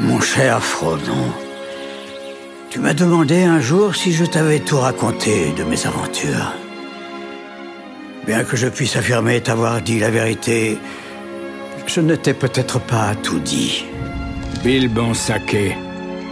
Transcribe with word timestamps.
Mon 0.00 0.20
cher 0.20 0.62
Frodon, 0.62 1.32
tu 2.70 2.78
m'as 2.78 2.94
demandé 2.94 3.42
un 3.42 3.60
jour 3.60 3.96
si 3.96 4.12
je 4.12 4.24
t'avais 4.24 4.60
tout 4.60 4.78
raconté 4.78 5.52
de 5.56 5.64
mes 5.64 5.86
aventures. 5.86 6.52
Bien 8.24 8.44
que 8.44 8.56
je 8.56 8.68
puisse 8.68 8.94
affirmer 8.94 9.40
t'avoir 9.40 9.80
dit 9.82 9.98
la 9.98 10.10
vérité, 10.10 10.78
je 11.86 12.00
ne 12.00 12.14
t'ai 12.14 12.32
peut-être 12.32 12.78
pas 12.78 13.16
tout 13.24 13.40
dit. 13.40 13.86
Bill 14.62 14.88
Bonsake, 14.88 15.76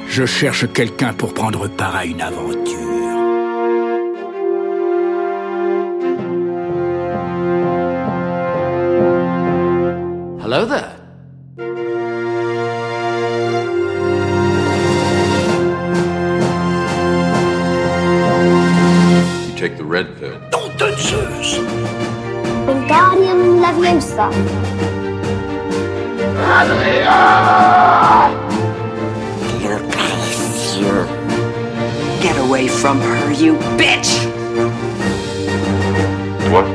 je 0.09 0.27
cherche 0.27 0.71
quelqu'un 0.73 1.13
pour 1.13 1.35
prendre 1.35 1.67
part 1.67 1.97
à 1.97 2.05
une 2.05 2.21
aventure. 2.21 2.87
Hello 10.45 10.65
there. 10.65 10.96
Leviosa. 26.65 28.31
Get 32.21 32.37
away 32.39 32.67
from 32.67 33.01
her, 33.01 33.33
you 33.33 33.55
bitch! 33.77 34.27
What? 36.51 36.67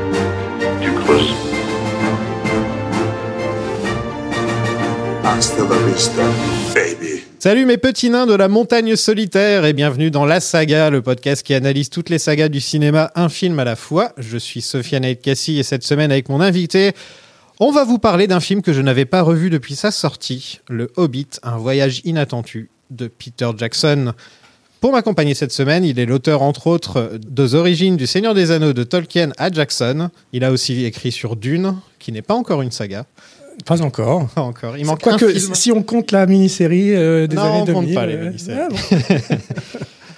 Too 0.80 0.94
close? 1.04 1.34
Hasta 5.22 5.64
la 5.64 5.76
vista, 5.86 6.22
baby. 6.74 7.22
Salut 7.38 7.66
mes 7.66 7.76
petits 7.76 8.08
nains 8.08 8.26
de 8.26 8.34
la 8.34 8.46
montagne 8.48 8.94
solitaire 8.94 9.64
et 9.64 9.72
bienvenue 9.72 10.12
dans 10.12 10.24
La 10.24 10.38
Saga, 10.38 10.90
le 10.90 11.02
podcast 11.02 11.42
qui 11.42 11.54
analyse 11.54 11.90
toutes 11.90 12.08
les 12.08 12.18
sagas 12.18 12.48
du 12.48 12.60
cinéma, 12.60 13.10
un 13.16 13.28
film 13.28 13.58
à 13.58 13.64
la 13.64 13.74
fois. 13.74 14.12
Je 14.16 14.38
suis 14.38 14.62
Sofiane 14.62 15.16
Cassie 15.16 15.58
et 15.58 15.64
cette 15.64 15.82
semaine 15.82 16.12
avec 16.12 16.28
mon 16.28 16.40
invité, 16.40 16.92
on 17.64 17.70
va 17.72 17.84
vous 17.84 17.98
parler 17.98 18.26
d'un 18.26 18.40
film 18.40 18.60
que 18.62 18.72
je 18.72 18.80
n'avais 18.80 19.04
pas 19.04 19.22
revu 19.22 19.48
depuis 19.50 19.74
sa 19.76 19.90
sortie, 19.90 20.60
Le 20.68 20.90
Hobbit, 20.96 21.28
un 21.42 21.56
voyage 21.56 22.00
inattendu 22.04 22.70
de 22.90 23.06
Peter 23.06 23.48
Jackson. 23.56 24.12
Pour 24.80 24.90
m'accompagner 24.92 25.34
cette 25.34 25.52
semaine, 25.52 25.84
il 25.84 25.98
est 26.00 26.06
l'auteur 26.06 26.42
entre 26.42 26.66
autres 26.66 27.12
des 27.24 27.54
origines 27.54 27.96
du 27.96 28.06
Seigneur 28.08 28.34
des 28.34 28.50
Anneaux 28.50 28.72
de 28.72 28.82
Tolkien 28.82 29.30
à 29.38 29.50
Jackson. 29.50 30.10
Il 30.32 30.42
a 30.44 30.50
aussi 30.50 30.84
écrit 30.84 31.12
sur 31.12 31.36
Dune, 31.36 31.76
qui 32.00 32.10
n'est 32.10 32.20
pas 32.22 32.34
encore 32.34 32.62
une 32.62 32.72
saga. 32.72 33.04
Pas 33.64 33.80
encore. 33.82 34.26
Pas 34.30 34.40
encore. 34.42 34.76
Il 34.76 34.84
manque 34.84 35.00
Quoi 35.00 35.12
un 35.14 35.18
que, 35.18 35.28
film. 35.32 35.54
si 35.54 35.70
on 35.70 35.82
compte 35.84 36.10
la 36.10 36.26
mini-série 36.26 36.96
euh, 36.96 37.28
des 37.28 37.36
Non, 37.36 37.42
années 37.42 37.60
on 37.60 37.64
2000. 37.66 37.74
compte 37.74 37.94
pas 37.94 38.06
les 38.06 38.14
euh, 38.16 38.24
mini-séries. 38.26 38.58
ah 38.60 38.68
bon. 38.70 39.36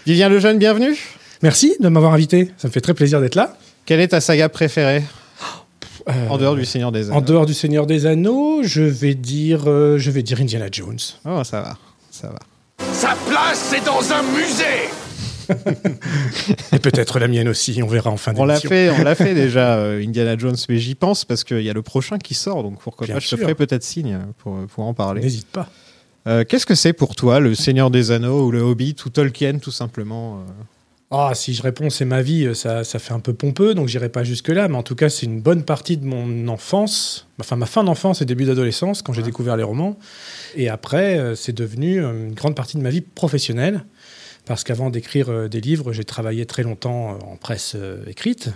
Vivien 0.07 0.29
Lejeune, 0.31 0.59
bienvenue. 0.59 0.97
Merci 1.43 1.77
de 1.81 1.89
m'avoir 1.91 2.15
invité. 2.15 2.53
Ça 2.57 2.69
me 2.69 2.73
fait 2.73 2.81
très 2.81 2.95
plaisir 2.95 3.21
d'être 3.21 3.35
là. 3.35 3.57
Quelle 3.85 4.01
est 4.01 4.09
ta 4.09 4.21
saga 4.23 4.49
préférée? 4.49 5.03
Euh, 6.09 6.29
en 6.29 6.37
dehors 6.37 6.55
du 6.55 6.65
Seigneur 6.65 6.93
des 6.93 7.07
Anneaux 7.07 7.17
En 7.17 7.21
dehors 7.23 7.47
du 7.47 7.55
Seigneur 7.55 7.87
des 7.87 8.07
Anneaux, 8.07 8.63
je 8.63 8.83
vais 8.83 9.15
dire, 9.15 9.63
euh, 9.67 9.99
je 9.99 10.11
vais 10.11 10.23
dire 10.23 10.41
Indiana 10.41 10.67
Jones. 10.71 10.99
Oh, 11.25 11.43
ça 11.45 11.61
va, 11.63 11.79
ça 12.11 12.29
va. 12.29 12.39
Sa 12.93 13.17
place, 13.29 13.71
c'est 13.71 13.85
dans 13.85 14.13
un 14.13 14.23
musée 14.23 14.91
Et 16.73 16.79
peut-être 16.79 17.19
la 17.19 17.29
mienne 17.29 17.49
aussi. 17.49 17.83
On 17.83 17.87
verra 17.87 18.11
en 18.11 18.17
fin 18.17 18.33
On 18.37 18.45
l'a 18.45 18.61
fait, 18.61 18.91
on 18.91 19.03
l'a 19.03 19.15
fait 19.15 19.35
déjà, 19.35 19.77
euh, 19.77 20.03
Indiana 20.03 20.37
Jones, 20.37 20.57
mais 20.69 20.79
j'y 20.79 20.95
pense 20.95 21.25
parce 21.25 21.45
qu'il 21.45 21.63
y 21.63 21.71
a 21.71 21.73
le 21.73 21.83
prochain 21.83 22.19
qui 22.19 22.35
sort, 22.35 22.63
donc 22.63 22.79
pourquoi 22.81 23.07
Bien 23.07 23.17
pas, 23.17 23.21
je 23.21 23.29
te 23.29 23.37
ferai 23.37 23.55
peut-être 23.55 23.83
signe 23.83 24.19
pour, 24.39 24.59
pour 24.67 24.85
en 24.85 24.95
parler. 24.95 25.21
N'hésite 25.21 25.49
pas. 25.49 25.69
Euh, 26.27 26.45
Qu'est-ce 26.49 26.67
que 26.67 26.75
c'est 26.75 26.95
pour 26.95 27.15
toi, 27.15 27.41
le 27.41 27.55
Seigneur 27.55 27.91
des 27.91 28.11
Anneaux 28.11 28.47
ou 28.47 28.51
le 28.51 28.61
Hobbit 28.61 28.97
ou 29.05 29.11
Tolkien, 29.11 29.59
tout 29.59 29.71
simplement 29.71 30.43
Ah, 31.17 31.31
si 31.35 31.55
je 31.55 31.63
réponds 31.63 31.91
c'est 31.91 32.05
ma 32.05 32.23
vie, 32.23 32.57
ça, 32.57 32.83
ça 32.83 32.99
fait 32.99 33.13
un 33.15 33.21
peu 33.21 33.33
pompeux, 33.35 33.75
donc 33.75 33.87
j'irai 33.87 34.09
pas 34.09 34.25
jusque-là. 34.25 34.67
Mais 34.67 34.75
en 34.77 34.83
tout 34.83 34.97
cas, 34.97 35.09
c'est 35.09 35.27
une 35.27 35.41
bonne 35.41 35.63
partie 35.63 35.97
de 35.97 36.05
mon 36.05 36.49
enfance, 36.49 37.29
enfin 37.39 37.55
ma 37.55 37.67
fin 37.67 37.85
d'enfance 37.85 38.21
et 38.21 38.25
début 38.25 38.47
d'adolescence, 38.47 39.01
quand 39.01 39.13
j'ai 39.13 39.23
découvert 39.23 39.57
les 39.57 39.63
romans. 39.63 39.97
Et 40.57 40.69
après, 40.69 41.17
euh, 41.19 41.37
c'est 41.37 41.53
devenu 41.53 42.03
euh, 42.03 42.11
une 42.29 42.35
grande 42.35 42.57
partie 42.57 42.77
de 42.77 42.83
ma 42.83 42.91
vie 42.91 43.01
professionnelle. 43.01 43.85
Parce 44.45 44.65
qu'avant 44.65 44.91
d'écrire 44.91 45.29
euh, 45.31 45.49
des 45.49 45.61
livres, 45.61 45.93
j'ai 45.93 46.05
travaillé 46.05 46.47
très 46.47 46.65
longtemps 46.65 47.17
en 47.25 47.37
presse 47.37 47.77
écrite. 48.09 48.51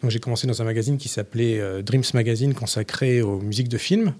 Donc 0.00 0.12
j'ai 0.12 0.20
commencé 0.20 0.46
dans 0.46 0.62
un 0.62 0.64
magazine 0.64 0.98
qui 0.98 1.08
s'appelait 1.08 1.60
Dreams 1.82 2.04
Magazine, 2.14 2.54
consacré 2.54 3.20
aux 3.20 3.40
musiques 3.40 3.68
de 3.68 3.78
films 3.78 4.14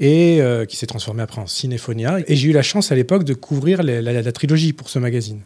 et 0.00 0.42
euh, 0.42 0.66
qui 0.66 0.76
s'est 0.76 0.86
transformé 0.86 1.22
après 1.22 1.40
en 1.40 1.46
Cinéphonia. 1.46 2.18
Et 2.26 2.36
j'ai 2.36 2.50
eu 2.50 2.52
la 2.52 2.62
chance 2.62 2.92
à 2.92 2.94
l'époque 2.94 3.24
de 3.24 3.32
couvrir 3.32 3.82
les- 3.82 4.02
la, 4.02 4.20
la 4.20 4.32
trilogie 4.32 4.74
pour 4.74 4.90
ce 4.90 4.98
magazine. 4.98 5.40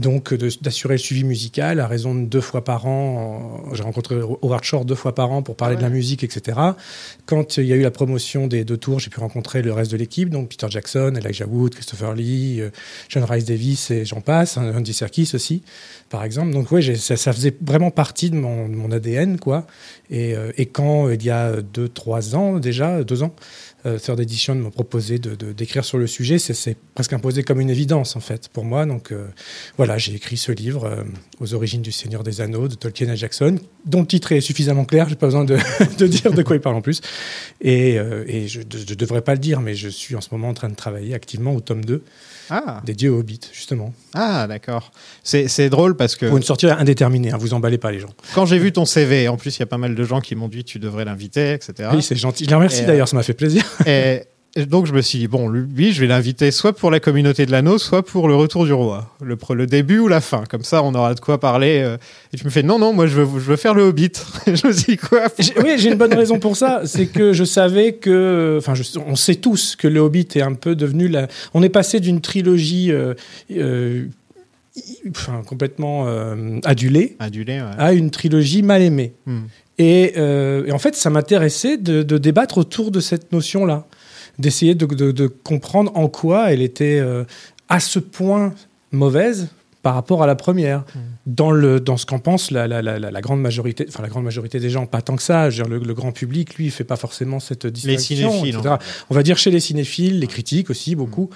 Donc 0.00 0.34
d'assurer 0.34 0.94
le 0.94 0.98
suivi 0.98 1.24
musical 1.24 1.80
à 1.80 1.86
raison 1.86 2.14
de 2.14 2.24
deux 2.24 2.40
fois 2.40 2.64
par 2.64 2.86
an. 2.86 3.62
J'ai 3.74 3.82
rencontré 3.82 4.16
Howard 4.16 4.64
Shore 4.64 4.84
deux 4.84 4.94
fois 4.94 5.14
par 5.14 5.30
an 5.32 5.42
pour 5.42 5.56
parler 5.56 5.76
de 5.76 5.82
la 5.82 5.90
musique, 5.90 6.24
etc. 6.24 6.58
Quand 7.26 7.58
il 7.58 7.66
y 7.66 7.72
a 7.72 7.76
eu 7.76 7.82
la 7.82 7.90
promotion 7.90 8.46
des 8.46 8.64
deux 8.64 8.76
tours, 8.76 8.98
j'ai 9.00 9.10
pu 9.10 9.20
rencontrer 9.20 9.62
le 9.62 9.72
reste 9.72 9.92
de 9.92 9.96
l'équipe, 9.96 10.30
donc 10.30 10.48
Peter 10.48 10.66
Jackson, 10.70 11.12
Elijah 11.16 11.46
Wood, 11.46 11.74
Christopher 11.74 12.14
Lee, 12.14 12.60
euh, 12.60 12.70
John 13.08 13.24
Rice 13.24 13.44
Davis 13.44 13.90
et 13.90 14.04
j'en 14.04 14.20
passe, 14.20 14.56
hein, 14.56 14.72
Andy 14.76 14.92
Serkis 14.92 15.30
aussi, 15.34 15.62
par 16.08 16.24
exemple. 16.24 16.52
Donc 16.52 16.68
j'ai- 16.78 16.96
ça, 16.96 17.16
ça 17.16 17.32
faisait 17.32 17.56
vraiment 17.60 17.90
partie 17.90 18.30
de 18.30 18.36
mon, 18.36 18.68
de 18.68 18.74
mon 18.74 18.90
ADN, 18.92 19.38
quoi. 19.38 19.66
Et, 20.10 20.34
euh, 20.34 20.50
et 20.56 20.66
quand 20.66 21.06
euh, 21.08 21.14
il 21.14 21.22
y 21.24 21.30
a 21.30 21.60
deux, 21.62 21.88
trois 21.88 22.34
ans 22.34 22.58
déjà, 22.58 23.04
deux 23.04 23.22
ans, 23.22 23.34
euh, 23.86 23.98
Third 23.98 24.20
Edition 24.20 24.54
m'a 24.54 24.70
proposé 24.70 25.18
de- 25.18 25.52
d'écrire 25.52 25.84
sur 25.84 25.98
le 25.98 26.06
sujet, 26.06 26.38
c'est- 26.38 26.54
c'est 26.54 26.76
presque 26.94 27.12
imposé 27.12 27.42
comme 27.42 27.60
une 27.60 27.70
évidence 27.70 28.16
en 28.16 28.20
fait 28.20 28.48
pour 28.48 28.64
moi. 28.64 28.86
Donc 28.86 29.12
euh, 29.12 29.26
voilà, 29.76 29.98
j'ai 29.98 30.14
écrit 30.14 30.36
ce 30.36 30.52
livre 30.52 30.84
euh, 30.84 31.02
aux 31.40 31.54
origines 31.54 31.82
du 31.82 31.92
Seigneur 31.92 32.22
des 32.22 32.40
Anneaux 32.40 32.68
de 32.68 32.74
Tolkien 32.74 33.08
à 33.08 33.14
Jackson, 33.14 33.58
dont 33.86 34.00
le 34.00 34.06
titre 34.06 34.32
est 34.32 34.40
suffisamment 34.40 34.84
clair, 34.84 35.08
j'ai 35.08 35.16
pas 35.16 35.26
besoin 35.26 35.44
de, 35.44 35.56
de 35.98 36.06
dire 36.06 36.32
de 36.32 36.42
quoi 36.42 36.56
il 36.56 36.60
parle 36.62 36.76
en 36.76 36.82
plus. 36.82 37.00
Et, 37.60 37.98
euh, 37.98 38.24
et 38.26 38.48
je 38.48 38.60
ne 38.60 38.94
devrais 38.94 39.22
pas 39.22 39.32
le 39.34 39.40
dire, 39.40 39.60
mais 39.60 39.74
je 39.74 39.88
suis 39.88 40.14
en 40.16 40.20
ce 40.20 40.28
moment 40.32 40.48
en 40.48 40.54
train 40.54 40.68
de 40.68 40.74
travailler 40.74 41.14
activement 41.14 41.54
au 41.54 41.60
tome 41.60 41.84
2 41.84 42.02
Ah, 42.50 42.82
dédié 42.84 43.08
au 43.08 43.18
Hobbit, 43.18 43.40
justement. 43.52 43.92
ah 44.14 44.46
d'accord. 44.46 44.92
C'est 45.22 45.68
drôle 45.70 45.96
parce 45.96 46.16
que 46.16 46.26
Pour 46.26 46.36
une 46.36 46.42
sortie 46.42 46.66
indéterminée, 46.66 47.32
hein, 47.32 47.38
vous 47.38 47.54
emballez 47.54 47.78
pas 47.78 47.90
les 47.92 48.00
gens. 48.00 48.10
quand 48.34 48.46
j'ai 48.46 48.58
vu 48.58 48.72
ton 48.72 48.84
CV, 48.84 49.28
en 49.28 49.36
plus 49.36 49.56
il 49.56 49.60
y 49.60 49.62
a 49.62 49.66
pas 49.66 49.78
mal 49.78 49.94
de 49.94 50.04
gens 50.04 50.20
qui 50.20 50.34
m'ont 50.34 50.48
dit 50.48 50.64
tu 50.64 50.78
devrais 50.78 51.04
l'inviter, 51.04 51.52
etc. 51.52 51.90
Oui, 51.92 52.02
c'est 52.02 52.16
gentil. 52.16 52.44
Je 52.44 52.50
les 52.50 52.54
remercie 52.54 52.80
Et, 52.80 52.84
euh, 52.84 52.86
d'ailleurs, 52.86 53.08
ça 53.08 53.16
m'a 53.16 53.22
fait 53.22 53.34
plaisir. 53.34 53.64
Et, 53.86 54.22
et 54.56 54.66
donc 54.66 54.86
je 54.86 54.92
me 54.92 55.00
suis 55.00 55.18
dit, 55.20 55.28
bon, 55.28 55.48
lui, 55.48 55.92
je 55.92 56.00
vais 56.00 56.08
l'inviter 56.08 56.50
soit 56.50 56.72
pour 56.72 56.90
la 56.90 56.98
communauté 56.98 57.46
de 57.46 57.52
l'anneau, 57.52 57.78
soit 57.78 58.04
pour 58.04 58.26
le 58.26 58.34
retour 58.34 58.64
du 58.64 58.72
roi. 58.72 59.14
Le, 59.22 59.66
début 59.66 60.00
ou 60.00 60.08
la 60.08 60.20
fin. 60.20 60.42
Comme 60.50 60.64
ça, 60.64 60.82
on 60.82 60.92
aura 60.94 61.14
de 61.14 61.20
quoi 61.20 61.38
parler. 61.38 61.82
euh. 61.84 61.98
Et 62.32 62.36
tu 62.36 62.44
me 62.44 62.50
fais, 62.50 62.64
non, 62.64 62.78
non, 62.78 62.92
moi, 62.92 63.06
je 63.06 63.20
veux, 63.20 63.38
je 63.38 63.44
veux 63.44 63.56
faire 63.56 63.74
le 63.74 63.82
Hobbit. 63.82 64.12
je 64.46 64.66
me 64.66 64.72
suis 64.72 64.92
dit, 64.92 64.96
quoi 64.96 65.22
Oui, 65.62 65.74
j'ai 65.76 65.90
une 65.90 65.98
bonne 65.98 66.14
raison 66.14 66.40
pour 66.40 66.56
ça. 66.56 66.82
C'est 66.84 67.06
que 67.06 67.32
je 67.32 67.44
savais 67.44 67.92
que, 67.92 68.56
enfin, 68.58 68.74
on 69.06 69.14
sait 69.14 69.36
tous 69.36 69.76
que 69.76 69.86
le 69.86 70.00
Hobbit 70.00 70.26
est 70.34 70.42
un 70.42 70.54
peu 70.54 70.74
devenu 70.74 71.06
la. 71.06 71.28
On 71.54 71.62
est 71.62 71.68
passé 71.68 72.00
d'une 72.00 72.20
trilogie, 72.20 72.90
euh, 72.90 73.14
euh, 73.52 74.06
enfin, 75.10 75.42
complètement 75.46 76.08
euh, 76.08 76.58
adulée, 76.64 77.16
Adulé, 77.20 77.60
ouais. 77.60 77.68
à 77.78 77.92
une 77.92 78.10
trilogie 78.10 78.62
mal 78.62 78.82
aimée. 78.82 79.12
Hmm. 79.26 79.42
Et, 79.78 80.12
euh, 80.18 80.66
et 80.66 80.72
en 80.72 80.78
fait, 80.78 80.94
ça 80.94 81.08
m'intéressait 81.08 81.78
de, 81.78 82.02
de 82.02 82.18
débattre 82.18 82.58
autour 82.58 82.90
de 82.90 83.00
cette 83.00 83.32
notion-là, 83.32 83.86
d'essayer 84.40 84.74
de, 84.74 85.26
comprendre 85.26 85.92
en 85.94 86.08
quoi 86.08 86.52
elle 86.52 86.62
était 86.62 86.98
euh, 87.00 87.24
à 87.68 87.80
ce 87.80 87.98
point 87.98 88.54
mauvaise 88.92 89.48
par 89.82 89.94
rapport 89.94 90.22
à 90.22 90.26
la 90.26 90.34
première. 90.34 90.84
Dans, 91.36 91.50
le, 91.52 91.78
dans 91.80 91.96
ce 91.96 92.06
qu'en 92.06 92.18
pense 92.18 92.50
la, 92.50 92.66
la, 92.66 92.82
la, 92.82 92.98
la- 92.98 93.10
la 93.10 93.20
grande 93.20 93.40
majorité, 93.40 93.84
enfin 93.88 94.02
la 94.02 94.08
grande 94.08 94.24
majorité 94.24 94.58
des 94.58 94.68
gens, 94.70 94.86
pas 94.86 95.00
tant 95.02 95.14
que 95.16 95.22
ça, 95.22 95.48
je 95.50 95.62
veux 95.62 95.68
dire, 95.68 95.78
le, 95.78 95.84
le 95.86 95.94
grand 95.94 96.10
public, 96.12 96.56
lui, 96.56 96.64
il 96.66 96.70
fait 96.70 96.82
pas 96.84 96.96
forcément 96.96 97.38
cette 97.38 97.66
distinction. 97.66 98.30
cinéphiles, 98.32 98.56
etc. 98.58 98.74
On 99.10 99.14
va 99.14 99.22
dire 99.22 99.38
chez 99.38 99.50
les 99.50 99.60
cinéphiles, 99.60 100.18
les 100.18 100.26
critiques 100.26 100.70
aussi, 100.70 100.94
beaucoup. 100.96 101.30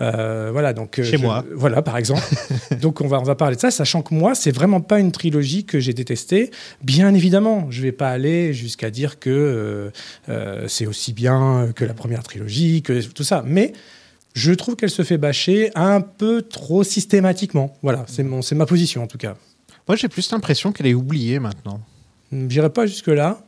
Euh, 0.00 0.50
voilà, 0.52 0.72
donc, 0.72 0.98
euh, 0.98 1.02
Chez 1.04 1.16
je- 1.16 1.22
moi. 1.22 1.44
Voilà, 1.54 1.82
par 1.82 1.96
exemple. 1.96 2.22
donc 2.80 3.00
on 3.00 3.08
va, 3.08 3.18
on 3.18 3.24
va 3.24 3.34
parler 3.34 3.56
de 3.56 3.60
ça, 3.60 3.70
sachant 3.70 4.02
que 4.02 4.14
moi, 4.14 4.34
c'est 4.34 4.52
vraiment 4.52 4.80
pas 4.80 5.00
une 5.00 5.10
trilogie 5.12 5.64
que 5.64 5.80
j'ai 5.80 5.94
détestée. 5.94 6.50
Bien 6.84 7.12
évidemment, 7.14 7.66
je 7.70 7.82
vais 7.82 7.92
pas 7.92 8.10
aller 8.10 8.52
jusqu'à 8.52 8.90
dire 8.90 9.18
que 9.18 9.90
euh, 10.28 10.64
c'est 10.68 10.86
aussi 10.86 11.12
bien 11.12 11.70
que 11.74 11.84
la 11.84 11.94
première 11.94 12.22
trilogie, 12.22 12.82
que 12.82 13.02
tout 13.08 13.24
ça. 13.24 13.42
Mais 13.46 13.72
je 14.34 14.52
trouve 14.52 14.76
qu'elle 14.76 14.90
se 14.90 15.02
fait 15.02 15.18
bâcher 15.18 15.70
un 15.74 16.00
peu 16.00 16.42
trop 16.42 16.84
systématiquement. 16.84 17.76
Voilà, 17.82 18.04
c'est 18.08 18.54
ma 18.54 18.66
position 18.66 19.02
en 19.02 19.06
tout 19.06 19.18
cas. 19.18 19.34
Moi, 19.88 19.96
j'ai 19.96 20.08
plus 20.08 20.30
l'impression 20.30 20.72
qu'elle 20.72 20.86
est 20.86 20.94
oubliée 20.94 21.40
maintenant. 21.40 21.80
J'irai 22.32 22.70
pas 22.70 22.86
jusque 22.86 23.08
là. 23.08 23.44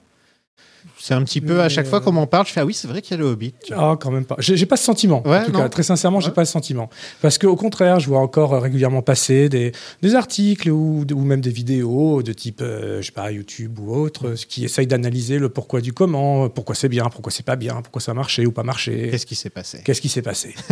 C'est 0.98 1.14
un 1.14 1.22
petit 1.24 1.40
peu 1.40 1.60
à 1.60 1.68
chaque 1.68 1.86
fois 1.86 1.98
euh, 1.98 2.02
qu'on 2.02 2.12
m'en 2.12 2.26
parle, 2.26 2.46
je 2.46 2.52
fais 2.52 2.60
ah 2.60 2.64
oui, 2.64 2.74
c'est 2.74 2.86
vrai 2.88 3.02
qu'il 3.02 3.16
y 3.16 3.20
a 3.20 3.22
le 3.22 3.28
Hobbit. 3.28 3.54
Ah, 3.72 3.96
quand 4.00 4.10
même 4.10 4.24
pas. 4.24 4.36
J'ai 4.38 4.66
pas 4.66 4.76
ce 4.76 4.84
sentiment. 4.84 5.22
Ouais, 5.26 5.38
en 5.38 5.44
tout 5.46 5.52
non. 5.52 5.58
cas, 5.60 5.68
très 5.68 5.82
sincèrement, 5.82 6.20
j'ai 6.20 6.28
Ouais. 6.28 6.34
pas 6.34 6.44
ce 6.44 6.52
sentiment. 6.52 6.88
Parce 7.20 7.38
qu'au 7.38 7.56
contraire, 7.56 7.98
je 8.00 8.06
vois 8.08 8.20
encore 8.20 8.54
euh, 8.54 8.58
régulièrement 8.60 9.02
passer 9.02 9.48
des, 9.48 9.72
des 10.02 10.14
articles 10.14 10.70
ou, 10.70 11.04
ou 11.12 11.20
même 11.24 11.40
des 11.40 11.50
vidéos 11.50 12.22
de 12.22 12.32
type, 12.32 12.60
euh, 12.62 13.00
je 13.00 13.06
sais 13.06 13.12
pas, 13.12 13.30
YouTube 13.32 13.78
ou 13.80 13.94
autre, 13.94 14.34
qui 14.48 14.64
essayent 14.64 14.86
d'analyser 14.86 15.38
le 15.38 15.48
pourquoi 15.48 15.80
du 15.80 15.92
comment, 15.92 16.48
pourquoi 16.48 16.74
c'est 16.74 16.88
bien, 16.88 17.04
pourquoi 17.06 17.32
c'est 17.32 17.44
pas 17.46 17.56
bien, 17.56 17.82
pourquoi 17.82 18.00
ça 18.00 18.12
a 18.12 18.14
marché 18.14 18.46
ou 18.46 18.52
pas 18.52 18.62
marché. 18.62 19.08
Qu'est-ce 19.10 19.26
qui 19.26 19.34
s'est 19.34 19.50
passé? 19.50 19.80
Qu'est-ce 19.84 20.00
qui 20.00 20.08
s'est 20.08 20.22
passé? 20.22 20.54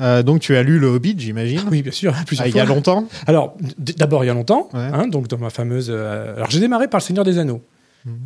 Euh, 0.00 0.24
Donc 0.24 0.40
tu 0.40 0.56
as 0.56 0.64
lu 0.64 0.80
le 0.80 0.88
Hobbit, 0.88 1.14
j'imagine? 1.18 1.60
Oui, 1.70 1.80
bien 1.82 1.92
sûr, 1.92 2.12
plusieurs 2.26 2.46
Ah, 2.46 2.48
Il 2.48 2.56
y 2.56 2.58
a 2.58 2.66
fois. 2.66 2.74
longtemps? 2.74 3.06
Alors, 3.28 3.54
d'abord, 3.78 4.24
il 4.24 4.26
y 4.26 4.30
a 4.30 4.34
longtemps, 4.34 4.68
Ouais. 4.74 4.80
hein, 4.80 5.06
donc 5.06 5.28
dans 5.28 5.38
ma 5.38 5.50
fameuse. 5.50 5.86
euh, 5.88 6.34
alors, 6.34 6.50
j'ai 6.50 6.58
démarré 6.58 6.88
par 6.88 6.98
Le 6.98 7.04
Seigneur 7.04 7.24
des 7.24 7.38
Anneaux. 7.38 7.62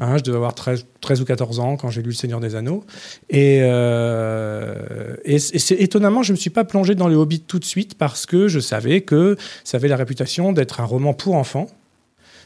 Hein, 0.01 0.17
je 0.19 0.25
devais 0.25 0.37
avoir 0.37 0.55
13, 0.55 0.87
13 1.01 1.21
ou 1.21 1.25
14 1.25 1.61
ans 1.61 1.77
quand 1.77 1.89
j'ai 1.89 2.03
lu 2.03 2.09
Le 2.09 2.15
Seigneur 2.15 2.41
des 2.41 2.57
Anneaux. 2.57 2.85
Et, 3.31 3.61
euh, 3.63 5.15
et, 5.25 5.39
c- 5.39 5.55
et 5.55 5.59
c'est 5.59 5.77
étonnamment, 5.77 6.23
je 6.23 6.33
ne 6.33 6.37
me 6.37 6.41
suis 6.41 6.51
pas 6.51 6.65
plongé 6.65 6.95
dans 6.95 7.09
le 7.09 7.15
Hobbit 7.15 7.41
tout 7.41 7.59
de 7.59 7.65
suite 7.65 7.95
parce 7.97 8.27
que 8.27 8.49
je 8.49 8.59
savais 8.61 9.03
que 9.03 9.37
ça 9.65 9.77
avait 9.77 9.89
la 9.89 9.97
réputation 9.97 10.53
d'être 10.53 10.81
un 10.81 10.85
roman 10.85 11.15
pour 11.15 11.35
enfants. 11.37 11.69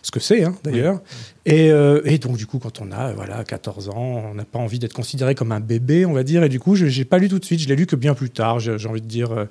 Ce 0.05 0.11
que 0.11 0.19
c'est, 0.19 0.43
hein, 0.43 0.57
d'ailleurs. 0.65 1.01
Et, 1.47 1.71
euh, 1.71 2.01
et 2.05 2.19
donc, 2.19 2.37
du 2.37 2.45
coup, 2.45 2.59
quand 2.59 2.81
on 2.81 2.91
a 2.91 3.13
voilà, 3.13 3.45
14 3.45 3.89
ans, 3.91 4.25
on 4.33 4.35
n'a 4.35 4.45
pas 4.45 4.59
envie 4.59 4.81
d'être 4.81 4.93
considéré 4.95 5.37
comme 5.37 5.53
un 5.53 5.61
bébé, 5.61 6.05
on 6.07 6.13
va 6.13 6.25
dire. 6.25 6.43
Et 6.43 6.49
du 6.49 6.59
coup, 6.59 6.75
je 6.75 6.87
n'ai 6.87 7.05
pas 7.05 7.19
lu 7.19 7.29
tout 7.29 7.39
de 7.39 7.45
suite. 7.45 7.61
Je 7.61 7.69
l'ai 7.69 7.77
lu 7.77 7.87
que 7.87 7.95
bien 7.95 8.15
plus 8.15 8.31
tard. 8.31 8.59
J'ai 8.59 8.79
j'ai 8.79 8.89
envie 8.89 9.01
de 9.01 9.07
dire 9.07 9.31
euh, 9.31 9.45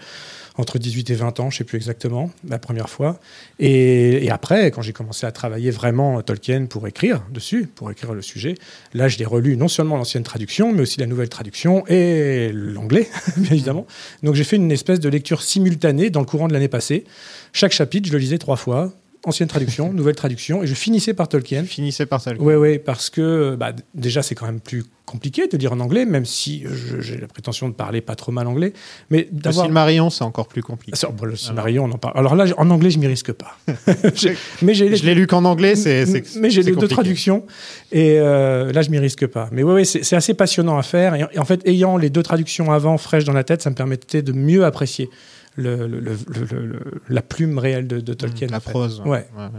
entre 0.58 0.80
18 0.80 1.10
et 1.10 1.16
20 1.16 1.40
ans, 1.40 1.50
je 1.50 1.56
ne 1.56 1.58
sais 1.60 1.64
plus 1.64 1.78
exactement, 1.78 2.30
la 2.48 2.60
première 2.60 2.90
fois. 2.90 3.20
Et, 3.60 4.30
après, 4.30 4.72
quand 4.72 4.82
j'ai 4.82 4.94
commencé 4.94 5.26
à 5.26 5.32
travailler 5.32 5.72
vraiment 5.72 6.22
Tolkien 6.22 6.66
pour 6.66 6.88
écrire 6.88 7.24
dessus, 7.32 7.68
pour 7.68 7.92
écrire 7.92 8.14
le 8.14 8.22
sujet, 8.22 8.56
là, 8.94 9.08
je 9.08 9.18
l'ai 9.18 9.26
relu 9.26 9.58
non 9.58 9.68
seulement 9.68 9.98
l'ancienne 9.98 10.24
traduction, 10.24 10.72
mais 10.72 10.82
aussi 10.82 11.00
la 11.00 11.08
nouvelle 11.08 11.30
traduction 11.30 11.86
et 11.88 12.52
l'anglais, 12.54 13.08
bien 13.38 13.52
évidemment. 13.52 13.86
Donc, 14.24 14.36
j'ai 14.36 14.44
fait 14.44 14.58
une 14.58 14.72
espèce 14.72 15.00
de 15.00 15.10
lecture 15.10 15.42
simultanée 15.42 16.10
dans 16.10 16.20
le 16.20 16.26
courant 16.26 16.48
de 16.48 16.54
l'année 16.54 16.68
passée. 16.68 17.06
Chaque 17.54 17.72
chapitre, 17.72 18.08
je 18.08 18.14
le 18.14 18.20
lisais 18.20 18.38
trois 18.38 18.58
fois. 18.58 18.94
Ancienne 19.24 19.48
traduction, 19.48 19.94
nouvelle 19.94 20.16
traduction, 20.16 20.64
et 20.64 20.68
je 20.68 20.74
finissais 20.74 21.14
par 21.14 21.28
Tolkien. 21.28 21.64
Finissez 21.64 22.06
par 22.06 22.22
ça. 22.22 22.32
Oui, 22.40 22.56
oui, 22.56 22.80
parce 22.80 23.10
que 23.10 23.56
bah, 23.56 23.74
déjà, 23.94 24.22
c'est 24.22 24.36
quand 24.36 24.48
même 24.48 24.60
plus 24.60 24.84
compliqué 25.06 25.48
de 25.48 25.58
lire 25.58 25.74
en 25.74 25.80
anglais, 25.80 26.06
même 26.06 26.26
si 26.26 26.64
j'ai 27.00 27.18
la 27.18 27.28
prétention 27.28 27.68
de 27.68 27.74
parler 27.74 28.02
pas 28.02 28.16
trop 28.16 28.32
mal 28.32 28.48
anglais. 28.48 28.72
Mais 29.10 29.28
Le. 29.32 29.52
Silmarillion, 29.52 30.10
c'est 30.10 30.24
encore 30.24 30.48
plus 30.48 30.64
compliqué. 30.64 30.98
Ah, 31.04 31.10
bon, 31.12 31.26
le 31.26 31.36
Silmarillion, 31.36 31.86
on 31.86 31.92
en 31.92 31.98
parle. 31.98 32.18
Alors 32.18 32.36
là, 32.36 32.46
en 32.58 32.70
anglais, 32.70 32.90
je 32.90 32.98
m'y 32.98 33.08
risque 33.08 33.34
pas. 33.34 33.58
Mais 34.62 34.74
j'ai 34.74 34.96
Je 34.96 35.06
l'ai 35.06 35.14
lu 35.14 35.28
qu'en 35.28 35.46
anglais, 35.46 35.76
c'est. 35.76 36.06
mais 36.38 36.50
j'ai 36.50 36.64
deux 36.64 36.88
traductions 36.88 37.46
et 37.92 38.18
euh, 38.20 38.72
là 38.72 38.82
je 38.82 38.90
m'y 38.90 39.00
risque 39.00 39.28
pas. 39.28 39.50
Mais 39.52 39.64
ouais, 39.64 39.74
ouais 39.74 39.86
c'est 39.86 40.04
c'est 40.04 40.16
assez 40.16 40.34
passionnant 40.34 40.78
à 40.78 40.84
faire 40.84 41.16
et 41.16 41.38
en 41.38 41.46
fait 41.46 41.62
ayant 41.68 41.98
les 41.98 42.10
deux 42.10 42.24
traductions 42.24 42.72
avant 42.72 42.98
fraîches 42.98 43.26
dans 43.26 43.34
la 43.34 43.44
tête, 43.44 43.62
ça 43.62 43.70
me 43.70 43.76
permettait 43.76 44.22
de 44.22 44.32
mieux 44.32 44.66
apprécier 44.66 45.10
le, 45.56 45.88
le- 45.88 46.00
le- 46.00 46.18
le- 46.52 46.66
le- 46.66 47.02
la 47.10 47.22
plume 47.22 47.58
réelle 47.58 47.88
de, 47.88 48.00
de 48.00 48.14
Tolkien. 48.14 48.48
La 48.48 48.58
en 48.58 48.60
fait. 48.60 48.70
prose. 48.72 49.02
Ouais. 49.02 49.28
ouais. 49.38 49.50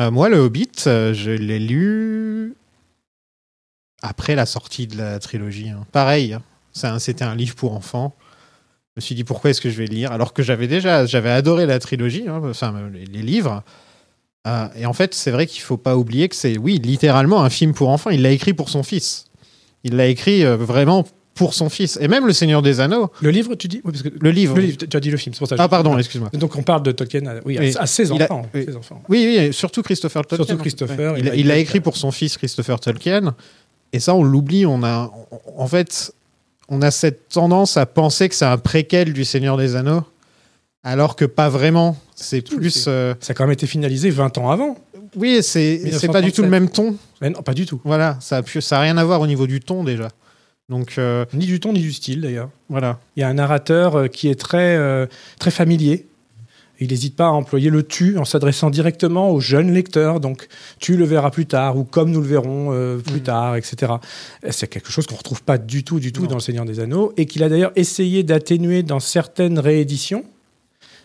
Euh, 0.00 0.10
moi, 0.10 0.28
le 0.28 0.38
Hobbit, 0.38 0.70
euh, 0.86 1.12
je 1.12 1.30
l'ai 1.30 1.58
lu 1.58 2.54
après 4.02 4.34
la 4.34 4.46
sortie 4.46 4.86
de 4.86 4.96
la 4.96 5.18
trilogie. 5.18 5.68
hein. 5.68 5.86
Pareil, 5.92 6.34
hein. 6.34 6.98
C'était 6.98 7.24
un 7.24 7.34
livre 7.34 7.54
pour 7.54 7.74
enfants. 7.74 8.14
Je 8.88 8.92
me 8.96 9.00
suis 9.02 9.14
dit 9.14 9.24
pourquoi 9.24 9.50
est-ce 9.50 9.60
que 9.60 9.70
je 9.70 9.76
vais 9.76 9.86
le 9.86 9.94
lire? 9.94 10.12
Alors 10.12 10.32
que 10.32 10.42
j'avais 10.42 10.66
déjà 10.66 11.04
j'avais 11.06 11.30
adoré 11.30 11.66
la 11.66 11.78
trilogie, 11.78 12.26
hein, 12.28 12.40
enfin 12.44 12.88
les, 12.92 13.04
les 13.04 13.22
livres. 13.22 13.62
Euh, 14.46 14.68
et 14.74 14.86
en 14.86 14.92
fait, 14.94 15.14
c'est 15.14 15.30
vrai 15.30 15.46
qu'il 15.46 15.62
faut 15.62 15.76
pas 15.76 15.96
oublier 15.96 16.28
que 16.28 16.34
c'est 16.34 16.58
oui 16.58 16.78
littéralement 16.78 17.42
un 17.44 17.50
film 17.50 17.74
pour 17.74 17.90
enfants. 17.90 18.10
Il 18.10 18.22
l'a 18.22 18.30
écrit 18.30 18.54
pour 18.54 18.70
son 18.70 18.82
fils. 18.82 19.26
Il 19.84 19.96
l'a 19.96 20.06
écrit 20.06 20.44
euh, 20.44 20.56
vraiment 20.56 21.04
pour 21.34 21.54
son 21.54 21.68
fils. 21.70 21.98
Et 22.00 22.08
même 22.08 22.26
Le 22.26 22.32
Seigneur 22.32 22.60
des 22.62 22.80
Anneaux, 22.80 23.10
Le 23.22 23.30
livre, 23.30 23.54
tu 23.54 23.66
dis? 23.68 23.80
Oui, 23.84 23.92
parce 23.92 24.02
que 24.02 24.08
le 24.20 24.30
livre. 24.30 24.54
le 24.56 24.62
livre, 24.62 24.76
tu 24.78 24.96
as 24.96 25.00
dit 25.00 25.10
le 25.10 25.16
film, 25.16 25.34
c'est 25.34 25.38
pour 25.38 25.48
ça. 25.48 25.56
Ah 25.58 25.68
pardon, 25.68 25.96
excuse-moi. 25.96 26.30
Donc 26.34 26.56
on 26.56 26.62
parle 26.62 26.82
de 26.82 26.92
Tolkien, 26.92 27.24
à, 27.26 27.34
oui, 27.44 27.56
à- 27.56 27.60
Oui. 27.62 27.74
à, 27.78 27.86
ses 27.86 28.10
a- 28.10 28.14
enfants. 28.14 28.46
oui. 28.54 28.64
ses 28.66 28.76
enfants. 28.76 29.02
Oui, 29.08 29.36
oui, 29.40 29.52
surtout 29.52 29.82
Christopher 29.82 30.26
Tolkien. 30.26 30.44
Surtout 30.46 30.52
en 30.52 30.56
fait. 30.56 30.62
Christopher, 30.70 31.18
il 31.18 31.24
Il, 31.24 31.30
a- 31.30 31.34
il 31.34 31.40
il 31.46 31.50
a 31.50 31.54
a- 31.54 31.56
écrit 31.58 31.80
pour 31.80 31.96
son 31.96 32.10
fils 32.10 32.36
Christopher 32.36 32.78
Tolkien. 32.80 33.34
Et 33.94 34.00
ça, 34.00 34.14
on 34.14 34.22
l'oublie. 34.22 34.66
On 34.66 34.82
a, 34.82 35.10
en 35.56 35.66
fait, 35.66 36.12
on 36.68 36.82
a 36.82 36.90
cette 36.90 37.28
tendance 37.30 37.76
à 37.76 37.86
penser 37.86 38.28
que 38.28 38.34
c'est 38.34 38.44
un 38.44 38.58
préquel 38.58 39.12
du 39.12 39.24
Seigneur 39.24 39.56
des 39.56 39.74
Anneaux, 39.76 40.02
alors 40.84 41.16
que 41.16 41.24
pas 41.24 41.48
vraiment. 41.48 41.96
C'est 42.14 42.42
plus. 42.42 42.84
euh, 42.88 43.14
Ça 43.20 43.32
a 43.32 43.34
quand 43.34 43.44
même 43.44 43.52
été 43.52 43.66
finalisé 43.66 44.10
20 44.10 44.36
ans 44.38 44.50
avant. 44.50 44.76
Oui, 45.16 45.40
c'est 45.42 45.80
c'est 45.92 46.08
pas 46.08 46.22
du 46.22 46.32
tout 46.32 46.42
le 46.42 46.48
1937. 46.48 46.50
même 46.50 46.68
ton. 46.70 46.96
Mais 47.20 47.30
non, 47.30 47.42
pas 47.42 47.52
du 47.52 47.66
tout. 47.66 47.80
Voilà, 47.84 48.16
ça 48.20 48.38
a, 48.38 48.42
pu- 48.42 48.60
ça 48.62 48.78
a 48.78 48.80
rien 48.82 48.96
à 48.96 49.04
voir 49.04 49.20
au 49.20 49.26
niveau 49.26 49.46
du 49.46 49.60
ton 49.60 49.84
déjà. 49.84 50.08
Donc 50.72 50.94
euh, 50.98 51.24
Ni 51.34 51.46
du 51.46 51.60
ton, 51.60 51.72
ni 51.72 51.80
du 51.80 51.92
style 51.92 52.22
d'ailleurs. 52.22 52.48
voilà. 52.68 52.98
Il 53.16 53.20
y 53.20 53.22
a 53.22 53.28
un 53.28 53.34
narrateur 53.34 53.94
euh, 53.96 54.06
qui 54.08 54.28
est 54.28 54.34
très, 54.40 54.74
euh, 54.76 55.06
très 55.38 55.50
familier. 55.50 56.06
Il 56.80 56.88
n'hésite 56.88 57.14
pas 57.14 57.26
à 57.26 57.30
employer 57.30 57.70
le 57.70 57.84
tu 57.84 58.18
en 58.18 58.24
s'adressant 58.24 58.68
directement 58.70 59.30
aux 59.30 59.38
jeunes 59.38 59.70
lecteurs. 59.72 60.18
Donc, 60.18 60.48
tu 60.80 60.96
le 60.96 61.04
verras 61.04 61.30
plus 61.30 61.46
tard, 61.46 61.76
ou 61.76 61.84
comme 61.84 62.10
nous 62.10 62.20
le 62.20 62.26
verrons 62.26 62.70
euh, 62.72 62.96
plus 62.98 63.20
Mm. 63.20 63.24
tard, 63.24 63.56
etc. 63.56 63.92
Et 64.44 64.50
C'est 64.50 64.66
quelque 64.66 64.90
chose 64.90 65.06
qu'on 65.06 65.14
ne 65.14 65.18
retrouve 65.18 65.42
pas 65.44 65.58
du 65.58 65.84
tout, 65.84 66.00
du 66.00 66.10
tout 66.10 66.22
Non. 66.22 66.28
dans 66.28 66.34
Le 66.36 66.40
Seigneur 66.40 66.64
des 66.64 66.80
Anneaux, 66.80 67.12
et 67.16 67.26
qu'il 67.26 67.44
a 67.44 67.48
d'ailleurs 67.48 67.70
essayé 67.76 68.24
d'atténuer 68.24 68.82
dans 68.82 68.98
certaines 68.98 69.60
rééditions. 69.60 70.24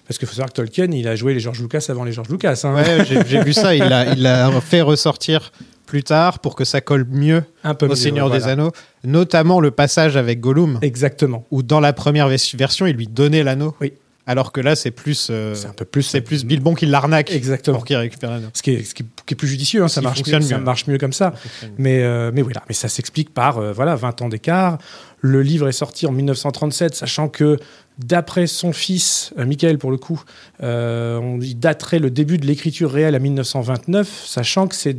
Parce 0.07 0.17
qu'il 0.17 0.27
faut 0.27 0.33
savoir 0.33 0.49
que 0.49 0.55
Tolkien, 0.55 0.87
il 0.93 1.07
a 1.07 1.15
joué 1.17 1.33
les 1.35 1.39
George 1.41 1.61
Lucas 1.61 1.85
avant 1.89 2.05
les 2.05 2.13
George 2.13 2.29
Lucas. 2.29 2.59
hein. 2.63 2.73
Ouais, 2.73 3.05
j'ai 3.27 3.43
vu 3.43 3.53
ça. 3.53 3.75
Il 3.75 3.83
l'a 3.87 4.49
fait 4.61 4.81
ressortir 4.81 5.51
plus 5.88 6.04
tard 6.04 6.38
pour 6.39 6.56
que 6.56 6.63
ça 6.66 6.81
colle 6.81 7.07
mieux 7.10 7.44
un 7.63 7.74
peu 7.74 7.88
au 7.88 7.89
mieux, 7.89 7.95
Seigneur 7.95 8.30
des. 8.30 8.48
Anneaux, 8.48 8.72
notamment 9.04 9.60
le 9.60 9.72
passage 9.72 10.16
avec 10.18 10.39
Gollum. 10.39 10.78
Exactement. 10.84 11.45
où 11.50 11.63
dans 11.63 11.80
la 11.80 11.94
première 11.94 12.28
vers- 12.28 12.38
version, 12.54 12.86
il 12.86 12.95
lui 12.95 13.07
donnait 13.07 13.42
l'anneau. 13.44 13.75
Oui. 13.81 13.94
Alors 14.30 14.51
que 14.51 14.60
là, 14.60 14.75
c'est 14.75 14.92
plus, 14.92 15.30
euh, 15.31 15.56
C'est 15.56 15.68
un 15.68 15.72
peu 15.72 15.86
plus. 15.86 16.04
c'est 16.04 16.19
plus 16.19 16.44
Bilbon 16.44 16.75
qui 16.75 16.86
l'arnaque 16.86 17.31
Exactement. 17.31 17.78
pour 17.78 17.86
qu'il 17.86 17.95
récupère 17.95 18.30
l'anneau. 18.30 18.50
Ce 18.54 18.62
qui 18.62 18.72
est, 18.72 18.84
ce 18.84 18.94
qui 18.94 19.04
est- 19.04 19.06
qui 19.25 19.34
est 19.34 19.38
plus 19.38 19.48
judicieux, 19.48 19.81
hein, 19.81 19.88
ça, 19.88 20.01
marche 20.01 20.22
mieux, 20.28 20.42
ça 20.42 20.57
marche 20.57 20.86
mieux 20.88 20.98
comme 20.98 21.13
ça. 21.13 21.34
Mais, 21.78 22.04
euh, 22.04 22.31
mais 22.34 22.42
voilà, 22.42 22.62
mais 22.68 22.74
ça 22.75 22.89
s'explique 22.89 23.34
par 23.34 23.57
euh, 23.57 23.72
voilà 23.72 23.95
20 23.95 24.22
ans 24.22 24.28
d'écart. 24.28 24.80
Le 25.22 25.42
livre 25.42 25.69
est 25.69 25.72
sorti 25.72 26.06
en 26.07 26.12
1937, 26.12 26.94
sachant 26.94 27.30
que 27.30 27.57
d'après 27.99 28.47
son 28.47 28.73
fils, 28.73 29.33
euh, 29.38 29.45
Michael 29.45 29.77
pour 29.77 29.91
le 29.91 29.97
coup, 29.97 30.21
euh, 30.61 31.17
on 31.17 31.39
il 31.39 31.57
daterait 31.57 31.99
le 31.99 32.11
début 32.11 32.38
de 32.38 32.45
l'écriture 32.45 32.91
réelle 32.91 33.15
à 33.15 33.19
1929, 33.19 34.23
sachant 34.25 34.67
que 34.67 34.75
c'est 34.75 34.95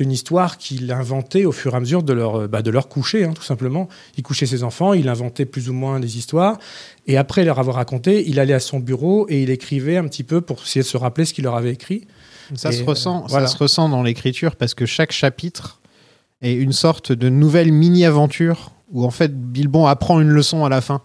une 0.00 0.12
histoire 0.12 0.58
qu'il 0.58 0.90
inventait 0.92 1.44
au 1.44 1.52
fur 1.52 1.74
et 1.74 1.76
à 1.76 1.80
mesure 1.80 2.02
de 2.02 2.12
leur, 2.12 2.42
euh, 2.42 2.48
bah, 2.48 2.62
de 2.62 2.70
leur 2.70 2.88
coucher, 2.88 3.24
hein, 3.24 3.32
tout 3.34 3.42
simplement. 3.42 3.88
Il 4.16 4.22
couchait 4.22 4.46
ses 4.46 4.62
enfants, 4.62 4.92
il 4.92 5.08
inventait 5.08 5.46
plus 5.46 5.68
ou 5.68 5.72
moins 5.72 6.00
des 6.00 6.16
histoires, 6.18 6.58
et 7.06 7.16
après 7.16 7.44
leur 7.44 7.58
avoir 7.58 7.76
raconté, 7.76 8.28
il 8.28 8.38
allait 8.38 8.54
à 8.54 8.60
son 8.60 8.78
bureau 8.78 9.26
et 9.28 9.42
il 9.42 9.50
écrivait 9.50 9.96
un 9.96 10.06
petit 10.06 10.24
peu 10.24 10.40
pour 10.40 10.62
essayer 10.62 10.82
de 10.82 10.88
se 10.88 10.96
rappeler 10.96 11.24
ce 11.24 11.34
qu'il 11.34 11.44
leur 11.44 11.56
avait 11.56 11.72
écrit. 11.72 12.06
Ça, 12.54 12.70
Et, 12.70 12.72
se 12.72 12.82
euh, 12.82 12.86
ressent, 12.86 13.24
voilà. 13.28 13.46
ça 13.46 13.52
se 13.54 13.58
ressent 13.58 13.88
dans 13.88 14.02
l'écriture 14.02 14.56
parce 14.56 14.74
que 14.74 14.86
chaque 14.86 15.12
chapitre 15.12 15.80
est 16.42 16.52
une 16.52 16.72
sorte 16.72 17.12
de 17.12 17.28
nouvelle 17.28 17.72
mini-aventure 17.72 18.72
où 18.90 19.04
en 19.04 19.10
fait 19.10 19.34
Bilbon 19.34 19.86
apprend 19.86 20.20
une 20.20 20.28
leçon 20.28 20.64
à 20.64 20.68
la 20.68 20.80
fin. 20.80 21.02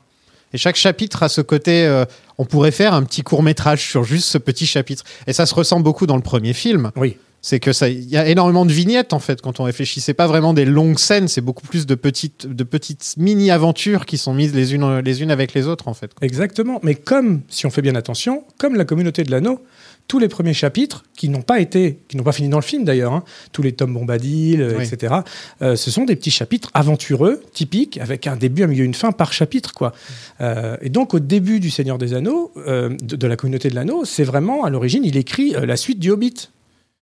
Et 0.53 0.57
chaque 0.57 0.75
chapitre 0.75 1.23
a 1.23 1.29
ce 1.29 1.41
côté, 1.41 1.85
euh, 1.85 2.05
on 2.37 2.45
pourrait 2.45 2.71
faire 2.71 2.93
un 2.93 3.03
petit 3.03 3.21
court 3.21 3.43
métrage 3.43 3.87
sur 3.87 4.03
juste 4.03 4.27
ce 4.27 4.37
petit 4.37 4.65
chapitre. 4.65 5.03
Et 5.27 5.33
ça 5.33 5.45
se 5.45 5.53
ressent 5.53 5.79
beaucoup 5.79 6.07
dans 6.07 6.15
le 6.15 6.21
premier 6.21 6.53
film. 6.53 6.91
Oui. 6.95 7.17
C'est 7.41 7.59
que 7.59 7.71
ça, 7.71 7.87
il 7.87 8.09
y 8.09 8.17
a 8.17 8.27
énormément 8.27 8.65
de 8.65 8.73
vignettes 8.73 9.13
en 9.13 9.19
fait 9.19 9.41
quand 9.41 9.59
on 9.59 9.63
réfléchit. 9.63 10.01
C'est 10.01 10.13
pas 10.13 10.27
vraiment 10.27 10.53
des 10.53 10.65
longues 10.65 10.97
scènes, 10.97 11.27
c'est 11.27 11.41
beaucoup 11.41 11.65
plus 11.65 11.85
de 11.85 11.95
petites, 11.95 12.47
de 12.47 12.63
petites 12.63 13.13
mini-aventures 13.17 14.05
qui 14.05 14.17
sont 14.17 14.33
mises 14.33 14.53
les 14.53 14.73
unes, 14.73 14.99
les 14.99 15.21
unes 15.21 15.31
avec 15.31 15.53
les 15.53 15.67
autres 15.67 15.87
en 15.87 15.93
fait. 15.93 16.11
Exactement. 16.21 16.79
Mais 16.83 16.95
comme, 16.95 17.41
si 17.47 17.65
on 17.65 17.69
fait 17.69 17.83
bien 17.83 17.95
attention, 17.95 18.43
comme 18.57 18.75
la 18.75 18.85
communauté 18.85 19.23
de 19.23 19.31
l'anneau, 19.31 19.61
tous 20.07 20.19
les 20.19 20.29
premiers 20.29 20.53
chapitres, 20.53 21.03
qui 21.15 21.27
n'ont 21.29 21.41
pas 21.41 21.59
été, 21.59 21.99
qui 22.07 22.15
n'ont 22.15 22.23
pas 22.23 22.31
fini 22.31 22.47
dans 22.47 22.59
le 22.59 22.63
film 22.63 22.85
d'ailleurs, 22.85 23.13
hein, 23.13 23.23
tous 23.51 23.61
les 23.61 23.73
tomes 23.73 23.93
Bombadil, 23.93 24.61
euh, 24.61 24.77
Oui. 24.77 24.85
etc., 24.85 25.15
euh, 25.61 25.75
ce 25.75 25.91
sont 25.91 26.05
des 26.05 26.15
petits 26.15 26.31
chapitres 26.31 26.69
aventureux, 26.73 27.41
typiques, 27.53 27.97
avec 27.97 28.27
un 28.27 28.37
début, 28.37 28.63
un 28.63 28.67
milieu, 28.67 28.85
une 28.85 28.93
fin 28.93 29.11
par 29.11 29.33
chapitre. 29.33 29.73
Quoi. 29.73 29.93
Euh, 30.39 30.77
et 30.81 30.89
donc, 30.89 31.13
au 31.13 31.19
début 31.19 31.59
du 31.59 31.69
Seigneur 31.69 31.97
des 31.97 32.13
Anneaux, 32.13 32.51
de, 32.55 32.95
de 33.15 33.27
la 33.27 33.35
communauté 33.35 33.69
de 33.69 33.75
l'anneau, 33.75 34.05
c'est 34.05 34.23
vraiment, 34.23 34.63
à 34.63 34.69
l'origine, 34.69 35.03
il 35.03 35.17
écrit 35.17 35.51
la 35.51 35.75
suite 35.75 35.99
du 35.99 36.09
Hobbit. 36.11 36.49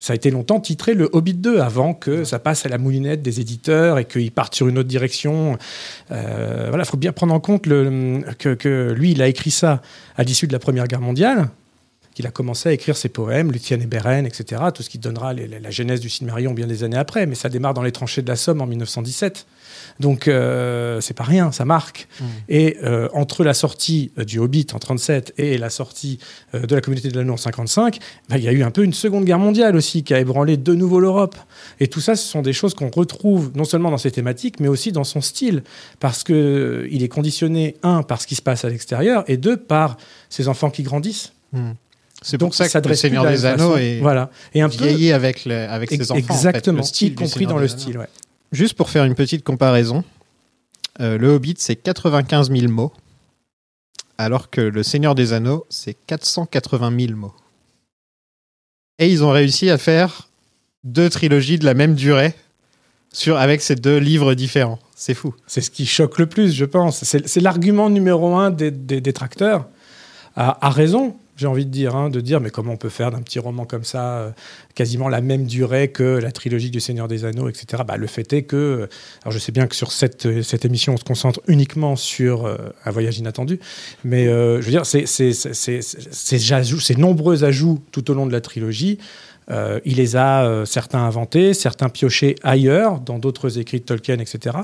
Ça 0.01 0.13
a 0.13 0.17
été 0.17 0.31
longtemps 0.31 0.61
titré 0.61 0.95
le 0.95 1.09
Hobbit 1.13 1.35
2 1.35 1.59
avant 1.59 1.93
que 1.93 2.23
ça 2.23 2.39
passe 2.39 2.65
à 2.65 2.69
la 2.69 2.79
moulinette 2.79 3.21
des 3.21 3.41
éditeurs 3.41 3.99
et 3.99 4.05
qu'ils 4.05 4.31
partent 4.31 4.55
sur 4.55 4.69
une 4.69 4.79
autre 4.79 4.89
direction. 4.89 5.59
Voilà, 6.09 6.79
il 6.79 6.85
faut 6.85 6.97
bien 6.97 7.13
prendre 7.13 7.35
en 7.35 7.41
compte 7.41 7.67
le, 7.67 8.21
que, 8.39 8.55
que 8.55 8.93
lui, 8.97 9.11
il 9.11 9.23
a 9.23 9.27
écrit 9.29 9.51
ça 9.51 9.83
à 10.17 10.23
l'issue 10.23 10.47
de 10.47 10.53
la 10.53 10.61
Première 10.61 10.87
Guerre 10.87 11.01
mondiale, 11.01 11.49
qu'il 12.19 12.27
a 12.27 12.33
commencé 12.33 12.69
à 12.69 12.73
écrire 12.73 12.97
ses 12.97 13.09
poèmes, 13.09 13.53
Lucienne 13.53 13.81
et 13.81 13.87
Beren, 13.87 14.27
etc. 14.27 14.61
Tout 14.75 14.83
ce 14.83 14.91
qui 14.91 14.99
donnera 14.99 15.33
les- 15.35 15.47
la, 15.47 15.61
la 15.61 15.71
genèse 15.71 16.01
du 16.01 16.09
Silmarillion 16.11 16.53
bien 16.53 16.67
des 16.67 16.83
années 16.83 16.97
après. 16.97 17.27
Mais 17.27 17.37
ça 17.37 17.49
démarre 17.49 17.75
dans 17.75 17.83
les 17.85 17.93
tranchées 17.93 18.23
de 18.23 18.27
la 18.29 18.35
Somme 18.35 18.61
en 18.61 18.67
1917. 18.67 19.47
Donc 20.01 20.27
euh, 20.27 21.01
c'est 21.01 21.15
pas 21.15 21.23
rien, 21.23 21.53
ça 21.53 21.65
marque. 21.65 22.09
Et 22.49 22.77
euh, 22.83 23.09
entre 23.13 23.45
la 23.45 23.55
sortie 23.55 24.11
euh, 24.19 24.25
du 24.25 24.41
Hobbit 24.41 24.67
en 24.73 24.81
37 24.81 25.35
et 25.39 25.59
la 25.59 25.71
sortie 25.71 26.19
euh, 26.55 26.67
de 26.67 26.75
la 26.75 26.81
communauté 26.81 27.09
de 27.09 27.17
l'anneau 27.17 27.35
en 27.35 27.37
55, 27.37 28.01
bah, 28.29 28.37
il 28.39 28.43
y 28.43 28.49
a 28.49 28.53
eu 28.53 28.65
un 28.65 28.73
peu 28.73 28.83
une 28.83 28.93
seconde 28.93 29.25
guerre 29.25 29.39
mondiale 29.39 29.77
aussi 29.77 30.03
qui 30.03 30.13
a 30.13 30.19
ébranlé 30.19 30.57
de 30.57 30.75
nouveau 30.75 30.99
l'Europe. 30.99 31.37
Et 31.79 31.87
tout 31.87 32.01
ça, 32.01 32.17
ce 32.17 32.27
sont 32.27 32.43
des 32.43 32.53
choses 32.53 32.75
qu'on 32.75 32.91
retrouve 32.91 33.53
non 33.55 33.65
seulement 33.65 33.93
dans 33.93 33.99
ses 33.99 34.11
thématiques, 34.11 34.59
mais 34.59 34.67
aussi 34.69 34.91
dans 34.91 35.05
son 35.05 35.21
style, 35.21 35.63
parce 36.01 36.25
que 36.25 36.89
il 36.91 37.05
est 37.05 37.09
conditionné 37.09 37.77
un 37.85 38.03
par 38.03 38.21
ce 38.21 38.27
qui 38.27 38.35
se 38.35 38.43
passe 38.43 38.65
à 38.65 38.69
l'extérieur 38.71 39.23
et 39.29 39.37
deux 39.37 39.57
par 39.57 39.97
ses 40.29 40.49
enfants 40.49 40.71
qui 40.71 40.83
grandissent. 40.83 41.33
C'est 42.23 42.39
pour 42.39 42.55
ça 42.55 42.69
que 42.69 42.89
le 42.89 42.95
Seigneur 42.95 43.27
des 43.27 43.45
Anneaux 43.45 43.77
est 43.77 44.01
voilà 44.01 44.31
et 44.55 44.61
un 44.61 44.69
peu 44.69 44.77
vieilli 44.77 45.13
avec, 45.13 45.45
le- 45.45 45.69
avec 45.69 45.91
ses 45.91 46.11
enfants. 46.11 46.15
en 46.21 46.27
fait, 46.27 46.33
exactement, 46.35 46.79
le 46.79 46.83
style 46.83 47.13
y 47.13 47.15
compris 47.15 47.47
dans 47.47 47.59
le 47.59 47.69
style. 47.69 47.99
Ouais. 47.99 48.09
Juste 48.53 48.75
pour 48.75 48.91
faire 48.91 49.05
une 49.05 49.15
petite 49.15 49.45
comparaison, 49.45 50.03
euh, 51.01 51.17
le 51.19 51.29
Hobbit, 51.29 51.55
c'est 51.59 51.77
95 51.77 52.51
000 52.51 52.73
mots, 52.73 52.93
alors 54.19 54.51
que 54.51 54.61
le 54.61 54.83
Seigneur 54.83 55.15
des 55.15 55.33
Anneaux, 55.33 55.65
c'est 55.69 55.95
480 56.07 56.93
000 57.07 57.13
mots. 57.17 57.35
Et 58.99 59.09
ils 59.11 59.23
ont 59.23 59.31
réussi 59.31 59.71
à 59.71 59.79
faire 59.79 60.29
deux 60.83 61.09
trilogies 61.11 61.59
de 61.59 61.65
la 61.65 61.75
même 61.75 61.95
durée 61.95 62.35
sur, 63.13 63.37
avec 63.37 63.63
ces 63.63 63.77
deux 63.77 63.99
livres 63.99 64.35
différents. 64.35 64.81
C'est 64.97 65.15
fou. 65.15 65.35
C'est 65.47 65.61
ce 65.61 65.71
qui 65.71 65.87
choque 65.87 66.19
le 66.19 66.27
plus, 66.27 66.53
je 66.53 66.65
pense. 66.65 67.05
C'est 67.05 67.29
c'est 67.29 67.41
l'argument 67.41 67.91
numéro 67.91 68.35
un 68.35 68.51
des, 68.51 68.71
des 68.73 69.01
détracteurs. 69.01 69.67
À, 70.35 70.67
à 70.67 70.71
raison, 70.71 71.17
j'ai 71.39 71.47
envie 71.47 71.65
de 71.65 71.71
dire, 71.71 71.95
hein, 71.95 72.11
de 72.11 72.21
dire, 72.21 72.41
mais 72.41 72.51
comment 72.51 72.73
on 72.73 72.77
peut 72.77 72.89
faire 72.89 73.13
d'un 73.13 73.23
petit 73.23 73.39
roman 73.39 73.65
comme 73.65 73.85
ça, 73.85 74.19
euh, 74.19 74.31
quasiment 74.75 75.09
la 75.09 75.21
même 75.21 75.47
durée 75.47 75.89
que 75.89 76.03
la 76.03 76.33
trilogie 76.33 76.71
du 76.71 76.81
Seigneur 76.81 77.07
des 77.07 77.25
Anneaux, 77.25 77.49
etc. 77.49 77.85
Bah, 77.87 77.97
le 77.97 78.09
fait 78.09 78.33
est 78.33 78.43
que, 78.43 78.57
euh, 78.57 78.89
alors 79.23 79.33
je 79.33 79.39
sais 79.39 79.53
bien 79.53 79.69
que 79.69 79.77
sur 79.77 79.93
cette, 79.93 80.27
euh, 80.27 80.43
cette 80.43 80.65
émission, 80.65 80.95
on 80.95 80.97
se 80.97 81.05
concentre 81.05 81.41
uniquement 81.47 81.95
sur 81.95 82.59
un 82.85 82.91
voyage 82.91 83.19
inattendu, 83.19 83.61
mais 84.05 84.27
je 84.27 84.61
veux 84.61 84.71
dire, 84.71 84.85
ces 84.85 85.31
nombreux 86.97 87.45
ajouts 87.45 87.81
tout 87.93 88.11
au 88.11 88.15
long 88.15 88.27
de 88.27 88.33
la 88.33 88.41
trilogie. 88.41 88.99
il 89.85 89.97
les 89.97 90.17
a 90.17 90.65
certains 90.67 91.01
inventés, 91.01 91.55
certains 91.55 91.89
piochés 91.89 92.35
ailleurs, 92.43 92.99
dans 93.01 93.19
d'autres 93.19 93.59
écrits 93.59 93.79
de 93.79 93.85
Tolkien, 93.85 94.19
etc 94.19 94.59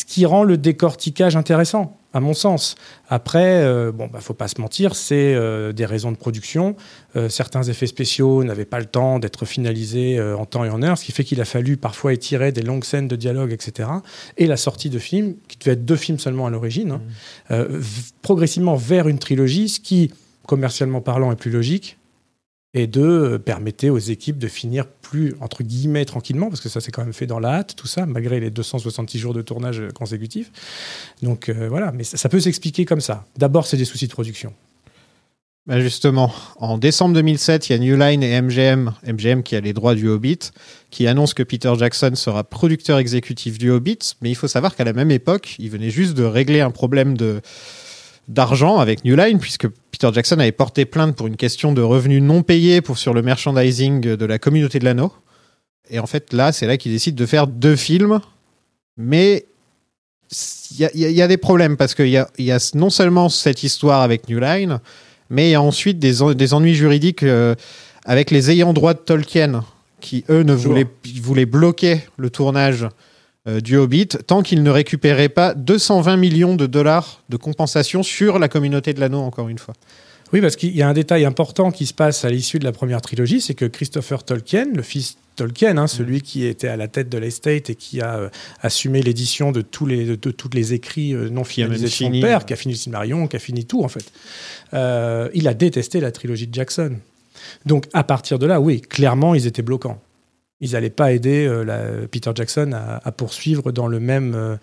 ce 0.00 0.04
qui 0.04 0.24
rend 0.26 0.44
le 0.44 0.56
décortiquage 0.56 1.36
intéressant, 1.36 1.98
à 2.14 2.20
mon 2.20 2.34
sens. 2.34 2.76
Après, 3.08 3.62
euh, 3.64 3.92
bon, 3.92 4.06
bah, 4.06 4.20
faut 4.20 4.34
pas 4.34 4.48
se 4.48 4.60
mentir, 4.60 4.94
c'est 4.94 5.34
euh, 5.34 5.72
des 5.72 5.84
raisons 5.86 6.12
de 6.12 6.16
production. 6.16 6.76
Euh, 7.16 7.28
certains 7.28 7.62
effets 7.64 7.86
spéciaux 7.86 8.44
n'avaient 8.44 8.64
pas 8.64 8.78
le 8.80 8.86
temps 8.86 9.18
d'être 9.18 9.44
finalisés 9.44 10.18
euh, 10.18 10.36
en 10.36 10.46
temps 10.46 10.64
et 10.64 10.70
en 10.70 10.82
heure, 10.82 10.96
ce 10.98 11.04
qui 11.04 11.12
fait 11.12 11.24
qu'il 11.24 11.40
a 11.40 11.44
fallu 11.44 11.76
parfois 11.76 12.12
étirer 12.12 12.52
des 12.52 12.62
longues 12.62 12.84
scènes 12.84 13.08
de 13.08 13.16
dialogue, 13.16 13.52
etc. 13.52 13.88
Et 14.36 14.46
la 14.46 14.56
sortie 14.56 14.90
de 14.90 14.98
films, 14.98 15.34
qui 15.48 15.58
devait 15.58 15.72
être 15.72 15.84
deux 15.84 15.96
films 15.96 16.18
seulement 16.18 16.46
à 16.46 16.50
l'origine, 16.50 16.92
hein, 17.50 17.66
v- 17.68 17.80
progressivement 18.22 18.76
vers 18.76 19.08
une 19.08 19.18
trilogie, 19.18 19.68
ce 19.68 19.80
qui, 19.80 20.12
commercialement 20.46 21.00
parlant, 21.00 21.32
est 21.32 21.36
plus 21.36 21.50
logique. 21.50 21.98
Et 22.74 22.86
deux, 22.86 23.34
euh, 23.34 23.38
permettait 23.38 23.88
aux 23.88 23.98
équipes 23.98 24.38
de 24.38 24.46
finir 24.46 24.86
plus, 24.86 25.34
entre 25.40 25.62
guillemets, 25.62 26.04
tranquillement, 26.04 26.48
parce 26.48 26.60
que 26.60 26.68
ça 26.68 26.80
s'est 26.80 26.90
quand 26.90 27.02
même 27.02 27.14
fait 27.14 27.26
dans 27.26 27.38
la 27.38 27.54
hâte, 27.54 27.74
tout 27.76 27.86
ça, 27.86 28.04
malgré 28.04 28.40
les 28.40 28.50
266 28.50 29.18
jours 29.18 29.32
de 29.32 29.40
tournage 29.40 29.80
euh, 29.80 29.90
consécutifs. 29.90 30.50
Donc 31.22 31.48
euh, 31.48 31.68
voilà, 31.68 31.92
mais 31.92 32.04
ça, 32.04 32.18
ça 32.18 32.28
peut 32.28 32.40
s'expliquer 32.40 32.84
comme 32.84 33.00
ça. 33.00 33.24
D'abord, 33.38 33.66
c'est 33.66 33.78
des 33.78 33.86
soucis 33.86 34.06
de 34.06 34.12
production. 34.12 34.52
Bah, 35.68 35.80
justement, 35.80 36.32
en 36.56 36.78
décembre 36.78 37.14
2007, 37.14 37.68
il 37.68 37.72
y 37.72 37.74
a 37.74 37.78
New 37.78 37.94
Line 37.94 38.22
et 38.22 38.40
MGM, 38.40 38.90
MGM 39.06 39.42
qui 39.42 39.54
a 39.54 39.60
les 39.60 39.74
droits 39.74 39.94
du 39.94 40.08
Hobbit, 40.08 40.38
qui 40.90 41.06
annonce 41.06 41.34
que 41.34 41.42
Peter 41.42 41.70
Jackson 41.78 42.12
sera 42.14 42.42
producteur 42.42 42.96
exécutif 42.98 43.58
du 43.58 43.70
Hobbit. 43.70 43.98
Mais 44.22 44.30
il 44.30 44.34
faut 44.34 44.48
savoir 44.48 44.74
qu'à 44.74 44.84
la 44.84 44.94
même 44.94 45.10
époque, 45.10 45.56
il 45.58 45.68
venait 45.68 45.90
juste 45.90 46.14
de 46.14 46.24
régler 46.24 46.62
un 46.62 46.70
problème 46.70 47.18
de 47.18 47.42
d'argent 48.28 48.78
avec 48.78 49.04
New 49.04 49.16
Line, 49.16 49.38
puisque 49.38 49.66
Peter 49.90 50.08
Jackson 50.12 50.38
avait 50.38 50.52
porté 50.52 50.84
plainte 50.84 51.16
pour 51.16 51.26
une 51.26 51.36
question 51.36 51.72
de 51.72 51.80
revenus 51.82 52.22
non 52.22 52.42
payés 52.42 52.80
pour 52.82 52.98
sur 52.98 53.14
le 53.14 53.22
merchandising 53.22 54.00
de 54.02 54.24
la 54.26 54.38
communauté 54.38 54.78
de 54.78 54.84
l'anneau. 54.84 55.12
Et 55.90 55.98
en 55.98 56.06
fait, 56.06 56.32
là, 56.34 56.52
c'est 56.52 56.66
là 56.66 56.76
qu'il 56.76 56.92
décide 56.92 57.14
de 57.14 57.24
faire 57.26 57.46
deux 57.46 57.74
films, 57.76 58.20
mais 58.98 59.46
il 60.72 60.80
y, 60.80 60.84
a- 60.84 60.90
y 60.94 61.20
y 61.24 61.28
des 61.28 61.36
problèmes 61.38 61.76
parce 61.78 61.94
qu'il 61.94 62.08
y 62.10 62.18
a, 62.18 62.28
il 62.36 62.44
y 62.44 62.52
a 62.52 62.58
non 62.74 62.90
seulement 62.90 63.30
cette 63.30 63.62
histoire 63.62 64.02
avec 64.02 64.28
New 64.28 64.38
Line, 64.38 64.80
mais 65.30 65.48
il 65.48 65.52
y 65.52 65.54
a 65.54 65.62
ensuite 65.62 65.98
des, 65.98 66.20
en- 66.20 66.34
des 66.34 66.52
ennuis 66.52 66.74
juridiques 66.74 67.22
euh, 67.22 67.54
avec 68.04 68.30
les 68.30 68.50
ayants 68.50 68.74
droit 68.74 68.92
de 68.92 68.98
Tolkien 68.98 69.64
qui, 70.00 70.24
eux, 70.28 70.42
ne 70.42 70.52
voulaient, 70.52 70.86
voulaient 71.22 71.46
bloquer 71.46 72.02
le 72.18 72.28
tournage 72.28 72.86
du 73.62 73.76
Hobbit 73.76 74.08
tant 74.26 74.42
qu'ils 74.42 74.62
ne 74.62 74.70
récupéraient 74.70 75.28
pas 75.28 75.54
220 75.54 76.16
millions 76.16 76.54
de 76.54 76.66
dollars 76.66 77.22
de 77.28 77.36
compensation 77.36 78.02
sur 78.02 78.38
la 78.38 78.48
communauté 78.48 78.92
de 78.92 79.00
l'anneau, 79.00 79.20
encore 79.20 79.48
une 79.48 79.58
fois. 79.58 79.74
Oui, 80.32 80.40
parce 80.40 80.56
qu'il 80.56 80.76
y 80.76 80.82
a 80.82 80.88
un 80.88 80.92
détail 80.92 81.24
important 81.24 81.70
qui 81.70 81.86
se 81.86 81.94
passe 81.94 82.24
à 82.24 82.30
l'issue 82.30 82.58
de 82.58 82.64
la 82.64 82.72
première 82.72 83.00
trilogie, 83.00 83.40
c'est 83.40 83.54
que 83.54 83.64
Christopher 83.64 84.24
Tolkien, 84.24 84.66
le 84.74 84.82
fils 84.82 85.16
Tolkien, 85.36 85.78
hein, 85.78 85.86
celui 85.86 86.20
qui 86.20 86.44
était 86.44 86.68
à 86.68 86.76
la 86.76 86.88
tête 86.88 87.08
de 87.08 87.16
l'estate 87.16 87.70
et 87.70 87.74
qui 87.74 88.00
a 88.00 88.16
euh, 88.16 88.28
assumé 88.60 89.00
l'édition 89.00 89.52
de 89.52 89.62
tous 89.62 89.86
les 89.86 90.04
de, 90.04 90.14
de 90.16 90.30
tous 90.30 90.50
les 90.52 90.74
écrits 90.74 91.14
euh, 91.14 91.30
non 91.30 91.44
finalisés 91.44 91.86
de 91.86 91.90
son 91.90 92.10
père, 92.20 92.44
qui 92.44 92.52
a 92.52 92.56
fini 92.56 92.74
le 92.74 92.78
Silmarillion, 92.78 93.26
qui 93.26 93.36
a 93.36 93.38
fini 93.38 93.64
tout 93.64 93.82
en 93.82 93.88
fait. 93.88 94.12
Euh, 94.74 95.30
il 95.32 95.48
a 95.48 95.54
détesté 95.54 96.00
la 96.00 96.12
trilogie 96.12 96.46
de 96.46 96.54
Jackson. 96.54 96.96
Donc 97.64 97.86
à 97.94 98.04
partir 98.04 98.38
de 98.38 98.46
là, 98.46 98.60
oui, 98.60 98.80
clairement, 98.80 99.34
ils 99.34 99.46
étaient 99.46 99.62
bloquants. 99.62 100.02
Ils 100.60 100.72
n'allaient 100.72 100.90
pas 100.90 101.12
aider 101.12 101.46
euh, 101.46 102.06
Peter 102.08 102.32
Jackson 102.34 102.72
à, 102.72 103.12
poursuivre 103.12 103.70
dans 103.70 103.86
le 103.86 104.00
même, 104.00 104.34
euh, 104.34 104.56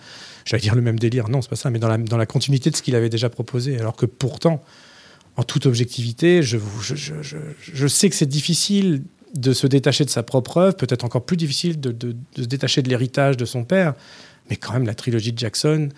j'allais 0.43 0.61
dire 0.61 0.75
le 0.75 0.81
même 0.81 0.99
délire, 0.99 1.29
non, 1.29 1.41
c'est 1.41 1.49
pas 1.49 1.55
ça, 1.55 1.69
mais 1.69 1.79
dans 1.79 1.87
la, 1.89 2.25
continuité 2.25 2.69
de 2.69 2.75
ce 2.75 2.81
qu'il 2.81 2.95
avait 2.95 3.09
déjà 3.09 3.29
proposé. 3.29 3.79
Alors 3.79 3.95
que 3.95 4.05
pourtant, 4.05 4.61
en 5.37 5.43
toute 5.43 5.65
objectivité, 5.65 6.43
je, 6.43 6.57
sais 7.87 8.09
que 8.09 8.15
c'est 8.15 8.25
difficile 8.25 9.03
de 9.35 9.53
se 9.53 9.67
détacher 9.67 10.03
de 10.03 10.09
sa 10.09 10.23
propre 10.23 10.57
œuvre, 10.57 10.75
peut-être 10.75 11.05
encore 11.05 11.25
plus 11.25 11.37
difficile 11.37 11.79
de, 11.79 12.15
se 12.35 12.41
détacher 12.41 12.81
de 12.81 12.89
l'héritage 12.89 13.37
de 13.37 13.45
son 13.45 13.63
père, 13.63 13.93
mais 14.49 14.57
quand 14.57 14.73
même, 14.73 14.85
la 14.85 14.95
trilogie 14.95 15.31
de 15.31 15.39
Jackson, 15.39 15.89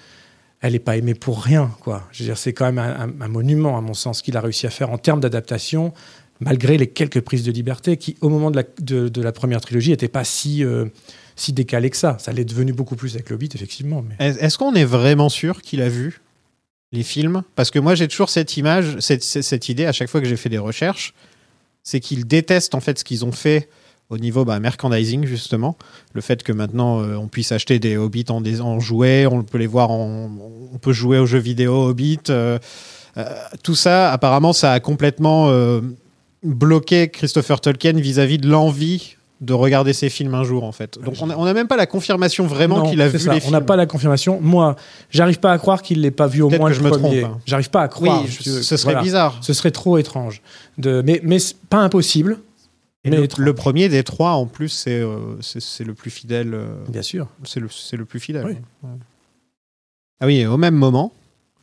elle 0.62 0.74
n'est 0.74 0.80
pas 0.80 0.98
aimée 0.98 1.14
pour 1.16 1.42
rien. 1.44 1.72
Quoi. 1.82 2.08
C'est 2.36 2.54
quand 2.54 2.66
même 2.66 2.80
un- 2.80 3.14
un 3.20 3.28
monument, 3.28 3.78
à 3.78 3.82
mon 3.82 3.94
sens, 3.94 4.22
qu'il 4.22 4.38
a 4.38 4.42
réussi 4.42 4.68
à 4.68 4.72
faire 4.72 4.92
en 4.92 4.98
termes 4.98 5.20
d'adaptation, 5.20 5.94
malgré 6.40 6.78
les 6.78 6.88
quelques 6.88 7.22
prises 7.22 7.44
de 7.44 7.52
liberté 7.52 7.98
qui, 7.98 8.16
au 8.22 8.30
moment 8.30 8.52
de 8.52 8.58
la, 8.58 8.64
de, 8.82 9.22
la 9.22 9.32
première 9.32 9.62
trilogie, 9.62 9.90
n'étaient 9.92 10.08
pas 10.08 10.24
si, 10.24 10.64
euh, 10.64 10.86
si 11.36 11.54
décalées 11.54 11.90
que 11.90 11.98
ça. 11.98 12.18
Ça 12.20 12.32
l'est 12.32 12.46
devenu 12.46 12.74
beaucoup 12.74 12.96
plus 12.96 13.16
avec 13.16 13.32
Hobbit, 13.32 13.50
effectivement. 13.56 14.04
Mais... 14.08 14.16
Est- 14.26 14.42
Est-ce 14.42 14.58
qu'on 14.58 14.74
est 14.76 14.86
vraiment 14.86 15.30
sûr 15.30 15.62
qu'il 15.62 15.82
a 15.82 15.90
vu 15.90 16.22
les 16.92 17.04
films? 17.04 17.44
Parce 17.56 17.72
que 17.72 17.80
moi, 17.80 17.96
j'ai 17.96 18.08
toujours 18.08 18.30
cette 18.30 18.56
image, 18.58 18.98
cette, 19.00 19.24
cette- 19.24 19.70
idée 19.70 19.86
à 19.86 19.92
chaque 19.92 20.10
fois 20.10 20.22
que 20.22 20.28
j'ai 20.28 20.38
fait 20.38 20.50
des 20.50 20.58
recherches, 20.58 21.14
c'est 21.84 22.00
qu'ils 22.00 22.28
détestent 22.28 22.76
en 22.76 22.82
fait 22.82 23.00
ce 23.00 23.04
qu'ils 23.04 23.24
ont 23.26 23.32
fait 23.32 23.70
au 24.10 24.18
niveau 24.18 24.46
bah, 24.46 24.58
merchandising 24.62 25.26
justement, 25.26 25.78
le 26.14 26.22
fait 26.22 26.42
que 26.44 26.54
maintenant 26.54 27.02
euh, 27.02 27.16
on 27.16 27.28
puisse 27.28 27.52
acheter 27.52 27.78
des 27.78 27.98
Hobbits 27.98 28.26
en, 28.30 28.42
en 28.62 28.80
jouets, 28.80 29.26
on 29.26 29.44
peut 29.44 29.58
les 29.58 29.68
voir 29.68 29.92
en, 29.92 30.30
on 30.74 30.78
peut 30.78 30.94
jouer 30.94 31.18
aux 31.20 31.26
jeux 31.26 31.40
vidéo 31.40 31.88
Hobbit, 31.90 32.20
euh, 32.30 32.58
tout 33.64 33.76
ça 33.76 34.12
apparemment 34.14 34.54
ça 34.54 34.72
a 34.72 34.80
complètement 34.80 35.50
bloqué 36.44 37.10
Christopher 37.10 37.62
Tolkien 37.62 37.94
vis-à-vis 37.94 38.38
de 38.38 38.48
l'envie 38.48 39.16
de 39.40 39.54
regarder 39.54 39.94
ses 39.94 40.10
films 40.10 40.34
un 40.34 40.44
jour 40.44 40.64
en 40.64 40.72
fait. 40.72 40.98
Donc 41.00 41.16
on 41.22 41.28
n'a 41.28 41.38
on 41.38 41.54
même 41.54 41.68
pas 41.68 41.78
la 41.78 41.86
confirmation 41.86 42.48
vraiment 42.48 42.90
qu'il 42.90 43.00
a 43.02 43.08
vu 43.08 43.20
ça, 43.20 43.32
les 43.34 43.38
On 43.38 43.42
films. 43.42 43.52
n'a 43.54 43.62
pas 43.62 43.76
la 43.76 43.86
confirmation. 43.86 44.40
Moi, 44.42 44.76
j'arrive 45.12 45.40
pas 45.40 45.52
à 45.52 45.58
croire 45.60 45.84
qu'il 45.84 46.02
l'ait 46.02 46.10
pas 46.10 46.26
vu 46.26 46.42
au 46.42 46.50
moins 46.50 46.70
que 46.72 46.74
le 46.76 46.80
je 46.80 46.82
me 46.84 46.90
premier. 46.90 47.22
trompe, 47.22 47.34
hein. 47.36 47.42
J'arrive 47.46 47.70
pas 47.70 47.84
à 47.84 47.88
croire. 47.88 48.24
Oui, 48.24 48.32
ce 48.32 48.62
serait 48.64 48.94
Voilà. 48.94 49.02
bizarre. 49.04 49.38
Ce 49.42 49.54
serait 49.54 49.70
trop 49.70 50.00
étrange. 50.00 50.42
De... 50.80 51.04
Mais, 51.06 51.22
mais 51.24 51.38
pas 51.70 51.78
impossible. 51.78 52.40
Et 53.04 53.12
mais 53.12 53.28
le, 53.38 53.54
premier 53.54 53.90
des 53.90 54.04
trois, 54.04 54.32
en 54.32 54.48
plus, 54.48 54.70
c'est 54.70 55.00
euh, 55.00 55.40
c'est- 55.40 55.84
le 55.84 55.94
plus 55.94 56.10
fidèle. 56.10 56.54
euh, 56.56 56.66
Bien 56.90 57.04
sûr. 57.04 57.28
c'est 57.46 57.60
le, 57.60 57.70
le 57.94 58.06
plus 58.06 58.20
fidèle. 58.20 58.44
Oui. 58.46 58.56
Ouais. 58.84 58.90
Ah 60.20 60.26
oui, 60.26 60.38
et 60.40 60.48
au 60.48 60.58
même 60.58 60.74
moment, 60.76 61.14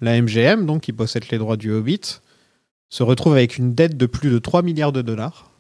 la 0.00 0.20
MGM, 0.22 0.64
donc 0.64 0.82
qui 0.82 0.92
possède 0.92 1.24
les 1.30 1.38
droits 1.38 1.56
du 1.56 1.72
Hobbit, 1.72 2.20
se 2.94 3.02
retrouve 3.02 3.32
avec 3.32 3.58
une 3.58 3.74
dette 3.74 3.96
de 3.96 4.06
plus 4.06 4.30
de 4.30 4.38
3 4.38 4.62
milliards 4.62 4.92
de 4.92 5.02
dollars. 5.02 5.50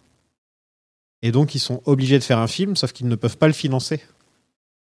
Et 1.20 1.32
donc 1.32 1.56
ils 1.56 1.58
sont 1.58 1.82
obligés 1.84 2.16
de 2.16 2.22
faire 2.22 2.38
un 2.38 2.46
film, 2.46 2.76
sauf 2.76 2.92
qu'ils 2.92 3.08
ne 3.08 3.16
peuvent 3.16 3.38
pas 3.38 3.48
le 3.48 3.52
financer. 3.52 4.00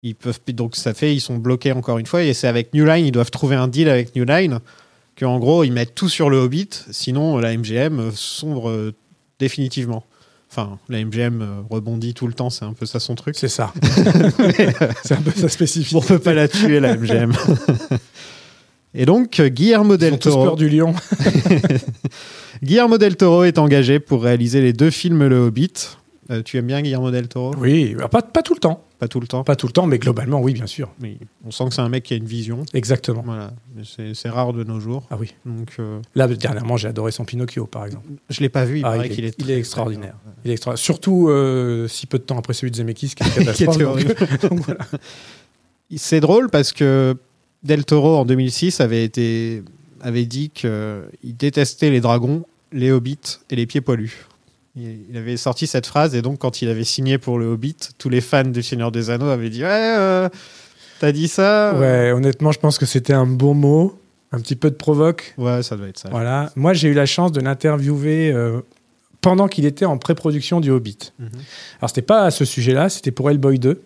Ils 0.02 0.16
peuvent 0.16 0.40
donc 0.48 0.74
ça 0.74 0.94
fait 0.94 1.14
ils 1.14 1.20
sont 1.20 1.36
bloqués 1.36 1.70
encore 1.70 1.98
une 1.98 2.06
fois 2.06 2.24
et 2.24 2.34
c'est 2.34 2.48
avec 2.48 2.74
New 2.74 2.84
Line, 2.84 3.06
ils 3.06 3.12
doivent 3.12 3.30
trouver 3.30 3.54
un 3.54 3.68
deal 3.68 3.88
avec 3.88 4.16
New 4.16 4.24
Line 4.24 4.58
que 5.14 5.24
en 5.24 5.38
gros 5.38 5.62
ils 5.62 5.72
mettent 5.72 5.94
tout 5.94 6.08
sur 6.08 6.28
le 6.28 6.38
Hobbit, 6.38 6.70
sinon 6.90 7.38
la 7.38 7.56
MGM 7.56 8.00
euh, 8.00 8.10
sombre 8.10 8.68
euh, 8.68 8.92
définitivement. 9.38 10.04
Enfin, 10.50 10.80
la 10.88 11.04
MGM 11.04 11.40
euh, 11.40 11.60
rebondit 11.70 12.14
tout 12.14 12.26
le 12.26 12.32
temps, 12.32 12.50
c'est 12.50 12.64
un 12.64 12.72
peu 12.72 12.84
ça 12.84 12.98
son 12.98 13.14
truc. 13.14 13.36
C'est 13.38 13.46
ça. 13.46 13.72
C'est 15.04 15.14
un 15.14 15.22
peu 15.22 15.30
ça 15.30 15.48
spécifique. 15.48 15.96
on 15.96 16.00
peut 16.00 16.18
pas 16.18 16.34
la 16.34 16.48
tuer, 16.48 16.80
la 16.80 16.96
MGM. 16.96 17.32
Et 18.94 19.06
donc, 19.06 19.40
euh, 19.40 19.48
Guillermo 19.48 19.94
Ils 19.94 19.98
del 19.98 20.14
ont 20.14 20.18
tous 20.18 20.30
Toro. 20.30 20.44
peur 20.44 20.56
du 20.56 20.68
lion. 20.68 20.94
Guillermo 22.62 22.98
del 22.98 23.16
Toro 23.16 23.44
est 23.44 23.58
engagé 23.58 23.98
pour 24.00 24.22
réaliser 24.22 24.60
les 24.60 24.72
deux 24.72 24.90
films 24.90 25.26
Le 25.26 25.36
Hobbit. 25.38 25.72
Euh, 26.30 26.42
tu 26.42 26.56
aimes 26.56 26.66
bien 26.68 26.80
Guillermo 26.80 27.10
del 27.10 27.28
Toro? 27.28 27.54
Oui, 27.58 27.92
alors 27.98 28.08
pas, 28.08 28.22
pas 28.22 28.40
tout 28.42 28.54
le 28.54 28.60
temps. 28.60 28.82
Pas 28.98 29.08
tout 29.08 29.20
le 29.20 29.26
temps. 29.26 29.44
Pas 29.44 29.56
tout 29.56 29.66
le 29.66 29.72
temps, 29.72 29.86
mais 29.86 29.98
globalement, 29.98 30.40
oui, 30.40 30.54
bien 30.54 30.66
sûr. 30.66 30.90
Mais 31.00 31.18
on 31.44 31.50
sent 31.50 31.64
que 31.68 31.74
c'est 31.74 31.82
un 31.82 31.90
mec 31.90 32.04
qui 32.04 32.14
a 32.14 32.16
une 32.16 32.24
vision. 32.24 32.62
Exactement. 32.72 33.22
Voilà, 33.26 33.52
c'est 33.84 34.28
rare 34.30 34.54
de 34.54 34.64
nos 34.64 34.80
jours. 34.80 35.06
Ah 35.10 35.16
oui. 35.20 35.34
Donc, 35.44 35.72
euh, 35.80 36.00
Là, 36.14 36.26
dernièrement, 36.28 36.78
j'ai 36.78 36.88
adoré 36.88 37.10
son 37.10 37.26
Pinocchio, 37.26 37.66
par 37.66 37.84
exemple. 37.84 38.06
je 38.30 38.40
l'ai 38.40 38.48
pas 38.48 38.64
vu. 38.64 38.78
Il 38.78 38.84
Ah, 38.86 38.92
paraît 38.92 39.08
est, 39.08 39.18
est, 39.18 39.34
il 39.38 39.50
extraordinaire. 39.50 40.14
Il 40.46 40.50
est 40.50 40.54
extra- 40.54 40.76
Surtout 40.76 41.28
euh, 41.28 41.88
si 41.88 42.06
peu 42.06 42.16
de 42.18 42.22
temps 42.22 42.38
après 42.38 42.54
celui 42.54 42.70
de 42.70 42.76
Zemeckis, 42.76 43.14
qui 43.16 43.22
est 43.40 43.52
Qui 43.52 43.64
était 43.64 43.82
horrible. 43.84 44.14
C'est 45.96 46.20
drôle 46.20 46.48
parce 46.48 46.72
que 46.72 47.16
Del 47.64 47.84
Toro 47.84 48.16
en 48.16 48.24
2006 48.24 48.80
avait 48.80 49.04
été 49.04 49.62
avait 50.00 50.26
dit 50.26 50.50
qu'il 50.50 51.08
détestait 51.22 51.90
les 51.90 52.00
dragons, 52.00 52.44
les 52.72 52.92
hobbits 52.92 53.38
et 53.50 53.56
les 53.56 53.66
pieds 53.66 53.80
poilus. 53.80 54.26
Il 54.76 55.16
avait 55.16 55.36
sorti 55.36 55.68
cette 55.68 55.86
phrase 55.86 56.16
et 56.16 56.22
donc 56.22 56.40
quand 56.40 56.60
il 56.60 56.68
avait 56.68 56.84
signé 56.84 57.16
pour 57.16 57.38
le 57.38 57.46
Hobbit, 57.46 57.76
tous 57.96 58.08
les 58.08 58.20
fans 58.20 58.42
du 58.42 58.60
Seigneur 58.60 58.90
des 58.90 59.08
Anneaux 59.08 59.28
avaient 59.28 59.48
dit 59.48 59.62
ouais 59.62 59.68
euh, 59.70 60.28
t'as 60.98 61.12
dit 61.12 61.28
ça 61.28 61.74
Ouais, 61.78 62.10
honnêtement, 62.10 62.50
je 62.50 62.58
pense 62.58 62.76
que 62.76 62.84
c'était 62.84 63.12
un 63.12 63.26
bon 63.26 63.54
mot, 63.54 63.96
un 64.32 64.40
petit 64.40 64.56
peu 64.56 64.70
de 64.70 64.74
provoque. 64.74 65.34
ouais 65.38 65.62
ça 65.62 65.76
doit 65.76 65.86
être 65.86 65.98
ça. 66.00 66.08
Voilà. 66.10 66.50
Moi, 66.56 66.72
j'ai 66.72 66.88
eu 66.88 66.92
la 66.94 67.06
chance 67.06 67.30
de 67.30 67.40
l'interviewer 67.40 68.32
euh, 68.32 68.62
pendant 69.20 69.46
qu'il 69.46 69.64
était 69.64 69.84
en 69.84 69.96
pré-production 69.96 70.60
du 70.60 70.70
Hobbit. 70.72 71.12
Mhm. 71.20 71.28
Alors, 71.80 71.90
c'était 71.90 72.02
pas 72.02 72.24
à 72.24 72.32
ce 72.32 72.44
sujet-là, 72.44 72.88
c'était 72.88 73.12
pour 73.12 73.30
Hellboy 73.30 73.60
2. 73.60 73.80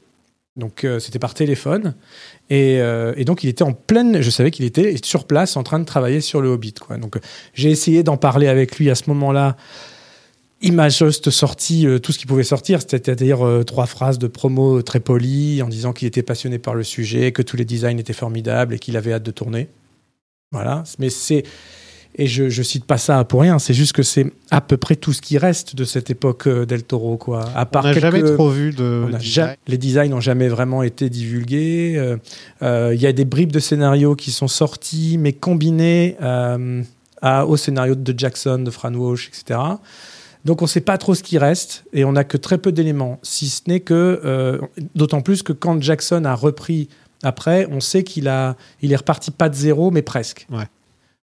Donc, 0.58 0.82
euh, 0.84 0.98
c'était 0.98 1.20
par 1.20 1.34
téléphone. 1.34 1.94
Et, 2.50 2.80
euh, 2.80 3.14
et 3.16 3.24
donc, 3.24 3.44
il 3.44 3.48
était 3.48 3.62
en 3.62 3.72
pleine. 3.72 4.20
Je 4.20 4.28
savais 4.28 4.50
qu'il 4.50 4.64
était 4.64 4.96
sur 5.02 5.24
place 5.24 5.56
en 5.56 5.62
train 5.62 5.78
de 5.78 5.84
travailler 5.84 6.20
sur 6.20 6.40
le 6.40 6.48
Hobbit. 6.48 6.74
Donc, 7.00 7.16
euh, 7.16 7.20
j'ai 7.54 7.70
essayé 7.70 8.02
d'en 8.02 8.16
parler 8.16 8.48
avec 8.48 8.76
lui 8.76 8.90
à 8.90 8.96
ce 8.96 9.04
moment-là. 9.08 9.56
Il 10.60 10.72
m'a 10.72 10.88
juste 10.88 11.30
sorti 11.30 11.86
tout 12.02 12.10
ce 12.10 12.18
qui 12.18 12.26
pouvait 12.26 12.42
sortir, 12.42 12.80
c'est-à-dire 12.80 13.38
trois 13.64 13.86
phrases 13.86 14.18
de 14.18 14.26
promo 14.26 14.82
très 14.82 14.98
polies 14.98 15.62
en 15.62 15.68
disant 15.68 15.92
qu'il 15.92 16.08
était 16.08 16.24
passionné 16.24 16.58
par 16.58 16.74
le 16.74 16.82
sujet, 16.82 17.30
que 17.30 17.42
tous 17.42 17.56
les 17.56 17.64
designs 17.64 17.96
étaient 17.96 18.12
formidables 18.12 18.74
et 18.74 18.80
qu'il 18.80 18.96
avait 18.96 19.12
hâte 19.12 19.22
de 19.22 19.30
tourner. 19.30 19.68
Voilà. 20.50 20.82
Mais 20.98 21.10
c'est. 21.10 21.44
Et 22.14 22.26
je, 22.26 22.48
je 22.48 22.62
cite 22.64 22.84
pas 22.84 22.98
ça 22.98 23.22
pour 23.24 23.42
rien, 23.42 23.60
c'est 23.60 23.74
juste 23.74 23.92
que 23.92 24.02
c'est 24.02 24.26
à 24.50 24.60
peu 24.60 24.76
près 24.76 24.96
tout 24.96 25.12
ce 25.12 25.20
qui 25.20 25.38
reste 25.38 25.76
de 25.76 25.84
cette 25.84 26.10
époque 26.10 26.48
euh, 26.48 26.66
del 26.66 26.82
Toro, 26.82 27.16
quoi. 27.16 27.44
À 27.54 27.68
On 27.72 27.80
n'a 27.82 27.92
quelques- 27.94 28.00
jamais 28.00 28.22
trop 28.34 28.50
vu 28.50 28.72
de. 28.72 29.04
on 29.12 29.16
design. 29.18 29.54
les 29.68 29.78
designs 29.78 30.08
n'ont 30.10 30.20
jamais 30.20 30.48
vraiment 30.48 30.82
été 30.82 31.10
divulgués. 31.10 31.94
Euh, 31.96 32.16
euh, 32.62 32.92
Il 32.94 33.00
y 33.00 33.06
a 33.06 33.12
des 33.12 33.24
bribes 33.24 33.52
de 33.52 33.60
scénarios 33.60 34.16
qui 34.16 34.32
sont 34.32 34.48
sortis, 34.48 35.16
mais 35.18 35.32
combinés 35.32 36.16
euh, 36.20 36.82
à- 37.22 37.46
au 37.46 37.56
scénario 37.56 37.94
de 37.94 38.14
Jackson, 38.18 38.58
de 38.64 38.70
Fran 38.70 38.94
Walsh, 38.94 39.28
etc. 39.28 39.60
Donc 40.44 40.62
on 40.62 40.64
ne 40.64 40.68
sait 40.70 40.80
pas 40.80 40.98
trop 40.98 41.14
ce 41.14 41.22
qui 41.22 41.36
reste 41.38 41.84
et 41.92 42.04
on 42.04 42.12
n'a 42.12 42.24
que 42.24 42.36
très 42.36 42.58
peu 42.58 42.72
d'éléments, 42.72 43.18
si 43.22 43.48
ce 43.48 43.62
n'est 43.68 43.80
que, 43.80 44.60
d'autant 44.94 45.20
plus 45.20 45.42
que 45.42 45.52
quand 45.52 45.80
Jackson 45.82 46.24
a 46.24 46.34
repris 46.34 46.88
après, 47.22 47.66
on 47.70 47.80
sait 47.80 48.02
qu'il 48.04 48.28
a, 48.28 48.56
il 48.80 48.92
est 48.92 48.96
reparti 48.96 49.30
pas 49.32 49.48
de 49.48 49.54
zéro, 49.56 49.90
mais 49.90 50.02
presque. 50.02 50.46
Ouais. 50.50 50.64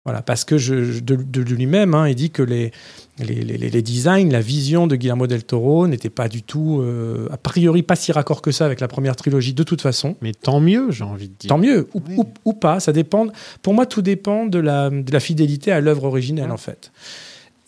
Voilà, 0.09 0.23
parce 0.23 0.45
que 0.47 0.57
je, 0.57 0.85
je- 0.85 1.01
de, 1.01 1.17
de 1.17 1.41
lui-même, 1.43 1.95
hein, 1.95 2.09
il 2.09 2.15
dit 2.15 2.31
que 2.31 2.43
les, 2.43 2.73
les, 3.19 3.35
les- 3.43 3.59
les 3.59 3.83
designs, 3.83 4.31
la 4.31 4.41
vision 4.41 4.87
de 4.87 4.97
Guillermo 4.97 5.27
del 5.27 5.45
Toro 5.45 5.87
n'était 5.87 6.09
pas 6.09 6.29
du 6.29 6.43
tout, 6.43 6.81
euh, 6.81 7.29
a 7.31 7.37
priori, 7.37 7.83
pas 7.83 7.95
si 7.95 8.11
raccord 8.11 8.41
que 8.41 8.51
ça 8.51 8.65
avec 8.65 8.81
la 8.81 8.89
première 8.89 9.17
trilogie 9.17 9.53
de 9.53 9.63
toute 9.65 9.83
façon. 9.83 10.17
Mais 10.23 10.33
tant 10.33 10.61
mieux, 10.61 10.91
j'ai 10.93 11.05
envie 11.05 11.29
de 11.29 11.35
dire. 11.39 11.49
Tant 11.51 11.59
mieux, 11.59 11.89
ou, 11.93 12.03
Oui. 12.09 12.15
ou- 12.17 12.27
ou 12.47 12.53
pas, 12.55 12.81
ça 12.81 12.93
dépend. 12.93 13.27
Pour 13.61 13.75
moi, 13.75 13.85
tout 13.85 14.01
dépend 14.01 14.47
de 14.47 14.59
la, 14.59 14.89
de 14.89 15.13
la 15.13 15.21
fidélité 15.21 15.73
à 15.73 15.83
l'œuvre 15.83 16.05
originelle, 16.05 16.47
Ouais. 16.47 16.53
en 16.53 16.57
fait. 16.57 16.91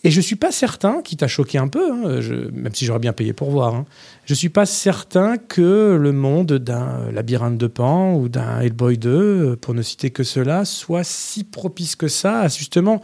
Et 0.03 0.09
je 0.09 0.19
suis 0.19 0.35
pas 0.35 0.51
certain, 0.51 1.03
qui 1.03 1.15
t'a 1.15 1.27
choqué 1.27 1.59
un 1.59 1.67
peu, 1.67 1.91
hein, 1.91 2.21
je- 2.21 2.49
même 2.51 2.73
si 2.73 2.85
j'aurais 2.85 2.97
bien 2.97 3.13
payé 3.13 3.33
pour 3.33 3.51
voir, 3.51 3.75
hein, 3.75 3.85
je 4.31 4.35
suis 4.35 4.47
pas 4.47 4.65
certain 4.65 5.35
que 5.35 5.97
le 5.99 6.13
monde 6.13 6.53
d'un 6.53 7.11
Labyrinthe 7.11 7.57
de 7.57 7.67
Pan 7.67 8.13
ou 8.13 8.29
d'un 8.29 8.61
Hellboy 8.61 8.97
2, 8.97 9.09
euh, 9.09 9.55
pour 9.57 9.73
ne 9.73 9.81
citer 9.81 10.09
que 10.09 10.23
cela, 10.23 10.63
soit 10.63 11.03
si 11.03 11.43
propice 11.43 11.97
que 11.97 12.07
ça 12.07 12.39
à 12.39 12.47
justement 12.47 13.01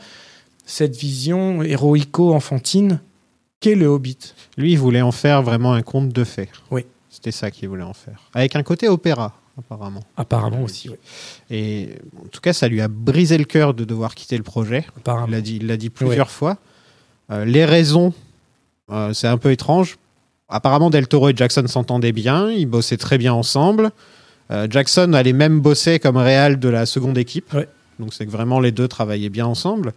cette 0.65 0.95
vision 0.95 1.61
héroïco-enfantine 1.63 3.01
qu'est 3.59 3.75
le 3.75 3.87
Hobbit. 3.87 4.19
Lui, 4.57 4.71
il 4.71 4.79
voulait 4.79 5.01
en 5.01 5.11
faire 5.11 5.43
vraiment 5.43 5.73
un 5.73 5.81
conte 5.81 6.13
de 6.13 6.23
fées. 6.23 6.47
Oui. 6.71 6.85
C'était 7.09 7.31
ça 7.33 7.51
qu'il 7.51 7.67
voulait 7.67 7.83
en 7.83 7.93
faire. 7.93 8.29
Avec 8.33 8.55
un 8.55 8.63
côté 8.63 8.87
opéra, 8.87 9.33
apparemment. 9.57 10.03
Apparemment 10.15 10.61
aussi, 10.61 10.87
oui. 10.89 10.95
Et 11.49 11.89
en 12.23 12.29
tout 12.29 12.39
cas, 12.39 12.53
ça 12.53 12.69
lui 12.69 12.79
a 12.79 12.87
brisé 12.87 13.37
le 13.37 13.43
cœur 13.43 13.73
de 13.73 13.83
devoir 13.83 14.15
quitter 14.15 14.37
le 14.37 14.43
projet. 14.43 14.85
Il 14.95 14.99
Apparemment. 14.99 15.27
l'a 15.27 15.41
dit, 15.41 15.57
il 15.57 15.67
l'a 15.67 15.75
dit 15.75 15.89
plusieurs 15.89 16.31
fois. 16.31 16.57
Euh, 17.31 17.43
les 17.43 17.65
raisons, 17.65 18.13
euh, 18.91 19.11
c'est 19.11 19.27
un 19.27 19.37
peu 19.37 19.51
étrange. 19.51 19.97
Apparemment, 20.49 20.89
Del 20.89 21.07
Toro 21.07 21.29
et 21.29 21.33
Jackson 21.35 21.65
s'entendaient 21.67 22.13
bien, 22.13 22.49
ils 22.49 22.65
bossaient 22.65 22.97
très 22.97 23.17
bien 23.17 23.33
ensemble. 23.33 23.91
Euh, 24.51 24.67
Jackson 24.69 25.13
allait 25.13 25.33
même 25.33 25.59
bosser 25.59 25.99
comme 25.99 26.17
réal 26.17 26.59
de 26.59 26.69
la 26.69 26.85
seconde 26.85 27.17
équipe. 27.17 27.53
Ouais. 27.53 27.67
Donc 27.99 28.13
c'est 28.13 28.25
que 28.25 28.31
vraiment 28.31 28.59
les 28.59 28.71
deux 28.71 28.87
travaillaient 28.87 29.29
bien 29.29 29.45
ensemble. 29.45 29.93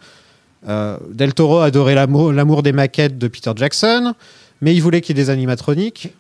Euh, 0.69 0.99
Del 1.13 1.35
Toro 1.35 1.61
adorait 1.61 1.95
l'amour 1.95 2.33
l'amour 2.33 2.63
des 2.63 2.73
maquettes 2.73 3.17
de 3.17 3.29
Peter 3.29 3.53
Jackson, 3.55 4.15
mais 4.61 4.75
il 4.75 4.81
voulait 4.81 5.01
qu'il 5.01 5.17
y 5.17 5.21
ait 5.21 5.25
des 5.25 5.31
animatroniques, 5.31 6.13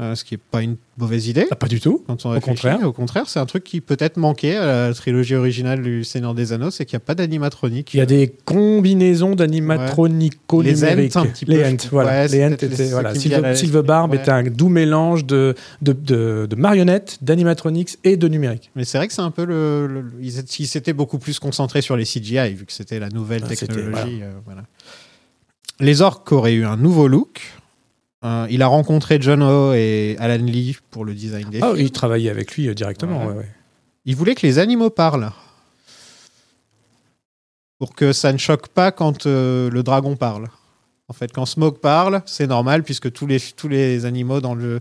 euh, 0.00 0.14
ce 0.14 0.24
qui 0.24 0.34
n'est 0.34 0.40
pas 0.50 0.62
une 0.62 0.76
mauvaise 0.98 1.28
idée. 1.28 1.46
Ah, 1.50 1.54
pas 1.56 1.68
du 1.68 1.80
tout. 1.80 2.02
Quand 2.06 2.24
on 2.26 2.34
Au 2.34 2.40
contraire. 2.40 2.78
Au 2.84 2.92
contraire, 2.92 3.28
c'est 3.28 3.38
un 3.38 3.46
truc 3.46 3.62
qui 3.62 3.80
peut-être 3.80 4.16
manquait 4.16 4.56
à 4.56 4.88
la 4.88 4.94
trilogie 4.94 5.34
originale 5.34 5.82
du 5.82 6.02
Seigneur 6.02 6.34
des 6.34 6.52
Anneaux, 6.52 6.70
c'est 6.70 6.86
qu'il 6.86 6.96
n'y 6.96 7.02
a 7.02 7.06
pas 7.06 7.14
d'animatronique. 7.14 7.92
Il 7.94 7.98
y 7.98 8.00
a 8.00 8.06
des 8.06 8.34
combinaisons 8.44 9.34
d'animatronico 9.34 10.62
Les. 10.62 10.82
Ents, 10.84 10.88
un 11.16 11.26
petit 11.26 11.44
peu, 11.44 11.52
les 11.52 11.64
Ents, 11.64 11.76
voilà. 11.90 12.26
Les 12.26 12.44
Ents 12.44 12.52
étaient, 12.52 12.66
voilà. 12.90 13.14
Silver, 13.14 13.82
Ouais. 14.10 14.16
était 14.16 14.30
un 14.30 14.42
doux 14.44 14.68
mélange 14.68 15.24
de, 15.26 15.54
de, 15.82 15.92
de- 15.92 16.46
de 16.48 16.56
marionnettes, 16.56 17.18
d'animatronics 17.22 17.98
et 18.04 18.16
de 18.16 18.28
numérique. 18.28 18.70
Mais 18.74 18.84
c'est 18.84 18.98
vrai 18.98 19.08
que 19.08 19.14
c'est 19.14 19.20
un 19.22 19.30
peu 19.30 19.44
le. 19.44 19.86
le- 19.86 20.00
le- 20.00 20.12
ils 20.20 20.38
étaient- 20.38 20.54
ils 20.62 20.66
s'étaient 20.66 20.92
beaucoup 20.94 21.18
plus 21.18 21.38
concentrés 21.38 21.82
sur 21.82 21.96
les 21.96 22.04
CGI, 22.04 22.54
vu 22.54 22.64
que 22.64 22.72
c'était 22.72 22.98
la 22.98 23.08
nouvelle 23.10 23.42
Ah, 23.44 23.54
technologie. 23.54 24.22
euh, 24.22 24.30
voilà. 24.46 24.62
Les 25.80 26.00
orques 26.02 26.30
auraient 26.32 26.54
eu 26.54 26.64
un 26.64 26.76
nouveau 26.76 27.08
look. 27.08 27.40
Euh, 28.24 28.46
il 28.50 28.62
a 28.62 28.66
rencontré 28.68 29.18
John 29.20 29.42
Ho 29.42 29.72
et 29.74 30.16
Alan 30.20 30.44
Lee 30.44 30.76
pour 30.90 31.04
le 31.04 31.12
design 31.14 31.48
des 31.50 31.60
Ah, 31.62 31.72
films. 31.74 31.86
il 31.86 31.90
travaillait 31.90 32.30
avec 32.30 32.54
lui 32.54 32.68
euh, 32.68 32.74
directement. 32.74 33.20
Ouais. 33.26 33.32
ouais, 33.32 33.38
ouais. 33.38 33.50
Il 34.04 34.14
voulait 34.16 34.34
que 34.34 34.46
les 34.46 34.58
animaux 34.58 34.90
parlent. 34.90 35.30
Pour 37.78 37.94
que 37.94 38.12
ça 38.12 38.32
ne 38.32 38.38
choque 38.38 38.68
pas 38.68 38.92
quand 38.92 39.26
euh, 39.26 39.68
le 39.70 39.82
dragon 39.82 40.14
parle. 40.16 40.46
En 41.08 41.12
fait, 41.12 41.32
quand 41.32 41.46
Smoke 41.46 41.78
parle, 41.80 42.22
c'est 42.26 42.46
normal 42.46 42.84
puisque 42.84 43.12
tous 43.12 43.26
les, 43.26 43.40
tous 43.40 43.68
les 43.68 44.04
animaux 44.06 44.40
dans 44.40 44.54
le, 44.54 44.78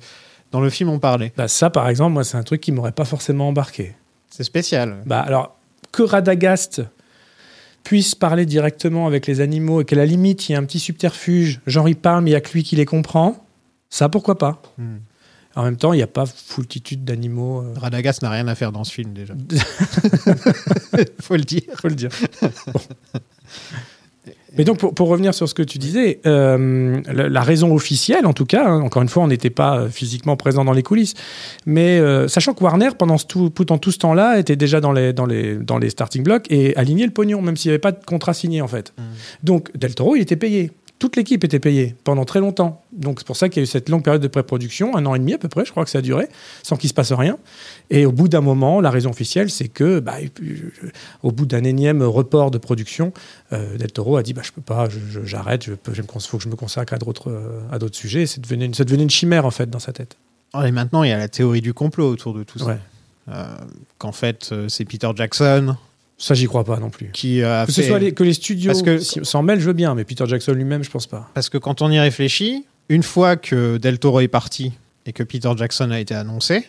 dans 0.51 0.61
le 0.61 0.69
film 0.69 0.89
ont 0.89 0.99
parlé. 0.99 1.33
Bah, 1.35 1.47
ça, 1.47 1.69
par 1.71 1.89
exemple, 1.89 2.13
moi, 2.13 2.23
c'est 2.23 2.37
un 2.37 2.43
truc 2.43 2.61
qui 2.61 2.71
m'aurait 2.71 2.91
pas 2.91 3.05
forcément 3.05 3.47
embarqué. 3.47 3.95
C'est 4.29 4.43
spécial. 4.43 5.01
Bah, 5.05 5.19
alors, 5.21 5.57
que 5.91 6.03
Radagast 6.03 6.83
puisse 7.83 8.15
parler 8.15 8.45
directement 8.45 9.07
avec 9.07 9.27
les 9.27 9.41
animaux 9.41 9.81
et 9.81 9.85
qu'à 9.85 9.95
la 9.95 10.05
limite, 10.05 10.47
il 10.47 10.51
y 10.51 10.55
ait 10.55 10.57
un 10.57 10.65
petit 10.65 10.79
subterfuge, 10.79 11.61
genre 11.67 11.89
il 11.89 11.95
parle, 11.95 12.23
mais 12.23 12.31
il 12.31 12.33
n'y 12.33 12.37
a 12.37 12.41
que 12.41 12.51
lui 12.53 12.63
qui 12.63 12.75
les 12.75 12.85
comprend, 12.85 13.45
ça, 13.89 14.09
pourquoi 14.09 14.37
pas? 14.37 14.61
Hmm. 14.77 14.97
En 15.55 15.63
même 15.63 15.75
temps, 15.75 15.91
il 15.91 15.97
n'y 15.97 16.03
a 16.03 16.07
pas 16.07 16.25
foultitude 16.25 17.03
d'animaux. 17.03 17.61
euh, 17.61 17.73
Radagast 17.75 18.21
n'a 18.21 18.29
rien 18.29 18.47
à 18.47 18.55
faire 18.55 18.71
dans 18.71 18.85
ce 18.85 18.93
film 18.93 19.11
déjà. 19.11 19.33
Faut 21.21 21.35
le 21.35 21.43
dire. 21.43 21.63
faut 21.75 21.89
le 21.89 21.95
dire. 21.95 22.09
Bon. 22.41 22.79
Mais 24.57 24.63
donc, 24.63 24.79
pour, 24.79 24.93
pour 24.93 25.07
revenir 25.07 25.33
sur 25.33 25.47
ce 25.47 25.53
que 25.53 25.63
tu 25.63 25.77
disais, 25.77 26.19
euh, 26.25 26.99
la, 27.11 27.29
la 27.29 27.41
raison 27.41 27.73
officielle, 27.73 28.25
en 28.25 28.33
tout 28.33 28.45
cas, 28.45 28.67
hein, 28.67 28.81
encore 28.81 29.01
une 29.01 29.09
fois, 29.09 29.23
on 29.23 29.27
n'était 29.27 29.49
pas 29.49 29.77
euh, 29.77 29.89
physiquement 29.89 30.35
présent 30.35 30.65
dans 30.65 30.73
les 30.73 30.83
coulisses, 30.83 31.13
mais 31.65 31.99
euh, 31.99 32.27
sachant 32.27 32.53
que 32.53 32.63
Warner, 32.63 32.89
pendant 32.97 33.17
ce 33.17 33.25
tout, 33.25 33.49
pendant 33.49 33.77
tout 33.77 33.91
ce 33.91 33.99
temps-là, 33.99 34.39
était 34.39 34.55
déjà 34.57 34.81
dans 34.81 34.91
les, 34.91 35.13
dans, 35.13 35.25
les, 35.25 35.55
dans 35.55 35.77
les 35.77 35.89
starting 35.89 36.23
blocks 36.23 36.45
et 36.49 36.75
alignait 36.75 37.05
le 37.05 37.11
pognon, 37.11 37.41
même 37.41 37.55
s'il 37.55 37.69
n'y 37.69 37.73
avait 37.73 37.79
pas 37.79 37.93
de 37.93 38.03
contrat 38.03 38.33
signé, 38.33 38.61
en 38.61 38.67
fait. 38.67 38.93
Donc, 39.43 39.69
Del 39.77 39.95
Toro, 39.95 40.15
il 40.15 40.21
était 40.21 40.35
payé. 40.35 40.71
Toute 41.01 41.15
l'équipe 41.15 41.43
était 41.43 41.59
payée 41.59 41.95
pendant 42.03 42.25
très 42.25 42.39
longtemps. 42.39 42.83
Donc, 42.91 43.19
c'est 43.19 43.25
pour 43.25 43.35
ça 43.35 43.49
qu'il 43.49 43.57
y 43.57 43.61
a 43.61 43.63
eu 43.63 43.65
cette 43.65 43.89
longue 43.89 44.03
période 44.03 44.21
de 44.21 44.27
pré-production, 44.27 44.95
un 44.95 45.03
an 45.07 45.15
et 45.15 45.19
demi 45.19 45.33
à 45.33 45.39
peu 45.39 45.47
près, 45.47 45.65
je 45.65 45.71
crois 45.71 45.83
que 45.83 45.89
ça 45.89 45.97
a 45.97 46.01
duré, 46.03 46.27
sans 46.61 46.75
qu'il 46.75 46.89
se 46.89 46.93
passe 46.93 47.11
rien. 47.11 47.37
Et 47.89 48.05
au 48.05 48.11
bout 48.11 48.27
d'un 48.27 48.41
moment, 48.41 48.79
la 48.81 48.91
raison 48.91 49.09
officielle, 49.09 49.49
c'est 49.49 49.67
que, 49.67 49.99
bah, 49.99 50.17
au 51.23 51.31
bout 51.31 51.47
d'un 51.47 51.63
énième 51.63 52.03
report 52.03 52.51
de 52.51 52.59
production, 52.59 53.13
euh, 53.51 53.77
Del 53.77 53.91
Toro 53.91 54.15
a 54.17 54.21
dit 54.21 54.33
bah, 54.33 54.43
je 54.45 54.51
peux 54.51 54.61
pas, 54.61 54.89
j'arrête, 55.25 55.63
je, 55.63 56.01
cons- 56.03 56.19
faut 56.19 56.37
que 56.37 56.43
je 56.43 56.49
me 56.49 56.55
consacre 56.55 56.93
à 56.93 56.99
d'autres, 56.99 57.31
euh, 57.31 57.61
à 57.71 57.79
d'autres 57.79 57.97
sujets. 57.97 58.27
C'est 58.27 58.39
devenu, 58.41 58.65
une- 58.65 58.75
c'est 58.75 58.85
devenu 58.85 59.01
une 59.01 59.09
chimère 59.09 59.47
en 59.47 59.51
fait 59.51 59.71
dans 59.71 59.79
sa 59.79 59.93
tête. 59.93 60.17
Et 60.63 60.71
maintenant, 60.71 61.01
il 61.01 61.09
y 61.09 61.13
a 61.13 61.17
la 61.17 61.29
théorie 61.29 61.61
du 61.61 61.73
complot 61.73 62.09
autour 62.11 62.35
de 62.35 62.43
tout 62.43 62.59
ça. 62.59 62.65
Ouais. 62.65 62.77
Euh, 63.29 63.45
Qu'en 63.97 64.11
fait, 64.11 64.53
c'est 64.67 64.85
Peter 64.85 65.09
Jackson 65.15 65.75
Ça, 66.21 66.35
j'y 66.35 66.45
crois 66.45 66.63
pas 66.63 66.77
non 66.77 66.89
plus. 66.91 67.09
qui 67.11 67.41
a 67.41 67.65
Que 67.65 67.71
ce 67.71 67.81
soit 67.81 67.97
les, 67.97 68.11
que 68.13 68.23
les 68.23 68.33
studios 68.33 68.71
Parce 68.71 68.83
que- 68.83 68.99
s'en 68.99 69.41
mêlent, 69.41 69.59
je 69.59 69.65
veux 69.65 69.73
bien, 69.73 69.95
mais 69.95 70.03
Peter 70.03 70.23
Jackson 70.27 70.51
lui-même, 70.53 70.83
je 70.83 70.91
pense 70.91 71.07
pas. 71.07 71.29
Parce 71.33 71.49
que 71.49 71.57
quand 71.57 71.81
on 71.81 71.89
y 71.89 71.99
réfléchit, 71.99 72.65
une 72.89 73.01
fois 73.01 73.35
que 73.37 73.77
Del 73.77 73.97
Toro 73.97 74.19
est 74.19 74.27
parti 74.27 74.71
et 75.07 75.13
que 75.13 75.23
Peter 75.23 75.49
Jackson 75.57 75.89
a 75.89 75.99
été 75.99 76.13
annoncé, 76.13 76.67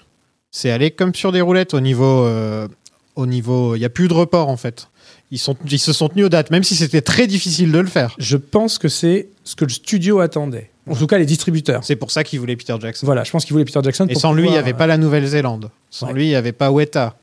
c'est 0.51 0.71
allé 0.71 0.91
comme 0.91 1.15
sur 1.15 1.33
des 1.33 1.43
roulettes 1.43 1.75
au 1.75 1.81
niveau 1.81 2.25
euh, 2.25 2.67
au 3.15 3.27
niveau. 3.27 3.77
Il 3.77 3.81
n'y 3.81 3.85
a 3.85 3.91
plus 3.91 4.09
de 4.09 4.15
report 4.15 4.49
en 4.49 4.57
fait. 4.57 4.89
Ils, 5.31 5.39
sont, 5.39 5.57
ils 5.71 5.79
se 5.79 5.93
sont 5.93 6.09
tenus 6.09 6.27
aux 6.27 6.29
dates, 6.29 6.51
même 6.51 6.63
si 6.65 6.75
c'était 6.75 7.01
très 7.01 7.27
difficile 7.27 7.73
de 7.73 7.79
le 7.79 7.87
faire. 7.89 8.15
Je 8.19 8.37
pense 8.37 8.79
que 8.79 8.89
c'est 8.89 9.29
ce 9.45 9.55
que 9.57 9.65
le 9.65 9.71
studio 9.71 10.21
attendait. 10.21 10.71
En 10.89 10.95
tout 10.97 11.07
cas, 11.07 11.17
les 11.17 11.25
distributeurs. 11.27 11.85
C'est 11.85 11.97
pour 11.97 12.11
ça 12.11 12.23
qu'ils 12.25 12.39
voulaient 12.41 12.57
Peter 12.57 12.75
Jackson. 12.81 13.07
Voilà, 13.07 13.25
je 13.25 13.31
pense 13.31 13.45
qu'ils 13.45 13.53
voulaient 13.53 13.65
Peter 13.65 13.81
Jackson. 13.83 14.07
Et 14.09 14.15
sans 14.15 14.33
lui, 14.35 14.47
il 14.47 14.51
n'y 14.51 14.57
avait 14.59 14.73
euh, 14.73 14.77
pas 14.77 14.87
la 14.87 14.99
Nouvelle-Zélande. 14.99 15.71
Sans 15.91 16.09
Ouais. 16.09 16.13
lui, 16.13 16.25
il 16.25 16.29
n'y 16.29 16.35
avait 16.35 16.53
pas 16.53 16.71
Weta. 16.71 17.17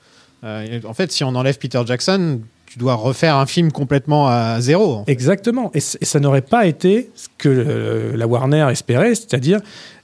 Euh, 0.43 0.79
en 0.85 0.93
fait, 0.93 1.11
si 1.11 1.23
on 1.23 1.29
enlève 1.35 1.57
Peter 1.57 1.81
Jackson, 1.85 2.39
tu 2.65 2.79
dois 2.79 2.93
refaire 2.95 3.35
un 3.35 3.45
film 3.45 3.71
complètement 3.71 4.27
à 4.27 4.61
zéro. 4.61 4.93
en 4.95 5.05
fait. 5.05 5.11
Exactement. 5.11 5.71
Et, 5.73 5.79
ça 5.79 6.19
n'aurait 6.19 6.41
pas 6.41 6.65
été 6.67 7.09
ce 7.15 7.27
que 7.37 7.49
euh, 7.49 8.15
la 8.17 8.27
Warner 8.27 8.67
espérait, 8.71 9.15
c'est-à-dire 9.15 9.59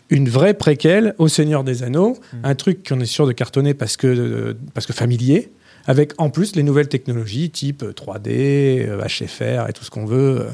une 0.09 0.29
vraie 0.29 0.53
préquelle 0.53 1.15
au 1.17 1.27
Seigneur 1.27 1.63
des 1.63 1.83
Anneaux, 1.83 2.17
un 2.43 2.55
truc 2.55 2.87
qu'on 2.87 2.99
est 2.99 3.05
sûr 3.05 3.25
de 3.27 3.31
cartonner 3.31 3.73
parce 3.73 3.97
que, 3.97 4.07
euh, 4.07 4.53
parce 4.73 4.85
que 4.85 4.93
familier, 4.93 5.51
avec 5.87 6.13
en 6.19 6.29
plus 6.29 6.55
les 6.55 6.63
nouvelles 6.63 6.87
technologies 6.89 7.49
type 7.51 7.83
3D, 7.83 8.85
euh, 8.87 9.01
HFR 9.07 9.69
et 9.69 9.73
tout 9.73 9.83
ce 9.83 9.89
qu'on 9.91 10.05
veut. 10.05 10.47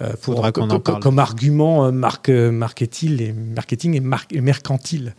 euh, 0.00 0.08
pour, 0.22 0.34
Faudra 0.34 0.52
qu'on 0.52 0.62
en 0.62 0.68
co- 0.68 0.74
co- 0.78 0.80
parle. 0.92 1.02
comme 1.02 1.18
argument 1.18 1.90
marque, 1.92 2.28
marketing 2.28 3.20
et, 3.22 3.32
marketing 3.32 3.94
et, 3.96 4.00
mar- 4.00 4.24
et 4.30 4.40
mercantile. 4.40 5.14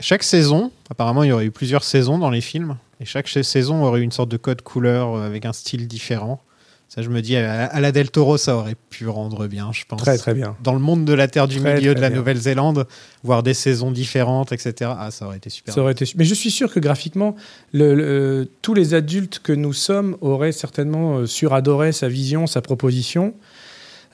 Chaque 0.00 0.22
saison, 0.22 0.70
apparemment, 0.90 1.22
il 1.22 1.28
y 1.28 1.32
aurait 1.32 1.44
eu 1.46 1.50
plusieurs 1.50 1.84
saisons 1.84 2.18
dans 2.18 2.30
les 2.30 2.40
films. 2.40 2.76
Et 3.02 3.04
chaque 3.04 3.26
cha- 3.26 3.42
saison 3.42 3.84
aurait 3.84 4.00
eu 4.00 4.04
une 4.04 4.12
sorte 4.12 4.30
de 4.30 4.36
code 4.36 4.62
couleur 4.62 5.14
euh, 5.16 5.26
avec 5.26 5.44
un 5.44 5.52
style 5.52 5.88
différent. 5.88 6.40
Ça, 6.88 7.00
je 7.02 7.08
me 7.08 7.22
dis, 7.22 7.36
à, 7.36 7.80
la 7.80 7.90
Del 7.90 8.10
Toro, 8.10 8.36
ça 8.36 8.54
aurait 8.54 8.76
pu 8.90 9.08
rendre 9.08 9.46
bien, 9.46 9.70
je 9.72 9.84
pense. 9.88 10.02
Très 10.02 10.18
très 10.18 10.34
bien. 10.34 10.54
Dans 10.62 10.74
le 10.74 10.78
monde 10.78 11.06
de 11.06 11.14
la 11.14 11.26
Terre 11.26 11.48
du 11.48 11.58
Très, 11.58 11.76
Milieu 11.76 11.94
de 11.94 12.00
la. 12.00 12.10
Nouvelle-Zélande, 12.10 12.86
voir 13.24 13.42
des 13.42 13.54
saisons 13.54 13.90
différentes, 13.90 14.52
etc. 14.52 14.90
Ah, 14.98 15.10
ça 15.10 15.24
aurait 15.26 15.38
été 15.38 15.48
super. 15.48 15.72
Ça 15.72 15.80
aurait 15.80 15.92
été... 15.92 16.04
Mais 16.16 16.26
je 16.26 16.34
suis 16.34 16.50
sûr 16.50 16.70
que 16.70 16.78
graphiquement, 16.80 17.34
le- 17.72 17.94
le- 17.94 18.48
tous 18.60 18.74
les 18.74 18.92
adultes 18.92 19.38
que 19.42 19.54
nous 19.54 19.72
sommes 19.72 20.18
auraient 20.20 20.52
certainement 20.52 21.16
euh, 21.20 21.26
suradoré 21.26 21.92
sa 21.92 22.08
vision, 22.08 22.46
sa 22.46 22.60
proposition. 22.60 23.32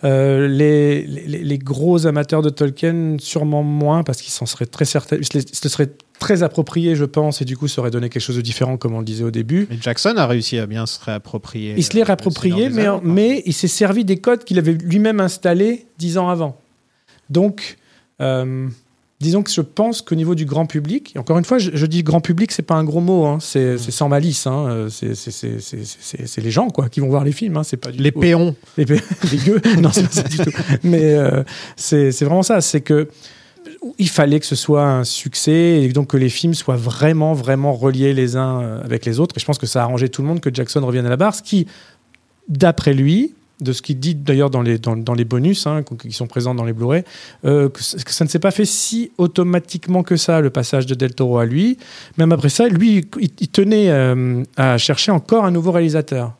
Euh, 0.04 0.46
les, 0.46 1.02
les- 1.04 1.42
les 1.42 1.58
gros 1.58 2.06
amateurs 2.06 2.42
de 2.42 2.50
Tolkien, 2.50 3.16
sûrement 3.18 3.64
moins, 3.64 4.04
parce 4.04 4.22
qu'ils 4.22 4.32
s'en 4.32 4.46
seraient 4.46 4.66
très 4.66 4.84
certains. 4.84 5.16
Ce 5.52 5.68
serait 5.68 5.90
très 6.18 6.42
approprié, 6.42 6.96
je 6.96 7.04
pense, 7.04 7.40
et 7.42 7.44
du 7.44 7.56
coup, 7.56 7.68
ça 7.68 7.80
aurait 7.80 7.90
donné 7.90 8.08
quelque 8.08 8.22
chose 8.22 8.36
de 8.36 8.40
différent, 8.42 8.76
comme 8.76 8.94
on 8.94 8.98
le 9.00 9.04
disait 9.04 9.24
au 9.24 9.30
début. 9.30 9.66
Mais 9.70 9.76
Jackson 9.80 10.14
a 10.16 10.26
réussi 10.26 10.58
à 10.58 10.66
bien 10.66 10.86
se 10.86 10.98
réapproprier. 11.02 11.74
Il 11.76 11.84
se 11.84 11.92
l'est 11.94 12.02
euh, 12.02 12.04
réapproprié, 12.04 12.68
des 12.70 12.88
mais, 13.02 13.42
il 13.46 13.52
s'est 13.52 13.68
servi 13.68 14.04
des 14.04 14.16
codes 14.18 14.44
qu'il 14.44 14.58
avait 14.58 14.72
lui-même 14.72 15.20
installés 15.20 15.86
dix 15.98 16.18
ans 16.18 16.28
avant. 16.28 16.56
Donc, 17.30 17.76
euh, 18.20 18.66
disons 19.20 19.42
que 19.42 19.50
je 19.50 19.60
pense 19.60 20.00
qu'au 20.02 20.14
niveau 20.14 20.34
du 20.34 20.44
grand 20.44 20.66
public, 20.66 21.12
et 21.14 21.18
encore 21.18 21.38
une 21.38 21.44
fois, 21.44 21.58
je, 21.58 21.70
je 21.74 21.86
dis 21.86 22.02
grand 22.02 22.20
public, 22.20 22.52
c'est 22.52 22.62
pas 22.62 22.74
un 22.76 22.84
gros 22.84 23.00
mot, 23.00 23.26
hein, 23.26 23.38
c'est 23.40 23.74
Mm. 23.74 23.78
c'est 23.78 23.90
sans 23.90 24.08
malice, 24.08 24.46
hein, 24.46 24.66
euh, 24.68 24.88
c'est- 24.90 26.40
les 26.40 26.50
gens 26.50 26.68
quoi 26.70 26.88
qui 26.88 27.00
vont 27.00 27.08
voir 27.08 27.24
les 27.24 27.32
films, 27.32 27.56
hein, 27.56 27.64
c'est 27.64 27.76
pas 27.76 27.90
du 27.90 27.98
Les 28.02 28.12
tout- 28.12 28.20
péons. 28.20 28.54
les, 28.76 28.86
pé- 28.86 29.00
les 29.32 29.38
gueux, 29.38 29.60
non, 29.80 29.90
c'est 29.92 30.04
pas 30.04 30.08
ça 30.10 30.22
du 30.22 30.38
tout. 30.38 30.50
Mais 30.84 31.14
euh, 31.14 31.42
c'est 31.76 32.12
c'est 32.12 32.24
vraiment 32.24 32.42
ça, 32.42 32.60
c'est 32.60 32.80
que 32.80 33.08
il 33.98 34.08
fallait 34.08 34.40
que 34.40 34.46
ce 34.46 34.56
soit 34.56 34.84
un 34.84 35.04
succès 35.04 35.82
et 35.82 35.88
donc 35.88 36.08
que 36.08 36.16
les 36.16 36.28
films 36.28 36.54
soient 36.54 36.76
vraiment, 36.76 37.32
vraiment 37.32 37.72
reliés 37.72 38.12
les 38.12 38.36
uns 38.36 38.60
euh, 38.60 38.84
avec 38.84 39.04
les 39.04 39.20
autres. 39.20 39.36
Et 39.36 39.40
je 39.40 39.44
pense 39.44 39.58
que 39.58 39.66
ça 39.66 39.80
a 39.80 39.84
arrangé 39.84 40.08
tout 40.08 40.22
le 40.22 40.28
monde 40.28 40.40
que 40.40 40.52
Jackson 40.52 40.84
revienne 40.84 41.06
à 41.06 41.10
la 41.10 41.16
barre, 41.16 41.34
ce 41.34 41.42
qui, 41.42 41.66
d'après 42.48 42.94
lui, 42.94 43.34
de 43.60 43.72
ce 43.72 43.82
qu'il 43.82 43.98
dit 43.98 44.14
d'ailleurs 44.14 44.50
dans 44.50 44.62
les, 44.62 44.78
dans, 44.78 45.14
les 45.14 45.24
bonus 45.24 45.66
hein, 45.66 45.82
qui 46.00 46.12
sont 46.12 46.28
présents 46.28 46.54
dans 46.54 46.64
les 46.64 46.72
Blu-ray, 46.72 47.02
euh, 47.44 47.68
que, 47.68 47.82
ça 47.82 48.24
ne 48.24 48.28
s'est 48.28 48.38
pas 48.38 48.52
fait 48.52 48.64
si 48.64 49.10
automatiquement 49.18 50.04
que 50.04 50.16
ça, 50.16 50.40
le 50.40 50.50
passage 50.50 50.86
de 50.86 50.94
Del 50.94 51.14
Toro 51.14 51.38
à 51.38 51.44
lui. 51.44 51.76
Même 52.18 52.30
après 52.30 52.50
ça, 52.50 52.68
lui, 52.68 53.04
il, 53.20 53.30
il 53.40 53.48
tenait 53.48 53.90
euh, 53.90 54.44
à 54.56 54.78
chercher 54.78 55.10
encore 55.10 55.44
un 55.44 55.50
nouveau 55.50 55.72
réalisateur. 55.72 56.34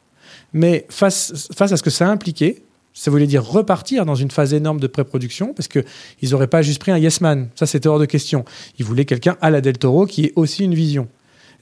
Mais 0.53 0.87
face, 0.89 1.49
face 1.55 1.73
à 1.73 1.77
ce 1.77 1.83
que 1.83 1.91
ça 1.91 2.09
impliquait, 2.09 2.63
ça 2.99 3.13
voulait 3.13 3.29
dire 3.29 3.45
repartir 3.45 4.05
dans 4.05 4.17
une 4.17 4.31
phase 4.33 4.53
énorme 4.53 4.81
de 4.81 4.89
pré-production, 4.89 5.55
parce 5.55 5.69
qu'ils 5.69 5.85
n'auraient 6.31 6.49
pas 6.49 6.63
juste 6.63 6.81
pris 6.81 6.91
un 6.91 6.99
yes 6.99 7.21
man. 7.21 7.49
Ça, 7.55 7.65
c'était 7.65 7.89
hors 7.89 8.01
de 8.01 8.07
question. 8.07 8.45
Ils 8.79 8.85
voulaient 8.85 9.05
quelqu'un 9.05 9.37
à 9.41 9.51
la 9.51 9.61
Del 9.61 9.79
Toro 9.79 10.05
qui 10.05 10.25
ait 10.25 10.33
aussi 10.35 10.65
une 10.65 10.75
vision. 10.75 11.07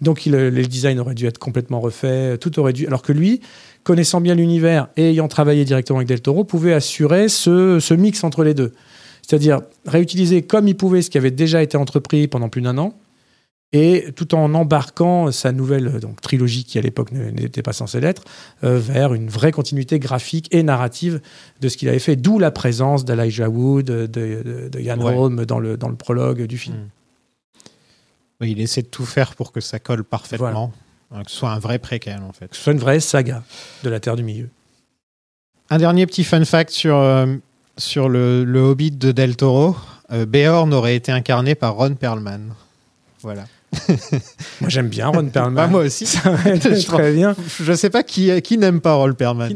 Donc, 0.01 0.25
il, 0.25 0.35
euh, 0.35 0.49
les 0.49 0.67
designs 0.67 0.99
auraient 0.99 1.15
dû 1.15 1.27
être 1.27 1.39
complètement 1.39 1.79
refaits, 1.81 2.41
tout 2.41 2.59
aurait 2.59 2.73
dû. 2.73 2.87
Alors 2.87 3.03
que 3.03 3.13
lui, 3.13 3.43
connaissant 3.85 4.23
bien 4.23 4.35
l'univers 4.35 4.89
et 4.97 5.11
ayant 5.11 5.29
travaillé 5.29 5.67
directement 5.67 5.99
avec 5.99 6.09
Del 6.09 6.23
Toro, 6.23 6.45
pouvait 6.45 6.73
assurer 6.73 7.29
ce, 7.29 7.81
ce 7.81 7.93
mix 7.93 8.25
entre 8.25 8.43
les 8.43 8.55
deux. 8.55 8.73
C'est-à-dire 9.21 9.61
réutiliser 9.87 10.41
comme 10.41 10.69
il 10.69 10.77
pouvait 10.77 11.03
ce 11.03 11.11
qui 11.11 11.19
avait 11.19 11.31
déjà 11.31 11.63
été 11.63 11.77
entrepris 11.77 12.29
pendant 12.29 12.49
plus 12.49 12.63
d'un 12.63 12.79
an, 12.79 12.95
et 13.73 14.13
tout 14.15 14.35
en 14.35 14.55
embarquant 14.55 15.31
sa 15.33 15.53
nouvelle 15.53 15.89
euh, 15.89 16.01
donc, 16.01 16.21
trilogie, 16.21 16.65
qui 16.65 16.79
à 16.79 16.83
l'époque 16.83 17.13
n'était 17.13 17.63
pas 17.63 17.73
censée 17.73 18.01
l'être, 18.01 18.23
euh, 18.65 18.79
vers 18.79 19.13
une 19.13 19.29
vraie 19.29 19.53
continuité 19.53 19.99
graphique 19.99 20.49
et 20.53 20.63
narrative 20.63 21.21
de 21.61 21.69
ce 21.69 21.77
qu'il 21.77 21.89
avait 21.89 21.99
fait, 21.99 22.17
d'où 22.17 22.39
la 22.39 22.51
présence 22.51 23.05
d'Elijah 23.05 23.49
Wood, 23.49 23.87
de, 23.87 24.07
de, 24.07 24.69
de 24.69 24.81
Ian 24.81 24.99
Ouais. 25.01 25.15
Holm 25.15 25.45
dans 25.45 25.59
le, 25.59 25.77
dans 25.77 25.89
le 25.89 25.97
prologue 25.97 26.43
du 26.43 26.59
film. 26.59 26.77
Mm. 26.77 26.89
Oui, 28.41 28.51
il 28.53 28.61
essaie 28.61 28.83
de 28.83 28.89
tout 28.89 29.07
faire 29.07 29.35
pour 29.35 29.51
que 29.53 29.61
ça 29.61 29.79
colle 29.79 30.05
parfaitement. 30.05 30.73
Euh, 31.15 31.23
Que 31.23 31.31
ce 31.31 31.37
soit 31.37 31.51
un 31.51 31.59
vrai 31.59 31.79
préquel, 31.79 32.21
en 32.23 32.33
fait. 32.33 32.49
Que 32.49 32.57
ce 32.57 32.63
soit 32.63 32.73
une 32.73 32.79
vraie 32.79 33.01
saga 33.01 33.43
de 33.83 33.91
la 33.91 33.99
Terre 34.01 34.17
du 34.17 34.23
Milieu. 34.23 34.49
Un 35.71 35.79
dernier 35.79 36.07
petit 36.07 36.23
fun 36.25 36.45
fact 36.45 36.71
sur, 36.71 36.97
euh, 36.97 37.27
sur 37.79 38.09
le, 38.09 38.45
le 38.45 38.61
Hobbit 38.61 38.93
de 38.93 39.11
Del 39.13 39.37
Toro. 39.37 39.77
Euh, 40.13 40.27
Beorn 40.27 40.73
aurait 40.73 40.97
été 40.97 41.11
incarné 41.13 41.55
par 41.55 41.75
Ron 41.75 41.95
Perlman. 41.95 42.55
Voilà. 43.23 43.47
Moi, 44.61 44.69
j'aime 44.71 44.89
bien 44.89 45.09
Ron 45.09 45.27
Perlman. 45.29 45.55
Bah, 45.55 45.67
moi 45.67 45.81
aussi. 45.83 46.07
Ça 46.07 46.31
va 46.31 46.51
être 46.51 46.69
très 46.87 47.13
bien. 47.13 47.35
Je 47.61 47.73
sais 47.73 47.91
pas 47.91 48.03
qui, 48.03 48.41
qui 48.43 48.59
n'aime 48.59 48.81
pas 48.81 48.95
Ron 48.95 49.13
Perlman. 49.15 49.55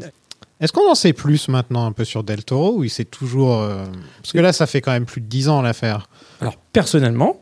Est-ce 0.61 0.73
qu'on 0.73 0.91
en 0.91 0.95
sait 0.95 1.13
plus 1.15 1.49
maintenant 1.49 1.87
un 1.87 1.93
peu 1.93 2.05
sur 2.05 2.23
Del 2.23 2.45
Toro 2.45 2.77
ou 2.77 2.85
il 2.85 2.91
sait 2.91 3.05
toujours. 3.05 3.61
euh, 3.61 3.87
Parce 4.23 4.33
que 4.33 4.39
là, 4.39 4.53
ça 4.53 4.67
fait 4.67 4.81
quand 4.83 4.93
même 4.93 5.07
plus 5.07 5.21
de 5.23 5.27
10 5.27 5.49
ans 5.49 5.63
l'affaire. 5.63 6.09
Alors, 6.41 6.57
personnellement, 6.73 7.41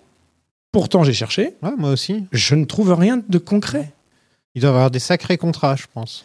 pourtant 0.72 1.02
j'ai 1.02 1.12
cherché, 1.12 1.54
Ouais, 1.62 1.72
moi 1.76 1.90
aussi. 1.90 2.24
je 2.32 2.54
ne 2.54 2.64
trouve 2.64 2.92
rien 2.94 3.20
de 3.28 3.38
concret. 3.38 3.92
Il 4.54 4.62
doit 4.62 4.70
avoir 4.70 4.90
des 4.90 4.98
sacrés 5.00 5.36
contrats, 5.36 5.74
je 5.76 5.84
pense. 5.92 6.24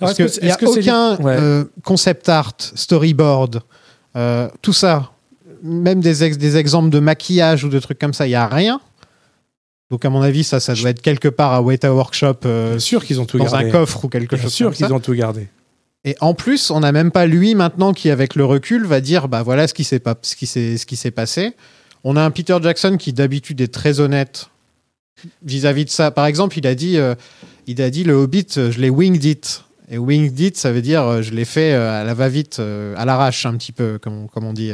Alors, 0.00 0.14
Parce 0.16 0.32
qu'il 0.34 0.44
n'y 0.44 0.50
a 0.50 0.56
que 0.56 0.66
aucun 0.66 1.16
Ouais. 1.16 1.36
euh, 1.38 1.64
concept 1.82 2.28
art, 2.28 2.52
storyboard, 2.58 3.62
euh, 4.14 4.48
tout 4.62 4.72
ça, 4.72 5.10
même 5.62 6.00
des, 6.00 6.22
ex- 6.22 6.38
des 6.38 6.56
exemples 6.56 6.90
de 6.90 6.98
maquillage 7.00 7.64
ou 7.64 7.68
de 7.68 7.78
trucs 7.80 7.98
comme 7.98 8.12
ça, 8.14 8.26
il 8.26 8.30
n'y 8.30 8.34
a 8.36 8.46
rien. 8.46 8.80
Donc, 9.90 10.04
à 10.04 10.10
mon 10.10 10.20
avis, 10.22 10.42
ça, 10.44 10.58
ça 10.60 10.74
doit 10.74 10.90
être 10.90 11.00
quelque 11.02 11.28
part 11.28 11.52
à 11.52 11.62
Weta 11.62 11.94
Workshop 11.94 12.38
euh, 12.44 12.78
sûr 12.78 13.04
qu'ils 13.04 13.20
ont 13.20 13.24
tout 13.24 13.38
dans 13.38 13.44
gardé. 13.44 13.68
un 13.68 13.70
coffre 13.70 14.04
ou 14.04 14.08
quelque 14.08 14.34
Bien 14.34 14.42
chose 14.44 14.52
sûr 14.52 14.66
comme 14.66 14.74
ça. 14.74 14.86
qu'ils 14.86 14.94
ont 14.94 15.00
tout 15.00 15.14
gardé. 15.14 15.48
Et 16.04 16.16
en 16.20 16.34
plus, 16.34 16.70
on 16.70 16.80
n'a 16.80 16.92
même 16.92 17.10
pas 17.10 17.26
lui 17.26 17.54
maintenant 17.54 17.92
qui, 17.92 18.10
avec 18.10 18.34
le 18.34 18.44
recul, 18.44 18.84
va 18.86 19.00
dire 19.00 19.28
bah 19.28 19.42
voilà 19.42 19.66
ce 19.68 19.74
qui 19.74 19.84
s'est 19.84 19.98
pas, 19.98 20.16
ce 20.22 20.36
qui 20.36 20.46
s'est, 20.46 20.76
ce 20.76 20.86
qui 20.86 20.96
s'est 20.96 21.10
passé. 21.10 21.52
On 22.04 22.16
a 22.16 22.22
un 22.22 22.30
Peter 22.30 22.56
Jackson 22.62 22.96
qui 22.98 23.12
d'habitude 23.12 23.60
est 23.60 23.72
très 23.72 23.98
honnête 24.00 24.48
vis-à-vis 25.42 25.84
de 25.84 25.90
ça. 25.90 26.10
Par 26.10 26.26
exemple, 26.26 26.58
il 26.58 26.66
a 26.66 26.74
dit, 26.76 26.98
euh, 26.98 27.14
il 27.66 27.80
a 27.82 27.90
dit 27.90 28.04
le 28.04 28.14
Hobbit, 28.14 28.46
euh, 28.56 28.70
je 28.70 28.80
l'ai 28.80 28.90
winged 28.90 29.24
it. 29.24 29.64
Et 29.88 29.98
winged 29.98 30.38
it, 30.40 30.56
ça 30.56 30.72
veut 30.72 30.82
dire 30.82 31.02
euh, 31.04 31.22
je 31.22 31.32
l'ai 31.32 31.44
fait 31.44 31.72
euh, 31.72 32.00
à 32.00 32.04
la 32.04 32.14
va-vite, 32.14 32.56
euh, 32.58 32.94
à 32.96 33.04
l'arrache 33.04 33.46
un 33.46 33.54
petit 33.56 33.70
peu, 33.72 33.98
comme 33.98 34.24
on, 34.24 34.26
comme 34.26 34.44
on 34.44 34.52
dit. 34.52 34.72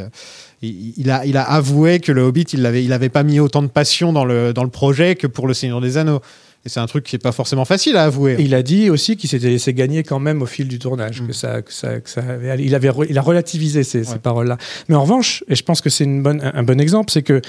Il, 0.63 0.95
il 0.97 1.11
a, 1.11 1.27
il 1.27 1.37
a 1.37 1.43
avoué 1.43 2.01
que 2.01 2.13
le 2.13 2.23
Hobbit, 2.23 2.47
il 2.53 2.65
avait, 2.65 2.83
il 2.85 2.93
avait 2.93 3.09
pas 3.11 3.23
mis 3.23 3.39
autant 3.41 3.63
de 3.63 3.67
passion 3.69 4.13
dans 4.13 4.25
le, 4.25 4.53
dans 4.55 4.65
le 4.65 4.71
projet 4.71 5.15
que 5.17 5.27
pour 5.27 5.47
le 5.47 5.55
Seigneur 5.55 5.81
des 5.81 5.99
Anneaux. 5.99 6.21
Et 6.65 6.69
c'est 6.69 6.79
un 6.79 6.87
truc 6.87 7.05
qui 7.05 7.17
est 7.17 7.19
pas 7.19 7.33
forcément 7.33 7.65
facile 7.65 7.97
à 7.97 8.05
avouer. 8.05 8.37
Il 8.39 8.55
a 8.55 8.63
dit 8.63 8.89
aussi 8.89 9.17
qu'il 9.17 9.29
s'était 9.29 9.49
laissé 9.49 9.75
gagner 9.75 10.05
quand 10.05 10.21
même 10.21 10.41
au 10.43 10.47
fil 10.47 10.69
du 10.69 10.79
tournage, 10.79 11.21
Mm. 11.21 11.27
que 11.27 11.33
ça, 11.33 11.61
que 11.61 11.73
ça, 11.73 11.99
que 12.01 12.09
ça 12.09 12.21
avait- 12.23 12.65
il 12.65 12.73
avait, 12.77 12.91
il 13.11 13.19
a 13.19 13.23
relativisé 13.23 13.83
ces, 13.83 14.05
ces 14.05 14.19
paroles-là. 14.21 14.59
Mais 14.89 14.95
en 14.95 15.03
revanche, 15.03 15.43
et 15.49 15.57
je 15.57 15.63
pense 15.65 15.81
que 15.81 15.91
c'est 15.91 16.05
une 16.05 16.23
bonne, 16.23 16.41
un, 16.55 16.63
bon 16.63 16.81
exemple, 16.81 17.11
c'est 17.11 17.23
que 17.25 17.43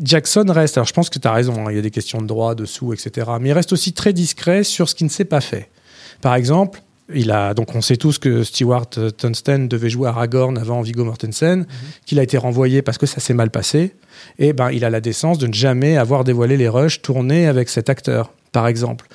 Jackson 0.00 0.44
reste. 0.48 0.76
Alors 0.76 0.86
je 0.86 0.92
pense 0.92 1.08
que 1.10 1.18
tu 1.18 1.26
as 1.26 1.32
raison. 1.32 1.54
hein, 1.66 1.70
il 1.70 1.76
y 1.76 1.78
a 1.78 1.82
des 1.82 1.90
questions 1.90 2.20
de 2.20 2.26
droit 2.26 2.54
dessous, 2.54 2.92
etc. 2.92 3.26
Mais 3.40 3.48
il 3.48 3.52
reste 3.52 3.72
aussi 3.72 3.94
très 3.94 4.12
discret 4.12 4.62
sur 4.64 4.88
ce 4.88 4.94
qui 4.94 5.04
ne 5.04 5.08
s'est 5.08 5.24
pas 5.24 5.40
fait. 5.40 5.70
Par 6.20 6.34
exemple. 6.34 6.82
Il 7.14 7.30
a, 7.30 7.54
donc 7.54 7.74
on 7.74 7.80
sait 7.80 7.96
tous 7.96 8.18
que 8.18 8.42
Stewart 8.44 8.88
Tunsten 9.16 9.68
devait 9.68 9.90
jouer 9.90 10.08
Aragorn 10.08 10.56
avant 10.58 10.80
Viggo 10.82 11.04
Mortensen, 11.04 11.66
qu'il 12.06 12.18
a 12.18 12.22
été 12.22 12.38
renvoyé 12.38 12.82
parce 12.82 12.98
que 12.98 13.06
ça 13.06 13.20
s'est 13.20 13.34
mal 13.34 13.50
passé. 13.50 13.94
Et 14.38 14.52
ben, 14.52 14.70
il 14.70 14.84
a 14.84 14.90
la 14.90 15.00
décence 15.00 15.38
de 15.38 15.46
ne 15.46 15.52
jamais 15.54 15.96
avoir 15.96 16.24
dévoilé 16.24 16.56
les 16.56 16.68
rushs 16.68 17.02
tournés 17.02 17.46
avec 17.46 17.68
cet 17.68 17.88
acteur, 17.90 18.32
par 18.52 18.66
exemple. 18.66 19.06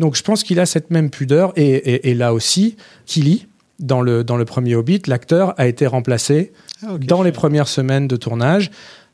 Donc 0.00 0.16
je 0.16 0.22
pense 0.22 0.42
qu'il 0.44 0.58
a 0.60 0.66
cette 0.66 0.90
même 0.90 1.10
pudeur. 1.10 1.52
Et, 1.56 1.66
et- 1.68 2.10
et 2.10 2.14
là 2.14 2.32
aussi, 2.34 2.76
Killy, 3.06 3.46
dans 3.78 4.00
le, 4.00 4.24
dans 4.24 4.36
le 4.36 4.44
premier 4.44 4.74
Hobbit, 4.74 5.02
l'acteur 5.06 5.54
a 5.58 5.66
été 5.66 5.86
remplacé 5.86 6.52
Ah, 6.82 6.96
dans 6.98 7.22
les 7.22 7.32
premières 7.32 7.68
semaines 7.68 8.08
de 8.08 8.16
tournage. 8.16 8.70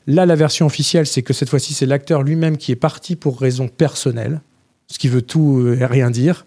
Là, 0.07 0.25
la 0.25 0.35
version 0.35 0.65
officielle, 0.65 1.05
c'est 1.05 1.21
que 1.21 1.33
cette 1.33 1.49
fois-ci, 1.49 1.73
c'est 1.73 1.85
l'acteur 1.85 2.23
lui-même 2.23 2.57
qui 2.57 2.71
est 2.71 2.77
parti 2.77 3.15
pour 3.15 3.39
raison 3.39 3.67
personnelle, 3.69 4.41
ce 4.87 4.97
qui 4.99 5.07
veut 5.07 5.21
tout 5.21 5.67
et 5.79 5.85
rien 5.85 6.09
dire. 6.11 6.45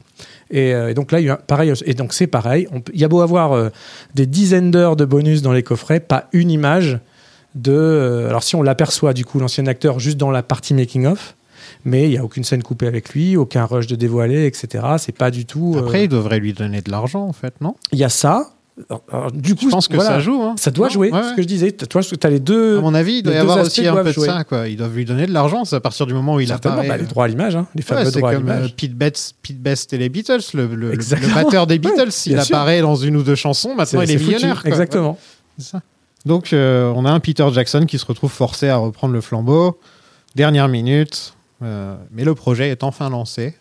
Et, 0.51 0.75
euh, 0.75 0.91
et 0.91 0.95
donc 0.95 1.13
là, 1.13 1.21
il 1.21 1.27
y 1.27 1.31
a, 1.31 1.37
pareil, 1.37 1.73
et 1.85 1.95
donc 1.95 2.13
c'est 2.13 2.27
pareil. 2.27 2.69
Il 2.95 3.01
y 3.01 3.05
a 3.05 3.09
beau 3.09 3.21
avoir 3.21 3.53
euh, 3.53 3.71
des 4.15 4.27
dizaines 4.27 4.71
d'heures 4.71 4.97
de 4.97 5.05
bonus 5.05 5.43
dans 5.43 5.53
les 5.53 5.63
coffrets, 5.63 6.01
pas 6.01 6.29
une 6.33 6.51
image 6.51 7.01
de. 7.55 7.73
euh, 7.73 8.29
alors 8.29 8.43
si 8.43 8.55
on 8.55 8.63
l'aperçoit 8.63 9.13
du 9.13 9.25
coup, 9.25 9.39
l'ancien 9.39 9.67
acteur 9.67 9.99
juste 9.99 10.19
dans 10.19 10.31
la 10.31 10.43
partie 10.43 10.75
making 10.75 11.07
of, 11.07 11.35
mais 11.85 12.05
il 12.05 12.13
y 12.13 12.19
a 12.19 12.25
aucune 12.25 12.45
scène 12.45 12.63
coupée 12.63 12.87
avec 12.87 13.11
lui, 13.11 13.37
aucun 13.37 13.65
rush 13.65 13.87
de 13.87 13.97
dévoilé, 13.97 14.47
etc. 14.47 14.85
C'est 14.99 15.17
pas 15.17 15.31
du 15.31 15.47
tout. 15.47 15.75
Après, 15.79 16.05
il 16.05 16.09
devrait 16.09 16.39
lui 16.39 16.53
donner 16.53 16.81
de 16.81 16.91
l'argent, 16.91 17.27
en 17.27 17.33
fait, 17.33 17.55
non? 17.61 17.75
Il 17.93 17.99
y 17.99 18.05
a 18.05 18.09
ça. 18.09 18.51
Alors, 19.11 19.33
du 19.33 19.55
coup, 19.55 19.67
Je 19.67 19.71
pense 19.71 19.89
que 19.89 19.95
voilà, 19.95 20.11
ça 20.11 20.21
joue. 20.21 20.43
hein. 20.43 20.55
Ça 20.59 20.71
doit 20.71 20.89
Non 20.89 20.93
jouer. 20.93 21.11
Ouais, 21.11 21.23
ce 21.23 21.35
que 21.35 21.41
je 21.41 21.47
disais. 21.47 21.73
Tu 21.73 21.87
vois, 21.91 22.03
tu 22.03 22.15
as 22.27 22.29
les 22.31 22.41
deux. 22.41 22.77
À 22.79 22.81
mon 22.83 22.93
avis, 22.93 23.15
il 23.19 23.23
doit 23.23 23.33
y 23.33 23.37
avoir 23.39 23.59
aussi 23.61 23.87
un 23.87 23.95
peu 23.97 24.05
de 24.05 24.13
jouer. 24.13 24.27
ça. 24.27 24.45
Quoi. 24.45 24.69
Ils 24.69 24.77
doivent 24.77 24.95
lui 24.95 25.07
donner 25.07 25.27
de 25.27 25.33
l'argent. 25.33 25.65
C'est 25.65 25.77
à 25.77 25.81
partir 25.81 26.05
du 26.07 26.13
moment 26.13 26.35
où 26.35 26.41
il 26.41 26.53
apparaît. 26.53 26.87
bah, 26.87 26.97
les 26.99 27.05
droits 27.07 27.25
à 27.25 27.29
l'image, 27.29 27.57
hein, 27.57 27.67
les 27.75 27.81
fameux 27.83 28.05
c'est 28.11 28.19
droits 28.19 28.31
à 28.33 28.35
comme 28.35 28.49
euh, 28.51 28.55
l'image. 28.57 28.77
Pete, 28.77 28.95
Best, 28.95 29.35
Pete 29.43 29.59
Best 29.63 29.93
et 29.95 29.99
les 29.99 30.11
Beatles, 30.11 30.41
le, 30.53 30.67
le- 30.67 30.93
batteur 31.35 31.67
des 31.67 31.79
Beatles. 31.81 32.01
Ouais, 32.09 32.13
il 32.27 32.33
bien 32.35 32.43
sûr. 32.43 32.55
apparaît 32.55 32.83
dans 32.83 32.97
une 32.97 33.17
ou 33.17 33.23
deux 33.23 33.35
chansons, 33.35 33.75
maintenant 33.75 34.03
il 34.03 34.11
est 34.11 34.19
foutu. 34.19 34.35
millionnaire. 34.35 34.61
quoi. 34.61 34.69
Exactement. 34.71 35.19
Ça. 35.59 35.81
Donc, 36.27 36.53
euh, 36.53 36.93
on 36.95 37.07
a 37.07 37.11
un 37.11 37.21
Peter 37.21 37.47
Jackson 37.53 37.87
qui 37.87 37.99
se 37.99 38.05
retrouve 38.05 38.31
forcé 38.31 38.69
à 38.69 38.77
reprendre 38.77 39.15
le 39.15 39.21
flambeau. 39.23 39.79
Dernière 40.35 40.69
minute. 40.69 41.33
euh, 41.63 41.95
mais 42.13 42.25
le 42.25 42.35
projet 42.35 42.69
est 42.69 42.85
enfin 42.85 43.09
lancé. 43.09 43.55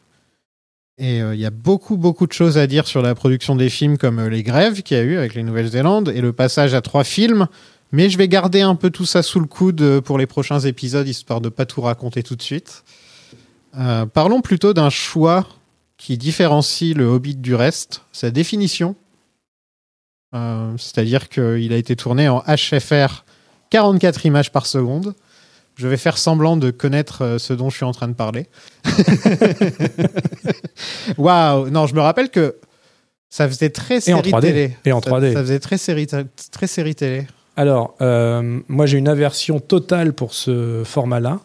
Et 0.98 1.22
euh, 1.22 1.36
il 1.36 1.42
y 1.42 1.46
a 1.46 1.52
beaucoup, 1.52 1.98
beaucoup 1.98 2.26
de 2.26 2.32
choses 2.32 2.58
à 2.58 2.68
dire 2.68 2.88
sur 2.88 3.02
la 3.02 3.16
production 3.16 3.56
des 3.56 3.70
films, 3.70 3.98
comme 3.98 4.20
euh, 4.20 4.30
les 4.30 4.44
grèves 4.44 4.82
qu'il 4.82 4.96
y 4.98 5.00
a 5.00 5.04
eu 5.04 5.18
avec 5.18 5.34
les 5.34 5.44
Nouvelle-Zélande 5.44 6.10
et 6.10 6.22
le 6.22 6.32
passage 6.32 6.74
à 6.74 6.82
trois 6.82 7.04
films. 7.04 7.48
Mais 7.92 8.10
je 8.10 8.18
vais 8.18 8.28
garder 8.28 8.62
un 8.62 8.76
peu 8.76 8.90
tout 8.90 9.06
ça 9.06 9.22
sous 9.22 9.40
le 9.40 9.46
coude 9.46 9.82
euh, 9.82 10.02
pour 10.02 10.18
les 10.18 10.26
prochains 10.26 10.60
épisodes, 10.60 11.08
histoire 11.08 11.42
de 11.42 11.50
pas 11.50 11.66
tout 11.66 11.82
raconter 11.82 12.24
tout 12.24 12.36
de 12.36 12.42
suite. 12.42 12.84
Parlons 14.14 14.40
plutôt 14.40 14.74
d'un 14.74 14.90
choix 14.90 15.46
qui 15.98 16.18
différencie 16.18 16.96
le 16.96 17.04
Hobbit 17.08 17.36
du 17.36 17.56
reste, 17.56 18.04
sa 18.14 18.32
définition. 18.32 18.96
C'est-à-dire 20.32 21.28
qu'il 21.28 21.74
a 21.74 21.76
été 21.76 21.98
tourné 21.98 22.30
en 22.30 22.42
HFR 22.48 23.26
44 23.72 24.26
images 24.26 24.50
par 24.50 24.66
seconde. 24.66 25.14
Je 25.78 25.88
vais 25.88 25.98
faire 25.98 26.18
semblant 26.18 26.56
de 26.58 26.72
connaître 26.72 27.24
euh, 27.24 27.38
ce 27.38 27.54
dont 27.54 27.70
je 27.70 27.76
suis 27.78 27.86
en 27.86 27.92
train 27.92 28.08
de 28.08 28.14
parler. 28.14 28.48
Waouh 31.18 31.70
Non, 31.70 31.88
je 31.88 31.96
me 31.96 32.02
rappelle 32.02 32.30
que 32.30 32.56
ça 33.30 33.48
faisait 33.48 33.70
très 33.70 33.98
Et 33.98 34.02
série 34.02 34.32
3D. 34.32 34.42
télé. 34.42 34.78
Et 34.86 34.92
en 34.92 35.02
Ça- 35.02 35.10
3D. 35.12 35.34
Ça, 35.34 35.40
faisait 35.42 35.60
très 35.60 35.78
série, 35.78 36.08
très 36.52 36.68
série 36.68 36.96
télé. 36.96 37.28
Alors, 37.58 37.96
euh, 38.02 38.60
moi, 38.68 38.86
j'ai 38.86 38.98
une 38.98 39.08
aversion 39.08 39.60
totale 39.60 40.14
pour 40.14 40.34
ce 40.34 40.84
format-là. 40.86 41.40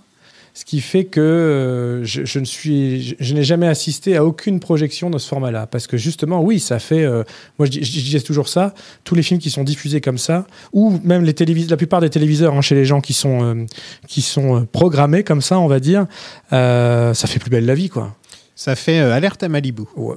Ce 0.52 0.64
qui 0.64 0.80
fait 0.80 1.04
que 1.04 1.20
euh, 1.20 2.04
je, 2.04 2.24
je 2.24 2.38
ne 2.40 2.44
suis, 2.44 3.02
je, 3.02 3.14
je 3.20 3.34
n'ai 3.34 3.44
jamais 3.44 3.68
assisté 3.68 4.16
à 4.16 4.24
aucune 4.24 4.58
projection 4.60 5.08
de 5.08 5.16
ce 5.18 5.28
format-là, 5.28 5.66
parce 5.66 5.86
que 5.86 5.96
justement, 5.96 6.42
oui, 6.42 6.58
ça 6.60 6.78
fait. 6.78 7.04
euh, 7.04 7.22
moi, 7.58 7.66
je, 7.66 7.70
dis- 7.70 7.84
je 7.84 8.00
disais 8.04 8.20
toujours 8.20 8.48
ça. 8.48 8.74
Tous 9.04 9.14
les 9.14 9.22
films 9.22 9.38
qui 9.40 9.50
sont 9.50 9.62
diffusés 9.64 10.00
comme 10.00 10.18
ça, 10.18 10.46
ou 10.72 10.98
même 11.04 11.24
les 11.24 11.34
télévis, 11.34 11.66
la 11.66 11.76
plupart 11.76 12.00
des 12.00 12.10
téléviseurs 12.10 12.54
hein, 12.54 12.60
chez 12.62 12.74
les 12.74 12.84
gens 12.84 13.00
qui 13.00 13.12
sont 13.12 13.42
euh, 13.44 13.64
qui 14.08 14.22
sont 14.22 14.66
programmés 14.72 15.22
comme 15.22 15.40
ça, 15.40 15.58
on 15.60 15.68
va 15.68 15.78
dire, 15.80 16.06
ça 16.50 17.14
fait 17.26 17.38
plus 17.38 17.50
belle 17.50 17.66
la 17.66 17.74
vie, 17.74 17.88
quoi. 17.88 18.16
Ça 18.56 18.76
fait 18.76 18.98
alerte 18.98 19.42
à 19.42 19.48
Malibu. 19.48 19.84
Ouais, 19.96 20.16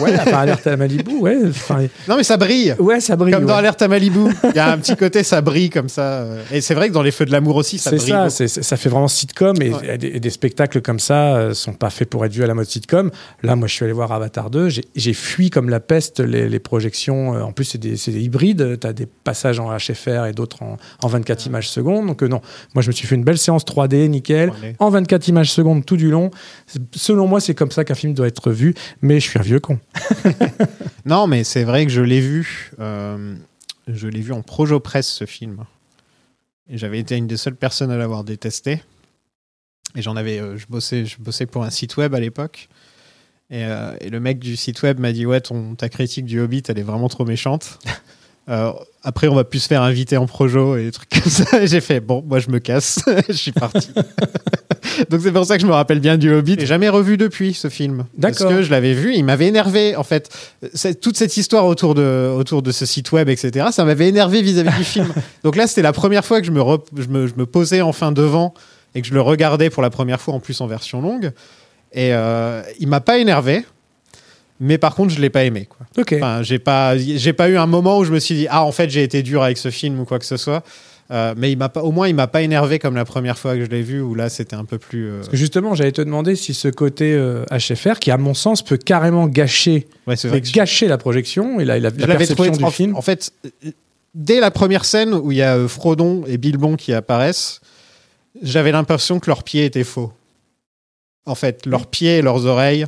ouais 0.00 0.14
enfin, 0.18 0.38
alerte 0.38 0.66
à 0.66 0.76
Malibu, 0.76 1.16
ouais, 1.20 1.38
enfin, 1.48 1.86
Non, 2.08 2.16
mais 2.16 2.22
ça 2.22 2.36
brille. 2.36 2.74
ouais, 2.78 3.00
ça 3.00 3.16
brille. 3.16 3.32
Comme 3.34 3.44
dans 3.46 3.52
ouais. 3.54 3.58
Alerte 3.58 3.82
à 3.82 3.88
Malibu. 3.88 4.20
Il 4.50 4.56
y 4.56 4.58
a 4.58 4.70
un 4.72 4.78
petit 4.78 4.96
côté, 4.96 5.22
ça 5.22 5.40
brille 5.40 5.70
comme 5.70 5.88
ça. 5.88 6.24
Et 6.50 6.60
c'est 6.60 6.74
vrai 6.74 6.88
que 6.88 6.94
dans 6.94 7.02
Les 7.02 7.10
Feux 7.10 7.24
de 7.24 7.32
l'amour 7.32 7.56
aussi, 7.56 7.78
ça 7.78 7.90
brille. 7.90 8.08
ça, 8.08 8.30
c'est- 8.30 8.48
c'est- 8.48 8.62
ça 8.62 8.76
fait 8.76 8.88
vraiment 8.88 9.08
sitcom 9.08 9.56
et, 9.60 9.70
Ouais. 9.72 9.94
et 9.94 9.98
des, 9.98 10.06
et 10.08 10.20
des 10.20 10.30
spectacles 10.30 10.80
comme 10.82 10.98
ça 11.00 11.34
euh, 11.36 11.54
sont 11.54 11.72
pas 11.74 11.90
faits 11.90 12.08
pour 12.08 12.24
être 12.24 12.32
vus 12.32 12.44
à 12.44 12.46
la 12.46 12.54
mode 12.54 12.66
sitcom. 12.66 13.10
Là, 13.42 13.56
moi, 13.56 13.68
je 13.68 13.74
suis 13.74 13.84
allé 13.84 13.92
voir 13.92 14.12
Avatar 14.12 14.50
2, 14.50 14.68
j'ai- 14.68 15.12
fui 15.14 15.50
comme 15.50 15.68
la 15.68 15.80
peste 15.80 16.20
les, 16.20 16.48
les 16.48 16.58
projections. 16.58 17.34
euh, 17.34 17.42
En 17.42 17.52
plus, 17.52 17.64
c'est 17.64 17.78
des, 17.78 18.08
hybrides, 18.18 18.78
tu 18.80 18.86
as 18.86 18.92
des 18.92 19.06
passages 19.06 19.60
en 19.60 19.70
HFR 19.76 20.26
et 20.26 20.32
d'autres 20.32 20.62
en, 20.62 20.76
en 21.02 21.08
24 21.08 21.46
images 21.46 21.68
secondes. 21.70 22.06
Donc, 22.06 22.22
euh, 22.22 22.28
non, 22.28 22.40
moi, 22.74 22.82
je 22.82 22.88
me 22.88 22.92
suis 22.92 23.06
fait 23.06 23.14
une 23.14 23.24
belle 23.24 23.38
séance 23.38 23.64
3D, 23.64 24.08
nickel, 24.08 24.50
3D. 24.50 24.74
en 24.78 24.90
24 24.90 25.28
images 25.28 25.50
secondes 25.52 25.84
tout 25.84 25.96
du 25.96 26.10
long. 26.10 26.30
Selon 26.94 27.26
moi, 27.26 27.40
c'est 27.40 27.54
comme 27.54 27.70
ça 27.70 27.84
qu'un 27.84 27.94
film 27.94 28.14
doit 28.14 28.26
être 28.26 28.50
vu, 28.50 28.74
mais 29.02 29.20
je 29.20 29.28
suis 29.28 29.38
un 29.38 29.42
vieux 29.42 29.60
con. 29.60 29.78
Non, 31.04 31.26
mais 31.26 31.44
c'est 31.44 31.64
vrai 31.64 31.84
que 31.84 31.92
je 31.92 32.00
l'ai 32.00 32.20
vu. 32.20 32.70
euh, 32.78 33.34
je 33.88 34.06
l'ai 34.08 34.20
vu 34.20 34.32
en 34.32 34.42
Projo 34.42 34.78
Press, 34.80 35.08
ce 35.08 35.26
film. 35.26 35.64
Et 36.68 36.78
j'avais 36.78 36.98
été 37.00 37.16
une 37.16 37.26
des 37.26 37.36
seules 37.36 37.56
personnes 37.56 37.90
à 37.90 37.96
l'avoir 37.96 38.24
détesté. 38.24 38.82
Et 39.96 40.02
j'en 40.02 40.16
avais. 40.16 40.38
euh, 40.40 40.56
je, 40.56 40.66
bossais, 40.68 41.04
je 41.04 41.18
bossais 41.20 41.46
pour 41.46 41.64
un 41.64 41.70
site 41.70 41.96
web 41.96 42.14
à 42.14 42.20
l'époque. 42.20 42.68
Et, 43.50 43.64
euh, 43.64 43.94
le 44.08 44.20
mec 44.20 44.38
du 44.38 44.56
site 44.56 44.82
web 44.82 44.98
m'a 45.00 45.12
dit 45.12 45.26
Ouais, 45.26 45.40
ton, 45.40 45.74
ta 45.74 45.88
critique 45.88 46.24
du 46.24 46.40
Hobbit, 46.40 46.62
elle 46.68 46.78
est 46.78 46.84
vraiment 46.84 47.08
trop 47.08 47.24
méchante. 47.24 47.78
Euh, 48.48 48.72
après, 49.04 49.28
on 49.28 49.34
va 49.34 49.44
plus 49.44 49.60
se 49.60 49.68
faire 49.68 49.82
inviter 49.82 50.16
en 50.16 50.26
projo 50.26 50.76
et 50.76 50.84
des 50.84 50.92
trucs 50.92 51.08
comme 51.10 51.30
ça. 51.30 51.64
J'ai 51.66 51.80
fait 51.80 52.00
Bon, 52.00 52.24
moi, 52.26 52.38
je 52.40 52.50
me 52.50 52.58
casse. 52.58 53.00
je 53.28 53.32
suis 53.34 53.52
parti. 53.52 53.90
Donc, 55.10 55.20
c'est 55.22 55.32
pour 55.32 55.44
ça 55.46 55.56
que 55.56 55.62
je 55.62 55.66
me 55.66 55.72
rappelle 55.72 56.00
bien 56.00 56.18
du 56.18 56.32
Hobbit. 56.32 56.56
J'ai 56.58 56.66
jamais 56.66 56.88
revu 56.88 57.16
depuis 57.16 57.54
ce 57.54 57.68
film. 57.68 58.04
Parce 58.20 58.44
que 58.44 58.62
je 58.62 58.70
l'avais 58.70 58.94
vu, 58.94 59.14
il 59.14 59.24
m'avait 59.24 59.46
énervé. 59.46 59.96
En 59.96 60.02
fait, 60.02 60.28
toute 61.00 61.16
cette 61.16 61.36
histoire 61.36 61.66
autour 61.66 61.94
de, 61.94 62.32
autour 62.36 62.62
de 62.62 62.72
ce 62.72 62.84
site 62.84 63.12
web, 63.12 63.28
etc., 63.28 63.68
ça 63.70 63.84
m'avait 63.84 64.08
énervé 64.08 64.42
vis-à-vis 64.42 64.76
du 64.76 64.84
film. 64.84 65.12
Donc 65.44 65.56
là, 65.56 65.66
c'était 65.66 65.82
la 65.82 65.92
première 65.92 66.24
fois 66.24 66.40
que 66.40 66.46
je 66.46 66.52
me, 66.52 66.60
re- 66.60 66.82
je, 66.96 67.06
me, 67.06 67.26
je 67.26 67.34
me 67.36 67.46
posais 67.46 67.80
enfin 67.80 68.12
devant 68.12 68.54
et 68.94 69.02
que 69.02 69.06
je 69.08 69.14
le 69.14 69.20
regardais 69.20 69.70
pour 69.70 69.82
la 69.82 69.90
première 69.90 70.20
fois, 70.20 70.34
en 70.34 70.40
plus 70.40 70.60
en 70.60 70.66
version 70.66 71.00
longue. 71.00 71.32
Et 71.92 72.12
euh, 72.12 72.62
il 72.80 72.88
m'a 72.88 73.00
pas 73.00 73.18
énervé. 73.18 73.64
Mais 74.64 74.78
par 74.78 74.94
contre, 74.94 75.12
je 75.12 75.20
l'ai 75.20 75.28
pas 75.30 75.42
aimé. 75.44 75.66
Quoi. 75.68 75.86
Enfin, 76.16 76.42
j'ai 76.42 76.58
pas, 76.58 76.96
j'ai 76.96 77.32
pas 77.32 77.48
eu 77.48 77.56
un 77.56 77.66
moment 77.66 77.98
où 77.98 78.04
je 78.04 78.12
me 78.12 78.18
suis 78.20 78.34
dit 78.36 78.46
ah 78.48 78.64
en 78.64 78.70
fait 78.72 78.88
j'ai 78.90 79.02
été 79.02 79.22
dur 79.22 79.42
avec 79.42 79.58
ce 79.58 79.70
film 79.70 79.98
ou 80.00 80.04
quoi 80.04 80.18
que 80.18 80.24
ce 80.24 80.36
soit. 80.36 80.62
Euh, 81.10 81.34
mais 81.36 81.50
il 81.52 81.58
m'a 81.58 81.68
pas, 81.68 81.82
au 81.82 81.90
moins 81.90 82.06
il 82.08 82.14
m'a 82.14 82.28
pas 82.28 82.40
énervé 82.42 82.78
comme 82.78 82.94
la 82.94 83.04
première 83.04 83.36
fois 83.38 83.54
que 83.56 83.64
je 83.64 83.68
l'ai 83.70 83.82
vu 83.82 84.00
où 84.00 84.14
là 84.14 84.28
c'était 84.30 84.54
un 84.56 84.64
peu 84.64 84.78
plus. 84.78 85.08
euh, 85.10 85.16
Parce 85.16 85.28
que 85.30 85.36
justement, 85.36 85.74
j'allais 85.74 85.92
te 85.92 86.00
demander 86.00 86.36
si 86.36 86.54
ce 86.54 86.68
côté 86.68 87.12
euh, 87.12 87.44
HFR, 87.50 87.98
qui 87.98 88.10
à 88.10 88.16
mon 88.16 88.34
sens 88.34 88.62
peut 88.62 88.76
carrément 88.78 89.26
gâcher, 89.26 89.88
ouais, 90.06 90.14
peut 90.16 90.40
je- 90.42 90.52
gâcher 90.52 90.86
la 90.86 90.96
projection 90.96 91.58
et 91.60 91.64
la, 91.66 91.78
la, 91.80 91.90
la 91.90 92.06
perception 92.06 92.34
trouvé 92.44 92.50
du 92.56 92.64
en, 92.64 92.70
film. 92.70 92.94
en 92.96 93.02
fait 93.02 93.32
euh, 93.44 93.70
dès 94.14 94.40
la 94.40 94.50
première 94.50 94.84
scène 94.86 95.12
où 95.12 95.32
il 95.32 95.38
y 95.38 95.42
a 95.42 95.56
euh, 95.56 95.68
Frodon 95.68 96.22
et 96.28 96.38
Bilbon 96.38 96.76
qui 96.76 96.94
apparaissent, 96.94 97.60
j'avais 98.40 98.72
l'impression 98.72 99.18
que 99.20 99.28
leurs 99.28 99.42
pieds 99.42 99.64
étaient 99.66 99.84
faux. 99.84 100.12
En 101.26 101.34
fait, 101.34 101.66
leurs 101.66 101.86
pieds 101.88 102.18
et 102.18 102.22
leurs 102.22 102.46
oreilles, 102.46 102.86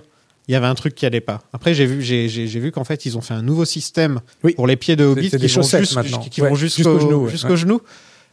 il 0.48 0.52
y 0.52 0.54
avait 0.54 0.66
un 0.66 0.74
truc 0.74 0.94
qui 0.94 1.06
allait 1.06 1.20
pas. 1.20 1.42
Après, 1.52 1.72
j'ai 1.74 1.86
vu, 1.86 2.02
j'ai, 2.02 2.26
vu 2.46 2.70
qu'en 2.72 2.84
fait, 2.84 3.06
ils 3.06 3.16
ont 3.16 3.20
fait 3.22 3.34
un 3.34 3.42
nouveau 3.42 3.64
système 3.64 4.20
Oui. 4.42 4.52
pour 4.54 4.66
les 4.66 4.76
pieds 4.76 4.96
de 4.96 5.04
Hobbit 5.04 5.30
qui 5.30 5.36
des 5.38 5.46
vont, 5.46 5.62
maintenant. 5.94 6.18
qui 6.20 6.42
Ouais, 6.42 6.48
vont 6.50 6.54
jusqu'au 6.54 6.98
genou, 7.00 7.26
ouais. 7.26 7.56
genou. 7.56 7.80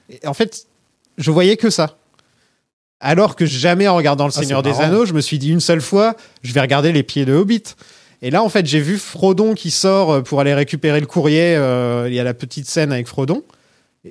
Et 0.10 0.28
en 0.28 0.34
fait, 0.34 0.66
je 1.18 1.32
voyais 1.32 1.56
que 1.58 1.70
ça. 1.70 1.98
Alors 3.00 3.36
que 3.36 3.46
jamais 3.46 3.88
en 3.88 3.96
regardant 3.96 4.26
Le 4.28 4.34
Ah, 4.36 4.40
Seigneur 4.40 4.62
des 4.62 4.70
marrant. 4.72 4.84
Anneaux, 4.84 5.06
je 5.06 5.14
me 5.14 5.22
suis 5.22 5.40
dit 5.40 5.50
une 5.52 5.60
seule 5.62 5.82
fois, 5.82 6.16
je 6.44 6.54
vais 6.54 6.62
regarder 6.62 6.92
les 6.92 7.02
pieds 7.04 7.26
de 7.26 7.34
Hobbit. 7.34 7.64
Et 8.22 8.30
là, 8.30 8.44
en 8.44 8.50
fait, 8.50 8.66
j'ai 8.68 8.80
vu 8.80 8.98
Frodon 8.98 9.56
qui 9.56 9.72
sort 9.72 10.12
euh, 10.12 10.22
pour 10.22 10.40
aller 10.42 10.54
récupérer 10.54 11.00
le 11.00 11.08
courrier. 11.08 11.56
euh, 11.56 12.06
Il 12.08 12.14
y 12.14 12.20
a 12.20 12.24
la 12.24 12.36
petite 12.36 12.68
scène 12.70 12.92
avec 12.92 13.08
Frodon. 13.08 13.44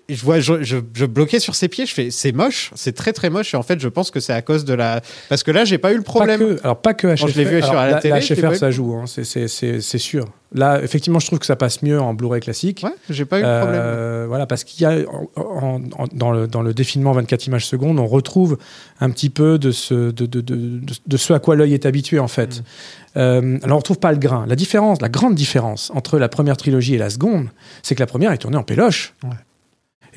Je 0.08 0.22
vois, 0.24 0.38
je, 0.38 0.62
je, 0.62 0.76
je 0.94 1.04
bloquais 1.04 1.40
sur 1.40 1.56
ses 1.56 1.66
pieds. 1.66 1.84
Je 1.84 1.92
fais, 1.92 2.10
c'est 2.12 2.30
moche, 2.30 2.70
c'est 2.76 2.92
très 2.94 3.12
très 3.12 3.28
moche. 3.28 3.54
Et 3.54 3.56
en 3.56 3.64
fait, 3.64 3.80
je 3.80 3.88
pense 3.88 4.12
que 4.12 4.20
c'est 4.20 4.32
à 4.32 4.40
cause 4.40 4.64
de 4.64 4.72
la, 4.72 5.00
parce 5.28 5.42
que 5.42 5.50
là, 5.50 5.64
j'ai 5.64 5.78
pas 5.78 5.90
eu 5.92 5.96
le 5.96 6.02
Pas 6.02 6.12
problème. 6.12 6.38
que, 6.38 6.60
alors 6.62 6.80
pas 6.80 6.94
que 6.94 7.08
HFR. 7.08 7.26
Je 7.26 7.36
l'ai 7.36 7.44
vu 7.44 7.60
sur 7.60 7.74
la 7.74 7.94
télé, 7.94 8.20
HFR, 8.20 8.40
pas 8.50 8.54
ça 8.54 8.70
joue, 8.70 8.94
hein, 8.94 9.06
c'est- 9.08 9.24
c'est 9.24 9.48
c'est- 9.48 9.80
c'est 9.80 9.98
sûr. 9.98 10.26
Là, 10.54 10.80
effectivement, 10.80 11.18
je 11.18 11.26
trouve 11.26 11.40
que 11.40 11.46
ça 11.46 11.56
passe 11.56 11.82
mieux 11.82 12.00
en 12.00 12.14
Blu-ray 12.14 12.40
classique. 12.40 12.82
Ouais, 12.84 12.94
j'ai 13.08 13.24
pas 13.24 13.38
eu 13.40 13.42
le 13.42 13.58
problème. 13.60 13.80
Euh, 13.84 14.24
voilà, 14.28 14.46
parce 14.46 14.62
qu'il 14.62 14.80
y 14.82 14.86
a 14.86 14.96
en- 15.08 15.28
en- 15.36 15.80
en- 15.98 16.06
dans, 16.12 16.30
le, 16.30 16.46
dans 16.46 16.62
le 16.62 16.72
défilement 16.72 17.10
24 17.10 17.48
images 17.48 17.66
secondes, 17.66 17.98
on 17.98 18.06
retrouve 18.06 18.58
un 19.00 19.10
petit 19.10 19.30
peu 19.30 19.58
de 19.58 19.72
ce, 19.72 19.94
de, 20.12 20.26
de, 20.26 20.40
de, 20.40 20.54
de- 20.54 20.80
de 21.04 21.16
ce 21.16 21.32
à 21.32 21.40
quoi 21.40 21.56
l'œil 21.56 21.74
est 21.74 21.84
habitué 21.86 22.20
en 22.20 22.28
fait. 22.28 22.60
Mm. 22.60 22.62
Euh, 23.16 23.58
alors 23.64 23.76
on 23.76 23.78
retrouve 23.80 23.98
pas 23.98 24.12
le 24.12 24.18
grain. 24.18 24.44
La 24.46 24.54
différence, 24.54 25.00
la 25.02 25.08
grande 25.08 25.34
différence 25.34 25.90
entre 25.96 26.16
la 26.20 26.28
première 26.28 26.56
trilogie 26.56 26.94
et 26.94 26.98
la 26.98 27.10
seconde, 27.10 27.48
c'est 27.82 27.96
que 27.96 28.00
la 28.00 28.06
première 28.06 28.30
est 28.30 28.38
tournée 28.38 28.56
en 28.56 28.62
péloche. 28.62 29.14
Ouais. 29.24 29.30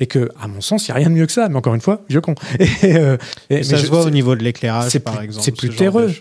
Et 0.00 0.06
que, 0.06 0.28
à 0.40 0.48
mon 0.48 0.60
sens, 0.60 0.88
il 0.88 0.90
n'y 0.90 0.92
a 0.92 0.96
rien 0.98 1.08
de 1.10 1.14
mieux 1.14 1.26
que 1.26 1.32
ça. 1.32 1.48
Mais 1.48 1.56
encore 1.56 1.74
une 1.74 1.80
fois, 1.80 2.02
vieux 2.08 2.20
con. 2.20 2.34
Et, 2.58 2.96
euh, 2.96 3.16
et- 3.50 3.62
ça 3.62 3.76
mais 3.76 3.78
se 3.80 3.86
je- 3.86 3.90
voit 3.90 4.02
au 4.04 4.10
niveau 4.10 4.34
de 4.36 4.42
l'éclairage, 4.42 4.90
c'est 4.90 5.00
par 5.00 5.14
plus- 5.16 5.24
exemple. 5.24 5.44
c'est 5.44 5.56
plus 5.56 5.68
ce 5.72 5.76
terreux. 5.76 6.12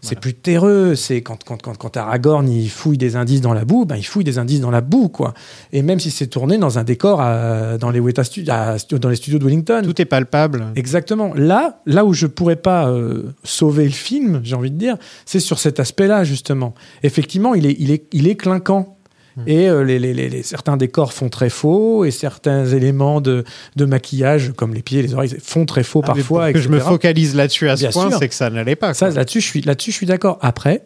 c'est 0.00 0.18
plus 0.18 0.34
terreux. 0.34 0.94
C'est 0.94 1.22
quand, 1.22 1.42
quand, 1.44 1.60
quand, 1.62 1.76
quand 1.76 1.96
Aragorn 1.96 2.48
il 2.48 2.68
fouille 2.70 2.98
des 2.98 3.16
indices 3.16 3.40
dans 3.40 3.54
la 3.54 3.64
boue, 3.64 3.84
ben, 3.84 3.96
il 3.96 4.02
fouille 4.04 4.24
des 4.24 4.38
indices 4.38 4.60
dans 4.60 4.70
la 4.70 4.80
boue, 4.80 5.08
quoi. 5.08 5.34
Et 5.72 5.82
même 5.82 6.00
si 6.00 6.10
c'est 6.10 6.26
tourné 6.26 6.58
dans 6.58 6.78
un 6.78 6.84
décor 6.84 7.20
à- 7.20 7.78
dans, 7.78 7.90
les 7.90 8.00
Weta 8.00 8.22
à- 8.48 8.76
dans 8.98 9.08
les 9.08 9.16
studios 9.16 9.38
de 9.38 9.44
Wellington. 9.44 9.82
Tout 9.84 10.00
est 10.00 10.04
palpable. 10.06 10.66
Exactement. 10.76 11.32
Là, 11.34 11.80
là 11.86 12.04
où 12.04 12.12
je 12.12 12.26
pourrais 12.26 12.56
pas 12.56 12.88
euh, 12.88 13.32
sauver 13.44 13.84
le 13.84 13.90
film, 13.90 14.40
j'ai 14.42 14.54
envie 14.54 14.70
de 14.70 14.76
dire, 14.78 14.96
c'est 15.24 15.40
sur 15.40 15.58
cet 15.58 15.80
aspect-là 15.80 16.24
justement. 16.24 16.74
Effectivement, 17.02 17.54
il 17.54 17.66
est, 17.66 17.76
il 17.78 17.90
est, 17.90 18.04
il 18.12 18.28
est 18.28 18.34
clinquant. 18.36 18.96
Hmm. 19.40 19.48
Et 19.48 19.68
euh, 19.68 19.82
les, 19.84 19.98
les- 19.98 20.14
les- 20.14 20.28
les- 20.28 20.42
certains 20.42 20.76
décors 20.76 21.12
font 21.12 21.28
très 21.28 21.50
faux 21.50 22.04
et 22.04 22.10
certains 22.10 22.66
éléments 22.66 23.20
de, 23.20 23.44
de 23.76 23.84
maquillage, 23.84 24.52
comme 24.56 24.74
les 24.74 24.82
pieds, 24.82 25.02
les 25.02 25.14
oreilles, 25.14 25.36
font 25.42 25.66
très 25.66 25.82
faux 25.82 26.00
Ah, 26.04 26.12
mais 26.14 26.20
parfois. 26.20 26.44
pour 26.46 26.52
que 26.54 26.60
je 26.60 26.68
me 26.68 26.78
focalise 26.80 27.34
là-dessus 27.34 27.68
à 27.68 27.76
ce 27.76 27.82
Bien 27.82 27.90
point, 27.90 28.10
c'est 28.18 28.28
que 28.28 28.34
ça 28.34 28.50
n'allait 28.50 28.76
pas. 28.76 28.94
Ça, 28.94 29.10
là-dessus, 29.10 29.40
je 29.40 29.46
suis, 29.46 29.60
là-dessus, 29.62 29.90
je 29.92 29.96
suis 29.96 30.06
d'accord. 30.06 30.38
Après, 30.42 30.82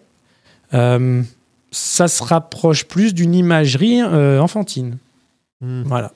euh, 0.75 1.23
ça 1.71 2.09
se 2.09 2.23
rapproche 2.23 2.85
plus 2.85 3.15
d'une 3.15 3.35
imagerie 3.35 4.01
euh, 4.03 4.39
enfantine. 4.41 4.99
Hmm. 5.61 5.83
Voilà. 5.87 6.13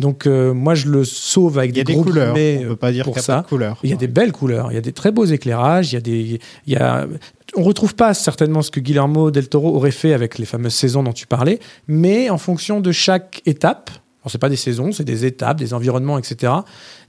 Donc 0.00 0.26
euh, 0.26 0.52
moi 0.52 0.74
je 0.74 0.88
le 0.88 1.04
sauve 1.04 1.58
avec 1.58 1.72
des 1.72 1.84
gros 1.84 2.02
couleurs. 2.02 2.32
On 2.32 2.68
peut 2.68 2.76
pas 2.76 2.90
dire 2.90 3.04
pour 3.04 3.18
ça. 3.18 3.36
pas 3.36 3.42
de 3.42 3.46
couleurs. 3.46 3.78
Il 3.84 3.90
y 3.90 3.92
a 3.92 3.96
des 3.96 4.08
belles 4.08 4.32
couleurs, 4.32 4.72
il 4.72 4.74
y 4.74 4.78
a 4.78 4.80
des 4.80 4.92
très 4.92 5.12
beaux 5.12 5.26
éclairages, 5.26 5.92
il 5.92 5.94
y 5.94 5.98
a 5.98 6.00
des, 6.00 6.40
il 6.66 6.72
y 6.72 6.76
a, 6.76 7.06
on 7.54 7.62
retrouve 7.62 7.94
pas 7.94 8.14
certainement 8.14 8.62
ce 8.62 8.70
que 8.70 8.80
Guillermo 8.80 9.30
del 9.30 9.48
Toro 9.48 9.76
aurait 9.76 9.90
fait 9.90 10.14
avec 10.14 10.38
les 10.38 10.46
fameuses 10.46 10.74
saisons 10.74 11.02
dont 11.02 11.12
tu 11.12 11.26
parlais, 11.26 11.60
mais 11.86 12.30
en 12.30 12.38
fonction 12.38 12.80
de 12.80 12.92
chaque 12.92 13.42
étape, 13.44 13.90
alors 14.22 14.30
c'est 14.30 14.38
pas 14.38 14.48
des 14.48 14.56
saisons, 14.56 14.92
c'est 14.92 15.04
des 15.04 15.24
étapes, 15.26 15.58
des 15.58 15.74
environnements, 15.74 16.18
etc. 16.18 16.52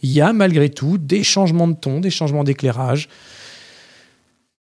Il 0.02 0.12
y 0.12 0.22
a 0.22 0.34
malgré 0.34 0.70
tout 0.70 0.98
des 0.98 1.24
changements 1.24 1.68
de 1.68 1.76
ton, 1.76 2.00
des 2.00 2.10
changements 2.10 2.44
d'éclairage. 2.44 3.10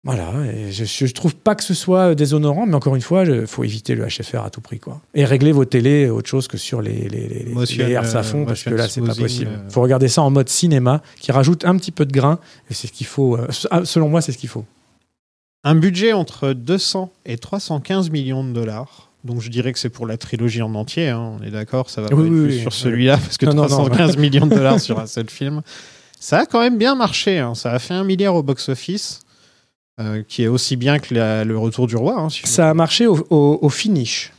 Voilà, 0.04 0.32
et 0.52 0.72
je, 0.72 0.84
je 0.84 1.12
trouve 1.12 1.36
pas 1.36 1.54
que 1.54 1.62
ce 1.62 1.74
soit 1.74 2.16
déshonorant, 2.16 2.66
mais 2.66 2.74
encore 2.74 2.96
une 2.96 3.02
fois, 3.02 3.22
il 3.24 3.46
faut 3.46 3.62
éviter 3.62 3.94
le 3.94 4.04
HFR 4.06 4.42
à 4.44 4.50
tout 4.50 4.60
prix, 4.60 4.80
quoi. 4.80 5.00
Et 5.14 5.24
régler 5.24 5.52
vos 5.52 5.64
télés 5.64 6.08
autre 6.10 6.28
chose 6.28 6.48
que 6.48 6.56
sur 6.58 6.82
les, 6.82 7.08
les, 7.08 7.28
les, 7.28 7.44
les- 7.44 7.52
Motion, 7.54 7.86
les 7.86 7.92
hertz 7.92 8.14
à 8.16 8.18
euh, 8.24 8.44
parce 8.44 8.64
que 8.64 8.70
là, 8.70 8.88
c'est 8.88 9.00
pas 9.00 9.14
possible. 9.14 9.50
euh. 9.52 9.70
faut 9.70 9.80
regarder 9.80 10.08
ça 10.08 10.22
en 10.22 10.30
mode 10.30 10.48
cinéma, 10.48 11.02
qui 11.20 11.30
rajoute 11.30 11.64
un 11.64 11.76
petit 11.76 11.92
peu 11.92 12.04
de 12.04 12.12
grain, 12.12 12.40
et 12.68 12.74
c'est 12.74 12.88
ce 12.88 12.92
qu'il 12.92 13.06
faut. 13.06 13.36
euh, 13.36 13.46
ah, 13.70 13.84
selon 13.84 14.08
moi, 14.08 14.20
c'est 14.22 14.32
ce 14.32 14.38
qu'il 14.38 14.48
faut. 14.48 14.64
Un 15.62 15.76
budget 15.76 16.12
entre 16.12 16.52
200 16.52 17.12
et 17.24 17.38
315 17.38 18.10
millions 18.10 18.42
de 18.42 18.52
dollars. 18.52 19.10
Donc 19.22 19.40
je 19.40 19.50
dirais 19.50 19.72
que 19.72 19.78
c'est 19.78 19.88
pour 19.88 20.08
la 20.08 20.16
trilogie 20.16 20.62
en 20.62 20.74
entier. 20.74 21.10
hein, 21.10 21.36
On 21.40 21.44
est 21.44 21.52
d'accord, 21.52 21.90
ça 21.90 22.02
va 22.02 22.08
pas 22.08 22.16
Oui, 22.16 22.26
être 22.26 22.32
oui, 22.32 22.40
plus 22.46 22.54
oui, 22.56 22.60
sur 22.60 22.72
oui. 22.72 22.76
celui-là 22.76 23.18
parce 23.18 23.36
que 23.38 23.46
Non, 23.46 23.54
non, 23.54 23.62
non. 23.62 23.68
315 23.86 24.16
millions 24.16 24.46
de 24.48 24.54
dollars 24.56 24.80
sur 24.80 24.98
un 24.98 25.06
seul 25.06 25.30
film. 25.30 25.62
Ça 26.18 26.40
a 26.40 26.46
quand 26.46 26.58
même 26.58 26.76
bien 26.76 26.96
marché. 26.96 27.38
hein, 27.38 27.54
Ça 27.54 27.70
a 27.70 27.78
fait 27.78 27.94
un 27.94 28.02
milliard 28.02 28.34
au 28.34 28.42
box-office, 28.42 29.20
euh, 30.00 30.22
qui 30.26 30.42
est 30.42 30.48
aussi 30.48 30.76
bien 30.76 30.98
que 30.98 31.14
la- 31.14 31.44
le 31.44 31.58
Retour 31.58 31.86
du 31.86 31.96
Roi. 31.96 32.18
hein, 32.18 32.28
si 32.30 32.46
Ça 32.46 32.70
a 32.70 32.74
marché 32.74 33.06
au, 33.06 33.26
au- 33.30 33.58
au 33.62 33.68
finish. 33.68 34.32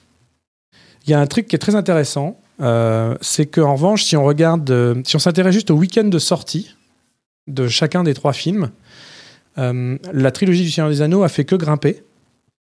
Il 1.06 1.12
y 1.12 1.14
a 1.14 1.20
un 1.20 1.28
truc 1.28 1.48
qui 1.48 1.56
est 1.56 1.60
très 1.60 1.76
intéressant, 1.76 2.40
euh, 2.62 3.16
c'est 3.22 3.46
qu'en 3.46 3.74
revanche, 3.76 4.04
si 4.04 4.16
on 4.16 4.24
regarde, 4.24 4.70
euh, 4.72 5.02
si 5.06 5.16
on 5.16 5.20
s'intéresse 5.20 5.54
juste 5.54 5.70
au 5.72 5.76
week-end 5.76 6.06
de 6.06 6.20
sortie 6.20 6.76
de 7.48 7.68
chacun 7.68 8.04
des 8.04 8.14
trois 8.14 8.34
films, 8.34 8.72
euh, 9.58 9.98
la 10.14 10.32
trilogie 10.32 10.64
du 10.64 10.72
Seigneur 10.72 10.90
des 10.90 11.02
Anneaux 11.02 11.24
a 11.24 11.30
fait 11.30 11.46
que 11.46 11.56
grimper. 11.56 12.04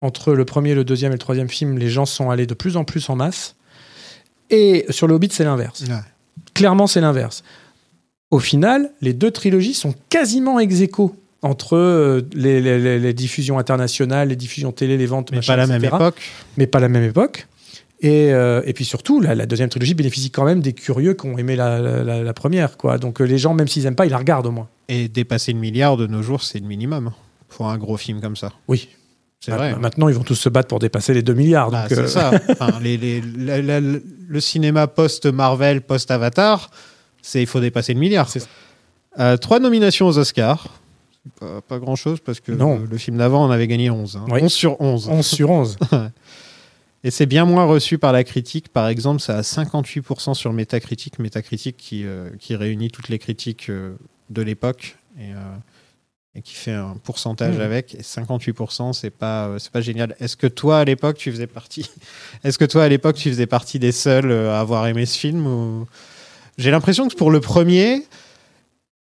Entre 0.01 0.33
le 0.33 0.45
premier, 0.45 0.75
le 0.75 0.83
deuxième 0.83 1.11
et 1.11 1.15
le 1.15 1.19
troisième 1.19 1.49
film, 1.49 1.77
les 1.79 1.89
gens 1.89 2.05
sont 2.05 2.29
allés 2.29 2.45
de 2.45 2.53
plus 2.53 2.77
en 2.77 2.83
plus 2.83 3.09
en 3.09 3.15
masse. 3.15 3.55
Et 4.51 4.85
sur 4.91 5.07
le 5.07 5.15
Hobbit, 5.15 5.29
c'est 5.31 5.43
l'inverse. 5.43 5.81
Ouais. 5.89 5.95
Clairement, 6.53 6.85
c'est 6.85 7.01
l'inverse. 7.01 7.43
Au 8.29 8.37
final, 8.39 8.91
les 9.01 9.13
deux 9.13 9.31
trilogies 9.31 9.73
sont 9.73 9.95
quasiment 10.09 10.59
ex 10.59 10.81
aequo 10.81 11.15
entre 11.41 11.75
euh, 11.77 12.21
les, 12.33 12.61
les- 12.61 12.79
les- 12.79 12.99
les 12.99 13.13
diffusions 13.13 13.59
internationales, 13.59 14.29
les 14.29 14.35
diffusions 14.35 14.71
télé, 14.71 14.97
les 14.97 15.05
ventes, 15.05 15.31
Mais 15.31 15.37
machin, 15.37 15.53
pas 15.53 15.57
la 15.57 15.67
même 15.67 15.83
époque. 15.83 16.21
Mais 16.57 16.67
pas 16.67 16.79
la 16.79 16.89
même 16.89 17.03
époque. 17.03 17.47
Et, 18.01 18.31
euh, 18.31 18.61
et 18.65 18.73
puis 18.73 18.85
surtout, 18.85 19.21
la, 19.21 19.33
la 19.33 19.45
deuxième 19.47 19.69
trilogie 19.69 19.95
bénéficie 19.95 20.29
quand 20.29 20.45
même 20.45 20.61
des 20.61 20.73
curieux 20.73 21.13
qui 21.15 21.25
ont 21.25 21.37
aimé 21.37 21.55
la, 21.55 21.79
la- 21.79 22.03
la- 22.03 22.23
la 22.23 22.33
première. 22.33 22.77
Quoi. 22.77 22.97
Donc 22.99 23.21
euh, 23.21 23.25
les 23.25 23.37
gens, 23.39 23.53
même 23.53 23.67
s'ils 23.67 23.83
n'aiment 23.83 23.95
pas, 23.95 24.05
ils 24.05 24.11
la 24.11 24.17
regardent 24.19 24.47
au 24.47 24.51
moins. 24.51 24.67
Et 24.89 25.07
dépasser 25.07 25.51
le 25.53 25.59
milliard 25.59 25.97
de 25.97 26.05
nos 26.07 26.21
jours, 26.21 26.43
c'est 26.43 26.59
le 26.59 26.67
minimum 26.67 27.11
pour 27.49 27.69
un 27.69 27.77
gros 27.77 27.97
film 27.97 28.21
comme 28.21 28.35
ça. 28.35 28.51
Oui. 28.67 28.89
C'est 29.39 29.51
vrai. 29.51 29.71
hein. 29.71 29.77
Maintenant, 29.79 30.09
ils 30.09 30.15
vont 30.15 30.23
tous 30.23 30.35
se 30.35 30.49
battre 30.49 30.67
pour 30.67 30.79
dépasser 30.79 31.13
les 31.13 31.21
2 31.21 31.33
milliards. 31.33 31.69
Bah, 31.71 31.85
c'est 31.87 31.97
euh, 31.99 32.07
ça. 32.07 32.31
Enfin, 32.49 32.79
les- 32.81 33.21
le 33.21 34.39
cinéma 34.39 34.87
post-Marvel, 34.87 35.81
post-Avatar, 35.81 36.69
c'est 37.21 37.41
il 37.41 37.47
faut 37.47 37.59
dépasser 37.59 37.93
le 37.93 37.99
milliard. 37.99 38.27
Euh, 39.19 39.37
trois 39.37 39.59
nominations 39.59 40.07
aux 40.07 40.17
Oscars. 40.17 40.67
Pas, 41.39 41.61
pas 41.61 41.79
grand-chose 41.79 42.19
parce 42.19 42.39
que 42.39 42.51
Non. 42.51 42.79
le, 42.89 42.97
film 42.97 43.17
d'avant 43.17 43.43
en 43.43 43.51
avait 43.51 43.67
gagné 43.67 43.89
11. 43.89 44.17
hein. 44.17 44.25
Oui. 44.29 44.41
11 44.41 44.51
sur 44.53 44.81
11. 44.81 45.09
11 45.09 45.25
sur 45.25 45.49
11. 45.49 45.77
Et 47.03 47.11
c'est 47.11 47.25
bien 47.27 47.45
moins 47.45 47.65
reçu 47.65 47.97
par 47.97 48.11
la 48.11 48.23
critique. 48.23 48.69
Par 48.69 48.87
exemple, 48.87 49.21
ça 49.21 49.37
a 49.37 49.41
58% 49.41 50.33
sur 50.33 50.51
Metacritic. 50.51 51.19
Metacritic 51.19 51.77
qui, 51.77 52.05
euh, 52.05 52.29
qui 52.39 52.55
réunit 52.55 52.89
toutes 52.89 53.07
les 53.09 53.19
critiques 53.19 53.69
euh, 53.69 53.95
de 54.29 54.41
l'époque 54.41 54.97
et, 55.19 55.31
euh, 55.31 55.55
et 56.35 56.41
qui 56.41 56.55
fait 56.55 56.73
un 56.73 56.97
pourcentage 57.03 57.57
Mmh. 57.57 57.61
avec. 57.61 57.95
Et 57.95 58.01
58%, 58.01 58.93
c'est 58.93 59.11
pas, 59.11 59.55
c'est 59.59 59.71
pas 59.71 59.81
génial. 59.81 60.15
Est-ce 60.19 60.35
que 60.35 60.47
toi, 60.47 60.79
à 60.79 60.85
l'époque, 60.85 61.17
tu 61.17 61.31
faisais 61.31 61.47
partie 61.47 61.89
Est-ce 62.43 62.57
que 62.57 62.65
toi, 62.65 62.83
à 62.83 62.89
l'époque, 62.89 63.15
tu 63.15 63.29
faisais 63.29 63.47
partie 63.47 63.79
des 63.79 63.91
seuls 63.91 64.31
à 64.31 64.59
avoir 64.59 64.87
aimé 64.87 65.05
ce 65.05 65.17
film 65.17 65.45
ou... 65.47 65.87
J'ai 66.57 66.71
l'impression 66.71 67.07
que 67.07 67.13
pour 67.15 67.29
le 67.29 67.39
premier, 67.39 68.03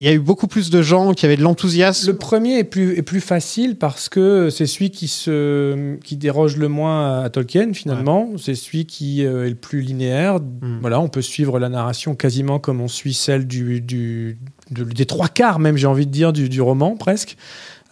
il 0.02 0.08
y 0.08 0.10
a 0.10 0.14
eu 0.14 0.18
beaucoup 0.18 0.46
plus 0.46 0.70
de 0.70 0.80
gens 0.80 1.12
qui 1.12 1.26
avaient 1.26 1.36
de 1.36 1.42
l'enthousiasme. 1.42 2.06
Le 2.06 2.16
premier 2.16 2.58
est 2.58 2.64
plus, 2.64 2.96
est 2.96 3.02
plus 3.02 3.20
facile 3.20 3.76
parce 3.76 4.08
que 4.08 4.48
c'est 4.48 4.64
celui 4.66 4.90
qui, 4.90 5.08
se, 5.08 5.96
qui 5.96 6.16
déroge 6.16 6.56
le 6.56 6.68
moins 6.68 7.20
à 7.22 7.28
Tolkien, 7.28 7.74
finalement. 7.74 8.30
C'est 8.38 8.54
celui 8.54 8.86
qui 8.86 9.26
euh, 9.26 9.44
est 9.44 9.50
le 9.50 9.54
plus 9.56 9.82
linéaire. 9.82 10.40
Mm. 10.40 10.78
Voilà, 10.80 11.00
on 11.00 11.08
peut 11.08 11.20
suivre 11.20 11.58
la 11.58 11.68
narration 11.68 12.14
quasiment 12.14 12.58
comme 12.58 12.80
on 12.80 12.88
suit 12.88 13.12
celle 13.12 13.46
du, 13.46 13.82
du, 13.82 14.38
de- 14.70 14.84
des 14.84 15.04
trois 15.04 15.28
quarts, 15.28 15.58
même, 15.58 15.76
j'ai 15.76 15.86
envie 15.86 16.06
de 16.06 16.12
dire, 16.12 16.32
du, 16.32 16.48
du 16.48 16.62
roman, 16.62 16.96
presque. 16.96 17.36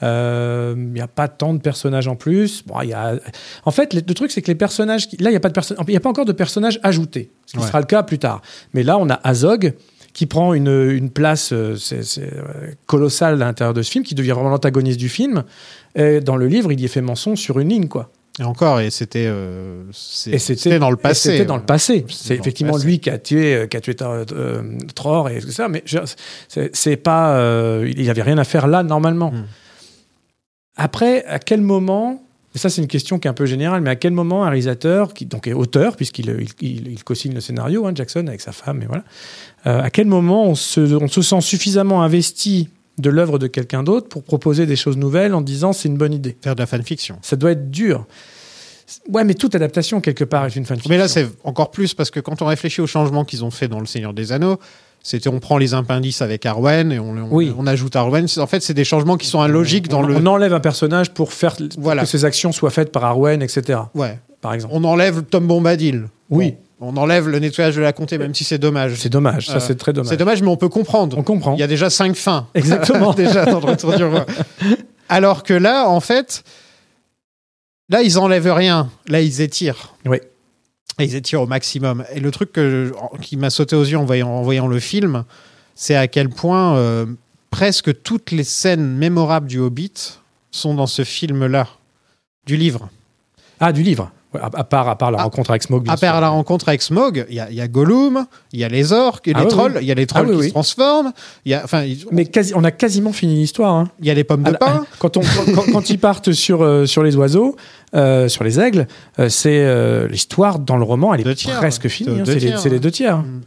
Euh, 0.03 0.73
Il 0.79 0.93
n'y 0.95 1.03
a 1.03 1.09
pas 1.09 1.29
tant 1.29 1.53
de 1.53 1.59
personnages 1.61 2.09
en 2.09 2.17
plus. 2.17 2.65
Bon, 2.65 2.81
y 2.81 2.95
a... 2.95 3.17
En 3.67 3.71
fait, 3.71 3.93
le, 3.93 4.01
truc, 4.15 4.31
c'est 4.31 4.41
que 4.41 4.47
les 4.51 4.55
personnages. 4.55 5.09
qui- 5.09 5.19
Là, 5.19 5.29
il 5.29 5.33
n'y 5.33 5.37
a, 5.37 5.41
pas 5.41 5.49
de 5.51 5.55
perso- 5.55 5.75
y 5.89 5.97
a 5.97 6.01
pas 6.01 6.09
encore 6.09 6.25
de 6.25 6.33
personnages 6.33 6.81
ajoutés, 6.83 7.31
ce 7.45 7.53
qui 7.53 7.59
Ouais. 7.59 7.67
sera 7.67 7.81
le 7.81 7.87
cas 7.87 8.03
plus 8.03 8.19
tard. 8.19 8.41
Mais 8.73 8.83
là, 8.83 8.97
on 8.97 9.11
a 9.11 9.21
Azog 9.25 9.75
qui 10.19 10.27
prend 10.27 10.53
une, 10.53 10.67
une 10.91 11.11
place 11.11 11.53
euh, 11.53 11.77
c'est- 11.77 12.03
c'est, 12.03 12.23
euh, 12.35 12.73
colossale 12.87 13.35
à 13.41 13.47
l'intérieur 13.47 13.73
de 13.73 13.83
ce 13.83 13.91
film, 13.93 14.03
qui 14.05 14.17
devient 14.17 14.33
vraiment 14.33 14.49
l'antagoniste 14.49 14.99
du 14.99 15.09
film. 15.09 15.45
Et 15.95 16.21
dans 16.21 16.35
le 16.37 16.49
livre, 16.49 16.73
il 16.73 16.81
y 16.81 16.85
est 16.85 16.89
fait 16.89 17.01
mention 17.01 17.37
sur 17.37 17.61
une 17.61 17.69
ligne, 17.69 17.87
quoi. 17.87 18.11
Et 18.41 18.43
encore, 18.43 18.81
et 18.81 18.91
c'était 18.91 19.27
euh, 19.29 19.85
c'est- 19.93 20.33
Et 20.33 20.39
c'était 20.41 20.61
c'était 20.61 20.79
dans 20.81 20.91
le 20.91 20.97
passé. 20.97 21.31
C'était 21.31 21.45
dans 21.45 21.57
le 21.57 21.63
passé. 21.63 22.05
C'est 22.09 22.35
effectivement 22.35 22.73
passé. 22.73 22.87
lui 22.87 22.99
qui 22.99 23.11
a 23.11 23.19
tué, 23.19 23.69
qui 23.71 23.77
a 23.77 23.81
tué 23.81 23.95
euh, 24.03 24.63
Tror 24.97 25.29
et 25.29 25.39
tout 25.41 25.53
ça, 25.53 25.69
mais 25.69 25.83
je- 25.87 25.99
c'est 26.49 26.75
c'est 26.75 26.97
pas, 26.97 27.41
il 27.87 28.03
n'y 28.03 28.11
avait 28.11 28.23
rien 28.23 28.39
à 28.39 28.45
faire 28.45 28.67
là 28.67 28.83
normalement. 28.83 29.31
Hmm. 29.31 29.45
Après, 30.77 31.25
à 31.27 31.39
quel 31.39 31.61
moment 31.61 32.23
et 32.55 32.59
ça, 32.59 32.71
c'est 32.71 32.81
une 32.81 32.89
question 32.89 33.19
qui 33.19 33.29
est 33.29 33.31
un 33.31 33.35
peu 33.35 33.47
générale, 33.47 33.81
mais 33.83 33.91
à 33.91 33.97
quel 33.97 34.13
moment 34.13 34.43
un 34.45 34.49
réalisateur, 34.49 35.13
qui 35.15 35.27
donc 35.27 35.47
est 35.47 35.53
auteur, 35.53 35.97
puisqu'il 35.97 36.29
il, 36.61 36.67
il- 36.67 36.89
il 36.89 37.05
co-signe 37.05 37.35
le 37.35 37.41
scénario, 37.41 37.87
hein, 37.87 37.93
Jackson, 37.95 38.27
avec 38.27 38.41
sa 38.41 38.53
femme, 38.53 38.83
et 38.83 38.87
voilà, 38.87 39.05
euh, 39.67 39.83
à 39.83 39.91
quel 39.91 40.07
moment 40.07 40.47
on 40.47 40.55
se, 40.55 40.81
on 40.81 41.09
se 41.09 41.23
sent 41.23 41.41
suffisamment 41.43 42.03
investi 42.03 42.69
de 42.99 43.11
l'œuvre 43.11 43.39
de 43.39 43.47
quelqu'un 43.47 43.83
d'autre 43.85 44.09
pour 44.09 44.25
proposer 44.25 44.67
des 44.67 44.75
choses 44.77 44.97
nouvelles 44.97 45.35
en 45.35 45.41
disant 45.41 45.73
c'est 45.73 45.89
une 45.89 45.97
bonne 45.99 46.13
idée? 46.15 46.37
Faire 46.43 46.55
de 46.57 46.61
la 46.61 46.67
fanfiction. 46.67 47.19
Ça 47.23 47.37
doit 47.37 47.53
être 47.53 47.71
dur. 47.71 48.07
Ouais, 49.11 49.23
mais 49.23 49.35
toute 49.35 49.55
adaptation, 49.55 50.01
quelque 50.01 50.25
part, 50.25 50.47
est 50.47 50.57
une 50.57 50.65
fanfiction. 50.65 50.89
Mais 50.91 50.97
là, 50.99 51.07
c'est 51.09 51.29
encore 51.45 51.71
plus 51.71 51.93
parce 51.95 52.11
que 52.11 52.21
quand 52.21 52.41
on 52.43 52.47
réfléchit 52.47 52.81
aux 52.81 52.87
changements 52.87 53.25
qu'ils 53.25 53.45
ont 53.45 53.51
fait 53.51 53.69
dans 53.69 53.81
Le 53.81 53.87
Seigneur 53.87 54.15
des 54.15 54.33
Anneaux, 54.33 54.59
c'était 55.03 55.29
on 55.29 55.41
prend 55.41 55.59
les 55.59 55.75
impendices 55.75 56.21
avec 56.23 56.45
Arwen 56.47 56.93
et 56.93 56.99
on, 56.99 57.11
on- 57.11 57.29
Oui. 57.31 57.55
on 57.59 57.67
ajoute 57.67 57.97
Arwen. 57.97 58.27
En 58.39 58.47
fait, 58.47 58.61
c'est 58.61 58.75
des 58.75 58.85
changements 58.85 59.17
qui 59.17 59.27
sont 59.27 59.45
illogiques 59.45 59.89
dans 59.89 60.03
le. 60.03 60.17
on 60.17 60.27
enlève 60.27 60.53
un 60.55 60.61
personnage 60.61 61.11
pour 61.15 61.33
faire 61.33 61.57
Voilà. 61.79 62.03
que 62.03 62.09
ses 62.09 62.25
actions 62.25 62.53
soient 62.53 62.71
faites 62.71 62.93
par 62.93 63.05
Arwen, 63.05 63.43
etc. 63.43 63.81
Ouais. 63.95 64.19
Par 64.41 64.55
exemple. 64.55 64.75
On 64.77 64.85
enlève 64.85 65.23
Tom 65.25 65.47
Bombadil. 65.47 66.09
Oui. 66.31 66.55
Bon, 66.81 66.93
on 66.95 66.97
enlève 66.97 67.29
le 67.29 67.39
nettoyage 67.41 67.75
de 67.75 67.81
la 67.81 67.93
comté, 67.93 68.19
même 68.19 68.35
si 68.35 68.45
c'est 68.45 68.59
dommage. 68.59 68.95
C'est 68.99 69.09
dommage, 69.09 69.47
ça 69.47 69.57
Euh, 69.57 69.61
c'est 69.61 69.75
très 69.77 69.93
dommage. 69.93 70.11
C'est 70.11 70.17
dommage, 70.17 70.43
mais 70.43 70.49
on 70.49 70.57
peut 70.57 70.69
comprendre. 70.69 71.19
On 71.19 71.25
comprend. 71.25 71.55
Il 71.55 71.59
y 71.61 71.63
a 71.65 71.67
déjà 71.67 71.91
cinq 71.91 72.15
fins. 72.15 72.47
Exactement. 72.55 73.13
déjà 73.15 73.45
dans 73.47 73.59
le 73.61 73.67
retour 73.67 73.95
du 73.95 74.05
roi. 74.05 74.27
Alors 75.09 75.43
que 75.43 75.55
là, 75.55 75.89
en 75.89 75.99
fait, 76.01 76.45
là, 77.89 78.03
ils 78.03 78.19
enlèvent 78.19 78.53
rien. 78.53 78.91
Là, 79.09 79.21
ils 79.21 79.41
étirent. 79.41 79.95
Oui. 80.07 80.19
Et 80.99 81.05
ils 81.05 81.15
étirent 81.15 81.43
au 81.43 81.47
maximum. 81.47 82.05
Et 82.15 82.21
le 82.21 82.31
truc 82.31 82.53
que, 82.53 82.93
qui 83.23 83.37
m'a 83.37 83.51
sauté 83.51 83.77
aux 83.77 83.85
yeux 83.85 83.99
en 83.99 84.05
voyant, 84.05 84.29
en 84.31 84.43
voyant 84.43 84.67
le 84.67 84.81
film, 84.81 85.25
c'est 85.75 85.95
à 85.97 86.09
quel 86.09 86.29
point 86.29 86.77
euh, 86.77 87.07
presque 87.51 88.03
toutes 88.03 88.31
les 88.33 88.45
scènes 88.45 88.97
mémorables 88.97 89.47
du 89.47 89.59
Hobbit 89.61 89.93
sont 90.51 90.75
dans 90.75 90.87
ce 90.87 91.05
film-là, 91.05 91.69
du 92.47 92.57
livre. 92.57 92.89
Ah, 93.61 93.73
du 93.73 93.83
livre. 93.83 94.11
À, 94.43 94.63
part, 94.63 94.87
à 94.91 94.97
part 94.99 95.11
la 95.11 95.21
Ah, 95.21 95.23
rencontre 95.23 95.51
avec 95.51 95.67
bien 95.71 95.79
À 95.87 95.97
part 95.97 96.13
sûr. 96.17 96.21
la 96.21 96.29
rencontre 96.29 96.69
avec 96.69 96.83
Smog, 96.83 97.25
il 97.31 97.37
y, 97.37 97.41
a- 97.41 97.49
il 97.49 97.57
y 97.57 97.63
a 97.63 97.67
Gollum, 97.67 98.27
il 98.53 98.61
y 98.61 98.65
a 98.65 98.69
les 98.69 98.93
orques, 98.93 99.27
et 99.27 99.33
Ah 99.35 99.39
les 99.39 99.45
oui, 99.47 99.51
trolls, 99.51 99.73
oui. 99.77 99.79
il 99.81 99.87
y 99.89 99.91
a 99.91 99.95
les 99.95 100.07
trolls 100.07 100.27
Ah 100.29 100.33
oui, 100.35 100.39
qui 100.43 100.45
se 100.49 100.51
transforment, 100.51 101.13
y 101.47 101.55
a, 101.55 101.65
Mais 102.13 102.27
quasi, 102.27 102.53
on 102.55 102.63
a 102.63 102.71
quasiment 102.71 103.13
fini 103.15 103.37
l'histoire. 103.37 103.75
hein. 103.75 103.91
il 104.01 104.05
y 104.07 104.11
a 104.11 104.15
les 104.15 104.25
pommes 104.25 104.43
de 104.43 104.51
Ah, 104.51 104.59
pain. 104.59 104.87
Quand, 104.99 105.17
on, 105.17 105.23
quand, 105.55 105.73
quand 105.73 105.89
ils 105.89 105.99
partent 105.99 106.33
sur, 106.33 106.63
euh, 106.63 106.85
sur 106.85 107.03
les 107.03 107.17
oiseaux, 107.17 107.57
euh, 107.95 108.29
sur 108.29 108.45
les 108.45 108.61
aigles, 108.61 108.87
euh, 109.19 109.29
c'est 109.29 109.61
euh, 109.61 110.09
l'histoire 110.09 110.59
dans 110.59 110.77
le 110.77 110.85
roman, 110.85 111.15
elle 111.15 111.27
est 111.27 111.35
tiers, 111.35 111.59
presque 111.59 111.89
finie. 111.89 112.11
C'est 112.25 112.31
hein, 112.53 112.59
C'est 112.59 112.69
les, 112.69 112.77
hein. 112.77 112.81
deux 112.81 112.91
tiers. 112.91 113.19
Mm. 113.19 113.41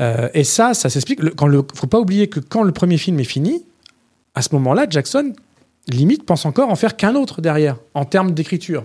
Euh, 0.00 0.28
et 0.34 0.44
ça, 0.44 0.74
ça 0.74 0.90
s'explique. 0.90 1.20
Quand 1.36 1.46
le, 1.46 1.64
faut 1.74 1.86
pas 1.86 2.00
oublier 2.00 2.28
que 2.28 2.40
quand 2.40 2.62
le 2.62 2.72
premier 2.72 2.98
film 2.98 3.18
est 3.20 3.24
fini, 3.24 3.62
à 4.34 4.42
ce 4.42 4.48
moment-là, 4.54 4.86
Jackson 4.90 5.32
limite 5.88 6.26
pense 6.26 6.44
encore 6.46 6.68
en 6.68 6.74
faire 6.74 6.96
qu'un 6.96 7.14
autre 7.14 7.40
derrière, 7.40 7.76
en 7.94 8.04
termes 8.04 8.32
d'écriture. 8.32 8.84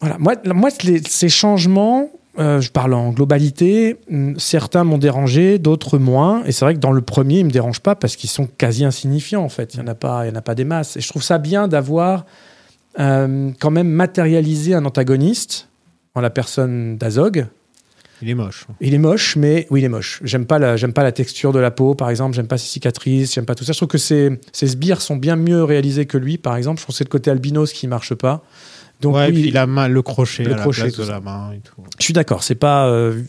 Voilà. 0.00 0.18
Moi, 0.18 0.34
moi 0.44 0.68
les- 0.84 1.02
ces 1.02 1.28
changements, 1.28 2.10
euh, 2.38 2.60
je 2.60 2.70
parle 2.70 2.94
en 2.94 3.10
globalité, 3.10 3.96
hum, 4.10 4.38
certains 4.38 4.84
m'ont 4.84 4.98
dérangé, 4.98 5.58
d'autres 5.58 5.98
moins. 5.98 6.44
Et 6.44 6.52
c'est 6.52 6.64
vrai 6.64 6.74
que 6.74 6.78
dans 6.78 6.92
le 6.92 7.00
premier, 7.00 7.40
ils 7.40 7.44
me 7.46 7.50
dérangent 7.50 7.80
pas 7.80 7.94
parce 7.96 8.16
qu'ils 8.16 8.30
sont 8.30 8.46
quasi 8.46 8.84
insignifiants 8.84 9.42
en 9.42 9.48
fait. 9.48 9.74
Il 9.74 9.80
y 9.80 9.82
en 9.82 9.88
a 9.88 9.94
pas, 9.94 10.26
il 10.26 10.28
y 10.28 10.32
en 10.32 10.36
a 10.36 10.42
pas 10.42 10.54
des 10.54 10.64
masses. 10.64 10.96
Et 10.96 11.00
je 11.00 11.08
trouve 11.08 11.22
ça 11.22 11.38
bien 11.38 11.66
d'avoir 11.68 12.24
euh, 12.98 13.50
quand 13.60 13.70
même 13.70 13.88
matérialisé 13.88 14.74
un 14.74 14.84
antagoniste 14.84 15.68
en 16.14 16.20
la 16.20 16.30
personne 16.30 16.96
d'Azog. 16.96 17.46
Il 18.22 18.28
est 18.28 18.34
moche. 18.34 18.66
Il 18.80 18.92
est 18.92 18.98
moche, 18.98 19.36
mais 19.36 19.66
oui, 19.70 19.80
il 19.80 19.84
est 19.84 19.88
moche. 19.88 20.20
J'aime 20.24 20.44
pas 20.44 20.58
la, 20.58 20.76
j'aime 20.76 20.92
pas 20.92 21.02
la 21.02 21.12
texture 21.12 21.52
de 21.52 21.58
la 21.58 21.70
peau, 21.70 21.94
par 21.94 22.10
exemple. 22.10 22.36
J'aime 22.36 22.48
pas 22.48 22.58
ses 22.58 22.66
cicatrices. 22.66 23.32
J'aime 23.34 23.46
pas 23.46 23.54
tout 23.54 23.64
ça. 23.64 23.72
Je 23.72 23.78
trouve 23.78 23.88
que 23.88 23.96
ses, 23.96 24.38
ses 24.52 24.66
sbires 24.66 25.00
sont 25.00 25.16
bien 25.16 25.36
mieux 25.36 25.64
réalisés 25.64 26.04
que 26.04 26.18
lui, 26.18 26.36
par 26.36 26.56
exemple. 26.56 26.78
Je 26.80 26.84
trouve 26.84 26.94
que 26.94 26.98
c'est 26.98 27.04
le 27.04 27.10
côté 27.10 27.30
albinos 27.30 27.72
qui 27.72 27.86
marche 27.86 28.14
pas. 28.14 28.42
Donc 29.00 29.14
ouais, 29.14 29.28
oui, 29.28 29.40
puis 29.42 29.50
la 29.50 29.66
main, 29.66 29.88
le 29.88 30.02
crochet, 30.02 30.44
Le 30.44 30.52
à 30.52 30.56
la 30.56 30.62
crochet, 30.62 30.82
place 30.82 30.96
de 30.96 31.04
ça. 31.04 31.12
la 31.12 31.20
main 31.20 31.52
et 31.52 31.60
tout. 31.60 31.82
je 31.98 32.04
suis 32.04 32.12
d'accord. 32.12 32.42
C'est 32.42 32.54
pas, 32.54 32.86
euh, 32.88 33.22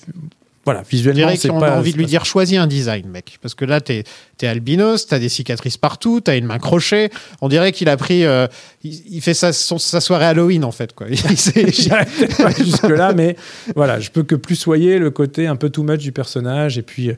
voilà, 0.64 0.84
visuellement, 0.89 1.34
c'est 1.36 1.47
pas. 1.49 1.74
a 1.74 1.78
envie 1.80 1.91
de 1.93 1.97
lui 1.97 2.05
dire 2.05 2.24
choisis 2.26 2.57
un 2.59 2.68
design, 2.68 3.07
mec. 3.07 3.38
Parce 3.41 3.55
que 3.55 3.66
là, 3.66 3.82
t'es 3.82 4.03
es 4.41 4.47
albinos, 4.47 5.07
t'as 5.07 5.18
des 5.18 5.30
cicatrices 5.30 5.78
partout, 5.78 6.22
t'as 6.22 6.38
une 6.38 6.45
main 6.45 6.59
crochet. 6.59 7.09
On 7.41 7.49
dirait 7.49 7.72
qu'il 7.72 7.89
a 7.89 7.97
pris. 7.97 8.26
euh, 8.26 8.47
il, 8.84 9.16
il 9.16 9.22
fait 9.22 9.34
sa, 9.34 9.53
son- 9.53 9.80
sa 9.80 10.01
soirée 10.01 10.26
Halloween, 10.26 10.64
en 10.64 10.72
fait. 10.72 10.93
Quoi. 10.93 11.07
Pas 12.38 12.51
jusque 12.64 12.84
là, 12.84 13.14
mais 13.14 13.36
voilà, 13.76 13.99
je 13.99 14.09
peux 14.12 14.24
que 14.24 14.36
plus 14.36 14.55
soyer 14.55 14.99
le 14.99 15.09
côté 15.09 15.47
un 15.47 15.55
peu 15.55 15.70
too 15.70 15.84
much 15.84 15.99
du 15.99 16.12
personnage. 16.12 16.78
Et 16.78 16.84
puis, 16.84 17.12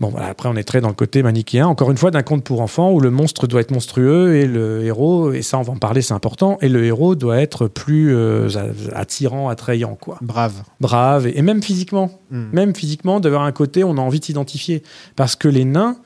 bon, 0.00 0.08
voilà, 0.08 0.26
après, 0.26 0.48
on 0.48 0.56
est 0.56 0.64
très 0.64 0.80
dans 0.80 0.88
le 0.88 0.94
côté 0.94 1.22
manichéen, 1.22 1.66
encore 1.66 1.90
une 1.90 1.96
fois, 1.96 2.10
d'un 2.10 2.22
conte 2.22 2.44
pour 2.44 2.60
enfants 2.60 2.92
où 2.92 3.00
le 3.00 3.10
monstre 3.10 3.46
doit 3.46 3.60
être 3.60 3.70
monstrueux 3.70 4.36
et 4.36 4.46
le 4.46 4.84
héros, 4.84 5.32
et 5.32 5.42
ça, 5.42 5.58
on 5.58 5.62
va 5.62 5.72
en 5.72 5.76
parler, 5.76 6.02
c'est 6.02 6.14
important, 6.14 6.58
et 6.60 6.68
le 6.68 6.84
héros 6.84 7.14
doit 7.14 7.40
être 7.40 7.68
plus 7.68 8.14
euh, 8.14 8.48
attirant, 8.94 9.48
attrayant, 9.48 9.96
quoi. 10.00 10.18
Brave. 10.20 10.62
Brave, 10.80 11.26
et, 11.26 11.38
et 11.38 11.42
même 11.42 11.62
physiquement, 11.62 12.10
Mm. 12.34 12.44
même 12.52 12.74
physiquement, 12.74 13.20
d'avoir 13.20 13.42
un 13.42 13.52
côté, 13.52 13.84
on 13.84 13.96
a 13.96 14.00
envie 14.00 14.20
de 14.20 14.24
s'identifier. 14.24 14.82
Parce 15.16 15.36
que 15.36 15.46
les 15.48 15.64
nains, 15.64 15.96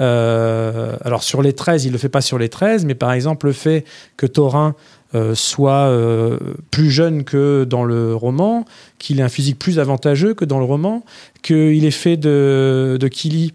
euh, 0.00 0.96
alors 1.04 1.22
sur 1.22 1.42
les 1.42 1.52
13, 1.52 1.84
il 1.84 1.92
le 1.92 1.98
fait 1.98 2.08
pas 2.08 2.20
sur 2.20 2.38
les 2.38 2.48
13, 2.48 2.84
mais 2.84 2.94
par 2.94 3.12
exemple 3.12 3.46
le 3.46 3.52
fait 3.52 3.84
que 4.16 4.26
Thorin 4.26 4.74
euh, 5.14 5.34
soit 5.34 5.88
euh, 5.88 6.38
plus 6.70 6.90
jeune 6.90 7.24
que 7.24 7.64
dans 7.64 7.84
le 7.84 8.14
roman, 8.14 8.64
qu'il 8.98 9.20
ait 9.20 9.22
un 9.22 9.28
physique 9.28 9.58
plus 9.58 9.78
avantageux 9.78 10.34
que 10.34 10.44
dans 10.44 10.58
le 10.58 10.64
roman, 10.64 11.04
qu'il 11.42 11.84
est 11.84 11.90
fait 11.90 12.16
de, 12.16 12.98
de 13.00 13.08
Killy. 13.08 13.52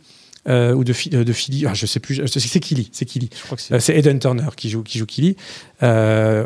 euh, 0.50 0.74
ou 0.74 0.84
de, 0.84 0.92
de 1.24 1.34
Philly, 1.34 1.66
ah, 1.68 1.74
je 1.74 1.86
sais 1.86 2.00
plus, 2.02 2.22
c'est 2.28 2.60
Killy, 2.60 2.90
c'est 2.92 3.06
Killy. 3.06 3.30
C'est 3.58 3.94
Euh, 3.94 3.98
Eden 3.98 4.20
Turner 4.20 4.50
qui 4.58 4.70
joue, 4.70 4.84
qui 4.84 4.98
joue 4.98 5.06
Killy. 5.06 5.38
Euh, 5.84 6.46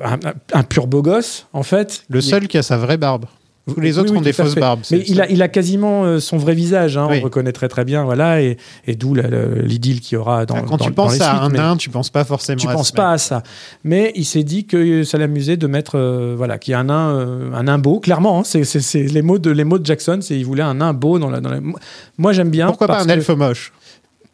un, 0.53 0.63
pur 0.63 0.85
beau 0.87 1.01
gosse, 1.01 1.47
en 1.53 1.63
fait. 1.63 2.03
le 2.09 2.21
seul 2.21 2.47
qui 2.47 2.57
a 2.57 2.63
sa 2.63 2.77
vraie 2.77 2.97
barbe. 2.97 3.25
Tous 3.73 3.79
les 3.81 3.97
autres 3.97 4.11
oui, 4.11 4.17
ont 4.19 4.21
des 4.21 4.33
fausses 4.33 4.53
fait. 4.53 4.59
barbes. 4.59 4.79
Mais 4.91 5.03
il 5.07 5.19
a, 5.21 5.29
il 5.29 5.41
a 5.41 5.47
quasiment 5.47 6.05
euh, 6.05 6.19
son 6.19 6.37
vrai 6.37 6.53
visage, 6.55 6.97
hein, 6.97 7.07
Oui. 7.09 7.17
on 7.21 7.23
reconnaît 7.25 7.51
très 7.51 7.67
très 7.67 7.83
bien, 7.85 8.03
voilà, 8.05 8.41
et, 8.41 8.57
et 8.85 8.95
d'où 8.95 9.13
l'idylle 9.13 9.99
qu'il 9.99 10.15
y 10.15 10.17
aura 10.19 10.45
dans 10.45 10.55
Quand 10.61 10.77
dans- 10.77 10.85
tu 10.85 10.89
dans 10.89 10.95
penses 10.95 11.15
les 11.15 11.21
à 11.21 11.29
suites, 11.31 11.41
un 11.41 11.49
nain, 11.49 11.75
tu 11.77 11.89
penses 11.89 12.09
pas 12.09 12.23
forcément 12.23 12.57
Tu 12.59 12.67
à 12.67 12.71
penses 12.73 12.91
pas 12.91 13.11
à 13.11 13.17
ça. 13.17 13.43
Mais 13.83 14.11
il 14.15 14.25
s'est 14.25 14.43
dit 14.43 14.65
que 14.65 15.03
ça 15.03 15.17
l'amusait 15.17 15.57
de 15.57 15.67
mettre, 15.67 15.97
euh, 15.97 16.33
voilà, 16.37 16.57
qu'il 16.57 16.71
y 16.71 16.75
a 16.75 16.79
un 16.79 16.85
nain, 16.85 17.09
euh, 17.09 17.51
un 17.53 17.63
nain 17.63 17.77
beau, 17.77 17.99
clairement, 17.99 18.39
hein, 18.39 18.43
c'est 18.43 18.93
les 19.03 19.21
mots 19.21 19.39
de 19.39 19.51
les 19.51 19.63
mots 19.63 19.79
de 19.79 19.85
Jackson, 19.85 20.19
c'est 20.21 20.37
il 20.37 20.45
voulait 20.45 20.63
un 20.63 20.75
nain 20.75 20.93
beau 20.93 21.19
dans 21.19 21.29
la. 21.29 21.41
Dans 21.41 21.49
la... 21.49 21.59
Moi 22.17 22.31
j'aime 22.33 22.49
bien. 22.49 22.67
Pourquoi 22.67 22.87
pas 22.87 23.01
un 23.01 23.07
elfe 23.07 23.29
moche 23.29 23.71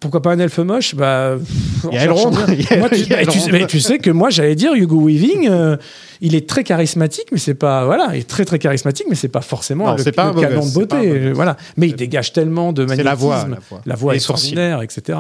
Pourquoi 0.04 0.22
pas 0.22 0.32
un 0.34 0.40
elfe 0.40 0.60
moche? 0.60 0.94
Bah, 0.96 1.36
Il 1.92 1.96
y 1.96 1.98
a 1.98 2.04
Elrond. 2.04 2.30
Moi, 2.32 2.46
tu, 2.46 2.56
mais 2.78 2.90
tu- 2.90 3.10
Elrond. 3.14 3.48
mais 3.52 3.66
tu 3.68 3.80
sais 3.80 3.98
que 4.00 4.12
moi, 4.12 4.30
j'allais 4.30 4.54
dire 4.56 4.74
Hugo 4.76 5.00
Weaving, 5.08 5.48
euh, 5.50 5.78
il 6.22 6.36
est 6.36 6.48
très 6.48 6.64
charismatique, 6.64 7.28
mais 7.32 7.38
c'est 7.38 7.54
pas 7.56 7.86
voilà, 7.86 8.10
il 8.14 8.20
est 8.20 8.30
très 8.30 8.46
très 8.46 8.60
charismatique, 8.60 9.08
mais 9.10 9.16
c'est 9.16 9.30
pas 9.30 9.42
forcément 9.42 9.86
Non, 9.88 9.96
le, 9.96 10.12
pas 10.12 10.34
canon 10.34 10.66
de 10.68 10.74
beauté, 10.74 10.96
euh, 11.00 11.32
voilà. 11.34 11.58
Mais 11.78 11.88
il 11.88 11.96
dégage 11.96 12.34
tellement 12.34 12.74
de 12.74 12.84
magnétisme. 12.84 13.06
la 13.06 13.16
voix. 13.16 13.48
La 13.86 13.96
voix, 13.96 14.12
La 14.12 14.18
extraordinaire, 14.18 14.82
etc. 14.82 15.20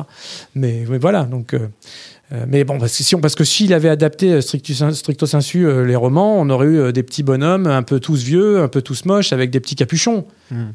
Mais, 0.55 0.83
mais 0.89 0.97
voilà, 0.99 1.23
donc. 1.23 1.53
euh, 1.53 1.67
mais 2.47 2.63
bon, 2.63 2.77
parce 2.79 2.97
que 2.97 3.03
si 3.03 3.15
on- 3.15 3.21
parce 3.21 3.35
que 3.35 3.43
s'il 3.43 3.73
avait 3.73 3.89
adapté 3.89 4.41
stricto 4.41 5.25
sensu 5.25 5.65
euh, 5.65 5.85
les 5.85 5.95
romans, 5.95 6.37
on 6.39 6.49
aurait 6.49 6.67
eu 6.67 6.91
des 6.93 7.03
petits 7.03 7.23
bonhommes 7.23 7.67
un 7.67 7.83
peu 7.83 7.99
tous 7.99 8.23
vieux, 8.23 8.61
un 8.61 8.67
peu 8.67 8.81
tous 8.81 9.05
moches, 9.05 9.31
avec 9.33 9.49
des 9.49 9.59
petits 9.59 9.75
capuchons. 9.75 10.25
Hmm. 10.51 10.71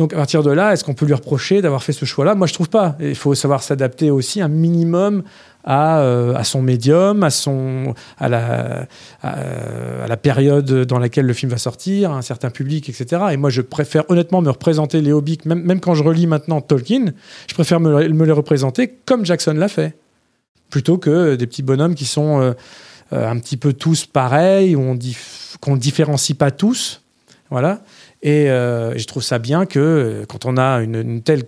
Donc 0.00 0.14
à 0.14 0.16
partir 0.16 0.42
de 0.42 0.50
là, 0.50 0.72
est-ce 0.72 0.82
qu'on 0.82 0.94
peut 0.94 1.04
lui 1.04 1.12
reprocher 1.12 1.60
d'avoir 1.60 1.82
fait 1.82 1.92
ce 1.92 2.06
choix-là? 2.06 2.34
Moi, 2.34 2.46
je 2.46 2.54
trouve 2.54 2.70
pas. 2.70 2.96
Il 3.00 3.14
faut 3.14 3.34
savoir 3.34 3.62
s'adapter 3.62 4.10
aussi 4.10 4.40
un 4.40 4.48
minimum 4.48 5.24
à, 5.62 6.00
euh, 6.00 6.42
son 6.42 6.62
médium, 6.62 7.22
à, 7.22 7.28
son, 7.28 7.92
à, 8.18 8.30
la, 8.30 10.16
période 10.16 10.86
dans 10.86 10.98
laquelle 10.98 11.26
le 11.26 11.34
film 11.34 11.52
va 11.52 11.58
sortir, 11.58 12.12
à 12.12 12.14
un 12.16 12.22
certain 12.22 12.48
public, 12.48 12.88
etc. 12.88 13.24
Et 13.32 13.36
moi, 13.36 13.50
je 13.50 13.60
préfère 13.60 14.10
honnêtement 14.10 14.40
me 14.40 14.48
représenter 14.48 15.02
les 15.02 15.12
hobbits, 15.12 15.40
même, 15.44 15.80
quand 15.80 15.94
je 15.94 16.02
relis 16.02 16.26
maintenant 16.26 16.62
Tolkien, 16.62 17.12
je 17.46 17.52
préfère 17.52 17.78
me, 17.78 18.00
les 18.00 18.32
représenter 18.32 18.96
comme 19.04 19.26
Jackson 19.26 19.52
l'a 19.52 19.68
fait, 19.68 19.98
plutôt 20.70 20.96
que 20.96 21.34
des 21.34 21.46
petits 21.46 21.62
bonhommes 21.62 21.94
qui 21.94 22.06
sont 22.06 22.40
euh, 22.40 22.52
euh, 23.12 23.28
un 23.28 23.38
petit 23.38 23.58
peu 23.58 23.74
tous 23.74 24.06
pareils, 24.06 24.74
qu'on 25.60 25.74
ne 25.74 25.78
différencie 25.78 26.38
pas 26.38 26.50
tous. 26.50 27.02
Voilà. 27.50 27.82
Et 28.22 28.50
euh, 28.50 28.96
je 28.98 29.04
trouve 29.06 29.22
ça 29.22 29.38
bien 29.38 29.64
que 29.64 29.78
euh, 29.78 30.26
quand 30.26 30.44
on 30.44 30.58
a 30.58 30.82
une, 30.82 30.96
une 30.96 31.22
telle. 31.22 31.44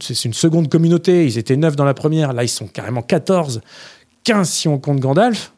C'est 0.00 0.24
une 0.24 0.34
seconde 0.34 0.68
communauté, 0.68 1.26
ils 1.26 1.36
étaient 1.36 1.56
neuf 1.56 1.74
dans 1.74 1.84
la 1.84 1.94
première, 1.94 2.32
là 2.32 2.44
ils 2.44 2.48
sont 2.48 2.68
carrément 2.68 3.02
14, 3.02 3.60
15 4.24 4.48
si 4.48 4.68
on 4.68 4.78
compte 4.78 5.00
Gandalf. 5.00 5.52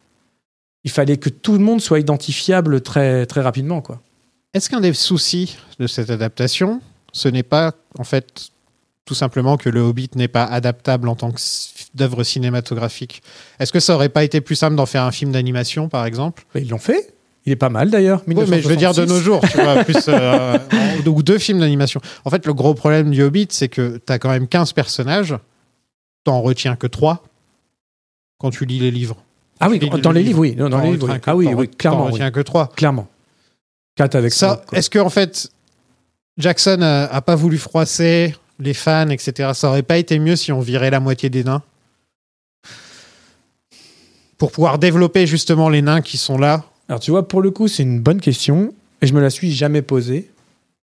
Il 0.83 0.91
fallait 0.91 1.17
que 1.17 1.29
tout 1.29 1.53
le 1.53 1.59
monde 1.59 1.81
soit 1.81 1.99
identifiable 1.99 2.81
très, 2.81 3.25
très 3.25 3.41
rapidement. 3.41 3.81
Quoi. 3.81 4.01
Est-ce 4.53 4.69
qu'un 4.69 4.81
des 4.81 4.93
soucis 4.93 5.57
de 5.79 5.87
cette 5.87 6.09
adaptation, 6.09 6.81
ce 7.11 7.27
n'est 7.27 7.43
pas 7.43 7.73
en 7.97 8.03
fait 8.03 8.51
tout 9.03 9.15
simplement 9.15 9.57
que 9.57 9.69
le 9.69 9.81
Hobbit 9.81 10.11
n'est 10.15 10.27
pas 10.27 10.45
adaptable 10.45 11.07
en 11.07 11.15
tant 11.15 11.31
d'œuvre 11.93 12.23
cinématographique? 12.23 13.21
Est-ce 13.59 13.71
que 13.71 13.79
ça 13.79 13.95
aurait 13.95 14.09
pas 14.09 14.23
été 14.23 14.41
plus 14.41 14.55
simple 14.55 14.75
d'en 14.75 14.85
faire 14.85 15.03
un 15.03 15.11
film 15.11 15.31
d'animation, 15.31 15.89
par 15.89 16.05
exemple? 16.05 16.45
Mais 16.55 16.61
ils 16.61 16.69
l'ont 16.69 16.77
fait. 16.77 17.14
Il 17.45 17.51
est 17.51 17.55
pas 17.55 17.69
mal 17.69 17.91
d'ailleurs. 17.91 18.23
Oui, 18.27 18.35
mais 18.47 18.61
je 18.61 18.67
veux 18.67 18.75
dire 18.75 18.93
de 18.93 19.05
nos 19.05 19.19
jours, 19.19 19.41
tu 19.51 19.61
vois, 19.61 19.83
plus 19.83 19.95
euh, 20.07 20.57
ou 21.05 21.21
deux 21.21 21.37
films 21.37 21.59
d'animation. 21.59 22.01
En 22.23 22.29
fait, 22.31 22.45
le 22.45 22.53
gros 22.53 22.73
problème 22.73 23.11
du 23.11 23.21
Hobbit, 23.21 23.47
c'est 23.51 23.67
que 23.69 24.01
tu 24.05 24.11
as 24.13 24.17
quand 24.17 24.29
même 24.29 24.47
15 24.47 24.73
personnages, 24.73 25.35
t'en 26.23 26.41
retiens 26.41 26.75
que 26.75 26.87
3 26.87 27.23
quand 28.39 28.49
tu 28.49 28.65
lis 28.65 28.79
les 28.79 28.89
livres. 28.91 29.17
Ah 29.59 29.69
oui, 29.69 29.79
dans 29.79 30.11
le 30.11 30.17
les 30.19 30.23
livre. 30.23 30.41
livres, 30.43 30.53
oui. 30.53 30.55
Dans 30.55 30.69
T'en 30.69 30.81
les 30.81 30.91
livres, 30.91 31.05
oui. 31.07 31.13
retiens 31.13 31.19
que- 31.19 31.29
Ah 31.29 31.35
oui, 31.35 31.45
t'en 31.45 31.51
oui, 31.53 31.65
re- 31.65 31.69
t'en 31.69 31.77
clairement. 31.77 32.05
oui. 32.07 32.11
retiens 32.13 32.31
que 32.31 32.39
3. 32.41 32.71
Clairement. 32.75 33.07
Quatre 33.95 34.15
avec 34.15 34.33
Ça, 34.33 34.61
est-ce 34.73 34.89
que 34.89 34.99
en 34.99 35.09
fait, 35.09 35.49
Jackson 36.37 36.79
a, 36.81 37.05
a 37.05 37.21
pas 37.21 37.35
voulu 37.35 37.57
froisser 37.57 38.35
les 38.59 38.73
fans, 38.73 39.09
etc. 39.09 39.51
Ça 39.53 39.69
aurait 39.69 39.83
pas 39.83 39.97
été 39.97 40.17
mieux 40.19 40.35
si 40.35 40.51
on 40.51 40.59
virait 40.61 40.89
la 40.89 40.99
moitié 40.99 41.29
des 41.29 41.43
nains? 41.43 41.61
Pour 44.37 44.51
pouvoir 44.51 44.79
développer 44.79 45.27
justement 45.27 45.69
les 45.69 45.81
nains 45.81 46.01
qui 46.01 46.17
sont 46.17 46.37
là. 46.37 46.65
Alors 46.89 46.99
tu 46.99 47.11
vois, 47.11 47.27
pour 47.27 47.41
le 47.41 47.51
coup, 47.51 47.67
c'est 47.67 47.83
une 47.83 47.99
bonne 47.99 48.21
question 48.21 48.73
et 49.01 49.07
je 49.07 49.13
me 49.13 49.21
la 49.21 49.29
suis 49.29 49.51
jamais 49.51 49.81
posée 49.81 50.31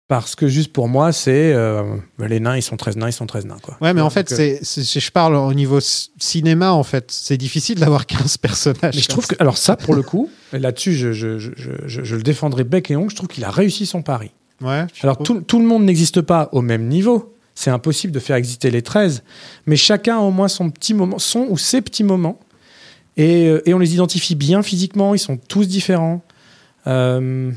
parce 0.07 0.35
que 0.35 0.47
juste 0.47 0.73
pour 0.73 0.89
moi, 0.89 1.13
c'est 1.13 1.53
euh, 1.53 1.95
les 2.19 2.39
nains, 2.41 2.57
ils 2.57 2.61
sont 2.61 2.75
13 2.75 2.97
nains, 2.97 3.07
ils 3.07 3.13
sont 3.13 3.27
13 3.27 3.45
nains 3.45 3.57
quoi. 3.61 3.77
Ouais, 3.79 3.93
mais 3.93 4.01
en 4.01 4.09
fait, 4.09 4.29
euh, 4.31 4.35
c'est, 4.35 4.59
c'est- 4.63 4.83
c'est- 4.83 4.99
je 4.99 5.11
parle 5.11 5.35
au 5.35 5.53
niveau 5.53 5.79
cinéma, 5.79 6.73
en 6.73 6.83
fait. 6.83 7.05
C'est 7.09 7.37
difficile 7.37 7.79
d'avoir 7.79 8.05
15 8.07 8.37
personnages. 8.37 8.95
Mais 8.95 9.01
je 9.01 9.07
trouve 9.07 9.25
que 9.27 9.35
alors 9.39 9.57
ça 9.57 9.75
pour 9.77 9.95
le 9.95 10.01
coup, 10.03 10.29
là-dessus, 10.51 10.93
je, 10.95 11.13
je, 11.13 11.39
je, 11.39 11.51
je, 11.85 12.15
le 12.15 12.23
défendrai 12.23 12.63
bec 12.65 12.91
et 12.91 12.95
ongle. 12.97 13.09
Je 13.09 13.15
trouve 13.15 13.29
qu'il 13.29 13.45
a 13.45 13.51
réussi 13.51 13.85
son 13.85 14.01
pari. 14.01 14.31
Ouais, 14.61 14.85
Alors 15.01 15.17
tout, 15.17 15.41
tout 15.41 15.59
le 15.59 15.65
monde 15.65 15.85
n'existe 15.85 16.21
pas 16.21 16.49
au 16.51 16.61
même 16.61 16.87
niveau. 16.87 17.33
C'est 17.55 17.71
impossible 17.71 18.13
de 18.13 18.19
faire 18.19 18.35
exister 18.35 18.69
les 18.71 18.81
13, 18.81 19.23
mais 19.65 19.75
chacun 19.75 20.17
a 20.17 20.21
au 20.21 20.31
moins 20.31 20.47
son 20.47 20.69
petit 20.69 20.93
moment, 20.93 21.19
son 21.19 21.47
ou 21.49 21.57
ses 21.57 21.81
petits 21.81 22.03
moments. 22.03 22.39
Et, 23.18 23.47
euh, 23.47 23.62
et 23.70 23.74
on 23.74 23.80
les 23.80 23.93
identifie 23.93 24.36
bien 24.36 24.64
physiquement, 24.64 25.14
ils 25.14 25.20
sont 25.20 25.38
tous 25.38 25.68
différents. 25.68 26.22
Euh, 26.88 27.51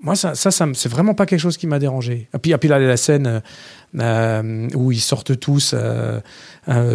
moi, 0.00 0.16
ça, 0.16 0.34
ça, 0.34 0.50
c'est 0.50 0.88
vraiment 0.88 1.14
pas 1.14 1.26
quelque 1.26 1.40
chose 1.40 1.56
qui 1.56 1.66
m'a 1.66 1.78
dérangé. 1.78 2.28
Et 2.34 2.38
puis, 2.38 2.50
et 2.52 2.58
puis 2.58 2.68
là, 2.68 2.78
la 2.78 2.96
scène 2.96 3.40
euh, 3.98 4.68
où 4.74 4.90
ils 4.92 5.00
sortent 5.00 5.38
tous 5.38 5.74
euh, 5.74 6.20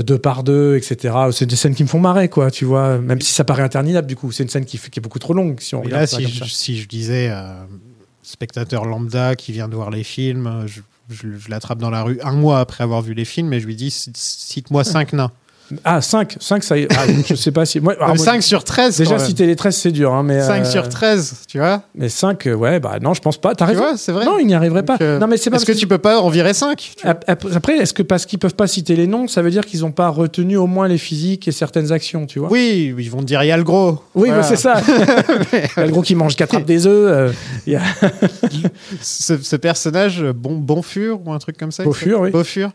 deux 0.04 0.18
par 0.20 0.44
deux, 0.44 0.76
etc. 0.76 1.16
C'est 1.32 1.46
des 1.46 1.56
scènes 1.56 1.74
qui 1.74 1.84
me 1.84 1.88
font 1.88 2.00
marrer, 2.00 2.28
quoi, 2.30 2.52
tu 2.52 2.66
vois. 2.66 2.98
Même 3.00 3.22
si 3.22 3.32
ça 3.32 3.44
paraît 3.46 3.64
interminable, 3.64 4.08
du 4.08 4.16
coup. 4.18 4.32
C'est 4.32 4.44
une 4.44 4.50
scène 4.50 4.66
qui, 4.66 4.78
est 4.78 5.00
beaucoup 5.00 5.20
trop 5.20 5.34
longue, 5.34 5.60
si 5.62 5.74
on 5.74 5.82
regarde 5.82 6.02
là, 6.02 6.08
ça 6.08 6.18
si 6.18 6.24
comme 6.24 6.32
je, 6.34 6.40
ça. 6.40 6.46
si 6.50 6.80
je 6.82 6.88
disais 6.88 7.32
spectateur 8.24 8.84
lambda 8.86 9.36
qui 9.36 9.52
vient 9.54 9.70
de 9.70 9.76
voir 9.76 9.90
les 9.90 10.04
films, 10.04 10.66
je, 10.68 10.82
je- 11.10 11.38
je 11.38 11.50
l'attrape 11.50 11.80
dans 11.80 11.90
la 11.90 12.04
rue 12.04 12.20
un 12.24 12.34
mois 12.34 12.60
après 12.60 12.84
avoir 12.84 13.02
vu 13.02 13.14
les 13.14 13.24
films 13.26 13.54
et 13.54 13.60
je 13.62 13.66
lui 13.66 13.76
dis 13.78 13.90
cite-moi 13.92 14.84
5 14.84 15.14
nains. 15.14 15.32
Ah, 15.84 16.02
5, 16.02 16.38
5 16.40 16.64
ça 16.64 16.78
y 16.78 16.84
est. 16.84 16.88
Ah, 16.98 17.04
je 17.26 17.36
sais 17.36 17.52
pas 17.52 17.66
si. 17.66 17.80
Moi, 17.82 17.94
alors, 17.98 18.10
moi, 18.16 18.18
5 18.18 18.42
sur 18.42 18.64
13 18.64 18.98
Déjà, 18.98 19.20
citer 19.20 19.46
les 19.46 19.56
13, 19.56 19.76
c'est 19.76 19.92
dur. 19.92 20.14
Hein, 20.14 20.24
mais, 20.24 20.42
5 20.42 20.62
euh, 20.62 20.66
sur 20.66 20.88
13, 20.88 21.34
tu 21.48 21.58
vois 21.60 21.82
Mais 21.96 22.08
5, 22.10 22.48
ouais, 22.58 22.80
bah 22.80 23.00
non, 23.02 23.14
je 23.14 23.22
pense 23.22 23.38
pas. 23.38 23.54
T'as 23.54 23.66
Tu 23.66 23.72
raison. 23.72 23.82
vois, 23.84 23.98
c'est 23.98 24.12
vrai. 24.14 24.26
Non, 24.26 24.40
il 24.40 24.48
n'y 24.48 24.54
arriverait 24.54 24.84
Donc, 24.84 24.98
pas. 25.00 25.04
euh, 25.04 25.20
non, 25.20 25.28
mais 25.28 25.36
c'est 25.38 25.54
Est-ce 25.54 25.66
que 25.66 25.72
parce 25.72 25.80
tu 25.80 25.88
peux 25.88 25.98
pas 25.98 26.20
en 26.22 26.30
virer 26.30 26.54
5 26.54 26.94
Ap- 27.04 27.26
ap- 27.28 27.46
Après, 27.54 27.76
est-ce 27.78 27.94
que 27.94 28.02
parce 28.04 28.26
qu'ils 28.26 28.40
peuvent 28.40 28.56
pas 28.56 28.68
citer 28.68 28.96
les 28.96 29.08
noms, 29.08 29.28
ça 29.28 29.42
veut 29.42 29.52
dire 29.52 29.66
qu'ils 29.66 29.82
n'ont 29.82 29.92
pas 29.92 30.08
retenu 30.10 30.56
au 30.58 30.68
moins 30.68 30.88
les 30.88 30.98
physiques 30.98 31.48
et 31.48 31.52
certaines 31.52 31.92
actions, 31.92 32.26
tu 32.28 32.40
vois? 32.40 32.50
Oui, 32.52 32.94
ils 32.98 33.12
vont 33.12 33.20
te 33.20 33.26
dire 33.26 33.44
il 33.44 33.48
y 33.48 33.52
a 33.52 33.58
le 33.58 33.64
gros. 33.64 34.00
Oui, 34.16 34.30
Voilà. 34.30 34.42
bah, 34.42 34.48
c'est 34.48 34.56
ça. 34.56 34.82
Il 35.54 35.60
y 35.60 35.80
a 35.82 35.86
le 35.86 35.92
gros 35.92 36.02
qui 36.02 36.16
mange 36.16 36.36
4 36.36 36.64
des 36.66 36.88
œufs. 36.88 37.12
euh, 37.12 37.32
y 37.68 37.76
a- 37.76 37.82
ce, 39.02 39.38
ce 39.38 39.56
personnage, 39.56 40.24
bon, 40.36 40.56
Bonfur 40.56 41.20
ou 41.26 41.32
un 41.34 41.40
truc 41.40 41.58
comme 41.58 41.72
ça 41.72 41.84
s'appelle 41.84 42.16
oui. 42.16 42.32
Beaufur. 42.32 42.72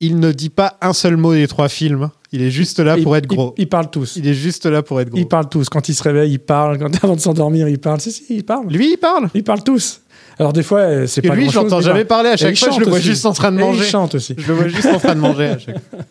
Il 0.00 0.18
ne 0.20 0.32
dit 0.32 0.50
pas 0.50 0.76
un 0.82 0.92
seul 0.92 1.16
mot 1.16 1.32
des 1.34 1.48
trois 1.48 1.68
films. 1.68 2.10
Il 2.32 2.42
est 2.42 2.50
juste 2.50 2.80
là 2.80 2.96
pour 2.98 3.14
Il- 3.16 3.18
être 3.18 3.26
gros. 3.26 3.54
Ils 3.56 3.62
il 3.62 3.68
parlent 3.68 3.90
tous. 3.90 4.16
Il 4.16 4.26
est 4.26 4.34
juste 4.34 4.66
là 4.66 4.82
pour 4.82 5.00
être 5.00 5.08
gros. 5.10 5.18
Ils 5.18 5.26
parlent 5.28 5.48
tous. 5.48 5.68
Quand 5.68 5.88
ils 5.88 5.94
se 5.94 6.02
réveillent, 6.02 6.32
ils 6.32 6.38
parlent. 6.38 6.78
Quand 6.78 6.92
avant 7.04 7.16
de 7.16 7.20
s'endormir, 7.20 7.68
ils 7.68 7.78
parlent. 7.78 8.00
Si, 8.00 8.12
si, 8.12 8.24
ils 8.30 8.44
parlent. 8.44 8.68
Lui, 8.68 8.92
il 8.92 8.96
parle. 8.98 9.28
Ils 9.34 9.44
parlent 9.44 9.62
tous. 9.64 10.00
Alors 10.38 10.52
des 10.52 10.62
fois, 10.62 10.80
euh, 10.80 11.06
c'est 11.06 11.22
pas 11.22 11.34
lui, 11.34 11.48
je 11.48 11.54
l'entends 11.54 11.78
mais 11.78 11.82
jamais 11.82 12.04
parler. 12.04 12.28
À 12.28 12.36
chaque 12.36 12.56
fois, 12.58 12.70
je 12.70 12.80
le 12.80 12.86
vois 12.86 12.98
aussi. 12.98 13.06
juste 13.06 13.24
en 13.24 13.32
train 13.32 13.50
de 13.52 13.56
Et 13.56 13.60
manger. 13.60 13.84
Il 13.84 13.88
chante 13.90 14.14
aussi. 14.16 14.34
Je 14.36 14.46
le 14.48 14.54
vois 14.54 14.68
juste 14.68 14.86
en 14.86 14.98
train 14.98 15.14
de 15.14 15.20
manger. 15.20 15.46
à 15.46 15.58
chaque 15.58 15.78
fois. 15.90 16.00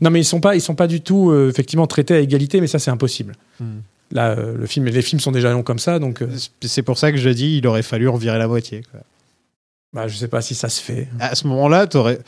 Non, 0.00 0.10
mais 0.10 0.18
ils 0.20 0.24
sont 0.24 0.40
pas, 0.40 0.56
ils 0.56 0.60
sont 0.60 0.74
pas 0.74 0.88
du 0.88 1.00
tout 1.00 1.30
euh, 1.30 1.48
effectivement 1.48 1.86
traités 1.86 2.14
à 2.14 2.18
égalité, 2.18 2.60
mais 2.60 2.66
ça 2.66 2.80
c'est 2.80 2.90
impossible. 2.90 3.36
Hmm. 3.60 3.78
Là, 4.10 4.30
euh, 4.30 4.56
le 4.58 4.66
film, 4.66 4.86
les 4.86 5.00
films 5.02 5.20
sont 5.20 5.30
déjà 5.30 5.52
longs 5.52 5.62
comme 5.62 5.78
ça, 5.78 6.00
donc 6.00 6.22
euh, 6.22 6.26
C'est 6.60 6.82
pour 6.82 6.98
ça 6.98 7.12
que 7.12 7.18
je 7.18 7.28
dis, 7.30 7.58
il 7.58 7.66
aurait 7.68 7.84
fallu 7.84 8.08
en 8.08 8.16
virer 8.16 8.36
la 8.38 8.48
moitié. 8.48 8.82
quoi. 8.90 8.98
bah, 9.92 10.08
je 10.08 10.16
sais 10.16 10.26
pas 10.26 10.42
si 10.42 10.56
ça 10.56 10.68
se 10.68 10.80
fait. 10.80 11.06
À 11.20 11.36
ce 11.36 11.46
moment-là, 11.46 11.86
t'aurais. 11.86 12.18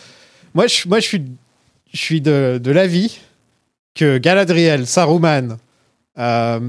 Moi, 0.55 0.67
je, 0.67 0.89
moi, 0.89 1.01
je 1.01 1.07
suis, 1.07 1.23
je 1.93 1.99
suis 1.99 2.21
de, 2.21 2.61
de 2.63 2.71
l'avis 2.71 3.21
que 3.95 4.19
Galadriel, 4.19 4.87
Saruman, 4.87 5.59
euh, 6.19 6.61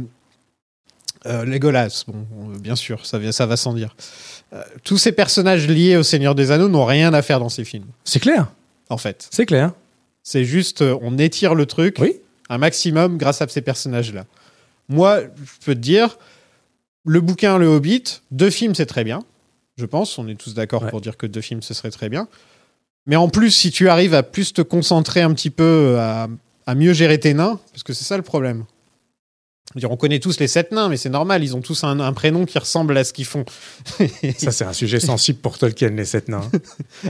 euh, 1.26 1.46
Legolas, 1.46 2.04
bon, 2.08 2.26
euh, 2.54 2.58
bien 2.60 2.76
sûr, 2.76 3.06
ça, 3.06 3.18
va 3.20 3.58
sans 3.58 3.74
dire. 3.74 3.96
Euh, 4.54 4.62
tous 4.84 4.98
ces 4.98 5.12
personnages 5.12 5.68
liés 5.68 5.98
au 5.98 6.04
Seigneur 6.04 6.36
des 6.36 6.52
Anneaux 6.52 6.70
n'ont 6.70 6.86
rien 6.86 7.14
à 7.14 7.22
faire 7.22 7.40
dans 7.40 7.50
ces 7.50 7.64
films, 7.66 7.86
C'est 8.04 8.20
clair, 8.20 8.52
en 8.90 8.98
fait. 8.98 9.28
c'est 9.32 9.46
clair. 9.46 9.72
C'est 10.24 10.46
juste, 10.46 10.82
on 10.82 11.18
étire 11.20 11.54
le 11.56 11.66
truc 11.66 11.98
Oui. 12.00 12.14
un 12.50 12.58
maximum 12.58 13.18
grâce 13.18 13.42
à 13.42 13.48
ces 13.48 13.62
personnages-là. 13.62 14.26
Moi, 14.90 15.22
je 15.22 15.66
peux 15.66 15.76
te 15.76 15.80
dire, 15.80 16.18
le 17.06 17.22
bouquin 17.22 17.58
Le 17.58 17.68
Hobbit, 17.68 18.04
deux 18.32 18.50
films, 18.52 18.74
c'est 18.76 18.86
très 18.88 19.04
bien. 19.04 19.24
Je 19.78 19.86
pense, 19.86 20.18
on 20.18 20.28
est 20.28 20.36
tous 20.36 20.54
d'accord 20.54 20.84
Ouais. 20.84 20.90
pour 20.90 21.02
dire 21.02 21.18
que 21.18 21.26
deux 21.28 21.42
films, 21.42 21.62
ce 21.62 21.74
serait 21.74 21.92
très 21.92 22.10
bien. 22.10 22.28
Mais 23.08 23.16
en 23.16 23.30
plus, 23.30 23.52
si 23.52 23.72
tu 23.72 23.88
arrives 23.90 24.14
à 24.14 24.24
plus 24.24 24.54
te 24.54 24.62
concentrer 24.62 25.22
un 25.22 25.34
petit 25.34 25.50
peu, 25.50 25.98
à, 26.00 26.28
à 26.66 26.76
mieux 26.76 26.94
gérer 26.94 27.20
tes 27.20 27.34
nains, 27.34 27.60
parce 27.72 27.84
que 27.84 27.94
c'est 27.94 28.04
ça 28.06 28.18
le 28.18 28.24
problème. 28.24 28.66
Dire, 29.76 29.92
on 29.92 29.98
connaît 29.98 30.20
tous 30.20 30.40
les 30.40 30.48
sept 30.48 30.72
nains, 30.72 30.88
mais 30.88 30.96
c'est 30.96 31.10
normal, 31.10 31.44
ils 31.44 31.54
ont 31.56 31.60
tous 31.60 31.84
un, 31.84 32.00
un 32.00 32.14
prénom 32.14 32.46
qui 32.46 32.58
ressemble 32.58 32.98
à 32.98 33.04
ce 33.04 33.12
qu'ils 33.12 33.26
font. 33.26 33.44
Ça 34.38 34.52
c'est 34.52 34.64
un 34.64 34.72
sujet 34.72 35.02
sensible 35.02 35.40
pour 35.40 35.58
Tolkien, 35.58 35.90
les 35.90 36.06
sept 36.06 36.30
nains. 36.30 36.50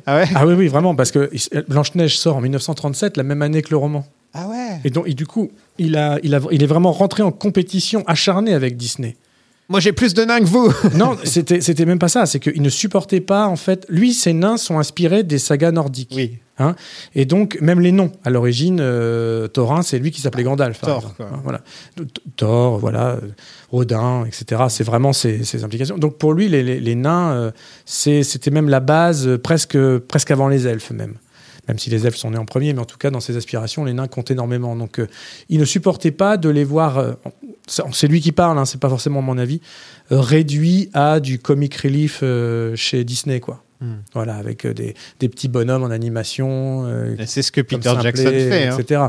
ah 0.07 0.15
ouais? 0.17 0.25
Ah 0.33 0.47
oui, 0.47 0.55
oui, 0.55 0.67
vraiment, 0.67 0.95
parce 0.95 1.11
que 1.11 1.29
Blanche 1.69 1.93
Neige 1.93 2.17
sort 2.17 2.37
en 2.37 2.41
1937, 2.41 3.17
la 3.17 3.23
même 3.23 3.43
année 3.43 3.61
que 3.61 3.69
le 3.69 3.77
roman. 3.77 4.07
Ah 4.33 4.47
ouais? 4.47 4.79
Et 4.83 4.89
donc, 4.89 5.07
et 5.07 5.13
du 5.13 5.27
coup, 5.27 5.51
il 5.77 5.95
a, 5.95 6.17
il 6.23 6.33
a, 6.33 6.39
il 6.49 6.63
est 6.63 6.67
vraiment 6.67 6.91
rentré 6.91 7.21
en 7.21 7.31
compétition 7.31 8.03
acharnée 8.07 8.53
avec 8.53 8.77
Disney. 8.77 9.15
Moi, 9.67 9.79
j'ai 9.79 9.93
plus 9.93 10.13
de 10.13 10.23
nains 10.23 10.39
que 10.39 10.45
vous 10.45 10.71
non, 10.95 11.17
c'était, 11.23 11.59
c'était 11.61 11.85
même 11.85 11.97
pas 11.99 12.07
ça. 12.09 12.25
C'est 12.27 12.39
qu'il 12.39 12.61
ne 12.61 12.69
supportait 12.69 13.21
pas, 13.21 13.47
en 13.47 13.55
fait. 13.55 13.85
Lui, 13.89 14.13
ses 14.13 14.33
nains 14.33 14.57
sont 14.57 14.77
inspirés 14.77 15.23
des 15.23 15.39
sagas 15.39 15.71
nordiques. 15.71 16.13
Oui. 16.15 16.37
Et 17.15 17.25
donc, 17.25 17.57
même 17.59 17.81
les 17.81 17.91
noms. 17.91 18.11
À 18.23 18.29
l'origine, 18.29 18.77
euh, 18.79 19.47
Thorin, 19.49 19.81
c'est 19.81 19.99
lui 19.99 20.11
qui 20.11 20.21
s'appelait 20.21 20.43
Gandalf. 20.43 20.79
Thor, 20.79 21.13
quoi. 21.17 21.25
Hein, 21.33 21.41
Voilà. 21.43 21.61
Thor, 22.37 22.79
voilà. 22.79 23.17
Odin, 23.71 24.23
etc. 24.25 24.63
C'est 24.69 24.83
vraiment 24.85 25.11
ses, 25.13 25.43
ses 25.43 25.63
implications. 25.63 25.97
Donc, 25.97 26.17
pour 26.17 26.33
lui, 26.33 26.47
les, 26.47 26.63
les- 26.63 26.79
les 26.79 26.95
nains, 26.95 27.31
euh, 27.33 27.51
c'est- 27.85 28.23
c'était 28.23 28.51
même 28.51 28.69
la 28.69 28.79
base, 28.79 29.27
euh, 29.27 29.37
presque, 29.37 29.77
presque 30.07 30.31
avant 30.31 30.47
les 30.47 30.65
elfes, 30.67 30.91
même. 30.91 31.15
Même 31.67 31.79
si 31.79 31.89
les 31.89 32.05
elfes 32.05 32.15
sont 32.17 32.29
nés 32.31 32.37
en 32.37 32.45
premier, 32.45 32.71
mais 32.73 32.79
en 32.79 32.85
tout 32.85 32.97
cas, 32.97 33.09
dans 33.09 33.19
ses 33.19 33.35
aspirations, 33.35 33.83
les 33.83 33.93
nains 33.93 34.07
comptent 34.07 34.29
énormément. 34.31 34.75
Donc, 34.75 34.99
euh, 34.99 35.07
il 35.49 35.59
ne 35.59 35.65
supportait 35.65 36.11
pas 36.11 36.37
de 36.37 36.47
les 36.47 36.63
voir. 36.63 36.99
euh, 36.99 37.13
c'est 37.67 38.07
lui 38.07 38.21
qui 38.21 38.31
parle, 38.31 38.57
hein, 38.57 38.65
c'est 38.65 38.79
pas 38.79 38.89
forcément 38.89 39.21
mon 39.21 39.37
avis. 39.37 39.61
euh, 40.11 40.19
réduit 40.19 40.89
à 40.93 41.19
du 41.19 41.39
comic 41.39 41.75
relief 41.75 42.19
euh, 42.23 42.75
chez 42.75 43.03
Disney, 43.03 43.39
quoi. 43.39 43.63
Hmm. 43.81 43.95
Voilà, 44.13 44.35
avec 44.35 44.65
euh, 44.65 44.73
des, 44.73 44.93
des 45.19 45.29
petits 45.29 45.47
bonhommes 45.49 45.83
en 45.83 45.89
animation. 45.91 46.85
C'est 47.25 47.41
ce 47.41 47.51
que 47.51 47.61
Peter 47.61 47.91
Jackson 48.01 48.23
fait. 48.23 48.67
hein. 48.67 48.77
etc. 48.79 49.01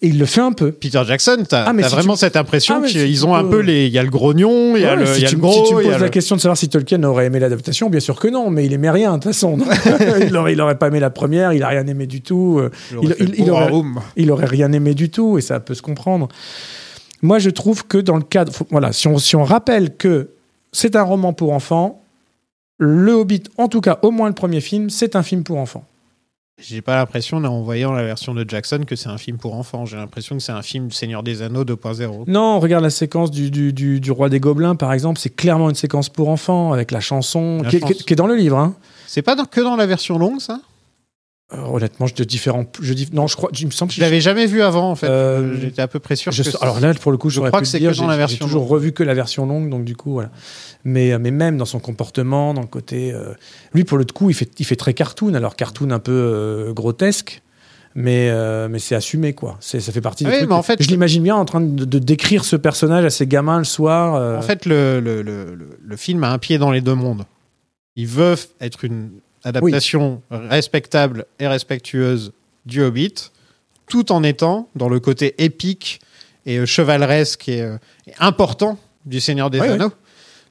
Et 0.00 0.06
il 0.08 0.18
le 0.20 0.26
fait 0.26 0.40
un 0.40 0.52
peu. 0.52 0.70
Peter 0.70 1.02
Jackson, 1.04 1.42
t'as 1.48 1.64
Ah, 1.64 1.72
si 1.76 1.82
vraiment 1.94 2.14
tu- 2.14 2.20
cette 2.20 2.36
impression 2.36 2.80
Ah, 2.84 2.86
si 2.86 2.92
qu'ils 2.94 3.26
ont 3.26 3.34
un 3.34 3.42
peu 3.44 3.58
les. 3.60 3.86
Il 3.86 3.92
y 3.92 3.98
a 3.98 4.02
le 4.04 4.10
grognon, 4.10 4.76
il 4.76 4.82
y 4.82 4.84
a 4.84 4.94
Ouais, 4.94 5.00
le, 5.00 5.06
si, 5.06 5.22
y 5.22 5.24
a 5.24 5.28
tu, 5.28 5.34
le 5.34 5.40
gros. 5.40 5.52
si 5.52 5.62
tu 5.68 5.74
poses 5.74 5.86
la 5.88 5.98
le- 5.98 6.08
question 6.08 6.36
de 6.36 6.40
savoir 6.40 6.56
si 6.56 6.68
Tolkien 6.68 7.02
aurait 7.02 7.26
aimé 7.26 7.40
l'adaptation, 7.40 7.90
bien 7.90 7.98
sûr 7.98 8.14
que 8.18 8.28
non, 8.28 8.48
mais 8.48 8.64
il 8.64 8.72
aimait 8.72 8.90
rien 8.90 9.10
de 9.18 9.22
toute 9.22 9.32
façon. 9.32 9.58
il, 10.28 10.36
aurait, 10.36 10.52
il 10.52 10.60
aurait 10.60 10.78
pas 10.78 10.86
aimé 10.86 11.00
la 11.00 11.10
première, 11.10 11.52
il 11.52 11.64
a 11.64 11.68
rien 11.68 11.84
aimé 11.88 12.06
du 12.06 12.20
tout. 12.22 12.60
aurait- 12.96 13.72
il 14.16 14.30
aurait 14.30 14.46
rien 14.46 14.70
aimé 14.72 14.94
du 14.94 15.10
tout 15.10 15.36
et 15.36 15.40
ça 15.40 15.58
peut 15.60 15.74
se 15.74 15.82
comprendre. 15.82 16.28
Moi, 17.22 17.38
je 17.38 17.50
trouve 17.50 17.86
que 17.86 17.98
dans 17.98 18.16
le 18.16 18.22
cadre, 18.22 18.52
voilà, 18.70 18.92
si 18.92 19.08
on, 19.08 19.18
si 19.18 19.34
on 19.36 19.44
rappelle 19.44 19.96
que 19.96 20.30
c'est 20.72 20.96
un 20.96 21.02
roman 21.02 21.32
pour 21.32 21.52
enfants, 21.52 22.02
Le 22.78 23.12
Hobbit, 23.12 23.42
en 23.56 23.66
tout 23.68 23.80
cas, 23.80 23.98
au 24.02 24.10
moins 24.12 24.28
le 24.28 24.34
premier 24.34 24.60
film, 24.60 24.88
c'est 24.90 25.16
un 25.16 25.22
film 25.24 25.42
pour 25.42 25.58
enfants. 25.58 25.84
J'ai 26.60 26.80
pas 26.82 26.96
l'impression, 26.96 27.38
là, 27.40 27.50
en 27.50 27.62
voyant 27.62 27.92
la 27.92 28.02
version 28.02 28.34
de 28.34 28.44
Jackson, 28.48 28.80
que 28.86 28.96
c'est 28.96 29.08
un 29.08 29.18
film 29.18 29.36
pour 29.38 29.54
enfants. 29.54 29.84
J'ai 29.86 29.96
l'impression 29.96 30.36
que 30.36 30.42
c'est 30.42 30.50
un 30.52 30.62
film 30.62 30.90
Seigneur 30.90 31.22
des 31.22 31.42
Anneaux 31.42 31.64
2.0. 31.64 32.24
Non, 32.26 32.58
regarde 32.60 32.82
la 32.82 32.90
séquence 32.90 33.30
du, 33.30 33.50
du, 33.50 33.72
du, 33.72 34.00
du 34.00 34.10
Roi 34.12 34.28
des 34.28 34.40
Gobelins, 34.40 34.74
par 34.74 34.92
exemple, 34.92 35.20
c'est 35.20 35.30
clairement 35.34 35.68
une 35.70 35.76
séquence 35.76 36.08
pour 36.08 36.28
enfants, 36.28 36.72
avec 36.72 36.90
la 36.90 36.98
chanson, 37.00 37.62
La 37.62 37.70
qui, 37.70 37.76
est- 37.76 37.80
chanson. 37.80 37.94
qui 37.94 38.00
est- 38.00 38.04
qui 38.06 38.12
est 38.12 38.16
dans 38.16 38.26
le 38.26 38.34
livre. 38.36 38.58
Hein. 38.58 38.74
C'est 39.06 39.22
pas 39.22 39.36
dans- 39.36 39.44
que 39.44 39.60
dans 39.60 39.76
la 39.76 39.86
version 39.86 40.18
longue, 40.18 40.40
ça? 40.40 40.60
Euh, 41.54 41.62
honnêtement, 41.62 42.06
je 42.06 42.14
de 42.14 42.24
différents. 42.24 42.66
Je 42.80 42.92
dis, 42.92 43.08
non, 43.14 43.26
je 43.26 43.34
crois. 43.34 43.48
Il 43.58 43.66
me 43.66 43.70
semble. 43.70 43.90
Je 43.90 44.02
l'avais 44.02 44.20
jamais 44.20 44.44
vu 44.44 44.60
avant, 44.60 44.90
en 44.90 44.94
fait. 44.94 45.08
Euh, 45.08 45.58
J'étais 45.58 45.80
à 45.80 45.88
peu 45.88 45.98
près 45.98 46.14
sûr 46.14 46.30
je- 46.30 46.42
que 46.42 46.48
alors 46.60 46.78
là, 46.78 46.92
pour 46.92 47.10
le 47.10 47.16
coup, 47.16 47.30
je 47.30 47.40
crois 47.40 47.50
pu 47.50 47.58
que 47.60 47.64
c'est 47.64 47.78
que 47.80 47.84
dans 47.86 47.92
j'ai- 47.92 48.02
la 48.06 48.12
j'ai 48.12 48.18
version 48.18 48.44
toujours 48.44 48.62
longue. 48.64 48.70
revu 48.72 48.92
que 48.92 49.02
la 49.02 49.14
version 49.14 49.46
longue, 49.46 49.70
donc 49.70 49.84
du 49.86 49.96
coup, 49.96 50.12
voilà. 50.12 50.28
Mais, 50.84 51.12
euh, 51.12 51.18
mais 51.18 51.30
même 51.30 51.56
dans 51.56 51.64
son 51.64 51.78
comportement, 51.80 52.52
dans 52.52 52.60
le 52.60 52.66
côté. 52.66 53.12
euh, 53.14 53.32
lui, 53.72 53.84
pour 53.84 53.96
le 53.96 54.04
coup, 54.04 54.28
il 54.28 54.34
fait, 54.34 54.50
il 54.58 54.66
fait 54.66 54.76
très 54.76 54.92
cartoon, 54.92 55.32
alors 55.32 55.56
cartoon 55.56 55.90
un 55.90 55.98
peu 55.98 56.70
grotesque. 56.76 57.40
Mais, 57.94 58.30
mais 58.68 58.78
c'est 58.78 58.94
assumé, 58.94 59.32
quoi. 59.32 59.56
C'est- 59.60 59.80
Ça 59.80 59.90
fait 59.90 60.02
partie 60.02 60.24
Ah 60.24 60.28
des 60.28 60.32
oui, 60.34 60.38
trucs. 60.40 60.50
mais 60.50 60.54
en 60.54 60.62
fait, 60.62 60.80
je 60.82 60.88
l'imagine 60.88 61.22
bien 61.22 61.34
en 61.34 61.46
train 61.46 61.62
de, 61.62 61.84
de 61.86 61.98
décrire 61.98 62.44
ce 62.44 62.54
personnage 62.56 63.04
à 63.06 63.10
ses 63.10 63.26
gamins 63.26 63.58
le 63.58 63.64
soir. 63.64 64.38
En 64.38 64.42
fait, 64.42 64.66
le, 64.66 65.00
le, 65.00 65.22
le, 65.22 65.54
le- 65.54 65.78
le 65.82 65.96
film 65.96 66.22
a 66.24 66.30
un 66.30 66.38
pied 66.38 66.58
dans 66.58 66.70
les 66.70 66.82
deux 66.82 66.94
mondes. 66.94 67.24
Il 67.96 68.06
veut 68.06 68.36
être 68.60 68.84
une 68.84 69.10
adaptation 69.44 70.22
respectable 70.30 71.26
et 71.38 71.46
respectueuse 71.46 72.32
du 72.66 72.82
Hobbit, 72.82 73.14
tout 73.88 74.12
en 74.12 74.22
étant 74.22 74.68
dans 74.74 74.88
le 74.88 75.00
côté 75.00 75.34
épique 75.42 76.00
et 76.46 76.58
euh, 76.58 76.66
chevaleresque 76.66 77.48
et, 77.48 77.62
euh, 77.62 77.76
et 78.06 78.12
important 78.18 78.78
du 79.06 79.20
Seigneur 79.20 79.50
des. 79.50 79.60
Anneaux. 79.60 79.92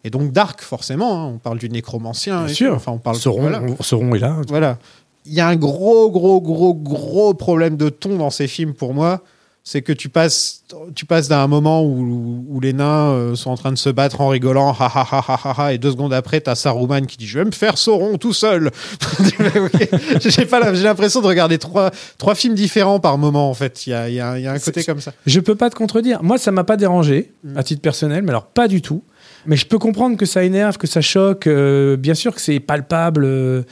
Et 0.03 0.09
donc 0.09 0.31
dark, 0.31 0.61
forcément. 0.61 1.23
hein. 1.25 1.31
On 1.35 1.37
parle 1.37 1.57
du 1.57 1.69
nécromancien. 1.69 2.41
Bien 2.43 2.47
et 2.47 2.53
sûr. 2.53 2.69
tout. 2.71 2.75
Enfin, 2.75 2.91
on 2.93 2.97
parle. 2.99 3.17
Sauron, 3.17 3.41
voilà. 3.41 3.61
Sauron 3.81 4.15
est 4.15 4.19
là. 4.19 4.37
Voilà. 4.47 4.77
Il 5.25 5.33
y 5.33 5.41
a 5.41 5.47
un 5.47 5.55
gros, 5.57 6.09
gros, 6.09 6.39
gros, 6.41 6.73
gros 6.73 7.33
problème 7.33 7.75
de 7.75 7.89
ton 7.89 8.15
dans 8.17 8.29
ces 8.29 8.47
films 8.47 8.73
pour 8.73 8.93
moi. 8.93 9.21
C'est 9.69 9.81
que 9.81 9.91
tu 9.91 10.07
passes, 10.07 10.63
tu 10.95 11.05
passes 11.05 11.27
d'un 11.27 11.45
moment 11.47 11.83
où, 11.83 12.45
où 12.47 12.59
les 12.61 12.71
nains 12.71 13.09
euh, 13.11 13.35
sont 13.35 13.49
en 13.51 13.57
train 13.57 13.73
de 13.73 13.77
se 13.77 13.89
battre 13.89 14.21
en 14.21 14.29
rigolant, 14.29 14.71
ha 14.71 14.85
ha 14.85 15.05
ha 15.11 15.25
ha 15.27 15.39
ha, 15.43 15.55
ha, 15.65 15.73
et 15.73 15.77
deux 15.77 15.91
secondes 15.91 16.13
après, 16.13 16.39
t'as 16.39 16.55
Saruman 16.55 17.05
qui 17.05 17.17
dit 17.17 17.27
Je 17.27 17.39
vais 17.39 17.43
me 17.43 17.51
faire 17.51 17.77
Sauron 17.77 18.17
tout 18.17 18.31
seul. 18.31 18.71
J'ai 20.21 20.45
pas 20.45 20.61
la- 20.61 20.73
j'ai 20.73 20.83
l'impression 20.83 21.21
de 21.21 21.27
regarder 21.27 21.57
trois, 21.57 21.91
trois 22.17 22.33
films 22.35 22.55
différents 22.55 23.01
par 23.01 23.17
moment, 23.17 23.49
en 23.49 23.53
fait. 23.53 23.85
Il 23.87 23.89
y 23.89 23.93
a, 23.93 24.07
il 24.07 24.15
y 24.15 24.21
a- 24.21 24.37
il 24.37 24.43
y 24.43 24.47
a 24.47 24.53
un 24.53 24.59
côté 24.59 24.85
comme 24.85 25.01
ça. 25.01 25.11
Je 25.25 25.39
peux 25.41 25.55
pas 25.55 25.69
te 25.69 25.75
contredire. 25.75 26.23
Moi, 26.23 26.37
ça 26.37 26.51
m'a 26.51 26.63
pas 26.63 26.77
dérangé 26.77 27.31
Mm. 27.43 27.57
à 27.57 27.63
titre 27.63 27.81
personnel, 27.81 28.23
mais 28.23 28.29
alors 28.29 28.45
pas 28.45 28.69
du 28.69 28.81
tout. 28.81 29.03
Mais 29.45 29.57
je 29.57 29.65
peux 29.65 29.79
comprendre 29.79 30.15
que 30.17 30.25
ça 30.25 30.43
énerve, 30.43 30.77
que 30.77 30.87
ça 30.87 31.01
choque. 31.01 31.45
euh, 31.47 31.97
bien 31.97 32.13
sûr 32.13 32.33
que 32.33 32.39
c'est 32.41 32.59
palpable. 32.61 33.25
euh, 33.25 33.63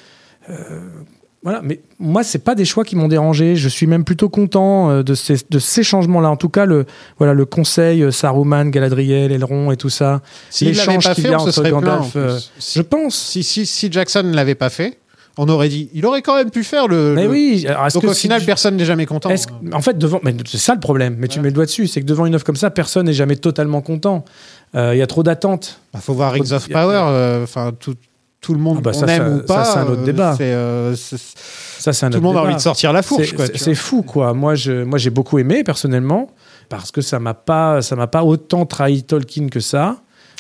voilà, 1.46 1.62
mais 1.64 1.80
moi, 2.00 2.24
c'est 2.24 2.40
pas 2.44 2.56
des 2.56 2.66
choix 2.66 2.84
qui 2.84 2.98
m'ont 2.98 3.08
dérangé. 3.08 3.56
Je 3.56 3.70
suis 3.70 3.88
même 3.88 4.04
plutôt 4.04 4.28
content 4.30 4.90
euh, 4.90 5.04
de 5.04 5.14
ces, 5.14 5.38
de 5.50 5.60
ces 5.60 5.84
changements-là. 5.84 6.30
En 6.30 6.36
tout 6.36 6.50
cas, 6.50 6.66
le, 6.66 6.86
voilà, 7.20 7.34
le 7.34 7.46
conseil 7.46 8.02
euh, 8.04 8.12
Saruman, 8.12 8.66
Galadriel, 8.72 9.32
Elrond 9.32 9.72
et 9.72 9.78
tout 9.78 9.90
ça. 9.90 10.22
S'il 10.50 10.70
l'avait 10.76 10.80
L'échange 10.98 11.04
pas 11.06 11.14
fait, 11.16 11.36
on 11.36 11.40
se 11.46 11.52
serait 11.52 11.70
Gandalf, 11.70 12.12
plus. 12.12 12.20
euh, 12.20 12.38
Si- 12.60 12.80
Je 12.80 12.82
pense. 12.84 13.16
si, 13.16 13.44
si, 13.44 13.66
si 13.66 13.92
Jackson 13.92 14.24
ne 14.24 14.34
l'avait 14.36 14.56
pas 14.56 14.70
fait, 14.72 14.98
on 15.38 15.48
aurait 15.48 15.70
dit 15.70 15.90
Il 15.94 16.06
aurait 16.06 16.22
quand 16.24 16.36
même 16.36 16.50
pu 16.50 16.64
faire 16.64 16.88
le. 16.88 17.14
Mais 17.14 17.26
le- 17.26 17.30
oui. 17.30 17.66
alors, 17.70 17.88
Donc 17.94 18.02
que 18.04 18.08
au 18.08 18.14
si 18.14 18.22
final, 18.22 18.40
tu- 18.40 18.46
personne 18.48 18.76
n'est 18.76 18.86
jamais 18.86 19.06
content. 19.06 19.30
En 19.72 19.82
fait, 19.82 19.98
devant, 20.00 20.20
mais 20.24 20.34
c'est 20.48 20.58
ça 20.58 20.74
le 20.74 20.80
problème. 20.80 21.16
Mais 21.20 21.28
tu 21.28 21.40
mets 21.42 21.50
le 21.50 21.54
doigt 21.54 21.66
dessus, 21.66 21.86
c'est 21.88 22.02
que 22.02 22.06
devant 22.08 22.26
une 22.26 22.34
œuvre 22.34 22.44
comme 22.44 22.56
ça, 22.56 22.72
personne 22.72 23.06
n'est 23.06 23.14
jamais 23.14 23.36
totalement 23.36 23.82
content. 23.82 24.26
Euh, 24.76 24.96
Il 24.96 24.98
y 24.98 25.02
a 25.04 25.08
trop 25.08 25.22
d'attentes. 25.24 25.80
Il 25.94 26.00
faut 26.00 26.14
voir 26.16 26.32
Rings 26.34 26.54
of 26.54 26.68
Power. 26.70 27.02
euh, 27.10 27.44
Enfin, 27.44 27.72
tout, 27.80 27.94
tout 28.46 28.54
le 28.54 28.60
monde 28.60 28.78
Ah 28.78 28.82
bah 28.84 28.92
on 28.94 29.00
ça, 29.00 29.08
aime 29.08 29.24
ça- 29.24 29.30
ou 29.30 29.38
ça, 29.40 29.54
pas. 29.56 29.66
c'est 29.66 29.78
un 29.80 29.88
autre 29.88 30.02
euh, 30.02 30.06
débat. 30.06 30.38
euh, 30.40 30.96
Ça, 30.96 31.94
c'est 31.94 32.10
tout 32.10 32.16
le 32.18 32.22
monde 32.22 32.38
a 32.38 32.42
envie 32.44 32.54
de 32.56 32.60
sortir 32.60 32.94
la 32.94 33.02
fourche. 33.02 33.34
C'est- 33.56 33.74
fou, 33.74 34.04
quoi. 34.04 34.34
Moi, 34.36 34.54
je, 34.54 34.84
moi, 34.84 35.00
j'ai 35.00 35.10
beaucoup 35.10 35.40
aimé 35.40 35.64
personnellement 35.64 36.28
parce 36.70 36.92
que 36.92 37.02
ça 37.02 37.18
m'a 37.20 37.34
pas, 37.34 37.82
ça 37.82 37.96
m'a 37.96 38.06
pas 38.08 38.24
autant 38.24 38.66
trahi 38.68 39.02
Tolkien 39.04 39.48
que 39.50 39.60
ça. 39.60 39.98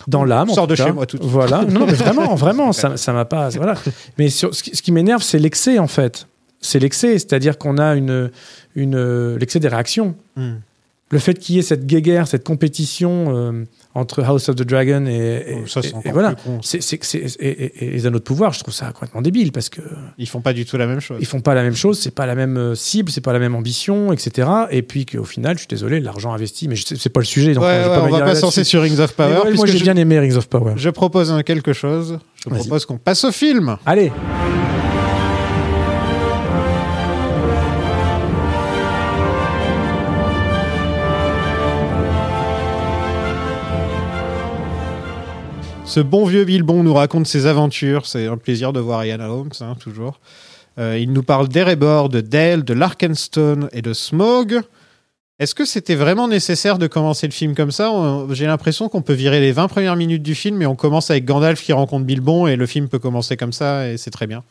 Dans 0.07 0.23
l'âme. 0.23 0.51
en 0.51 0.53
Sors 0.53 0.67
de 0.67 0.75
cas. 0.75 0.85
chez 0.85 0.91
moi 0.91 1.05
tout 1.07 1.17
de 1.17 1.23
suite. 1.23 1.31
Voilà. 1.33 1.63
Non, 1.65 1.85
mais 1.87 1.93
vraiment, 1.93 2.35
vraiment, 2.45 2.73
ça, 2.73 2.95
ça 2.95 3.11
m'a 3.11 3.25
pas. 3.25 3.49
Voilà. 3.49 3.73
Mais 4.19 4.29
sur- 4.29 4.53
ce 4.53 4.61
qui, 4.61 4.75
ce 4.75 4.81
qui 4.83 4.91
m'énerve, 4.91 5.23
c'est 5.23 5.39
l'excès, 5.39 5.79
en 5.79 5.87
fait. 5.87 6.27
C'est 6.61 6.77
l'excès, 6.79 7.13
c'est-à-dire 7.13 7.57
qu'on 7.57 7.77
a 7.79 7.95
une, 7.95 8.29
une, 8.75 9.35
l'excès 9.37 9.59
des 9.59 9.67
réactions. 9.67 10.13
Hmm. 10.35 10.55
Le 11.11 11.19
fait 11.19 11.35
qu'il 11.35 11.55
y 11.55 11.59
ait 11.59 11.61
cette 11.61 11.85
guéguerre, 11.85 12.27
cette 12.27 12.43
compétition 12.43 13.25
euh, 13.37 13.63
entre 13.93 14.23
House 14.23 14.49
of 14.49 14.55
the 14.55 14.63
Dragon 14.63 15.05
et, 15.05 15.11
et- 15.13 15.55
Oh, 15.63 15.67
ça, 15.67 15.81
c'est 15.83 15.89
et- 15.89 15.91
et 15.91 15.95
encore 15.95 16.11
voilà, 16.13 16.35
c'est, 16.63 16.81
c'est, 16.81 16.97
c'est- 17.03 17.19
et, 17.39 17.47
et- 17.47 17.85
et 17.85 17.91
les 17.91 18.05
anneaux 18.07 18.17
de 18.17 18.23
pouvoir, 18.23 18.53
je 18.53 18.59
trouve 18.61 18.73
ça 18.73 18.87
complètement 18.91 19.21
débile 19.21 19.51
parce 19.51 19.69
que 19.69 19.81
Ils 20.17 20.27
font 20.27 20.41
pas 20.41 20.51
du 20.51 20.65
tout 20.65 20.77
la 20.77 20.87
même 20.87 20.99
chose. 20.99 21.17
ils 21.21 21.27
font 21.27 21.41
pas 21.41 21.53
la 21.53 21.61
même 21.61 21.75
chose, 21.75 21.99
c'est 21.99 22.13
pas 22.13 22.25
la 22.25 22.33
même 22.33 22.57
euh, 22.57 22.73
cible, 22.75 23.11
c'est 23.11 23.21
pas 23.21 23.33
la 23.33 23.39
même 23.39 23.53
ambition, 23.55 24.11
etc. 24.13 24.49
Et 24.71 24.81
puis 24.81 25.05
qu'au 25.05 25.23
final, 25.25 25.53
je 25.55 25.59
suis 25.59 25.67
désolé, 25.67 25.99
l'argent 25.99 26.33
investi, 26.33 26.67
mais 26.67 26.75
je 26.75 26.83
c'est 26.95 27.09
pas 27.09 27.19
le 27.19 27.25
sujet. 27.25 27.53
Donc 27.53 27.63
ouais, 27.63 27.69
euh, 27.69 27.81
ouais, 27.81 27.95
pas 27.95 28.01
on 28.01 28.09
va 28.09 28.19
pas 28.21 28.33
là-dessus. 28.33 28.65
sur 28.65 28.81
Rings 28.81 28.99
of 28.99 29.13
Power. 29.13 29.41
ouais, 29.45 29.53
moi, 29.53 29.67
j'ai 29.67 29.77
je, 29.77 29.83
bien 29.83 29.95
aimé 29.95 30.19
Rings 30.19 30.35
of 30.37 30.47
Power. 30.49 30.73
je 30.75 30.89
propose 30.89 31.31
quelque 31.45 31.71
chose. 31.73 32.17
Je 32.43 32.49
Vas-y. 32.49 32.59
propose 32.61 32.85
qu'on 32.85 32.97
passe 32.97 33.23
au 33.23 33.31
film. 33.31 33.77
Allez, 33.85 34.11
Ce 45.95 46.01
bon 46.01 46.25
vieux 46.25 46.43
Bilbon 46.43 46.83
nous 46.83 46.93
raconte 46.93 47.25
ses 47.25 47.45
aventures. 47.45 48.05
C'est 48.05 48.27
un 48.27 48.35
plaisir 48.35 48.73
de 48.73 48.81
voir 48.81 49.05
Ian 49.05 49.21
Holmes, 49.21 49.53
hein, 49.61 49.77
toujours. 49.79 50.19
Euh, 50.77 50.99
il 50.99 51.13
nous 51.13 51.23
parle 51.23 51.47
d'Erebor, 51.47 52.09
de 52.09 52.19
Dale, 52.19 52.65
de 52.65 52.73
Larkenstone 52.73 53.69
et 53.71 53.81
de 53.81 53.93
Smog. 53.93 54.59
Est-ce 55.39 55.55
que 55.55 55.63
c'était 55.63 55.95
vraiment 55.95 56.27
nécessaire 56.27 56.79
de 56.79 56.87
commencer 56.87 57.27
le 57.27 57.31
film 57.31 57.55
comme 57.55 57.71
ça? 57.71 57.93
J'ai 58.31 58.45
l'impression 58.45 58.89
qu'on 58.89 59.01
peut 59.01 59.13
virer 59.13 59.39
les 59.39 59.53
20 59.53 59.69
premières 59.69 59.95
minutes 59.95 60.21
du 60.21 60.35
film 60.35 60.61
et 60.61 60.65
on 60.65 60.75
commence 60.75 61.11
avec 61.11 61.23
Gandalf 61.23 61.63
qui 61.63 61.71
rencontre 61.71 62.03
Bilbon 62.03 62.45
et 62.45 62.57
le 62.57 62.65
film 62.65 62.89
peut 62.89 62.99
commencer 62.99 63.37
comme 63.37 63.53
ça 63.53 63.87
et 63.87 63.95
c'est 63.95 64.11
très 64.11 64.27
bien. 64.27 64.43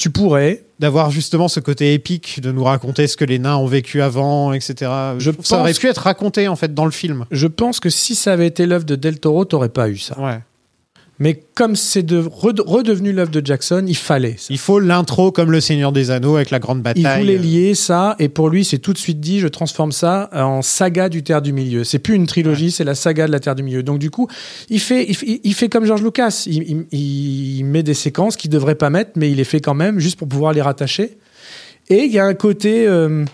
Tu 0.00 0.08
pourrais. 0.08 0.64
D'avoir 0.78 1.10
justement 1.10 1.46
ce 1.48 1.60
côté 1.60 1.92
épique, 1.92 2.40
de 2.40 2.50
nous 2.52 2.64
raconter 2.64 3.06
ce 3.06 3.18
que 3.18 3.26
les 3.26 3.38
nains 3.38 3.56
ont 3.56 3.66
vécu 3.66 4.00
avant, 4.00 4.54
etc. 4.54 4.90
Je 5.18 5.30
ça 5.42 5.60
aurait 5.60 5.74
pu 5.74 5.88
être 5.88 5.98
raconté 5.98 6.48
en 6.48 6.56
fait 6.56 6.72
dans 6.72 6.86
le 6.86 6.90
film. 6.90 7.26
Je 7.30 7.46
pense 7.46 7.80
que 7.80 7.90
si 7.90 8.14
ça 8.14 8.32
avait 8.32 8.46
été 8.46 8.64
l'œuvre 8.64 8.86
de 8.86 8.96
Del 8.96 9.20
Toro, 9.20 9.44
t'aurais 9.44 9.68
pas 9.68 9.90
eu 9.90 9.98
ça. 9.98 10.18
Ouais. 10.18 10.38
Mais 11.22 11.38
comme 11.54 11.76
c'est 11.76 12.02
de, 12.02 12.16
rede- 12.18 12.60
redevenu 12.66 13.12
l'œuvre 13.12 13.30
de 13.30 13.44
Jackson, 13.44 13.84
il 13.86 13.94
fallait 13.96 14.36
ça. 14.38 14.46
Il 14.48 14.58
faut 14.58 14.80
l'intro 14.80 15.30
comme 15.30 15.52
le 15.52 15.60
Seigneur 15.60 15.92
des 15.92 16.10
Anneaux 16.10 16.36
avec 16.36 16.50
la 16.50 16.58
grande 16.58 16.80
bataille. 16.82 17.02
Il 17.02 17.20
voulait 17.20 17.36
lier 17.36 17.74
ça, 17.74 18.16
et 18.18 18.30
pour 18.30 18.48
lui, 18.48 18.64
c'est 18.64 18.78
tout 18.78 18.94
de 18.94 18.98
suite 18.98 19.20
dit, 19.20 19.38
je 19.38 19.46
transforme 19.46 19.92
ça 19.92 20.30
en 20.32 20.62
saga 20.62 21.10
du 21.10 21.22
Terre 21.22 21.42
du 21.42 21.52
Milieu. 21.52 21.84
C'est 21.84 21.98
plus 21.98 22.14
une 22.14 22.26
trilogie, 22.26 22.70
c'est 22.70 22.84
la 22.84 22.94
saga 22.94 23.26
de 23.26 23.32
la 23.32 23.38
Terre 23.38 23.54
du 23.54 23.62
Milieu. 23.62 23.82
Donc 23.82 23.98
du 23.98 24.10
coup, 24.10 24.28
il 24.70 24.80
fait, 24.80 25.04
il, 25.10 25.40
il 25.44 25.54
fait 25.54 25.68
comme 25.68 25.84
George 25.84 26.02
Lucas. 26.02 26.44
Il, 26.46 26.86
il- 26.90 27.58
il 27.58 27.64
met 27.64 27.82
des 27.82 27.92
séquences 27.94 28.36
qu'il 28.38 28.50
devrait 28.50 28.74
pas 28.74 28.88
mettre, 28.88 29.10
mais 29.16 29.30
il 29.30 29.36
les 29.36 29.44
fait 29.44 29.60
quand 29.60 29.74
même, 29.74 29.98
juste 29.98 30.18
pour 30.18 30.26
pouvoir 30.26 30.54
les 30.54 30.62
rattacher. 30.62 31.18
Et 31.90 32.04
il 32.04 32.12
y 32.12 32.18
a 32.18 32.24
un 32.24 32.34
côté, 32.34 32.86
euh, 32.88 33.26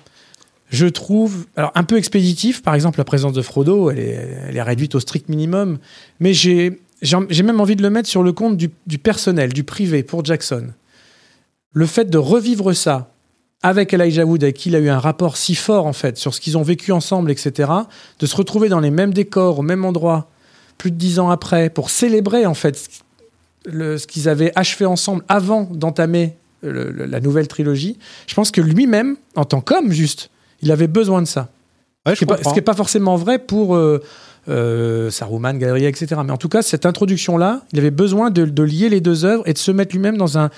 je 0.71 0.87
trouve, 0.87 1.47
alors 1.57 1.71
un 1.77 1.85
peu 1.85 1.97
expéditif. 1.99 2.63
Par 2.63 2.75
exemple, 2.75 2.99
la 2.99 3.05
présence 3.05 3.33
de 3.33 3.43
Frodo, 3.43 3.91
elle 3.93 4.01
est, 4.01 4.29
elle 4.49 4.57
est 4.57 4.63
réduite 4.63 4.97
au 4.97 5.01
strict 5.01 5.29
minimum. 5.29 5.79
Mais 6.19 6.33
j'ai, 6.33 6.81
j'ai 7.03 7.43
même 7.43 7.61
envie 7.61 7.77
de 7.77 7.83
le 7.83 7.91
mettre 7.91 8.09
sur 8.09 8.23
le 8.23 8.33
compte 8.33 8.57
du, 8.57 8.71
du 8.87 8.99
personnel, 8.99 9.53
du 9.53 9.65
privé, 9.65 10.03
pour 10.03 10.25
Jackson. 10.25 10.69
Le 11.73 11.87
fait 11.87 12.09
de 12.09 12.19
revivre 12.19 12.73
ça 12.75 13.11
avec 13.63 13.93
Elijah 13.93 14.25
Wood, 14.25 14.43
avec 14.45 14.57
qui 14.57 14.69
il 14.71 14.77
a 14.77 14.79
eu 14.79 14.89
un 14.89 14.99
rapport 14.99 15.37
si 15.37 15.55
fort, 15.55 15.87
en 15.87 15.93
fait, 15.93 16.17
sur 16.17 16.35
ce 16.35 16.41
qu'ils 16.41 16.57
ont 16.57 16.63
vécu 16.63 16.93
ensemble, 16.93 17.31
etc., 17.31 17.71
de 18.19 18.27
se 18.27 18.37
retrouver 18.37 18.69
dans 18.69 18.81
les 18.81 18.91
mêmes 18.91 19.13
décors, 19.13 19.59
au 19.59 19.63
même 19.63 19.85
endroit, 19.85 20.29
plus 20.79 20.91
de 20.91 20.97
dix 20.97 21.19
ans 21.19 21.31
après, 21.31 21.69
pour 21.71 21.91
célébrer, 21.91 22.47
en 22.47 22.55
fait, 22.55 22.77
ce, 22.77 22.89
le- 23.65 23.99
ce 23.99 24.07
qu'ils 24.07 24.29
avaient 24.29 24.53
achevé 24.57 24.85
ensemble 24.87 25.25
avant 25.29 25.63
d'entamer 25.65 26.37
la 26.63 27.21
nouvelle 27.21 27.47
trilogie, 27.49 27.99
je 28.27 28.35
pense 28.35 28.51
que 28.51 28.61
lui-même, 28.61 29.17
en 29.37 29.45
tant 29.45 29.61
qu'homme, 29.61 29.93
juste, 29.93 30.31
il 30.63 30.73
avait 30.73 30.87
besoin 30.89 31.21
de 31.23 31.27
ça. 31.27 31.49
Ouais, 32.07 32.15
Ce 32.15 32.15
je 32.15 32.19
qui 32.21 32.25
n'est 32.25 32.29
pas, 32.29 32.37
comprends. 32.37 32.51
ce 32.51 32.55
qui 32.55 32.59
est 32.59 32.63
pas 32.63 32.75
forcément 32.75 33.17
vrai 33.17 33.39
pour 33.39 33.75
euh, 33.77 34.03
euh, 34.49 35.11
Saruman, 35.11 35.55
Galadriel, 35.55 35.91
etc. 35.91 36.21
Mais 36.25 36.33
en 36.33 36.37
tout 36.37 36.49
cas, 36.49 36.63
cette 36.63 36.87
introduction-là, 36.87 37.63
il 37.73 37.79
avait 37.79 37.91
besoin 37.91 38.31
de, 38.31 38.45
de 38.45 38.63
lier 38.63 38.89
les 38.89 39.01
deux 39.01 39.25
œuvres 39.25 39.43
et 39.47 39.53
de 39.53 39.59
se 39.59 39.71
mettre 39.71 39.95
lui-même 39.95 40.17
dans 40.17 40.39
un, 40.39 40.51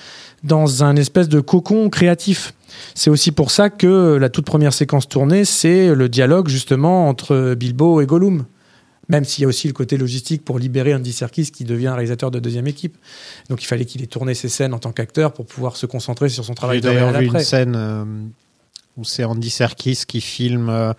dans 0.43 0.83
un 0.83 0.95
espèce 0.95 1.29
de 1.29 1.39
cocon 1.39 1.89
créatif. 1.89 2.53
C'est 2.95 3.09
aussi 3.09 3.31
pour 3.31 3.51
ça 3.51 3.69
que 3.69 4.17
la 4.19 4.29
toute 4.29 4.45
première 4.45 4.73
séquence 4.73 5.07
tournée, 5.07 5.45
c'est 5.45 5.93
le 5.93 6.09
dialogue 6.09 6.47
justement 6.47 7.07
entre 7.07 7.55
Bilbo 7.55 8.01
et 8.01 8.05
Gollum. 8.05 8.45
Même 9.09 9.25
s'il 9.25 9.41
y 9.41 9.45
a 9.45 9.47
aussi 9.47 9.67
le 9.67 9.73
côté 9.73 9.97
logistique 9.97 10.45
pour 10.45 10.59
libérer 10.59 10.93
Andy 10.93 11.11
Serkis 11.11 11.49
qui 11.49 11.63
devient 11.63 11.89
réalisateur 11.89 12.29
de 12.29 12.37
deuxième 12.39 12.67
équipe. 12.67 12.95
Donc 13.49 13.63
il 13.63 13.65
fallait 13.65 13.85
qu'il 13.85 14.03
ait 14.03 14.07
tourné 14.07 14.35
ses 14.35 14.49
scènes 14.49 14.73
en 14.73 14.77
tant 14.77 14.91
qu'acteur 14.91 15.33
pour 15.33 15.47
pouvoir 15.47 15.77
se 15.77 15.87
concentrer 15.87 16.29
sur 16.29 16.45
son 16.45 16.53
travail 16.53 16.77
J'ai 16.77 16.81
d'ailleurs 16.81 17.17
vu 17.17 17.25
une 17.25 17.39
scène 17.39 17.73
euh, 17.75 18.05
où 18.97 19.03
c'est 19.03 19.23
Andy 19.23 19.49
Serkis 19.49 20.03
qui 20.07 20.21
filme, 20.21 20.69
euh, 20.69 20.93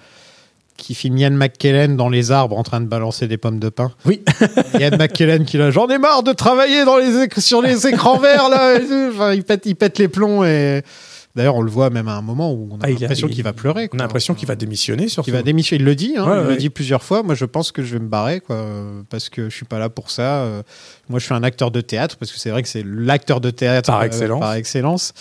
qui 0.81 0.95
filme 0.95 1.17
Ian 1.19 1.31
McKellen 1.31 1.97
dans 1.97 2.09
les 2.09 2.33
arbres 2.33 2.59
en 2.59 2.63
train 2.63 2.81
de 2.81 2.87
balancer 2.87 3.29
des 3.29 3.37
pommes 3.37 3.59
de 3.61 3.69
pin. 3.69 3.93
Oui. 4.07 4.23
Ian 4.81 4.97
McKellen 4.99 5.45
qui 5.45 5.57
là, 5.59 5.71
j'en 5.71 5.87
ai 5.89 5.99
marre 5.99 6.23
de 6.23 6.33
travailler 6.33 6.85
dans 6.85 6.97
les 6.97 7.29
sur 7.39 7.63
les 7.63 7.87
écrans 7.87 8.19
verts 8.19 8.49
là. 8.49 8.79
Enfin, 9.13 9.33
il 9.35 9.45
pète, 9.45 9.67
il 9.67 9.77
pète 9.77 9.99
les 9.99 10.09
plombs 10.09 10.45
et 10.45 10.83
d'ailleurs 11.37 11.55
on 11.57 11.63
le 11.63 11.71
voit 11.71 11.91
même 11.91 12.09
à 12.09 12.15
un 12.17 12.23
moment 12.23 12.53
où 12.53 12.69
on 12.73 12.77
a 12.77 12.81
Ah, 12.85 12.91
il 12.91 12.99
l'impression 12.99 13.29
il- 13.29 13.35
qu'il 13.35 13.45
va 13.45 13.53
pleurer. 13.53 13.89
On 13.93 13.99
a 13.99 14.03
l'impression 14.03 14.35
qu'il 14.35 14.49
va 14.49 14.57
démissionner 14.57 15.09
sur 15.09 15.23
qu'il 15.23 15.33
va 15.33 15.43
démissionner. 15.43 15.81
Il 15.83 15.85
le 15.85 15.95
dit, 15.95 16.15
hein, 16.17 16.25
Ouais, 16.29 16.41
il 16.43 16.49
le 16.49 16.57
dit 16.57 16.71
plusieurs 16.71 17.03
fois. 17.03 17.23
Moi, 17.23 17.35
je 17.35 17.45
pense 17.45 17.71
que 17.73 17.83
je 17.83 17.93
vais 17.95 18.01
me 18.03 18.09
barrer, 18.09 18.41
quoi, 18.41 18.65
parce 19.11 19.29
que 19.29 19.49
je 19.51 19.55
suis 19.55 19.67
pas 19.67 19.79
là 19.79 19.89
pour 19.91 20.11
ça. 20.11 20.43
Euh, 20.43 20.63
Moi, 21.09 21.19
je 21.19 21.25
suis 21.27 21.35
un 21.35 21.43
acteur 21.43 21.71
de 21.71 21.81
théâtre, 21.81 22.17
parce 22.17 22.33
que 22.33 22.39
c'est 22.39 22.51
vrai 22.51 22.63
que 22.63 22.69
c'est 22.69 22.85
l'acteur 22.85 23.41
de 23.41 23.51
théâtre 23.51 23.91
Par 23.93 24.01
euh, 24.01 24.05
excellence. 24.07 24.41
par 24.41 24.55
excellence. 24.55 25.13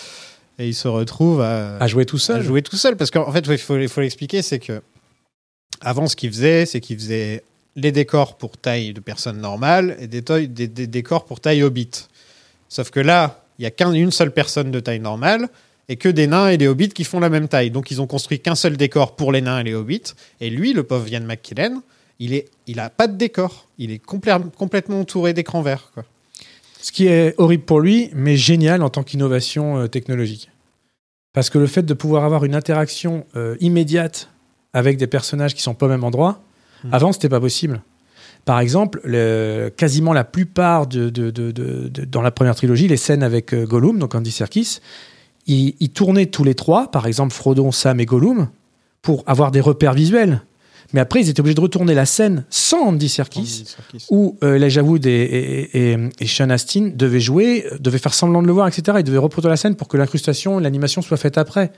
Et 0.58 0.68
il 0.68 0.74
se 0.74 0.88
retrouve 0.88 1.40
à, 1.40 1.76
à 1.78 1.86
jouer 1.86 2.04
tout 2.04 2.16
à 2.16 2.20
seul. 2.20 2.42
jouer 2.42 2.60
tout 2.62 2.76
seul, 2.76 2.96
parce 2.96 3.10
qu'en 3.10 3.30
fait, 3.32 3.44
il 3.48 3.56
faut, 3.58 3.78
il 3.78 3.88
faut 3.88 4.00
l'expliquer, 4.02 4.42
c'est 4.42 4.58
que 4.58 4.82
avant, 5.80 6.06
ce 6.06 6.16
qu'il 6.16 6.30
faisait, 6.30 6.66
c'est 6.66 6.80
qu'il 6.80 6.98
faisait 6.98 7.42
les 7.76 7.92
décors 7.92 8.36
pour 8.36 8.56
taille 8.56 8.92
de 8.92 9.00
personne 9.00 9.38
normale 9.38 9.96
et 10.00 10.06
des, 10.06 10.86
décors 10.86 11.24
pour 11.24 11.40
taille 11.40 11.62
hobbit. 11.62 11.90
Sauf 12.68 12.90
que 12.90 13.00
là, 13.00 13.44
il 13.58 13.62
y 13.62 13.66
a 13.66 13.70
qu'une 13.70 13.94
une 13.94 14.10
seule 14.10 14.32
personne 14.32 14.70
de 14.70 14.80
taille 14.80 15.00
normale 15.00 15.48
et 15.88 15.96
que 15.96 16.08
des 16.08 16.26
nains 16.26 16.48
et 16.48 16.56
des 16.56 16.68
hobbits 16.68 16.90
qui 16.90 17.04
font 17.04 17.20
la 17.20 17.30
même 17.30 17.48
taille. 17.48 17.70
Donc 17.70 17.90
ils 17.90 18.00
ont 18.00 18.06
construit 18.06 18.40
qu'un 18.40 18.54
seul 18.54 18.76
décor 18.76 19.16
pour 19.16 19.32
les 19.32 19.40
nains 19.40 19.60
et 19.60 19.64
les 19.64 19.74
hobbits. 19.74 20.14
Et 20.40 20.50
lui, 20.50 20.72
le 20.72 20.82
pauvre 20.82 21.08
Ian 21.08 21.22
McKellen, 21.22 21.80
il 22.18 22.34
est, 22.34 22.48
il 22.66 22.78
a 22.80 22.90
pas 22.90 23.08
de 23.08 23.16
décor. 23.16 23.66
Il 23.78 23.90
est 23.90 24.04
complè- 24.04 24.50
complètement 24.52 25.00
entouré 25.00 25.32
d'écrans 25.32 25.62
verts. 25.62 25.90
Quoi. 25.94 26.04
Ce 26.80 26.92
qui 26.92 27.06
est 27.06 27.34
horrible 27.38 27.64
pour 27.64 27.80
lui, 27.80 28.10
mais 28.14 28.36
génial 28.36 28.82
en 28.82 28.88
tant 28.88 29.02
qu'innovation 29.02 29.78
euh, 29.78 29.86
technologique. 29.88 30.50
Parce 31.32 31.50
que 31.50 31.58
le 31.58 31.66
fait 31.66 31.82
de 31.82 31.94
pouvoir 31.94 32.24
avoir 32.24 32.44
une 32.44 32.54
interaction 32.54 33.26
euh, 33.36 33.56
immédiate 33.60 34.28
avec 34.72 34.96
des 34.96 35.06
personnages 35.06 35.54
qui 35.54 35.62
sont 35.62 35.74
pas 35.74 35.86
au 35.86 35.88
même 35.88 36.04
endroit, 36.04 36.40
Hmm. 36.84 36.94
avant, 36.94 37.12
c'était 37.12 37.28
pas 37.28 37.40
possible. 37.40 37.82
Par 38.46 38.58
exemple, 38.60 39.02
le- 39.04 39.70
quasiment 39.76 40.14
la 40.14 40.24
plupart 40.24 40.86
de, 40.86 41.10
de- 41.10 41.30
de- 41.30 41.50
de- 41.50 41.88
de- 41.88 42.04
dans 42.06 42.22
la 42.22 42.30
première 42.30 42.54
trilogie, 42.54 42.88
les 42.88 42.96
scènes 42.96 43.22
avec 43.22 43.52
euh, 43.52 43.66
Gollum, 43.66 43.98
donc 43.98 44.14
Andy 44.14 44.30
Serkis, 44.30 44.78
ils, 45.46 45.74
ils 45.78 45.90
tournaient 45.90 46.26
tous 46.26 46.42
les 46.44 46.54
trois, 46.54 46.90
par 46.90 47.06
exemple 47.06 47.34
Frodon, 47.34 47.70
Sam 47.70 48.00
et 48.00 48.06
Gollum, 48.06 48.48
pour 49.02 49.24
avoir 49.26 49.50
des 49.50 49.60
repères 49.60 49.92
visuels. 49.92 50.40
Mais 50.94 51.00
après, 51.00 51.20
ils 51.20 51.28
étaient 51.28 51.40
obligés 51.40 51.54
de 51.54 51.60
retourner 51.60 51.94
la 51.94 52.06
scène 52.06 52.44
sans 52.50 52.86
Andy 52.88 53.08
Serkis 53.10 53.40
Andy 53.40 53.64
Serkis. 53.66 54.06
où 54.10 54.38
euh, 54.42 54.56
Elijah 54.56 54.82
Wood 54.82 55.04
et, 55.06 55.10
et, 55.10 55.92
et, 55.92 55.98
et 56.18 56.26
Sean 56.26 56.48
Astin 56.50 56.90
devaient 56.94 57.20
jouer, 57.20 57.66
euh, 57.70 57.78
devaient 57.78 57.98
faire 57.98 58.14
semblant 58.14 58.40
de 58.42 58.46
le 58.46 58.52
voir, 58.54 58.66
etc. 58.66 58.96
Ils 59.00 59.04
devaient 59.04 59.18
reproduire 59.18 59.50
la 59.50 59.56
scène 59.56 59.76
pour 59.76 59.86
que 59.86 59.96
l'incrustation, 59.98 60.58
l'animation 60.58 61.02
soit 61.02 61.16
faite 61.18 61.36
après. 61.38 61.70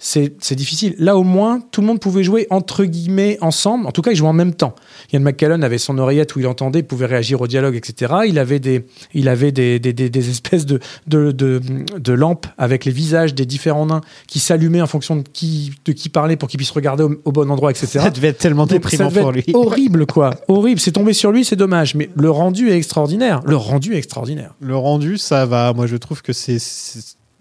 C'est 0.00 0.54
difficile. 0.54 0.94
Là, 0.98 1.16
au 1.16 1.24
moins, 1.24 1.60
tout 1.72 1.80
le 1.80 1.88
monde 1.88 1.98
pouvait 1.98 2.22
jouer 2.22 2.46
entre 2.50 2.84
guillemets 2.84 3.36
ensemble. 3.40 3.86
En 3.86 3.90
tout 3.90 4.00
cas, 4.00 4.12
ils 4.12 4.16
jouaient 4.16 4.28
en 4.28 4.32
même 4.32 4.54
temps. 4.54 4.74
Ian 5.12 5.20
McKellen 5.20 5.64
avait 5.64 5.78
son 5.78 5.98
oreillette 5.98 6.36
où 6.36 6.40
il 6.40 6.46
entendait, 6.46 6.84
pouvait 6.84 7.06
réagir 7.06 7.40
au 7.40 7.48
dialogue, 7.48 7.74
etc. 7.74 8.14
Il 8.28 8.38
avait 8.38 8.60
des, 8.60 8.86
il 9.12 9.28
avait 9.28 9.50
des, 9.50 9.80
des, 9.80 9.92
des, 9.92 10.08
des 10.08 10.30
espèces 10.30 10.66
de, 10.66 10.78
de, 11.08 11.32
de, 11.32 11.60
de 11.98 12.12
lampes 12.12 12.46
avec 12.58 12.84
les 12.84 12.92
visages 12.92 13.34
des 13.34 13.44
différents 13.44 13.86
nains 13.86 14.00
qui 14.28 14.38
s'allumaient 14.38 14.82
en 14.82 14.86
fonction 14.86 15.16
de 15.16 15.22
qui, 15.22 15.72
de 15.84 15.90
qui 15.90 16.08
parlait 16.08 16.36
pour 16.36 16.48
qu'ils 16.48 16.58
puissent 16.58 16.70
regarder 16.70 17.02
au, 17.02 17.16
au 17.24 17.32
bon 17.32 17.50
endroit, 17.50 17.72
etc. 17.72 17.98
Ça 18.00 18.10
devait 18.10 18.28
être 18.28 18.38
tellement 18.38 18.66
Donc, 18.66 18.70
déprimant 18.70 19.04
ça 19.04 19.10
devait 19.10 19.20
pour 19.20 19.32
lui. 19.32 19.44
Horrible, 19.52 20.06
quoi. 20.06 20.34
Horrible. 20.46 20.78
C'est 20.80 20.92
tombé 20.92 21.12
sur 21.12 21.32
lui, 21.32 21.44
c'est 21.44 21.56
dommage. 21.56 21.96
Mais 21.96 22.08
le 22.14 22.30
rendu 22.30 22.70
est 22.70 22.76
extraordinaire. 22.76 23.40
Le 23.44 23.56
rendu 23.56 23.94
est 23.94 23.98
extraordinaire. 23.98 24.54
Le 24.60 24.76
rendu, 24.76 25.18
ça 25.18 25.44
va. 25.44 25.72
Moi, 25.72 25.88
je 25.88 25.96
trouve 25.96 26.22
que 26.22 26.32
c'est. 26.32 26.58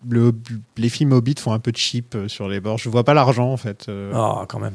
Le- 0.10 0.32
les 0.78 0.90
films 0.90 1.12
Hobbit 1.14 1.36
font 1.40 1.52
un 1.54 1.60
peu 1.60 1.72
cheap 1.74 2.14
euh, 2.16 2.28
sur 2.28 2.48
les 2.48 2.60
bords. 2.60 2.78
Je 2.78 2.88
vois 2.90 3.04
pas 3.04 3.14
l'argent 3.14 3.52
en 3.52 3.58
fait. 3.58 3.86
Euh, 3.90 4.12
Ah, 4.14 4.46
quand 4.48 4.60
même. 4.60 4.74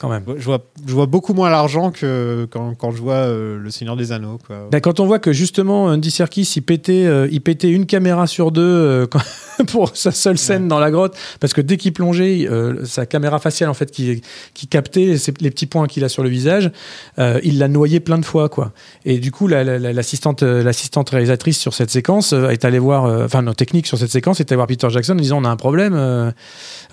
Quand 0.00 0.08
même. 0.08 0.22
Je 0.36 0.44
vois, 0.44 0.64
je 0.86 0.92
vois 0.94 1.06
beaucoup 1.06 1.34
moins 1.34 1.50
l'argent 1.50 1.90
que 1.90 2.46
quand, 2.50 2.74
quand 2.76 2.90
je 2.92 3.02
vois 3.02 3.14
euh, 3.14 3.58
Le 3.58 3.70
Seigneur 3.70 3.96
des 3.96 4.12
Anneaux. 4.12 4.38
Quoi. 4.46 4.68
Ben, 4.70 4.80
quand 4.80 5.00
on 5.00 5.06
voit 5.06 5.18
que 5.18 5.32
justement 5.32 5.84
Andy 5.86 6.10
Serkis 6.10 6.50
il 6.56 6.62
pétait, 6.62 7.04
euh, 7.06 7.28
il 7.32 7.40
pétait 7.40 7.70
une 7.70 7.86
caméra 7.86 8.26
sur 8.26 8.52
deux 8.52 8.62
euh, 8.62 9.06
quand- 9.10 9.20
pour 9.66 9.94
sa 9.96 10.10
seule 10.12 10.38
scène 10.38 10.68
dans 10.68 10.78
la 10.78 10.90
grotte, 10.90 11.14
parce 11.38 11.52
que 11.52 11.60
dès 11.60 11.76
qu'il 11.76 11.92
plongeait, 11.92 12.48
sa 12.84 13.04
caméra 13.04 13.38
faciale 13.38 13.68
en 13.68 13.74
fait 13.74 13.90
qui, 13.90 14.22
qui 14.54 14.66
captait 14.68 15.16
les 15.40 15.50
petits 15.50 15.66
points 15.66 15.86
qu'il 15.86 16.02
a 16.02 16.08
sur 16.08 16.22
le 16.22 16.30
visage, 16.30 16.70
il 17.18 17.58
l'a 17.58 17.68
noyé 17.68 18.00
plein 18.00 18.16
de 18.16 18.24
fois 18.24 18.48
quoi. 18.48 18.72
Et 19.04 19.18
du 19.18 19.30
coup 19.32 19.48
la- 19.48 19.62
la- 19.62 19.78
la- 19.78 19.92
l'assistante, 19.92 20.42
l'assistante 20.42 21.10
réalisatrice 21.10 21.58
sur 21.58 21.74
cette 21.74 21.90
séquence 21.90 22.32
est 22.32 22.64
allée 22.64 22.78
voir, 22.78 23.04
enfin 23.24 23.42
non 23.42 23.52
technique 23.52 23.86
sur 23.86 23.98
cette 23.98 24.10
séquence 24.10 24.40
voir 24.60 24.66
Peter 24.68 24.88
Jackson 24.90 25.12
en 25.14 25.16
disant 25.16 25.38
on 25.40 25.44
a 25.44 25.48
un 25.50 25.56
problème, 25.56 25.94
euh, 25.94 26.30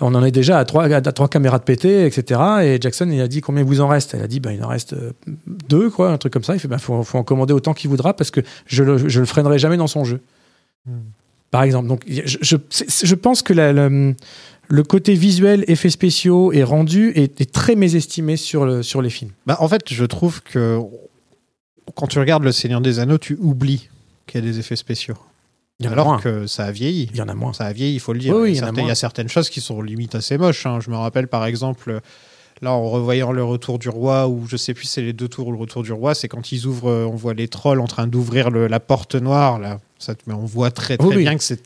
on 0.00 0.14
en 0.14 0.24
est 0.24 0.30
déjà 0.30 0.58
à 0.58 0.64
trois, 0.64 0.84
à 0.92 1.00
trois 1.00 1.28
caméras 1.28 1.58
de 1.58 1.64
pété, 1.64 2.04
etc. 2.06 2.40
Et 2.62 2.78
Jackson 2.80 3.08
il 3.10 3.20
a 3.20 3.28
dit 3.28 3.40
combien 3.40 3.62
vous 3.64 3.80
en 3.80 3.88
reste? 3.88 4.14
Elle 4.14 4.22
a 4.22 4.26
dit 4.26 4.40
bah, 4.40 4.52
il 4.52 4.62
en 4.64 4.68
reste 4.68 4.92
euh, 4.94 5.12
deux, 5.68 5.90
quoi, 5.90 6.10
un 6.10 6.18
truc 6.18 6.32
comme 6.32 6.44
ça. 6.44 6.54
Il 6.54 6.58
fait 6.60 6.68
bah, 6.68 6.78
faut, 6.78 7.02
faut 7.02 7.18
en 7.18 7.24
commander 7.24 7.52
autant 7.52 7.74
qu'il 7.74 7.90
voudra 7.90 8.14
parce 8.14 8.30
que 8.30 8.40
je 8.66 8.82
le, 8.82 9.08
je 9.08 9.20
le 9.20 9.26
freinerai 9.26 9.58
jamais 9.58 9.76
dans 9.76 9.86
son 9.86 10.04
jeu. 10.04 10.20
Par 11.50 11.62
exemple. 11.62 11.88
Donc 11.88 12.02
je, 12.08 12.36
je, 12.40 12.56
c'est- 12.70 13.06
je 13.06 13.14
pense 13.14 13.42
que 13.42 13.52
la- 13.52 13.72
la- 13.72 13.88
le 14.70 14.82
côté 14.82 15.14
visuel, 15.14 15.64
effets 15.66 15.88
spéciaux 15.88 16.52
et 16.52 16.62
rendu 16.62 17.10
est, 17.14 17.40
est 17.40 17.50
très 17.52 17.74
mésestimé 17.74 18.36
sur, 18.36 18.66
le, 18.66 18.82
sur 18.82 19.00
les 19.00 19.08
films. 19.08 19.30
Bah, 19.46 19.56
en 19.60 19.68
fait, 19.68 19.82
je 19.90 20.04
trouve 20.04 20.42
que 20.42 20.78
quand 21.94 22.06
tu 22.06 22.18
regardes 22.18 22.44
Le 22.44 22.52
Seigneur 22.52 22.82
des 22.82 22.98
Anneaux, 22.98 23.16
tu 23.16 23.38
oublies 23.40 23.88
qu'il 24.26 24.44
y 24.44 24.46
a 24.46 24.50
des 24.50 24.58
effets 24.58 24.76
spéciaux. 24.76 25.16
Il 25.80 25.86
y 25.86 25.88
en 25.88 25.90
a 25.90 25.94
Alors 25.94 26.06
moins. 26.08 26.18
que 26.18 26.48
ça 26.48 26.64
a 26.64 26.72
vieilli. 26.72 27.08
Il 27.12 27.16
y 27.18 27.22
en 27.22 27.28
a 27.28 27.34
moins. 27.34 27.52
Ça 27.52 27.64
a 27.64 27.72
vieilli, 27.72 27.94
il 27.94 28.00
faut 28.00 28.12
le 28.12 28.18
dire. 28.18 28.34
Oui, 28.34 28.50
il, 28.50 28.54
y 28.56 28.58
a 28.58 28.62
certaines, 28.62 28.74
il 28.76 28.80
y 28.80 28.82
moins. 28.82 28.92
a 28.92 28.94
certaines 28.96 29.28
choses 29.28 29.48
qui 29.48 29.60
sont 29.60 29.80
limite 29.80 30.16
assez 30.16 30.36
moches. 30.36 30.66
hein. 30.66 30.80
Je 30.84 30.90
me 30.90 30.96
rappelle 30.96 31.28
par 31.28 31.46
exemple, 31.46 32.00
là 32.62 32.72
en 32.72 32.88
revoyant 32.90 33.30
Le 33.30 33.44
Retour 33.44 33.78
du 33.78 33.88
Roi, 33.88 34.26
ou 34.26 34.44
je 34.48 34.56
sais 34.56 34.74
plus 34.74 34.86
si 34.86 34.94
c'est 34.94 35.02
les 35.02 35.12
deux 35.12 35.28
tours 35.28 35.46
ou 35.46 35.52
Le 35.52 35.58
Retour 35.58 35.84
du 35.84 35.92
Roi, 35.92 36.16
c'est 36.16 36.26
quand 36.26 36.50
ils 36.50 36.66
ouvrent, 36.66 36.90
euh, 36.90 37.04
on 37.06 37.14
voit 37.14 37.32
les 37.32 37.46
trolls 37.46 37.80
en 37.80 37.86
train 37.86 38.08
d'ouvrir 38.08 38.50
la 38.50 38.80
porte 38.80 39.14
noire. 39.14 39.60
Là. 39.60 39.78
Ça, 40.00 40.14
mais 40.26 40.34
on 40.34 40.44
voit 40.44 40.72
très 40.72 40.96
très 40.96 41.06
Oui, 41.06 41.18
bien 41.18 41.36
que 41.36 41.44
c'est 41.44 41.60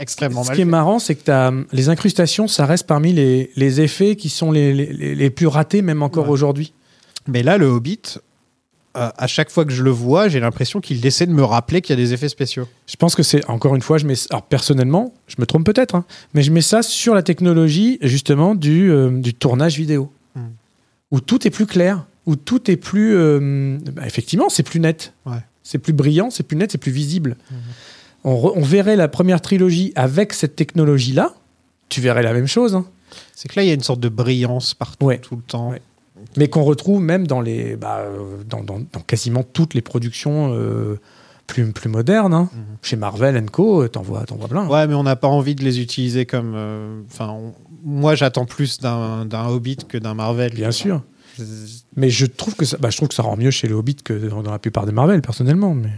extrêmement 0.00 0.42
Ce 0.42 0.48
mal 0.48 0.56
qui 0.56 0.62
est 0.62 0.64
marrant, 0.64 0.98
c'est 0.98 1.14
que 1.14 1.22
t'as, 1.22 1.52
les 1.70 1.88
incrustations, 1.88 2.48
ça 2.48 2.66
reste 2.66 2.88
parmi 2.88 3.12
les, 3.12 3.52
les 3.54 3.80
effets 3.80 4.16
qui 4.16 4.30
sont 4.30 4.50
les, 4.50 4.72
les- 4.74 4.92
les- 4.92 5.14
les 5.14 5.30
plus 5.30 5.46
ratés, 5.46 5.80
même 5.80 6.02
encore 6.02 6.24
Ouais. 6.24 6.30
aujourd'hui. 6.32 6.72
Mais 7.28 7.44
là, 7.44 7.56
le 7.56 7.66
Hobbit, 7.66 8.02
euh, 8.96 9.10
à 9.16 9.26
chaque 9.26 9.50
fois 9.50 9.64
que 9.64 9.72
je 9.72 9.82
le 9.82 9.90
vois, 9.90 10.28
j'ai 10.28 10.40
l'impression 10.40 10.80
qu'il 10.80 11.04
essaie 11.04 11.26
de 11.26 11.32
me 11.32 11.42
rappeler 11.44 11.80
qu'il 11.82 11.98
y 11.98 12.00
a 12.00 12.02
des 12.04 12.12
effets 12.12 12.28
spéciaux. 12.28 12.68
Je 12.86 12.96
pense 12.96 13.14
que 13.14 13.22
c'est, 13.22 13.44
encore 13.50 13.74
une 13.74 13.82
fois, 13.82 13.98
je 13.98 14.06
mets, 14.06 14.14
alors 14.30 14.42
personnellement, 14.42 15.12
je 15.26 15.36
me 15.38 15.46
trompe 15.46 15.64
peut-être, 15.66 15.94
hein, 15.94 16.04
mais 16.34 16.42
je 16.42 16.50
mets 16.52 16.60
ça 16.62 16.82
sur 16.82 17.14
la 17.14 17.22
technologie, 17.22 17.98
justement, 18.02 18.54
du, 18.54 18.90
euh, 18.90 19.10
du 19.10 19.34
tournage 19.34 19.76
vidéo. 19.76 20.10
Hmm. 20.36 20.48
Où 21.10 21.20
tout 21.20 21.46
est 21.46 21.50
plus 21.50 21.66
clair, 21.66 22.04
où 22.26 22.36
tout 22.36 22.70
est 22.70 22.76
plus. 22.76 23.14
euh, 23.16 23.78
bah, 23.92 24.02
effectivement, 24.06 24.48
c'est 24.48 24.62
plus 24.62 24.80
net. 24.80 25.12
Ouais. 25.26 25.38
C'est 25.62 25.78
plus 25.78 25.92
brillant, 25.92 26.30
c'est 26.30 26.42
plus 26.42 26.56
net, 26.56 26.70
c'est 26.72 26.78
plus 26.78 26.92
visible. 26.92 27.36
On, 28.22 28.34
re- 28.36 28.52
on 28.54 28.62
verrait 28.62 28.96
la 28.96 29.08
première 29.08 29.40
trilogie 29.40 29.92
avec 29.96 30.32
cette 30.32 30.56
technologie-là, 30.56 31.34
tu 31.88 32.00
verrais 32.00 32.22
la 32.22 32.32
même 32.32 32.46
chose. 32.46 32.74
hein. 32.74 32.84
C'est 33.34 33.48
que 33.48 33.54
là, 33.56 33.62
il 33.64 33.68
y 33.68 33.70
a 33.70 33.74
une 33.74 33.82
sorte 33.82 34.00
de 34.00 34.08
brillance 34.08 34.74
partout, 34.74 35.06
Ouais. 35.06 35.18
tout 35.18 35.36
le 35.36 35.42
temps. 35.42 35.70
Ouais. 35.70 35.82
Mais 36.36 36.48
qu'on 36.48 36.62
retrouve 36.64 37.00
même 37.00 37.26
dans 37.26 37.40
les 37.40 37.76
bah, 37.76 37.98
euh, 38.00 38.42
dans, 38.48 38.62
dans- 38.62 38.80
dans 38.80 39.00
quasiment 39.00 39.42
toutes 39.42 39.74
les 39.74 39.80
productions 39.82 40.52
euh, 40.54 40.98
plus, 41.46 41.72
plus 41.72 41.88
modernes. 41.90 42.34
hein. 42.34 42.48
Mhm. 42.52 42.60
Chez 42.82 42.96
Marvel 42.96 43.44
Co, 43.50 43.82
euh, 43.82 43.88
t'en 43.88 44.02
vois, 44.02 44.24
t'en 44.24 44.36
vois 44.36 44.48
plein. 44.48 44.66
Ouais, 44.68 44.86
mais 44.86 44.94
on 44.94 45.02
n'a 45.02 45.16
pas 45.16 45.28
envie 45.28 45.54
de 45.54 45.62
les 45.64 45.80
utiliser 45.80 46.26
comme. 46.26 47.04
Enfin, 47.10 47.36
moi, 47.84 48.14
j'attends 48.14 48.46
plus 48.46 48.80
d'un 48.80 49.26
Hobbit 49.48 49.78
que 49.88 49.98
d'un 49.98 50.14
Marvel. 50.14 50.54
Bien 50.54 50.70
sûr. 50.70 51.02
Mais 51.96 52.10
je 52.10 52.26
trouve 52.26 52.54
que 52.54 52.64
ça, 52.64 52.76
bah, 52.78 52.90
je 52.90 52.96
trouve 52.96 53.08
que 53.08 53.14
ça 53.14 53.22
rend 53.24 53.36
mieux 53.36 53.50
chez 53.50 53.66
les 53.66 53.74
Hobbits 53.74 53.96
que 53.96 54.12
dans, 54.28 54.42
dans 54.42 54.52
la 54.52 54.58
plupart 54.60 54.86
des 54.86 54.92
Marvel, 54.92 55.20
personnellement. 55.20 55.74
Mais, 55.74 55.90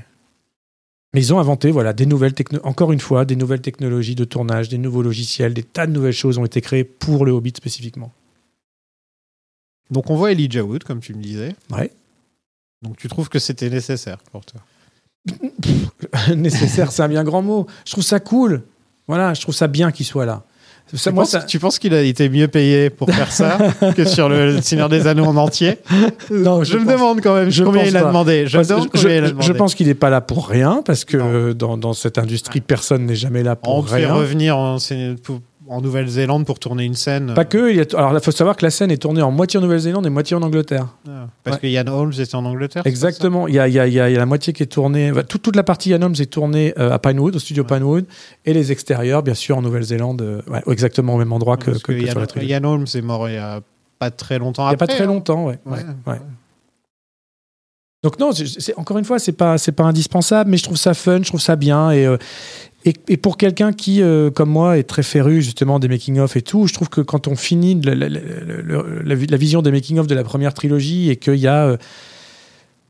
mais 1.14 1.20
ils 1.20 1.32
ont 1.34 1.38
inventé, 1.38 1.70
voilà, 1.70 1.92
des 1.92 2.06
nouvelles 2.06 2.32
encore 2.64 2.90
une 2.92 3.00
fois, 3.00 3.24
des 3.24 3.36
nouvelles 3.36 3.60
technologies 3.60 4.14
de 4.14 4.24
tournage, 4.24 4.68
des 4.68 4.78
nouveaux 4.78 5.02
logiciels, 5.02 5.52
des 5.54 5.62
tas 5.62 5.86
de 5.86 5.92
nouvelles 5.92 6.12
choses 6.12 6.38
ont 6.38 6.44
été 6.44 6.60
créées 6.60 6.84
pour 6.84 7.24
le 7.26 7.32
Hobbit 7.32 7.52
spécifiquement. 7.56 8.12
Donc, 9.90 10.10
on 10.10 10.16
voit 10.16 10.32
Elijah 10.32 10.62
Wood, 10.64 10.84
comme 10.84 11.00
tu 11.00 11.14
me 11.14 11.22
disais. 11.22 11.54
Ouais. 11.70 11.90
Donc, 12.82 12.96
tu 12.96 13.08
trouves 13.08 13.28
que 13.28 13.38
c'était 13.38 13.70
nécessaire 13.70 14.18
pour 14.32 14.44
toi? 14.44 14.60
Nécessaire, 16.36 16.92
c'est 16.92 17.02
un 17.02 17.08
bien 17.08 17.24
grand 17.24 17.42
mot. 17.42 17.66
Je 17.84 17.92
trouve 17.92 18.04
ça 18.04 18.20
cool. 18.20 18.62
Voilà, 19.08 19.34
je 19.34 19.40
trouve 19.40 19.54
ça 19.54 19.66
bien 19.68 19.90
qu'il 19.92 20.06
soit 20.06 20.26
là. 20.26 20.42
Ça, 20.94 21.10
tu, 21.10 21.14
moi, 21.14 21.24
penses, 21.24 21.30
ça- 21.32 21.42
tu 21.42 21.58
penses 21.58 21.80
qu'il 21.80 21.94
a 21.94 22.02
été 22.02 22.28
mieux 22.28 22.46
payé 22.46 22.90
pour 22.90 23.10
faire 23.10 23.32
ça 23.32 23.58
que 23.96 24.04
sur 24.04 24.28
le 24.28 24.60
Seigneur 24.62 24.88
des 24.88 25.08
Anneaux 25.08 25.24
en 25.24 25.36
entier? 25.36 25.78
Non, 26.30 26.62
Je, 26.62 26.76
me 26.78 26.84
pense- 26.84 26.92
demande 26.94 27.20
quand 27.20 27.34
même 27.34 27.50
je 27.50 27.64
combien 27.64 27.82
il 27.82 27.96
a 27.96 28.04
demandé. 28.04 28.46
Je, 28.46 28.58
me 28.58 28.62
Je, 28.62 28.68
demande 28.68 28.84
je- 28.94 29.00
combien 29.00 29.16
il 29.16 29.24
a 29.24 29.26
je 29.26 29.32
demandé. 29.32 29.54
pense 29.54 29.74
qu'il 29.74 29.88
n'est 29.88 29.94
pas 29.94 30.10
là 30.10 30.20
pour 30.20 30.46
rien, 30.48 30.82
parce 30.84 31.04
que 31.04 31.16
euh, 31.16 31.54
dans, 31.54 31.76
dans 31.76 31.92
cette 31.92 32.18
industrie, 32.18 32.60
personne 32.60 33.04
n'est 33.04 33.16
jamais 33.16 33.42
là 33.42 33.56
pour 33.56 33.74
On 33.74 33.82
te 33.82 33.88
fait 33.90 33.96
rien. 33.96 34.14
revenir 34.14 34.56
en, 34.56 34.78
en 35.68 35.80
Nouvelle-Zélande 35.80 36.44
pour 36.46 36.58
tourner 36.58 36.84
une 36.84 36.94
scène. 36.94 37.34
Pas 37.34 37.44
que. 37.44 37.70
Il 37.70 37.76
y 37.76 37.80
a, 37.80 37.84
alors, 37.98 38.12
il 38.14 38.20
faut 38.20 38.30
savoir 38.30 38.56
que 38.56 38.64
la 38.64 38.70
scène 38.70 38.90
est 38.90 38.96
tournée 38.96 39.22
en 39.22 39.30
moitié 39.30 39.58
en 39.58 39.62
Nouvelle-Zélande 39.62 40.06
et 40.06 40.10
moitié 40.10 40.36
en 40.36 40.42
Angleterre. 40.42 40.86
Ah, 41.08 41.26
parce 41.44 41.56
Ouais. 41.56 41.60
que 41.62 41.66
Ian 41.66 41.86
Holmes 41.86 42.12
était 42.18 42.34
en 42.34 42.44
Angleterre. 42.44 42.82
Exactement. 42.84 43.48
Il 43.48 43.54
y 43.54 43.58
a, 43.58 43.68
il 43.68 43.74
y 43.74 43.78
a- 43.80 43.86
il 43.86 43.94
y 43.94 44.00
a- 44.00 44.08
la 44.10 44.26
moitié 44.26 44.52
qui 44.52 44.62
est 44.62 44.66
tournée. 44.66 45.12
bah, 45.12 45.22
toute, 45.24 45.42
toute 45.42 45.56
la 45.56 45.62
partie 45.64 45.90
Yann 45.90 46.02
Holmes 46.04 46.14
est 46.18 46.30
tournée 46.30 46.72
euh, 46.78 46.90
à 46.92 46.98
Pinewood, 46.98 47.36
au 47.36 47.38
studio 47.38 47.64
Pinewood, 47.64 48.04
et 48.44 48.52
les 48.52 48.72
extérieurs, 48.72 49.22
bien 49.22 49.34
sûr, 49.34 49.56
en 49.58 49.62
Nouvelle-Zélande, 49.62 50.22
euh, 50.22 50.42
ouais, 50.48 50.62
exactement 50.70 51.14
au 51.14 51.18
même 51.18 51.32
endroit 51.32 51.56
que, 51.56 51.70
Parce 51.72 51.82
que- 51.82 51.92
que 51.92 51.98
Ian, 51.98 52.10
sur 52.12 52.20
la. 52.36 52.42
Ian 52.44 52.64
Holmes 52.64 52.86
est 52.94 53.02
mort 53.02 53.28
il 53.28 53.34
y 53.34 53.38
a 53.38 53.60
pas 53.98 54.10
très 54.10 54.38
longtemps 54.38 54.64
Il 54.66 54.68
n'y 54.70 54.74
a 54.74 54.78
pas 54.78 54.86
très 54.86 55.04
hein. 55.04 55.06
longtemps, 55.06 55.46
ouais. 55.46 55.58
Ouais, 55.66 55.78
ouais, 55.78 55.84
ouais. 56.06 56.12
ouais. 56.12 56.20
Donc 58.02 58.18
non, 58.20 58.30
encore 58.76 58.98
une 58.98 59.04
fois, 59.04 59.18
c'est 59.18 59.32
pas 59.32 59.58
c'est 59.58 59.72
pas 59.72 59.84
indispensable, 59.84 60.50
mais 60.50 60.58
je 60.58 60.62
trouve 60.64 60.76
ça 60.76 60.94
fun, 60.94 61.18
je 61.22 61.28
trouve 61.28 61.40
ça 61.40 61.56
bien 61.56 61.90
et 61.90 62.06
euh, 62.06 62.16
et, 63.08 63.16
pour 63.16 63.36
quelqu'un 63.36 63.72
qui, 63.72 64.00
euh, 64.02 64.30
comme 64.30 64.50
moi, 64.50 64.78
est 64.78 64.84
très 64.84 65.02
féru 65.02 65.42
justement 65.42 65.78
des 65.78 65.88
making 65.88 66.18
of 66.20 66.36
et 66.36 66.42
tout, 66.42 66.66
je 66.66 66.72
trouve 66.74 66.88
que 66.88 67.00
quand 67.00 67.26
on 67.28 67.34
finit 67.36 67.80
la, 67.80 67.94
la- 67.94 68.08
la- 68.08 68.20
la- 68.20 68.82
la 69.04 69.14
vi- 69.14 69.26
la 69.26 69.36
vision 69.36 69.62
des 69.62 69.70
making 69.72 69.98
of 69.98 70.06
de 70.06 70.14
la 70.14 70.24
première 70.24 70.54
trilogie 70.54 71.10
et 71.10 71.16
qu'il 71.16 71.36
y 71.36 71.46
a 71.46 71.66
euh, 71.66 71.76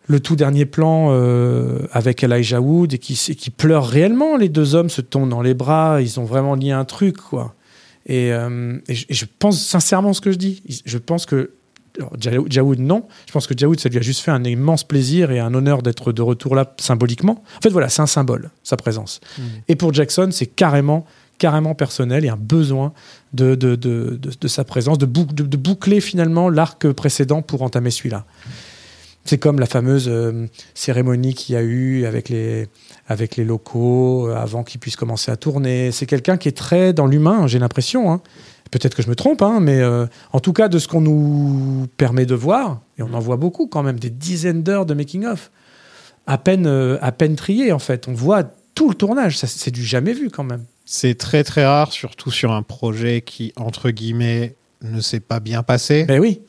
le 0.09 0.21
tout 0.21 0.37
dernier 0.37 0.67
plan 0.67 1.09
euh, 1.11 1.81
avec 1.93 2.23
Elijah 2.23 2.61
Wood 2.61 2.95
et 2.95 2.99
qui, 2.99 3.51
pleure 3.51 3.87
réellement, 3.87 4.37
les 4.37 4.49
deux 4.49 4.75
hommes 4.75 4.91
se 4.91 5.01
tombent 5.01 5.31
dans 5.31 5.43
les 5.43 5.55
bras, 5.55 6.01
ils 6.01 6.21
ont 6.21 6.25
vraiment 6.25 6.55
lié 6.55 6.71
un 6.73 6.85
truc 6.85 7.17
quoi. 7.17 7.55
Et, 8.09 8.29
et 8.29 8.95
je, 8.95 9.05
et 9.09 9.15
je 9.15 9.25
pense 9.39 9.61
sincèrement 9.61 10.13
ce 10.13 10.21
que 10.21 10.31
je 10.31 10.37
dis. 10.37 10.63
Je 10.85 10.97
pense 10.99 11.27
que 11.27 11.51
alors, 11.99 12.13
Ja- 12.21 12.31
Jawood, 12.49 12.79
non. 12.79 13.05
Je 13.27 13.33
pense 13.33 13.47
que 13.47 13.55
Jawood, 13.57 13.81
ça 13.81 13.89
lui 13.89 13.99
a 13.99 14.03
juste 14.03 14.21
fait 14.21 14.31
un 14.31 14.45
immense 14.45 14.85
plaisir 14.85 15.31
et 15.31 15.39
un 15.41 15.53
honneur 15.55 15.83
d'être 15.83 16.13
de 16.13 16.23
retour 16.23 16.55
là 16.55 16.75
symboliquement. 16.79 17.43
En 17.59 17.61
fait, 17.63 17.71
voilà, 17.71 17.89
c'est 17.89 18.03
un 18.03 18.07
symbole, 18.07 18.51
sa 18.63 18.77
présence. 18.77 19.21
Mm. 19.39 19.43
Et 19.69 19.77
pour 19.77 19.93
Jackson, 19.95 20.29
c'est 20.33 20.47
carrément, 20.47 21.07
carrément 21.39 21.75
personnel 21.75 22.25
et 22.25 22.29
un 22.29 22.37
besoin 22.37 22.93
de, 23.33 23.55
de, 23.55 23.75
de, 23.77 24.19
de- 24.21 24.31
de 24.41 24.49
sa 24.49 24.65
présence, 24.65 24.99
de, 24.99 25.07
bouc- 25.07 25.35
de- 25.35 25.43
de 25.45 25.57
boucler 25.57 26.01
finalement 26.01 26.49
l'arc 26.51 26.91
précédent 26.93 27.43
pour 27.43 27.63
entamer 27.63 27.91
celui-là. 27.91 28.25
C'est 29.25 29.39
comme 29.39 29.59
la 29.59 29.67
fameuse 29.67 30.07
euh, 30.09 30.47
cérémonie 30.75 31.35
qu'il 31.35 31.55
y 31.57 31.59
a 31.59 31.63
eu 31.63 32.05
avec 32.07 32.29
les, 32.29 32.69
avec 33.09 33.37
les 33.37 33.45
locaux 33.45 34.29
euh, 34.29 34.37
avant 34.37 34.63
qu'ils 34.63 34.79
puissent 34.79 34.95
commencer 34.95 35.33
à 35.33 35.37
tourner. 35.37 35.91
C'est 35.91 36.07
quelqu'un 36.07 36.37
qui 36.37 36.47
est 36.49 36.57
très 36.57 36.93
dans 36.93 37.07
l'humain, 37.07 37.49
j'ai 37.49 37.59
l'impression. 37.59 38.13
hein. 38.13 38.21
Peut-être 38.79 38.95
que 38.95 39.03
je 39.03 39.09
me 39.09 39.15
trompe, 39.17 39.41
hein, 39.41 39.59
mais 39.61 39.81
euh, 39.81 40.05
en 40.35 40.41
tout 40.41 40.53
cas, 40.53 40.69
de 40.69 40.79
ce 40.79 40.87
qu'on 40.87 41.01
nous 41.01 41.87
permet 41.97 42.27
de 42.27 42.35
voir, 42.35 42.81
et 42.99 43.03
on 43.03 43.15
en 43.15 43.21
voit 43.21 43.39
beaucoup 43.39 43.69
quand 43.69 43.83
même, 43.83 43.99
des 43.99 44.11
dizaines 44.11 44.63
d'heures 44.63 44.85
de 44.85 44.93
making-of, 44.93 45.51
à 46.27 46.37
peine, 46.37 46.67
euh, 46.67 46.99
à 47.01 47.11
peine 47.11 47.37
trié 47.37 47.73
en 47.73 47.79
fait. 47.79 48.07
On 48.07 48.13
voit 48.13 48.43
tout 48.75 48.91
le 48.91 48.95
tournage, 48.95 49.39
c'est 49.39 49.71
du 49.71 49.83
jamais 49.83 50.13
vu 50.13 50.29
quand 50.29 50.45
même. 50.45 50.65
C'est 50.85 51.17
très 51.17 51.43
très 51.43 51.65
rare, 51.65 51.91
surtout 51.91 52.31
sur 52.31 52.53
un 52.53 52.63
projet 52.63 53.23
qui, 53.23 53.55
entre 53.57 53.89
guillemets, 53.89 54.57
ne 54.83 55.01
s'est 55.01 55.21
pas 55.21 55.41
bien 55.41 55.63
passé. 55.63 56.05
Mais 56.07 56.19
oui, 56.19 56.43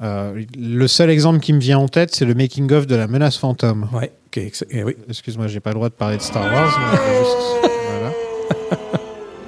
Euh, 0.00 0.42
le 0.58 0.88
seul 0.88 1.10
exemple 1.10 1.38
qui 1.40 1.52
me 1.52 1.60
vient 1.60 1.78
en 1.78 1.86
tête, 1.88 2.12
c'est 2.14 2.24
le 2.24 2.34
making-of 2.34 2.86
de 2.88 2.96
la 2.96 3.06
menace 3.06 3.36
fantôme. 3.36 3.88
ouais, 3.92 4.10
eh 4.36 4.82
oui. 4.82 4.96
Excuse-moi, 5.08 5.46
j'ai 5.48 5.60
pas 5.60 5.70
le 5.70 5.74
droit 5.74 5.90
de 5.90 5.94
parler 5.94 6.16
de 6.16 6.22
Star 6.22 6.42
Wars. 6.52 6.76
mais 6.80 7.18
juste- 7.18 7.72
voilà. 8.70 8.81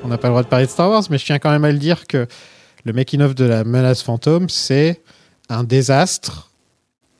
On 0.04 0.08
n'a 0.08 0.18
pas 0.18 0.28
le 0.28 0.32
droit 0.32 0.42
de 0.42 0.48
parler 0.48 0.66
de 0.66 0.70
Star 0.70 0.90
Wars, 0.90 1.02
mais 1.10 1.18
je 1.18 1.24
tiens 1.24 1.38
quand 1.38 1.50
même 1.50 1.64
à 1.64 1.72
le 1.72 1.78
dire 1.78 2.06
que 2.06 2.26
le 2.84 2.92
making-of 2.92 3.34
de 3.34 3.44
la 3.46 3.64
menace 3.64 4.02
fantôme, 4.02 4.48
c'est 4.50 5.00
un 5.48 5.64
désastre, 5.64 6.50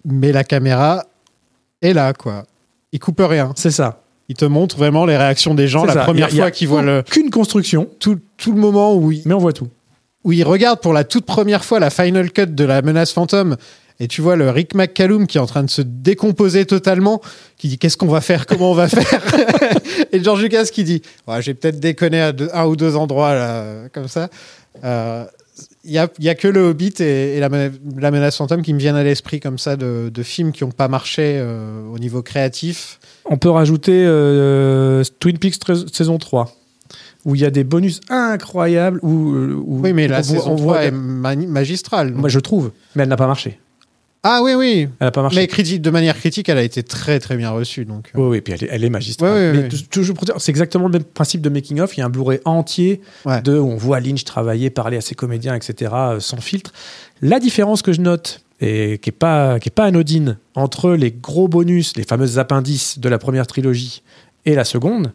mais 0.05 0.33
la 0.33 0.45
caméra 0.45 1.05
est 1.81 1.95
là, 1.95 2.13
quoi. 2.13 2.45
Il 2.93 3.01
coupe 3.01 3.21
rien. 3.21 3.53
c'est 3.57 3.71
ça. 3.71 4.01
Il 4.29 4.37
te 4.37 4.45
montre 4.45 4.77
vraiment 4.77 5.05
les 5.05 5.17
réactions 5.17 5.55
des 5.55 5.69
gens 5.69 5.85
la 5.85 5.93
ça. 5.95 6.05
première 6.05 6.31
y 6.33 6.41
a- 6.41 6.45
fois 6.45 6.51
qu'ils 6.51 6.69
voient 6.69 6.83
le 6.83 7.03
Qu'une 7.03 7.31
construction, 7.31 7.89
tout, 7.99 8.19
tout 8.39 8.53
le 8.53 8.61
moment 8.61 8.95
où 8.95 9.13
il, 9.13 9.23
mais 9.27 9.35
on 9.35 9.39
voit 9.39 9.53
tout. 9.53 9.69
où 10.25 10.33
il 10.33 10.43
regarde 10.45 10.81
pour 10.81 10.93
la 10.95 11.05
toute 11.05 11.27
première 11.27 11.65
fois 11.65 11.79
la 11.81 11.91
final 11.91 12.31
cut 12.33 12.47
de 12.47 12.65
la 12.65 12.81
menace 12.83 13.13
fantôme 13.13 13.57
et 14.01 14.09
tu 14.09 14.21
vois 14.23 14.37
le 14.37 14.51
Rick 14.51 14.75
McCallum 14.75 15.27
qui 15.27 15.39
est 15.39 15.41
en 15.41 15.47
train 15.47 15.63
de 15.63 15.71
se 15.71 15.83
décomposer 15.83 16.67
totalement, 16.67 17.21
qui 17.59 17.69
dit 17.69 17.79
qu'est-ce 17.79 17.97
qu'on 17.97 18.07
va 18.09 18.21
faire, 18.21 18.47
comment 18.47 18.71
on 18.73 18.75
va 18.75 18.89
faire, 18.89 19.23
et 20.13 20.23
George 20.23 20.43
Lucas 20.43 20.65
qui 20.73 20.85
dit 20.85 21.03
ouais, 21.29 21.41
j'ai 21.43 21.55
peut-être 21.55 21.79
déconné 21.81 22.21
à 22.21 22.33
deux- 22.33 22.51
un 22.53 22.67
ou 22.67 22.77
deux 22.77 22.97
endroits 22.97 23.35
là, 23.35 23.89
comme 23.93 24.09
ça. 24.09 24.29
Euh, 24.85 25.25
Il 25.85 25.93
y, 25.93 25.99
a, 25.99 26.09
il 26.19 26.25
y 26.25 26.29
a 26.29 26.35
que 26.35 26.49
le 26.49 26.61
Hobbit 26.71 26.95
et, 26.99 27.37
et 27.37 27.41
la, 27.41 27.49
mena- 27.49 27.71
la 27.97 28.11
menace 28.11 28.37
fantôme 28.37 28.63
qui 28.63 28.75
me 28.75 28.79
viennent 28.81 28.97
à 28.97 29.05
l'esprit 29.05 29.39
comme 29.39 29.59
ça 29.59 29.77
de, 29.77 30.11
de 30.13 30.23
films 30.25 30.51
qui 30.51 30.65
n'ont 30.65 30.73
pas 30.73 30.89
marché 30.89 31.37
euh, 31.39 31.87
au 31.93 31.99
niveau 32.01 32.23
créatif. 32.23 32.99
On 33.27 33.37
peut 33.37 33.51
rajouter 33.51 34.05
euh, 34.05 35.05
Twin 35.21 35.39
Peaks 35.39 35.55
saison 35.93 36.19
3, 36.19 36.53
où 37.25 37.37
il 37.37 37.41
y 37.43 37.45
a 37.45 37.51
des 37.51 37.63
bonus 37.63 38.01
incroyables. 38.09 38.99
Où, 39.03 39.33
euh, 39.35 39.55
où 39.65 39.81
Oui, 39.83 39.93
mais 39.93 40.09
la 40.09 40.21
on 40.21 40.23
saison 40.25 40.51
on 40.53 40.57
3 40.57 40.57
voit- 40.57 40.85
est 40.87 40.91
magistrale. 40.91 42.13
Moi, 42.13 42.29
je 42.29 42.41
trouve, 42.41 42.73
mais 42.97 43.05
elle 43.05 43.09
n'a 43.09 43.17
pas 43.17 43.29
marché. 43.29 43.61
Ah 44.27 44.41
oui, 44.43 44.55
oui. 44.55 44.89
Elle 45.01 45.07
a 45.07 45.11
pas 45.11 45.21
marché. 45.23 45.37
Mais 45.41 45.47
criti- 45.47 45.79
de 45.79 45.91
manière 45.91 46.17
critique, 46.17 46.49
elle 46.49 46.57
a 46.59 46.63
été 46.63 46.83
très 46.83 47.21
très 47.21 47.37
bien 47.37 47.51
reçue. 47.51 47.85
Donc, 47.85 48.11
euh, 48.17 48.19
Oui, 48.21 48.29
oui, 48.29 48.41
puis 48.41 48.55
elle 48.55 48.65
est, 48.65 48.69
elle 48.71 48.83
est 48.85 48.89
magistrale. 48.91 49.53
Mais 49.55 49.59
ouais. 49.65 49.69
tou- 49.69 49.83
toujours 49.91 50.17
c'est 50.39 50.51
exactement 50.51 50.87
le 50.87 50.93
même 50.93 51.05
principe 51.05 51.43
de 51.43 51.51
making 51.51 51.79
of. 51.81 51.95
Il 51.97 52.01
y 52.01 52.03
a 52.03 52.07
un 52.07 52.11
Blu-ray 52.11 52.41
entier 52.47 53.03
Ouais. 53.27 53.43
de 53.43 53.59
où 53.59 53.69
on 53.69 53.77
voit 53.77 54.01
Lynch 54.01 54.25
travailler, 54.25 54.71
parler 54.71 54.97
à 54.97 55.01
ses 55.03 55.15
comédiens, 55.15 55.55
etc. 55.55 55.93
euh, 55.95 56.21
sans 56.21 56.39
filtre. 56.41 56.73
La 57.21 57.39
différence 57.39 57.83
que 57.83 57.93
je 57.93 58.01
note 58.01 58.41
et 58.61 58.99
qui 58.99 59.11
est 59.11 59.13
pas 59.13 59.59
qui 59.61 59.69
est 59.69 59.75
pas 59.75 59.85
anodine 59.85 60.39
entre 60.55 60.93
les 60.93 61.11
gros 61.13 61.49
bonus, 61.49 61.95
les 61.97 62.05
fameuses 62.05 62.39
appendices 62.39 62.99
de 62.99 63.09
la 63.11 63.19
première 63.19 63.47
trilogie 63.47 64.03
et 64.47 64.55
la 64.55 64.65
seconde, 64.65 65.13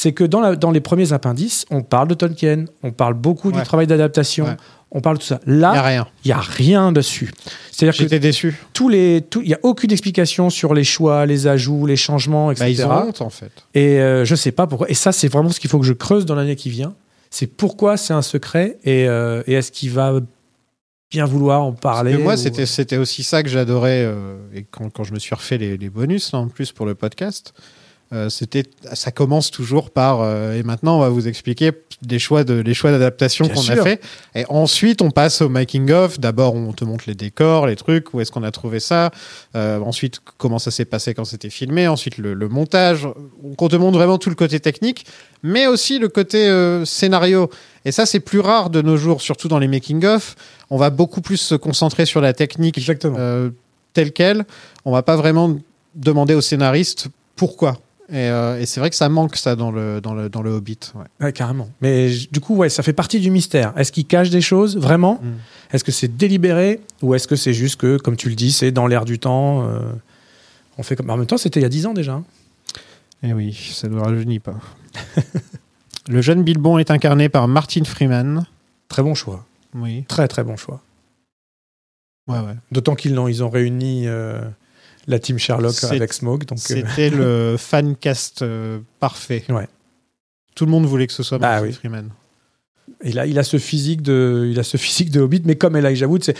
c'est 0.00 0.12
que 0.12 0.22
dans, 0.22 0.40
la- 0.40 0.54
dans 0.54 0.70
les 0.70 0.80
premiers 0.80 1.12
appendices, 1.12 1.66
on 1.70 1.82
parle 1.82 2.06
de 2.06 2.14
Tolkien, 2.14 2.66
on 2.84 2.92
parle 2.92 3.14
beaucoup 3.14 3.48
Ouais. 3.50 3.58
du 3.58 3.62
travail 3.64 3.88
d'adaptation, 3.88 4.44
Ouais. 4.46 4.56
on 4.92 5.00
parle 5.00 5.16
de 5.16 5.22
tout 5.22 5.26
ça. 5.26 5.40
il 5.46 5.54
n'y 5.54 5.58
a 5.64 5.72
Là, 5.72 5.82
rien. 5.82 6.06
il 6.24 6.28
y 6.28 6.32
a 6.32 6.38
rien 6.40 6.92
dessus. 6.92 7.32
C'est-à-dire 7.72 7.94
que 7.96 8.04
J'étais 8.04 8.20
déçu. 8.20 8.56
tous 8.72 8.88
les, 8.88 9.22
tout- 9.28 9.42
il 9.42 9.48
y 9.48 9.54
a 9.54 9.58
aucune 9.64 9.90
explication 9.90 10.50
sur 10.50 10.72
les 10.72 10.84
choix, 10.84 11.26
les 11.26 11.48
ajouts, 11.48 11.84
les 11.84 11.96
changements, 11.96 12.52
etc. 12.52 12.64
Bah, 12.64 12.70
ils 12.70 12.84
ont 12.86 13.08
honte 13.08 13.22
en 13.22 13.30
fait. 13.30 13.50
Et 13.74 13.98
euh, 14.00 14.24
je 14.24 14.36
sais 14.36 14.52
pas 14.52 14.68
pourquoi. 14.68 14.88
Et 14.88 14.94
ça, 14.94 15.10
c'est 15.10 15.26
vraiment 15.26 15.50
ce 15.50 15.58
qu'il 15.58 15.68
faut 15.68 15.80
que 15.80 15.86
je 15.86 15.92
creuse 15.94 16.26
dans 16.26 16.36
l'année 16.36 16.54
qui 16.54 16.70
vient. 16.70 16.94
C'est 17.30 17.48
pourquoi 17.48 17.96
c'est 17.96 18.14
un 18.14 18.22
secret 18.22 18.78
et, 18.84 19.08
euh, 19.08 19.42
et 19.48 19.54
est-ce 19.54 19.72
qu'il 19.72 19.90
va 19.90 20.12
bien 21.10 21.24
vouloir 21.24 21.62
en 21.62 21.72
parler 21.72 22.16
moi, 22.18 22.34
ou- 22.34 22.36
c'était, 22.36 22.66
c'était 22.66 22.98
aussi 22.98 23.22
ça 23.24 23.42
que 23.42 23.48
j'adorais. 23.48 24.04
euh, 24.04 24.36
et 24.54 24.62
quand, 24.70 24.90
quand 24.90 25.02
je 25.04 25.12
me 25.12 25.18
suis 25.18 25.34
refait 25.34 25.58
les, 25.58 25.76
les 25.76 25.90
bonus, 25.90 26.32
là, 26.32 26.38
en 26.38 26.48
plus, 26.48 26.70
pour 26.72 26.86
le 26.86 26.94
podcast, 26.94 27.52
euh, 28.12 28.30
c'était, 28.30 28.62
ça 28.94 29.10
commence 29.10 29.50
toujours 29.50 29.90
par. 29.90 30.20
euh, 30.22 30.54
et 30.54 30.62
maintenant, 30.62 30.96
on 30.96 31.00
va 31.00 31.10
vous 31.10 31.28
expliquer 31.28 31.72
des 32.00 32.18
choix, 32.18 32.42
de, 32.42 32.54
les 32.54 32.72
choix 32.72 32.90
d'adaptation 32.90 33.48
qu'on 33.48 33.68
a 33.68 33.76
fait. 33.76 34.00
Et 34.34 34.44
ensuite, 34.48 35.02
on 35.02 35.10
passe 35.10 35.42
au 35.42 35.48
making-of. 35.48 36.18
D'abord, 36.18 36.54
on 36.54 36.72
te 36.72 36.84
montre 36.84 37.04
les 37.06 37.14
décors, 37.14 37.66
les 37.66 37.76
trucs, 37.76 38.14
où 38.14 38.20
est-ce 38.20 38.32
qu'on 38.32 38.44
a 38.44 38.50
trouvé 38.50 38.80
ça. 38.80 39.10
Euh, 39.56 39.80
ensuite, 39.80 40.20
comment 40.38 40.58
ça 40.58 40.70
s'est 40.70 40.86
passé 40.86 41.12
quand 41.12 41.24
c'était 41.26 41.50
filmé. 41.50 41.86
Ensuite, 41.86 42.16
le, 42.16 42.32
le 42.32 42.48
montage. 42.48 43.06
On 43.58 43.68
te 43.68 43.76
montre 43.76 43.98
vraiment 43.98 44.16
tout 44.16 44.30
le 44.30 44.36
côté 44.36 44.58
technique, 44.58 45.04
mais 45.42 45.66
aussi 45.66 45.98
le 45.98 46.08
côté 46.08 46.38
scénario. 46.86 47.50
Et 47.84 47.92
ça, 47.92 48.06
c'est 48.06 48.20
plus 48.20 48.40
rare 48.40 48.70
de 48.70 48.80
nos 48.80 48.96
jours, 48.96 49.20
surtout 49.20 49.48
dans 49.48 49.58
les 49.58 49.68
making-of. 49.68 50.34
On 50.70 50.78
va 50.78 50.90
beaucoup 50.90 51.20
plus 51.20 51.36
se 51.36 51.54
concentrer 51.54 52.06
sur 52.06 52.20
la 52.20 52.32
technique 52.32 52.78
Exactement. 52.78 53.18
telle 53.92 54.12
quelle. 54.12 54.46
On 54.84 54.92
va 54.92 55.02
pas 55.02 55.16
vraiment 55.16 55.56
demander 55.94 56.34
au 56.34 56.40
scénariste 56.40 57.08
pourquoi. 57.36 57.78
Et, 58.10 58.30
euh, 58.30 58.58
et 58.58 58.64
c'est 58.64 58.80
vrai 58.80 58.88
que 58.88 58.96
ça 58.96 59.08
manque 59.10 59.36
ça 59.36 59.54
dans 59.54 59.70
le, 59.70 60.00
dans 60.00 60.14
le, 60.14 60.30
dans 60.30 60.40
le 60.40 60.50
Hobbit. 60.50 60.78
ouais. 60.94 61.04
Ouais, 61.26 61.32
carrément. 61.32 61.68
Mais 61.82 62.10
du 62.32 62.40
coup, 62.40 62.56
ouais, 62.56 62.70
ça 62.70 62.82
fait 62.82 62.94
partie 62.94 63.20
du 63.20 63.30
mystère. 63.30 63.74
Est-ce 63.76 63.92
qu'il 63.92 64.06
cache 64.06 64.30
des 64.30 64.40
choses 64.40 64.78
vraiment? 64.78 65.20
Mm. 65.22 65.74
Est-ce 65.74 65.84
que 65.84 65.92
c'est 65.92 66.16
délibéré? 66.16 66.80
Ou 67.02 67.14
est-ce 67.14 67.28
que 67.28 67.36
c'est 67.36 67.52
juste 67.52 67.76
que, 67.76 67.98
comme 67.98 68.16
tu 68.16 68.30
le 68.30 68.34
dis, 68.34 68.50
c'est 68.50 68.70
dans 68.72 68.86
l'air 68.86 69.04
du 69.04 69.18
temps 69.18 69.62
euh, 69.68 69.80
On 70.78 70.82
fait 70.82 70.96
comme. 70.96 71.10
En 71.10 71.18
même 71.18 71.26
temps, 71.26 71.36
c'était 71.36 71.60
il 71.60 71.64
y 71.64 71.66
a 71.66 71.70
10 71.70 71.86
ans 71.86 71.92
déjà. 71.94 72.14
hein. 72.14 72.24
Eh 73.22 73.32
oui, 73.34 73.52
ça 73.74 73.88
ne 73.88 73.98
rajeunit 74.00 74.38
pas. 74.38 74.54
le 76.08 76.22
jeune 76.22 76.42
Bilbon 76.44 76.78
est 76.78 76.90
incarné 76.90 77.28
par 77.28 77.46
Martin 77.48 77.84
Freeman. 77.84 78.46
Très 78.88 79.02
bon 79.02 79.14
choix. 79.14 79.44
Oui. 79.74 80.04
Très 80.08 80.28
très 80.28 80.44
bon 80.44 80.56
choix. 80.56 80.80
Ouais, 82.26 82.38
ouais. 82.38 82.54
D'autant 82.72 82.94
qu'ils 82.94 83.18
ont, 83.18 83.28
ils 83.28 83.42
ont 83.44 83.50
réuni 83.50 84.04
euh, 84.06 84.40
la 85.08 85.18
team 85.18 85.38
Sherlock 85.38 85.74
avec 85.84 86.12
Smoke. 86.12 86.44
Donc, 86.46 86.58
euh, 86.58 86.62
C'était 86.86 87.10
le 87.10 87.56
fan 87.58 87.96
cast 87.96 88.42
euh, 88.42 88.78
parfait. 89.00 89.42
Ouais. 89.48 89.66
Tout 90.54 90.64
le 90.66 90.70
monde 90.70 90.86
voulait 90.86 91.06
que 91.06 91.12
ce 91.12 91.22
soit 91.22 91.38
Bah 91.38 91.52
Martin 91.54 91.66
oui. 91.66 91.72
Freeman. 91.72 92.10
il 93.04 93.18
a, 93.18 93.26
il 93.26 93.38
a 93.38 93.42
ce 93.42 93.58
physique 93.58 94.02
de, 94.02 94.48
il 94.50 94.58
a 94.60 94.62
ce 94.62 94.76
physique 94.86 95.10
de 95.10 95.20
Hobbit, 95.20 95.42
mais 95.44 95.56
comme 95.56 95.76
Elijah 95.76 96.06
Wood, 96.06 96.22
c'est, 96.24 96.36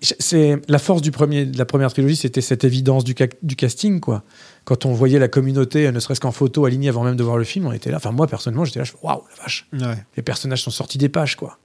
c'est 0.00 0.60
la 0.68 0.78
force 0.78 1.02
du 1.02 1.10
premier, 1.10 1.44
de 1.46 1.58
la 1.58 1.64
première 1.64 1.92
trilogie, 1.92 2.16
c'était 2.16 2.40
cette 2.40 2.64
évidence 2.64 3.04
du, 3.04 3.14
ca- 3.16 3.26
du 3.42 3.56
casting, 3.56 4.00
quoi. 4.00 4.22
Quand 4.64 4.84
on 4.86 4.92
voyait 4.92 5.18
la 5.20 5.28
communauté, 5.28 5.90
ne 5.92 6.00
serait-ce 6.00 6.20
qu'en 6.20 6.32
photo 6.32 6.64
alignée 6.64 6.88
avant 6.88 7.04
même 7.04 7.14
de 7.16 7.22
voir 7.22 7.36
le 7.36 7.44
film, 7.44 7.66
on 7.66 7.72
était 7.72 7.90
là. 7.90 7.98
Enfin, 7.98 8.10
moi 8.10 8.26
personnellement, 8.26 8.64
j'étais 8.64 8.78
là, 8.80 8.84
je 8.84 8.92
waouh, 9.02 9.22
la 9.36 9.42
vache, 9.42 9.68
Ouais. 9.72 10.04
les 10.16 10.22
personnages 10.22 10.62
sont 10.62 10.70
sortis 10.72 10.98
des 10.98 11.08
pages, 11.08 11.36
quoi. 11.36 11.58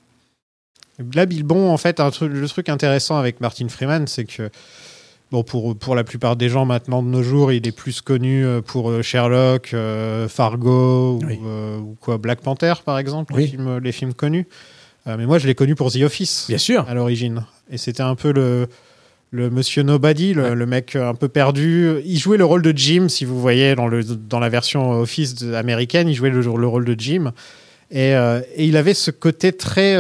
Là, 1.16 1.26
Bilbon, 1.26 1.72
en 1.72 1.78
fait, 1.78 1.99
un 1.99 2.12
truc, 2.12 2.32
le 2.32 2.47
truc 2.47 2.70
intéressant 2.70 3.18
avec 3.18 3.39
Martin 3.41 3.68
Freeman, 3.70 4.05
c'est 4.07 4.26
que, 4.26 4.49
bon, 5.32 5.44
pour, 5.44 5.76
pour 5.78 5.96
la 5.96 6.04
plupart 6.04 6.36
des 6.36 6.50
gens 6.50 6.66
maintenant 6.66 7.02
de 7.04 7.08
nos 7.08 7.24
jours, 7.24 7.52
il 7.52 7.66
est 7.68 7.72
plus 7.72 8.02
connu 8.02 8.46
euh, 8.46 8.62
pour 8.62 8.90
euh, 8.90 9.02
Sherlock, 9.02 9.74
euh, 9.74 10.28
Fargo 10.28 11.20
Oui. 11.26 11.40
ou, 11.42 11.48
euh, 11.48 11.78
ou 11.80 11.98
quoi, 12.00 12.18
Black 12.18 12.42
Panther, 12.42 12.74
par 12.86 12.98
exemple, 13.00 13.34
les, 13.38 13.48
films, 13.48 13.78
les 13.80 13.92
films 13.92 14.14
connus. 14.14 14.48
Euh, 15.08 15.16
mais 15.18 15.26
moi, 15.26 15.40
je 15.40 15.48
l'ai 15.48 15.56
connu 15.56 15.76
pour 15.76 15.92
The 15.92 16.02
Office 16.04 16.46
Bien 16.48 16.58
sûr. 16.58 16.86
à 16.88 16.94
l'origine. 16.94 17.46
Et 17.72 17.78
c'était 17.78 18.04
un 18.04 18.16
peu 18.16 18.32
le, 18.32 18.68
le 19.32 19.50
monsieur 19.50 19.82
Nobody, 19.84 20.34
le, 20.34 20.44
Ouais. 20.44 20.56
le 20.56 20.66
mec 20.66 20.96
un 20.96 21.16
peu 21.16 21.28
perdu. 21.28 21.96
Il 22.06 22.18
jouait 22.20 22.38
le 22.38 22.46
rôle 22.46 22.62
de 22.62 22.72
Jim, 22.78 23.08
si 23.10 23.26
vous 23.26 23.40
voyez, 23.40 23.74
dans, 23.76 23.88
le, 23.88 24.04
dans 24.04 24.40
la 24.40 24.50
version 24.50 24.92
Office 24.92 25.42
américaine, 25.56 26.08
il 26.08 26.14
jouait 26.14 26.30
le, 26.30 26.42
le 26.42 26.68
rôle 26.68 26.86
de 26.86 26.96
Jim. 27.00 27.32
Et, 27.90 28.12
et 28.12 28.66
il 28.66 28.78
avait 28.78 28.94
ce 28.94 29.12
côté 29.12 29.52
très 29.52 29.98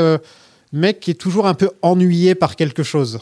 mec 0.71 0.99
qui 1.01 1.11
est 1.11 1.15
toujours 1.15 1.45
un 1.47 1.53
peu 1.55 1.69
ennuyé 1.81 2.35
par 2.35 2.55
quelque 2.55 2.83
chose. 2.83 3.19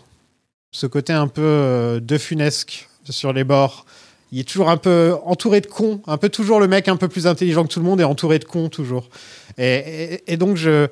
Ce 0.71 0.85
côté 0.87 1.13
un 1.13 1.27
peu 1.27 1.41
euh, 1.41 1.99
de 1.99 2.17
funesque 2.17 2.87
sur 3.09 3.33
les 3.33 3.43
bords. 3.43 3.85
Il 4.31 4.39
est 4.39 4.43
toujours 4.43 4.69
un 4.69 4.77
peu 4.77 5.15
entouré 5.25 5.59
de 5.61 5.65
cons, 5.65 6.01
un 6.05 6.17
peu 6.17 6.29
toujours 6.29 6.59
le 6.59 6.67
mec 6.67 6.87
un 6.87 6.97
peu 6.97 7.07
plus 7.07 7.25
intelligent 7.25 7.63
que 7.63 7.73
tout 7.73 7.79
le 7.79 7.85
monde 7.85 7.99
et 7.99 8.03
entouré 8.03 8.37
de 8.37 8.45
cons 8.45 8.69
toujours. 8.69 9.09
Et 9.57 10.37
donc 10.37 10.55
je 10.55 10.87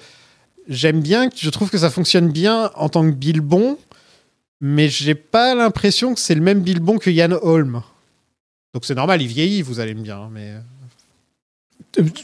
j'aime 0.68 1.02
bien, 1.02 1.30
je 1.36 1.50
trouve 1.50 1.70
que 1.70 1.78
ça 1.78 1.90
fonctionne 1.92 2.30
bien 2.30 2.72
en 2.76 2.90
tant 2.90 3.06
que 3.06 3.16
Bilbon, 3.16 3.78
mais 4.60 4.90
j'ai 4.90 5.16
pas 5.16 5.54
l'impression 5.54 6.14
que 6.14 6.20
c'est 6.20 6.36
le 6.36 6.42
même 6.42 6.62
Bilbon 6.62 6.98
que 6.98 7.12
Yann 7.12 7.38
Holm. 7.42 7.84
Donc 8.74 8.86
c'est 8.86 8.96
normal, 8.96 9.22
il 9.22 9.28
vieillit, 9.28 9.62
vous 9.62 9.80
allez 9.80 9.94
me 9.94 10.02
dire, 10.02 10.18
hein, 10.18 10.30
mais 10.32 10.50
Euh, 10.50 10.60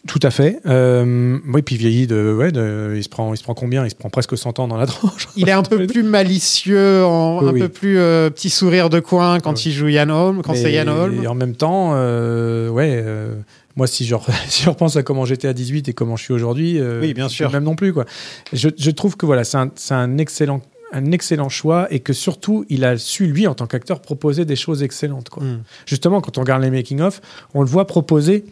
Tout 0.07 0.19
à 0.21 0.29
fait. 0.29 0.59
Euh, 0.67 1.39
oui, 1.51 1.63
puis 1.63 1.77
vieilli 1.77 2.05
de, 2.05 2.31
ouais, 2.37 2.51
de- 2.51 2.93
il 2.95 3.03
se 3.03 3.09
prend, 3.09 3.33
il 3.33 3.37
se 3.37 3.43
prend 3.43 3.55
combien? 3.55 3.83
Il 3.85 3.89
se 3.89 3.95
prend 3.95 4.09
presque 4.09 4.37
100 4.37 4.59
ans 4.59 4.67
dans 4.67 4.77
la 4.77 4.85
tranche. 4.87 5.27
il 5.35 5.49
est 5.49 5.53
un 5.53 5.63
peu 5.63 5.87
plus 5.87 6.03
malicieux, 6.03 7.03
en- 7.03 7.39
Oui, 7.41 7.49
un 7.49 7.53
oui. 7.53 7.59
peu 7.61 7.69
plus 7.69 7.97
euh, 7.97 8.29
petit 8.29 8.51
sourire 8.51 8.89
de 8.91 8.99
coin 8.99 9.39
quand 9.39 9.53
Oui. 9.53 9.63
il 9.65 9.71
joue 9.71 9.87
Yann 9.87 10.11
Holm, 10.11 10.43
quand 10.43 10.53
c'est 10.53 10.71
Yann 10.71 10.89
Holm. 10.89 11.23
Et 11.23 11.27
en 11.27 11.33
même 11.33 11.55
temps, 11.55 11.91
euh, 11.95 12.69
ouais, 12.69 13.01
euh, 13.03 13.33
moi, 13.75 13.87
si 13.87 14.05
je, 14.05 14.15
si 14.47 14.63
je 14.63 14.69
repense 14.69 14.95
à 14.95 15.01
comment 15.01 15.25
j'étais 15.25 15.47
à 15.47 15.53
18 15.53 15.89
et 15.89 15.93
comment 15.93 16.17
je 16.17 16.23
suis 16.23 16.33
aujourd'hui, 16.33 16.79
euh, 16.79 17.01
Oui, 17.01 17.15
bien 17.15 17.29
sûr. 17.29 17.51
Même 17.51 17.63
non 17.63 17.75
plus, 17.75 17.93
quoi. 17.93 18.05
Je, 18.51 18.69
je 18.77 18.91
trouve 18.91 19.17
que 19.17 19.25
voilà, 19.25 19.43
c'est 19.43 19.57
un, 19.57 19.71
un 19.89 20.17
excellent, 20.19 20.61
un 20.91 21.11
excellent 21.11 21.49
choix 21.49 21.87
et 21.89 21.99
que 21.99 22.13
surtout, 22.13 22.63
il 22.69 22.85
a 22.85 22.99
su 22.99 23.25
lui, 23.25 23.47
en 23.47 23.55
tant 23.55 23.65
qu'acteur, 23.65 24.01
proposer 24.01 24.45
des 24.45 24.55
choses 24.55 24.83
excellentes, 24.83 25.29
quoi. 25.29 25.41
Mm. 25.43 25.63
Justement, 25.87 26.21
quand 26.21 26.37
on 26.37 26.41
regarde 26.41 26.61
les 26.61 26.69
making 26.69 27.01
of, 27.01 27.21
on 27.55 27.61
le 27.61 27.67
voit 27.67 27.87
proposer 27.87 28.45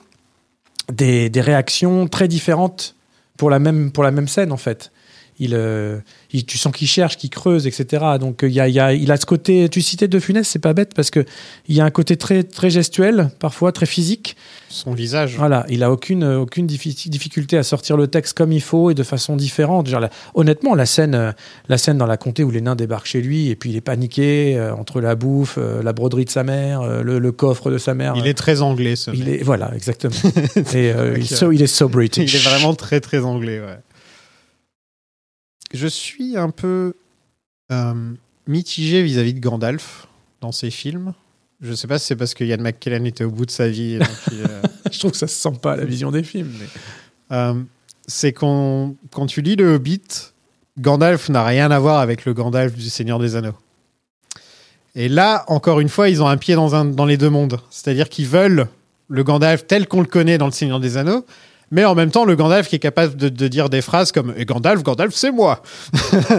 des, 0.91 1.29
réactions 1.35 2.07
très 2.07 2.27
différentes 2.27 2.95
pour 3.37 3.49
la 3.49 3.59
même 3.59 3.91
pour 3.91 4.03
la 4.03 4.11
même 4.11 4.27
scène, 4.27 4.51
en 4.51 4.57
fait. 4.57 4.91
Il, 5.39 5.55
euh, 5.55 5.97
il- 6.33 6.45
tu 6.45 6.57
sens 6.59 6.71
qu'il 6.71 6.87
cherche, 6.87 7.17
qu'il 7.17 7.29
creuse, 7.31 7.65
etc. 7.65 8.03
Donc 8.19 8.43
euh, 8.43 8.47
il 8.49 8.53
y 8.53 8.59
a, 8.59 8.67
il 8.67 8.75
y 8.75 8.79
a- 8.79 8.93
il 8.93 9.11
a 9.11 9.17
ce 9.17 9.25
côté. 9.25 9.69
Tu 9.69 9.81
citais 9.81 10.07
De 10.07 10.19
Funès, 10.19 10.47
c'est 10.47 10.59
pas 10.59 10.73
bête 10.73 10.93
parce 10.95 11.09
que 11.09 11.25
il 11.67 11.75
y 11.75 11.81
a 11.81 11.85
un 11.85 11.89
côté 11.89 12.15
très 12.17 12.43
très 12.43 12.69
gestuel, 12.69 13.29
parfois 13.39 13.71
très 13.71 13.85
physique. 13.87 14.35
Son 14.69 14.93
visage. 14.93 15.35
Voilà, 15.37 15.65
il 15.69 15.83
a 15.83 15.91
aucune 15.91 16.23
aucune 16.23 16.67
diffi- 16.67 17.09
difficulté 17.09 17.57
à 17.57 17.63
sortir 17.63 17.97
le 17.97 18.07
texte 18.07 18.37
comme 18.37 18.51
il 18.51 18.61
faut 18.61 18.91
et 18.91 18.93
de 18.93 19.03
façon 19.03 19.35
différente. 19.35 19.87
Genre, 19.87 20.05
honnêtement, 20.35 20.75
la 20.75 20.85
scène 20.85 21.15
euh, 21.15 21.31
la 21.69 21.77
scène 21.77 21.97
dans 21.97 22.05
la 22.05 22.17
comté 22.17 22.43
où 22.43 22.51
les 22.51 22.61
nains 22.61 22.75
débarquent 22.75 23.07
chez 23.07 23.21
lui 23.21 23.49
et 23.49 23.55
puis 23.55 23.71
il 23.71 23.75
est 23.75 23.81
paniqué 23.81 24.55
euh, 24.57 24.73
entre 24.75 25.01
la 25.01 25.15
bouffe, 25.15 25.55
euh, 25.57 25.81
la 25.81 25.91
broderie 25.93 26.25
de 26.25 26.29
sa 26.29 26.43
mère, 26.43 26.81
euh, 26.81 27.01
le, 27.01 27.17
le 27.19 27.31
coffre 27.31 27.71
de 27.71 27.77
sa 27.79 27.93
mère. 27.95 28.13
Il 28.15 28.27
est 28.27 28.33
très 28.37 28.61
anglais, 28.61 28.95
ce 28.95 29.09
Il 29.11 29.25
mec. 29.25 29.41
est 29.41 29.43
voilà 29.43 29.71
exactement. 29.75 30.13
et 30.73 30.93
il, 31.17 31.23
est 31.23 31.35
so, 31.35 31.51
il 31.51 31.61
est 31.63 31.67
so 31.67 31.87
Il 31.89 31.91
British. 31.91 32.35
est 32.35 32.49
vraiment 32.49 32.73
très 32.75 32.99
très 33.01 33.19
anglais, 33.25 33.59
ouais. 33.59 33.77
Je 35.73 35.87
suis 35.87 36.37
un 36.37 36.49
peu 36.49 36.93
euh, 37.71 37.93
mitigé 38.47 39.01
vis-à-vis 39.03 39.33
de 39.33 39.39
Gandalf 39.39 40.07
dans 40.41 40.51
ses 40.51 40.69
films. 40.71 41.13
Je 41.61 41.73
sais 41.73 41.87
pas 41.87 41.99
si 41.99 42.07
c'est 42.07 42.15
parce 42.15 42.33
que 42.33 42.43
Ian 42.43 42.57
McKellen 42.59 43.05
était 43.05 43.23
au 43.23 43.29
bout 43.31 43.45
de 43.45 43.51
sa 43.51 43.69
vie. 43.69 43.93
et 43.93 43.99
donc 43.99 44.09
il, 44.31 44.41
euh, 44.41 44.61
Je 44.91 44.99
trouve 44.99 45.11
que 45.11 45.17
ça 45.17 45.27
se 45.27 45.35
sent 45.35 45.57
pas 45.61 45.73
à 45.73 45.75
la 45.77 45.85
vision 45.85 46.11
des 46.11 46.23
films. 46.23 46.51
mais- 46.59 47.35
euh, 47.35 47.53
c'est 48.07 48.33
quand, 48.33 48.95
quand 49.11 49.27
tu 49.27 49.41
lis 49.41 49.55
le 49.55 49.75
Hobbit, 49.75 50.01
Gandalf 50.79 51.29
n'a 51.29 51.45
rien 51.45 51.69
à 51.71 51.79
voir 51.79 51.99
avec 51.99 52.25
le 52.25 52.33
Gandalf 52.33 52.73
du 52.75 52.89
Seigneur 52.89 53.19
des 53.19 53.35
Anneaux. 53.35 53.55
Et 54.95 55.07
là, 55.07 55.45
encore 55.47 55.79
une 55.79 55.87
fois, 55.87 56.09
ils 56.09 56.21
ont 56.21 56.27
un 56.27 56.35
pied 56.37 56.55
dans, 56.55 56.75
un, 56.75 56.83
dans 56.83 57.05
les 57.05 57.15
deux 57.15 57.29
mondes. 57.29 57.59
C'est-à-dire 57.69 58.09
qu'ils 58.09 58.27
veulent 58.27 58.67
le 59.07 59.23
Gandalf 59.23 59.65
tel 59.67 59.87
qu'on 59.87 60.01
le 60.01 60.07
connaît 60.07 60.37
dans 60.37 60.47
le 60.47 60.51
Seigneur 60.51 60.79
des 60.81 60.97
Anneaux, 60.97 61.25
mais 61.71 61.85
en 61.85 61.95
même 61.95 62.11
temps 62.11 62.25
le 62.25 62.35
Gandalf 62.35 62.67
qui 62.67 62.75
est 62.75 62.79
capable 62.79 63.15
de, 63.15 63.29
de 63.29 63.47
dire 63.47 63.69
des 63.69 63.81
phrases 63.81 64.11
comme 64.11 64.33
et 64.37 64.45
Gandalf, 64.45 64.83
Gandalf, 64.83 65.13
c'est 65.15 65.31
moi. 65.31 65.61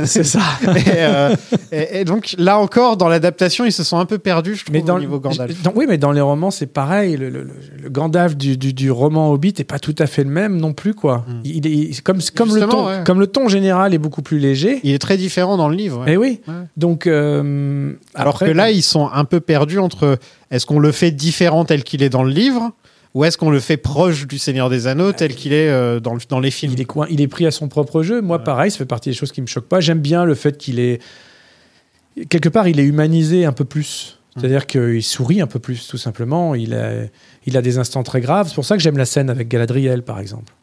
C'est 0.04 0.24
ça. 0.24 0.40
et, 0.62 0.68
euh, 0.98 1.34
et- 1.72 2.00
et 2.00 2.04
donc 2.04 2.34
là 2.38 2.58
encore, 2.58 2.96
dans 2.96 3.08
l'adaptation, 3.08 3.64
ils 3.64 3.72
se 3.72 3.82
sont 3.84 3.98
un 3.98 4.04
peu 4.06 4.18
perdus, 4.18 4.56
je 4.56 4.64
trouve, 4.64 4.74
Mais 4.74 4.82
dans 4.82 4.96
au 4.96 5.00
niveau 5.00 5.18
Gandalf. 5.18 5.62
dans- 5.62 5.72
oui, 5.74 5.86
mais 5.88 5.98
dans 5.98 6.12
les 6.12 6.20
romans, 6.20 6.50
c'est 6.50 6.66
pareil. 6.66 7.16
Le, 7.16 7.30
le- 7.30 7.42
le- 7.42 7.52
le 7.82 7.90
Gandalf 7.90 8.36
du, 8.36 8.56
du- 8.56 8.72
du 8.72 8.90
roman 8.90 9.30
Hobbit 9.32 9.54
est 9.58 9.64
pas 9.64 9.78
tout 9.78 9.94
à 9.98 10.06
fait 10.06 10.24
le 10.24 10.30
même 10.30 10.56
non 10.58 10.72
plus, 10.72 10.94
quoi. 10.94 11.24
Il 11.44 11.66
est 11.66 12.00
comme 12.02 12.18
comme 12.34 12.54
le 12.54 12.62
Hmm. 12.66 12.68
Ton, 12.68 12.86
ouais. 12.86 13.02
comme 13.04 13.18
le 13.20 13.26
ton 13.26 13.48
général 13.48 13.92
est 13.94 13.98
beaucoup 13.98 14.22
plus 14.22 14.38
léger. 14.38 14.80
Il 14.84 14.92
est 14.94 14.98
très 14.98 15.16
différent 15.16 15.56
dans 15.56 15.68
le 15.68 15.74
livre. 15.76 16.00
ouais. 16.00 16.12
Eh 16.12 16.16
oui. 16.16 16.40
Ouais. 16.46 16.54
Donc 16.76 17.06
euh, 17.06 17.92
Alors 18.14 18.34
après, 18.34 18.46
que 18.46 18.50
là, 18.52 18.70
ils 18.70 18.82
sont 18.82 19.08
un 19.12 19.24
peu 19.24 19.40
perdus 19.40 19.78
entre 19.78 20.18
est-ce 20.50 20.66
qu'on 20.66 20.78
le 20.78 20.92
fait 20.92 21.10
différent 21.10 21.64
tel 21.64 21.82
qu'il 21.84 22.02
est 22.02 22.08
dans 22.08 22.22
le 22.22 22.30
livre 22.30 22.70
ou 23.14 23.24
est-ce 23.24 23.36
qu'on 23.36 23.50
le 23.50 23.60
fait 23.60 23.76
proche 23.76 24.26
du 24.26 24.38
Seigneur 24.38 24.70
des 24.70 24.86
Anneaux 24.86 25.12
tel 25.12 25.34
qu'il 25.34 25.52
est 25.52 25.68
euh, 25.68 26.00
dans, 26.00 26.14
le- 26.14 26.20
dans 26.28 26.40
les 26.40 26.50
films? 26.50 26.72
Il 26.74 26.80
est 26.80 26.84
coin- 26.86 27.06
il 27.10 27.20
est 27.20 27.28
pris 27.28 27.46
à 27.46 27.50
son 27.50 27.68
propre 27.68 28.02
jeu. 28.02 28.20
Moi, 28.22 28.38
pareil, 28.38 28.70
ça 28.70 28.78
fait 28.78 28.86
partie 28.86 29.10
des 29.10 29.14
choses 29.14 29.32
qui 29.32 29.42
me 29.42 29.46
choquent 29.46 29.68
pas. 29.68 29.80
J'aime 29.80 30.00
bien 30.00 30.24
le 30.24 30.34
fait 30.34 30.56
qu'il 30.56 30.78
est 30.80 31.00
quelque 32.28 32.48
part, 32.48 32.68
il 32.68 32.78
est 32.80 32.84
humanisé 32.84 33.44
un 33.44 33.52
peu 33.52 33.64
plus. 33.64 34.18
C'est-à-dire 34.36 34.66
qu'il 34.66 35.02
sourit 35.02 35.42
un 35.42 35.46
peu 35.46 35.58
plus, 35.58 35.86
tout 35.88 35.98
simplement. 35.98 36.54
Il 36.54 36.72
a, 36.72 37.02
il 37.44 37.54
a 37.58 37.60
des 37.60 37.76
instants 37.76 38.02
très 38.02 38.22
graves. 38.22 38.48
C'est 38.48 38.54
pour 38.54 38.64
ça 38.64 38.76
que 38.78 38.82
j'aime 38.82 38.96
la 38.96 39.04
scène 39.04 39.28
avec 39.28 39.48
Galadriel, 39.48 40.02
par 40.02 40.18
exemple. 40.20 40.54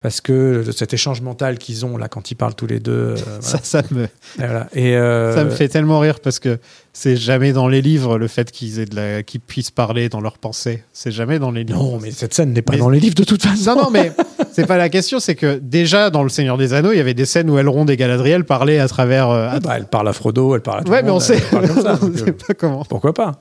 Parce 0.00 0.22
que 0.22 0.64
cet 0.74 0.94
échange 0.94 1.20
mental 1.20 1.58
qu'ils 1.58 1.84
ont 1.84 1.98
là 1.98 2.08
quand 2.08 2.30
ils 2.30 2.34
parlent 2.34 2.54
tous 2.54 2.66
les 2.66 2.80
deux. 2.80 2.92
euh, 2.92 3.14
voilà. 3.16 3.40
Ça, 3.42 3.58
ça 3.62 3.82
me, 3.90 4.04
Et 4.04 4.08
voilà. 4.38 4.68
Et, 4.72 4.96
euh, 4.96 5.34
ça 5.34 5.44
me 5.44 5.50
fait 5.50 5.68
tellement 5.68 6.00
rire 6.00 6.20
parce 6.20 6.38
que 6.38 6.58
c'est 6.92 7.16
jamais 7.16 7.52
dans 7.52 7.68
les 7.68 7.82
livres 7.82 8.18
le 8.18 8.26
fait 8.26 8.50
qu'ils 8.50 8.80
aient 8.80 8.84
de 8.84 8.96
la, 8.96 9.22
qu'ils 9.22 9.40
puissent 9.40 9.70
parler 9.70 10.08
dans 10.08 10.20
leurs 10.20 10.38
pensées. 10.38 10.82
C'est 10.92 11.12
jamais 11.12 11.38
dans 11.38 11.50
les 11.52 11.62
livres. 11.64 11.80
Non, 11.80 11.98
mais 12.00 12.10
cette 12.10 12.34
scène 12.34 12.52
n'est 12.52 12.62
pas 12.62 12.72
Mais- 12.72 12.78
dans 12.80 12.88
les 12.90 12.98
livres 13.00 13.14
de 13.14 13.22
toute 13.24 13.42
façon. 13.42 13.74
Non, 13.76 13.84
non, 13.84 13.90
mais 13.90 14.12
c'est 14.52 14.66
pas 14.66 14.76
la 14.76 14.88
question. 14.88 15.20
C'est 15.20 15.36
que 15.36 15.58
déjà 15.62 16.10
dans 16.10 16.22
le 16.24 16.28
Seigneur 16.28 16.58
des 16.58 16.72
Anneaux, 16.74 16.90
il 16.92 16.96
y 16.98 17.00
avait 17.00 17.14
des 17.14 17.26
scènes 17.26 17.48
où 17.48 17.58
Elrond 17.58 17.86
et 17.86 17.96
Galadriel 17.96 18.44
parlaient 18.44 18.80
à 18.80 18.88
travers. 18.88 19.30
euh, 19.30 19.48
Ah 19.52 19.60
bah, 19.60 19.74
elle 19.76 19.86
parle 19.86 20.08
à 20.08 20.12
Frodo, 20.12 20.54
elle 20.56 20.62
parle 20.62 20.80
à 20.80 20.82
tout 20.82 20.90
ouais, 20.90 20.98
le 20.98 21.04
mais 21.04 21.10
on 21.10 21.14
monde, 21.14 21.22
sait, 21.22 21.40
comme 21.50 21.66
ça, 21.66 21.98
on 22.02 22.12
sait 22.16 22.28
euh, 22.30 22.32
pas 22.32 22.54
comment. 22.54 22.84
Pourquoi 22.84 23.14
pas 23.14 23.38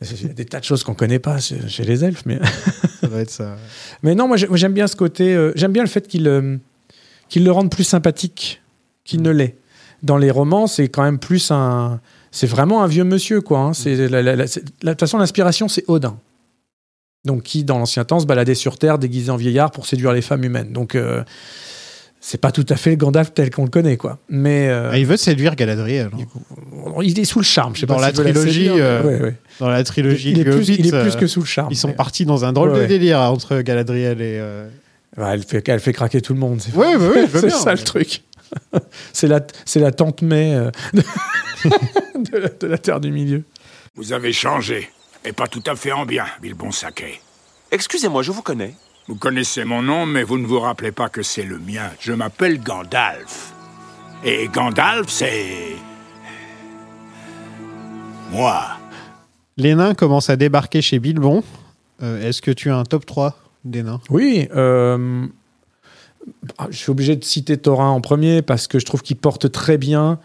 Il 0.00 0.22
y 0.28 0.30
a 0.30 0.32
des 0.32 0.44
tas 0.46 0.60
de 0.60 0.64
choses 0.64 0.82
qu'on 0.82 0.94
connaît 0.94 1.18
pas 1.18 1.38
chez, 1.38 1.84
les 1.84 2.02
elfes, 2.04 2.22
mais 2.24 2.38
Ça 3.02 3.08
doit 3.08 3.20
être 3.20 3.30
ça. 3.30 3.56
mais 4.02 4.14
non, 4.14 4.26
moi 4.26 4.38
j'ai- 4.38 4.48
moi, 4.48 4.56
j'aime 4.56 4.72
bien 4.72 4.86
ce 4.86 4.96
côté. 4.96 5.34
euh, 5.34 5.52
j'aime 5.54 5.72
bien 5.72 5.82
le 5.82 5.88
fait 5.88 6.08
qu'il 6.08 6.26
euh, 6.28 6.56
qu'il 7.28 7.44
le 7.44 7.52
rende 7.52 7.70
plus 7.70 7.84
sympathique 7.84 8.62
qu'il 9.04 9.20
ne 9.20 9.30
l'est. 9.30 9.56
Dans 10.02 10.16
les 10.16 10.30
romans, 10.30 10.66
c'est 10.66 10.88
quand 10.88 11.02
même 11.02 11.18
plus 11.18 11.50
un. 11.50 12.00
C'est 12.30 12.46
vraiment 12.46 12.82
un 12.82 12.86
vieux 12.86 13.04
monsieur, 13.04 13.40
quoi. 13.40 13.60
hein. 13.60 13.72
C'est 13.72 14.08
la- 14.08 14.22
de 14.36 14.44
toute 14.46 15.00
façon, 15.00 15.18
l'inspiration, 15.18 15.68
c'est 15.68 15.84
Odin. 15.88 16.18
Donc, 17.24 17.42
qui, 17.42 17.64
dans 17.64 17.78
l'ancien 17.78 18.04
temps, 18.04 18.20
se 18.20 18.26
baladait 18.26 18.54
sur 18.54 18.78
Terre 18.78 18.98
déguisé 18.98 19.30
en 19.30 19.36
vieillard 19.36 19.70
pour 19.70 19.86
séduire 19.86 20.12
les 20.12 20.22
femmes 20.22 20.44
humaines. 20.44 20.72
Donc, 20.72 20.94
euh, 20.94 21.24
c'est 22.20 22.40
pas 22.40 22.52
tout 22.52 22.66
à 22.68 22.76
fait 22.76 22.90
le 22.90 22.96
Gandalf 22.96 23.32
tel 23.34 23.50
qu'on 23.50 23.64
le 23.64 23.70
connaît, 23.70 23.96
quoi. 23.96 24.18
Mais 24.28 24.68
euh, 24.68 24.90
Ah, 24.92 24.98
il 24.98 25.06
veut 25.06 25.16
séduire 25.16 25.56
Galadriel. 25.56 26.10
hein. 26.14 26.92
il 27.02 27.18
est 27.18 27.24
sous 27.24 27.40
le 27.40 27.44
charme. 27.44 27.74
Je 27.74 27.80
sais 27.80 27.86
Dans 27.86 27.96
pas 27.96 28.00
la 28.02 28.08
si 28.08 28.14
trilogie, 28.14 28.68
euh, 28.70 29.02
ouais, 29.02 29.20
ouais. 29.20 29.34
Dans 29.58 29.68
la 29.68 29.82
trilogie 29.82 30.30
il, 30.32 30.40
est 30.40 30.44
plus, 30.44 30.54
Hobbit, 30.54 30.76
il 30.78 30.86
est 30.94 31.00
plus 31.02 31.16
que 31.16 31.26
sous 31.26 31.40
le 31.40 31.46
charme. 31.46 31.68
Ils 31.72 31.76
sont 31.76 31.92
partis 31.92 32.26
dans 32.26 32.44
un 32.44 32.52
drôle 32.52 32.70
Ouais, 32.70 32.82
de 32.82 32.86
délire 32.86 33.20
hein, 33.20 33.28
entre 33.28 33.60
Galadriel 33.60 34.20
et. 34.20 34.40
elle, 35.16 35.42
fait, 35.42 35.68
elle 35.68 35.80
fait 35.80 35.92
craquer 35.92 36.20
tout 36.20 36.32
le 36.34 36.38
monde. 36.40 36.60
C'est 36.60 36.74
Ouais, 36.76 36.94
ouais, 36.96 37.22
je 37.26 37.26
veux 37.26 37.40
c'est 37.40 37.46
bien. 37.48 37.56
ça 37.56 37.72
le 37.72 37.78
truc. 37.78 38.22
c'est 39.12 39.28
la, 39.28 39.40
c'est 39.64 39.80
la 39.80 39.92
tante 39.92 40.22
May 40.22 40.54
euh, 40.54 40.70
de, 40.94 41.00
de 42.30 42.36
la, 42.38 42.48
de 42.48 42.66
la 42.66 42.78
Terre 42.78 43.00
du 43.00 43.10
Milieu. 43.10 43.44
Vous 43.94 44.12
avez 44.12 44.32
changé, 44.32 44.90
et 45.24 45.32
pas 45.32 45.48
tout 45.48 45.62
à 45.66 45.74
fait 45.76 45.92
en 45.92 46.04
bien, 46.06 46.26
Bilbon 46.42 46.70
Saquet. 46.70 47.20
Excusez-moi, 47.70 48.22
je 48.22 48.30
vous 48.32 48.42
connais. 48.42 48.74
Vous 49.08 49.16
connaissez 49.16 49.64
mon 49.64 49.82
nom, 49.82 50.04
mais 50.04 50.22
vous 50.22 50.36
ne 50.38 50.46
vous 50.46 50.60
rappelez 50.60 50.92
pas 50.92 51.08
que 51.08 51.22
c'est 51.22 51.44
le 51.44 51.58
mien. 51.58 51.90
Je 52.00 52.12
m'appelle 52.12 52.60
Gandalf. 52.60 53.52
Et 54.24 54.48
Gandalf, 54.48 55.08
c'est... 55.08 55.76
Moi. 58.30 58.64
Les 59.56 59.74
nains 59.74 59.94
commencent 59.94 60.30
à 60.30 60.36
débarquer 60.36 60.82
chez 60.82 60.98
Bilbon. 60.98 61.44
Euh, 62.02 62.28
Est-ce 62.28 62.42
que 62.42 62.50
tu 62.50 62.70
as 62.70 62.76
un 62.76 62.84
top 62.84 63.06
3 63.06 63.38
des 63.64 63.82
nains? 63.82 64.00
Oui, 64.10 64.48
euh, 64.54 65.26
je 66.70 66.76
suis 66.76 66.90
obligé 66.90 67.16
de 67.16 67.24
citer 67.24 67.56
Thorin 67.56 67.90
en 67.90 68.00
premier 68.00 68.42
parce 68.42 68.66
que 68.66 68.78
je 68.78 68.84
trouve 68.84 69.02
qu'il 69.02 69.16
porte 69.16 69.50
très 69.52 69.78
bien 69.78 70.18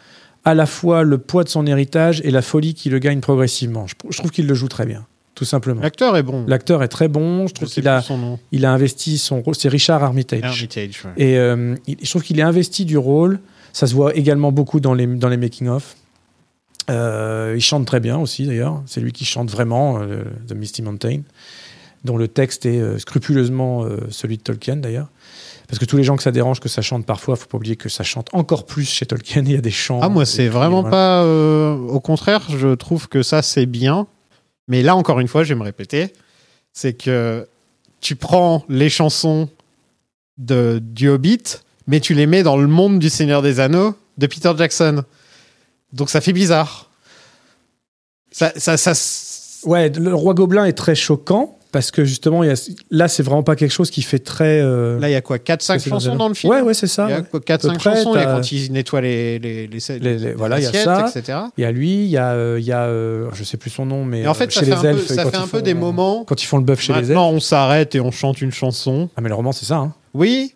à 0.45 0.53
la 0.55 0.65
fois 0.65 1.03
le 1.03 1.17
poids 1.19 1.43
de 1.43 1.49
son 1.49 1.67
héritage 1.67 2.21
et 2.23 2.31
la 2.31 2.41
folie 2.41 2.73
qui 2.73 2.89
le 2.89 2.99
gagne 2.99 3.19
progressivement. 3.19 3.85
Je, 3.87 3.93
je 4.09 4.17
trouve 4.17 4.31
qu'il 4.31 4.47
le 4.47 4.53
joue 4.55 4.67
très 4.67 4.85
bien, 4.87 5.05
tout 5.35 5.45
simplement. 5.45 5.81
L'acteur 5.81 6.17
est 6.17 6.23
bon. 6.23 6.45
L'acteur 6.47 6.81
est 6.81 6.87
très 6.87 7.07
bon. 7.07 7.45
Je 7.47 7.53
trouve 7.53 7.67
qu'il 7.75 7.87
a, 7.87 8.01
il 8.51 8.65
a 8.65 8.71
investi 8.73 9.17
son 9.19 9.41
rôle. 9.41 9.55
C'est 9.55 9.69
Richard 9.69 10.03
Armitage. 10.03 10.41
Ouais. 11.05 11.11
Et 11.17 11.37
euh, 11.37 11.75
il- 11.85 11.97
je 12.01 12.09
trouve 12.09 12.23
qu'il 12.23 12.39
est 12.39 12.43
investi 12.43 12.85
du 12.85 12.97
rôle. 12.97 13.39
Ça 13.73 13.85
se 13.87 13.93
voit 13.93 14.15
également 14.15 14.51
beaucoup 14.51 14.79
dans 14.79 14.93
les, 14.95 15.05
dans 15.05 15.29
les 15.29 15.37
making-of. 15.37 15.95
Euh, 16.89 17.53
il 17.55 17.61
chante 17.61 17.85
très 17.85 17.99
bien 17.99 18.17
aussi, 18.17 18.45
d'ailleurs. 18.45 18.81
C'est 18.85 18.99
lui 19.01 19.11
qui 19.11 19.25
chante 19.25 19.49
vraiment 19.51 20.01
euh, 20.01 20.23
The 20.47 20.53
Misty 20.55 20.81
Mountain, 20.81 21.21
dont 22.03 22.17
le 22.17 22.27
texte 22.27 22.65
est 22.65 22.97
scrupuleusement 22.99 23.85
celui 24.09 24.37
de 24.37 24.41
Tolkien, 24.41 24.77
d'ailleurs. 24.77 25.07
Parce 25.71 25.79
que 25.79 25.85
tous 25.85 25.97
les 25.97 26.03
gens 26.03 26.15
que 26.17 26.23
ça 26.23 26.31
dérange 26.31 26.59
que 26.59 26.69
ça 26.69 26.83
chante 26.83 27.05
parfois, 27.05 27.35
faut 27.35 27.47
pas 27.47 27.57
oublier 27.57 27.77
que 27.77 27.89
ça 27.89 28.03
chante 28.03 28.27
encore 28.33 28.67
plus 28.67 28.87
chez 28.87 29.07
Tolkien. 29.07 29.41
Il 29.45 29.53
y 29.53 29.57
a 29.57 29.61
des 29.61 29.71
chants. 29.71 29.99
Ah, 30.03 30.09
moi, 30.09 30.25
c'est 30.25 30.47
vraiment 30.47 30.81
voilà. 30.81 30.91
pas. 30.91 31.23
euh, 31.23 31.75
au 31.75 31.99
contraire, 31.99 32.43
je 32.49 32.75
trouve 32.75 33.07
que 33.07 33.23
ça, 33.23 33.41
c'est 33.41 33.65
bien. 33.65 34.05
Mais 34.67 34.83
là, 34.83 34.95
encore 34.95 35.19
une 35.19 35.27
fois, 35.27 35.43
je 35.43 35.53
vais 35.53 35.59
me 35.59 35.63
répéter 35.63 36.13
c'est 36.73 36.93
que 36.93 37.47
tu 37.99 38.15
prends 38.15 38.63
les 38.69 38.89
chansons 38.89 39.49
de, 40.37 40.79
du 40.81 41.09
Hobbit, 41.09 41.43
mais 41.87 41.99
tu 41.99 42.13
les 42.13 42.25
mets 42.25 42.43
dans 42.43 42.57
le 42.57 42.67
monde 42.67 42.99
du 42.99 43.09
Seigneur 43.09 43.41
des 43.41 43.59
Anneaux 43.59 43.95
de 44.17 44.27
Peter 44.27 44.51
Jackson. 44.57 45.03
Donc 45.93 46.09
ça 46.09 46.21
fait 46.21 46.33
bizarre. 46.33 46.89
Ça, 48.31 48.51
ça, 48.55 48.77
ça, 48.77 48.93
Ouais, 49.67 49.89
le 49.89 50.15
roi 50.15 50.33
gobelin 50.33 50.65
est 50.65 50.73
très 50.73 50.95
choquant 50.95 51.59
parce 51.71 51.91
que 51.91 52.03
justement, 52.05 52.43
y 52.43 52.49
a- 52.49 52.69
là, 52.89 53.07
c'est 53.07 53.23
vraiment 53.23 53.43
pas 53.43 53.55
quelque 53.55 53.71
chose 53.71 53.89
qui 53.89 54.01
fait 54.01 54.19
très. 54.19 54.59
euh, 54.61 54.99
Là, 54.99 55.09
il 55.09 55.13
y 55.13 55.15
a 55.15 55.21
quoi 55.21 55.37
4-5 55.37 55.79
c'est 55.79 55.89
chansons 55.89 56.15
dans- 56.15 56.27
le 56.27 56.33
film 56.33 56.51
Ouais, 56.51 56.61
ouais, 56.61 56.73
c'est 56.73 56.87
ça. 56.87 57.05
Il 57.07 57.11
y 57.11 57.13
a 57.13 57.17
ouais. 57.19 57.25
quoi, 57.29 57.39
4-5 57.39 57.69
À 57.69 57.73
peu 57.73 57.77
près, 57.79 57.95
chansons. 57.95 58.13
Il 58.15 58.19
y 58.19 58.23
a 58.23 58.25
quand 58.25 58.51
il 58.51 58.71
nettoie 58.73 59.01
les, 59.01 59.39
les, 59.39 59.67
les, 59.67 59.99
Les- 59.99 60.17
les- 60.17 60.33
voilà, 60.33 60.59
il 60.59 60.63
y 60.63 60.67
a 60.67 60.73
ça. 60.73 61.05
etc. 61.15 61.37
Il 61.57 61.61
y 61.61 61.65
a 61.65 61.71
lui, 61.71 62.03
il 62.03 62.09
y 62.09 62.17
a, 62.17 62.31
euh, 62.33 62.59
y 62.61 62.71
a 62.71 62.83
euh, 62.83 63.29
je 63.33 63.43
sais 63.43 63.57
plus 63.57 63.69
son 63.69 63.85
nom, 63.85 64.03
mais 64.05 64.21
Et 64.21 64.27
en 64.27 64.33
fait, 64.33 64.45
euh, 64.45 64.49
ça 64.51 64.59
chez 64.59 64.65
fait 64.65 64.71
les 64.71 64.77
un 64.77 64.81
peu, 64.81 64.87
elfes, 64.89 65.07
ça 65.07 65.23
fait 65.25 65.37
ils 65.37 65.43
un 65.43 65.47
peu 65.47 65.61
des 65.61 65.73
moments. 65.73 66.23
Quand 66.25 66.41
ils 66.41 66.45
font 66.45 66.57
le 66.57 66.63
bœuf 66.63 66.81
chez 66.81 66.93
les 66.93 66.99
elfes. 66.99 67.07
Maintenant, 67.09 67.29
on 67.31 67.39
s'arrête 67.39 67.95
et 67.95 67.99
on 68.01 68.11
chante 68.11 68.41
une 68.41 68.51
chanson. 68.51 69.09
Ah, 69.15 69.21
mais 69.21 69.29
le 69.29 69.35
roman, 69.35 69.51
c'est 69.51 69.65
ça. 69.65 69.77
Hein. 69.77 69.93
Oui, 70.13 70.53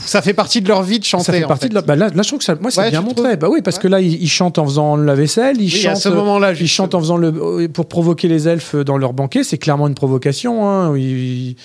ça 0.00 0.22
fait 0.22 0.34
partie 0.34 0.60
de 0.60 0.68
leur 0.68 0.82
vie 0.82 0.98
de 0.98 1.04
chanter. 1.04 1.24
ça 1.24 1.32
fait 1.32 1.44
en 1.44 1.48
partie 1.48 1.64
fait. 1.64 1.68
de 1.70 1.74
la- 1.74 1.82
bah, 1.82 1.96
là, 1.96 2.08
là, 2.14 2.22
je 2.22 2.28
trouve 2.28 2.38
que 2.40 2.44
ça, 2.44 2.54
moi, 2.60 2.70
c'est 2.70 2.80
Ouais, 2.80 2.90
bien 2.90 3.00
montré. 3.00 3.22
trouves 3.22 3.36
Bah 3.36 3.48
oui, 3.50 3.62
parce 3.62 3.76
Ouais. 3.76 3.82
que 3.84 3.88
là, 3.88 4.00
ils, 4.00 4.22
ils 4.22 4.28
chantent 4.28 4.58
en 4.58 4.64
faisant 4.66 4.96
la 4.96 5.14
vaisselle, 5.14 5.56
ils 5.60 5.72
Oui, 5.72 5.86
à 5.86 5.90
chantent. 5.94 6.02
ce 6.02 6.08
moment-là, 6.08 6.52
Ils 6.52 6.68
chantent 6.68 6.94
en 6.94 7.00
faisant 7.00 7.16
le 7.16 7.68
pour 7.68 7.86
provoquer 7.88 8.28
les 8.28 8.48
elfes 8.48 8.74
dans 8.76 8.98
leur 8.98 9.12
banquet. 9.12 9.44
C'est 9.44 9.58
clairement 9.58 9.86
une 9.88 9.94
provocation. 9.94 10.68
Hein. 10.68 10.96
Ils- 10.96 11.56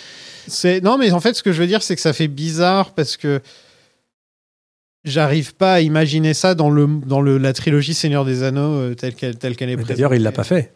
C'est 0.47 0.81
non, 0.83 0.97
mais 0.97 1.11
en 1.11 1.19
fait, 1.21 1.33
ce 1.35 1.43
que 1.43 1.51
je 1.53 1.61
veux 1.61 1.67
dire, 1.67 1.81
c'est 1.83 1.95
que 1.95 2.01
ça 2.01 2.11
fait 2.13 2.27
bizarre 2.27 2.91
parce 2.91 3.15
que 3.17 3.41
j'arrive 5.05 5.53
pas 5.55 5.73
à 5.73 5.79
imaginer 5.81 6.33
ça 6.33 6.55
dans 6.55 6.69
le 6.69 6.87
dans 7.05 7.21
le 7.21 7.37
la 7.37 7.53
trilogie 7.53 7.93
Seigneur 7.93 8.25
des 8.25 8.43
Anneaux 8.43 8.73
euh, 8.73 8.93
telle 8.95 9.15
qu'elle 9.15 9.37
telle 9.37 9.55
qu'elle 9.55 9.69
est 9.69 9.75
présentée. 9.75 9.93
D'ailleurs, 9.95 10.13
il 10.15 10.23
l'a 10.23 10.31
pas 10.31 10.43
fait. 10.43 10.73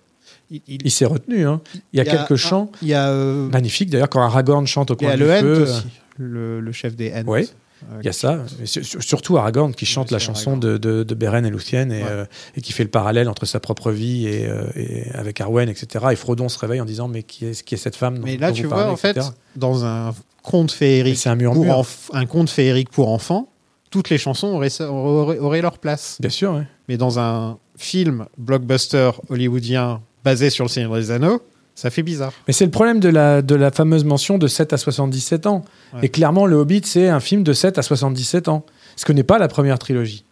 Il, 0.51 0.61
il- 0.67 0.81
Il 0.85 0.91
s'est 0.91 1.05
retenu. 1.05 1.45
Hein. 1.45 1.61
Il 1.93 1.97
y 1.97 1.99
a 2.01 2.05
quelques 2.05 2.31
un- 2.31 2.35
chants 2.35 2.71
Il 2.81 2.87
y 2.89 2.93
a 2.93 3.09
euh, 3.09 3.49
magnifiques. 3.49 3.89
D'ailleurs, 3.89 4.09
quand 4.09 4.21
Aragorn 4.21 4.65
chante 4.67 4.91
au 4.91 4.95
il 4.99 5.03
y 5.03 5.05
coin 5.05 5.13
a 5.13 5.17
du 5.17 5.23
le 5.23 5.29
feu. 5.29 5.45
euh, 5.45 5.63
aussi, 5.63 5.83
le, 6.17 6.59
le 6.59 6.71
chef 6.71 6.95
des 6.95 7.11
Ents. 7.13 7.23
Ouais. 7.27 7.45
Euh, 7.91 7.97
Il 8.01 8.05
y 8.07 8.09
a 8.09 8.13
ça, 8.13 8.43
surtout 8.65 9.37
Aragorn 9.37 9.71
qui 9.73 9.85
chante 9.85 10.09
la 10.09 10.17
chanson 10.17 10.51
Aragorn. 10.53 10.71
de, 10.73 10.77
de, 10.77 11.03
de 11.03 11.15
Beren 11.15 11.45
et 11.45 11.49
Luthien 11.51 11.89
et, 11.91 12.01
Ouais. 12.03 12.09
euh, 12.09 12.25
et 12.55 12.61
qui 12.61 12.73
fait 12.73 12.83
le 12.83 12.89
parallèle 12.89 13.29
entre 13.29 13.45
sa 13.45 13.59
propre 13.59 13.91
vie 13.91 14.25
et, 14.27 14.47
euh, 14.47 14.63
et 14.75 15.11
avec 15.13 15.39
Arwen, 15.41 15.69
etc. 15.69 16.05
Et 16.11 16.15
Frodon 16.15 16.49
se 16.49 16.57
réveille 16.57 16.81
en 16.81 16.85
disant 16.85 17.07
Mais 17.07 17.21
qui 17.21 17.45
est, 17.45 17.63
qui 17.63 17.75
est 17.75 17.77
cette 17.77 17.95
femme 17.95 18.19
Mais 18.23 18.37
là, 18.37 18.49
dont 18.49 18.55
tu 18.55 18.63
vous 18.63 18.69
vois, 18.69 18.77
parlez, 18.79 18.93
en 18.93 18.97
fait, 18.97 19.11
etc. 19.11 19.27
dans 19.55 19.85
un 19.85 20.15
conte 20.41 20.71
féerique 20.71 21.17
c'est 21.17 21.29
un 21.29 21.37
pour 21.37 21.53
murmure. 21.55 21.81
enf- 21.81 22.09
un 22.13 22.25
conte 22.25 22.49
féerique 22.49 22.89
pour 22.89 23.09
enfants, 23.09 23.47
toutes 23.91 24.09
les 24.09 24.17
chansons 24.17 24.47
auraient, 24.47 24.69
ça- 24.71 24.91
auraient, 24.91 25.37
auraient 25.37 25.61
leur 25.61 25.77
place. 25.77 26.17
Bien 26.19 26.29
sûr, 26.31 26.53
ouais. 26.53 26.63
Mais 26.89 26.97
dans 26.97 27.19
un 27.19 27.59
film 27.77 28.25
blockbuster 28.39 29.11
hollywoodien 29.29 30.01
basé 30.23 30.49
sur 30.49 30.65
le 30.65 30.69
Seigneur 30.69 30.95
des 30.95 31.11
Anneaux, 31.11 31.41
ça 31.77 31.91
fait 31.91 32.01
bizarre. 32.01 32.33
Mais 32.47 32.53
c'est 32.53 32.65
le 32.65 32.71
problème 32.71 32.99
de 32.99 33.07
la, 33.07 33.43
de 33.43 33.53
la 33.53 33.69
fameuse 33.69 34.03
mention 34.03 34.39
de 34.39 34.47
7 34.47 34.73
à 34.73 34.77
77 34.77 35.45
ans. 35.45 35.63
Ouais. 35.93 35.99
Et 36.03 36.09
clairement, 36.09 36.47
Le 36.47 36.55
Hobbit, 36.55 36.81
c'est 36.83 37.07
un 37.07 37.19
film 37.19 37.43
de 37.43 37.53
7 37.53 37.77
à 37.77 37.83
77 37.83 38.47
ans. 38.47 38.65
Ce 38.95 39.05
que 39.05 39.13
n'est 39.13 39.21
pas 39.23 39.37
la 39.37 39.47
première 39.47 39.77
trilogie. 39.77 40.25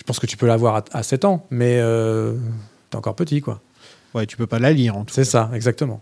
Je 0.00 0.04
pense 0.04 0.18
que 0.18 0.24
tu 0.24 0.38
peux 0.38 0.46
l'avoir 0.46 0.76
à, 0.76 0.84
à 0.92 1.02
7 1.02 1.26
ans, 1.26 1.46
mais 1.50 1.78
euh, 1.80 2.34
t'es 2.88 2.96
encore 2.96 3.14
petit, 3.14 3.42
quoi. 3.42 3.60
Ouais, 4.14 4.24
tu 4.24 4.38
peux 4.38 4.46
pas 4.46 4.58
la 4.58 4.72
lire 4.72 4.96
en 4.96 5.04
tout 5.04 5.12
C'est 5.12 5.24
ça, 5.24 5.50
exactement. 5.52 6.00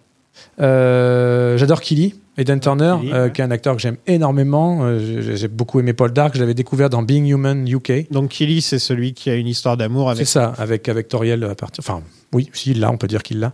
Euh, 0.61 1.57
J'adore 1.57 1.81
Killy. 1.81 2.15
Aidan 2.37 2.61
Turner, 2.61 2.95
euh, 3.13 3.25
ouais. 3.25 3.33
qui 3.33 3.41
est 3.41 3.45
un 3.45 3.51
acteur 3.51 3.75
que 3.75 3.83
j'aime 3.83 3.97
énormément. 4.07 4.79
Euh, 4.85 5.35
j'ai- 5.35 5.49
beaucoup 5.49 5.81
aimé 5.81 5.93
Paul 5.93 6.13
Dark. 6.13 6.35
Je 6.37 6.39
l'avais 6.41 6.55
découvert 6.55 6.89
dans 6.89 7.03
Being 7.03 7.27
Human 7.27 7.67
UK. 7.67 8.07
Donc 8.13 8.31
Killy, 8.31 8.63
c'est 8.63 8.79
celui 8.79 9.13
qui 9.13 9.29
a 9.29 9.35
une 9.35 9.49
histoire 9.49 9.77
d'amour 9.77 10.05
C'est 10.11 10.19
avec. 10.19 10.29
ça, 10.29 10.55
avec, 10.57 10.89
avec 10.89 11.09
Toriel 11.09 11.43
à 11.43 11.57
partir. 11.57 11.83
Enfin, 11.85 12.01
oui, 12.33 12.49
si, 12.53 12.71
il 12.71 12.79
l'a, 12.81 12.93
on 12.93 12.97
peut 12.97 13.09
dire 13.09 13.25
qu'il 13.25 13.41
l'a 13.41 13.53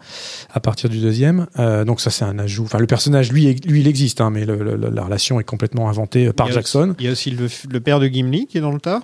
à 0.53 0.61
partir 0.61 0.91
du 0.91 0.99
deuxième. 1.01 1.47
Euh, 1.59 1.87
donc, 1.87 2.03
ça, 2.03 2.11
c'est 2.11 2.27
un 2.27 2.39
ajout. 2.39 2.65
Enfin, 2.65 2.79
le 2.79 2.87
personnage, 2.87 3.33
lui, 3.33 3.55
lui 3.67 3.81
il 3.81 3.89
existe, 3.89 4.21
hein, 4.21 4.29
mais 4.29 4.45
le- 4.45 4.63
le- 4.63 4.91
la 4.91 5.03
relation 5.05 5.41
est 5.41 5.45
complètement 5.45 5.89
inventée 5.89 6.31
par 6.35 6.49
Il 6.49 6.53
Jackson. 6.53 6.91
aussi- 6.91 6.97
il 6.99 7.05
y 7.07 7.09
a 7.09 7.13
aussi 7.13 7.31
le, 7.31 7.47
le 7.71 7.81
père 7.81 8.01
de 8.01 8.07
Gimli 8.07 8.47
qui 8.47 8.59
est 8.59 8.61
dans 8.61 8.73
le 8.73 8.81
tas. 8.81 9.01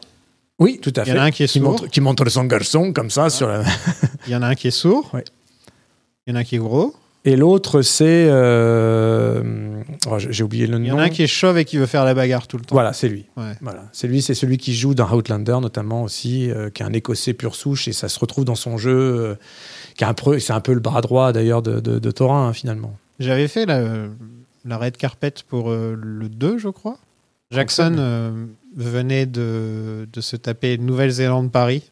Oui, 0.59 0.79
tout 0.83 0.93
à 0.97 1.01
Il 1.01 1.05
fait. 1.07 1.11
y 1.13 1.15
en 1.19 1.23
a 1.23 1.25
un 1.25 1.31
qui 1.31 1.43
est 1.45 1.47
sourd. 1.47 1.63
montre, 1.63 1.87
qui 1.89 2.03
montre 2.03 2.29
son 2.29 2.45
garçon 2.45 2.93
comme 2.93 3.09
ça 3.09 3.31
sur 3.31 3.49
la. 3.49 3.63
Il 4.27 4.33
y 4.35 4.37
en 4.37 4.43
a 4.43 4.49
un 4.49 4.55
qui 4.55 4.69
est 4.69 4.73
sourd. 4.73 5.09
Ouais. 5.15 5.25
Il 6.27 6.33
y 6.33 6.33
en 6.35 6.37
a 6.37 6.41
un 6.41 6.45
qui 6.45 6.57
est 6.57 6.59
gros. 6.59 6.95
Et 7.27 7.37
l'autre, 7.37 7.83
c'est. 7.83 8.29
euh, 8.31 9.83
oh, 10.11 10.17
j'ai 10.19 10.43
oublié 10.43 10.67
le 10.67 10.79
nom. 10.79 10.85
Il 10.85 10.89
y 10.89 10.93
en 10.93 10.99
a 10.99 11.03
un 11.03 11.09
qui 11.11 11.23
est 11.23 11.27
chauve 11.27 11.59
et 11.59 11.65
qui 11.67 11.77
veut 11.77 11.85
faire 11.87 12.05
la 12.05 12.15
bagarre 12.15 12.47
tout 12.47 12.57
le 12.57 12.65
temps. 12.65 12.75
Voilà, 12.75 12.93
c'est 12.95 13.09
lui. 13.09 13.27
Ouais. 13.37 13.53
Voilà, 13.61 13.85
c'est 13.93 14.09
lui, 14.09 14.23
c'est 14.23 14.33
celui 14.35 14.57
qui 14.57 14.75
joue 14.75 14.95
dans 14.95 15.09
Outlander 15.15 15.59
notamment 15.61 16.03
aussi, 16.03 16.51
euh, 16.51 16.71
qui 16.71 16.83
est 16.83 16.87
un 16.87 16.93
Écossais 16.95 17.35
pur 17.35 17.55
souche 17.55 17.89
et 17.89 17.93
ça 17.93 18.09
se 18.09 18.19
retrouve 18.19 18.47
dans 18.47 18.55
son 18.55 18.79
jeu. 18.79 18.91
euh, 18.93 19.35
qui 19.97 20.05
est 20.05 20.07
un 20.07 20.15
peu, 20.15 20.39
c'est 20.39 20.55
un 20.55 20.61
peu 20.61 20.73
le 20.73 20.81
bras 20.81 21.03
droit 21.03 21.33
d'ailleurs 21.33 21.61
de, 21.61 21.79
de, 21.81 21.99
de 21.99 22.11
Thorin 22.11 22.49
hein, 22.49 22.53
finalement. 22.55 22.97
J'avais 23.19 23.49
fait 23.49 23.67
la, 23.67 23.83
la 24.65 24.79
red 24.79 24.97
carpet 24.97 25.35
pour 25.47 25.71
euh, 25.71 25.95
le 26.01 26.29
2, 26.31 26.57
je 26.57 26.69
crois. 26.69 26.97
Jackson 27.51 28.47
venait 28.77 29.27
de, 29.27 30.09
de 30.11 30.21
se 30.21 30.37
taper 30.37 30.79
Nouvelle-Zélande-Paris. 30.79 31.91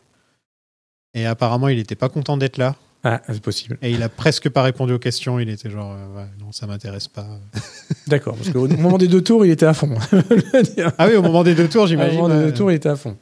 Et 1.14 1.26
apparemment, 1.26 1.66
il 1.68 1.78
n'était 1.78 1.96
pas 1.96 2.08
content 2.08 2.36
d'être 2.36 2.58
là. 2.58 2.76
Ah, 3.10 3.22
c'est 3.28 3.40
possible. 3.42 3.78
Et 3.80 3.90
il 3.90 4.02
a 4.02 4.08
presque 4.08 4.48
pas 4.50 4.62
répondu 4.62 4.92
aux 4.92 4.98
questions. 4.98 5.38
Il 5.40 5.48
était 5.48 5.70
genre, 5.70 5.92
euh, 5.92 6.16
ouais, 6.18 6.26
non, 6.40 6.52
ça 6.52 6.66
m'intéresse 6.66 7.08
pas. 7.08 7.26
D'accord, 8.06 8.34
parce 8.36 8.50
qu'au 8.50 8.68
moment 8.68 8.98
des 8.98 9.08
deux 9.08 9.22
tours, 9.22 9.46
il 9.46 9.50
était 9.50 9.66
à 9.66 9.72
fond. 9.74 9.94
Ah 10.98 11.06
oui, 11.08 11.16
au 11.16 11.22
moment 11.22 11.42
des 11.44 11.54
deux 11.54 11.68
tours, 11.68 11.84
Au 11.84 11.86
j'imagine. 11.86 12.20
moment 12.20 12.34
des 12.34 12.44
deux 12.44 12.52
tours, 12.54 12.70
il 12.70 12.74
était 12.74 12.88
à 12.88 12.96
fond. 12.96 13.16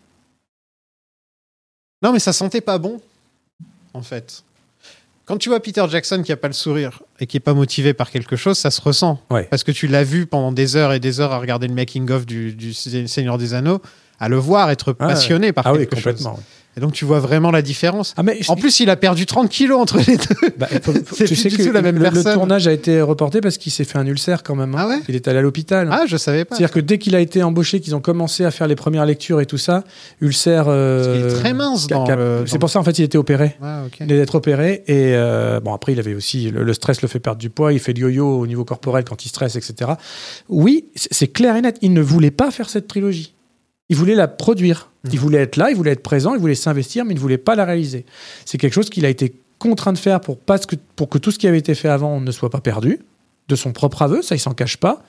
Non, 2.03 2.13
mais 2.13 2.19
ça 2.19 2.33
sentait 2.33 2.61
pas 2.61 2.79
bon, 2.79 3.01
en 3.95 4.03
fait. 4.03 4.43
Quand 5.25 5.39
tu 5.39 5.49
vois 5.49 5.61
Peter 5.61 5.85
Jackson 5.89 6.23
qui 6.25 6.31
a 6.31 6.37
pas 6.37 6.47
le 6.47 6.55
sourire 6.55 7.03
et 7.19 7.27
qui 7.27 7.37
est 7.37 7.41
pas 7.41 7.55
motivé 7.55 7.95
par 7.95 8.11
quelque 8.11 8.37
chose, 8.37 8.57
ça 8.59 8.71
se 8.71 8.81
ressent. 8.81 9.21
Ouais. 9.31 9.45
Parce 9.51 9.65
que 9.65 9.73
tu 9.73 9.89
l'as 9.89 10.05
vu 10.05 10.27
pendant 10.27 10.53
des 10.53 10.77
heures 10.77 10.93
et 10.93 11.01
des 11.01 11.21
heures 11.21 11.33
à 11.33 11.39
regarder 11.39 11.67
le 11.67 11.75
making-of 11.75 12.27
du, 12.27 12.53
du 12.53 12.73
Seigneur 12.73 13.37
des 13.39 13.53
Anneaux, 13.55 13.81
à 14.21 14.29
le 14.29 14.37
voir 14.37 14.71
être 14.71 14.95
Ah, 15.01 15.09
passionné 15.09 15.53
par 15.53 15.67
Ah 15.67 15.73
oui, 15.73 15.81
quelque 15.81 15.99
chose. 15.99 16.29
Et 16.77 16.81
donc 16.81 16.93
tu 16.93 17.05
vois 17.07 17.21
vraiment 17.21 17.51
la 17.51 17.63
différence. 17.63 18.13
Ah, 18.19 18.23
mais 18.23 18.39
En 18.49 18.57
plus, 18.57 18.81
il 18.81 18.91
a 18.91 18.97
perdu 18.97 19.25
30 19.25 19.49
kilos 19.49 19.81
entre 19.81 19.99
les 19.99 20.17
deux. 20.19 20.51
Bah, 20.59 20.69
faut- 20.83 20.93
faut- 21.05 21.15
C'est 21.17 21.25
tu 21.25 21.35
plus 21.35 21.37
sais 21.37 21.49
du 21.49 21.57
que 21.57 21.63
tout 21.65 21.73
la 21.73 21.81
même 21.83 21.97
le, 21.99 22.05
le 22.05 22.11
personne. 22.11 22.35
tournage 22.35 22.67
a 22.69 22.73
été 22.73 23.01
reporté 23.01 23.41
parce 23.41 23.57
qu'il 23.59 23.73
s'est 23.73 23.85
fait 23.85 23.99
un 23.99 24.07
ulcère 24.07 24.43
quand 24.43 24.55
même. 24.55 24.75
hein. 24.75 24.79
Ah 24.81 24.89
ouais 24.89 24.99
Il 25.09 25.15
est 25.15 25.27
allé 25.29 25.39
à 25.39 25.43
l'hôpital. 25.43 25.89
Ah, 25.91 26.05
je 26.07 26.17
savais 26.17 26.45
pas. 26.45 26.55
C'est-à-dire 26.55 26.73
que 26.75 26.81
dès 26.81 26.99
qu'il 26.99 27.15
a 27.17 27.21
été 27.21 27.43
embauché, 27.43 27.81
qu'ils 27.81 27.95
ont 27.97 28.01
commencé 28.01 28.45
à 28.45 28.51
faire 28.51 28.67
les 28.67 28.75
premières 28.77 29.07
lectures 29.07 29.41
et 29.41 29.47
tout 29.47 29.59
ça, 29.59 29.85
ulcère. 30.21 30.67
euh, 30.69 31.05
Parce 31.05 31.17
qu'il 31.17 31.27
est 31.27 31.41
très 31.41 31.55
mince 31.55 31.87
dans 31.87 32.07
le- 32.15 32.45
C'est 32.47 32.59
pour 32.59 32.69
ça 32.71 32.79
en 32.79 32.85
fait 32.85 32.99
il 32.99 33.05
était 33.05 33.19
opéré. 33.19 33.57
Ah, 33.63 33.83
ok. 33.87 33.97
Il 34.01 34.13
allait 34.13 34.23
être 34.23 34.35
opéré 34.35 34.85
et 34.87 35.15
euh, 35.15 35.61
bon 35.61 35.73
après 35.75 35.93
il 35.93 35.99
avait 35.99 36.15
aussi 36.15 36.51
le, 36.51 36.63
le 36.63 36.75
stress 36.75 37.01
le 37.03 37.09
fait 37.09 37.21
perdre 37.21 37.39
du 37.41 37.49
poids, 37.51 37.73
il 37.73 37.79
fait 37.81 37.95
du 37.95 38.03
yo-yo 38.03 38.39
au 38.41 38.47
niveau 38.47 38.65
corporel 38.65 39.05
quand 39.05 39.25
il 39.25 39.29
stresse 39.29 39.57
etc. 39.57 39.93
Oui, 40.49 40.87
c'est 40.95 41.29
clair 41.29 41.57
et 41.57 41.63
net, 41.63 41.79
il 41.83 41.93
ne 41.93 42.01
voulait 42.03 42.31
pas 42.31 42.51
faire 42.51 42.69
cette 42.69 42.87
trilogie. 42.87 43.33
Il 43.89 43.97
voulait 43.97 44.15
la 44.15 44.29
produire. 44.29 44.91
Mhm. 45.05 45.11
Il 45.13 45.19
voulait 45.21 45.39
être 45.39 45.57
là, 45.57 45.71
il 45.71 45.77
voulait 45.77 45.93
être 45.93 46.03
présent, 46.03 46.35
il 46.35 46.41
voulait 46.41 46.55
s'investir, 46.55 47.05
mais 47.05 47.13
il 47.13 47.17
ne 47.17 47.21
voulait 47.21 47.39
pas 47.39 47.55
la 47.55 47.65
réaliser. 47.65 48.05
C'est 48.45 48.59
quelque 48.59 48.75
chose 48.75 48.91
qu'il 48.91 49.05
a 49.07 49.09
été 49.09 49.35
contraint 49.59 49.93
de 49.93 49.99
faire 49.99 50.21
pour, 50.21 50.39
pas 50.39 50.59
que, 50.59 50.77
pour 50.97 51.09
que 51.09 51.19
tout 51.19 51.31
ce 51.31 51.39
qui 51.39 51.47
avait 51.47 51.59
été 51.59 51.75
fait 51.75 51.89
avant 51.89 52.21
ne 52.21 52.31
soit 52.33 52.51
pas 52.51 52.61
perdu, 52.61 53.01
de 53.49 53.55
son 53.57 53.73
propre 53.73 54.03
aveu, 54.03 54.23
ça 54.23 54.35
il 54.35 54.39
s'en 54.41 54.55
cache 54.55 54.77
pas. 54.77 55.03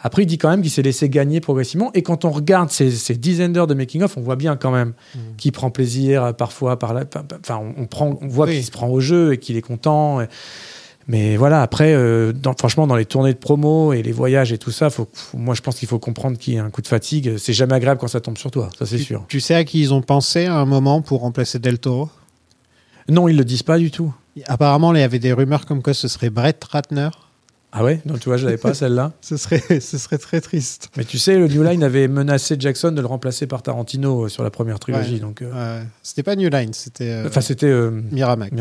Après, 0.00 0.22
il 0.24 0.26
dit 0.26 0.36
quand 0.36 0.50
même 0.50 0.60
qu'il 0.60 0.70
s'est 0.70 0.82
laissé 0.82 1.08
gagner 1.08 1.40
progressivement. 1.40 1.90
Et 1.94 2.02
quand 2.02 2.24
on 2.26 2.30
regarde 2.30 2.70
ces, 2.70 2.90
ces 2.90 3.14
dizaines 3.14 3.54
d'heures 3.54 3.66
de 3.66 3.72
making-of, 3.74 4.16
on 4.18 4.20
voit 4.20 4.36
bien 4.36 4.54
quand 4.56 4.70
même 4.70 4.92
Mhm. 5.14 5.20
qu'il 5.38 5.52
prend 5.52 5.70
plaisir 5.70 6.22
euh, 6.24 6.32
parfois 6.32 6.78
par 6.78 6.92
là. 6.92 7.04
Enfin, 7.40 7.60
on, 7.78 7.82
on 7.82 7.86
prend, 7.86 8.18
on 8.20 8.28
voit 8.28 8.46
Oui. 8.46 8.52
qu'il 8.56 8.64
se 8.64 8.70
prend 8.70 8.88
au 8.88 9.00
jeu 9.00 9.32
et 9.32 9.38
qu'il 9.38 9.56
est 9.56 9.62
content. 9.62 10.20
Et- 10.20 10.26
mais 11.08 11.36
voilà, 11.36 11.62
après, 11.62 11.92
euh, 11.94 12.32
dans- 12.32 12.52
franchement, 12.54 12.86
dans 12.86 12.96
les 12.96 13.04
tournées 13.04 13.32
de 13.32 13.38
promo 13.38 13.92
et 13.92 14.02
les 14.02 14.12
voyages 14.12 14.52
et 14.52 14.58
tout 14.58 14.70
ça, 14.72 14.90
faut, 14.90 15.08
faut- 15.12 15.38
moi 15.38 15.54
je 15.54 15.62
pense 15.62 15.76
qu'il 15.78 15.88
faut 15.88 15.98
comprendre 15.98 16.36
qu'il 16.38 16.54
y 16.54 16.58
a 16.58 16.64
un 16.64 16.70
coup 16.70 16.82
de 16.82 16.88
fatigue. 16.88 17.36
C'est 17.38 17.52
jamais 17.52 17.74
agréable 17.74 18.00
quand 18.00 18.08
ça 18.08 18.20
tombe 18.20 18.38
sur 18.38 18.50
toi, 18.50 18.68
ça 18.78 18.86
c'est 18.86 18.98
sûr. 18.98 19.24
tu 19.28 19.40
sais 19.40 19.54
à 19.54 19.64
qui 19.64 19.80
ils 19.80 19.94
ont 19.94 20.02
pensé 20.02 20.46
à 20.46 20.54
un 20.56 20.64
moment 20.66 21.02
pour 21.02 21.20
remplacer 21.20 21.58
Del 21.58 21.78
Toro? 21.78 22.10
Non, 23.08 23.28
ils 23.28 23.36
le 23.36 23.44
disent 23.44 23.62
pas 23.62 23.78
du 23.78 23.90
tout. 23.92 24.12
Apparemment, 24.48 24.92
il 24.94 25.00
y 25.00 25.02
avait 25.02 25.18
des 25.20 25.32
rumeurs 25.32 25.64
comme 25.64 25.82
quoi 25.82 25.94
ce 25.94 26.08
serait 26.08 26.28
Brett 26.30 26.62
Ratner. 26.64 27.08
Ah 27.72 27.84
ouais? 27.84 28.00
Non, 28.04 28.14
tu 28.18 28.28
vois, 28.28 28.36
je 28.36 28.44
l'avais 28.46 28.56
pas 28.58 28.74
celle-là. 28.74 29.12
Ce 29.20 29.36
serait, 29.36 29.80
ce 29.80 29.98
serait 29.98 30.16
très 30.18 30.40
triste. 30.40 30.88
Mais 30.96 31.04
tu 31.04 31.18
sais, 31.18 31.36
le 31.38 31.46
New 31.46 31.62
Line 31.62 31.82
avait 31.82 32.08
menacé 32.08 32.56
Jackson 32.58 32.90
de 32.92 33.00
le 33.00 33.06
remplacer 33.06 33.46
par 33.46 33.62
Tarantino 33.62 34.24
euh, 34.24 34.28
sur 34.28 34.42
la 34.42 34.50
première 34.50 34.78
trilogie. 34.78 35.14
Ouais. 35.14 35.18
Donc, 35.20 35.42
euh, 35.42 35.80
Ouais. 35.80 35.86
C'était 36.02 36.22
pas 36.22 36.36
New 36.36 36.48
Line, 36.48 36.72
c'était 36.72 37.10
euh, 37.10 37.26
enfin, 37.28 37.40
c'était 37.42 37.70
Miramax. 38.12 38.52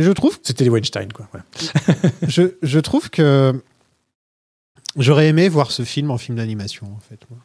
Mais 0.00 0.06
je 0.06 0.12
trouve, 0.12 0.38
C'était 0.42 0.64
les 0.64 0.70
Weinstein, 0.70 1.12
quoi. 1.12 1.28
ouais. 1.34 1.40
je, 2.28 2.42
je 2.62 2.78
trouve 2.78 3.10
que 3.10 3.52
j'aurais 4.96 5.28
aimé 5.28 5.48
voir 5.48 5.70
ce 5.70 5.82
film 5.82 6.10
en 6.10 6.16
film 6.18 6.38
d'animation, 6.38 6.86
en 6.96 7.00
fait. 7.00 7.20
moi. 7.28 7.38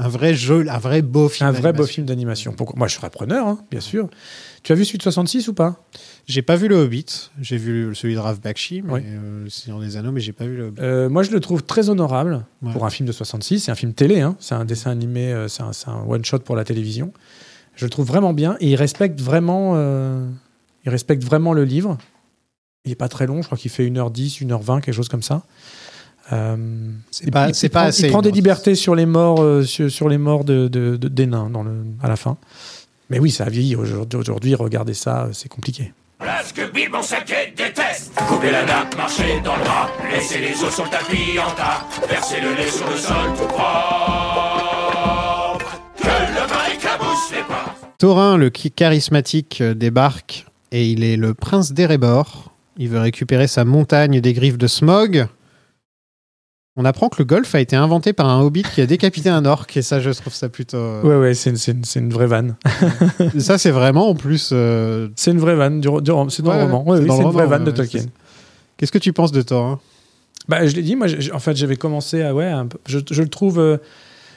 Un 0.00 0.08
vrai 0.08 0.34
jeu, 0.34 0.66
un 0.68 0.78
vrai 0.78 1.00
beau 1.02 1.28
film. 1.28 1.48
Un 1.48 1.52
vrai 1.52 1.72
beau 1.72 1.84
film 1.86 2.06
d'animation. 2.06 2.52
Pourquoi? 2.52 2.76
Moi, 2.78 2.86
je 2.86 2.94
serais 2.94 3.08
preneur, 3.10 3.46
hein, 3.48 3.58
bien 3.70 3.80
sûr. 3.80 4.08
Tu 4.62 4.70
as 4.72 4.74
vu 4.74 4.84
Suite 4.84 5.02
66 5.02 5.48
ou 5.48 5.54
pas? 5.54 5.82
J'ai 6.26 6.42
pas 6.42 6.56
vu 6.56 6.68
le 6.68 6.76
Hobbit. 6.76 7.06
J'ai 7.40 7.56
vu 7.56 7.94
celui 7.94 8.14
de 8.14 8.18
Ralph 8.20 8.40
Bakshi, 8.40 8.82
mais 8.82 8.92
Ouais. 8.92 9.02
euh, 9.06 9.44
le 9.44 9.50
Seigneur 9.50 9.80
des 9.80 9.96
Anneaux, 9.96 10.12
mais 10.12 10.20
j'ai 10.20 10.32
pas 10.34 10.44
vu 10.44 10.56
le 10.56 10.64
Hobbit. 10.66 10.80
Euh, 10.82 11.08
Moi, 11.08 11.22
je 11.22 11.30
le 11.30 11.40
trouve 11.40 11.62
très 11.64 11.88
honorable 11.88 12.44
Ouais. 12.62 12.72
pour 12.72 12.84
un 12.84 12.90
film 12.90 13.06
de 13.08 13.12
66. 13.12 13.60
C'est 13.60 13.70
un 13.72 13.74
film 13.74 13.94
télé, 13.94 14.20
hein. 14.20 14.36
c'est 14.38 14.54
un 14.54 14.66
dessin 14.66 14.90
animé, 14.90 15.32
euh, 15.32 15.48
c'est 15.48 15.62
un, 15.62 15.70
un 15.86 16.04
one-shot 16.06 16.40
pour 16.40 16.54
la 16.54 16.64
télévision. 16.64 17.12
Je 17.74 17.86
le 17.86 17.90
trouve 17.90 18.06
vraiment 18.06 18.34
bien 18.34 18.56
et 18.60 18.68
il 18.68 18.76
respecte 18.76 19.20
vraiment, 19.20 19.72
euh, 19.76 20.28
il 20.88 20.90
respecte 20.90 21.22
vraiment 21.22 21.52
le 21.52 21.64
livre. 21.64 21.98
Il 22.86 22.92
est 22.92 22.96
pas 22.96 23.08
très 23.08 23.26
long, 23.26 23.42
je 23.42 23.46
crois 23.46 23.58
qu'il 23.58 23.70
fait 23.70 23.84
1h10, 23.86 24.40
1h20, 24.42 24.80
quelque 24.80 24.94
chose 24.94 25.10
comme 25.10 25.22
ça. 25.22 25.42
Euh, 26.32 26.56
C'est 27.10 27.24
il- 27.24 27.30
pas, 27.30 27.48
il- 27.48 27.54
c'est 27.54 27.66
il 27.66 27.70
pas 27.70 27.80
prend, 27.80 27.88
assez. 27.88 28.04
il 28.06 28.10
prend 28.10 28.22
des 28.22 28.30
libertés 28.30 28.74
sur 28.74 28.94
les 28.94 29.04
morts, 29.06 29.42
euh, 29.42 29.62
sur, 29.64 29.90
sur 29.90 30.08
les 30.08 30.16
morts 30.18 30.44
de, 30.44 30.68
de- 30.68 30.96
de- 30.96 31.08
des 31.08 31.26
nains 31.26 31.50
dans 31.50 31.62
le, 31.62 31.84
à 32.02 32.08
la 32.08 32.16
fin. 32.16 32.38
Mais 33.10 33.18
oui, 33.18 33.30
ça 33.30 33.44
a 33.44 33.48
vieilli 33.50 33.76
aujourd'hui. 33.76 34.18
Aujourd'hui, 34.18 34.54
regarder 34.54 34.94
ça, 34.94 35.24
euh, 35.24 35.28
c'est 35.32 35.48
compliqué. 35.50 35.92
Voilà 36.18 36.42
ce 36.42 36.52
que 36.54 36.70
Bill 36.72 36.88
Saquet 37.02 37.52
déteste. 37.56 38.12
Couper 38.28 38.50
la 38.50 38.64
nappe, 38.64 38.96
marcher 38.96 39.40
dans 39.44 39.56
le 39.56 39.64
drap, 39.64 39.88
laisser 40.10 40.38
les 40.40 40.52
os 40.64 40.74
sur 40.74 40.84
le 40.84 40.90
tapis 40.90 41.38
en 41.38 41.50
tas, 41.54 41.86
verser 42.08 42.40
le 42.40 42.54
lait 42.56 42.70
sur 42.70 42.88
le 42.90 42.96
sol 42.96 43.14
tout 43.36 43.46
propre. 44.48 45.80
Que 45.96 46.06
le 46.06 46.46
vin 46.46 46.74
éclabousse 46.74 47.30
les 47.32 47.42
pas. 47.44 47.74
Thorin, 47.98 48.36
le 48.36 48.50
qui- 48.50 48.70
charismatique, 48.72 49.62
débarque 49.62 50.46
et 50.72 50.88
il 50.90 51.02
est 51.04 51.16
le 51.16 51.34
prince 51.34 51.72
d'Erebor. 51.72 52.52
Il 52.76 52.88
veut 52.88 53.00
récupérer 53.00 53.46
sa 53.48 53.64
montagne 53.64 54.20
des 54.20 54.32
griffes 54.32 54.58
de 54.58 54.66
Smog. 54.66 55.26
On 56.76 56.84
apprend 56.84 57.08
que 57.08 57.16
le 57.18 57.24
golf 57.24 57.52
a 57.56 57.60
été 57.60 57.74
inventé 57.74 58.12
par 58.12 58.28
un 58.28 58.40
hobbit 58.40 58.62
qui 58.62 58.80
a 58.80 58.86
décapité 58.86 59.28
un 59.30 59.44
orc 59.46 59.66
et 59.74 59.82
ça, 59.82 59.98
je 59.98 60.10
trouve 60.10 60.32
ça 60.32 60.48
plutôt. 60.48 60.76
euh, 60.76 61.02
Ouais, 61.02 61.16
ouais, 61.16 61.34
c'est 61.34 61.50
une, 61.50 61.74
une- 61.76 62.04
une 62.04 62.12
vraie 62.12 62.28
vanne. 62.28 62.54
Ça, 63.38 63.58
c'est 63.58 63.72
vraiment 63.72 64.08
en 64.10 64.14
plus. 64.14 64.50
euh, 64.52 65.08
C'est 65.16 65.32
une 65.32 65.40
vraie 65.40 65.56
vanne, 65.56 65.80
du, 65.80 65.88
du- 65.88 66.12
c'est 66.28 66.42
dans 66.42 66.52
Ouais, 66.52 66.58
le 66.58 66.62
roman. 66.64 66.84
c'est 66.86 66.90
Ouais, 66.92 66.98
oui, 67.00 67.08
c'est 67.16 67.22
une 67.24 67.30
vraie 67.32 67.46
vanne 67.46 67.64
de 67.64 67.72
Tolkien. 67.72 68.04
Qu'est-ce 68.76 68.92
que 68.92 68.98
tu 68.98 69.12
penses 69.12 69.32
de 69.32 69.42
Thorin 69.42 69.80
Bah, 70.46 70.64
je 70.68 70.76
l'ai 70.76 70.82
dit, 70.82 70.94
moi, 70.94 71.08
en 71.34 71.38
fait, 71.40 71.56
j'avais 71.56 71.74
commencé 71.76 72.22
à. 72.22 72.32
Ouais, 72.32 72.46
un 72.46 72.66
peu- 72.66 72.78
je, 72.86 73.00
je 73.10 73.22
le 73.22 73.28
trouve, 73.28 73.58
euh, 73.58 73.78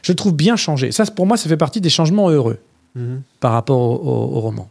je 0.01 0.11
le 0.11 0.15
trouve 0.15 0.33
bien 0.33 0.55
changé. 0.55 0.91
Ça, 0.91 1.05
pour 1.05 1.27
moi, 1.27 1.37
ça 1.37 1.47
fait 1.47 1.57
partie 1.57 1.79
des 1.79 1.89
changements 1.91 2.29
heureux 2.31 2.57
par 3.39 3.51
rapport 3.51 3.79
au, 3.79 3.95
au- 3.97 4.37
au 4.37 4.39
roman. 4.39 4.67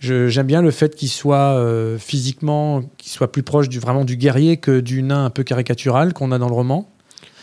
J'aime 0.00 0.46
bien 0.46 0.62
le 0.62 0.70
fait 0.70 0.94
qu'il 0.96 1.10
soit 1.10 1.36
euh, 1.58 1.98
physiquement, 1.98 2.82
qu'il 2.96 3.12
soit 3.12 3.30
plus 3.30 3.42
proche 3.42 3.68
du, 3.68 3.78
vraiment 3.78 4.04
du 4.06 4.16
guerrier 4.16 4.56
que 4.56 4.80
du 4.80 5.02
nain 5.02 5.26
un 5.26 5.30
peu 5.30 5.42
caricatural 5.42 6.14
qu'on 6.14 6.32
a 6.32 6.38
dans 6.38 6.48
le 6.48 6.54
roman. 6.54 6.88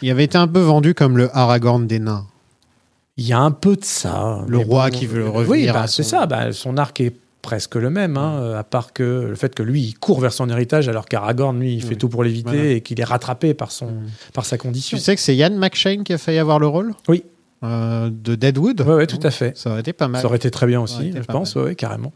Il 0.02 0.10
avait 0.10 0.24
été 0.24 0.38
un 0.40 0.48
peu 0.48 0.60
vendu 0.60 0.94
comme 0.96 1.18
le 1.18 1.30
Aragorn 1.38 1.86
des 1.86 2.00
nains. 2.00 2.26
Il 3.18 3.28
y 3.28 3.34
a 3.34 3.40
un 3.40 3.52
peu 3.52 3.76
de 3.76 3.84
ça. 3.86 4.44
Le 4.48 4.58
mais 4.58 4.64
roi 4.64 4.90
qui 4.90 5.06
veut 5.06 5.28
revenir 5.30 5.50
Oui, 5.52 5.68
bah, 5.72 5.86
son- 5.88 5.98
c'est 5.98 6.04
ça. 6.04 6.26
bah, 6.26 6.52
son 6.52 6.78
arc 6.78 7.00
est 7.02 7.14
presque 7.44 7.76
le 7.76 7.90
même, 7.92 8.18
hein, 8.18 8.40
euh, 8.42 8.60
à 8.60 8.64
part 8.64 8.92
que 8.92 9.26
le 9.30 9.36
fait 9.36 9.54
que 9.56 9.64
lui, 9.64 9.82
il 9.82 9.94
court 9.98 10.20
vers 10.20 10.34
son 10.34 10.50
héritage, 10.50 10.90
alors 10.90 11.06
qu'Aragorn, 11.06 11.60
lui, 11.60 11.76
il 11.76 11.82
fait 11.82 11.90
Oui. 11.92 11.98
tout 11.98 12.10
pour 12.10 12.24
l'éviter 12.24 12.50
Voilà. 12.50 12.72
et 12.72 12.82
qu'il 12.82 13.00
est 13.00 13.04
rattrapé 13.06 13.54
par, 13.54 13.72
son, 13.72 13.88
par 14.34 14.46
sa 14.46 14.58
condition. 14.58 14.98
Tu 14.98 15.04
sais 15.04 15.16
que 15.16 15.22
c'est 15.22 15.36
Ian 15.36 15.52
McShane 15.56 16.04
qui 16.04 16.14
a 16.14 16.18
failli 16.18 16.40
avoir 16.40 16.60
le 16.60 16.68
rôle? 16.68 16.94
Oui. 17.08 17.24
Euh, 17.64 18.10
de 18.12 18.36
Deadwood? 18.36 18.82
Ouais, 18.82 18.94
ouais, 18.96 19.08
tout 19.08 19.20
à 19.24 19.32
fait. 19.32 19.56
Ça 19.58 19.70
aurait 19.72 19.80
été 19.80 19.94
pas 19.94 20.08
mal. 20.08 20.22
Ça 20.22 20.28
aurait 20.28 20.38
été 20.38 20.52
très 20.52 20.66
bien 20.68 20.82
aussi, 20.82 21.12
je 21.16 21.22
pense, 21.22 21.56
ouais, 21.56 21.76
carrément. 21.76 22.12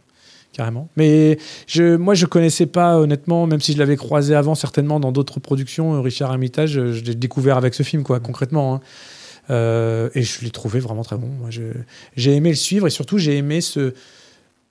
Carrément. 0.54 0.90
Mais 0.98 1.38
je, 1.68 1.96
moi, 1.96 2.14
je 2.14 2.26
connaissais 2.26 2.66
pas, 2.66 2.98
honnêtement, 3.00 3.48
même 3.48 3.62
si 3.62 3.72
je 3.74 3.78
l'avais 3.78 3.96
croisé 3.96 4.36
avant, 4.36 4.54
certainement 4.54 5.00
dans 5.00 5.12
d'autres 5.14 5.40
productions, 5.40 5.96
euh, 5.96 6.02
Richard 6.02 6.30
Armitage, 6.32 6.78
euh, 6.78 6.92
je 6.94 7.04
l'ai 7.04 7.16
découvert 7.16 7.56
avec 7.58 7.74
ce 7.74 7.84
film, 7.84 8.04
quoi, 8.04 8.20
Mm. 8.20 8.24
concrètement. 8.24 8.76
hein. 8.76 8.82
Euh, 9.50 10.10
et 10.14 10.24
je 10.24 10.42
l'ai 10.42 10.52
trouvé 10.52 10.80
vraiment 10.80 11.04
très 11.04 11.18
bon. 11.18 11.30
J'ai 12.16 12.34
aimé 12.36 12.50
le 12.50 12.56
suivre 12.56 12.88
et 12.88 12.90
surtout, 12.90 13.18
j'ai 13.18 13.38
aimé 13.38 13.60
ce, 13.62 13.94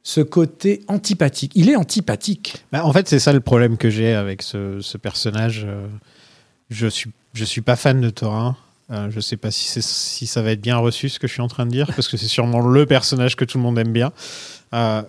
ce 0.02 0.20
côté 0.20 0.82
antipathique. 0.88 1.52
Il 1.54 1.68
est 1.68 1.76
antipathique. 1.76 2.56
Bah, 2.72 2.84
en 2.84 2.92
fait, 2.92 3.08
c'est 3.08 3.18
ça 3.18 3.32
le 3.32 3.40
problème 3.40 3.76
que 3.76 3.90
j'ai 3.90 4.14
avec 4.14 4.42
ce, 4.42 4.80
ce 4.80 4.96
personnage. 4.96 5.66
Je 6.70 6.86
suis, 6.86 7.10
je 7.34 7.44
suis 7.44 7.60
pas 7.62 7.76
fan 7.76 8.00
de 8.00 8.10
Thorin. 8.10 8.56
Euh, 8.90 9.08
je 9.10 9.20
sais 9.20 9.36
pas 9.36 9.50
si, 9.50 9.80
si 9.82 10.26
ça 10.26 10.42
va 10.42 10.50
être 10.52 10.60
bien 10.60 10.76
reçu 10.76 11.08
ce 11.08 11.18
que 11.18 11.26
je 11.28 11.32
suis 11.32 11.42
en 11.42 11.48
train 11.48 11.64
de 11.66 11.70
dire, 11.70 11.86
parce 11.94 12.08
que 12.08 12.16
c'est 12.16 12.26
sûrement 12.26 12.60
le 12.60 12.86
personnage 12.86 13.36
que 13.36 13.44
tout 13.44 13.56
le 13.58 13.62
monde 13.62 13.78
aime 13.78 13.92
bien. 13.92 14.12
Euh, 14.72 15.02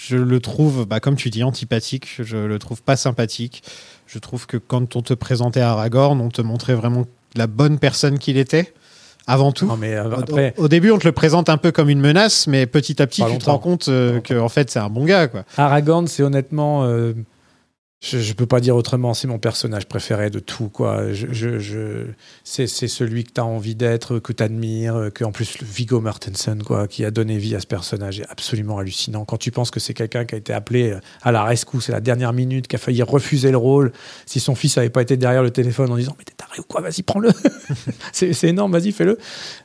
je 0.00 0.16
le 0.16 0.40
trouve, 0.40 0.86
bah, 0.86 1.00
comme 1.00 1.16
tu 1.16 1.30
dis, 1.30 1.42
antipathique. 1.44 2.08
Je 2.20 2.36
le 2.36 2.58
trouve 2.58 2.82
pas 2.82 2.96
sympathique. 2.96 3.62
Je 4.06 4.18
trouve 4.18 4.46
que 4.46 4.56
quand 4.56 4.96
on 4.96 5.02
te 5.02 5.14
présentait 5.14 5.60
Aragorn, 5.60 6.20
on 6.20 6.30
te 6.30 6.42
montrait 6.42 6.74
vraiment 6.74 7.04
la 7.36 7.46
bonne 7.46 7.78
personne 7.78 8.18
qu'il 8.18 8.36
était. 8.38 8.72
Avant 9.30 9.52
tout. 9.52 9.66
Non, 9.66 9.76
mais 9.76 9.94
euh, 9.94 10.08
Au- 10.08 10.20
après, 10.20 10.54
Au, 10.56 10.64
au 10.64 10.68
début, 10.68 10.90
on 10.90 10.98
te 10.98 11.06
le 11.06 11.12
présente 11.12 11.50
un 11.50 11.58
peu 11.58 11.70
comme 11.70 11.90
une 11.90 12.00
menace, 12.00 12.46
mais 12.46 12.64
petit 12.66 13.00
à 13.02 13.06
petit, 13.06 13.20
Pas 13.20 13.30
tu 13.30 13.36
te 13.36 13.44
rends 13.44 13.58
compte 13.58 13.88
euh, 13.88 14.20
que 14.20 14.32
en 14.38 14.48
fait, 14.48 14.70
c'est 14.70 14.78
un 14.78 14.88
bon 14.88 15.04
gars, 15.04 15.28
quoi. 15.28 15.44
Aragorn, 15.58 16.06
c'est 16.06 16.22
honnêtement. 16.22 16.84
euh, 16.84 17.12
je, 18.00 18.18
je 18.20 18.32
peux 18.32 18.46
pas 18.46 18.60
dire 18.60 18.76
autrement, 18.76 19.12
c'est 19.12 19.26
mon 19.26 19.40
personnage 19.40 19.86
préféré 19.86 20.30
de 20.30 20.38
tout, 20.38 20.68
quoi. 20.68 21.12
Je, 21.12 21.26
je, 21.32 21.58
je- 21.58 22.06
c'est, 22.44 22.68
celui 22.68 23.24
que 23.24 23.32
tu 23.32 23.40
as 23.40 23.44
envie 23.44 23.74
d'être, 23.74 24.20
que 24.20 24.32
tu 24.32 24.40
admires, 24.40 25.10
que 25.12 25.24
en 25.24 25.32
plus, 25.32 25.58
le 25.60 25.66
Viggo 25.66 26.00
Mortensen, 26.00 26.62
quoi, 26.62 26.86
qui 26.86 27.04
a 27.04 27.10
donné 27.10 27.38
vie 27.38 27.56
à 27.56 27.60
ce 27.60 27.66
personnage, 27.66 28.20
est 28.20 28.26
absolument 28.30 28.78
hallucinant. 28.78 29.24
Quand 29.24 29.36
tu 29.36 29.50
penses 29.50 29.72
que 29.72 29.80
c'est 29.80 29.94
quelqu'un 29.94 30.24
qui 30.24 30.36
a 30.36 30.38
été 30.38 30.52
appelé 30.52 30.92
euh, 30.92 31.00
à 31.22 31.32
la 31.32 31.42
rescousse, 31.42 31.86
c'est 31.86 31.92
la 31.92 32.00
dernière 32.00 32.32
minute, 32.32 32.68
qui 32.68 32.76
a 32.76 32.78
failli 32.78 33.02
refuser 33.02 33.50
le 33.50 33.56
rôle, 33.56 33.90
si 34.26 34.38
son 34.38 34.54
fils 34.54 34.78
avait 34.78 34.90
pas 34.90 35.02
été 35.02 35.16
derrière 35.16 35.42
le 35.42 35.50
téléphone 35.50 35.90
en 35.90 35.96
disant 35.96 36.14
Mais 36.18 36.24
t'es 36.24 36.34
taré 36.36 36.60
ou 36.60 36.64
quoi? 36.68 36.80
Vas-y, 36.82 37.02
prends-le 37.02 37.30
c'est, 38.12 38.44
énorme, 38.44 38.70
vas-y, 38.70 38.92
fais-le. 38.92 39.18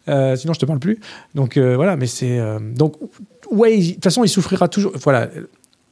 Euh, 0.10 0.36
sinon, 0.36 0.53
je 0.53 0.60
te 0.60 0.66
parle 0.66 0.80
plus. 0.80 0.99
Donc, 1.36 1.58
euh, 1.58 1.76
voilà, 1.76 1.98
mais 1.98 2.08
c'est. 2.08 2.40
euh, 2.40 2.58
donc, 2.60 2.95
ouais, 3.52 3.78
de 3.78 3.94
toute 3.94 4.03
façon, 4.03 4.24
il 4.24 4.30
souffrira 4.30 4.68
toujours. 4.70 4.91
Voilà. 5.03 5.30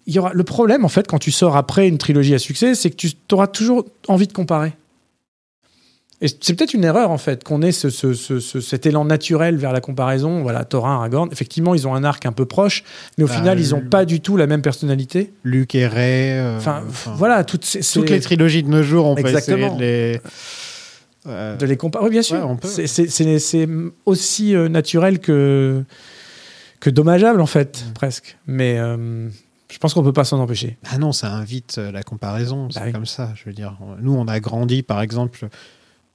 Il 0.08 0.16
y 0.16 0.20
aura, 0.20 0.32
le 0.34 0.44
problème, 0.44 0.84
en 0.86 0.90
fait, 0.90 1.08
quand 1.08 1.20
tu 1.20 1.32
sors 1.32 1.56
après 1.56 1.88
une 1.88 1.98
trilogie 1.98 2.34
à 2.34 2.40
succès, 2.40 2.74
c'est 2.76 2.90
que 2.90 2.96
tu 2.96 3.12
auras 3.32 3.48
toujours 3.48 3.86
envie 4.08 4.28
de 4.28 4.34
comparer. 4.34 4.74
Et 6.24 6.28
c'est 6.28 6.54
peut-être 6.54 6.76
une 6.76 6.84
erreur, 6.84 7.10
en 7.10 7.18
fait, 7.18 7.44
qu'on 7.44 7.64
ait 7.64 7.72
ce, 7.72 7.90
ce- 7.90 8.14
ce- 8.14 8.40
ce- 8.40 8.62
cet 8.62 8.86
élan 8.86 9.06
naturel 9.06 9.58
vers 9.58 9.74
la 9.74 9.82
comparaison. 9.82 10.42
Voilà, 10.44 10.66
Thorin, 10.66 10.94
Aragorn. 10.96 11.30
Effectivement, 11.32 11.74
ils 11.74 11.88
ont 11.88 11.96
un 11.96 12.04
arc 12.04 12.28
un 12.28 12.32
peu 12.32 12.46
proche, 12.46 12.84
mais 13.18 13.24
au 13.24 13.28
Bah, 13.28 13.34
final, 13.38 13.60
ils 13.60 13.72
n'ont 13.72 13.82
pas 13.82 14.06
du 14.06 14.22
tout 14.22 14.38
la 14.38 14.46
même 14.46 14.62
personnalité. 14.62 15.34
Luke 15.44 15.74
et 15.74 15.88
Ray. 15.88 16.30
euh, 16.32 16.58
Enfin, 16.58 16.84
enfin, 16.88 17.14
voilà, 17.18 17.44
toutes, 17.44 17.66
ces, 17.66 17.80
toutes 17.82 18.12
les 18.12 18.20
trilogies 18.20 18.62
de 18.62 18.70
nos 18.70 18.84
jours, 18.84 19.08
on 19.08 19.16
peut 19.16 19.22
Exactement. 19.22 19.58
essayer 19.76 19.76
de 19.78 19.82
les. 19.82 20.22
Euh, 21.28 21.56
de 21.56 21.66
les 21.68 21.78
comparer. 21.78 22.06
Oui, 22.06 22.12
bien 22.12 22.22
sûr. 22.24 22.38
Ouais, 22.38 22.44
on 22.44 22.56
peut. 22.56 22.68
C'est- 22.68 23.68
aussi 24.06 24.56
euh, 24.56 24.70
naturel 24.70 25.20
que, 25.20 25.84
que 26.80 26.90
dommageable, 26.92 27.42
en 27.42 27.46
fait, 27.48 27.84
Mm. 27.90 27.94
presque. 27.94 28.38
Mais 28.46 28.78
je 29.72 29.78
pense 29.78 29.94
qu'on 29.94 30.04
peut 30.04 30.14
pas 30.14 30.24
s'en 30.26 30.40
empêcher. 30.40 30.78
Ah 30.90 30.98
non, 30.98 31.12
ça 31.14 31.34
invite 31.34 31.78
euh, 31.78 31.92
la 31.92 32.04
comparaison, 32.04 32.70
c'est 32.70 32.80
Bah 32.80 32.86
oui. 32.88 32.92
comme 32.92 33.06
ça. 33.06 33.32
Je 33.36 33.46
veux 33.46 33.54
dire, 33.54 33.78
nous, 34.00 34.14
on 34.14 34.28
a 34.28 34.40
grandi, 34.40 34.84
par 34.84 35.02
exemple. 35.02 35.48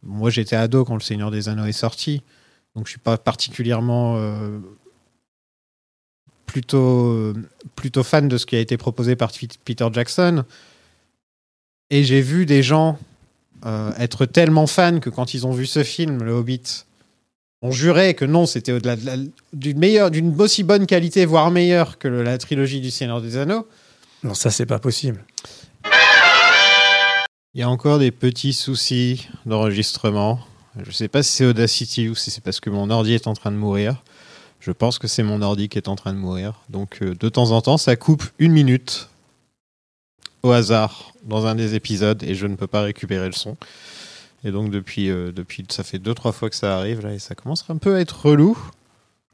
Moi, 0.03 0.31
j'étais 0.31 0.57
ado 0.57 0.85
quand 0.85 0.95
Le 0.95 1.01
Seigneur 1.01 1.31
des 1.31 1.49
Anneaux 1.49 1.65
est 1.65 1.73
sorti, 1.73 2.23
donc 2.75 2.87
je 2.87 2.91
suis 2.91 3.01
pas 3.01 3.17
particulièrement 3.17 4.17
euh, 4.19 4.59
plutôt 6.47 7.33
plutôt 7.75 8.03
fan 8.03 8.29
de 8.29 8.39
ce 8.39 8.47
qui 8.47 8.57
a 8.57 8.61
été 8.61 8.77
proposé 8.77 9.17
par 9.17 9.31
Peter 9.65 9.89
Jackson. 9.93 10.45
Et 11.91 12.05
j'ai 12.05 12.21
vu 12.21 12.47
des 12.47 12.63
gens 12.63 12.99
euh, 13.65 13.93
être 13.99 14.27
tellement 14.27 14.67
fans 14.67 15.01
que 15.01 15.11
quand 15.11 15.35
ils 15.35 15.47
ont 15.47 15.53
vu 15.53 15.67
ce 15.67 15.83
film, 15.83 16.23
Le 16.23 16.33
Hobbit, 16.33 16.86
on 17.63 17.71
jurait 17.71 18.15
que 18.15 18.25
non, 18.25 18.47
c'était 18.47 18.73
au-delà 18.73 18.97
de 18.97 19.31
d'une 19.53 19.79
meilleure, 19.79 20.11
d'une 20.11 20.39
aussi 20.41 20.63
bonne 20.63 20.87
qualité, 20.87 21.25
voire 21.25 21.51
meilleure 21.51 21.99
que 21.99 22.09
le- 22.09 22.23
la 22.23 22.39
trilogie 22.39 22.81
du 22.81 22.91
Seigneur 22.91 23.21
des 23.23 23.37
Anneaux. 23.37 23.67
Non, 24.23 24.35
ça, 24.35 24.51
c'est 24.51 24.67
pas 24.67 24.79
possible. 24.79 25.25
Il 27.55 27.61
y 27.61 27.63
a 27.63 27.71
encore 27.71 27.99
des 27.99 28.11
petits 28.11 28.53
soucis 28.53 29.29
d'enregistrement. 29.47 30.41
Je 30.79 30.89
ne 30.89 30.93
sais 30.93 31.09
pas 31.09 31.23
si 31.23 31.33
c'est 31.33 31.47
Audacity 31.47 32.09
ou 32.09 32.15
si 32.15 32.31
c'est 32.31 32.43
parce 32.45 32.61
que 32.61 32.69
mon 32.69 32.91
ordi 32.91 33.15
est 33.15 33.27
en 33.27 33.33
train 33.35 33.51
de 33.51 33.57
mourir. 33.57 34.03
Je 34.61 34.73
pense 34.73 34.99
que 34.99 35.07
c'est 35.09 35.23
mon 35.23 35.41
ordi 35.41 35.69
qui 35.71 35.79
est 35.79 35.89
en 35.89 35.97
train 35.97 36.13
de 36.13 36.19
mourir. 36.19 36.61
Donc 36.69 36.99
euh, 37.03 37.15
de 37.15 37.29
temps 37.31 37.53
en 37.53 37.63
temps, 37.63 37.79
ça 37.79 37.97
coupe 37.97 38.25
une 38.39 38.53
minute 38.53 39.09
au 40.43 40.51
hasard 40.53 41.13
dans 41.25 41.47
un 41.47 41.55
des 41.55 41.75
épisodes 41.75 42.23
et 42.23 42.35
je 42.35 42.47
ne 42.47 42.57
peux 42.57 42.67
pas 42.67 42.83
récupérer 42.83 43.27
le 43.27 43.33
son. 43.33 43.57
Et 44.47 44.53
donc 44.53 44.71
depuis, 44.71 45.11
euh, 45.11 45.33
depuis 45.33 45.65
ça 45.69 45.83
fait 45.83 45.99
deux 45.99 46.15
trois 46.15 46.31
fois 46.31 46.49
que 46.49 46.55
ça 46.55 46.79
arrive 46.79 47.03
là 47.03 47.13
et 47.13 47.19
ça 47.19 47.35
commence 47.35 47.65
un 47.69 47.79
peu 47.79 47.97
à 47.97 48.01
être 48.01 48.27
relou. 48.27 48.57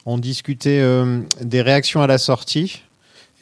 On 0.07 0.17
discutait 0.17 0.81
euh, 0.81 1.21
des 1.43 1.61
réactions 1.61 2.01
à 2.01 2.07
la 2.07 2.17
sortie 2.17 2.83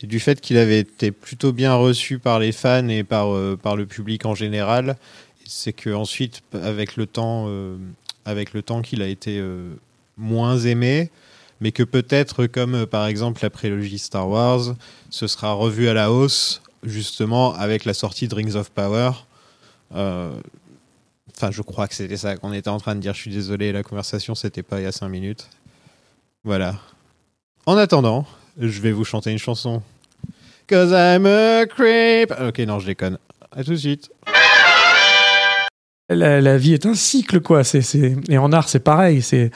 et 0.02 0.08
du 0.08 0.18
fait 0.18 0.40
qu'il 0.40 0.56
avait 0.56 0.80
été 0.80 1.12
plutôt 1.12 1.52
bien 1.52 1.74
reçu 1.74 2.18
par 2.18 2.40
les 2.40 2.50
fans 2.50 2.88
et 2.88 3.04
par, 3.04 3.32
euh, 3.32 3.56
par 3.56 3.76
le 3.76 3.86
public 3.86 4.26
en 4.26 4.34
général. 4.34 4.96
C'est 5.46 5.72
que 5.72 5.90
ensuite, 5.90 6.42
avec 6.52 6.96
le 6.96 7.06
temps, 7.06 7.48
avec 8.24 8.52
le 8.52 8.62
temps 8.62 8.82
qu'il 8.82 9.02
a 9.02 9.08
été 9.08 9.44
moins 10.16 10.56
aimé, 10.58 11.10
mais 11.60 11.72
que 11.72 11.82
peut-être, 11.82 12.46
comme 12.46 12.86
par 12.86 13.08
exemple 13.08 13.40
la 13.42 13.50
prélogie 13.50 13.98
Star 13.98 14.28
Wars, 14.28 14.76
ce 15.10 15.26
sera 15.26 15.52
revu 15.52 15.88
à 15.88 15.94
la 15.94 16.12
hausse, 16.12 16.62
justement 16.84 17.52
avec 17.54 17.84
la 17.84 17.94
sortie 17.94 18.28
de 18.28 18.34
Rings 18.36 18.54
of 18.54 18.70
Power. 18.70 19.10
Enfin, 21.42 21.50
je 21.50 21.62
crois 21.62 21.88
que 21.88 21.94
c'était 21.94 22.18
ça 22.18 22.36
qu'on 22.36 22.52
était 22.52 22.68
en 22.68 22.76
train 22.78 22.94
de 22.94 23.00
dire. 23.00 23.14
Je 23.14 23.20
suis 23.20 23.30
désolé, 23.30 23.72
la 23.72 23.82
conversation, 23.82 24.34
c'était 24.34 24.62
pas 24.62 24.78
il 24.78 24.82
y 24.82 24.86
a 24.86 24.92
cinq 24.92 25.08
minutes. 25.08 25.48
Voilà. 26.44 26.74
En 27.64 27.78
attendant, 27.78 28.26
je 28.60 28.78
vais 28.82 28.92
vous 28.92 29.04
chanter 29.06 29.30
une 29.30 29.38
chanson. 29.38 29.80
Cause 30.68 30.90
I'm 30.92 31.24
a 31.24 31.64
creep. 31.64 32.30
Ok, 32.46 32.58
non, 32.58 32.78
je 32.78 32.86
déconne. 32.88 33.16
À 33.52 33.64
tout 33.64 33.70
de 33.70 33.76
suite. 33.76 34.10
La, 36.10 36.40
la 36.42 36.58
vie 36.58 36.74
est 36.74 36.84
un 36.84 36.94
cycle, 36.94 37.40
quoi. 37.40 37.64
C'est, 37.64 37.80
c'est- 37.82 38.16
Et 38.28 38.36
en 38.36 38.52
art, 38.52 38.68
c'est 38.68 38.80
pareil. 38.80 39.22
C'est... 39.22 39.50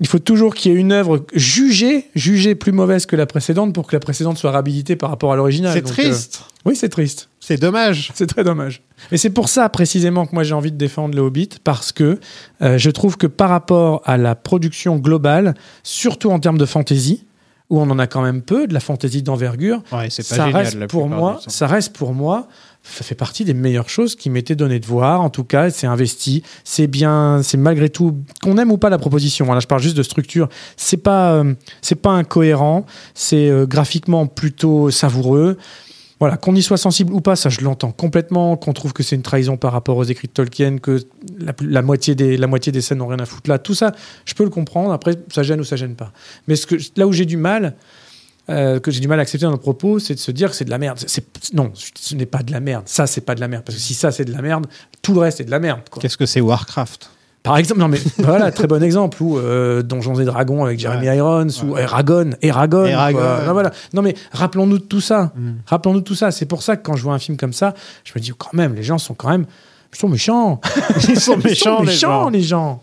Il 0.00 0.06
faut 0.06 0.18
toujours 0.20 0.54
qu'il 0.54 0.70
y 0.70 0.74
ait 0.76 0.78
une 0.78 0.92
œuvre 0.92 1.24
jugée, 1.34 2.10
jugée 2.14 2.54
plus 2.54 2.72
mauvaise 2.72 3.06
que 3.06 3.16
la 3.16 3.26
précédente 3.26 3.74
pour 3.74 3.86
que 3.88 3.96
la 3.96 4.00
précédente 4.00 4.36
soit 4.38 4.50
réhabilitée 4.52 4.94
par 4.96 5.10
rapport 5.10 5.32
à 5.32 5.36
l'original. 5.36 5.72
C'est 5.72 5.80
Donc, 5.82 5.92
triste. 5.92 6.42
euh, 6.42 6.60
Oui, 6.70 6.76
c'est 6.76 6.90
triste. 6.90 7.28
C'est 7.46 7.60
dommage. 7.60 8.10
C'est 8.14 8.26
très 8.26 8.42
dommage. 8.42 8.82
Et 9.12 9.18
c'est 9.18 9.28
pour 9.28 9.50
ça 9.50 9.68
précisément 9.68 10.24
que 10.24 10.34
moi 10.34 10.44
j'ai 10.44 10.54
envie 10.54 10.72
de 10.72 10.78
défendre 10.78 11.14
le 11.14 11.20
Hobbit, 11.20 11.50
parce 11.62 11.92
que 11.92 12.18
euh, 12.62 12.78
je 12.78 12.90
trouve 12.90 13.18
que 13.18 13.26
par 13.26 13.50
rapport 13.50 14.00
à 14.06 14.16
la 14.16 14.34
production 14.34 14.96
globale, 14.96 15.52
surtout 15.82 16.30
en 16.30 16.38
termes 16.38 16.56
de 16.56 16.64
fantasy, 16.64 17.26
où 17.68 17.80
on 17.80 17.90
en 17.90 17.98
a 17.98 18.06
quand 18.06 18.22
même 18.22 18.40
peu, 18.40 18.66
de 18.66 18.72
la 18.72 18.80
fantasy 18.80 19.22
d'envergure, 19.22 19.82
Ouais, 19.92 20.08
c'est 20.08 20.26
pas 20.26 20.36
ça 20.36 20.46
génial. 20.46 20.62
reste 20.64 20.86
pour 20.86 21.08
moi, 21.08 21.40
ça 21.46 21.66
reste 21.66 21.94
pour 21.94 22.14
moi, 22.14 22.46
ça 22.82 23.04
fait 23.04 23.14
partie 23.14 23.44
des 23.44 23.54
meilleures 23.54 23.88
choses 23.88 24.14
qui 24.14 24.28
m'étaient 24.28 24.54
données 24.54 24.78
de 24.80 24.86
voir. 24.86 25.22
En 25.22 25.30
tout 25.30 25.44
cas, 25.44 25.70
c'est 25.70 25.86
investi, 25.86 26.42
c'est 26.64 26.86
bien, 26.86 27.40
c'est 27.42 27.56
malgré 27.56 27.88
tout 27.88 28.18
qu'on 28.42 28.58
aime 28.58 28.70
ou 28.70 28.76
pas 28.76 28.90
la 28.90 28.98
proposition. 28.98 29.52
Là, 29.52 29.60
je 29.60 29.66
parle 29.66 29.80
juste 29.80 29.96
de 29.96 30.02
structure. 30.02 30.48
C'est 30.76 30.98
pas, 30.98 31.32
euh, 31.32 31.54
c'est 31.80 31.94
pas 31.94 32.10
incohérent. 32.10 32.84
C'est 33.14 33.48
euh, 33.48 33.64
graphiquement 33.66 34.26
plutôt 34.26 34.90
savoureux. 34.90 35.56
Voilà, 36.20 36.36
qu'on 36.36 36.54
y 36.54 36.62
soit 36.62 36.76
sensible 36.76 37.12
ou 37.12 37.20
pas, 37.20 37.36
ça 37.36 37.48
je 37.48 37.60
l'entends 37.60 37.90
complètement. 37.90 38.56
Qu'on 38.56 38.72
trouve 38.72 38.92
que 38.92 39.02
c'est 39.02 39.16
une 39.16 39.22
trahison 39.22 39.56
par 39.56 39.72
rapport 39.72 39.96
aux 39.96 40.04
écrits 40.04 40.28
de 40.28 40.32
Tolkien, 40.32 40.78
que 40.78 41.00
la, 41.60 41.82
moitié 41.82 42.14
des, 42.14 42.36
la 42.36 42.46
moitié 42.46 42.72
des 42.72 42.80
scènes 42.80 42.98
n'ont 42.98 43.08
rien 43.08 43.18
à 43.18 43.26
foutre 43.26 43.50
là. 43.50 43.58
Tout 43.58 43.74
ça, 43.74 43.92
je 44.24 44.34
peux 44.34 44.44
le 44.44 44.50
comprendre. 44.50 44.92
Après, 44.92 45.14
ça 45.32 45.42
gêne 45.42 45.60
ou 45.60 45.64
ça 45.64 45.76
gêne 45.76 45.96
pas. 45.96 46.12
Mais 46.46 46.56
ce 46.56 46.66
là 46.96 47.06
où 47.06 47.12
j'ai 47.12 47.26
du 47.26 47.36
mal, 47.36 47.74
euh, 48.50 48.78
que 48.78 48.90
j'ai 48.90 49.00
du 49.00 49.08
mal 49.08 49.18
à 49.18 49.22
accepter 49.22 49.46
dans 49.46 49.56
propos, 49.56 49.98
c'est 49.98 50.14
de 50.14 50.20
se 50.20 50.30
dire 50.30 50.50
que 50.50 50.56
c'est 50.56 50.66
de 50.66 50.70
la 50.70 50.78
merde. 50.78 50.98
Non, 51.54 51.72
ce 51.74 52.14
n'est 52.14 52.26
pas 52.26 52.42
de 52.42 52.52
la 52.52 52.60
merde. 52.60 52.84
Ça, 52.86 53.06
c'est 53.06 53.22
pas 53.22 53.34
de 53.34 53.40
la 53.40 53.48
merde. 53.48 53.64
Parce 53.64 53.76
que 53.76 53.82
si 53.82 53.94
ça, 53.94 54.12
c'est 54.12 54.24
de 54.24 54.32
la 54.32 54.42
merde, 54.42 54.66
tout 55.02 55.14
le 55.14 55.20
reste 55.20 55.40
est 55.40 55.44
de 55.44 55.50
la 55.50 55.60
merde. 55.60 55.80
Qu'est-ce 55.98 56.18
que 56.18 56.26
c'est 56.26 56.40
Warcraft? 56.40 57.10
Par 57.44 57.58
exemple, 57.58 57.80
non 57.80 57.88
mais 57.88 57.98
voilà, 58.18 58.50
très 58.50 58.66
bon 58.66 58.82
exemple, 58.82 59.22
ou 59.22 59.38
euh, 59.38 59.82
Donjons 59.82 60.18
et 60.18 60.24
Dragons 60.24 60.64
avec 60.64 60.80
Jeremy 60.80 61.06
Ouais. 61.08 61.16
Irons, 61.18 61.46
ou 61.62 61.76
Eragon, 61.76 62.30
Eragon. 62.40 62.86
Non, 62.86 63.52
voilà. 63.52 63.70
non 63.92 64.00
mais 64.02 64.14
rappelons-nous 64.32 64.78
de 64.78 64.84
tout 64.84 65.02
ça. 65.02 65.30
Mm. 65.36 65.50
Rappelons-nous 65.66 66.00
de 66.00 66.04
tout 66.04 66.14
ça. 66.14 66.30
C'est 66.30 66.46
pour 66.46 66.62
ça 66.62 66.76
que 66.76 66.82
quand 66.82 66.96
je 66.96 67.02
vois 67.02 67.12
un 67.12 67.18
film 67.18 67.36
comme 67.36 67.52
ça, 67.52 67.74
je 68.02 68.12
me 68.16 68.20
dis 68.20 68.32
quand 68.36 68.54
même, 68.54 68.74
les 68.74 68.82
gens 68.82 68.96
sont 68.96 69.12
quand 69.12 69.28
même, 69.28 69.44
ils 69.92 69.98
sont 69.98 70.08
méchants. 70.08 70.60
Ils 71.08 71.20
sont 71.20 71.36
méchants, 71.36 71.80
les 71.80 71.86
méchants, 71.86 72.22
gens. 72.22 72.30
les 72.30 72.42
gens. 72.42 72.80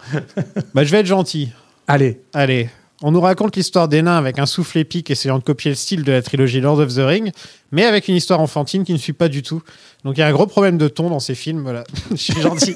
Bah, 0.75 0.83
je 0.83 0.91
vais 0.91 0.99
être 0.99 1.07
gentil. 1.07 1.51
Allez, 1.87 2.21
Allez. 2.31 2.69
On 3.03 3.11
nous 3.11 3.21
raconte 3.21 3.55
l'histoire 3.55 3.87
des 3.87 4.03
nains 4.03 4.17
avec 4.17 4.37
un 4.37 4.45
souffle 4.45 4.77
épique 4.77 5.09
essayant 5.09 5.39
de 5.39 5.43
copier 5.43 5.71
le 5.71 5.75
style 5.75 6.03
de 6.03 6.11
la 6.11 6.21
trilogie 6.21 6.61
Lord 6.61 6.79
of 6.79 6.93
the 6.93 6.99
Ring, 6.99 7.31
mais 7.71 7.83
avec 7.83 8.07
une 8.07 8.15
histoire 8.15 8.39
enfantine 8.39 8.83
qui 8.83 8.93
ne 8.93 8.99
suit 8.99 9.13
pas 9.13 9.27
du 9.27 9.41
tout. 9.41 9.61
Donc 10.03 10.17
il 10.17 10.19
y 10.19 10.23
a 10.23 10.27
un 10.27 10.31
gros 10.31 10.45
problème 10.45 10.77
de 10.77 10.87
ton 10.87 11.09
dans 11.09 11.19
ces 11.19 11.33
films. 11.33 11.61
Voilà. 11.63 11.83
je 12.11 12.15
suis 12.15 12.39
gentil. 12.39 12.75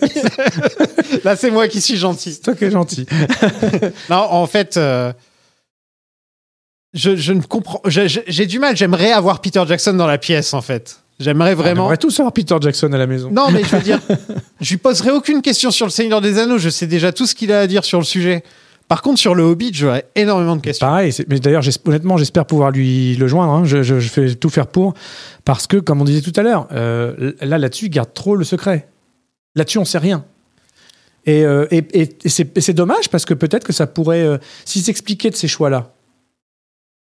Là, 1.24 1.36
c'est 1.36 1.52
moi 1.52 1.68
qui 1.68 1.80
suis 1.80 1.98
gentil. 1.98 2.34
c'est 2.34 2.42
toi 2.42 2.56
qui 2.56 2.66
es 2.66 2.72
gentil. 2.72 3.06
Non, 4.10 4.28
en 4.30 4.48
fait, 4.48 4.78
euh, 4.78 5.14
je, 6.94 7.16
je 7.16 7.34
ne 7.34 7.42
comprends. 7.42 7.82
J'ai 7.86 8.46
du 8.48 8.58
mal. 8.60 8.76
J'aimerais 8.76 9.12
avoir 9.12 9.42
Peter 9.42 9.64
Jackson 9.68 9.94
dans 9.94 10.08
la 10.08 10.18
pièce, 10.18 10.54
en 10.54 10.62
fait. 10.62 11.02
J'aimerais 11.20 11.54
On 11.54 11.56
vraiment. 11.56 11.84
aimerait 11.86 11.98
tous 11.98 12.20
avoir 12.20 12.34
Peter 12.34 12.56
Jackson 12.60 12.92
à 12.94 12.98
la 12.98 13.08
maison. 13.08 13.30
Non, 13.32 13.52
mais 13.52 13.64
je 13.64 13.76
veux 13.76 13.82
dire, 13.82 14.00
je 14.60 14.70
lui 14.72 14.78
poserai 14.78 15.12
aucune 15.12 15.42
question 15.42 15.72
sur 15.72 15.86
le 15.86 15.92
Seigneur 15.92 16.20
des 16.20 16.40
Anneaux. 16.40 16.58
Je 16.58 16.70
sais 16.70 16.88
déjà 16.88 17.12
tout 17.12 17.26
ce 17.26 17.36
qu'il 17.36 17.52
a 17.52 17.60
à 17.62 17.68
dire 17.68 17.86
sur 17.86 18.00
le 18.00 18.06
sujet. 18.06 18.44
Par 18.88 19.02
contre, 19.02 19.20
sur 19.20 19.34
le 19.34 19.42
Hobbit, 19.44 19.72
j'aurais 19.74 20.06
énormément 20.16 20.56
de 20.56 20.62
questions. 20.62 20.86
Pareil, 20.86 21.12
mais 21.28 21.40
d'ailleurs, 21.40 21.64
honnêtement, 21.86 22.18
j'espère 22.18 22.46
pouvoir 22.46 22.70
lui 22.72 23.16
le 23.16 23.28
joindre. 23.28 23.52
hein. 23.52 23.64
Je, 23.66 23.82
je- 23.82 24.00
je 24.00 24.10
fais 24.10 24.36
tout 24.36 24.50
faire 24.50 24.68
pour. 24.68 24.94
Parce 25.44 25.66
que, 25.66 25.78
comme 25.78 26.02
on 26.02 26.06
disait 26.06 26.22
tout 26.22 26.34
à 26.40 26.44
l'heure, 26.44 26.68
euh, 26.72 27.34
là, 27.42 27.58
là-dessus, 27.58 27.86
il 27.86 27.90
garde 27.90 28.14
trop 28.14 28.36
le 28.36 28.44
secret. 28.44 28.88
Là-dessus, 29.56 29.80
on 29.80 29.86
sait 29.86 29.98
rien. 29.98 30.24
Et, 31.26 31.44
euh, 31.44 31.66
et, 31.72 31.78
et- 32.00 32.10
et 32.24 32.30
c'est 32.30 32.74
dommage 32.74 33.10
parce 33.10 33.26
que 33.26 33.34
peut-être 33.34 33.64
que 33.66 33.74
ça 33.74 33.88
pourrait. 33.88 34.22
euh, 34.22 34.38
S'il 34.66 34.84
s'expliquait 34.84 35.32
de 35.32 35.36
ces 35.36 35.48
choix-là, 35.48 35.92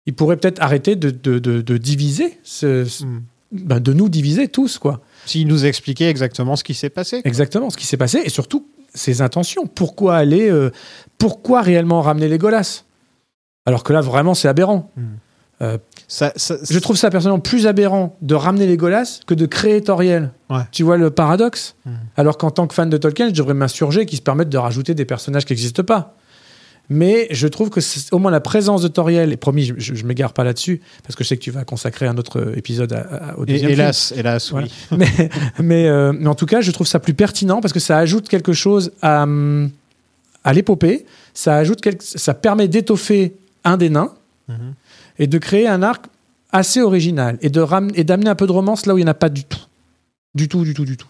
il 0.06 0.14
pourrait 0.14 0.36
peut-être 0.36 0.60
arrêter 0.60 0.96
de, 0.96 1.10
de- 1.10 1.38
de- 1.38 1.60
de 1.60 1.76
diviser, 1.76 2.38
ce- 2.42 2.84
ce- 2.86 3.04
Hmm. 3.04 3.20
ben, 3.52 3.78
de 3.78 3.92
nous 3.92 4.08
diviser 4.08 4.48
tous, 4.48 4.78
quoi. 4.78 5.00
S'il 5.26 5.46
nous 5.46 5.64
expliquait 5.66 6.08
exactement 6.10 6.56
ce 6.56 6.64
qui 6.64 6.74
s'est 6.74 6.90
passé. 6.90 7.20
Exactement, 7.24 7.70
ce 7.70 7.76
qui 7.76 7.86
s'est 7.86 7.96
passé 7.96 8.20
et 8.24 8.30
surtout 8.30 8.66
ses 8.98 9.22
intentions. 9.22 9.66
Pourquoi 9.66 10.16
aller, 10.16 10.50
euh, 10.50 10.70
pourquoi 11.18 11.62
réellement 11.62 12.02
ramener 12.02 12.28
les 12.28 12.38
Golas? 12.38 12.84
Alors 13.66 13.82
que 13.84 13.92
là, 13.92 14.00
vraiment, 14.00 14.34
c'est 14.34 14.48
aberrant. 14.48 14.90
Hmm. 14.96 15.02
Euh, 15.60 15.78
Ça, 16.10 16.32
ça- 16.36 16.56
je 16.68 16.78
trouve 16.78 16.96
ça 16.96 17.10
personnellement 17.10 17.40
plus 17.40 17.66
aberrant 17.66 18.16
de 18.22 18.34
ramener 18.34 18.66
les 18.66 18.76
Golas 18.78 19.20
que 19.26 19.34
de 19.34 19.44
créer 19.44 19.82
Toriel. 19.82 20.30
Ouais. 20.48 20.62
Tu 20.72 20.82
vois 20.82 20.96
le 20.96 21.10
paradoxe? 21.10 21.74
Hmm. 21.84 21.90
Alors 22.16 22.38
qu'en 22.38 22.50
tant 22.50 22.66
que 22.66 22.74
fan 22.74 22.88
de 22.88 22.96
Tolkien, 22.96 23.28
je 23.28 23.34
devrais 23.34 23.54
m'insurger 23.54 24.06
qu'ils 24.06 24.18
se 24.18 24.22
permettent 24.22 24.48
de 24.48 24.56
rajouter 24.58 24.94
des 24.94 25.04
personnages 25.04 25.44
qui 25.44 25.52
n'existent 25.52 25.82
pas. 25.82 26.14
Mais 26.90 27.26
je 27.30 27.46
trouve 27.48 27.68
que 27.68 27.80
au 28.12 28.18
moins 28.18 28.30
la 28.30 28.40
présence 28.40 28.80
de 28.82 28.88
Toriel, 28.88 29.32
et 29.32 29.36
promis, 29.36 29.64
je, 29.64 29.74
je, 29.76 29.94
je 29.94 30.04
m'égare 30.06 30.32
pas 30.32 30.42
là-dessus, 30.44 30.80
parce 31.02 31.16
que 31.16 31.22
je 31.24 31.28
sais 31.28 31.36
que 31.36 31.42
tu 31.42 31.50
vas 31.50 31.64
consacrer 31.64 32.06
un 32.06 32.16
autre 32.16 32.54
épisode 32.56 32.92
à- 32.94 33.00
à- 33.32 33.36
au 33.38 33.44
deuxième 33.44 33.70
film. 33.70 33.80
hélas, 33.80 34.12
hélas, 34.16 34.50
Voilà. 34.50 34.68
oui. 34.92 34.96
mais, 34.98 35.30
mais, 35.60 35.86
euh, 35.88 36.12
mais 36.18 36.28
en 36.28 36.34
tout 36.34 36.46
cas, 36.46 36.60
je 36.62 36.70
trouve 36.70 36.86
ça 36.86 36.98
plus 36.98 37.12
pertinent 37.14 37.60
parce 37.60 37.74
que 37.74 37.80
ça 37.80 37.98
ajoute 37.98 38.28
quelque 38.28 38.54
chose 38.54 38.92
à, 39.02 39.26
à 40.44 40.52
l'épopée. 40.54 41.04
Ça, 41.34 41.56
ajoute 41.56 41.80
quelque- 41.80 42.02
ça 42.04 42.32
permet 42.34 42.68
d'étoffer 42.68 43.34
un 43.64 43.76
des 43.76 43.90
nains 43.90 44.12
Mhm. 44.48 44.72
et 45.18 45.26
de 45.26 45.36
créer 45.38 45.68
un 45.68 45.82
arc 45.82 46.06
assez 46.52 46.80
original 46.80 47.36
et 47.42 47.50
de 47.50 47.60
ram- 47.60 47.90
et 47.94 48.02
d'amener 48.04 48.30
un 48.30 48.34
peu 48.34 48.46
de 48.46 48.52
romance 48.52 48.86
là 48.86 48.94
où 48.94 48.98
il 48.98 49.02
n'y 49.02 49.08
en 49.08 49.10
a 49.10 49.14
pas 49.14 49.28
du 49.28 49.44
tout. 49.44 49.60
Du 50.34 50.48
tout, 50.48 50.64
du 50.64 50.72
tout, 50.72 50.86
du 50.86 50.96
tout. 50.96 51.06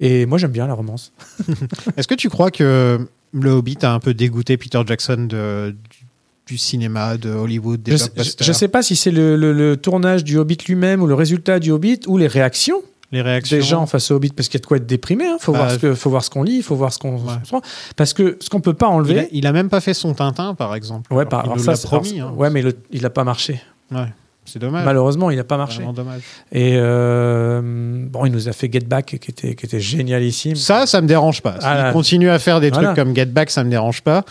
Et 0.00 0.26
moi, 0.26 0.36
j'aime 0.38 0.50
bien 0.50 0.66
la 0.66 0.74
romance. 0.74 1.12
Est-ce 1.96 2.08
que 2.08 2.14
tu 2.16 2.28
crois 2.28 2.50
que 2.50 3.06
le 3.32 3.50
Hobbit 3.50 3.78
a 3.82 3.92
un 3.92 3.98
peu 4.00 4.14
dégoûté 4.14 4.56
Peter 4.56 4.80
Jackson 4.86 5.26
de, 5.28 5.70
du, 5.90 6.06
du 6.46 6.58
cinéma, 6.58 7.16
de 7.16 7.30
Hollywood, 7.30 7.82
des 7.82 7.96
Je 7.96 8.04
je 8.40 8.52
sais 8.52 8.68
pas 8.68 8.82
si 8.82 8.96
c'est 8.96 9.10
le, 9.10 9.36
le- 9.36 9.52
le 9.52 9.76
tournage 9.76 10.24
du 10.24 10.36
Hobbit 10.38 10.58
lui-même 10.68 11.02
ou 11.02 11.06
le 11.06 11.14
résultat 11.14 11.58
du 11.58 11.70
Hobbit 11.70 12.00
ou 12.08 12.18
les 12.18 12.26
réactions 12.26 12.82
Les 13.10 13.22
réactions 13.22 13.56
des 13.56 13.62
gens 13.62 13.86
face 13.86 14.10
au 14.10 14.16
Hobbit 14.16 14.30
parce 14.30 14.48
qu'il 14.48 14.58
y 14.58 14.60
a 14.60 14.62
de 14.62 14.66
quoi 14.66 14.76
être 14.78 14.86
déprimé. 14.86 15.24
Il 15.24 15.36
faut, 15.40 15.52
Bah, 15.52 15.58
voir 15.60 15.70
ce 15.72 15.78
que- 15.78 15.94
faut 15.94 16.10
voir 16.10 16.24
ce 16.24 16.30
qu'on 16.30 16.42
lit, 16.42 16.56
il 16.56 16.62
faut 16.62 16.76
voir 16.76 16.92
ce 16.92 16.98
qu'on. 16.98 17.16
Ouais. 17.16 17.60
Parce 17.96 18.12
que 18.12 18.36
ce 18.40 18.50
qu'on 18.50 18.60
peut 18.60 18.74
pas 18.74 18.86
il, 18.86 18.94
enlever. 18.94 19.18
a, 19.20 19.24
il 19.32 19.46
a 19.46 19.52
même 19.52 19.68
pas 19.70 19.80
fait 19.80 19.94
son 19.94 20.12
Tintin, 20.14 20.54
par 20.54 20.74
exemple. 20.74 21.12
Ouais, 21.12 21.20
Alors 21.20 21.28
par, 21.28 21.40
qu'il 21.42 21.46
alors 21.50 21.56
nous 21.58 21.64
ça, 21.64 21.70
l'a 21.72 21.76
c'est- 21.76 21.86
promis. 21.86 22.20
hein. 22.20 22.32
ouais, 22.36 22.50
mais 22.50 22.62
le- 22.62 22.76
il 22.90 23.02
n'a 23.02 23.10
pas 23.10 23.24
marché. 23.24 23.60
Ouais, 23.90 24.06
c'est 24.44 24.58
dommage. 24.58 24.84
Malheureusement, 24.84 25.30
il 25.30 25.36
n'a 25.36 25.44
pas 25.44 25.56
marché. 25.56 25.76
Vraiment 25.78 25.92
dommage. 25.92 26.22
Et 26.50 26.72
euh, 26.76 27.60
bon, 27.62 28.26
il 28.26 28.32
nous 28.32 28.48
a 28.48 28.52
fait 28.52 28.70
Get 28.72 28.80
Back, 28.80 29.06
qui 29.20 29.30
était, 29.30 29.54
qui 29.54 29.66
était 29.66 29.80
génialissime. 29.80 30.56
Ça, 30.56 30.86
ça 30.86 31.00
me 31.00 31.06
dérange 31.06 31.42
pas. 31.42 31.56
Ah 31.62 31.74
là. 31.74 31.92
continue 31.92 32.28
à 32.30 32.38
faire 32.38 32.60
des 32.60 32.70
Voilà. 32.70 32.88
trucs 32.92 33.04
comme 33.04 33.14
Get 33.14 33.26
Back, 33.26 33.50
ça 33.50 33.64
me 33.64 33.70
dérange 33.70 34.02
pas. 34.02 34.24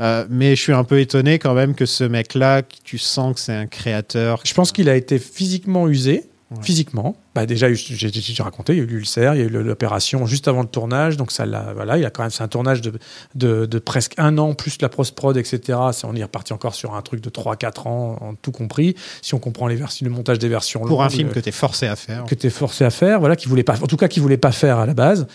Euh, 0.00 0.24
mais 0.30 0.54
je 0.54 0.62
suis 0.62 0.72
un 0.72 0.84
peu 0.84 1.00
étonné 1.00 1.38
quand 1.38 1.54
même 1.54 1.74
que 1.74 1.84
ce 1.84 2.04
mec-là, 2.04 2.62
tu 2.84 2.98
sens 2.98 3.34
que 3.34 3.40
c'est 3.40 3.54
un 3.54 3.66
créateur. 3.66 4.40
Je 4.44 4.54
pense 4.54 4.70
qu'il 4.72 4.88
a 4.88 4.94
été 4.94 5.18
physiquement 5.18 5.88
usé. 5.88 6.24
Ouais. 6.50 6.62
Physiquement, 6.62 7.14
bah 7.34 7.44
déjà, 7.44 7.70
j'ai 7.74 8.42
raconté, 8.42 8.72
il 8.72 8.78
y 8.78 8.80
a 8.80 8.84
eu 8.84 8.86
l'ulcère, 8.86 9.34
il 9.34 9.38
y 9.38 9.42
a 9.42 9.44
eu 9.44 9.50
l'opération 9.50 10.24
juste 10.24 10.48
avant 10.48 10.62
le 10.62 10.66
tournage, 10.68 11.18
donc 11.18 11.30
ça 11.30 11.44
l'a, 11.44 11.74
voilà, 11.74 11.98
il 11.98 12.06
a 12.06 12.10
quand 12.10 12.22
même, 12.22 12.30
c'est 12.30 12.42
un 12.42 12.48
tournage 12.48 12.80
de, 12.80 12.94
de, 13.34 13.66
de 13.66 13.78
presque 13.78 14.14
un 14.16 14.38
an 14.38 14.54
plus 14.54 14.80
la 14.80 14.88
post-prod, 14.88 15.36
etc. 15.36 15.78
C'est- 15.92 16.06
On 16.06 16.14
y 16.14 16.20
est 16.20 16.24
reparti 16.24 16.54
encore 16.54 16.74
sur 16.74 16.94
un 16.94 17.02
truc 17.02 17.20
de 17.20 17.28
3-4 17.28 17.86
ans, 17.86 18.16
en 18.22 18.34
tout 18.34 18.50
compris. 18.50 18.94
Si 19.20 19.34
on 19.34 19.38
comprend 19.38 19.66
les 19.66 19.76
versions, 19.76 20.06
le 20.06 20.10
montage 20.10 20.38
des 20.38 20.48
versions 20.48 20.80
Pour 20.80 21.02
un 21.02 21.10
film 21.10 21.28
euh, 21.28 21.32
que 21.32 21.40
tu 21.40 21.50
es 21.50 21.52
forcé 21.52 21.86
à 21.86 21.96
faire. 21.96 22.24
que 22.24 22.34
tu 22.34 22.46
es 22.46 22.50
forcé 22.50 22.82
à 22.82 22.90
faire, 22.90 23.20
voilà, 23.20 23.36
qui 23.36 23.46
voulait 23.46 23.62
pas, 23.62 23.74
en 23.82 23.86
tout 23.86 23.98
cas 23.98 24.08
qui 24.08 24.18
voulait 24.20 24.38
pas 24.38 24.52
faire 24.52 24.78
à 24.78 24.86
la 24.86 24.94
base. 24.94 25.26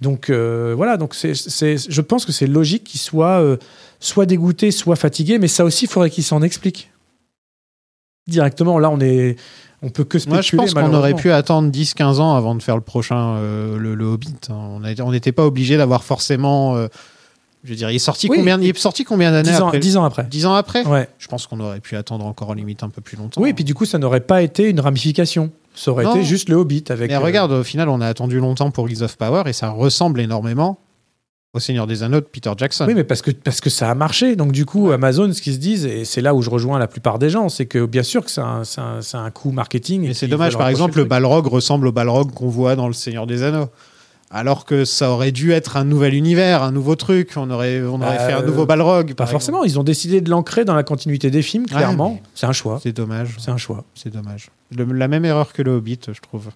Donc 0.00 0.30
euh, 0.30 0.72
voilà, 0.76 0.96
donc 0.98 1.16
c'est, 1.16 1.34
c'est, 1.34 1.78
je 1.90 2.00
pense 2.00 2.24
que 2.24 2.30
c'est 2.30 2.46
logique 2.46 2.84
qu'il 2.84 3.00
soit 3.00 3.40
euh, 3.42 3.56
soit 3.98 4.24
dégoûté, 4.24 4.70
soit 4.70 4.94
fatigué, 4.94 5.38
mais 5.40 5.48
ça 5.48 5.64
aussi, 5.64 5.86
il 5.86 5.88
faudrait 5.88 6.10
qu'il 6.10 6.22
s'en 6.22 6.42
explique 6.42 6.92
directement. 8.28 8.78
Là, 8.78 8.90
on 8.90 9.00
est, 9.00 9.36
on 9.82 9.88
peut 9.90 10.04
que 10.04 10.18
spéculer. 10.18 10.34
Moi, 10.36 10.42
je 10.42 10.56
pense 10.56 10.74
qu'on 10.74 10.94
aurait 10.94 11.14
pu 11.14 11.30
attendre 11.32 11.70
10-15 11.70 12.18
ans 12.20 12.34
avant 12.36 12.54
de 12.54 12.62
faire 12.62 12.76
le 12.76 12.82
prochain, 12.82 13.34
euh, 13.36 13.78
le, 13.78 13.94
le 13.94 14.04
Hobbit. 14.04 14.34
hein. 14.50 14.78
On 15.02 15.10
n'était 15.10 15.32
pas 15.32 15.44
obligé 15.46 15.76
d'avoir 15.76 16.04
forcément. 16.04 16.76
euh, 16.76 16.88
je 17.64 17.70
veux 17.70 17.76
dire, 17.76 17.90
il 17.90 17.96
est 17.96 17.98
sorti 17.98 18.28
Oui, 18.30 18.38
combien, 18.38 18.58
il 18.60 18.68
est 18.70 18.78
sorti 18.78 19.04
combien 19.04 19.30
d'années 19.32 19.50
10 19.50 19.60
ans, 19.60 19.66
après? 19.66 19.78
10 19.78 19.96
ans 19.98 20.04
après. 20.04 20.24
10 20.24 20.46
ans 20.46 20.54
après? 20.54 20.86
Ouais. 20.86 21.08
Je 21.18 21.28
pense 21.28 21.46
qu'on 21.46 21.60
aurait 21.60 21.80
pu 21.80 21.94
attendre 21.96 22.24
encore 22.24 22.54
limite 22.54 22.82
un 22.82 22.88
peu 22.88 23.02
plus 23.02 23.16
longtemps. 23.18 23.40
Oui, 23.42 23.50
et 23.50 23.54
puis 23.54 23.64
du 23.64 23.74
coup, 23.74 23.84
ça 23.84 23.98
n'aurait 23.98 24.20
pas 24.20 24.40
été 24.42 24.68
une 24.68 24.80
ramification. 24.80 25.50
Ça 25.74 25.90
aurait 25.92 26.04
Non. 26.04 26.14
été 26.16 26.24
juste 26.24 26.48
le 26.48 26.56
Hobbit 26.56 26.84
avec. 26.88 27.10
Mais 27.10 27.16
euh, 27.16 27.20
regarde, 27.20 27.52
au 27.52 27.62
final, 27.62 27.88
on 27.90 28.00
a 28.00 28.06
attendu 28.06 28.38
longtemps 28.40 28.70
pour 28.70 28.86
Rings 28.86 29.02
of 29.02 29.16
Power 29.16 29.42
et 29.46 29.52
ça 29.52 29.70
ressemble 29.70 30.20
énormément 30.20 30.78
au 31.52 31.58
Seigneur 31.58 31.86
des 31.88 32.02
Anneaux 32.04 32.20
de 32.20 32.26
Peter 32.26 32.50
Jackson. 32.56 32.84
Oui, 32.86 32.94
mais 32.94 33.02
parce 33.02 33.22
que, 33.22 33.32
parce 33.32 33.60
que 33.60 33.70
ça 33.70 33.90
a 33.90 33.94
marché. 33.94 34.36
Donc, 34.36 34.52
du 34.52 34.64
coup, 34.66 34.92
Amazon, 34.92 35.32
ce 35.32 35.42
qu'ils 35.42 35.54
se 35.54 35.58
disent, 35.58 35.84
et 35.84 36.04
c'est 36.04 36.20
là 36.20 36.32
où 36.34 36.42
je 36.42 36.50
rejoins 36.50 36.78
la 36.78 36.86
plupart 36.86 37.18
des 37.18 37.28
gens, 37.28 37.48
c'est 37.48 37.66
que 37.66 37.86
bien 37.86 38.04
sûr 38.04 38.24
que 38.24 38.30
c'est 38.30 38.40
un, 38.40 38.62
un, 38.78 39.00
un 39.14 39.30
coût 39.30 39.50
marketing. 39.50 40.02
Mais 40.02 40.10
et 40.10 40.14
c'est 40.14 40.28
dommage, 40.28 40.56
par 40.56 40.68
exemple, 40.68 40.98
le. 40.98 41.04
Balrog 41.04 41.46
ressemble 41.48 41.88
au 41.88 41.92
Balrog 41.92 42.30
qu'on 42.32 42.48
voit 42.48 42.76
dans 42.76 42.86
Le 42.86 42.92
Seigneur 42.94 43.26
des 43.26 43.42
Anneaux. 43.42 43.68
Alors 44.32 44.64
que 44.64 44.84
ça 44.84 45.10
aurait 45.10 45.32
dû 45.32 45.50
être 45.50 45.76
un 45.76 45.82
nouvel 45.82 46.14
univers, 46.14 46.62
un 46.62 46.70
nouveau 46.70 46.94
truc. 46.94 47.32
On 47.34 47.50
aurait, 47.50 47.82
on 47.82 48.00
aurait 48.00 48.16
Euh, 48.20 48.26
fait 48.28 48.32
un 48.32 48.42
nouveau 48.42 48.64
Balrog. 48.64 49.14
Pas 49.14 49.26
forcément. 49.26 49.64
Ils 49.64 49.76
ont 49.76 49.82
décidé 49.82 50.20
de 50.20 50.30
l'ancrer 50.30 50.64
dans 50.64 50.76
la 50.76 50.84
continuité 50.84 51.32
des 51.32 51.42
films, 51.42 51.66
clairement. 51.66 52.20
C'est 52.36 52.46
un 52.46 52.52
choix. 52.52 52.78
C'est 52.80 52.92
dommage. 52.92 53.34
C'est 53.40 53.50
un 53.50 53.56
choix. 53.56 53.82
C'est 53.96 54.12
dommage. 54.12 54.50
Le- 54.76 54.84
la 54.84 55.08
même 55.08 55.24
erreur 55.24 55.52
que 55.52 55.62
le 55.62 55.72
Hobbit, 55.72 55.98
je 56.12 56.20
trouve. 56.20 56.50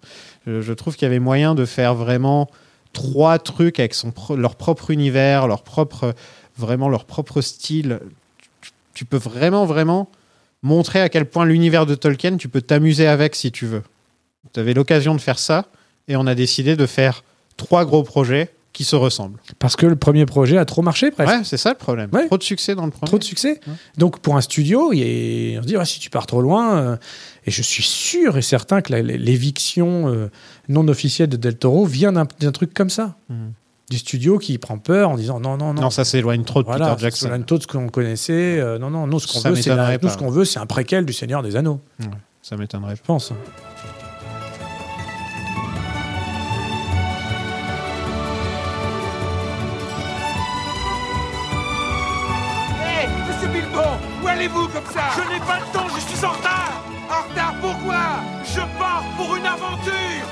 Je, 0.47 0.61
je 0.61 0.73
trouve 0.73 0.95
qu'il 0.95 1.07
y 1.07 1.11
avait 1.11 1.19
moyen 1.19 1.57
de 1.57 1.65
faire 1.65 1.97
vraiment 1.97 2.49
trois 2.95 3.39
trucs 3.39 3.79
avec 3.79 3.93
son 3.93 4.11
pro- 4.11 4.37
leur 4.37 4.57
propre 4.57 4.91
univers, 4.91 5.47
leur 5.47 5.63
propre, 5.63 6.15
vraiment 6.57 6.89
leur 6.89 7.05
propre 7.05 7.43
style. 7.43 8.01
Tu, 8.63 8.71
tu 8.95 9.05
peux 9.05 9.19
vraiment, 9.19 9.67
vraiment 9.67 10.09
montrer 10.63 11.03
à 11.03 11.11
quel 11.11 11.27
point 11.27 11.45
l'univers 11.45 11.85
de 11.85 11.95
Tolkien, 11.95 12.39
tu 12.39 12.49
peux 12.49 12.63
t'amuser 12.63 13.07
avec 13.07 13.35
si 13.35 13.53
tu 13.53 13.67
veux. 13.67 13.83
Tu 14.55 14.61
avais 14.61 14.73
l'occasion 14.73 15.15
de 15.15 15.21
faire 15.21 15.39
ça 15.39 15.67
et 16.09 16.17
on 16.17 16.27
a 16.27 16.35
décidé 16.35 16.77
de 16.77 16.87
faire 16.87 17.23
trois 17.59 17.85
gros 17.85 18.03
projets 18.03 18.51
qui 18.73 18.83
se 18.83 18.97
ressemblent. 18.97 19.39
Parce 19.61 19.77
que 19.77 19.87
le 19.87 19.95
premier 19.95 20.27
projet 20.27 20.57
a 20.59 20.65
trop 20.65 20.83
marché, 20.83 21.13
presque. 21.13 21.31
Ouais, 21.33 21.45
c'est 21.45 21.57
ça 21.57 21.71
le 21.71 21.77
problème. 21.77 22.11
Ouais. 22.13 22.27
Trop 22.27 22.39
de 22.39 22.43
succès 22.43 22.75
dans 22.75 22.85
le 22.87 22.91
premier. 22.91 23.07
Trop 23.07 23.19
de 23.19 23.25
succès. 23.25 23.61
Donc 23.99 24.19
pour 24.19 24.37
un 24.37 24.41
studio, 24.41 24.93
il 24.93 25.57
a- 25.57 25.61
on 25.61 25.63
se 25.63 25.67
dit 25.69 25.77
si 25.85 26.01
tu 26.01 26.11
pars 26.11 26.27
trop 26.27 26.41
loin, 26.43 26.77
euh, 26.79 26.97
et 27.47 27.53
je 27.53 27.63
suis 27.63 27.85
sûr 27.85 28.37
et 28.37 28.43
certain 28.43 28.81
que 28.83 28.93
l'éviction 28.93 30.09
euh, 30.09 30.29
non 30.69 30.87
officielle 30.89 31.29
de 31.29 31.37
Del 31.37 31.57
Toro 31.57 31.85
vient 31.87 32.13
d'un 32.13 32.53
truc 32.53 32.73
comme 32.75 32.91
ça, 32.91 33.17
Mhm. 33.29 33.53
du 33.91 33.99
studio 33.99 34.39
qui 34.39 34.57
prend 34.59 34.79
peur 34.79 35.11
en 35.11 35.17
disant 35.17 35.41
non 35.41 35.57
non 35.57 35.75
non. 35.75 35.83
Non, 35.83 35.91
ça 35.91 36.05
s'éloigne 36.05 36.45
trop 36.45 36.63
de 36.63 36.67
Voilà, 36.67 36.91
Peter 36.91 37.03
Jackson. 37.03 37.29
c'est 37.33 37.47
tout 37.47 37.61
ce 37.61 37.67
qu'on 37.67 37.89
connaissait. 37.89 38.59
euh, 38.59 38.79
non 38.79 38.91
non, 38.91 39.07
nous 39.07 39.21
ce 39.21 39.27
qu'on 39.27 39.41
Ça 39.41 39.51
veut, 39.51 39.57
c'est 39.57 39.63
ce 39.71 40.17
qu'on 40.19 40.31
veut, 40.31 40.45
c'est 40.45 40.59
un 40.59 40.67
préquel 40.67 41.05
du 41.05 41.13
Seigneur 41.13 41.43
des 41.43 41.57
Anneaux. 41.57 41.81
Ouais, 42.01 42.07
ça 42.43 42.57
m'étonnerait. 42.57 42.97
Je 42.97 43.03
pense. 43.03 43.33
Hé, 52.83 53.09
Monsieur 53.29 53.49
Bilbo, 53.49 53.83
où 54.23 54.27
allez-vous 54.27 54.69
comme 54.69 54.87
ça? 54.93 55.05
Je 55.17 55.33
n'ai 55.33 55.41
pas 55.41 55.59
le 55.61 55.67
temps, 55.73 55.87
je 55.95 56.01
suis 56.01 56.25
en 56.25 56.31
retard 56.33 56.73
En 57.11 57.29
retard 57.29 57.55
pourquoi? 57.61 58.03
Je 58.45 58.61
pars 58.79 59.05
pour 59.17 59.37
une 59.37 59.47
aventure 59.47 60.27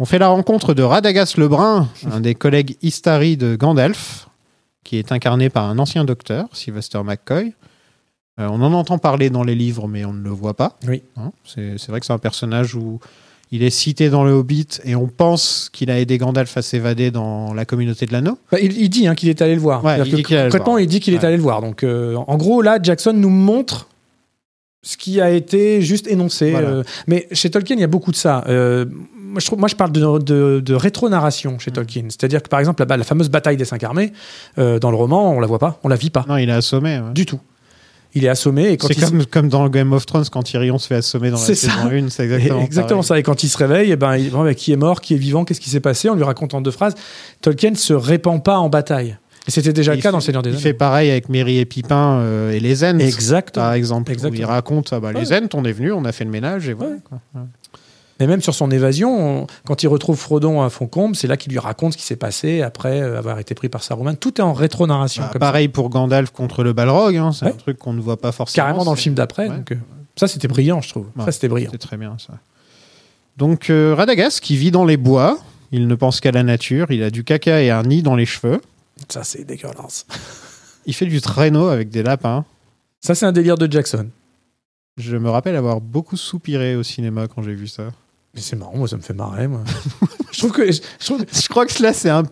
On 0.00 0.06
fait 0.06 0.18
la 0.18 0.28
rencontre 0.28 0.72
de 0.72 0.82
Radagast 0.82 1.36
le 1.36 1.46
Brun, 1.46 1.86
un 2.10 2.20
des 2.20 2.34
collègues 2.34 2.78
Istari 2.80 3.36
de 3.36 3.54
Gandalf, 3.54 4.30
qui 4.82 4.96
est 4.96 5.12
incarné 5.12 5.50
par 5.50 5.66
un 5.66 5.78
ancien 5.78 6.06
docteur, 6.06 6.48
Sylvester 6.52 7.02
McCoy. 7.04 7.52
Euh, 8.38 8.48
on 8.50 8.62
en 8.62 8.72
entend 8.72 8.96
parler 8.96 9.28
dans 9.28 9.42
les 9.42 9.54
livres, 9.54 9.88
mais 9.88 10.06
on 10.06 10.14
ne 10.14 10.22
le 10.22 10.30
voit 10.30 10.54
pas. 10.54 10.78
Oui. 10.88 11.02
Hein, 11.18 11.32
c'est 11.44 11.76
c'est 11.76 11.90
vrai 11.90 12.00
que 12.00 12.06
c'est 12.06 12.14
un 12.14 12.18
personnage 12.18 12.74
où 12.74 12.98
il 13.52 13.62
est 13.62 13.70
cité 13.70 14.10
dans 14.10 14.22
le 14.24 14.30
Hobbit 14.30 14.66
et 14.84 14.94
on 14.94 15.08
pense 15.08 15.70
qu'il 15.72 15.90
a 15.90 15.98
aidé 15.98 16.18
Gandalf 16.18 16.56
à 16.56 16.62
s'évader 16.62 17.10
dans 17.10 17.52
la 17.52 17.64
communauté 17.64 18.06
de 18.06 18.12
l'anneau. 18.12 18.38
Bah, 18.52 18.58
il, 18.60 18.78
il 18.80 18.88
dit 18.88 19.06
hein, 19.08 19.14
qu'il 19.14 19.28
est 19.28 19.42
allé 19.42 19.54
le 19.54 19.60
voir. 19.60 19.84
Ouais, 19.84 19.98
il 19.98 20.14
dit 20.14 20.22
qu'il 20.22 20.36
est 20.36 20.38
allé 20.38 20.46
le 20.46 20.50
concrètement, 20.52 20.72
voir. 20.74 20.80
il 20.80 20.86
dit 20.86 21.00
qu'il 21.00 21.14
est 21.14 21.18
Ouais. 21.18 21.24
allé 21.24 21.36
le 21.36 21.42
voir. 21.42 21.60
Donc, 21.60 21.82
euh, 21.82 22.14
en 22.14 22.36
gros, 22.36 22.62
là, 22.62 22.78
Jackson 22.82 23.12
nous 23.12 23.28
montre 23.30 23.88
ce 24.82 24.96
qui 24.96 25.20
a 25.20 25.30
été 25.30 25.82
juste 25.82 26.06
énoncé. 26.06 26.52
Voilà. 26.52 26.68
euh, 26.68 26.82
mais 27.06 27.26
chez 27.32 27.50
Tolkien, 27.50 27.76
il 27.76 27.80
y 27.80 27.84
a 27.84 27.88
beaucoup 27.88 28.12
de 28.12 28.16
ça. 28.16 28.44
Euh, 28.48 28.86
moi, 29.16 29.40
je 29.40 29.46
trouve, 29.46 29.58
moi, 29.58 29.68
je 29.68 29.76
parle 29.76 29.92
de, 29.92 30.18
de, 30.18 30.60
de 30.64 30.74
rétro-narration 30.74 31.52
Mm. 31.54 31.60
chez 31.60 31.70
Tolkien. 31.70 32.04
C'est-à-dire 32.08 32.42
que, 32.42 32.48
par 32.48 32.60
exemple, 32.60 32.84
la, 32.88 32.96
la 32.96 33.04
fameuse 33.04 33.28
bataille 33.30 33.56
des 33.56 33.64
cinq 33.64 33.82
armées, 33.84 34.12
euh, 34.58 34.78
dans 34.78 34.90
le 34.90 34.96
roman, 34.96 35.32
on 35.32 35.40
la 35.40 35.46
voit 35.46 35.58
pas, 35.58 35.78
on 35.84 35.88
la 35.88 35.96
vit 35.96 36.10
pas. 36.10 36.24
Non, 36.28 36.36
il 36.36 36.48
est 36.48 36.52
assommé. 36.52 36.98
ouais. 36.98 37.12
Du 37.14 37.26
tout. 37.26 37.40
Il 38.14 38.24
est 38.24 38.28
assommé 38.28 38.70
et 38.70 38.76
quand 38.76 38.88
C'est 38.88 38.96
il 38.98 39.06
se- 39.06 39.24
comme, 39.26 39.48
dans 39.48 39.68
Game 39.68 39.92
of 39.92 40.04
Thrones 40.04 40.24
quand 40.32 40.42
Tyrion 40.42 40.78
se 40.78 40.88
fait 40.88 40.96
assommer 40.96 41.30
dans 41.30 41.36
la 41.38 41.42
C'est 41.44 41.54
saison 41.54 41.72
ça. 41.72 41.94
1, 41.94 42.08
c'est 42.08 42.24
exactement, 42.24 42.60
exactement 42.62 43.02
ça. 43.02 43.18
Et 43.18 43.22
quand 43.22 43.42
il 43.44 43.48
se 43.48 43.56
réveille, 43.56 43.92
eh 43.92 43.96
ben, 43.96 44.16
il- 44.16 44.30
bon, 44.30 44.42
bah, 44.42 44.54
qui 44.54 44.72
est 44.72 44.76
mort, 44.76 45.00
qui 45.00 45.14
est 45.14 45.18
vivant, 45.18 45.44
qu'est-ce 45.44 45.60
qui 45.60 45.70
s'est 45.70 45.80
passé? 45.80 46.08
On 46.10 46.14
lui 46.16 46.24
raconte 46.24 46.54
en 46.54 46.60
deux 46.60 46.70
phrases. 46.72 46.94
Tolkien 47.40 47.74
se 47.76 47.92
répand 47.92 48.42
pas 48.42 48.58
en 48.58 48.68
bataille. 48.68 49.16
Et 49.48 49.50
c'était 49.52 49.72
déjà 49.72 49.92
le 49.92 49.98
Il 49.98 50.02
cas 50.02 50.08
fait- 50.08 50.12
dans 50.12 50.18
le 50.18 50.22
Seigneur 50.22 50.42
des 50.42 50.50
Il 50.50 50.52
Anneaux. 50.54 50.60
fait 50.62 50.74
pareil 50.74 51.10
avec 51.10 51.28
Merry 51.28 51.58
et 51.58 51.64
Pipin 51.64 52.18
euh, 52.18 52.52
et 52.52 52.60
les 52.60 52.84
Ents, 52.84 52.98
Exactement. 52.98 53.64
par 53.66 53.72
exemple. 53.74 54.12
où 54.12 54.34
il 54.34 54.44
raconte 54.44 54.90
ah 54.92 55.00
bah, 55.00 55.12
les. 55.12 55.32
Ents, 55.32 55.48
on 55.54 55.64
est 55.64 55.72
venu, 55.72 55.92
on 55.92 56.04
a 56.04 56.12
fait 56.12 56.24
le 56.24 56.30
ménage 56.30 56.68
et 56.68 56.72
voilà. 56.74 56.94
Ouais. 57.34 57.40
Et 58.20 58.26
même 58.26 58.42
sur 58.42 58.54
son 58.54 58.70
évasion, 58.70 59.42
on- 59.42 59.46
quand 59.66 59.82
il 59.82 59.88
retrouve 59.88 60.16
Frodon 60.18 60.62
à 60.62 60.68
Foncombe, 60.70 61.14
c'est 61.16 61.26
là 61.26 61.36
qu'il 61.36 61.52
lui 61.52 61.58
raconte 61.58 61.94
ce 61.94 61.98
qui 61.98 62.04
s'est 62.04 62.16
passé 62.16 62.60
après 62.62 63.00
euh, 63.00 63.18
avoir 63.18 63.38
été 63.38 63.54
pris 63.54 63.68
par 63.68 63.82
Saruman. 63.82 64.14
Tout 64.16 64.38
est 64.40 64.44
en 64.44 64.52
rétro-narration. 64.52 65.24
Bah, 65.32 65.38
pareil 65.38 65.68
pour 65.68 65.88
Gandalf 65.88 66.30
contre 66.30 66.62
le 66.62 66.72
Balrog, 66.72 67.16
hein, 67.16 67.32
c'est 67.32 67.46
Ouais. 67.46 67.52
un 67.52 67.54
truc 67.56 67.78
qu'on 67.78 67.92
ne 67.94 68.00
voit 68.00 68.18
pas 68.20 68.30
forcément. 68.32 68.66
Carrément 68.66 68.84
dans 68.84 68.92
le 68.92 68.98
film 68.98 69.14
d'après. 69.14 69.48
Ouais. 69.48 69.56
euh, 69.72 69.74
ça, 70.16 70.28
c'était 70.28 70.48
brillant, 70.48 70.80
je 70.82 70.90
trouve. 70.90 71.06
Ouais. 71.16 71.24
Ça, 71.24 71.32
c'était 71.32 71.48
brillant. 71.48 71.70
C'est 71.72 71.78
très 71.78 71.96
bien 71.96 72.16
ça. 72.18 72.34
Donc 73.36 73.70
euh, 73.70 73.94
Radagast 73.96 74.40
qui 74.40 74.56
vit 74.56 74.70
dans 74.70 74.84
les 74.84 74.96
bois, 74.98 75.38
il 75.72 75.86
ne 75.86 75.94
pense 75.94 76.20
qu'à 76.20 76.30
la 76.32 76.42
nature, 76.42 76.90
il 76.90 77.02
a 77.02 77.10
du 77.10 77.24
caca 77.24 77.62
et 77.62 77.70
un 77.70 77.82
nid 77.84 78.02
dans 78.02 78.16
les 78.16 78.26
cheveux, 78.26 78.60
Ça, 79.08 79.24
c'est 79.24 79.44
dégueulasse. 79.44 80.04
il 80.86 80.92
fait 80.94 81.06
du 81.06 81.20
traîneau 81.22 81.68
avec 81.68 81.88
des 81.88 82.02
lapins. 82.02 82.44
Ça, 83.00 83.14
c'est 83.14 83.24
un 83.24 83.32
délire 83.32 83.56
de 83.56 83.70
Jackson. 83.70 84.08
Je 84.98 85.16
me 85.16 85.30
rappelle 85.30 85.56
avoir 85.56 85.80
beaucoup 85.80 86.18
soupiré 86.18 86.76
au 86.76 86.82
cinéma 86.82 87.26
quand 87.28 87.42
j'ai 87.42 87.54
vu 87.54 87.66
ça. 87.66 87.84
Mais 88.34 88.40
c'est 88.40 88.54
marrant, 88.56 88.76
moi, 88.76 88.86
ça 88.86 88.96
me 88.96 89.02
fait 89.02 89.12
marrer. 89.12 89.48
Moi. 89.48 89.60
je 90.32 90.38
trouve 90.38 90.52
que. 90.52 90.70
Je, 90.70 90.80
je 91.00 91.04
trouve, 91.06 91.24
Je 91.32 91.48
crois 91.48 91.66
que 91.66 91.82
là 91.82 91.92
c'est 91.92 92.10
un 92.10 92.22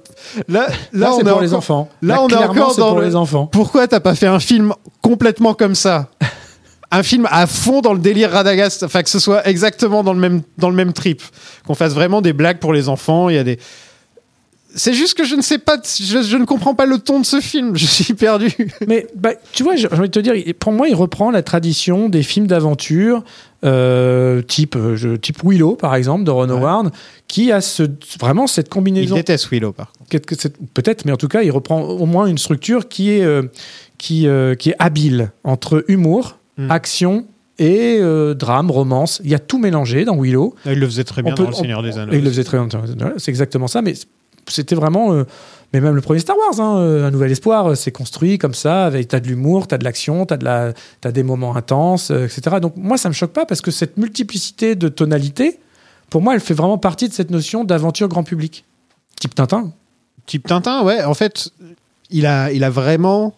là 0.47 0.69
là, 0.69 0.69
là, 0.93 1.13
on 1.15 1.19
est 1.21 1.25
pour 1.31 1.41
les 1.41 1.49
encore- 1.49 1.59
enfants. 1.59 1.89
là, 2.03 2.23
on 2.23 2.29
est 2.29 2.35
encore 2.37 2.77
dans 2.77 2.91
pour 2.91 3.01
le- 3.01 3.07
les 3.07 3.17
enfants. 3.17 3.47
Pourquoi 3.47 3.89
t'as 3.89 4.01
pas 4.01 4.15
fait 4.15 4.27
un 4.29 4.39
film 4.41 4.73
complètement 5.03 5.55
comme 5.55 5.75
ça? 5.75 6.09
Un 6.91 7.03
film 7.03 7.29
à 7.31 7.47
fond 7.47 7.81
dans 7.83 7.93
le 7.93 7.99
délire 7.99 8.31
Radagast, 8.31 8.83
enfin 8.83 9.03
que 9.03 9.11
ce 9.11 9.19
soit 9.19 9.47
exactement 9.47 10.03
dans 10.03 10.15
le 10.15 10.21
même, 10.21 10.41
dans 10.57 10.71
le 10.71 10.77
même 10.77 10.93
trip. 10.95 11.21
Qu'on 11.67 11.75
fasse 11.75 11.93
vraiment 11.93 12.23
des 12.23 12.33
blagues 12.33 12.61
pour 12.61 12.73
les 12.73 12.89
enfants, 12.89 13.29
il 13.29 13.35
y 13.35 13.39
a 13.39 13.45
des... 13.45 13.59
C'est 14.75 14.93
juste 14.93 15.15
que 15.15 15.25
je 15.25 15.35
ne 15.35 15.41
sais 15.41 15.59
pas, 15.59 15.79
je, 15.83 16.23
je 16.23 16.37
ne 16.37 16.45
comprends 16.45 16.75
pas 16.75 16.85
le 16.85 16.99
ton 16.99 17.21
de 17.21 17.25
ce 17.27 17.41
film, 17.41 17.75
je 17.77 17.87
suis 17.87 18.13
perdu. 18.15 18.51
Mais 18.87 19.07
bah, 19.17 19.31
tu 19.53 19.63
vois, 19.63 19.77
j'ai 19.77 19.89
envie 19.91 20.03
de 20.03 20.07
te 20.09 20.19
dire, 20.21 20.35
il- 20.35 20.53
pour 20.55 20.73
moi, 20.73 20.89
il 20.89 20.95
reprend 20.95 21.31
la 21.31 21.43
tradition 21.43 22.09
des 22.11 22.23
films 22.23 22.47
d'aventure, 22.47 23.25
euh, 23.65 24.43
type, 24.43 24.77
euh, 24.77 24.95
je- 24.95 25.17
type 25.17 25.39
Willow, 25.45 25.75
par 25.75 25.95
exemple, 25.95 26.25
de 26.25 26.31
Ron 26.31 26.49
Ouais. 26.51 26.57
Howard, 26.57 26.91
qui 27.29 27.51
a 27.51 27.61
ce, 27.61 27.83
vraiment 28.21 28.47
cette 28.47 28.67
Il 28.67 28.71
combinaison. 28.71 29.15
déteste 29.15 29.49
Willow 29.51 29.73
par 29.73 29.91
contre. 29.93 30.21
Peut-être, 30.75 31.05
mais 31.05 31.13
en 31.13 31.17
tout 31.17 31.29
cas, 31.29 31.43
il 31.43 31.51
reprend 31.51 31.81
au 31.83 32.07
moins 32.07 32.27
une 32.27 32.39
structure 32.39 32.89
qui 32.89 33.11
est, 33.11 33.25
euh, 33.25 33.43
qui, 33.97 34.27
euh, 34.29 34.55
qui 34.55 34.71
est 34.71 34.77
habile 34.79 35.33
entre 35.45 35.85
humour, 35.89 36.37
Mm. 36.59 36.71
action 36.71 37.27
et 37.59 37.99
euh, 38.01 38.35
drame, 38.35 38.71
romance. 38.71 39.21
Il 39.25 39.31
y 39.31 39.35
a 39.35 39.39
tout 39.39 39.59
mélangé 39.59 40.05
dans 40.05 40.17
Willow. 40.21 40.55
Il 40.67 40.79
le 40.79 40.87
faisait 40.87 41.05
très 41.05 41.23
bien 41.23 41.35
peut- 41.35 41.43
dans 41.45 41.51
Le 41.51 41.57
on- 41.57 41.59
Seigneur 41.59 41.83
des 41.83 41.99
Anneaux. 41.99 42.13
Il 42.13 42.23
le 42.23 42.31
faisait 42.31 42.45
très 42.45 42.59
bien. 42.59 42.69
C'est 43.17 43.31
exactement 43.31 43.67
ça, 43.67 43.83
mais 43.83 43.95
c'était 44.53 44.75
vraiment. 44.75 45.13
euh, 45.13 45.25
mais 45.73 45.81
même 45.81 45.95
le 45.95 46.01
premier 46.01 46.21
Star 46.21 46.37
Wars, 46.37 46.61
hein, 46.61 46.79
euh, 46.79 47.07
Un 47.07 47.11
Nouvel 47.11 47.31
Espoir, 47.31 47.67
euh, 47.67 47.75
c'est 47.75 47.93
construit 47.93 48.39
comme 48.39 48.55
ça. 48.55 48.87
Avec, 48.87 49.09
t'as 49.09 49.21
de 49.21 49.29
l'humour, 49.29 49.67
t'as 49.67 49.79
de 49.79 49.85
l'action, 49.85 50.25
t'as, 50.25 50.37
de 50.37 50.75
t'as 51.01 51.13
des 51.13 51.23
moments 51.23 51.57
intenses, 51.57 52.11
etc. 52.11 52.57
Donc 52.61 52.75
moi, 52.77 52.97
ça 52.97 53.09
me 53.09 53.15
choque 53.15 53.33
pas 53.33 53.45
parce 53.45 53.61
que 53.61 53.71
cette 53.71 53.97
multiplicité 53.97 54.77
de 54.77 54.89
tonalités, 54.89 55.59
pour 56.11 56.23
moi, 56.23 56.35
elle 56.35 56.41
fait 56.41 56.55
vraiment 56.55 56.79
partie 56.79 57.09
de 57.09 57.13
cette 57.13 57.31
notion 57.31 57.65
d'aventure 57.65 58.09
grand 58.09 58.25
public. 58.25 58.65
Type 59.21 59.35
Tintin. 59.35 59.73
Type 60.27 60.47
Tintin, 60.47 60.83
ouais, 60.85 61.05
en 61.05 61.15
fait, 61.15 61.51
il 62.11 62.27
a 62.27 62.71
vraiment 62.71 63.35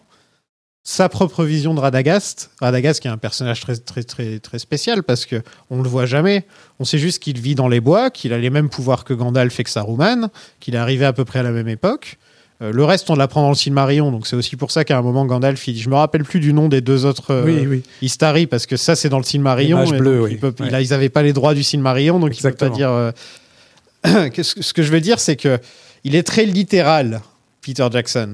sa 0.83 1.09
propre 1.09 1.43
vision 1.43 1.73
de 1.75 1.79
Radagast. 1.79 2.49
Radagast 2.59 2.99
qui 3.01 3.07
est 3.07 3.11
un 3.11 3.17
personnage 3.17 3.61
très, 3.61 3.75
très, 3.75 4.03
très, 4.03 4.39
très 4.39 4.57
spécial 4.59 5.03
parce 5.03 5.25
que 5.25 5.43
on 5.69 5.81
le 5.83 5.87
voit 5.89 6.05
jamais. 6.07 6.45
On 6.79 6.85
sait 6.85 6.97
juste 6.97 7.21
qu'il 7.21 7.39
vit 7.39 7.53
dans 7.55 7.67
les 7.67 7.79
bois, 7.79 8.09
qu'il 8.09 8.33
a 8.33 8.37
les 8.39 8.49
mêmes 8.49 8.69
pouvoirs 8.69 9.03
que 9.03 9.13
Gandalf 9.13 9.59
et 9.59 9.63
que 9.63 9.69
Saruman, 9.69 10.29
qu'il 10.59 10.73
est 10.75 10.79
arrivé 10.79 11.05
à 11.05 11.13
peu 11.13 11.23
près 11.25 11.39
à 11.39 11.43
la 11.43 11.51
même 11.51 11.67
époque. 11.67 12.17
Euh, 12.63 12.71
le 12.71 12.83
reste, 12.83 13.09
on 13.09 13.15
l'apprend 13.15 13.41
dans 13.41 13.49
le 13.49 13.55
Silmarillion, 13.55 14.11
donc 14.11 14.27
c'est 14.27 14.35
aussi 14.35 14.55
pour 14.55 14.69
ça 14.71 14.83
qu'à 14.83 14.97
un 14.97 15.01
moment, 15.01 15.25
Gandalf, 15.25 15.67
il 15.67 15.73
dit, 15.73 15.81
je 15.81 15.89
me 15.89 15.95
rappelle 15.95 16.23
plus 16.23 16.39
du 16.39 16.53
nom 16.53 16.67
des 16.67 16.81
deux 16.81 17.05
autres 17.05 17.31
euh, 17.31 17.43
oui, 17.45 17.65
oui. 17.67 17.83
Istari, 18.03 18.45
parce 18.47 18.65
que 18.67 18.77
ça, 18.77 18.95
c'est 18.95 19.09
dans 19.09 19.17
le 19.17 19.23
Silmarillion. 19.23 19.83
Et 19.83 19.99
oui. 19.99 20.31
il 20.33 20.39
peut- 20.39 20.53
il 20.59 20.65
Ouais. 20.65 20.73
a- 20.75 20.81
ils 20.81 20.89
n'avaient 20.91 21.09
pas 21.09 21.23
les 21.23 21.33
droits 21.33 21.53
du 21.55 21.63
Silmarillion, 21.63 22.19
donc 22.19 22.35
il 22.37 22.41
peut 22.41 22.49
Exactement. 22.49 22.69
pas 22.71 22.75
dire... 22.77 22.89
euh, 22.91 23.11
ce 24.43 24.73
que 24.73 24.83
je 24.83 24.91
veux 24.91 25.01
dire, 25.01 25.19
c'est 25.19 25.35
que 25.35 25.59
il 26.03 26.15
est 26.15 26.23
très 26.23 26.45
littéral, 26.45 27.21
Peter 27.61 27.87
Jackson. 27.91 28.33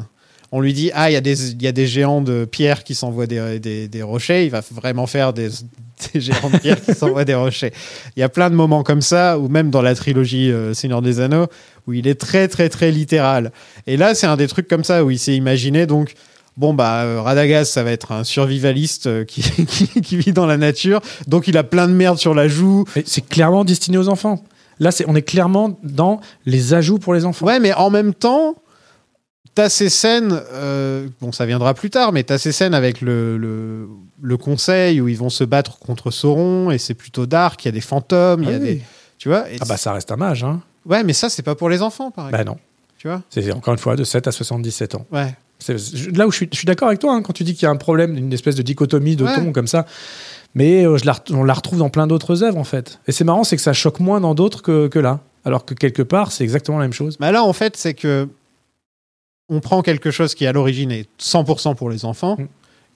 On 0.51 0.61
lui 0.61 0.73
dit 0.73 0.91
ah 0.93 1.09
il 1.09 1.13
y 1.13 1.17
a 1.17 1.21
des 1.21 1.51
il 1.51 1.61
y 1.61 1.67
a 1.67 1.71
des 1.71 1.87
géants 1.87 2.21
de 2.21 2.45
pierre 2.45 2.83
qui 2.83 2.95
s'envoient 2.95 3.27
des, 3.27 3.59
des, 3.59 3.87
des 3.87 4.01
rochers. 4.01 4.45
Il 4.45 4.51
va 4.51 4.61
vraiment 4.71 5.05
faire 5.05 5.33
des, 5.33 5.49
des 6.13 6.21
géants 6.21 6.49
de 6.49 6.57
pierre 6.57 6.81
qui 6.81 6.93
s'envoient 6.93 7.25
des 7.25 7.35
rochers. 7.35 7.73
Il 8.15 8.19
y 8.21 8.23
a 8.23 8.29
plein 8.29 8.49
de 8.49 8.55
moments 8.55 8.83
comme 8.83 9.01
ça, 9.01 9.39
ou 9.39 9.49
même 9.49 9.69
dans 9.69 9.81
la 9.81 9.95
trilogie 9.95 10.51
euh, 10.51 10.73
Seigneur 10.73 11.01
des 11.01 11.19
Anneaux, 11.19 11.47
où 11.85 11.93
il 11.93 12.07
est 12.07 12.19
très 12.19 12.47
très 12.47 12.69
très 12.69 12.91
littéral. 12.91 13.51
Et 13.87 13.97
là, 13.97 14.15
c'est 14.15 14.27
un 14.27 14.37
des 14.37 14.47
trucs 14.47 14.67
comme 14.67 14.83
ça 14.83 15.03
où 15.03 15.11
il 15.11 15.19
s'est 15.19 15.35
imaginé 15.35 15.85
donc. 15.85 16.13
Bon 16.55 16.73
bah 16.73 17.03
euh, 17.03 17.21
Radagast 17.21 17.71
ça 17.71 17.83
va 17.83 17.91
être 17.91 18.11
un 18.11 18.23
survivaliste 18.23 19.05
euh, 19.05 19.25
qui, 19.25 19.43
qui, 19.67 20.01
qui 20.01 20.17
vit 20.17 20.33
dans 20.33 20.47
la 20.47 20.57
nature 20.57 21.01
donc 21.27 21.47
il 21.47 21.55
a 21.55 21.63
plein 21.63 21.87
de 21.87 21.93
merde 21.93 22.17
sur 22.17 22.33
la 22.33 22.47
joue 22.47 22.83
c'est 23.05 23.23
clairement 23.29 23.63
destiné 23.63 23.99
aux 23.99 24.09
enfants. 24.09 24.43
Là, 24.79 24.91
c'est, 24.91 25.05
on 25.07 25.15
est 25.15 25.21
clairement 25.21 25.77
dans 25.83 26.19
les 26.45 26.73
ajouts 26.73 26.99
pour 26.99 27.13
les 27.13 27.25
enfants. 27.25 27.45
Ouais, 27.45 27.59
mais 27.59 27.73
en 27.73 27.89
même 27.89 28.13
temps, 28.13 28.55
t'as 29.57 29.69
ces 29.69 29.89
scènes, 29.89 30.39
euh, 30.53 31.07
bon, 31.19 31.31
ça 31.31 31.47
viendra 31.47 31.73
plus 31.73 31.89
tard, 31.89 32.11
mais 32.11 32.21
t'as 32.23 32.37
ces 32.37 32.51
scènes 32.51 32.75
avec 32.75 33.01
le, 33.01 33.37
le, 33.39 33.87
le 34.21 34.37
conseil 34.37 35.01
où 35.01 35.07
ils 35.07 35.17
vont 35.17 35.31
se 35.31 35.43
battre 35.43 35.79
contre 35.79 36.11
Sauron 36.11 36.69
et 36.69 36.77
c'est 36.77 36.93
plutôt 36.93 37.25
dark, 37.25 37.65
il 37.65 37.67
y 37.67 37.69
a 37.69 37.71
des 37.71 37.81
fantômes, 37.81 38.43
il 38.43 38.49
y 38.49 38.53
a 38.53 38.57
Ah 38.57 38.59
oui. 38.59 38.65
des. 38.75 38.81
Tu 39.17 39.29
vois 39.29 39.45
Ah 39.59 39.65
bah 39.67 39.77
ça 39.77 39.93
reste 39.93 40.11
un 40.11 40.15
mage, 40.15 40.43
hein. 40.43 40.61
Ouais, 40.85 41.03
mais 41.03 41.13
ça, 41.13 41.27
c'est 41.29 41.41
pas 41.41 41.55
pour 41.55 41.69
les 41.69 41.81
enfants, 41.81 42.11
par 42.11 42.27
exemple. 42.27 42.45
Bah 42.45 42.51
non. 42.51 42.57
Tu 42.99 43.07
vois 43.07 43.23
C'est 43.31 43.51
encore 43.51 43.73
une 43.73 43.79
fois 43.79 43.95
de 43.95 44.03
7 44.03 44.27
à 44.27 44.31
77 44.31 44.93
ans. 44.93 45.05
Ouais. 45.11 45.35
Là 46.13 46.27
où 46.27 46.31
je 46.31 46.35
suis, 46.37 46.49
je 46.51 46.57
suis 46.57 46.67
d'accord 46.67 46.87
avec 46.89 46.99
toi, 46.99 47.13
hein, 47.15 47.23
quand 47.23 47.33
tu 47.33 47.43
dis 47.43 47.55
qu'il 47.55 47.63
y 47.63 47.65
a 47.65 47.71
un 47.71 47.77
problème, 47.77 48.15
une 48.15 48.31
espèce 48.31 48.53
de 48.55 48.61
dichotomie 48.61 49.15
de 49.15 49.23
Ouais. 49.23 49.35
ton 49.35 49.51
comme 49.53 49.65
ça. 49.65 49.87
Mais 50.53 50.85
euh, 50.85 50.97
je 50.97 51.05
la, 51.05 51.15
on 51.31 51.43
la 51.43 51.53
retrouve 51.53 51.79
dans 51.79 51.89
plein 51.89 52.05
d'autres 52.05 52.43
œuvres, 52.43 52.57
en 52.59 52.63
fait. 52.63 52.99
Et 53.07 53.11
c'est 53.11 53.23
marrant, 53.23 53.43
c'est 53.43 53.55
que 53.55 53.61
ça 53.63 53.73
choque 53.73 53.99
moins 53.99 54.21
dans 54.21 54.35
d'autres 54.35 54.61
que, 54.61 54.87
que 54.87 54.99
là. 54.99 55.19
Alors 55.45 55.65
que 55.65 55.73
quelque 55.73 56.03
part, 56.03 56.31
c'est 56.31 56.43
exactement 56.43 56.77
la 56.77 56.83
même 56.85 56.93
chose. 56.93 57.17
Bah 57.19 57.31
là, 57.31 57.43
en 57.43 57.53
fait, 57.53 57.75
c'est 57.75 57.93
que 57.95 58.27
on 59.49 59.59
prend 59.59 59.81
quelque 59.81 60.11
chose 60.11 60.35
qui, 60.35 60.45
à 60.45 60.51
l'origine, 60.51 60.91
est 60.91 61.07
100% 61.19 61.75
pour 61.75 61.89
les 61.89 62.05
enfants. 62.05 62.35
Mm. 62.39 62.47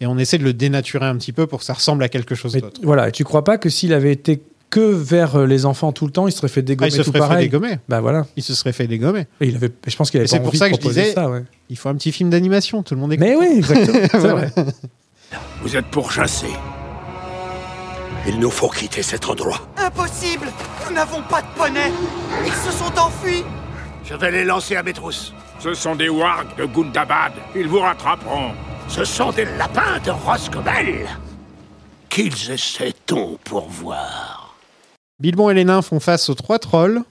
Et 0.01 0.05
on 0.07 0.17
essaie 0.17 0.37
de 0.39 0.43
le 0.43 0.53
dénaturer 0.53 1.05
un 1.05 1.15
petit 1.15 1.31
peu 1.31 1.45
pour 1.47 1.59
que 1.59 1.65
ça 1.65 1.73
ressemble 1.73 2.03
à 2.03 2.09
quelque 2.09 2.33
chose 2.35 2.53
d'autre. 2.53 2.81
voilà, 2.83 3.09
et 3.09 3.11
tu 3.11 3.23
crois 3.23 3.43
pas 3.43 3.57
que 3.59 3.69
s'il 3.69 3.93
avait 3.93 4.11
été 4.11 4.41
que 4.71 4.79
vers 4.79 5.35
euh, 5.35 5.45
les 5.45 5.65
enfants 5.65 5.91
tout 5.91 6.05
le 6.05 6.11
temps, 6.13 6.27
il 6.27 6.31
se 6.31 6.37
serait 6.39 6.47
fait 6.47 6.61
Ah, 6.61 6.63
dégommer 6.63 6.87
il 6.89 6.91
se 6.93 6.97
tout 6.99 7.03
serait 7.09 7.19
fait 7.19 7.19
pareil 7.19 7.45
dégommer. 7.49 7.77
Bah 7.89 7.99
voilà. 8.01 8.25
Il 8.37 8.41
se 8.41 8.55
serait 8.55 8.71
fait 8.71 8.87
dégommer. 8.87 9.27
Et 9.41 9.47
il 9.47 9.55
avait, 9.57 9.69
je 9.85 9.95
pense 9.95 10.09
qu'il 10.09 10.19
avait 10.21 10.27
c'est 10.27 10.39
pour 10.39 10.55
ça 10.55 10.69
que 10.69 10.75
je 10.77 10.81
disais- 10.81 11.13
ça, 11.13 11.29
ouais. 11.29 11.43
Il 11.69 11.77
faut 11.77 11.89
un 11.89 11.95
petit 11.95 12.11
film 12.13 12.29
d'animation, 12.29 12.81
tout 12.81 12.95
le 12.95 13.01
monde 13.01 13.11
est 13.13 13.17
Mais 13.17 13.35
oui, 13.35 13.47
exactement. 13.57 13.99
c'est 14.11 14.17
Voilà. 14.17 14.45
vrai. 14.47 14.65
Vous 15.61 15.75
êtes 15.75 15.85
pourchassés. 15.87 16.47
Il 18.27 18.39
nous 18.39 18.49
faut 18.51 18.69
quitter 18.69 19.03
cet 19.03 19.27
endroit. 19.29 19.59
Impossible 19.77 20.47
Nous 20.87 20.95
n'avons 20.95 21.21
pas 21.29 21.41
de 21.41 21.47
poney 21.57 21.91
Ils 22.45 22.53
se 22.53 22.71
sont 22.71 22.97
enfuis 22.97 23.43
Je 24.03 24.15
vais 24.15 24.31
les 24.31 24.43
lancer 24.43 24.75
à 24.75 24.83
mes 24.83 24.93
trousses. 24.93 25.33
Ce 25.59 25.73
sont 25.73 25.95
des 25.95 26.09
wargs 26.09 26.55
de 26.57 26.65
Gundabad. 26.65 27.33
Ils 27.55 27.67
vous 27.67 27.79
rattraperont. 27.79 28.51
Ce 28.87 29.05
sont 29.05 29.31
des 29.31 29.45
lapins 29.57 29.99
de 30.03 30.11
Roscobel. 30.11 31.07
Qu'ils 32.09 32.51
essaient-on 32.51 33.37
pour 33.43 33.69
voir 33.69 34.55
Bilbon 35.19 35.49
et 35.49 35.53
les 35.53 35.63
nains 35.63 35.81
font 35.81 35.99
face 35.99 36.29
aux 36.29 36.33
trois 36.33 36.57
trolls, 36.59 37.03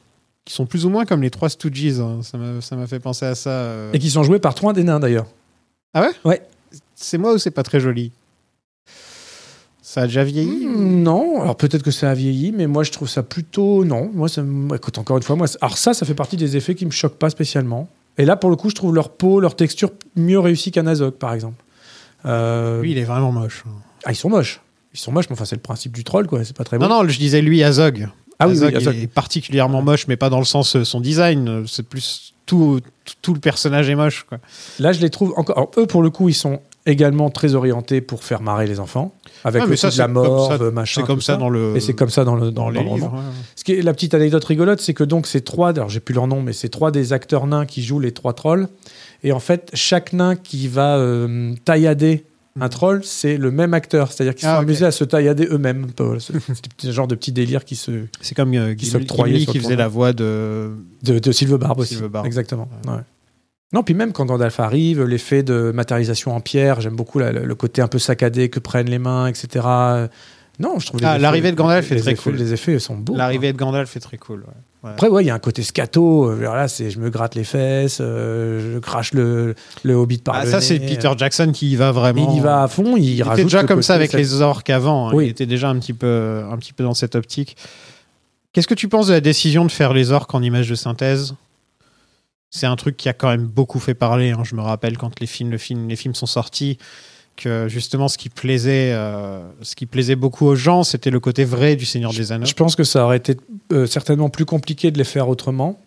qui 0.45 0.53
sont 0.53 0.67
plus 0.67 0.85
ou 0.85 0.91
moins 0.91 1.05
comme 1.07 1.23
les 1.23 1.31
trois 1.31 1.49
Stooges. 1.49 2.01
hein. 2.01 2.21
Ça 2.23 2.77
m'a 2.77 2.87
fait 2.87 2.99
penser 3.01 3.25
à 3.25 3.35
ça. 3.35 3.51
euh. 3.51 3.93
Et 3.93 3.99
qui 3.99 4.11
sont 4.11 4.25
joués 4.25 4.41
par 4.41 4.55
trois 4.55 4.73
des 4.73 4.83
nains 4.83 4.99
d'ailleurs. 5.01 5.27
Ah 5.95 6.03
ouais? 6.03 6.11
Ouais. 6.25 6.43
C'est 6.97 7.19
moi 7.19 7.33
ou 7.33 7.39
c'est 7.39 7.51
pas 7.53 7.63
très 7.63 7.81
joli? 7.81 8.13
Ça 9.93 10.03
a 10.03 10.07
déjà 10.07 10.23
vieilli 10.23 10.67
Hmm, 10.67 11.03
Non, 11.03 11.43
alors 11.43 11.57
peut-être 11.57 11.83
que 11.83 11.91
ça 11.91 12.13
a 12.13 12.15
vieilli, 12.15 12.53
mais 12.53 12.69
moi 12.69 12.85
je 12.85 12.93
trouve 12.93 13.09
ça 13.09 13.25
plutôt 13.25 13.85
non. 13.85 14.09
Moi, 14.15 14.29
ça, 14.29 14.41
écoute, 14.77 14.99
encore 14.99 15.17
une 15.17 15.25
fois, 15.25 15.35
moi, 15.35 15.49
alors 15.61 15.77
ça, 15.79 15.95
ça 15.95 16.07
fait 16.07 16.15
partie 16.15 16.37
des 16.37 16.57
effets 16.57 16.77
qui 16.77 16.87
me 16.87 16.93
choquent 16.93 17.19
pas 17.19 17.29
spécialement. 17.29 17.89
Et 18.17 18.25
là, 18.25 18.37
pour 18.37 18.51
le 18.51 18.57
coup, 18.57 18.71
je 18.71 18.77
trouve 18.77 18.95
leur 18.95 19.09
peau, 19.09 19.41
leur 19.41 19.57
texture 19.57 19.91
mieux 20.15 20.39
réussie 20.39 20.71
qu'un 20.71 20.87
Azog, 20.87 21.15
par 21.15 21.33
exemple. 21.35 21.61
Euh, 22.25 22.83
Lui, 22.83 22.93
il 22.93 22.99
est 22.99 23.05
vraiment 23.05 23.33
moche. 23.33 23.65
Ah, 24.05 24.13
ils 24.13 24.17
sont 24.17 24.29
moches. 24.29 24.61
Ils 24.95 25.01
sont 25.01 25.11
moches, 25.11 25.27
mais 25.29 25.33
enfin, 25.35 25.45
c'est 25.45 25.57
le 25.57 25.61
principe 25.61 25.91
du 25.91 26.05
troll, 26.05 26.29
quoi. 26.29 26.45
C'est 26.45 26.57
pas 26.57 26.63
très 26.63 26.79
bon. 26.79 26.87
Non, 26.87 27.03
non, 27.03 27.09
je 27.09 27.19
disais 27.19 27.43
lui, 27.43 27.65
Azog. 27.65 28.09
Ah 28.39 28.47
oui, 28.47 28.53
Azog, 28.53 28.71
oui, 28.71 28.77
Azog. 28.77 28.95
il 28.97 29.03
est 29.03 29.07
particulièrement 29.13 29.83
moche, 29.83 30.07
mais 30.07 30.17
pas 30.17 30.31
dans 30.31 30.39
le 30.39 30.45
sens 30.45 30.77
euh, 30.77 30.85
son 30.85 31.01
design. 31.01 31.65
C'est 31.67 31.83
plus 31.89 32.33
tout, 32.47 32.79
tout, 33.05 33.15
tout 33.23 33.35
le 33.35 33.41
personnage 33.41 33.91
est 33.91 33.97
moche. 33.97 34.25
Quoi. 34.29 34.39
Là, 34.79 34.93
je 34.93 35.01
les 35.01 35.11
trouve 35.11 35.35
encore. 35.37 35.57
alors, 35.59 35.71
eux, 35.79 35.87
pour 35.87 36.03
le 36.03 36.11
coup, 36.11 36.29
ils 36.29 36.35
sont 36.35 36.61
également 36.87 37.31
très 37.31 37.55
orientés 37.55 38.01
pour 38.01 38.25
faire 38.25 38.41
marrer 38.43 38.67
les 38.67 38.81
enfants, 38.81 39.15
avec 39.45 39.65
le 39.67 39.77
ça, 39.77 39.89
coup 39.89 39.95
de 39.95 39.99
la 39.99 40.09
mort, 40.09 40.49
ça- 40.49 40.63
euh, 40.63 40.71
machin. 40.71 41.01
C'est 41.03 41.07
comme 41.07 41.21
ça 41.21 41.37
dans 41.37 41.49
le. 41.51 41.77
Et 41.77 41.81
c'est 41.81 41.93
comme 41.95 42.11
ça 42.11 42.25
dans 42.25 42.35
le, 42.37 42.51
dans, 42.51 42.65
dans 42.65 42.71
les 42.71 42.77
dans 42.79 42.83
le 42.85 42.89
roman. 42.91 42.97
livres. 43.07 43.15
ouais. 43.15 43.25
Ce 43.57 43.65
qui 43.65 43.73
est 43.73 43.83
la 43.83 43.93
petite 43.93 44.15
anecdote 44.15 44.45
rigolote, 44.45 44.81
c'est 44.81 44.95
que 44.95 45.05
donc 45.05 45.27
ces 45.27 45.41
trois, 45.43 45.71
alors 45.71 45.89
j'ai 45.89 46.01
plus 46.01 46.15
leur 46.15 46.27
nom, 46.27 46.43
mais 46.43 46.53
c'est 46.53 46.69
trois 46.71 46.91
des 46.91 47.13
acteurs 47.13 47.47
nains 47.47 47.67
qui 47.67 47.83
jouent 47.83 48.01
les 48.01 48.13
trois 48.13 48.33
trolls. 48.33 48.69
Et 49.23 49.33
en 49.33 49.41
fait, 49.41 49.71
chaque 49.75 50.13
nain 50.15 50.35
qui 50.37 50.67
va 50.69 50.97
euh, 50.97 51.53
taillader 51.67 52.25
Un 52.59 52.69
troll, 52.71 53.03
c'est 53.05 53.37
le 53.37 53.51
même 53.51 53.75
acteur, 53.75 54.11
c'est-à-dire 54.11 54.35
qu'ils 54.35 54.49
Ah, 54.49 54.55
sont 54.57 54.63
ok. 54.63 54.69
amusés 54.69 54.87
à 54.87 54.91
se 54.91 55.05
taillader 55.05 55.47
eux-mêmes. 55.51 55.87
C'est 56.19 56.89
un 56.89 56.91
genre 56.91 57.07
de 57.07 57.15
petit 57.15 57.31
délire 57.31 57.65
qui 57.65 57.77
se 57.77 58.07
C'est 58.23 58.35
comme 58.35 58.53
euh, 58.55 58.75
Qui 58.75 58.91
qui 59.47 59.59
faisait 59.61 59.77
la 59.77 59.89
voix 59.89 60.13
de. 60.13 60.71
de, 61.03 61.19
de 61.19 61.33
Silverbarb 61.33 61.79
aussi. 61.79 61.99
Exactement. 62.25 62.69
ouais. 62.89 62.95
Non, 63.73 63.83
puis 63.85 63.95
même 63.95 64.13
quand 64.13 64.25
Gandalf 64.27 64.59
arrive, 64.61 65.05
l'effet 65.05 65.43
de 65.43 65.71
matérialisation 65.73 66.35
en 66.35 66.41
pierre, 66.41 66.81
j'aime 66.81 66.97
beaucoup 66.97 67.19
la- 67.21 67.31
le, 67.33 67.55
côté 67.55 67.81
un 67.83 67.87
peu 67.89 67.99
saccadé 68.01 68.49
que 68.49 68.59
prennent 68.59 68.91
les 68.91 68.99
mains, 68.99 69.27
etc. 69.29 69.65
Non, 70.59 70.79
je 70.79 70.87
trouve 70.89 71.01
Ah, 71.05 71.19
l'arrivée 71.19 71.53
de 71.53 71.57
Gandalf 71.57 71.91
est 71.91 71.97
très 72.01 72.13
effets- 72.13 72.23
cool. 72.23 72.35
Les 72.35 72.53
effets 72.53 72.79
sont 72.81 72.97
beaux. 72.97 73.15
L'arrivée 73.17 73.53
de 73.53 73.57
Gandalf 73.57 73.97
est 73.97 74.01
très 74.01 74.19
cool. 74.19 74.41
ouais. 74.41 74.47
Ouais. 74.83 74.91
Après, 74.93 75.09
ouais, 75.09 75.23
il 75.23 75.27
y 75.27 75.31
a 75.31 75.35
un 75.35 75.39
côté 75.39 75.63
scato. 75.63 76.31
euh, 76.31 76.41
Là, 76.43 76.67
c'est 76.67 76.91
je 76.91 76.99
me 76.99 77.11
gratte 77.11 77.35
les 77.35 77.45
fesses, 77.45 77.99
euh, 78.01 78.75
je 78.75 78.79
crache 78.79 79.13
le, 79.13 79.55
le 79.85 79.95
hobbit 79.95 80.19
par 80.19 80.35
Ah, 80.37 80.45
le 80.47 80.51
ça, 80.51 80.61
c'est. 80.63 80.79
Peter 80.79 81.11
Jackson 81.19 81.51
qui 81.53 81.71
y 81.71 81.77
va 81.77 81.93
vraiment. 81.93 82.31
Il 82.33 82.39
y 82.39 82.41
va 82.41 82.63
à 82.63 82.69
fond. 82.69 82.97
Il, 82.97 83.05
Il 83.05 83.15
était 83.21 83.23
rajoute 83.25 83.45
déjà 83.45 83.65
comme 83.65 83.83
ça 83.83 83.95
avec 83.95 84.11
cette- 84.11 84.21
les 84.21 84.41
orques 84.41 84.71
avant. 84.71 85.11
hein. 85.11 85.13
Oui. 85.15 85.27
Il 85.27 85.31
était 85.31 85.45
déjà 85.47 85.69
un 85.69 85.79
petit 85.79 85.93
peu, 85.93 86.43
un 86.51 86.57
petit 86.57 86.73
peu 86.73 86.83
dans 86.83 86.95
cette 86.95 87.15
optique. 87.15 87.57
Qu'est-ce 88.55 88.67
que 88.69 88.75
tu 88.75 88.89
penses 88.89 89.09
de 89.09 89.13
la 89.13 89.21
décision 89.21 89.65
de 89.67 89.71
faire 89.71 89.93
les 89.93 90.13
orques 90.13 90.35
en 90.35 90.43
images 90.43 90.69
de 90.71 90.75
synthèse? 90.75 91.35
C'est 92.51 92.67
un 92.67 92.77
truc 92.77 92.97
qui 92.97 93.09
a 93.09 93.13
quand 93.13 93.29
même 93.29 93.47
beaucoup 93.47 93.79
fait 93.79 93.95
parler. 93.95 94.31
hein. 94.31 94.43
Je 94.45 94.55
me 94.57 94.61
rappelle 94.61 94.99
quand 94.99 95.21
les 95.21 95.27
films, 95.27 95.51
le 95.51 95.59
film, 95.59 95.89
les 95.89 95.97
films 95.97 96.15
sont 96.15 96.27
sortis, 96.27 96.79
que 97.37 97.69
justement 97.69 98.09
ce 98.09 98.19
qui 98.19 98.29
plaisait, 98.29 98.93
euh, 98.93 99.41
ce 99.63 99.75
qui 99.77 99.87
plaisait 99.87 100.17
beaucoup 100.17 100.47
aux 100.47 100.57
gens, 100.57 100.83
c'était 100.83 101.11
le 101.11 101.21
côté 101.21 101.45
vrai 101.45 101.77
du 101.77 101.85
Seigneur 101.87 102.13
des 102.13 102.33
Anneaux. 102.33 102.47
Je 102.47 102.55
pense 102.55 102.75
que 102.77 102.85
ça 102.85 103.05
aurait 103.05 103.19
été 103.19 103.37
euh, 103.73 103.87
certainement 103.87 104.29
plus 104.31 104.45
compliqué 104.45 104.91
de 104.91 104.99
les 104.99 105.05
faire 105.05 105.29
autrement. 105.29 105.79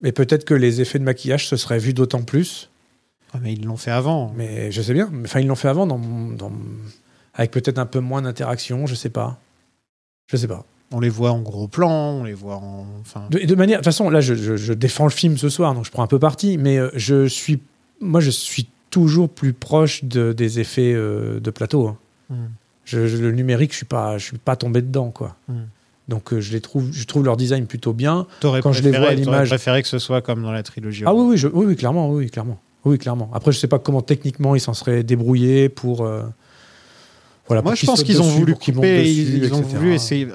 Mais 0.00 0.12
peut-être 0.12 0.44
que 0.44 0.54
les 0.54 0.80
effets 0.80 0.98
de 0.98 1.04
maquillage 1.04 1.46
se 1.48 1.56
seraient 1.56 1.78
vus 1.78 1.92
d'autant 1.92 2.22
plus. 2.22 2.70
Ah, 3.34 3.38
mais 3.42 3.52
ils 3.52 3.64
l'ont 3.64 3.76
fait 3.76 3.90
avant. 3.90 4.32
Mais 4.36 4.70
je 4.72 4.80
sais 4.80 4.94
bien. 4.94 5.08
Mais, 5.12 5.28
Enfin, 5.28 5.40
ils 5.40 5.46
l'ont 5.46 5.56
fait 5.56 5.68
avant, 5.68 5.86
dans, 5.86 5.98
dans- 5.98 6.52
avec 7.34 7.50
peut-être 7.50 7.78
un 7.78 7.86
peu 7.86 7.98
moins 8.00 8.22
d'interaction, 8.22 8.86
je 8.86 8.94
sais 8.94 9.10
pas. 9.10 9.38
Je 10.30 10.36
sais 10.36 10.48
pas. 10.48 10.64
On 10.90 11.00
les 11.00 11.08
voit 11.10 11.32
en 11.32 11.40
gros 11.40 11.68
plan, 11.68 11.90
on 12.20 12.24
les 12.24 12.32
voit 12.32 12.56
en. 12.56 12.86
Enfin, 13.02 13.24
De, 13.30 13.38
de 13.40 13.54
manière, 13.54 13.78
de 13.78 13.82
toute 13.82 13.92
façon, 13.92 14.08
là, 14.08 14.20
je, 14.22 14.34
je- 14.34 14.56
je 14.56 14.72
défends 14.72 15.04
le 15.04 15.10
film 15.10 15.36
ce 15.36 15.48
soir, 15.50 15.74
donc 15.74 15.84
je 15.84 15.90
prends 15.90 16.02
un 16.02 16.06
peu 16.08 16.18
parti. 16.18 16.56
Mais 16.56 16.78
euh, 16.78 16.88
je 16.94 17.26
suis, 17.26 17.60
moi, 18.00 18.20
je 18.20 18.30
suis 18.30 18.68
toujours 18.90 19.28
plus 19.28 19.52
proche 19.52 20.04
de- 20.04 20.32
des 20.32 20.60
effets 20.60 20.94
euh, 20.94 21.40
de 21.40 21.50
plateau. 21.50 21.88
hein. 21.88 21.96
Hmm. 22.30 22.34
Je- 22.86 23.06
je- 23.06 23.18
le 23.18 23.32
numérique, 23.32 23.72
je 23.72 23.76
suis 23.78 23.86
pas, 23.86 24.16
je 24.16 24.24
suis 24.24 24.38
pas 24.38 24.56
tombé 24.56 24.80
dedans, 24.80 25.10
quoi. 25.10 25.36
Hmm. 25.48 25.64
Donc 26.08 26.32
euh, 26.32 26.40
je 26.40 26.52
les 26.52 26.62
trouve, 26.62 26.90
je 26.90 27.04
trouve 27.04 27.22
leur 27.22 27.36
design 27.36 27.66
plutôt 27.66 27.92
bien. 27.92 28.26
T'aurais 28.40 28.62
Quand 28.62 28.72
je 28.72 28.82
les 28.82 28.90
vois 28.92 29.08
à 29.08 29.14
l'image, 29.14 29.48
préféré 29.50 29.82
que 29.82 29.88
ce 29.88 29.98
soit 29.98 30.22
comme 30.22 30.42
dans 30.42 30.52
la 30.52 30.62
trilogie. 30.62 31.02
Ah 31.04 31.12
oui, 31.12 31.22
oui, 31.32 31.36
je- 31.36 31.48
oui, 31.48 31.66
oui, 31.66 31.76
clairement, 31.76 32.10
oui, 32.10 32.30
clairement, 32.30 32.58
oui, 32.86 32.96
clairement. 32.96 33.30
Après, 33.34 33.52
je 33.52 33.58
sais 33.58 33.66
pas 33.68 33.78
comment 33.78 34.00
techniquement 34.00 34.54
ils 34.54 34.60
s'en 34.60 34.72
seraient 34.72 35.02
débrouillés 35.02 35.68
pour. 35.68 36.00
euh, 36.06 36.22
voilà. 37.46 37.60
Moi, 37.62 37.74
je 37.74 37.84
pense 37.84 38.02
qu'ils 38.02 38.22
ont 38.22 38.26
voulu 38.26 38.54
couper, 38.54 39.02
dessus, 39.02 39.10
ils, 39.10 39.44
ils 39.44 39.54
ont 39.54 39.60
voulu 39.60 39.92
essayer. 39.94 40.28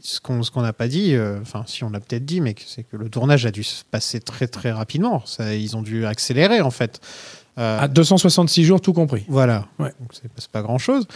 Ce 0.00 0.20
qu'on 0.20 0.42
ce 0.42 0.50
qu'on 0.50 0.62
n'a 0.62 0.72
pas 0.72 0.88
dit, 0.88 1.14
euh, 1.14 1.40
enfin, 1.42 1.64
si 1.66 1.84
on 1.84 1.90
l'a 1.90 2.00
peut-être 2.00 2.24
dit, 2.24 2.40
mais 2.40 2.54
c'est 2.66 2.82
que 2.84 2.96
le 2.96 3.08
tournage 3.08 3.44
a 3.46 3.50
dû 3.50 3.62
se 3.62 3.84
passer 3.84 4.20
très 4.20 4.46
très 4.48 4.72
rapidement. 4.72 5.22
Ça, 5.26 5.54
ils 5.54 5.76
ont 5.76 5.82
dû 5.82 6.06
accélérer 6.06 6.60
en 6.60 6.70
fait. 6.70 7.00
Euh, 7.58 7.80
À 7.80 7.88
266 7.88 8.64
jours, 8.64 8.80
tout 8.80 8.92
compris. 8.92 9.24
Voilà. 9.28 9.66
Ouais. 9.78 9.92
Donc, 10.00 10.10
c'est 10.12 10.48
pas 10.50 10.62
grand 10.62 10.78
chose. 10.78 11.06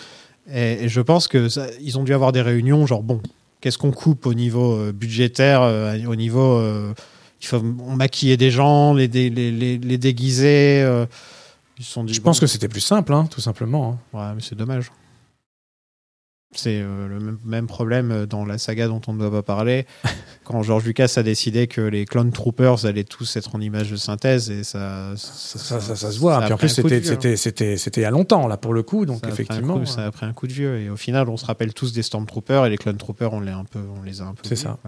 Et, 0.53 0.85
et 0.85 0.89
je 0.89 1.01
pense 1.01 1.29
que 1.29 1.49
ça- 1.49 1.69
ils 1.81 1.99
ont 1.99 2.05
dû 2.05 2.13
avoir 2.15 2.33
des 2.33 2.43
réunions, 2.43 2.87
genre 2.87 3.03
bon, 3.03 3.21
qu'est-ce 3.61 3.79
qu'on 3.79 3.91
coupe 3.93 4.27
au 4.27 4.35
niveau 4.35 4.75
euh, 4.75 4.93
budgétaire, 4.93 5.63
euh, 5.63 5.97
au 6.07 6.15
niveau, 6.15 6.61
il 7.41 7.47
faut 7.47 7.61
maquiller 7.63 8.37
des 8.37 8.51
gens, 8.51 8.93
les, 8.95 9.09
dé- 9.09 9.31
les, 9.31 9.51
les, 9.51 9.79
les 9.79 9.99
déguiser. 9.99 10.81
ils 11.79 11.85
sont 11.85 12.05
dit, 12.05 12.13
Je 12.15 12.21
bon, 12.21 12.27
pense 12.27 12.41
que 12.41 12.47
c'était 12.47 12.69
plus 12.69 12.81
simple, 12.81 13.13
hein, 13.13 13.27
tout 13.31 13.41
simplement. 13.41 13.99
hein. 14.15 14.19
Ouais, 14.19 14.35
mais 14.35 14.41
c'est 14.43 14.55
dommage. 14.57 14.91
C'est 16.53 16.81
euh, 16.81 17.09
le 17.09 17.39
même, 17.45 17.67
problème 17.67 18.13
euh, 18.13 18.27
dans 18.27 18.45
la 18.47 18.57
saga 18.57 18.87
dont 18.87 19.01
on 19.09 19.13
ne 19.13 19.19
doit 19.19 19.31
pas 19.31 19.43
parler. 19.43 19.85
quand 20.45 20.63
George 20.63 20.85
Lucas 20.85 21.13
a 21.17 21.23
décidé 21.23 21.67
que 21.67 21.81
les 21.81 22.05
Clone 22.07 22.31
Troopers 22.33 22.87
allaient 22.87 23.05
tous 23.05 23.37
être 23.37 23.55
en 23.57 23.61
image 23.61 23.91
de 23.91 23.97
synthèse 23.97 24.49
et 24.51 24.63
ça. 24.65 25.13
Ça, 25.17 25.59
Ça, 25.59 25.81
ça, 25.81 25.97
ça 25.97 26.11
se 26.13 26.19
voit. 26.19 26.41
Puis 26.43 26.53
en 26.53 26.57
plus, 26.57 26.69
c'était, 26.69 26.97
hein. 27.11 27.37
c'était, 27.37 27.75
il 27.97 28.03
y 28.03 28.05
a 28.05 28.11
longtemps, 28.11 28.47
là, 28.47 28.57
pour 28.57 28.73
le 28.73 28.83
coup. 28.83 29.05
Donc, 29.07 29.21
Ça 29.23 29.27
a 29.27 29.31
pris 29.31 29.43
un 29.43 29.45
effectivement. 29.45 29.79
coup- 29.81 29.87
ça 29.87 30.07
a 30.07 30.11
pris 30.13 30.25
un 30.25 30.33
coup 30.33 30.47
de 30.47 30.53
vieux. 30.53 30.79
Et 30.79 30.89
au 30.89 30.97
final, 30.97 31.29
on 31.29 31.37
se 31.37 31.45
rappelle 31.45 31.75
tous 31.75 31.93
des 31.93 32.03
Stormtroopers 32.03 32.65
et 32.67 32.71
les 32.71 32.79
Clone 32.79 32.97
Troopers, 32.97 33.33
on 33.33 33.41
les, 33.41 33.51
a 33.51 33.57
un 33.57 33.65
peu, 33.65 33.81
on 33.99 34.03
les 34.03 34.21
a 34.23 34.25
un 34.25 34.33
peu. 34.35 34.43
C'est 34.45 34.57
ça. 34.57 34.79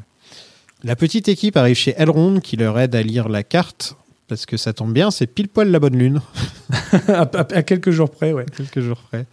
La 0.84 0.94
petite 0.94 1.28
équipe 1.28 1.56
arrive 1.56 1.76
chez 1.76 1.94
Elrond 1.98 2.38
qui 2.38 2.56
leur 2.56 2.78
aide 2.78 2.94
à 2.94 3.02
lire 3.02 3.28
la 3.28 3.42
carte 3.42 3.96
parce 4.28 4.46
que 4.46 4.56
ça 4.56 4.72
tombe 4.72 4.92
bien, 4.92 5.10
c'est 5.10 5.26
pile 5.26 5.48
poil 5.48 5.70
la 5.70 5.80
bonne 5.80 5.96
lune. 5.96 6.20
à, 7.08 7.22
à- 7.22 7.54
à 7.56 7.62
quelques 7.64 7.90
jours 7.90 8.10
près, 8.10 8.32
ouais. 8.32 8.46
quelques 8.56 8.80
jours 8.80 8.98
près. 9.10 9.26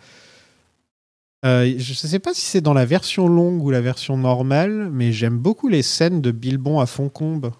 Euh, 1.45 1.75
je 1.77 1.91
ne 1.91 1.95
sais 1.95 2.19
pas 2.19 2.33
si 2.33 2.41
c'est 2.41 2.61
dans 2.61 2.73
la 2.73 2.85
version 2.85 3.27
longue 3.27 3.63
ou 3.63 3.69
la 3.69 3.81
version 3.81 4.17
normale, 4.17 4.89
mais 4.91 5.11
j'aime 5.11 5.37
beaucoup 5.37 5.67
les 5.67 5.83
scènes 5.83 6.19
de 6.21 6.31
Bilbon 6.31 6.79
à 6.79 6.87
Foncombe. 6.87 7.51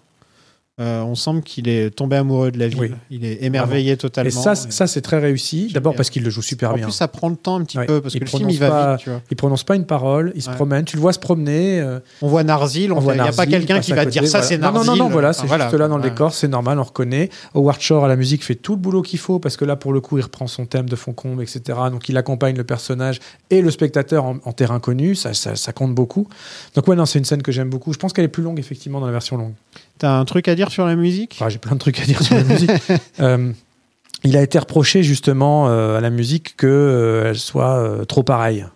Euh, 0.78 1.00
on 1.04 1.14
semble 1.14 1.40
qu'il 1.42 1.68
est 1.70 1.88
tombé 1.88 2.16
amoureux 2.16 2.50
de 2.50 2.58
la 2.58 2.68
ville. 2.68 2.78
Oui. 2.78 2.90
Il 3.10 3.24
est 3.24 3.42
émerveillé 3.42 3.96
totalement. 3.96 4.28
Et 4.28 4.30
ça, 4.30 4.54
ça 4.54 4.86
c'est 4.86 5.00
très 5.00 5.18
réussi. 5.18 5.70
D'abord 5.72 5.94
parce 5.94 6.10
qu'il 6.10 6.22
le 6.22 6.28
joue 6.28 6.42
super 6.42 6.72
en 6.72 6.74
bien. 6.74 6.84
plus, 6.84 6.92
ça 6.92 7.08
prend 7.08 7.30
le 7.30 7.36
temps 7.36 7.56
un 7.56 7.64
petit 7.64 7.78
Ouais. 7.78 7.86
peu 7.86 8.02
parce 8.02 8.12
Il 8.14 8.18
que 8.20 8.24
le 8.26 8.30
film 8.30 8.50
il 8.50 8.58
va 8.58 8.68
pas- 8.68 8.92
vite. 8.96 9.04
Tu 9.04 9.08
vois. 9.10 9.22
Il 9.30 9.36
prononce 9.38 9.64
pas 9.64 9.74
une 9.74 9.86
parole, 9.86 10.32
il 10.34 10.42
se 10.42 10.50
promène, 10.50 10.84
tu 10.84 10.96
le 10.96 11.00
vois 11.00 11.14
se 11.14 11.18
promener. 11.18 11.80
euh, 11.80 11.98
On 12.20 12.28
voit 12.28 12.44
Narzil, 12.44 12.92
on 12.92 13.00
il 13.00 13.14
n'y 13.14 13.20
a 13.20 13.32
pas 13.32 13.46
quelqu'un 13.46 13.80
qui 13.80 13.92
va 13.92 14.04
côté, 14.04 14.10
dire 14.20 14.24
ça, 14.28 14.40
voilà. 14.40 14.46
c'est 14.46 14.58
Non, 14.58 14.72
Narzil. 14.72 14.86
non, 14.90 14.96
non, 14.96 15.04
non, 15.04 15.08
voilà, 15.10 15.30
Enfin, 15.30 15.38
c'est 15.40 15.46
voilà. 15.46 15.64
juste 15.70 15.78
là 15.80 15.88
dans 15.88 15.96
le 15.96 16.02
Ouais. 16.04 16.10
décor, 16.10 16.34
c'est 16.34 16.48
normal, 16.48 16.78
on 16.78 16.82
reconnaît. 16.82 17.30
Howard 17.54 17.80
Shore 17.80 18.04
à 18.04 18.08
la 18.08 18.16
musique 18.16 18.44
fait 18.44 18.54
tout 18.54 18.72
le 18.72 18.78
boulot 18.78 19.00
qu'il 19.00 19.18
faut 19.18 19.38
parce 19.38 19.56
que 19.56 19.64
là, 19.64 19.76
pour 19.76 19.94
le 19.94 20.02
coup, 20.02 20.18
il 20.18 20.22
reprend 20.24 20.46
son 20.46 20.66
thème 20.66 20.90
de 20.90 20.96
Foncombe, 20.96 21.40
etc. 21.40 21.60
Donc 21.90 22.10
il 22.10 22.18
accompagne 22.18 22.54
le 22.54 22.64
personnage 22.64 23.20
et 23.48 23.62
le 23.62 23.70
spectateur 23.70 24.26
en, 24.26 24.36
en 24.44 24.52
terrain 24.52 24.78
connu, 24.78 25.14
ça, 25.14 25.32
ça, 25.32 25.56
ça 25.56 25.72
compte 25.72 25.94
beaucoup. 25.94 26.28
Donc 26.74 26.86
ouais, 26.86 26.96
non, 26.96 27.06
c'est 27.06 27.18
une 27.18 27.24
scène 27.24 27.40
que 27.40 27.50
j'aime 27.52 27.70
beaucoup. 27.70 27.94
Je 27.94 27.98
pense 27.98 28.12
qu'elle 28.12 28.26
est 28.26 28.28
plus 28.28 28.42
longue 28.42 28.58
effectivement 28.58 29.00
dans 29.00 29.06
la 29.06 29.12
version 29.12 29.38
longue. 29.38 29.54
T'as 29.98 30.18
un 30.18 30.24
truc 30.24 30.48
à 30.48 30.54
dire 30.54 30.70
sur 30.70 30.86
la 30.86 30.96
musique? 30.96 31.36
Enfin, 31.38 31.48
j'ai 31.48 31.58
plein 31.58 31.72
de 31.72 31.78
trucs 31.78 31.98
à 32.00 32.04
dire 32.04 32.22
sur 32.22 32.34
la 32.34 32.44
musique. 32.44 32.70
Euh, 33.20 33.52
il 34.24 34.36
a 34.36 34.42
été 34.42 34.58
reproché 34.58 35.02
justement 35.02 35.68
euh, 35.68 35.96
à 35.96 36.00
la 36.00 36.10
musique 36.10 36.56
qu'elle 36.56 37.38
soit 37.38 37.78
euh, 37.78 38.04
trop 38.04 38.22
pareille. 38.22 38.66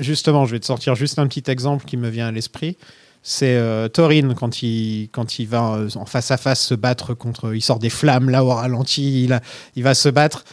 Justement, 0.00 0.44
je 0.44 0.52
vais 0.52 0.60
te 0.60 0.66
sortir 0.66 0.96
juste 0.96 1.18
un 1.18 1.26
petit 1.28 1.48
exemple 1.48 1.84
qui 1.84 1.96
me 1.96 2.08
vient 2.08 2.28
à 2.28 2.30
l'esprit. 2.32 2.76
C'est 3.22 3.56
Thorin 3.92 4.34
quand 4.34 4.62
il, 4.62 5.08
quand 5.12 5.38
il 5.38 5.46
va 5.46 5.86
en 5.94 6.06
face 6.06 6.32
à 6.32 6.36
face 6.36 6.60
se 6.60 6.74
battre 6.74 7.14
contre. 7.14 7.54
Il 7.54 7.60
sort 7.60 7.78
des 7.78 7.90
flammes 7.90 8.30
là 8.30 8.44
au 8.44 8.48
ralenti, 8.48 9.24
il, 9.24 9.40
il 9.76 9.84
va 9.84 9.94
se 9.94 10.08
battre. 10.08 10.44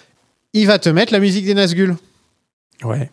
Il 0.54 0.68
va 0.68 0.78
te 0.78 0.90
mettre 0.90 1.12
la 1.12 1.20
musique 1.20 1.46
des 1.46 1.56
Nazgûl. 1.56 1.96
Ouais. 2.84 3.10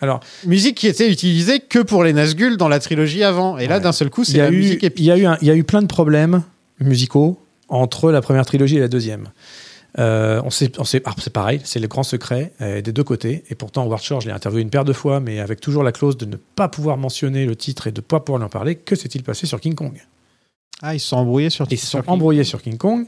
Alors, 0.00 0.20
Musique 0.46 0.76
qui 0.76 0.86
était 0.88 1.10
utilisée 1.10 1.60
que 1.60 1.78
pour 1.78 2.04
les 2.04 2.12
Nazgûl 2.12 2.56
dans 2.58 2.68
la 2.68 2.78
trilogie 2.80 3.22
avant. 3.24 3.56
Et 3.58 3.66
là, 3.66 3.80
d'un 3.80 3.92
seul 3.92 4.10
coup, 4.10 4.22
il 4.22 4.26
c'est 4.26 4.36
y, 4.36 4.40
a 4.40 4.44
la 4.44 4.50
eu, 4.50 4.56
musique 4.56 4.84
épique. 4.84 5.00
il, 5.00 5.06
y 5.06 5.10
a 5.10 5.16
eu 5.16 5.24
un- 5.26 5.38
il 5.40 5.48
y 5.48 5.50
a 5.50 5.54
eu 5.56 5.64
plein 5.64 5.80
de 5.82 5.86
problèmes 5.86 6.42
musicaux 6.80 7.40
entre 7.68 8.10
la 8.12 8.20
première 8.20 8.44
trilogie 8.46 8.76
et 8.76 8.80
la 8.80 8.88
deuxième. 8.88 9.28
Euh, 9.98 10.42
on 10.44 10.50
sait, 10.50 10.70
on 10.78 10.84
sait, 10.84 11.00
ah, 11.06 11.14
c'est 11.18 11.32
pareil, 11.32 11.60
c'est 11.64 11.80
le 11.80 11.88
grand 11.88 12.02
secret 12.02 12.52
euh, 12.60 12.82
des 12.82 12.92
deux 12.92 13.04
côtés. 13.04 13.44
Et 13.48 13.54
pourtant, 13.54 13.84
Howard 13.84 14.02
Shore, 14.02 14.20
je 14.20 14.26
l'ai 14.26 14.34
interviewé 14.34 14.60
une 14.62 14.68
paire 14.68 14.84
de 14.84 14.92
fois, 14.92 15.20
mais 15.20 15.40
avec 15.40 15.60
toujours 15.62 15.82
la 15.82 15.92
clause 15.92 16.18
de 16.18 16.26
ne 16.26 16.36
pas 16.36 16.68
pouvoir 16.68 16.98
mentionner 16.98 17.46
le 17.46 17.56
titre 17.56 17.86
et 17.86 17.92
de 17.92 18.00
ne 18.00 18.02
pas 18.02 18.20
pouvoir 18.20 18.44
en 18.44 18.50
parler. 18.50 18.74
Que 18.74 18.94
s'est-il 18.94 19.22
passé 19.22 19.46
sur 19.46 19.58
King 19.58 19.74
Kong? 19.74 19.98
Ah, 20.82 20.94
ils 20.94 21.00
se 21.00 21.08
sont 21.08 21.16
embrouillés 21.16 21.48
sur 21.48 21.66
Ils 21.70 21.78
se 21.78 21.86
sont 21.86 22.02
sur- 22.02 22.12
embrouillés 22.12 22.44
sur 22.44 22.60
King 22.60 22.76
Kong. 22.76 23.06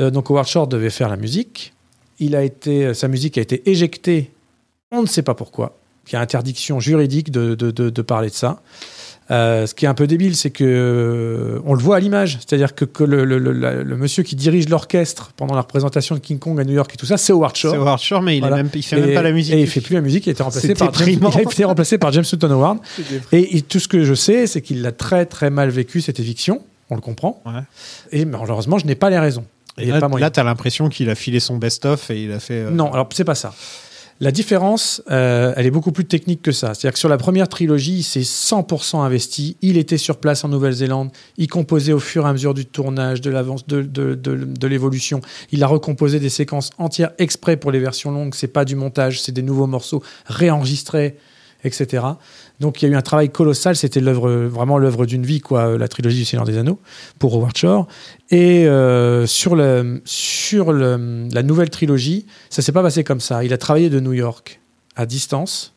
Euh, 0.00 0.10
donc 0.10 0.28
Howard 0.28 0.48
Shore 0.48 0.66
devait 0.66 0.90
faire 0.90 1.08
la 1.08 1.16
musique. 1.16 1.72
Il 2.18 2.34
a 2.34 2.42
été, 2.42 2.92
sa 2.94 3.06
musique 3.06 3.38
a 3.38 3.40
été 3.40 3.70
éjectée. 3.70 4.32
On 4.90 5.02
ne 5.02 5.06
sait 5.06 5.22
pas 5.22 5.34
pourquoi. 5.34 5.78
Il 6.08 6.12
y 6.12 6.16
a 6.16 6.20
interdiction 6.20 6.80
juridique 6.80 7.30
de, 7.30 7.54
de, 7.54 7.70
de- 7.70 7.90
de 7.90 8.02
parler 8.02 8.28
de 8.28 8.34
ça. 8.34 8.60
Euh, 9.30 9.66
ce 9.66 9.74
qui 9.74 9.86
est 9.86 9.88
un 9.88 9.94
peu 9.94 10.06
débile, 10.06 10.36
c'est 10.36 10.50
que 10.50 10.64
euh, 10.64 11.58
on 11.64 11.72
le 11.72 11.80
voit 11.80 11.96
à 11.96 12.00
l'image, 12.00 12.38
c'est-à-dire 12.46 12.74
que, 12.74 12.84
que 12.84 13.02
le, 13.02 13.24
le- 13.24 13.38
le- 13.38 13.96
monsieur 13.96 14.22
qui 14.22 14.36
dirige 14.36 14.68
l'orchestre 14.68 15.32
pendant 15.34 15.54
la 15.54 15.62
représentation 15.62 16.14
de 16.14 16.20
King 16.20 16.38
Kong 16.38 16.60
à 16.60 16.64
New 16.64 16.74
York 16.74 16.90
et 16.92 16.98
tout 16.98 17.06
ça, 17.06 17.16
c'est 17.16 17.32
Howard 17.32 17.56
Shore. 17.56 17.72
C'est 17.72 17.78
Howard 17.78 18.00
Shore, 18.00 18.20
mais 18.20 18.36
il, 18.36 18.40
Voilà. 18.40 18.56
est 18.58 18.62
même, 18.64 18.70
il 18.74 18.82
fait 18.82 19.00
même 19.00 19.08
Et- 19.08 19.14
pas 19.14 19.22
la 19.22 19.32
musique. 19.32 19.54
Et 19.54 19.60
il 19.62 19.66
fait 19.66 19.80
plus 19.80 19.94
la 19.94 20.02
musique, 20.02 20.26
il 20.26 20.28
a 20.28 20.32
été 20.32 20.42
remplacé 20.42 20.74
par 20.74 20.92
James, 20.92 21.08
il 21.22 21.24
a 21.38 21.42
été 21.42 21.64
remplacé 21.64 21.96
par 21.96 22.12
James 22.12 22.24
Newton 22.30 22.52
Howard. 22.52 22.78
Et, 23.32 23.56
et 23.56 23.62
tout 23.62 23.80
ce 23.80 23.88
que 23.88 24.04
je 24.04 24.12
sais, 24.12 24.46
c'est 24.46 24.60
qu'il 24.60 24.84
a 24.84 24.92
très 24.92 25.24
très 25.24 25.48
mal 25.48 25.70
vécu 25.70 26.02
cette 26.02 26.20
éviction. 26.20 26.62
On 26.90 26.94
le 26.96 27.00
comprend. 27.00 27.42
Ouais. 27.46 27.62
Et 28.12 28.26
malheureusement, 28.26 28.76
je 28.78 28.84
n'ai 28.84 28.94
pas 28.94 29.08
les 29.08 29.18
raisons. 29.18 29.46
Et 29.78 29.86
là, 29.86 29.98
là, 30.18 30.30
t'as 30.30 30.44
l'impression 30.44 30.88
qu'il 30.88 31.08
a 31.10 31.14
filé 31.16 31.40
son 31.40 31.56
best-of 31.56 32.08
et 32.10 32.22
il 32.24 32.30
a 32.32 32.38
fait. 32.38 32.54
euh, 32.66 32.70
Non, 32.70 32.92
alors 32.92 33.08
c'est 33.12 33.24
pas 33.24 33.34
ça. 33.34 33.54
La 34.20 34.30
différence, 34.30 35.02
euh, 35.10 35.52
elle 35.56 35.66
est 35.66 35.72
beaucoup 35.72 35.90
plus 35.90 36.04
technique 36.04 36.40
que 36.40 36.52
ça. 36.52 36.68
C'est-à-dire 36.68 36.92
que 36.92 36.98
sur 36.98 37.08
la 37.08 37.16
première 37.16 37.48
trilogie, 37.48 37.98
il 37.98 38.02
s'est 38.04 38.20
100% 38.20 39.00
investi. 39.00 39.56
Il 39.60 39.76
était 39.76 39.98
sur 39.98 40.18
place 40.18 40.44
en 40.44 40.48
Nouvelle-Zélande. 40.48 41.10
Il 41.36 41.48
composait 41.48 41.92
au 41.92 41.98
fur 41.98 42.24
et 42.24 42.28
à 42.28 42.32
mesure 42.32 42.54
du 42.54 42.64
tournage, 42.64 43.20
de 43.20 43.30
l'avance, 43.30 43.66
de, 43.66 43.82
de, 43.82 44.14
de, 44.14 44.36
de 44.36 44.66
l'évolution. 44.68 45.20
Il 45.50 45.62
a 45.64 45.66
recomposé 45.66 46.20
des 46.20 46.28
séquences 46.28 46.70
entières 46.78 47.10
exprès 47.18 47.56
pour 47.56 47.72
les 47.72 47.80
versions 47.80 48.12
longues. 48.12 48.34
C'est 48.34 48.46
pas 48.46 48.64
du 48.64 48.76
montage, 48.76 49.20
c'est 49.20 49.32
des 49.32 49.42
nouveaux 49.42 49.66
morceaux 49.66 50.02
réenregistrés. 50.26 51.16
etc. 51.64 52.04
Donc 52.60 52.80
il 52.80 52.86
y 52.86 52.88
a 52.88 52.92
eu 52.92 52.96
un 52.96 53.02
travail 53.02 53.30
colossal, 53.30 53.74
c'était 53.74 54.00
l'œuvre, 54.00 54.30
vraiment 54.30 54.78
l'œuvre 54.78 55.06
d'une 55.06 55.26
vie, 55.26 55.40
quoi, 55.40 55.76
la 55.76 55.88
trilogie 55.88 56.18
du 56.18 56.24
Seigneur 56.24 56.46
des 56.46 56.56
Anneaux 56.56 56.78
pour 57.18 57.34
Howard 57.34 57.56
Shore. 57.56 57.88
Et 58.30 58.66
euh, 58.68 59.26
sur, 59.26 59.56
la 59.56 61.42
nouvelle 61.42 61.70
trilogie, 61.70 62.26
ça 62.50 62.62
s'est 62.62 62.72
pas 62.72 62.82
passé 62.82 63.02
comme 63.02 63.20
ça. 63.20 63.44
Il 63.44 63.52
a 63.52 63.58
travaillé 63.58 63.90
de 63.90 63.98
New 63.98 64.12
York 64.12 64.60
à 64.94 65.04
distance 65.06 65.74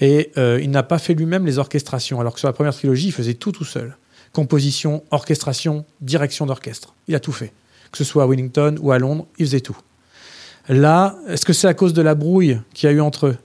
et 0.00 0.30
euh, 0.36 0.60
il 0.62 0.70
n'a 0.70 0.84
pas 0.84 0.98
fait 0.98 1.14
lui-même 1.14 1.44
les 1.44 1.58
orchestrations, 1.58 2.20
alors 2.20 2.34
que 2.34 2.38
sur 2.38 2.48
la 2.48 2.52
première 2.52 2.74
trilogie, 2.74 3.08
il 3.08 3.12
faisait 3.12 3.34
tout 3.34 3.50
tout 3.50 3.64
seul. 3.64 3.96
Composition, 4.32 5.02
orchestration, 5.10 5.84
direction 6.00 6.46
d'orchestre. 6.46 6.94
Il 7.08 7.16
a 7.16 7.20
tout 7.20 7.32
fait. 7.32 7.52
Que 7.90 7.98
ce 7.98 8.04
soit 8.04 8.22
à 8.22 8.26
Wellington 8.26 8.76
ou 8.80 8.92
à 8.92 8.98
Londres, 8.98 9.26
il 9.38 9.46
faisait 9.46 9.60
tout. 9.60 9.76
Là, 10.68 11.16
est-ce 11.28 11.44
que 11.44 11.54
c'est 11.54 11.66
à 11.66 11.74
cause 11.74 11.94
de 11.94 12.02
la 12.02 12.14
brouille 12.14 12.60
qu'il 12.74 12.88
y 12.88 12.92
a 12.92 12.94
eu 12.94 13.00
entre 13.00 13.28
eux? 13.28 13.36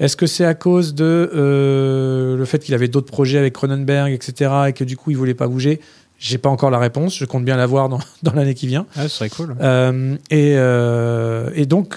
Est-ce 0.00 0.16
que 0.16 0.26
c'est 0.26 0.44
à 0.44 0.54
cause 0.54 0.94
de 0.94 1.30
euh, 1.34 2.36
le 2.36 2.44
fait 2.44 2.60
qu'il 2.60 2.74
avait 2.74 2.88
d'autres 2.88 3.10
projets 3.10 3.38
avec 3.38 3.54
Cronenberg, 3.54 4.12
etc., 4.12 4.50
et 4.68 4.72
que 4.72 4.84
du 4.84 4.96
coup 4.96 5.10
il 5.10 5.16
voulait 5.16 5.34
pas 5.34 5.48
bouger? 5.48 5.80
J'ai 6.18 6.38
pas 6.38 6.48
encore 6.48 6.70
la 6.70 6.78
réponse. 6.78 7.16
Je 7.16 7.24
compte 7.24 7.44
bien 7.44 7.56
l'avoir 7.56 7.88
dans, 7.88 8.00
dans 8.22 8.32
l'année 8.32 8.54
qui 8.54 8.66
vient. 8.66 8.86
Ah, 8.96 9.04
ce 9.04 9.08
serait 9.08 9.28
cool. 9.28 9.56
Euh, 9.60 10.16
et, 10.30 10.54
euh, 10.56 11.50
et 11.54 11.66
donc, 11.66 11.96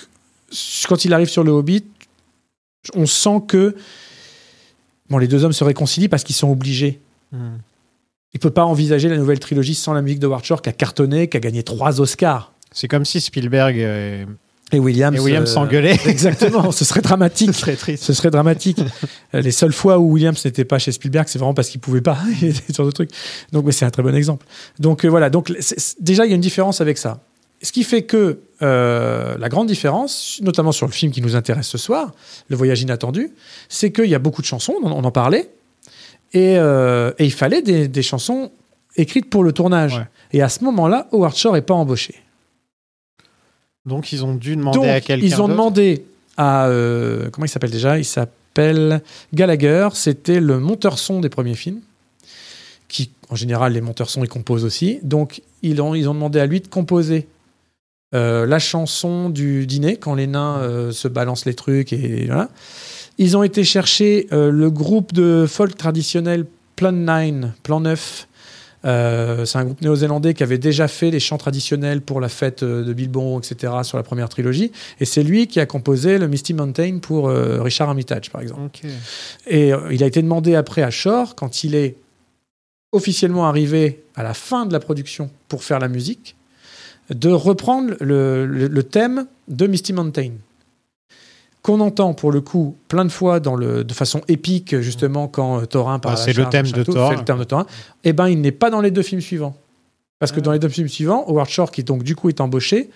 quand 0.88 1.06
il 1.06 1.14
arrive 1.14 1.30
sur 1.30 1.44
le 1.44 1.52
Hobbit, 1.52 1.86
on 2.95 3.06
sent 3.06 3.41
que 3.48 3.76
bon, 5.10 5.18
les 5.18 5.28
deux 5.28 5.44
hommes 5.44 5.53
se 5.53 5.64
réconcilient 5.64 6.10
parce 6.10 6.23
qu'ils 6.23 6.36
sont 6.36 6.49
obligés. 6.49 6.99
Hmm. 7.32 7.57
Il 8.34 8.40
peut 8.40 8.52
pas 8.52 8.64
envisager 8.64 9.10
la 9.10 9.18
nouvelle 9.18 9.40
trilogie 9.40 9.76
sans 9.76 9.94
la 9.94 10.02
musique 10.02 10.19
de 10.19 10.28
Howard 10.28 10.44
Shore 10.44 10.61
qui 10.61 10.69
a 10.69 10.73
cartonné, 10.73 11.28
qui 11.28 11.38
a 11.38 11.40
gagné 11.40 11.64
trois 11.64 11.99
Oscars. 11.99 12.53
C'est 12.72 12.88
comme 12.88 13.06
si 13.06 13.19
Spielberg 13.19 13.76
et, 14.72 14.80
Williams, 14.80 15.15
et 15.15 15.19
Williams 15.19 15.49
euh, 15.49 15.53
s'engueulaient. 15.53 15.98
Exactement, 16.06 16.72
ce 16.72 16.85
serait 16.85 17.02
dramatique. 17.02 17.53
Ce 17.53 17.61
serait 17.61 17.76
triste. 17.76 18.03
Ce 18.03 18.14
serait 18.14 18.31
dramatique. 18.31 18.80
Euh, 19.34 19.41
Les 19.41 19.52
seules 19.52 19.73
fois 19.73 19.99
où 19.99 20.11
Williams 20.11 20.43
n'était 20.45 20.65
pas 20.65 20.80
chez 20.80 20.91
Spielberg, 20.91 21.27
c'est 21.27 21.39
vraiment 21.39 21.53
parce 21.53 21.69
qu'il 21.69 21.81
pouvait 21.81 22.02
pas. 22.02 22.18
Il 22.41 22.49
était 22.49 22.73
sur 22.73 22.84
d'autres 22.84 23.06
trucs. 23.06 23.11
Donc, 23.52 23.65
mais 23.65 23.72
c'est 23.72 23.85
un 23.85 23.89
très 23.89 24.03
bon 24.03 24.15
exemple. 24.15 24.45
Donc 24.80 25.03
euh, 25.03 25.10
voilà. 25.10 25.30
Donc 25.30 25.52
déjà, 25.99 26.26
il 26.26 26.30
y 26.30 26.31
a 26.31 26.35
une 26.35 26.41
différence 26.41 26.81
avec 26.81 26.98
ça. 26.98 27.19
Ce 27.61 27.72
qui 27.72 27.84
fait 27.84 28.03
que 28.03 28.39
euh, 28.61 29.38
la 29.38 29.49
grande 29.49 29.68
différence, 29.68 30.39
notamment 30.41 30.72
sur 30.72 30.88
le 30.88 30.91
film 30.91 31.11
qui 31.11 31.22
nous 31.22 31.35
intéresse 31.35 31.68
ce 31.68 31.77
soir, 31.77 32.11
Le 32.49 32.56
Voyage 32.56 32.81
inattendu, 32.81 33.31
c'est 33.69 33.91
qu'il 33.91 34.07
y 34.07 34.15
a 34.15 34.19
beaucoup 34.19 34.41
de 34.41 34.48
chansons. 34.48 34.76
On, 34.81 34.91
on 34.91 35.03
en 35.03 35.11
parlait. 35.11 35.52
Et, 36.34 36.53
et 36.53 37.26
il 37.26 37.34
fallait 37.34 37.61
des, 37.61 37.89
des 37.89 38.02
chansons 38.02 38.52
écrites 38.95 39.30
pour 39.30 39.43
le 39.43 39.52
tournage. 39.52 39.98
Ouais. 39.98 40.07
Et 40.31 40.41
à 40.41 40.49
ce 40.49 40.64
moment-là, 40.64 41.07
Howard 41.11 41.35
Shore 41.35 41.53
n'est 41.53 41.61
pas 41.61 41.73
embauché. 41.73 42.15
Donc 43.85 44.11
ils 44.11 44.23
ont 44.23 44.35
dû 44.35 44.55
demander 44.55 44.77
Donc, 44.77 44.87
à 44.87 45.01
quelqu'un. 45.01 45.25
ils 45.25 45.41
ont 45.41 45.47
demandé 45.47 46.05
à. 46.37 46.67
euh, 46.67 47.29
comment 47.31 47.45
il 47.45 47.49
s'appelle 47.49 47.71
déjà? 47.71 47.97
Il 47.97 48.05
s'appelle 48.05 49.01
Gallagher. 49.33 49.89
C'était 49.93 50.39
le 50.39 50.59
monteur 50.59 50.99
son 50.99 51.19
des 51.19 51.29
premiers 51.29 51.55
films. 51.55 51.79
Qui, 52.87 53.09
en 53.29 53.35
général, 53.35 53.71
les 53.73 53.81
monteurs 53.81 54.09
son, 54.09 54.23
ils 54.23 54.27
composent 54.29 54.65
aussi. 54.65 54.99
Donc, 55.01 55.41
ils 55.63 55.81
ont, 55.81 55.95
ils 55.95 56.09
ont 56.09 56.13
demandé 56.13 56.39
à 56.39 56.45
lui 56.45 56.59
de 56.59 56.67
composer 56.67 57.25
euh, 58.13 58.45
la 58.45 58.59
chanson 58.59 59.29
du 59.29 59.65
dîner, 59.65 59.95
quand 59.95 60.13
les 60.13 60.27
nains 60.27 60.57
euh, 60.57 60.91
se 60.91 61.07
balancent 61.07 61.45
les 61.45 61.53
trucs. 61.53 61.93
Et 61.93 62.25
voilà. 62.25 62.49
Ils 63.17 63.37
ont 63.37 63.43
été 63.43 63.63
chercher 63.63 64.27
le 64.31 64.69
groupe 64.69 65.13
de 65.13 65.45
folk 65.47 65.77
traditionnel 65.77 66.45
Plan 66.75 66.91
9, 66.91 67.51
Plan 67.63 67.79
9. 67.79 68.27
Euh, 68.83 69.45
c'est 69.45 69.59
un 69.59 69.63
groupe 69.65 69.81
néo-zélandais 69.81 70.33
qui 70.33 70.41
avait 70.41 70.57
déjà 70.57 70.87
fait 70.87 71.11
les 71.11 71.19
chants 71.19 71.37
traditionnels 71.37 72.01
pour 72.01 72.19
la 72.19 72.29
fête 72.29 72.63
euh, 72.63 72.83
de 72.83 72.93
Bilbon, 72.93 73.39
etc., 73.39 73.73
sur 73.83 73.97
la 73.97 74.03
première 74.03 74.27
trilogie. 74.29 74.71
Et 74.99 75.05
c'est 75.05 75.21
lui 75.23 75.45
qui 75.47 75.59
a 75.59 75.65
composé 75.67 76.17
le 76.17 76.27
Misty 76.27 76.53
Mountain 76.55 76.97
pour 76.99 77.29
euh, 77.29 77.61
Richard 77.61 77.89
Armitage, 77.89 78.31
par 78.31 78.41
exemple. 78.41 78.79
Et 79.47 79.71
euh, 79.73 79.79
il 79.91 80.03
a 80.03 80.07
été 80.07 80.21
demandé 80.21 80.55
après 80.55 80.81
à 80.81 80.89
Shore, 80.89 81.35
quand 81.35 81.63
il 81.63 81.75
est 81.75 81.95
officiellement 82.91 83.47
arrivé 83.47 84.03
à 84.15 84.23
la 84.23 84.33
fin 84.33 84.65
de 84.65 84.73
la 84.73 84.79
production 84.79 85.29
pour 85.47 85.63
faire 85.63 85.79
la 85.79 85.87
musique, 85.87 86.35
de 87.09 87.29
reprendre 87.29 87.93
le, 87.99 88.45
le- 88.45 88.67
le 88.67 88.83
thème 88.83 89.27
de 89.47 89.67
Misty 89.67 89.93
Mountain. 89.93 90.31
Qu'on 91.63 91.79
entend 91.79 92.13
pour 92.15 92.31
le 92.31 92.41
coup 92.41 92.75
plein 92.88 93.05
de 93.05 93.11
fois 93.11 93.39
dans 93.39 93.55
le, 93.55 93.83
de 93.83 93.93
façon 93.93 94.21
épique, 94.27 94.79
justement, 94.79 95.27
quand 95.27 95.61
euh, 95.61 95.65
Thorin 95.65 95.99
par 95.99 96.13
Ah, 96.13 96.17
c'est 96.17 96.33
le 96.33 96.49
thème 96.49 96.65
de 96.67 96.81
tout, 96.83 96.93
Thor. 96.93 97.11
fait 97.11 97.17
le 97.17 97.23
thème 97.23 97.38
de 97.38 97.43
Thorin. 97.43 97.67
Eh 98.03 98.13
ben, 98.13 98.27
il 98.29 98.41
n'est 98.41 98.51
pas 98.51 98.69
dans 98.71 98.81
les 98.81 98.89
deux 98.89 99.03
films 99.03 99.21
suivants. 99.21 99.55
Parce 100.19 100.31
que 100.31 100.39
Ah. 100.39 100.43
dans 100.43 100.51
les 100.53 100.59
deux 100.59 100.69
films 100.69 100.88
suivants, 100.89 101.23
Howard 101.27 101.49
Shore, 101.49 101.69
qui 101.71 101.83
donc 101.83 102.01
du 102.03 102.15
coup 102.15 102.29
est 102.29 102.41
embauché, 102.41 102.89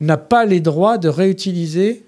n'a 0.00 0.16
pas 0.16 0.46
les 0.46 0.60
droits 0.60 0.96
de 0.96 1.08
réutiliser. 1.08 2.02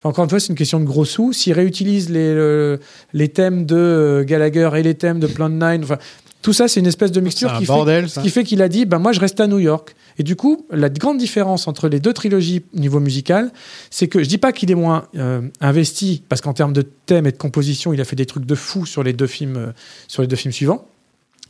Enfin, 0.00 0.10
encore 0.10 0.22
une 0.24 0.30
fois, 0.30 0.38
c'est 0.38 0.50
une 0.50 0.54
question 0.54 0.78
de 0.78 0.84
gros 0.84 1.04
sous. 1.04 1.32
S'il 1.32 1.52
réutilise 1.52 2.10
les, 2.10 2.32
le- 2.32 2.78
les 3.12 3.28
thèmes 3.28 3.66
de 3.66 3.74
euh, 3.76 4.24
Gallagher 4.24 4.70
et 4.76 4.82
les 4.84 4.94
thèmes 4.94 5.18
de 5.18 5.26
Plan 5.26 5.48
9, 5.48 5.80
enfin, 5.82 5.98
tout 6.42 6.52
ça, 6.52 6.68
c'est 6.68 6.80
une 6.80 6.86
espèce 6.86 7.10
de 7.12 7.20
mixture 7.20 7.52
qui 7.58 7.66
fait, 7.66 7.72
bordel, 7.72 8.08
ce 8.08 8.16
ça. 8.16 8.22
qui 8.22 8.30
fait 8.30 8.44
qu'il 8.44 8.62
a 8.62 8.68
dit 8.68 8.84
ben, 8.84 8.98
Moi, 8.98 9.12
je 9.12 9.20
reste 9.20 9.40
à 9.40 9.46
New 9.46 9.58
York. 9.58 9.94
Et 10.18 10.22
du 10.22 10.36
coup, 10.36 10.66
la 10.70 10.88
grande 10.88 11.18
différence 11.18 11.68
entre 11.68 11.88
les 11.88 12.00
deux 12.00 12.12
trilogies 12.12 12.62
au 12.76 12.80
niveau 12.80 13.00
musical, 13.00 13.52
c'est 13.90 14.08
que 14.08 14.22
je 14.22 14.28
dis 14.28 14.38
pas 14.38 14.52
qu'il 14.52 14.70
est 14.70 14.76
moins 14.76 15.06
euh, 15.16 15.42
investi, 15.60 16.22
parce 16.28 16.40
qu'en 16.40 16.52
termes 16.52 16.72
de 16.72 16.82
thème 16.82 17.26
et 17.26 17.32
de 17.32 17.36
composition, 17.36 17.92
il 17.92 18.00
a 18.00 18.04
fait 18.04 18.16
des 18.16 18.26
trucs 18.26 18.44
de 18.44 18.54
fou 18.54 18.86
sur 18.86 19.02
les 19.02 19.12
deux 19.12 19.26
films, 19.26 19.56
euh, 19.56 19.72
sur 20.06 20.22
les 20.22 20.28
deux 20.28 20.36
films 20.36 20.52
suivants. 20.52 20.86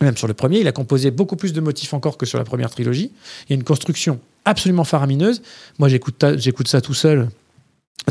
Même 0.01 0.17
sur 0.17 0.29
le 0.29 0.35
premier, 0.35 0.61
il 0.61 0.69
a 0.69 0.73
composé 0.73 1.11
beaucoup 1.11 1.37
plus 1.37 1.53
de 1.53 1.61
motifs 1.61 1.93
encore 1.93 2.19
que 2.19 2.27
sur 2.27 2.39
la 2.39 2.45
première 2.45 2.71
trilogie. 2.71 3.11
Il 3.49 3.51
y 3.51 3.53
a 3.55 3.57
une 3.57 3.65
construction 3.65 4.21
absolument 4.45 4.85
faramineuse. 4.85 5.43
Moi, 5.79 5.89
j'écoute 5.89 6.69
ça 6.69 6.81
tout 6.81 6.95
seul 6.95 7.29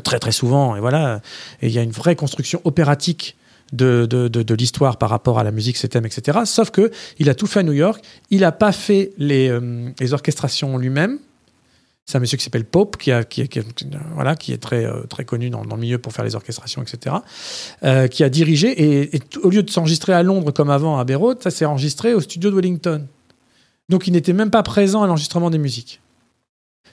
très 0.03 0.19
très 0.19 0.31
souvent, 0.31 0.75
et 0.75 0.79
voilà. 0.79 1.21
Et 1.61 1.67
il 1.67 1.73
y 1.73 1.79
a 1.79 1.81
une 1.81 1.91
vraie 1.91 2.15
construction 2.15 2.61
opératique 2.65 3.35
de, 3.73 4.05
de, 4.05 4.27
de- 4.27 4.53
l'histoire 4.55 4.97
par 4.97 5.09
rapport 5.09 5.39
à 5.39 5.43
la 5.43 5.51
musique, 5.51 5.77
ses 5.77 5.89
thèmes, 5.89 6.05
etc. 6.05 6.39
Sauf 6.45 6.71
que 6.71 6.91
il 7.19 7.29
a 7.29 7.35
tout 7.35 7.47
fait 7.47 7.59
à 7.59 7.63
New 7.63 7.73
York. 7.73 8.03
Il 8.29 8.41
n'a 8.41 8.51
pas 8.51 8.71
fait 8.71 9.11
les, 9.17 9.49
euh, 9.49 9.89
les 9.99 10.13
orchestrations 10.13 10.77
lui-même. 10.77 11.19
C'est 12.05 12.15
un 12.17 12.21
monsieur 12.21 12.37
qui 12.37 12.43
s'appelle 12.45 12.63
Pope, 12.63 12.95
qui, 12.95 13.11
a, 13.11 13.25
qui, 13.25 13.41
est- 13.41 13.47
qui 13.49 13.61
voilà, 14.13 14.35
qui 14.35 14.53
est 14.53 14.57
très, 14.57 14.85
euh, 14.85 15.01
très 15.09 15.25
connu 15.25 15.49
dans, 15.49 15.65
dans 15.65 15.75
le 15.75 15.81
milieu 15.81 15.97
pour 15.97 16.13
faire 16.13 16.23
les 16.23 16.35
orchestrations, 16.35 16.81
etc. 16.81 17.17
euh, 17.83 18.07
qui 18.07 18.23
a 18.23 18.29
dirigé. 18.29 18.69
Et, 18.69 19.17
et 19.17 19.21
au 19.43 19.49
lieu 19.49 19.61
de 19.61 19.69
s'enregistrer 19.69 20.13
à 20.13 20.23
Londres 20.23 20.51
comme 20.51 20.69
avant 20.69 20.97
à 20.97 21.05
Road, 21.15 21.39
ça 21.43 21.51
s'est 21.51 21.65
enregistré 21.65 22.13
au 22.13 22.21
studio 22.21 22.49
de 22.49 22.55
Wellington. 22.55 23.05
Donc 23.89 24.07
il 24.07 24.11
n'était 24.13 24.33
même 24.33 24.51
pas 24.51 24.63
présent 24.63 25.03
à 25.03 25.07
l'enregistrement 25.07 25.49
des 25.49 25.57
musiques. 25.57 25.99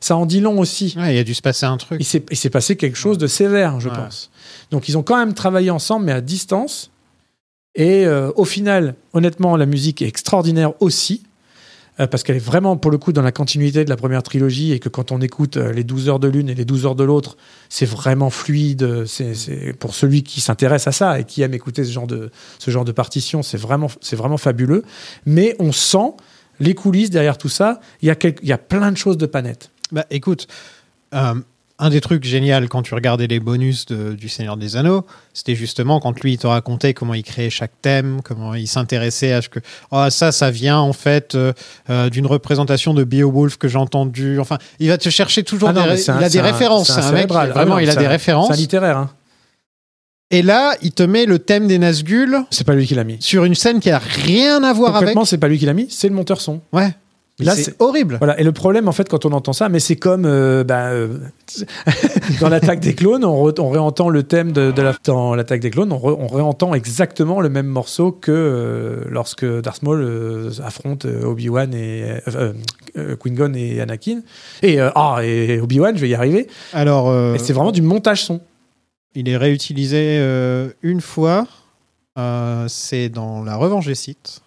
Ça 0.05 0.17
en 0.19 0.27
dit 0.27 0.41
long 0.41 0.59
aussi. 0.59 0.95
Ouais, 0.99 1.15
il 1.15 1.19
a 1.19 1.25
dû 1.25 1.33
se 1.33 1.41
passer 1.41 1.65
un 1.65 1.79
truc. 1.79 1.99
Il 1.99 2.37
s'est 2.37 2.51
passé 2.51 2.77
quelque 2.77 2.99
chose 2.99 3.17
de 3.17 3.27
sévère, 3.27 3.81
je 3.81 3.89
Ouais. 3.89 3.95
pense. 3.97 4.31
Donc 4.71 4.87
ils 4.89 4.99
ont 4.99 5.03
quand 5.03 5.17
même 5.17 5.33
travaillé 5.33 5.71
ensemble, 5.71 6.05
mais 6.05 6.13
à 6.13 6.21
distance. 6.21 6.91
Et 7.75 8.05
euh, 8.05 8.31
au 8.37 8.45
final, 8.45 8.97
honnêtement, 9.15 9.57
la 9.57 9.65
musique 9.65 10.03
est 10.03 10.07
extraordinaire 10.07 10.73
aussi. 10.81 11.23
euh, 12.01 12.07
parce 12.09 12.23
qu'elle 12.25 12.35
est 12.37 12.41
vraiment, 12.53 12.77
pour 12.77 12.91
le 12.91 12.99
coup, 12.99 13.13
dans 13.13 13.23
la 13.23 13.31
continuité 13.31 13.85
de 13.85 13.89
la 13.89 13.95
première 13.97 14.25
trilogie, 14.25 14.73
et 14.73 14.81
que 14.81 14.89
quand 14.89 15.13
on 15.13 15.21
écoute 15.21 15.57
euh, 15.57 15.73
les 15.73 15.85
12 15.85 16.09
heures 16.09 16.19
de 16.19 16.27
l'une 16.27 16.49
et 16.51 16.55
les 16.57 16.65
12 16.65 16.87
heures 16.87 16.97
de 16.97 17.05
l'autre, 17.05 17.37
c'est 17.69 17.87
vraiment 17.87 18.31
fluide. 18.31 19.05
C'est 19.07 19.73
pour 19.79 19.95
celui 19.95 20.25
qui 20.25 20.41
s'intéresse 20.41 20.89
à 20.89 20.93
ça 20.93 21.21
et 21.21 21.25
qui 21.25 21.41
aime 21.43 21.55
écouter 21.55 21.85
ce 21.85 21.93
genre 21.93 22.09
de, 22.09 22.31
ce 22.59 22.71
genre 22.73 22.85
de 22.85 22.91
partition, 22.91 23.43
c'est 23.45 23.57
vraiment, 23.59 23.89
c'est 24.01 24.17
vraiment 24.17 24.39
fabuleux. 24.39 24.83
Mais 25.25 25.55
on 25.61 25.71
sent 25.71 26.15
les 26.59 26.75
coulisses 26.75 27.11
derrière 27.11 27.39
tout 27.39 27.49
ça. 27.49 27.81
Il 28.03 28.09
y 28.09 28.11
a, 28.11 28.17
il 28.43 28.49
y 28.49 28.53
a 28.53 28.59
plein 28.59 28.91
de 28.91 28.97
choses 28.97 29.17
de 29.17 29.27
pas 29.27 29.41
nettes. 29.43 29.71
Bah 29.95 30.05
écoute, 30.11 30.47
euh, 31.15 31.35
un 31.79 31.91
des 31.91 32.01
trucs 32.01 32.23
géniaux 32.25 32.55
quand 32.69 32.83
tu 32.83 32.95
regardais 32.95 33.27
les 33.27 33.41
bonus 33.41 33.87
de- 33.87 34.13
du 34.15 34.29
Seigneur 34.29 34.57
des 34.57 34.77
Anneaux, 34.77 35.05
c'était 35.33 35.55
justement 35.57 35.99
quand 36.01 36.21
lui 36.21 36.35
il 36.35 36.39
te 36.39 36.47
racontait 36.47 36.95
comment 36.95 37.15
il 37.15 37.23
créait 37.25 37.51
chaque 37.51 37.73
thème, 37.83 38.21
comment 38.23 38.55
il 38.55 38.69
s'intéressait 38.69 39.33
à 39.33 39.43
ce 39.43 39.49
que 39.49 39.59
oh, 39.91 40.05
ça, 40.11 40.31
ça 40.33 40.51
vient 40.53 40.79
en 40.79 40.93
fait 40.93 41.35
euh, 41.35 41.53
euh, 41.91 42.11
d'une 42.11 42.27
représentation 42.27 42.95
de 42.95 43.03
Beowulf 43.05 43.57
que 43.57 43.67
j'ai 43.69 43.79
entendu. 43.79 44.39
Enfin, 44.39 44.59
il 44.79 44.89
va 44.89 44.99
te 44.99 45.09
chercher 45.11 45.43
toujours 45.43 45.71
Ah 45.71 45.73
non, 45.73 45.85
des, 45.87 46.11
un- 46.11 46.19
il 46.21 46.25
a 46.25 46.29
des 46.29 46.41
références. 46.41 46.87
c'est 46.89 47.01
un 47.01 47.11
mec, 47.11 47.13
cérébral. 47.23 47.51
vraiment, 47.51 47.73
Ah 47.73 47.75
non, 47.77 47.79
il 47.81 47.91
a 47.91 47.97
des 47.97 48.07
références. 48.07 48.49
C'est 48.49 48.55
un 48.55 48.57
littéraire. 48.57 48.99
Hein. 48.99 49.11
Et 50.31 50.43
là, 50.43 50.75
il 50.83 50.93
te 50.93 51.03
met 51.03 51.27
le 51.27 51.39
thème 51.39 51.67
des 51.69 51.79
Nazgûl 51.79 52.39
C'est 52.51 52.65
pas 52.67 52.75
lui 52.75 52.87
qui 52.87 52.95
l'a 52.95 53.05
mis. 53.05 53.17
sur 53.21 53.45
une 53.45 53.55
scène 53.55 53.79
qui 53.81 53.91
a 53.91 53.99
rien 53.99 54.63
à 54.65 54.73
voir 54.73 54.91
avec. 54.91 55.01
Concrètement, 55.01 55.25
c'est 55.25 55.39
pas 55.39 55.49
lui 55.49 55.59
qui 55.59 55.67
l'a 55.67 55.75
mis, 55.75 55.87
c'est 55.91 56.09
le 56.09 56.15
monteur 56.15 56.41
son. 56.41 56.61
Ouais. 56.73 56.93
Là, 57.41 57.57
c'est 57.57 57.75
horrible. 57.81 58.17
Voilà. 58.19 58.39
Et 58.39 58.45
le 58.45 58.53
problème, 58.53 58.87
en 58.87 58.93
fait, 58.93 59.09
quand 59.09 59.25
on 59.27 59.33
entend 59.33 59.53
ça, 59.53 59.69
mais 59.69 59.81
c'est 59.81 59.97
comme 59.97 60.25
euh, 60.25 60.63
bah, 60.63 60.91
euh, 60.91 61.19
dans 62.41 62.49
l'attaque 62.49 62.79
des 62.79 62.95
clones, 62.95 63.25
on, 63.25 63.49
re- 63.49 63.61
on 63.61 63.71
réentend 63.71 64.09
le 64.09 64.23
thème 64.23 64.53
de, 64.53 64.71
de 64.71 64.83
la, 64.83 64.95
dans 65.05 65.35
l'attaque 65.35 65.59
des 65.61 65.71
clones, 65.71 65.93
on, 65.93 65.99
re- 65.99 66.17
on 66.17 66.29
réentend 66.29 66.75
exactement 66.75 67.41
le 67.41 67.49
même 67.49 67.67
morceau 67.67 68.13
que 68.13 68.31
euh, 68.31 69.05
lorsque 69.11 69.45
Darth 69.45 69.83
Maul 69.83 70.53
affronte 70.63 71.07
Obi-Wan 71.07 71.75
et 71.75 72.05
Qui-Gon 73.21 73.55
et 73.55 73.81
Anakin. 73.81 74.21
Et 74.63 74.79
ah, 74.81 75.19
et 75.23 75.59
Obi-Wan, 75.61 75.97
je 75.97 76.01
vais 76.03 76.09
y 76.11 76.15
arriver. 76.15 76.47
Alors, 76.73 77.13
c'est 77.39 77.53
vraiment 77.53 77.73
du 77.73 77.83
montage 77.83 78.23
son. 78.25 78.41
Il 79.17 79.29
est 79.29 79.37
réutilisé 79.37 80.19
une 80.83 81.01
fois. 81.01 81.47
C'est 82.69 83.09
dans 83.09 83.43
La 83.43 83.57
Revanche 83.57 83.87
des 83.87 83.97
Sith, 83.97 84.41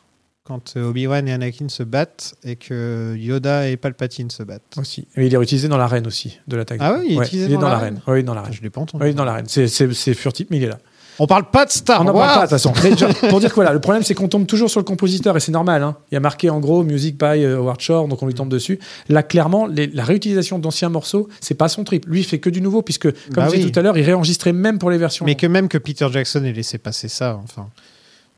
quand 0.48 0.74
euh, 0.78 0.90
Obi-Wan 0.90 1.28
et 1.28 1.34
Anakin 1.34 1.68
se 1.70 1.84
battent 1.84 2.36
et 2.44 2.56
que 2.56 3.16
Yoda 3.18 3.68
et 3.70 3.76
Palpatine 3.78 4.30
se 4.30 4.44
battent. 4.44 4.78
Aussi. 4.78 5.08
Et 5.18 5.26
il 5.26 5.36
est 5.36 5.38
utilisé 5.42 5.68
dans 5.68 5.78
l'arène 5.78 6.08
aussi 6.08 6.40
de 6.48 6.56
l'attaque. 6.56 6.78
Ah 6.82 6.96
oui, 7.00 7.06
il 7.08 7.12
est 7.12 7.16
clones. 7.16 7.26
utilisé 7.28 7.48
il 7.50 7.54
dans 7.56 7.60
dans 7.62 7.70
l'arène. 7.70 8.02
Oui, 8.08 8.24
dans 8.24 8.34
l'arène. 8.34 8.54
Je 8.54 8.62
l'ai 8.62 8.70
pas 8.70 8.82
entendu. 8.82 9.04
Oui, 9.04 9.14
dans 9.14 9.26
l'arène. 9.26 9.46
C'est, 9.48 9.68
furtif, 10.14 10.48
mais 10.50 10.58
il 10.58 10.64
est 10.64 10.68
là. 10.70 10.80
On 11.20 11.26
parle 11.26 11.50
pas 11.50 11.66
de 11.66 11.72
Star 11.72 12.02
On 12.02 12.04
n'en 12.04 12.14
Wars. 12.14 12.28
parle 12.28 12.48
pas, 12.48 12.58
de 12.58 12.62
toute 12.62 12.74
façon. 12.74 13.20
Mais 13.24 13.30
pour 13.30 13.40
dire 13.40 13.50
que 13.50 13.56
voilà, 13.56 13.74
le 13.74 13.80
problème, 13.82 14.04
c'est 14.04 14.14
qu'on 14.14 14.28
tombe 14.28 14.46
toujours 14.46 14.70
sur 14.70 14.80
le 14.80 14.84
compositeur 14.84 15.36
et 15.36 15.40
c'est 15.40 15.52
normal. 15.52 15.82
hein. 15.82 15.98
Il 16.12 16.14
y 16.14 16.18
a 16.18 16.20
marqué 16.20 16.52
en 16.52 16.60
gros 16.60 16.84
Music 16.84 17.18
by 17.18 17.44
euh, 17.44 17.58
Howard 17.58 17.82
Shore, 17.82 18.08
donc 18.08 18.22
on 18.22 18.28
lui 18.28 18.36
tombe 18.36 18.50
dessus. 18.50 18.78
Là, 19.10 19.24
clairement, 19.24 19.66
les- 19.66 19.88
la 19.88 20.04
réutilisation 20.04 20.60
d'anciens 20.60 20.90
morceaux, 20.90 21.28
c'est 21.42 21.56
pas 21.56 21.70
son 21.70 21.84
trip. 21.84 22.06
Lui, 22.08 22.20
il 22.20 22.24
fait 22.24 22.38
que 22.38 22.52
du 22.52 22.62
nouveau, 22.62 22.84
puisque, 22.84 23.12
comme 23.12 23.16
Bah 23.34 23.46
je 23.48 23.56
disais 23.56 23.66
oui. 23.66 23.72
tout 23.72 23.80
à 23.80 23.82
l'heure, 23.82 23.98
il 23.98 24.04
réenregistrait 24.04 24.54
même 24.54 24.78
pour 24.78 24.92
les 24.92 25.00
versions. 25.00 25.26
Mais 25.26 25.34
que 25.34 25.48
même 25.48 25.70
que 25.70 25.80
Peter 25.80 26.08
Jackson 26.12 26.44
ait 26.46 26.54
laissé 26.54 26.78
passer 26.78 27.08
ça, 27.08 27.40
enfin. 27.44 27.68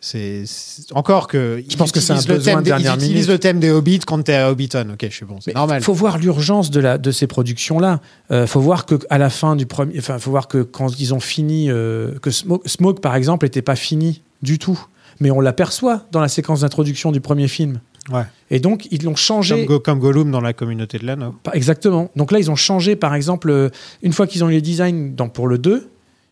C'est 0.01 0.45
encore 0.93 1.27
que. 1.27 1.61
Je 1.67 1.76
pense 1.76 1.91
que 1.91 1.99
c'est 1.99 2.13
un 2.13 2.17
le 2.21 2.35
besoin 2.35 2.61
thème 2.63 2.80
de 2.80 2.84
Ils 2.84 2.93
utilisent 2.95 3.27
le 3.30 3.38
thème 3.38 3.59
des 3.59 3.69
Hobbits 3.69 3.99
quand 3.99 4.21
t'es 4.23 4.34
à 4.34 4.49
Hobbiton. 4.49 4.88
Ok, 4.93 4.99
je 5.03 5.13
suis 5.13 5.26
bon, 5.26 5.38
c'est 5.41 5.53
normal. 5.53 5.81
faut 5.81 5.93
voir 5.93 6.17
l'urgence 6.17 6.71
de, 6.71 6.80
la, 6.80 6.97
de 6.97 7.11
ces 7.11 7.27
productions-là. 7.27 7.99
Euh, 8.31 8.47
faut 8.47 8.61
voir 8.61 8.85
que 8.85 8.95
à 9.09 9.17
la 9.17 9.30
fin 9.30 9.55
du 9.57 9.65
premier, 9.65 9.99
enfin, 9.99 10.17
faut 10.17 10.31
voir 10.31 10.47
que 10.47 10.63
quand 10.63 10.97
ils 10.99 11.13
ont 11.13 11.19
fini, 11.19 11.69
euh, 11.69 12.17
que 12.21 12.31
Smoke, 12.31 12.67
Smoke, 12.67 13.01
par 13.01 13.15
exemple, 13.15 13.45
n'était 13.45 13.61
pas 13.61 13.76
fini 13.76 14.21
du 14.41 14.57
tout. 14.57 14.80
Mais 15.19 15.31
on 15.31 15.41
l'aperçoit 15.41 16.05
dans 16.13 16.21
la 16.21 16.30
séquence 16.30 16.61
d'introduction 16.61 17.11
du 17.11 17.19
premier 17.19 17.49
film. 17.49 17.81
Ouais. 18.09 18.23
Et 18.49 18.61
donc 18.61 18.88
ils 18.91 19.03
l'ont 19.03 19.17
changé. 19.17 19.53
Comme, 19.55 19.65
Go- 19.65 19.80
comme 19.81 19.99
Gollum 19.99 20.31
dans 20.31 20.39
la 20.39 20.53
communauté 20.53 20.97
de 20.97 21.05
l'anneau. 21.05 21.35
Exactement. 21.51 22.09
Donc 22.15 22.31
là, 22.31 22.39
ils 22.39 22.49
ont 22.49 22.55
changé, 22.55 22.95
par 22.95 23.13
exemple, 23.15 23.49
euh, 23.49 23.69
une 24.01 24.13
fois 24.13 24.27
qu'ils 24.27 24.45
ont 24.45 24.49
eu 24.49 24.53
les 24.53 24.61
designs 24.61 25.13
dans, 25.13 25.27
pour 25.27 25.47
le 25.47 25.57
2, 25.57 25.89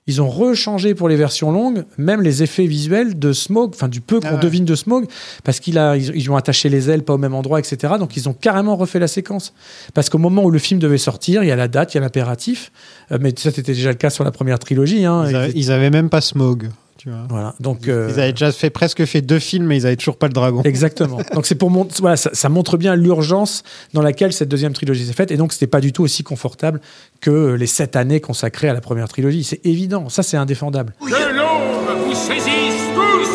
ils 0.08 0.22
ont 0.22 0.30
rechangé 0.30 0.96
pour 0.96 1.10
les 1.10 1.16
versions 1.18 1.52
longues, 1.52 1.84
même 1.98 2.22
les 2.22 2.42
effets 2.42 2.66
visuels 2.66 3.20
de 3.20 3.34
Smog, 3.34 3.72
enfin 3.76 3.88
du 3.90 4.00
peu 4.02 4.20
qu'on 4.20 4.28
Ah 4.30 4.34
ouais. 4.36 4.40
devine 4.40 4.66
de 4.66 4.74
Smog, 4.76 5.06
parce 5.44 5.60
qu'ils 5.60 5.76
ils, 6.16 6.32
ont 6.32 6.36
attaché 6.38 6.70
les 6.70 6.90
ailes 6.90 7.04
pas 7.04 7.14
au 7.14 7.18
même 7.18 7.34
endroit, 7.34 7.60
etc. 7.60 7.96
Donc 8.00 8.16
ils 8.18 8.28
ont 8.30 8.34
carrément 8.34 8.76
refait 8.78 9.00
la 9.00 9.08
séquence. 9.08 9.54
Parce 9.94 10.10
qu'au 10.10 10.18
moment 10.18 10.44
où 10.44 10.50
le 10.52 10.60
film 10.60 10.80
devait 10.80 10.98
sortir, 10.98 11.44
il 11.44 11.48
y 11.48 11.52
a 11.52 11.56
la 11.56 11.68
date, 11.68 11.94
il 11.94 11.98
y 11.98 12.00
a 12.00 12.02
l'impératif, 12.02 12.72
Euh, 13.12 13.18
mais 13.22 13.34
ça 13.38 13.52
c'était 13.52 13.74
déjà 13.74 13.90
le 13.90 13.96
cas 13.96 14.10
sur 14.10 14.24
la 14.24 14.32
première 14.32 14.60
trilogie. 14.60 15.06
hein. 15.06 15.26
Ils, 15.30 15.36
avaient, 15.36 15.52
ils 15.56 15.72
avaient 15.72 15.90
même 15.90 16.10
pas 16.10 16.22
Smog. 16.22 16.70
Tu 17.08 17.14
vois. 17.14 17.24
Voilà. 17.30 17.56
Donc 17.62 17.88
euh, 17.88 18.10
Ils 18.14 18.20
avaient 18.20 18.34
déjà 18.34 18.52
fait, 18.52 18.70
presque 18.70 19.06
fait 19.06 19.22
deux 19.22 19.40
films, 19.40 19.66
mais 19.68 19.78
ils 19.78 19.86
avaient 19.88 19.96
toujours 19.96 20.18
pas 20.18 20.28
le 20.28 20.34
dragon. 20.34 20.62
Exactement. 20.64 21.20
Donc 21.34 21.46
c'est 21.46 21.56
pour 21.56 21.70
mon... 21.70 21.88
voilà, 22.02 22.18
ça, 22.18 22.32
ça 22.34 22.50
montre 22.50 22.76
bien 22.76 22.98
l'urgence 22.98 23.64
dans 23.94 24.02
laquelle 24.02 24.34
cette 24.34 24.50
deuxième 24.50 24.74
trilogie 24.74 25.06
s'est 25.06 25.14
faite, 25.14 25.32
et 25.32 25.38
donc 25.38 25.54
c'était 25.54 25.68
pas 25.68 25.80
du 25.80 25.94
tout 25.94 26.04
aussi 26.04 26.24
confortable 26.24 26.82
que 27.22 27.54
les 27.54 27.66
sept 27.66 27.96
années 27.96 28.20
consacrées 28.20 28.68
à 28.68 28.74
la 28.74 28.82
première 28.82 29.08
trilogie. 29.08 29.46
C'est 29.46 29.66
évident, 29.66 30.10
ça 30.10 30.22
c'est 30.22 30.36
indéfendable. 30.36 30.96
Que 31.00 31.34
l'ombre 31.34 32.06
vous 32.08 32.14
saisisse 32.14 32.84
tous 32.94 33.30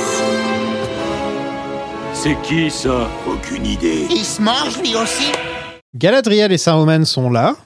C'est 2.12 2.36
qui 2.43 2.70
ça? 2.70 3.09
Aucune 3.27 3.65
idée. 3.65 4.07
Il 4.11 4.23
se 4.24 4.43
mange 4.43 4.78
lui 4.82 4.94
aussi 4.97 5.32
Galadriel 5.97 6.53
et 6.53 6.59
Saruman 6.59 7.07
sont 7.07 7.31
là 7.31 7.57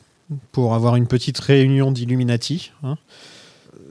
pour 0.53 0.75
avoir 0.77 0.95
une 0.95 1.09
petite 1.09 1.41
réunion 1.41 1.91
d'Illuminati. 1.91 2.71
hein. 2.85 2.95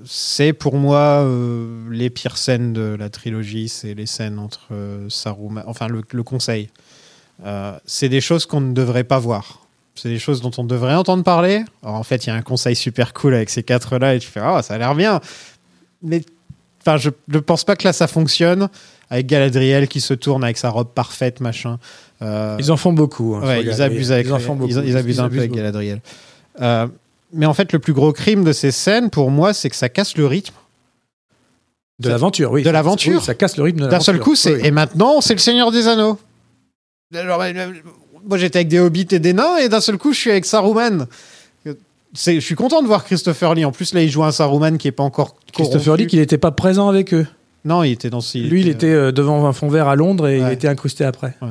C'est 0.05 0.53
pour 0.53 0.75
moi 0.75 1.23
euh, 1.23 1.87
les 1.91 2.09
pires 2.09 2.37
scènes 2.37 2.73
de 2.73 2.95
la 2.97 3.09
trilogie, 3.09 3.69
c'est 3.69 3.93
les 3.93 4.05
scènes 4.05 4.39
entre 4.39 4.67
euh, 4.71 5.09
Saruman, 5.09 5.63
enfin 5.67 5.87
le, 5.87 6.01
le 6.11 6.23
conseil. 6.23 6.69
Euh, 7.45 7.77
c'est 7.85 8.09
des 8.09 8.21
choses 8.21 8.45
qu'on 8.45 8.61
ne 8.61 8.73
devrait 8.73 9.03
pas 9.03 9.19
voir. 9.19 9.61
C'est 9.95 10.09
des 10.09 10.19
choses 10.19 10.41
dont 10.41 10.51
on 10.57 10.63
devrait 10.63 10.93
entendre 10.95 11.23
parler. 11.23 11.63
Alors, 11.83 11.95
en 11.95 12.03
fait, 12.03 12.25
il 12.25 12.29
y 12.29 12.31
a 12.31 12.35
un 12.35 12.41
conseil 12.41 12.75
super 12.75 13.13
cool 13.13 13.33
avec 13.33 13.49
ces 13.49 13.63
quatre 13.63 13.97
là 13.97 14.13
et 14.15 14.19
tu 14.19 14.27
fais 14.27 14.41
ah 14.43 14.61
ça 14.61 14.75
a 14.75 14.77
l'air 14.77 14.93
bien. 14.95 15.21
Mais 16.01 16.21
enfin 16.81 16.97
je 16.97 17.09
ne 17.29 17.39
pense 17.39 17.63
pas 17.63 17.75
que 17.75 17.85
là 17.87 17.93
ça 17.93 18.07
fonctionne 18.07 18.69
avec 19.09 19.27
Galadriel 19.27 19.87
qui 19.87 20.01
se 20.01 20.13
tourne 20.13 20.43
avec 20.43 20.57
sa 20.57 20.69
robe 20.69 20.89
parfaite 20.93 21.39
machin. 21.39 21.79
Euh, 22.21 22.57
Ils 22.59 22.71
en 22.71 22.77
font 22.77 22.93
beaucoup. 22.93 23.35
hein, 23.35 23.41
Ouais, 23.45 23.63
ils 23.63 23.81
abusent 23.81 24.11
avec 24.11 24.27
Ils 24.27 24.31
ils, 24.69 24.89
ils 24.89 24.97
abusent 24.97 25.19
un 25.19 25.29
peu 25.29 25.39
avec. 25.39 25.51
Galadriel. 25.51 26.01
Mais 27.35 27.45
en 27.45 27.53
fait, 27.53 27.73
le 27.73 27.79
plus 27.79 27.93
gros 27.93 28.13
crime 28.13 28.43
de 28.43 28.51
ces 28.53 28.71
scènes, 28.71 29.09
pour 29.09 29.29
moi, 29.29 29.53
c'est 29.53 29.69
que 29.69 29.75
ça 29.75 29.89
casse 29.89 30.15
le 30.17 30.25
rythme. 30.25 30.53
De 31.99 32.09
l'aventure, 32.09 32.51
oui. 32.51 32.63
De 32.63 32.69
l'aventure. 32.69 33.19
Oui, 33.19 33.23
ça 33.25 33.35
casse 33.35 33.55
le 33.57 33.63
rythme 33.63 33.79
de 33.79 33.83
D'un 33.85 33.91
l'aventure. 33.91 34.13
seul 34.13 34.19
coup, 34.21 34.35
c'est 34.35 34.55
Oui, 34.55 34.61
et 34.63 34.71
maintenant, 34.71 35.21
c'est 35.21 35.33
le 35.33 35.39
Seigneur 35.39 35.71
des 35.71 35.87
Anneaux. 35.87 36.17
Alors, 37.13 37.41
euh, 37.41 37.53
moi, 38.27 38.37
j'étais 38.37 38.59
avec 38.59 38.67
des 38.67 38.79
hobbits 38.79 39.07
et 39.11 39.19
des 39.19 39.33
nains, 39.33 39.57
et 39.57 39.69
d'un 39.69 39.79
seul 39.81 39.97
coup, 39.97 40.11
je 40.11 40.19
suis 40.19 40.31
avec 40.31 40.45
Saruman. 40.45 41.07
Je 41.65 42.39
suis 42.39 42.55
content 42.55 42.81
de 42.81 42.87
voir 42.87 43.03
Christopher 43.03 43.53
Lee. 43.55 43.65
En 43.65 43.71
plus, 43.71 43.93
là, 43.93 44.01
il 44.01 44.09
joue 44.09 44.23
un 44.23 44.31
Saruman 44.31 44.77
qui 44.77 44.87
est 44.87 44.91
pas 44.93 45.03
encore 45.03 45.35
Christopher 45.53 45.83
corrompu. 45.85 46.03
Lee, 46.03 46.07
qu'il 46.07 46.19
n'était 46.19 46.37
pas 46.37 46.51
présent 46.51 46.87
avec 46.89 47.13
eux. 47.13 47.27
Non, 47.65 47.83
il 47.83 47.91
était 47.91 48.09
dans. 48.09 48.21
ce- 48.21 48.37
Lui, 48.37 48.61
il 48.61 48.69
était 48.69 48.87
euh, 48.93 49.11
devant 49.11 49.45
un 49.47 49.53
fond 49.53 49.67
vert 49.69 49.87
à 49.89 49.95
Londres 49.95 50.27
et 50.27 50.37
il 50.39 50.47
était 50.49 50.67
incrusté 50.69 51.03
après. 51.03 51.35
Ouais. 51.41 51.49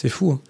C'est 0.00 0.08
fou. 0.08 0.30
hein. 0.30 0.40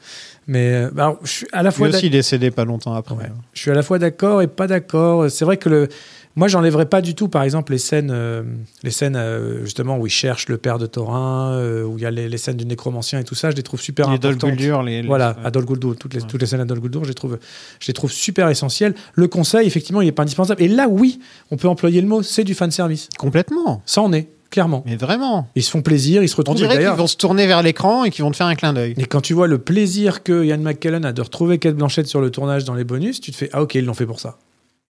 Mais 0.47 0.75
euh, 0.75 0.91
bah, 0.93 1.19
je 1.23 1.29
suis 1.31 1.47
à 1.53 1.63
la 1.63 1.71
Lui 1.71 1.77
fois 1.77 1.89
aussi, 1.89 2.01
il 2.01 2.07
est 2.09 2.19
décédé 2.19 2.51
pas 2.51 2.67
longtemps 2.67 2.93
après. 2.93 3.15
Ouais. 3.15 3.31
Je 3.55 3.61
suis 3.63 3.71
à 3.71 3.75
la 3.75 3.83
fois 3.83 3.99
d'accord 3.99 4.43
et 4.43 4.47
pas 4.47 4.67
d'accord. 4.67 5.31
C'est 5.31 5.47
vrai 5.47 5.57
que 5.57 5.71
le, 5.71 5.89
moi, 6.37 6.49
j'enlèverais 6.49 6.85
pas 6.85 7.01
du 7.01 7.15
tout, 7.15 7.29
par 7.29 7.43
exemple, 7.45 7.73
les 7.73 7.79
scènes, 7.79 8.11
euh, 8.13 8.43
les 8.83 8.91
scènes 8.91 9.17
euh, 9.17 9.63
justement 9.65 9.97
où 9.97 10.07
il 10.07 10.11
cherche 10.11 10.49
le 10.51 10.59
père 10.59 10.77
de 10.79 10.85
Thorin, 10.85 11.53
euh, 11.55 11.83
où 11.85 11.97
il 11.97 12.03
y 12.03 12.07
a 12.07 12.11
les, 12.11 12.29
les 12.29 12.37
scènes 12.37 12.59
du 12.59 12.67
nécromancien 12.67 13.21
et 13.21 13.25
tout 13.25 13.35
ça. 13.35 13.51
Je 13.51 13.57
les 13.57 13.63
trouve 13.63 13.81
super 13.81 14.09
Les 14.11 14.17
importantes. 14.17 14.51
Guldur, 14.51 14.83
les- 14.83 15.01
les- 15.01 15.09
voilà, 15.09 15.35
à 15.43 15.51
Dol 15.51 15.65
Guldur, 15.65 15.97
toutes 15.97 16.13
les, 16.13 16.21
toutes 16.21 16.41
les 16.43 16.47
scènes 16.47 16.61
à 16.61 16.67
Dol 16.67 16.81
Guldur, 16.81 17.05
je 17.05 17.09
les 17.09 17.15
trouve, 17.15 17.39
je 17.81 17.87
les 17.87 17.95
trouve 17.95 18.13
super 18.13 18.51
essentielles. 18.51 18.95
Le 19.15 19.29
conseil, 19.29 19.67
effectivement, 19.67 20.03
il 20.03 20.09
est 20.09 20.13
pas 20.13 20.25
indispensable. 20.25 20.63
Et 20.63 20.69
là, 20.69 20.89
oui, 20.91 21.21
on 21.51 21.57
peut 21.57 21.69
employer 21.69 22.03
le 22.03 22.07
mot, 22.07 22.23
c'est 22.23 22.45
du 22.45 22.55
fan 22.55 22.71
service. 22.71 23.09
Complètement. 23.19 23.83
Ça 23.87 24.03
en 24.03 24.13
est, 24.13 24.29
clairement. 24.51 24.83
Mais 24.87 24.97
vraiment. 24.97 25.49
Ils 25.55 25.63
se 25.63 25.71
font 25.71 25.83
plaisir, 25.83 26.23
ils 26.23 26.29
se 26.29 26.35
On 26.35 26.39
retrouvent. 26.39 26.57
et 26.57 26.61
dirait 26.61 26.79
qu'ils 26.79 26.89
vont 26.89 27.07
se 27.07 27.17
tourner 27.17 27.47
vers 27.47 27.63
l'écran 27.63 28.05
et 28.05 28.11
qu'ils 28.11 28.25
vont 28.25 28.31
te 28.31 28.37
faire 28.37 28.47
un 28.47 28.55
clin 28.55 28.73
d'œil. 28.73 28.95
et 28.97 29.05
quand 29.07 29.21
tu 29.21 29.35
vois 29.35 29.47
le 29.47 29.59
plaisir 29.59 30.23
que 30.23 30.45
Ian 30.45 30.59
McKellen 30.59 31.05
a 31.05 31.13
de 31.13 31.21
retrouver 31.23 31.59
Kate 31.59 31.77
Blanchett 31.77 32.07
sur 32.07 32.21
le 32.21 32.31
tournage 32.31 32.65
dans 32.65 32.75
les 32.75 32.85
bonus, 32.85 33.21
tu 33.21 33.31
te 33.33 33.37
fais 33.37 33.51
ah 33.53 33.63
ok 33.63 33.75
ils 33.77 33.85
l'ont 33.85 33.95
fait 33.95 34.07
pour 34.07 34.21
ça. 34.21 34.39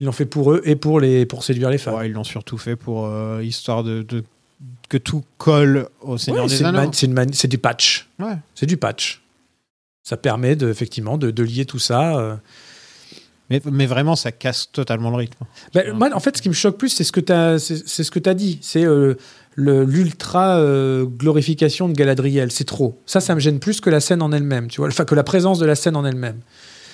Ils 0.01 0.05
l'ont 0.06 0.12
fait 0.12 0.26
pour 0.26 0.52
eux 0.52 0.62
et 0.64 0.76
pour 0.76 1.01
les 1.01 1.26
pour 1.26 1.43
séduire 1.43 1.70
les. 1.70 1.89
Ouais, 1.89 2.09
ils 2.09 2.12
l'ont 2.12 2.22
surtout 2.24 2.56
fait 2.59 2.76
pour 2.76 3.06
euh, 3.06 3.43
histoire 3.43 3.82
de, 3.82 4.02
de- 4.02 4.22
que 4.89 4.97
tout 4.97 5.24
colle 5.39 5.89
au 6.01 6.18
Seigneur 6.18 6.44
Ouais, 6.44 6.51
des 6.51 6.62
Anneaux. 6.64 6.90
c'est 7.32 7.48
du 7.48 7.59
patch. 7.59 8.09
Ouais. 8.18 8.36
C'est 8.55 8.66
du 8.66 8.76
patch. 8.76 9.22
Ça 10.05 10.16
permet 10.16 10.56
de, 10.56 10.68
effectivement 10.70 11.18
de, 11.18 11.30
de 11.30 11.43
lier 11.43 11.64
tout 11.64 11.78
ça. 11.78 12.16
euh. 12.18 12.36
Mais, 13.51 13.60
mais 13.70 13.86
vraiment, 13.86 14.14
ça 14.16 14.30
casse 14.30 14.70
totalement 14.72 15.10
le 15.10 15.16
rythme. 15.16 15.44
Ben, 15.74 15.93
moi, 15.94 16.10
en 16.12 16.20
fait, 16.20 16.36
ce 16.36 16.43
qui 16.43 16.48
me 16.48 16.55
choque 16.55 16.76
plus, 16.76 16.90
c'est 16.90 17.05
ce 17.05 17.12
que 17.12 17.20
tu 17.20 17.32
as, 17.32 17.59
c'est 17.59 18.05
ce 18.05 18.10
que 18.10 18.26
as 18.28 18.35
dit. 18.35 18.59
C'est 18.62 18.85
euh, 18.85 19.14
l'ultra 19.59 20.59
euh, 20.59 21.05
glorification 21.05 21.89
de 21.89 21.93
Galadriel. 21.94 22.51
C'est 22.52 22.64
trop. 22.64 23.01
Ça, 23.06 23.20
ça 23.20 23.35
me 23.35 23.40
gêne 23.40 23.59
plus 23.59 23.80
que 23.80 23.90
la 23.90 24.01
scène 24.01 24.22
en 24.22 24.32
elle-même. 24.32 24.68
Tu 24.68 24.80
vois, 24.80 24.89
enfin 24.89 25.05
que 25.05 25.14
la 25.14 25.24
présence 25.24 25.59
de 25.59 25.66
la 25.66 25.74
scène 25.74 25.97
en 25.97 26.05
elle-même. 26.05 26.40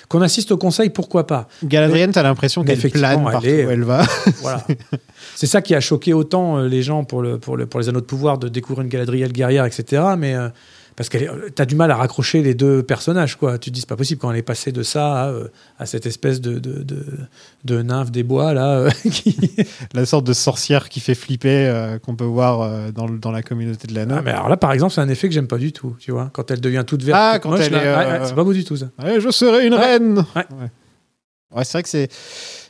Qu'on 0.07 0.21
assiste 0.21 0.51
au 0.51 0.57
conseil, 0.57 0.89
pourquoi 0.91 1.25
pas 1.25 1.47
Galadriel, 1.63 2.11
t'as 2.11 2.21
l'impression 2.21 2.63
qu'elle 2.63 2.77
plane 2.77 3.23
elle 3.25 3.31
partout 3.31 3.47
est- 3.47 3.65
où 3.65 3.69
elle 3.71 3.83
va. 3.83 4.03
Voilà. 4.41 4.63
C'est 5.35 5.47
ça 5.47 5.61
qui 5.63 5.73
a 5.73 5.79
choqué 5.79 6.13
autant 6.13 6.57
euh, 6.59 6.67
les 6.67 6.83
gens 6.83 7.03
pour, 7.03 7.21
le, 7.23 7.39
pour, 7.39 7.57
le, 7.57 7.65
pour 7.65 7.79
les 7.79 7.89
anneaux 7.89 8.01
de 8.01 8.05
pouvoir 8.05 8.37
de 8.37 8.47
découvrir 8.47 8.83
une 8.83 8.89
Galadriel 8.89 9.31
guerrière, 9.31 9.65
etc. 9.65 10.03
Mais 10.17 10.35
euh, 10.35 10.49
parce 10.95 11.09
que 11.09 11.49
t'as 11.49 11.65
du 11.65 11.75
mal 11.75 11.91
à 11.91 11.95
raccrocher 11.97 12.41
les 12.41 12.53
deux 12.53 12.81
personnages, 12.83 13.35
quoi. 13.35 13.57
Tu 13.57 13.69
te 13.69 13.75
dis, 13.75 13.81
c'est 13.81 13.89
pas 13.89 13.97
possible 13.97 14.21
quand 14.21 14.31
elle 14.31 14.37
est 14.37 14.41
passée 14.41 14.71
de 14.71 14.81
ça 14.83 15.23
à, 15.23 15.27
euh, 15.27 15.47
à 15.77 15.85
cette 15.85 16.05
espèce 16.05 16.39
de, 16.41 16.57
de, 16.59 16.83
de, 16.83 17.05
de 17.65 17.81
nymphe 17.81 18.11
des 18.11 18.23
bois, 18.23 18.53
là. 18.53 18.77
euh, 18.79 18.89
qui... 19.11 19.37
La 19.93 20.05
sorte 20.05 20.25
de 20.25 20.33
sorcière 20.33 20.87
qui 20.89 20.99
fait 21.01 21.15
flipper 21.15 21.67
euh, 21.67 21.99
qu'on 21.99 22.15
peut 22.15 22.23
voir 22.23 22.61
euh, 22.61 22.91
dans, 22.91 23.31
la 23.31 23.41
communauté 23.43 23.87
de 23.87 23.93
l'anneau. 23.95 24.15
Ah, 24.17 24.21
mais 24.23 24.31
alors 24.31 24.47
là, 24.49 24.57
par 24.57 24.71
exemple, 24.71 24.93
c'est 24.93 25.01
un 25.01 25.09
effet 25.09 25.27
que 25.27 25.33
j'aime 25.33 25.47
pas 25.47 25.57
du 25.57 25.73
tout, 25.73 25.95
tu 25.99 26.11
vois. 26.11 26.29
Quand 26.33 26.49
elle 26.51 26.61
devient 26.61 26.83
toute 26.87 27.03
verte, 27.03 27.19
Ah, 27.21 27.33
toute 27.33 27.43
quand 27.43 27.49
moche, 27.51 27.61
elle 27.65 27.73
là, 27.73 27.83
est, 28.17 28.21
euh, 28.21 28.25
c'est 28.25 28.35
pas 28.35 28.43
beau 28.43 28.53
du 28.53 28.63
tout, 28.63 28.77
ça. 28.77 28.87
Ouais, 29.03 29.19
je 29.19 29.29
serai 29.31 29.67
une 29.67 29.73
Ouais. 29.73 29.79
reine. 29.79 30.17
Ouais. 30.35 30.45
Ouais, 30.51 30.69
Ouais, 31.55 31.63
c'est 31.63 31.73
vrai 31.73 31.83
que 31.83 31.89
c'est 31.89 32.09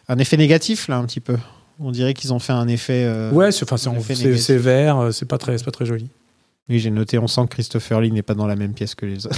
un 0.07 0.17
effet 0.17 0.37
négatif 0.37 0.87
là, 0.87 0.97
un 0.97 1.05
petit 1.05 1.19
peu. 1.19 1.37
On 1.79 1.91
dirait 1.91 2.13
qu'ils 2.13 2.33
ont 2.33 2.39
fait 2.39 2.53
un 2.53 2.67
effet. 2.67 3.03
euh, 3.05 3.31
ouais, 3.31 3.51
c'est 3.51 3.63
enfin, 3.65 3.77
c'est- 3.77 3.89
euh, 3.89 5.25
pas, 5.27 5.37
très- 5.37 5.57
c'est 5.57 5.65
pas 5.65 5.71
très 5.71 5.85
joli. 5.85 6.09
Oui, 6.67 6.79
j'ai 6.79 6.89
noté. 6.89 7.19
On 7.19 7.27
sent 7.27 7.41
que 7.43 7.49
Christopher 7.49 8.01
Lee 8.01 8.11
n'est 8.11 8.23
pas 8.23 8.33
dans 8.33 8.47
la 8.47 8.55
même 8.55 8.73
pièce 8.73 8.95
que 8.95 9.05
les 9.05 9.27
autres. 9.27 9.37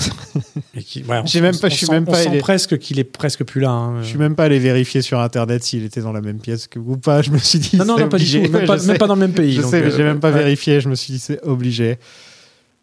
Et 0.75 0.81
qui- 0.81 1.03
ouais, 1.03 1.19
on- 1.21 1.25
J'ai 1.25 1.41
même 1.41 1.55
on- 1.55 1.59
pas- 1.59 1.67
on 1.67 1.69
je 1.69 1.75
suis 1.75 1.85
sent- 1.85 1.91
même 1.91 2.05
on 2.07 2.11
pas 2.11 2.23
sent 2.23 2.29
allé- 2.29 2.37
presque 2.39 2.77
qu'il 2.77 2.99
est 2.99 3.03
presque 3.03 3.43
plus 3.43 3.59
là. 3.59 3.69
hein. 3.69 4.01
Je 4.01 4.07
suis 4.07 4.17
même 4.17 4.33
pas 4.35 4.45
allé 4.45 4.59
vérifier 4.59 5.01
sur 5.01 5.19
internet 5.19 5.61
s'il 5.63 5.83
était 5.83 5.99
dans 6.01 6.13
la 6.13 6.21
même 6.21 6.39
pièce 6.39 6.67
que, 6.67 6.79
ou 6.79 6.95
pas. 6.95 7.21
Je 7.21 7.31
me 7.31 7.37
suis 7.37 7.59
dit. 7.59 7.75
Non, 7.75 7.83
non, 7.83 7.97
non, 7.99 8.07
pas 8.07 8.17
du 8.17 8.25
tout. 8.31 8.39
Même 8.39 8.53
Ouais, 8.55 8.65
pas, 8.65 8.77
même 8.81 8.97
pas 8.97 9.07
dans 9.07 9.15
le 9.15 9.19
même 9.19 9.33
pays. 9.33 9.53
Je 9.55 9.61
donc, 9.61 9.71
sais, 9.71 9.81
euh, 9.83 9.91
j'ai 9.95 10.03
même 10.03 10.21
pas 10.21 10.31
ouais. 10.31 10.37
vérifié. 10.39 10.79
Je 10.79 10.87
me 10.87 10.95
suis 10.95 11.11
dit 11.13 11.19
c'est 11.19 11.43
obligé. 11.43 11.99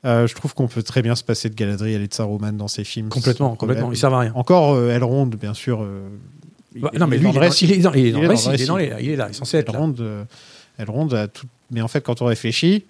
Euh, 0.04 0.26
je 0.26 0.34
trouve 0.34 0.52
qu'on 0.52 0.68
peut 0.68 0.82
très 0.82 1.00
bien 1.00 1.14
se 1.14 1.24
passer 1.24 1.48
de 1.48 1.54
Galadriel 1.54 2.02
et 2.02 2.08
de 2.08 2.12
Saruman 2.12 2.52
dans 2.52 2.68
ces 2.68 2.84
films. 2.84 3.08
Complètement, 3.08 3.56
complètement. 3.56 3.84
problème. 3.84 3.96
Ils 3.96 3.98
servent 3.98 4.12
à 4.14 4.18
rien. 4.20 4.32
Encore 4.34 4.74
euh, 4.74 4.90
Elrond, 4.90 5.24
bien 5.24 5.54
sûr. 5.54 5.80
euh, 5.82 6.06
Bah, 6.76 6.90
il- 6.92 6.98
non, 7.00 7.06
mais 7.06 7.16
il 7.16 7.22
lui, 7.22 7.30
il 7.30 7.36
est 7.36 7.38
dans- 7.40 7.50
il 7.62 7.70
est 7.72 7.78
dans 7.78 7.92
il 7.94 8.06
est 8.08 8.12
dans 8.12 8.20
le 8.20 8.28
récit, 8.28 8.48
il 8.48 8.60
est 8.60 8.64
il 8.64 9.16
là, 9.16 9.28
il 9.28 9.30
est 9.30 9.32
censé 9.32 9.56
être 9.56 9.72
là. 9.72 9.78
Elrond, 9.78 9.94
euh, 10.00 10.24
Elrond 10.78 11.08
a 11.14 11.28
tout. 11.28 11.46
Mais 11.70 11.80
en 11.80 11.88
fait, 11.88 12.02
quand 12.02 12.20
on 12.20 12.26
réfléchit, 12.26 12.84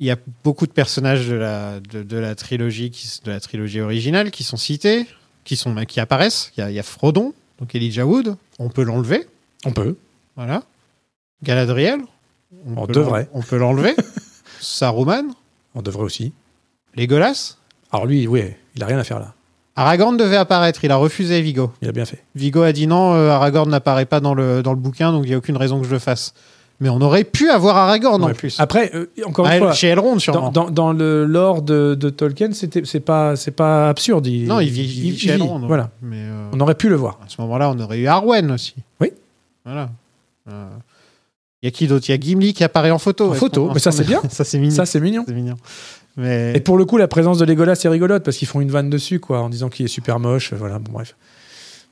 il 0.00 0.06
y 0.06 0.10
a 0.10 0.16
beaucoup 0.44 0.66
de 0.66 0.72
personnages 0.72 1.26
de 1.28 1.34
la, 1.34 1.80
de, 1.80 2.02
de 2.02 2.16
la 2.16 2.34
trilogie, 2.34 2.90
qui, 2.90 3.06
s- 3.06 3.20
de 3.24 3.30
la 3.30 3.40
trilogie 3.40 3.80
originale, 3.80 4.30
qui 4.30 4.44
sont 4.44 4.56
cités, 4.56 5.06
qui 5.44 5.56
sont, 5.56 5.74
qui 5.86 5.98
apparaissent. 6.00 6.52
Il 6.56 6.60
y 6.60 6.62
a, 6.62 6.70
il 6.70 6.74
y 6.74 6.78
a 6.78 6.82
Frodon, 6.82 7.32
donc 7.58 7.74
Elijah 7.74 8.06
Wood. 8.06 8.36
On 8.58 8.68
peut 8.68 8.82
l'enlever. 8.82 9.26
On 9.64 9.72
peut. 9.72 9.96
Voilà. 10.36 10.62
Galadriel. 11.42 12.00
On 12.76 12.86
peut 12.86 12.92
devrait. 12.92 13.28
On 13.32 13.42
peut 13.42 13.56
l'enlever. 13.56 13.94
Saruman. 14.60 15.34
On 15.74 15.82
devrait 15.82 16.04
aussi. 16.04 16.32
Legolas. 16.94 17.56
Alors 17.92 18.06
lui, 18.06 18.26
oui, 18.26 18.42
il 18.76 18.82
a 18.82 18.86
rien 18.86 18.98
à 18.98 19.04
faire 19.04 19.18
là. 19.20 19.34
Aragorn 19.76 20.16
devait 20.16 20.36
apparaître. 20.36 20.82
Il 20.84 20.90
a 20.90 20.96
refusé 20.96 21.40
Vigo. 21.40 21.72
Il 21.82 21.88
a 21.88 21.92
bien 21.92 22.04
fait. 22.04 22.24
Vigo 22.34 22.62
a 22.62 22.72
dit 22.72 22.86
non, 22.88 23.14
euh, 23.14 23.30
Aragorn 23.30 23.68
n'apparaît 23.70 24.06
pas 24.06 24.18
dans 24.20 24.34
le, 24.34 24.62
dans 24.62 24.72
le 24.72 24.78
bouquin, 24.80 25.12
donc 25.12 25.24
il 25.24 25.28
n'y 25.28 25.34
a 25.34 25.38
aucune 25.38 25.56
raison 25.56 25.80
que 25.80 25.86
je 25.86 25.92
le 25.92 26.00
fasse. 26.00 26.34
Mais 26.80 26.88
on 26.88 27.00
aurait 27.00 27.24
pu 27.24 27.50
avoir 27.50 27.76
Aragorn 27.76 28.22
en 28.22 28.32
plus. 28.32 28.60
Après, 28.60 28.90
euh, 28.94 29.06
encore 29.26 29.46
une 29.46 29.52
Ah, 29.52 29.58
fois, 29.58 29.72
chez 29.72 29.88
Elrond, 29.88 30.18
sûrement. 30.20 30.50
dans, 30.52 30.70
dans 30.70 30.92
le 30.92 31.24
lore 31.24 31.62
de, 31.62 31.96
de 31.98 32.08
Tolkien, 32.08 32.52
c'était 32.52 32.82
c'est 32.84 33.00
pas 33.00 33.34
c'est 33.34 33.50
pas 33.50 33.88
absurde. 33.88 34.26
Il, 34.28 34.46
non, 34.46 34.60
il 34.60 34.70
vit, 34.70 34.82
il 34.84 35.10
vit 35.12 35.18
chez 35.18 35.30
Elrond. 35.30 35.58
donc. 35.58 35.66
Voilà, 35.68 35.90
Mais 36.02 36.18
euh, 36.20 36.48
on 36.52 36.60
aurait 36.60 36.76
pu 36.76 36.88
le 36.88 36.94
voir. 36.94 37.18
à 37.24 37.28
ce 37.28 37.40
moment-là, 37.40 37.70
on 37.74 37.80
aurait 37.80 37.98
eu 37.98 38.06
Arwen 38.06 38.50
aussi. 38.52 38.74
Oui. 39.00 39.10
Voilà. 39.64 39.90
Euh, 40.48 40.68
Il 41.62 41.66
y 41.66 41.68
a 41.68 41.70
qui 41.72 41.88
d'autre? 41.88 42.04
Il 42.08 42.12
y 42.12 42.14
a 42.14 42.20
Gimli 42.20 42.54
qui 42.54 42.62
apparaît 42.62 42.92
en 42.92 42.98
photo. 42.98 43.30
En 43.32 43.34
photo, 43.34 43.70
mais 43.74 43.80
ça, 43.80 43.90
c'est 43.90 44.02
est- 44.04 44.06
bien. 44.06 44.20
ça 44.30 44.44
c'est 44.44 44.58
mignon. 44.60 44.74
Ça, 44.76 44.86
c'est 44.86 45.00
mignon. 45.00 45.24
c'est 45.26 45.34
mignon. 45.34 45.56
Mais 46.16 46.52
Et 46.56 46.60
pour 46.60 46.78
le 46.78 46.84
coup, 46.84 46.96
la 46.96 47.08
présence 47.08 47.38
de 47.38 47.44
Legolas 47.44 47.80
est 47.84 47.88
rigolote 47.88 48.22
parce 48.24 48.36
qu'ils 48.36 48.46
font 48.48 48.60
une 48.60 48.70
vanne 48.70 48.88
dessus, 48.90 49.18
quoi, 49.20 49.40
en 49.40 49.48
disant 49.48 49.68
qu'il 49.68 49.84
est 49.84 49.88
super 49.88 50.20
moche. 50.20 50.52
Voilà, 50.52 50.78
bon, 50.78 50.92
bref. 50.92 51.16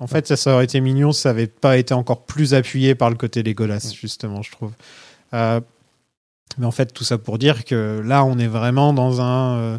En 0.00 0.06
fait, 0.06 0.26
ça, 0.26 0.36
ça 0.36 0.54
aurait 0.54 0.64
été 0.64 0.80
mignon 0.80 1.12
si 1.12 1.22
ça 1.22 1.30
avait 1.30 1.46
pas 1.46 1.76
été 1.78 1.94
encore 1.94 2.24
plus 2.24 2.54
appuyé 2.54 2.94
par 2.94 3.08
le 3.10 3.16
côté 3.16 3.42
Legolas, 3.42 3.92
justement, 3.98 4.42
je 4.42 4.50
trouve. 4.50 4.72
Euh, 5.34 5.60
mais 6.58 6.66
en 6.66 6.70
fait, 6.70 6.92
tout 6.92 7.04
ça 7.04 7.18
pour 7.18 7.38
dire 7.38 7.64
que 7.64 8.00
là, 8.04 8.24
on 8.24 8.38
est 8.38 8.46
vraiment 8.46 8.92
dans 8.92 9.20
un, 9.20 9.56
euh, 9.58 9.78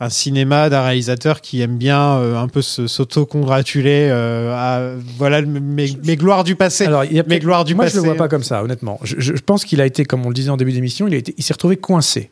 un 0.00 0.08
cinéma 0.10 0.68
d'un 0.68 0.82
réalisateur 0.82 1.40
qui 1.40 1.60
aime 1.60 1.78
bien 1.78 2.16
euh, 2.18 2.36
un 2.36 2.48
peu 2.48 2.62
s'auto-congratuler 2.62 4.08
euh, 4.10 4.52
à 4.54 4.96
voilà 5.18 5.40
mes, 5.42 5.90
mes 6.04 6.16
gloires 6.16 6.44
du 6.44 6.56
passé. 6.56 6.86
Alors, 6.86 7.04
il 7.04 7.12
y 7.12 7.20
a 7.20 7.22
mes 7.22 7.38
gloires 7.38 7.64
du 7.64 7.74
Moi, 7.74 7.84
passé. 7.84 7.96
je 7.96 8.00
le 8.02 8.06
vois 8.08 8.16
pas 8.16 8.28
comme 8.28 8.42
ça, 8.42 8.62
honnêtement. 8.62 8.98
Je, 9.02 9.16
je- 9.20 9.32
pense 9.42 9.64
qu'il 9.64 9.80
a 9.80 9.86
été, 9.86 10.04
comme 10.04 10.24
on 10.26 10.28
le 10.28 10.34
disait 10.34 10.50
en 10.50 10.56
début 10.56 10.72
d'émission, 10.72 11.06
il, 11.06 11.14
a 11.14 11.18
été- 11.18 11.34
il 11.38 11.44
s'est 11.44 11.54
retrouvé 11.54 11.76
coincé 11.76 12.30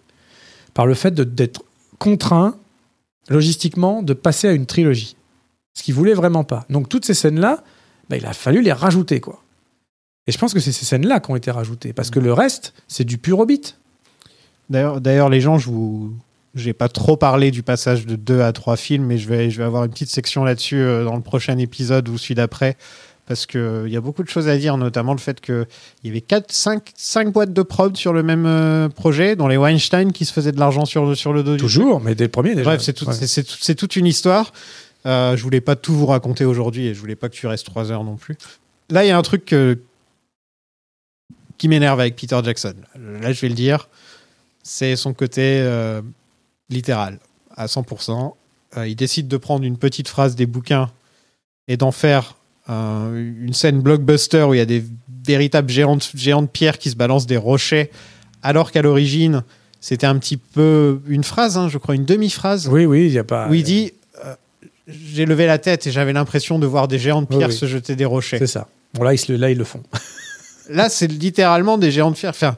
par 0.75 0.87
le 0.87 0.95
fait 0.95 1.15
d'être 1.15 1.63
contraint, 1.99 2.57
logistiquement, 3.29 4.03
de 4.03 4.13
passer 4.13 4.49
à 4.49 4.53
une 4.53 4.67
trilogie. 4.67 5.17
Ce 5.75 5.83
qu'il 5.83 5.95
voulait 5.95 6.15
vraiment 6.15 6.45
pas. 6.45 6.65
Donc, 6.71 6.89
toutes 6.89 7.05
ces 7.05 7.15
scènes-là, 7.15 7.63
bah, 8.11 8.17
il 8.17 8.27
a 8.27 8.33
fallu 8.33 8.61
les 8.63 8.73
rajouter, 8.73 9.21
quoi. 9.21 9.43
Et 10.27 10.33
je 10.33 10.39
pense 10.39 10.53
que 10.55 10.61
c'est 10.61 10.73
ces 10.73 10.85
scènes-là 10.85 11.21
qui 11.21 11.31
ont 11.31 11.37
été 11.37 11.51
rajoutées. 11.51 11.93
Parce 11.93 12.11
que 12.11 12.21
le 12.21 12.33
reste, 12.33 12.75
c'est 12.89 13.05
du 13.05 13.19
pur 13.19 13.39
Hobbit. 13.41 13.75
D'ailleurs, 14.71 15.01
d'ailleurs, 15.01 15.29
les 15.29 15.41
gens, 15.41 15.59
je 15.59 15.67
vous, 15.69 16.13
j'ai 16.55 16.73
pas 16.73 16.89
trop 16.89 17.17
parlé 17.17 17.51
du 17.51 17.63
passage 17.63 18.07
de 18.07 18.17
2 18.17 18.41
à 18.41 18.53
3 18.53 18.77
films, 18.77 19.05
mais 19.07 19.19
je 19.19 19.29
vais, 19.29 19.51
je 19.51 19.59
vais 19.59 19.65
avoir 19.65 19.85
une 19.85 19.91
petite 19.91 20.11
section 20.11 20.45
là-dessus 20.45 20.77
euh, 20.81 21.05
dans 21.05 21.17
le 21.17 21.23
prochain 21.23 21.59
épisode 21.59 22.09
ou 22.09 22.19
celui 22.19 22.37
d'après, 22.37 22.77
parce 23.27 23.47
que 23.47 23.59
euh, 23.59 23.89
il 23.89 23.93
y 23.93 23.97
a 23.97 24.01
beaucoup 24.01 24.23
de 24.23 24.29
choses 24.29 24.49
à 24.49 24.57
dire, 24.57 24.77
notamment 24.77 25.13
le 25.13 25.19
fait 25.19 25.41
que 25.41 25.67
il 26.05 26.09
y 26.09 26.11
avait 26.11 26.21
4, 26.21 26.53
5, 26.53 26.93
5 26.97 27.33
boîtes 27.33 27.53
de 27.53 27.63
prod 27.63 27.97
sur 27.97 28.13
le 28.13 28.23
même 28.23 28.47
euh, 28.47 28.89
projet, 28.89 29.35
dont 29.35 29.49
les 29.49 29.57
Weinstein 29.57 30.13
qui 30.13 30.25
se 30.25 30.33
faisaient 30.33 30.53
de 30.53 30.61
l'argent 30.61 30.85
sur 30.85 31.05
le, 31.05 31.15
sur 31.17 31.33
le 31.33 31.43
dos. 31.43 31.53
du 31.57 31.59
Toujours, 31.59 32.01
mais 32.01 32.15
dès 32.15 32.25
le 32.25 32.31
premier, 32.31 32.51
déjà. 32.55 32.65
Bref, 32.71 32.81
c'est 32.83 32.93
tout- 32.93 33.07
Ouais. 33.07 33.13
c'est- 33.15 33.27
c'est 33.27 33.43
tout- 33.43 33.57
c'est 33.61 33.75
toute 33.75 33.97
une 33.97 34.07
histoire. 34.07 34.53
Euh, 35.07 35.37
je 35.37 35.43
voulais 35.43 35.61
pas 35.61 35.77
tout 35.77 35.95
vous 35.95 36.07
raconter 36.07 36.45
aujourd'hui 36.45 36.87
et 36.87 36.95
je 36.95 37.01
voulais 37.01 37.17
pas 37.17 37.29
que 37.29 37.35
tu 37.35 37.47
restes 37.47 37.67
trois 37.67 37.91
heures 37.91 38.05
non 38.05 38.17
plus. 38.17 38.37
Là, 38.91 39.05
il 39.05 39.09
y 39.09 39.11
a 39.11 39.19
un 39.19 39.23
truc 39.23 39.45
que- 39.45 39.79
qui 41.59 41.69
m'énerve 41.69 42.01
avec 42.01 42.17
Peter 42.17 42.39
Jackson. 42.45 42.75
Là, 43.21 43.33
je 43.33 43.41
vais 43.41 43.49
le 43.49 43.55
dire. 43.55 43.89
C'est 44.63 44.95
son 44.97 45.13
côté 45.13 45.61
euh, 45.61 46.03
littéral 46.71 47.19
à 47.57 47.67
100%. 47.67 48.37
Euh, 48.77 48.89
il 48.89 48.97
décide 48.97 49.29
de 49.29 49.37
prendre 49.37 49.65
une 49.65 49.77
petite 49.77 50.09
phrase 50.09 50.35
des 50.37 50.47
bouquins 50.47 50.91
et 51.69 51.77
d'en 51.77 51.93
faire 51.93 52.37
euh, 52.69 53.33
une 53.41 53.53
scène 53.55 53.81
blockbuster 53.81 54.43
où 54.45 54.55
il 54.55 54.59
y 54.59 54.61
a 54.61 54.65
des 54.67 54.85
véritables 55.27 55.69
géants 55.71 55.97
de, 55.97 56.47
pierre 56.47 56.79
qui 56.79 56.91
se 56.91 56.97
balancent 56.97 57.27
des 57.27 57.37
rochers, 57.37 57.91
alors 58.43 58.71
qu'à 58.73 58.83
l'origine, 58.83 59.43
c'était 59.81 60.07
un 60.07 60.19
petit 60.19 60.37
peu 60.37 61.01
une 61.07 61.25
phrase, 61.25 61.59
hein, 61.59 61.69
je 61.69 61.79
crois, 61.79 61.95
une 61.95 62.05
demi-phrase 62.05 62.69
Oui, 62.69 62.87
oui, 62.87 63.07
il 63.07 63.13
n'y 63.13 63.19
a 63.19 63.25
pas. 63.25 63.49
où 63.49 63.55
il 63.55 63.63
dit 63.63 63.93
euh, 63.93 63.97
J'ai 64.89 65.25
levé 65.27 65.47
la 65.47 65.59
tête 65.59 65.87
et 65.87 65.93
j'avais 65.93 66.13
l'impression 66.13 66.59
de 66.59 66.67
voir 66.67 66.89
des 66.89 66.99
géants 66.99 67.23
de 67.23 67.27
Oui, 67.31 67.37
pierre 67.39 67.49
oui. 67.51 67.55
se 67.57 67.67
jeter 67.67 67.95
des 67.97 68.05
rochers. 68.05 68.39
C'est 68.39 68.47
ça. 68.47 68.67
Bon, 68.95 69.05
là, 69.05 69.15
ils, 69.15 69.19
se 69.19 69.31
le- 69.33 69.39
là, 69.39 69.51
ils 69.51 69.59
le 69.59 69.65
font. 69.65 69.83
Là, 70.69 70.89
c'est 70.89 71.07
littéralement 71.09 71.77
des 71.77 71.91
géants 71.91 72.11
de 72.13 72.17
pierre. 72.17 72.31
Enfin, 72.31 72.57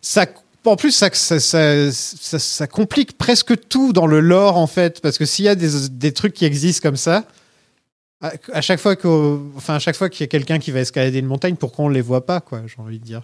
ça, 0.00 0.24
en 0.64 0.76
plus, 0.76 0.92
ça, 0.92 1.10
ça, 1.12 1.40
ça, 1.40 1.90
ça- 1.92 2.38
ça 2.38 2.66
complique 2.66 3.18
presque 3.18 3.68
tout 3.68 3.92
dans 3.92 4.06
le 4.06 4.20
lore, 4.20 4.56
en 4.56 4.66
fait. 4.68 5.00
Parce 5.00 5.18
que 5.18 5.24
s'il 5.24 5.44
y 5.44 5.48
a 5.48 5.54
des, 5.56 5.88
des 5.90 6.12
trucs 6.12 6.32
qui 6.34 6.44
existent 6.44 6.88
comme 6.88 6.96
ça, 6.96 7.24
à, 8.22 8.32
à 8.52 8.60
chaque 8.62 8.80
fois 8.80 8.96
qu'au- 8.96 9.52
enfin, 9.56 9.74
à 9.74 9.78
chaque 9.78 9.94
fois 9.96 10.08
qu'il 10.08 10.22
y 10.22 10.24
a 10.24 10.26
quelqu'un 10.28 10.58
qui 10.58 10.70
va 10.70 10.80
escalader 10.80 11.18
une 11.18 11.26
montagne, 11.26 11.54
pourquoi 11.56 11.84
on 11.84 11.88
ne 11.90 11.94
les 11.94 12.00
voit 12.00 12.24
pas, 12.24 12.40
quoi, 12.40 12.62
j'ai 12.66 12.80
envie 12.82 12.98
de 12.98 13.04
dire? 13.04 13.22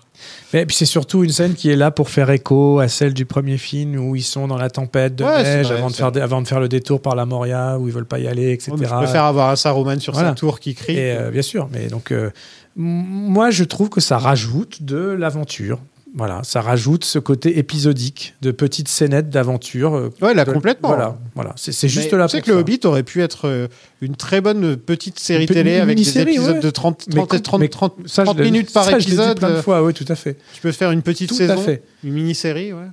Et 0.53 0.67
puis 0.67 0.77
c'est 0.77 0.85
surtout 0.87 1.25
une 1.25 1.31
scène 1.31 1.55
qui 1.55 1.71
est 1.71 1.77
là 1.77 1.91
pour 1.91 2.11
faire 2.11 2.29
écho 2.31 2.79
à 2.79 2.89
celle 2.89 3.15
du 3.15 3.25
premier 3.25 3.57
film 3.57 3.97
où 3.99 4.17
ils 4.17 4.23
sont 4.23 4.47
dans 4.49 4.59
la 4.59 4.69
tempête 4.71 5.17
de 5.17 5.25
Ouais, 5.25 5.43
neige 5.43 5.67
vrai, 5.67 5.77
avant, 5.79 5.89
de 5.89 5.95
faire, 5.95 6.11
avant 6.23 6.43
de 6.43 6.47
faire 6.49 6.61
le 6.61 6.69
détour 6.69 7.01
par 7.01 7.17
la 7.17 7.25
Moria 7.25 7.79
où 7.79 7.89
ils 7.89 7.95
veulent 7.95 8.05
pas 8.05 8.19
y 8.19 8.29
aller, 8.29 8.53
etc. 8.53 8.73
Ouais, 8.73 8.77
mais 8.81 8.87
je 8.87 8.95
préfère 8.95 9.25
avoir 9.25 9.49
un 9.51 9.57
Saruman 9.57 9.99
sur 9.99 10.13
Voilà. 10.13 10.29
sa 10.31 10.35
tour 10.35 10.61
qui 10.61 10.75
crie. 10.75 10.97
Et, 10.99 11.13
euh, 11.17 11.31
bien 11.31 11.43
sûr, 11.43 11.69
mais 11.73 11.87
donc 11.89 12.13
euh, 12.13 12.31
moi 12.77 13.51
je 13.51 13.65
trouve 13.65 13.89
que 13.89 14.01
ça 14.01 14.19
rajoute 14.19 14.83
de 14.83 14.97
l'aventure. 14.99 15.79
Voilà, 16.15 16.41
ça 16.45 16.61
rajoute 16.61 17.05
ce 17.07 17.19
côté 17.19 17.59
épisodique 17.59 18.35
de 18.43 18.51
petites 18.51 18.89
scénettes 18.89 19.31
d'aventure. 19.31 19.95
euh, 19.97 20.11
Ouais, 20.21 20.35
là, 20.35 20.45
complètement. 20.45 20.89
Voilà, 20.91 21.19
voilà. 21.35 21.55
C'est 21.57 21.89
juste 21.89 22.13
Mais 22.13 22.19
là 22.19 22.29
Tu 22.29 22.37
sais 22.37 22.43
que 22.43 22.51
le. 22.51 22.59
Hobbit 22.59 22.81
aurait 22.85 23.03
pu 23.03 23.23
être 23.23 23.49
euh, 23.49 23.67
une 24.03 24.15
très 24.15 24.43
bonne 24.43 24.77
petite 24.77 25.19
série 25.19 25.45
Une 25.45 25.55
télé 25.55 25.77
une 25.77 25.81
avec 25.81 25.97
des 25.97 26.19
épisodes 26.19 26.57
ouais. 26.57 26.61
de 26.61 26.71
30, 26.71 27.07
Mais 27.09 27.15
30, 27.15 27.29
com- 27.31 27.41
30, 27.41 27.61
mais 27.61 27.69
30, 27.69 27.95
Ça, 28.07 28.23
je 28.23 28.27
30 28.27 28.39
l'ai- 28.39 28.45
minutes 28.45 28.73
par 28.75 28.85
ça, 28.85 28.91
je 28.91 28.97
l'ai 28.97 29.05
dit 29.05 29.13
épisode. 29.13 29.39
plein 29.39 29.49
de 29.51 29.55
euh, 29.55 29.63
fois, 29.63 29.83
oui, 29.83 29.95
tout 29.95 30.05
à 30.09 30.15
fait. 30.15 30.37
Tu 30.53 30.61
peux 30.61 30.73
faire 30.73 30.91
une 30.91 31.01
petite 31.03 31.31
Tout 31.31 31.35
saison, 31.35 31.55
à 31.55 31.57
fait. 31.57 31.83
une 32.05 32.13
mini-série, 32.13 32.75
ouais. 32.75 32.89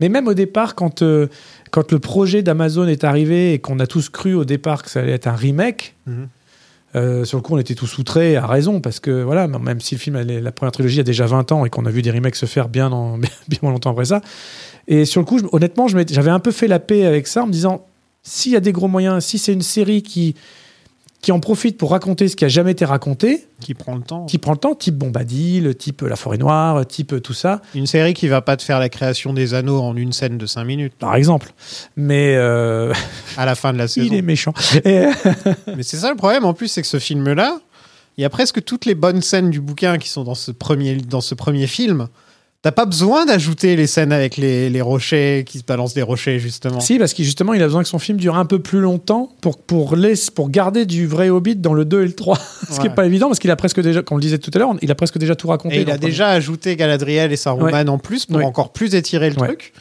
Mais 0.00 0.08
même 0.08 0.26
au 0.26 0.34
départ, 0.34 0.74
quand, 0.74 1.02
euh, 1.02 1.28
quand 1.70 1.92
le 1.92 1.98
projet 2.00 2.42
d'Amazon 2.42 2.86
est 2.88 3.04
arrivé 3.04 3.52
et 3.54 3.58
qu'on 3.60 3.78
a 3.78 3.86
tous 3.86 4.08
cru 4.08 4.34
au 4.34 4.44
départ 4.44 4.82
que 4.82 4.90
ça 4.90 5.00
allait 5.00 5.12
être 5.12 5.28
un 5.28 5.36
remake, 5.36 5.94
Mhm. 6.06 6.28
Euh, 6.96 7.24
sur 7.24 7.36
le 7.38 7.42
coup, 7.42 7.54
on 7.54 7.58
était 7.58 7.74
tous 7.74 7.98
outrés, 7.98 8.36
à 8.36 8.46
raison, 8.46 8.80
parce 8.80 9.00
que 9.00 9.22
voilà, 9.22 9.46
même 9.48 9.80
si 9.80 9.94
le 9.94 10.00
film, 10.00 10.18
la 10.20 10.52
première 10.52 10.72
trilogie 10.72 11.00
a 11.00 11.02
déjà 11.02 11.26
20 11.26 11.52
ans 11.52 11.64
et 11.64 11.70
qu'on 11.70 11.84
a 11.86 11.90
vu 11.90 12.02
des 12.02 12.10
remakes 12.10 12.36
se 12.36 12.46
faire 12.46 12.68
bien, 12.68 12.90
en- 12.92 13.18
bien 13.48 13.58
moins 13.62 13.72
longtemps 13.72 13.90
après 13.90 14.06
ça. 14.06 14.20
Et 14.88 15.04
sur 15.04 15.20
le 15.20 15.26
coup, 15.26 15.38
je- 15.38 15.44
honnêtement, 15.52 15.86
j'avais 15.88 16.30
un 16.30 16.38
peu 16.40 16.52
fait 16.52 16.68
la 16.68 16.78
paix 16.78 17.04
avec 17.04 17.26
ça 17.26 17.42
en 17.42 17.46
me 17.46 17.52
disant 17.52 17.86
s'il 18.22 18.52
y 18.52 18.56
a 18.56 18.60
des 18.60 18.72
gros 18.72 18.88
moyens, 18.88 19.24
si 19.24 19.38
c'est 19.38 19.52
une 19.52 19.62
série 19.62 20.02
qui, 20.02 20.34
qui 21.26 21.32
en 21.32 21.40
profite 21.40 21.76
pour 21.76 21.90
raconter 21.90 22.28
ce 22.28 22.36
qui 22.36 22.44
a 22.44 22.48
jamais 22.48 22.70
été 22.70 22.84
raconté, 22.84 23.48
Qui 23.58 23.74
prend 23.74 23.96
le 23.96 24.02
temps. 24.02 24.26
qui 24.26 24.38
prend 24.38 24.52
le 24.52 24.58
temps, 24.58 24.76
type 24.76 24.94
Bombadil, 24.94 25.74
type 25.74 26.02
La 26.02 26.14
Forêt 26.14 26.38
Noire, 26.38 26.86
type 26.86 27.20
tout 27.20 27.34
ça, 27.34 27.62
Une 27.74 27.88
série 27.88 28.14
qui 28.14 28.28
va 28.28 28.42
pas 28.42 28.56
te 28.56 28.62
faire 28.62 28.78
la 28.78 28.88
création 28.88 29.32
des 29.32 29.52
anneaux 29.52 29.80
en 29.80 29.96
une 29.96 30.12
scène 30.12 30.38
de 30.38 30.46
5 30.46 30.62
minutes 30.62 30.92
par 30.96 31.16
exemple. 31.16 31.52
Mais 31.96 32.36
euh, 32.36 32.92
à 33.36 33.44
la 33.44 33.56
fin 33.56 33.72
de 33.72 33.78
la 33.78 33.88
saison. 33.88 34.06
il 34.06 34.14
est 34.14 34.22
méchant. 34.22 34.54
Et, 34.84 35.06
Mais 35.76 35.82
c'est 35.82 35.96
ça 35.96 36.10
le 36.10 36.16
problème 36.16 36.44
en 36.44 36.54
plus, 36.54 36.68
c'est 36.68 36.82
que 36.82 36.86
ce 36.86 37.00
film-là, 37.00 37.58
il 38.18 38.22
y 38.22 38.24
a 38.24 38.30
presque 38.30 38.62
toutes 38.62 38.84
les 38.84 38.94
bonnes 38.94 39.20
scènes 39.20 39.50
du 39.50 39.60
bouquin 39.60 39.98
qui 39.98 40.08
sont 40.08 40.22
dans 40.22 40.36
ce 40.36 40.52
premier, 40.52 40.94
dans 40.94 41.20
ce 41.20 41.34
premier 41.34 41.66
film. 41.66 42.06
T'as 42.66 42.72
pas 42.72 42.84
besoin 42.84 43.26
d'ajouter 43.26 43.76
les 43.76 43.86
scènes 43.86 44.10
avec 44.10 44.36
les, 44.36 44.68
les 44.70 44.80
rochers 44.80 45.44
qui 45.46 45.60
se 45.60 45.62
balancent 45.62 45.94
des 45.94 46.02
rochers, 46.02 46.40
justement. 46.40 46.80
Si, 46.80 46.98
parce 46.98 47.14
que 47.14 47.22
justement, 47.22 47.54
il 47.54 47.62
a 47.62 47.66
besoin 47.66 47.84
que 47.84 47.88
son 47.88 48.00
film 48.00 48.18
dure 48.18 48.34
un 48.34 48.44
peu 48.44 48.58
plus 48.58 48.80
longtemps 48.80 49.30
pour, 49.40 49.56
pour, 49.58 49.94
laisser, 49.94 50.32
pour 50.32 50.50
garder 50.50 50.84
du 50.84 51.06
vrai 51.06 51.28
Hobbit 51.28 51.54
dans 51.54 51.74
le 51.74 51.84
2 51.84 52.02
et 52.02 52.06
le 52.06 52.12
3. 52.12 52.36
Ce 52.72 52.80
qui 52.80 52.88
n'est 52.88 52.94
pas 52.96 53.06
évident, 53.06 53.28
parce 53.28 53.38
qu'il 53.38 53.52
a 53.52 53.56
presque 53.56 53.80
déjà, 53.80 54.02
comme 54.02 54.16
on 54.16 54.18
le 54.18 54.22
disait 54.22 54.38
tout 54.38 54.50
à 54.52 54.58
l'heure, 54.58 54.74
il 54.82 54.90
a 54.90 54.96
presque 54.96 55.16
déjà 55.16 55.36
tout 55.36 55.46
raconté. 55.46 55.76
Et 55.76 55.80
il 55.82 55.90
a 55.92 55.94
premier. 55.94 56.06
déjà 56.10 56.30
ajouté 56.30 56.74
Galadriel 56.74 57.30
et 57.30 57.36
Saruman 57.36 57.88
en 57.88 57.98
plus 57.98 58.26
pour 58.26 58.38
Ouais. 58.38 58.44
encore 58.44 58.72
plus 58.72 58.96
étirer 58.96 59.30
le 59.30 59.36
truc. 59.36 59.72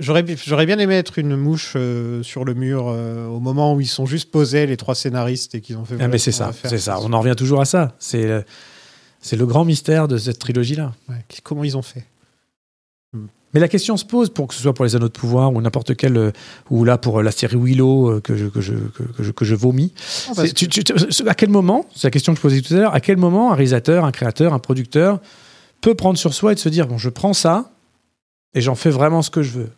J'aurais, 0.00 0.24
bi- 0.24 0.34
j'aurais 0.44 0.66
bien 0.66 0.80
aimé 0.80 0.96
être 0.96 1.20
une 1.20 1.36
mouche 1.36 1.74
euh, 1.76 2.24
sur 2.24 2.44
le 2.44 2.54
mur 2.54 2.86
euh, 2.88 3.28
au 3.28 3.38
moment 3.38 3.74
où 3.74 3.80
ils 3.80 3.86
sont 3.86 4.06
juste 4.06 4.32
posés, 4.32 4.66
les 4.66 4.76
trois 4.76 4.96
scénaristes, 4.96 5.54
et 5.54 5.60
qu'ils 5.60 5.76
ont 5.76 5.84
fait. 5.84 5.94
Ah, 6.00 6.08
mais 6.08 6.18
ce 6.18 6.32
c'est 6.32 6.32
ça, 6.32 6.50
c'est 6.64 6.78
ça. 6.78 6.98
On 7.00 7.12
en 7.12 7.20
revient 7.20 7.36
toujours 7.36 7.60
à 7.60 7.64
ça. 7.64 7.94
C'est 8.00 8.24
le, 8.26 8.44
c'est 9.20 9.36
le 9.36 9.46
grand 9.46 9.64
mystère 9.64 10.08
de 10.08 10.18
cette 10.18 10.40
trilogie-là. 10.40 10.90
Comment 11.44 11.62
ils 11.62 11.76
ont 11.76 11.82
fait? 11.82 12.04
Mais 13.54 13.60
la 13.60 13.68
question 13.68 13.96
se 13.96 14.04
pose 14.04 14.30
pour 14.30 14.48
que 14.48 14.54
ce 14.54 14.60
soit 14.60 14.74
pour 14.74 14.84
les 14.84 14.96
Anneaux 14.96 15.08
de 15.08 15.12
pouvoir 15.12 15.52
ou 15.54 15.60
n'importe 15.62 15.94
quel, 15.96 16.16
euh, 16.16 16.30
ou 16.70 16.84
là 16.84 16.98
pour 16.98 17.20
euh, 17.20 17.22
la 17.22 17.30
série 17.30 17.56
Willow 17.56 18.10
euh, 18.10 18.20
que 18.20 18.36
je, 18.36 18.46
que 18.46 18.60
je, 18.60 18.74
que, 18.74 19.22
je, 19.22 19.30
que 19.30 19.44
je 19.44 19.54
vomis. 19.54 19.92
Tu- 20.52 20.68
tu- 20.68 20.84
tu- 20.84 21.28
à 21.28 21.34
quel 21.34 21.48
moment, 21.50 21.86
c'est 21.94 22.08
la 22.08 22.10
question 22.10 22.32
que 22.32 22.38
je 22.38 22.42
posais 22.42 22.60
tout 22.60 22.74
à 22.74 22.76
l'heure, 22.78 22.94
à 22.94 23.00
quel 23.00 23.16
moment 23.16 23.52
un 23.52 23.54
réalisateur, 23.54 24.04
un 24.04 24.10
créateur, 24.12 24.52
un 24.52 24.58
producteur 24.58 25.20
peut 25.80 25.94
prendre 25.94 26.18
sur 26.18 26.34
soi 26.34 26.52
et 26.52 26.54
de 26.56 26.60
se 26.60 26.68
dire 26.68 26.86
bon, 26.86 26.98
je 26.98 27.08
prends 27.08 27.32
ça 27.32 27.70
et 28.54 28.60
j'en 28.60 28.74
fais 28.74 28.90
vraiment 28.90 29.22
ce 29.22 29.30
que 29.30 29.42
je 29.42 29.52
veux. 29.52 29.70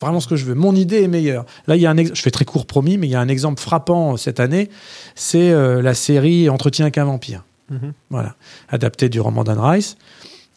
Vraiment 0.00 0.18
ce 0.18 0.26
que 0.26 0.34
je 0.34 0.44
veux. 0.44 0.54
Mon 0.54 0.74
idée 0.74 1.02
est 1.02 1.08
meilleure. 1.08 1.44
Là, 1.68 1.76
il 1.76 1.82
y 1.82 1.86
a 1.86 1.90
un 1.90 1.96
ex- 1.96 2.10
je 2.14 2.22
fais 2.22 2.32
très 2.32 2.44
court 2.44 2.66
promis, 2.66 2.98
mais 2.98 3.06
il 3.06 3.10
y 3.10 3.14
a 3.14 3.20
un 3.20 3.28
exemple 3.28 3.60
frappant 3.60 4.16
cette 4.16 4.40
année. 4.40 4.68
C'est 5.14 5.52
euh, 5.52 5.80
la 5.80 5.94
série 5.94 6.48
Entretien 6.50 6.86
avec 6.86 6.98
un 6.98 7.04
vampire. 7.04 7.44
Mhm. 7.70 7.92
Voilà. 8.10 8.34
Adapté 8.68 9.08
du 9.08 9.20
roman 9.20 9.44
d'Anne 9.44 9.60
Rice. 9.60 9.96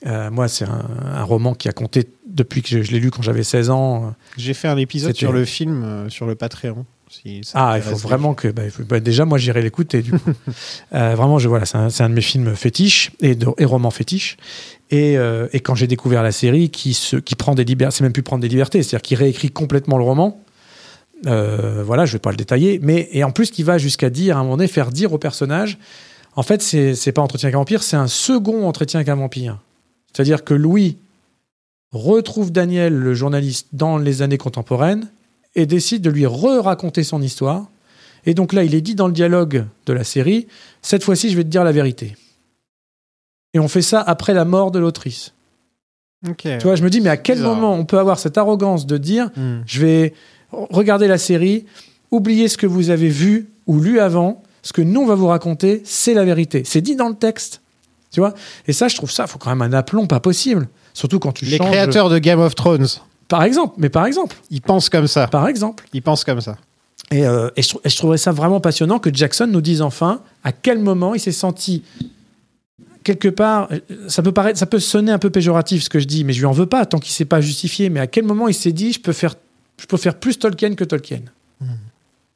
Euh, 0.05 0.29
moi, 0.29 0.47
c'est 0.47 0.65
un, 0.65 0.85
un 1.15 1.23
roman 1.23 1.53
qui 1.55 1.67
a 1.67 1.71
compté 1.71 2.07
depuis 2.27 2.61
que 2.61 2.69
je, 2.69 2.81
je 2.83 2.91
l'ai 2.91 2.99
lu 2.99 3.09
quand 3.11 3.21
j'avais 3.23 3.43
16 3.43 3.69
ans. 3.71 4.13
J'ai 4.37 4.53
fait 4.53 4.67
un 4.67 4.77
épisode 4.77 5.15
sur 5.15 5.31
le 5.33 5.45
film 5.45 5.83
euh, 5.83 6.09
sur 6.09 6.25
le 6.27 6.35
Patreon. 6.35 6.85
si 7.09 7.41
Ah, 7.55 7.73
il 7.77 7.81
faut 7.81 7.95
vraiment 7.95 8.33
que. 8.35 8.47
bah, 8.49 8.63
faut- 8.69 8.83
bah, 8.83 8.99
déjà, 8.99 9.25
moi, 9.25 9.37
j'irai 9.37 9.61
l'écouter. 9.63 10.01
Du 10.03 10.11
coup, 10.11 10.31
Euh, 10.93 11.15
vraiment, 11.15 11.39
je 11.39 11.47
voilà, 11.49 11.65
c'est 11.65 12.01
un, 12.03 12.09
de 12.09 12.13
mes 12.13 12.21
films 12.21 12.55
fétiches 12.55 13.11
et, 13.21 13.35
de, 13.35 13.47
et 13.57 13.65
romans 13.65 13.89
fétiches. 13.91 14.37
Et, 14.91 15.15
et 15.51 15.59
quand 15.61 15.73
j'ai 15.73 15.87
découvert 15.87 16.21
la 16.21 16.31
série, 16.31 16.69
qui 16.69 16.93
se, 16.93 17.15
qui 17.17 17.33
prend 17.35 17.55
des 17.55 17.63
libertés, 17.63 17.97
c'est 17.97 18.03
même 18.03 18.13
plus 18.13 18.21
prendre 18.23 18.41
des 18.43 18.47
libertés, 18.47 18.83
c'est-à-dire 18.83 19.01
qui 19.01 19.15
réécrit 19.15 19.49
complètement 19.49 19.97
le 19.97 20.03
roman. 20.03 20.39
voilà, 21.23 22.05
je 22.05 22.13
vais 22.13 22.19
pas 22.19 22.29
le 22.31 22.37
détailler, 22.37 22.79
mais 22.83 23.09
et 23.11 23.23
en 23.23 23.31
plus 23.31 23.49
qui 23.51 23.63
va 23.63 23.77
jusqu'à 23.79 24.09
dire 24.11 24.37
à 24.37 24.41
un 24.41 24.43
moment 24.43 24.57
donné, 24.57 24.67
faire 24.67 24.91
dire 24.91 25.11
au 25.13 25.17
personnage, 25.17 25.77
en 26.35 26.43
fait, 26.43 26.61
c'est 26.61 26.93
c'est 26.95 27.11
pas 27.11 27.21
entretien 27.23 27.47
avec 27.47 27.55
un 27.55 27.59
vampire, 27.59 27.81
c'est 27.83 27.95
un 27.97 28.07
second 28.07 28.67
entretien 28.67 28.99
avec 28.99 29.09
un 29.09 29.15
vampire. 29.15 29.57
C'est-à-dire 30.15 30.43
que 30.43 30.53
Louis 30.53 30.97
retrouve 31.91 32.51
Daniel, 32.51 32.93
le 32.95 33.13
journaliste, 33.13 33.67
dans 33.73 33.97
les 33.97 34.21
années 34.21 34.37
contemporaines 34.37 35.09
et 35.55 35.65
décide 35.65 36.01
de 36.01 36.09
lui 36.09 36.25
re-raconter 36.25 37.03
son 37.03 37.21
histoire. 37.21 37.65
Et 38.25 38.33
donc 38.33 38.53
là, 38.53 38.63
il 38.63 38.73
est 38.75 38.81
dit 38.81 38.95
dans 38.95 39.07
le 39.07 39.13
dialogue 39.13 39.65
de 39.85 39.93
la 39.93 40.03
série, 40.03 40.47
cette 40.81 41.03
fois-ci, 41.03 41.29
je 41.29 41.37
vais 41.37 41.43
te 41.43 41.49
dire 41.49 41.63
la 41.63 41.71
vérité. 41.71 42.15
Et 43.53 43.59
on 43.59 43.67
fait 43.67 43.81
ça 43.81 44.01
après 44.01 44.33
la 44.33 44.45
mort 44.45 44.71
de 44.71 44.79
l'autrice. 44.79 45.33
Ok. 46.27 46.41
Tu 46.43 46.63
vois, 46.63 46.75
je 46.75 46.83
me 46.83 46.89
dis, 46.89 47.01
mais 47.01 47.09
à 47.09 47.17
quel 47.17 47.37
Bizarre. 47.37 47.55
moment 47.55 47.73
on 47.75 47.85
peut 47.85 47.99
avoir 47.99 48.19
cette 48.19 48.37
arrogance 48.37 48.85
de 48.87 48.97
dire, 48.97 49.29
Hmm. 49.35 49.61
je 49.65 49.81
vais 49.85 50.13
regarder 50.51 51.07
la 51.07 51.17
série, 51.17 51.65
oublier 52.11 52.47
ce 52.47 52.57
que 52.57 52.67
vous 52.67 52.89
avez 52.89 53.09
vu 53.09 53.49
ou 53.67 53.79
lu 53.79 53.99
avant, 53.99 54.41
ce 54.63 54.73
que 54.73 54.81
nous 54.81 55.01
on 55.01 55.05
va 55.05 55.15
vous 55.15 55.27
raconter, 55.27 55.81
c'est 55.85 56.13
la 56.13 56.25
vérité. 56.25 56.63
C'est 56.65 56.81
dit 56.81 56.95
dans 56.95 57.09
le 57.09 57.15
texte. 57.15 57.61
Tu 58.15 58.21
vois? 58.21 58.33
Et 58.65 58.71
ça, 58.71 58.87
je 58.87 58.95
trouve 58.95 59.11
ça, 59.11 59.27
faut 59.27 59.37
quand 59.37 59.49
même 59.49 59.61
un 59.61 59.73
aplomb 59.73 60.07
pas 60.07 60.21
possible. 60.21 60.69
Surtout 60.93 61.19
quand 61.19 61.33
tu 61.33 61.43
Les 61.43 61.57
changes- 61.57 61.67
créateurs 61.69 62.09
de 62.09 62.17
Game 62.17 62.39
of 62.39 62.55
Thrones, 62.55 62.87
Par 63.27 63.43
exemple, 63.43 63.73
mais 63.77 63.89
par 63.89 64.05
exemple, 64.05 64.37
ils 64.51 64.61
pensent 64.61 64.87
comme 64.87 65.07
ça. 65.07 65.27
par 65.27 65.49
exemple. 65.49 65.83
Ils 65.91 66.01
pensent 66.01 66.23
comme 66.23 66.39
ça. 66.39 66.55
Et, 67.11 67.25
euh, 67.27 67.49
et 67.57 67.61
je, 67.61 67.67
trou- 67.67 67.81
et 67.83 67.89
je 67.89 67.97
trouverais 67.97 68.17
ça 68.17 68.31
vraiment 68.31 68.61
passionnant 68.61 68.99
que 68.99 69.13
Jackson 69.13 69.47
nous 69.47 69.59
dise 69.59 69.81
enfin 69.81 70.21
à 70.45 70.53
quel 70.53 70.79
moment 70.79 71.13
il 71.13 71.19
s'est 71.19 71.33
senti 71.33 71.83
quelque 73.03 73.27
part. 73.27 73.67
euh, 73.71 73.79
Ça 74.07 74.23
peut 74.23 74.31
paraître, 74.31 74.57
ça 74.57 74.65
peut 74.65 74.79
sonner 74.79 75.11
un 75.11 75.19
peu 75.19 75.29
péjoratif 75.29 75.83
ce 75.83 75.89
que 75.89 75.99
je 75.99 76.05
dis, 76.05 76.23
mais 76.23 76.31
je 76.31 76.39
lui 76.39 76.45
en 76.45 76.51
veux 76.53 76.65
pas 76.67 76.85
tant 76.85 76.99
qu'il 76.99 77.11
s'est 77.11 77.25
pas 77.25 77.41
justifié. 77.41 77.89
Mais 77.89 77.99
à 77.99 78.07
quel 78.07 78.23
moment 78.23 78.47
il 78.47 78.53
s'est 78.53 78.71
dit 78.71 78.93
je 78.93 79.01
peux 79.01 79.11
faire, 79.13 79.35
je 79.81 79.85
peux 79.87 79.97
faire 79.97 80.15
plus 80.15 80.39
Tolkien 80.39 80.73
que 80.75 80.85
Tolkien? 80.85 81.19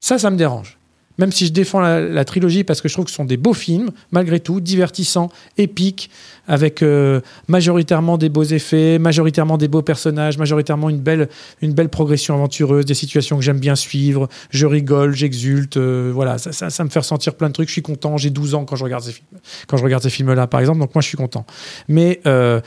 Ça, 0.01 0.18
ça 0.19 0.30
me 0.30 0.35
dérange. 0.38 0.77
Même 1.19 1.33
si 1.33 1.45
je 1.45 1.51
défends 1.51 1.81
la, 1.81 2.25
trilogie 2.25 2.63
parce 2.63 2.81
que 2.81 2.87
je 2.87 2.93
trouve 2.93 3.05
que 3.05 3.11
ce 3.11 3.17
sont 3.17 3.25
des 3.25 3.37
beaux 3.37 3.53
films, 3.53 3.89
malgré 4.11 4.39
tout, 4.39 4.61
divertissants, 4.61 5.29
épiques, 5.57 6.09
avec 6.47 6.81
euh, 6.81 7.19
majoritairement 7.49 8.17
des 8.17 8.29
beaux 8.29 8.43
effets, 8.43 8.97
majoritairement 8.99 9.57
des 9.57 9.67
beaux 9.67 9.81
personnages, 9.81 10.37
majoritairement 10.37 10.89
une 10.89 10.99
belle, 10.99 11.27
une 11.61 11.73
belle 11.73 11.89
progression 11.89 12.35
aventureuse, 12.35 12.85
des 12.85 12.93
situations 12.93 13.37
que 13.37 13.43
j'aime 13.43 13.59
bien 13.59 13.75
suivre. 13.75 14.29
Je 14.49 14.65
rigole, 14.65 15.13
j'exulte, 15.13 15.75
euh, 15.75 16.09
voilà, 16.13 16.37
ça, 16.37 16.83
me 16.85 16.89
fait 16.89 16.99
ressentir 16.99 17.35
plein 17.35 17.49
de 17.49 17.53
trucs. 17.53 17.67
Je 17.67 17.73
suis 17.73 17.81
content. 17.81 18.15
J'ai 18.15 18.29
12 18.29 18.55
ans 18.55 18.63
quand 18.63 18.77
je 18.77 18.85
regarde 18.85 19.03
ces 19.03 19.11
films, 19.11 19.27
quand 19.67 19.75
je 19.75 19.83
regarde 19.83 20.01
ces 20.01 20.09
films-là, 20.09 20.47
par 20.47 20.61
exemple. 20.61 20.79
Donc 20.79 20.95
moi, 20.95 21.01
je 21.01 21.07
suis 21.07 21.17
content. 21.17 21.45
Mais 21.89 22.21
euh, 22.27 22.61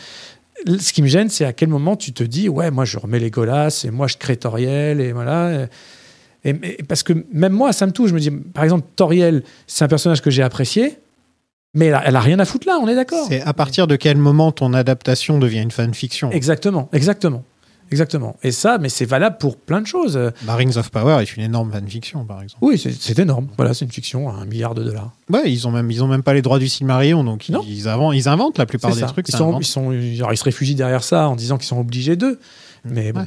ce 0.78 0.92
qui 0.92 1.00
me 1.00 1.08
gêne, 1.08 1.30
c'est 1.30 1.46
à 1.46 1.54
quel 1.54 1.70
moment 1.70 1.96
tu 1.96 2.12
te 2.12 2.22
dis, 2.22 2.50
ouais, 2.50 2.70
moi, 2.70 2.84
je 2.84 2.98
remets 2.98 3.18
les 3.18 3.30
Golas 3.30 3.82
et 3.86 3.90
moi, 3.90 4.08
je 4.08 4.18
crée 4.18 4.38
et 4.38 5.12
voilà. 5.12 5.68
Et- 6.44 6.82
parce 6.82 7.02
que 7.02 7.12
même 7.32 7.52
moi, 7.52 7.72
ça 7.72 7.86
me 7.86 7.92
touche. 7.92 8.10
Je 8.10 8.14
me 8.14 8.20
dis, 8.20 8.30
par 8.30 8.64
exemple, 8.64 8.86
Toriel, 8.96 9.42
c'est 9.66 9.84
un 9.84 9.88
personnage 9.88 10.20
que 10.22 10.30
j'ai 10.30 10.42
apprécié, 10.42 10.98
mais 11.74 11.86
elle 11.86 11.94
a, 11.94 12.02
elle 12.06 12.16
a 12.16 12.20
rien 12.20 12.38
à 12.38 12.44
foutre 12.44 12.66
là, 12.66 12.78
on 12.82 12.88
est 12.88 12.94
d'accord. 12.94 13.26
C'est 13.28 13.40
à 13.42 13.52
partir 13.52 13.86
de 13.86 13.96
quel 13.96 14.16
moment 14.16 14.52
ton 14.52 14.74
adaptation 14.74 15.38
devient 15.38 15.60
une 15.62 15.70
fanfiction? 15.70 16.30
Exactement, 16.32 16.88
exactement. 16.92 17.44
Exactement. 17.90 18.36
Et 18.42 18.52
ça, 18.52 18.78
mais 18.78 18.88
c'est 18.88 19.04
valable 19.04 19.36
pour 19.38 19.58
plein 19.58 19.82
de 19.82 19.86
choses. 19.86 20.18
Bah, 20.44 20.54
Rings 20.54 20.78
of 20.78 20.90
Power 20.90 21.20
est 21.20 21.36
une 21.36 21.42
énorme 21.42 21.70
fanfiction, 21.70 22.24
par 22.24 22.40
exemple. 22.42 22.64
Oui, 22.64 22.78
c'est 22.78 23.18
énorme. 23.18 23.48
Voilà, 23.58 23.74
c'est 23.74 23.84
une 23.84 23.90
fiction 23.92 24.30
à 24.30 24.32
un 24.32 24.46
milliard 24.46 24.74
de 24.74 24.82
dollars. 24.82 25.10
Ouais, 25.28 25.42
ils 25.52 25.68
ont 25.68 25.70
même, 25.70 25.90
ils 25.90 26.02
ont 26.02 26.06
même 26.08 26.22
pas 26.22 26.32
les 26.32 26.40
droits 26.40 26.58
du 26.58 26.68
Silmarillion, 26.68 27.22
donc 27.22 27.50
Non. 27.50 27.60
ils, 27.68 27.88
inventent, 27.88 28.14
ils 28.16 28.28
inventent 28.30 28.56
la 28.56 28.64
plupart 28.64 28.94
des 28.94 29.00
ça. 29.00 29.08
trucs. 29.08 29.28
Ils, 29.28 29.36
sont, 29.36 29.58
ils, 29.60 29.66
sont, 29.66 29.92
genre, 30.14 30.32
ils 30.32 30.38
se 30.38 30.44
réfugient 30.44 30.74
derrière 30.74 31.04
ça 31.04 31.28
en 31.28 31.36
disant 31.36 31.58
qu'ils 31.58 31.66
sont 31.66 31.80
obligés 31.80 32.16
d'eux. 32.16 32.40
Mais 32.86 33.12
bon. 33.12 33.26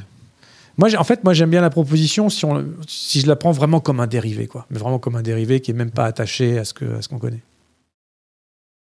Moi, 0.78 0.88
en 0.98 1.04
fait, 1.04 1.24
moi, 1.24 1.32
j'aime 1.32 1.50
bien 1.50 1.60
la 1.62 1.70
proposition 1.70 2.28
si, 2.28 2.44
on, 2.44 2.64
si 2.86 3.20
je 3.20 3.26
la 3.26 3.36
prends 3.36 3.50
vraiment 3.52 3.80
comme 3.80 4.00
un 4.00 4.06
dérivé, 4.06 4.46
quoi. 4.46 4.66
Mais 4.70 4.78
vraiment 4.78 4.98
comme 4.98 5.16
un 5.16 5.22
dérivé 5.22 5.60
qui 5.60 5.70
est 5.70 5.74
même 5.74 5.90
pas 5.90 6.04
attaché 6.04 6.58
à 6.58 6.64
ce 6.64 6.74
que- 6.74 6.98
à 6.98 7.02
ce 7.02 7.08
qu'on 7.08 7.18
connaît. 7.18 7.42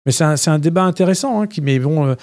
Mais 0.05 0.11
c'est 0.11 0.23
un, 0.23 0.35
un 0.47 0.59
débat 0.59 0.83
intéressant, 0.83 1.41
hein, 1.41 1.47
qui, 1.47 1.61
mais 1.61 1.77
bon, 1.79 2.05
euh, 2.07 2.15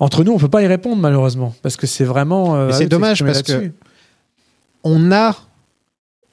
entre 0.00 0.24
nous, 0.24 0.32
on 0.32 0.38
peut 0.38 0.48
pas 0.48 0.62
y 0.62 0.66
répondre 0.66 1.00
malheureusement, 1.00 1.54
parce 1.62 1.76
que 1.76 1.86
c'est 1.86 2.04
vraiment. 2.04 2.56
euh, 2.56 2.66
Mais 2.68 2.74
à 2.74 2.76
c'est 2.78 2.86
dommage 2.86 3.24
parce 3.24 3.42
que-. 3.42 3.70
On 4.84 5.10
a 5.12 5.34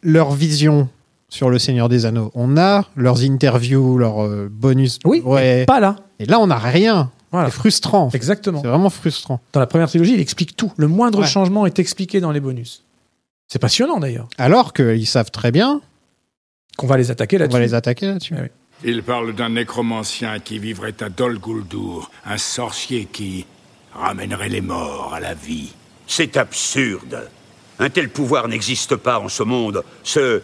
leur 0.01 0.31
vision 0.31 0.89
sur 1.29 1.49
le 1.49 1.57
Seigneur 1.59 1.89
des 1.89 2.05
Anneaux. 2.05 2.31
On 2.35 2.57
a 2.57 2.85
leurs 2.95 3.23
interviews, 3.23 3.97
leurs 3.97 4.23
euh, 4.23 4.49
bonus. 4.51 4.99
Oui, 5.05 5.21
ouais. 5.25 5.65
pas 5.65 5.79
là. 5.79 5.95
Et 6.19 6.25
là, 6.25 6.39
on 6.39 6.47
n'a 6.47 6.57
rien. 6.59 7.09
Voilà. 7.33 7.49
C'est 7.49 7.55
frustrant. 7.55 8.09
Exactement. 8.13 8.61
C'est 8.61 8.67
vraiment 8.69 8.89
frustrant. 8.89 9.41
Dans 9.51 9.59
la 9.59 9.67
première 9.67 9.89
trilogie, 9.89 10.13
il 10.13 10.21
explique 10.21 10.55
tout. 10.55 10.71
Le 10.77 10.87
moindre 10.87 11.19
Ouais. 11.21 11.27
changement 11.27 11.65
est 11.65 11.79
expliqué 11.79 12.21
dans 12.21 12.31
les 12.31 12.39
bonus. 12.39 12.83
C'est 13.47 13.59
passionnant 13.59 13.99
d'ailleurs. 13.99 14.27
Alors 14.37 14.71
qu'ils 14.71 15.07
savent 15.07 15.31
très 15.31 15.51
bien 15.51 15.81
Qu'on 16.77 16.87
va 16.87 16.97
les 16.97 17.11
attaquer 17.11 17.37
là-dessus. 17.37 17.57
va 17.59 17.65
les 17.65 17.73
attaquer 17.73 18.05
là-dessus. 18.07 18.33
Ouais, 18.35 18.41
oui. 18.43 18.49
Il 18.85 19.03
parle 19.03 19.33
d'un 19.33 19.49
nécromancien 19.49 20.39
qui 20.39 20.59
vivrait 20.59 20.95
à 21.01 21.09
Dol 21.09 21.39
Guldur, 21.39 22.09
un 22.25 22.37
sorcier 22.37 23.05
qui 23.05 23.45
ramènerait 23.93 24.49
les 24.49 24.61
morts 24.61 25.11
à 25.13 25.19
la 25.19 25.33
vie. 25.33 25.71
C'est 26.07 26.35
absurde. 26.37 27.29
Un 27.79 27.89
tel 27.89 28.09
pouvoir 28.09 28.47
n'existe 28.47 28.95
pas 28.95 29.19
en 29.19 29.29
ce 29.29 29.43
monde. 29.43 29.83
Ce. 30.03 30.41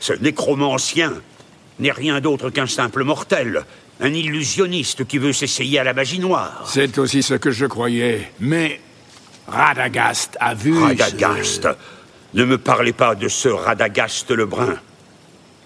ce 0.00 0.12
nécromancien 0.14 1.12
n'est 1.78 1.92
rien 1.92 2.20
d'autre 2.20 2.50
qu'un 2.50 2.66
simple 2.66 3.04
mortel. 3.04 3.64
Un 4.04 4.12
illusionniste 4.12 5.06
qui 5.06 5.16
veut 5.16 5.32
s'essayer 5.32 5.78
à 5.78 5.84
la 5.84 5.94
magie 5.94 6.18
noire. 6.18 6.64
C'est 6.66 6.98
aussi 6.98 7.22
ce 7.22 7.32
que 7.34 7.50
je 7.50 7.64
croyais, 7.64 8.30
mais 8.38 8.78
Radagast 9.48 10.36
a 10.40 10.54
vu. 10.54 10.78
Radagast. 10.78 11.62
ce- 11.62 11.68
Ne 12.38 12.44
me 12.44 12.58
parlez 12.58 12.92
pas 12.92 13.14
de 13.14 13.28
ce 13.28 13.48
Radagast 13.48 14.30
le 14.30 14.44
brun. 14.46 14.76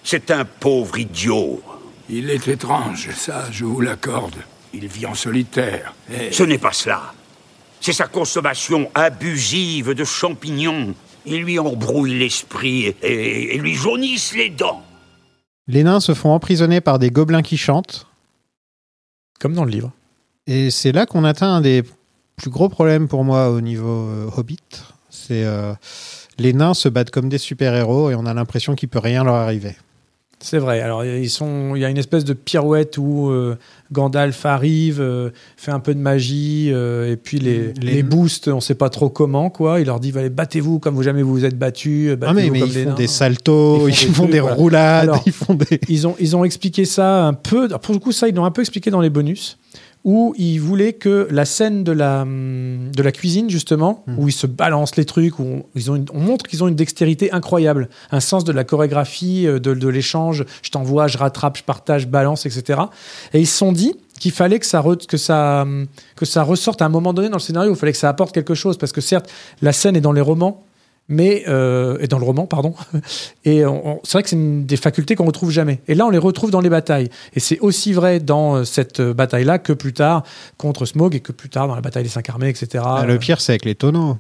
C'est 0.05 0.31
un 0.31 0.45
pauvre 0.45 0.99
idiot. 0.99 1.63
Il 2.11 2.31
est 2.31 2.47
étrange, 2.49 3.11
ça, 3.17 3.47
je 3.51 3.65
vous 3.65 3.81
l'accorde. 3.81 4.37
Il 4.73 4.87
vit 4.87 5.07
en 5.07 5.15
solitaire. 5.15 5.95
Et 6.13 6.31
Ce 6.31 6.43
n'est 6.45 6.59
pas 6.59 6.73
cela. 6.73 7.13
C'est 7.81 7.93
sa 7.93 8.07
consommation 8.07 8.91
abusive 8.95 9.95
de 9.95 10.05
champignons. 10.05 10.95
Ils 11.27 11.43
lui 11.43 11.59
embrouillent 11.59 12.19
l'esprit 12.19 12.85
et, 12.87 12.97
et- 13.03 13.55
et 13.55 13.59
lui 13.59 13.75
jaunissent 13.75 14.35
les 14.35 14.51
dents. 14.51 14.83
Les 15.67 15.83
nains 15.85 16.01
se 16.01 16.15
font 16.15 16.31
emprisonner 16.33 16.81
par 16.81 16.99
des 16.99 17.11
gobelins 17.11 17.43
qui 17.43 17.57
chantent. 17.57 18.07
Comme 19.39 19.55
dans 19.55 19.65
le 19.65 19.71
livre. 19.71 19.93
Et 20.47 20.71
c'est 20.71 20.93
là 20.93 21.07
qu'on 21.07 21.25
atteint 21.25 21.55
un 21.55 21.61
des 21.61 21.85
plus 22.37 22.51
gros 22.51 22.69
problèmes 22.69 23.09
pour 23.09 23.25
moi 23.25 23.51
au 23.51 23.61
niveau 23.61 24.09
euh, 24.09 24.31
Hobbit. 24.37 24.59
C'est 25.11 25.45
euh, 25.45 25.75
les 26.39 26.53
nains 26.53 26.75
se 26.75 26.89
battent 26.89 27.11
comme 27.11 27.29
des 27.29 27.39
super-héros 27.39 28.11
et 28.11 28.15
on 28.15 28.27
a 28.27 28.35
l'impression 28.35 28.75
qu'il 28.75 28.89
peut 28.89 28.99
rien 28.99 29.25
leur 29.25 29.35
arriver. 29.35 29.77
C'est 30.41 30.59
vrai. 30.59 30.81
Alors, 30.81 31.05
ils 31.05 31.31
sont, 31.31 31.75
il 31.75 31.83
y 31.83 31.85
a 31.85 31.89
une 31.89 31.99
espèce 31.99 32.25
de 32.25 32.33
pirouette 32.33 32.97
où 32.97 33.29
euh, 33.29 33.57
Gandalf 33.91 34.47
arrive, 34.47 35.01
euh, 35.01 35.31
fait 35.57 35.73
un 35.73 35.81
peu 35.81 35.95
de 35.95 35.99
magie, 35.99 36.71
euh, 36.73 37.13
et 37.13 37.17
puis 37.17 37.39
les, 37.41 37.73
Les- 37.75 38.05
on 38.47 38.61
sait 38.61 38.77
pas 38.77 38.89
trop 38.89 39.09
comment, 39.09 39.51
quoi. 39.51 39.81
Il 39.81 39.87
leur 39.87 39.99
dit 39.99 40.13
allez, 40.17 40.31
battez-vous 40.31 40.79
comme 40.79 40.95
vous 40.95 41.03
jamais 41.03 41.23
vous 41.23 41.33
vous 41.33 41.45
êtes 41.45 41.59
battus. 41.59 42.17
Ah 42.23 42.33
mais, 42.33 42.51
mais 42.51 42.61
comme 42.61 42.69
ils 42.69 42.75
des 42.75 42.85
font 42.85 42.95
des 42.95 43.07
saltos, 43.07 43.89
ils 43.89 43.95
font 43.95 44.27
des, 44.27 44.39
trucs, 44.39 44.51
roulades, 44.53 45.09
Alors, 45.09 45.23
ils 45.27 45.33
font 45.33 45.55
des... 45.55 45.81
Ils 45.89 46.07
ont, 46.07 46.15
ils 46.21 46.37
ont 46.37 46.45
expliqué 46.45 46.85
ça 46.85 47.27
un 47.27 47.35
peu. 47.35 47.69
Pour 47.69 47.95
le 47.95 48.01
coup, 48.01 48.13
ça, 48.13 48.29
ils 48.29 48.35
l'ont 48.35 48.45
un 48.45 48.51
peu 48.53 48.61
expliqué 48.61 48.91
dans 48.91 49.01
les 49.01 49.11
bonus, 49.11 49.59
où 50.11 50.35
ils 50.39 50.57
voulaient 50.59 50.95
que 50.95 51.29
la 51.31 51.45
scène 51.45 51.85
de 51.85 51.93
la, 51.93 52.23
hum, 52.23 52.91
de 52.97 53.03
la 53.03 53.13
cuisine, 53.13 53.51
justement, 53.51 54.05
Hmm. 54.07 54.15
où 54.19 54.29
ils 54.29 54.33
se 54.33 54.47
balancent 54.47 54.97
les 54.97 55.05
trucs, 55.05 55.39
où 55.39 55.43
on, 55.43 55.63
ils 55.75 55.91
ont 55.91 55.97
une- 55.97 56.07
on 56.15 56.21
montre 56.21 56.47
qu'ils 56.47 56.65
ont 56.65 56.69
une 56.69 56.77
dextérité 56.77 57.31
incroyable, 57.31 57.91
un 58.11 58.21
sens 58.21 58.43
de 58.45 58.53
la 58.53 58.65
chorégraphie, 58.65 59.47
euh, 59.47 59.59
de, 59.59 59.75
de 59.75 59.89
l'échange. 59.89 60.47
Je 60.63 60.71
t'envoie, 60.71 61.09
je 61.09 61.19
rattrape, 61.19 61.59
je 61.59 61.63
partage, 61.63 62.09
balance, 62.09 62.47
etc. 62.47 62.81
Et 63.35 63.41
ils 63.41 63.47
se 63.47 63.59
sont 63.59 63.71
dit 63.73 63.93
qu'il 64.19 64.33
fallait 64.33 64.59
que 64.59 64.65
ça, 64.67 64.81
re- 64.81 65.07
que, 65.07 65.19
ça, 65.19 65.63
hum, 65.63 65.87
que 66.17 66.25
ça 66.25 66.43
ressorte 66.43 66.81
à 66.81 66.87
un 66.87 66.89
moment 66.89 67.13
donné 67.13 67.29
dans 67.29 67.37
le 67.37 67.43
scénario. 67.43 67.71
Il 67.73 67.77
fallait 67.77 67.93
que 67.93 67.99
ça 67.99 68.09
apporte 68.09 68.33
quelque 68.33 68.55
chose, 68.55 68.79
parce 68.79 68.93
que 68.93 69.03
certes, 69.03 69.31
la 69.61 69.73
scène 69.75 69.95
est 69.95 70.01
dans 70.01 70.13
les 70.13 70.23
romans, 70.23 70.63
mais 71.09 71.45
euh, 71.49 71.97
et 72.01 72.07
dans 72.07 72.19
le 72.19 72.25
roman, 72.25 72.47
pardon. 72.47 72.75
Et 73.45 73.63
c'est 74.05 74.13
vrai 74.13 74.23
que 74.23 74.29
c'est 74.29 74.37
une 74.37 74.67
des 74.67 74.77
facultés 74.77 75.15
qu'on 75.15 75.25
retrouve 75.25 75.51
jamais. 75.51 75.81
Et 75.89 75.95
là, 75.95 76.07
on 76.07 76.11
les 76.11 76.19
retrouve 76.19 76.51
dans 76.51 76.61
les 76.61 76.69
batailles. 76.69 77.09
Et 77.35 77.41
c'est 77.41 77.59
aussi 77.61 77.93
vrai 77.93 78.21
dans 78.21 78.57
euh, 78.57 78.65
cette 78.65 79.01
euh, 79.01 79.15
bataille-là 79.15 79.59
que 79.59 79.73
plus 79.73 79.95
tard 79.95 80.23
contre 80.59 80.85
Smog 80.85 81.15
et 81.15 81.21
que 81.21 81.33
plus 81.33 81.49
tard 81.49 81.67
dans 81.67 81.75
la 81.75 81.81
bataille 81.81 82.03
des 82.03 82.09
cinq 82.11 82.29
armées, 82.29 82.51
etc. 82.51 82.85
Ah, 82.87 83.05
le 83.07 83.19
pire 83.19 83.41
c'est 83.41 83.53
avec 83.53 83.65
les 83.65 83.75
tonneaux. 83.75 84.19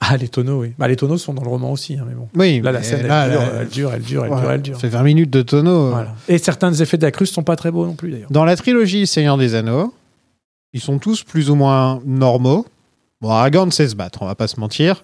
Ah, 0.00 0.16
les 0.16 0.28
tonneaux, 0.28 0.60
oui. 0.60 0.72
Bah, 0.78 0.88
les 0.88 0.96
tonneaux 0.96 1.16
sont 1.16 1.32
dans 1.32 1.42
le 1.42 1.48
roman 1.48 1.72
aussi, 1.72 1.94
hein, 1.94 2.04
mais 2.06 2.14
bon. 2.14 2.28
Oui, 2.34 2.60
Là, 2.60 2.70
la 2.70 2.82
scène, 2.82 3.06
là, 3.06 3.26
elle, 3.26 3.30
dure, 3.30 3.40
elle 3.40 3.68
dure, 3.68 3.92
elle 3.94 4.02
dure, 4.02 4.24
elle 4.24 4.30
ouais, 4.30 4.40
dure, 4.40 4.50
elle 4.50 4.62
dure. 4.62 4.74
Ça 4.74 4.80
fait 4.82 4.88
20 4.88 5.02
minutes 5.02 5.30
de 5.30 5.40
tonneaux. 5.40 5.90
Voilà. 5.90 6.14
Et 6.28 6.36
certains 6.36 6.70
des 6.70 6.82
effets 6.82 6.98
d'acrus 6.98 7.30
sont 7.30 7.42
pas 7.42 7.56
très 7.56 7.70
beaux 7.70 7.86
non 7.86 7.94
plus, 7.94 8.10
d'ailleurs. 8.10 8.30
Dans 8.30 8.44
la 8.44 8.56
trilogie 8.56 9.06
Seigneur 9.06 9.38
des 9.38 9.54
Anneaux, 9.54 9.94
ils 10.74 10.82
sont 10.82 10.98
tous 10.98 11.22
plus 11.22 11.48
ou 11.48 11.54
moins 11.54 12.02
normaux. 12.04 12.66
Bon, 13.22 13.30
Aragorn 13.30 13.72
sait 13.72 13.88
se 13.88 13.96
battre, 13.96 14.20
on 14.20 14.26
va 14.26 14.34
pas 14.34 14.48
se 14.48 14.60
mentir. 14.60 15.02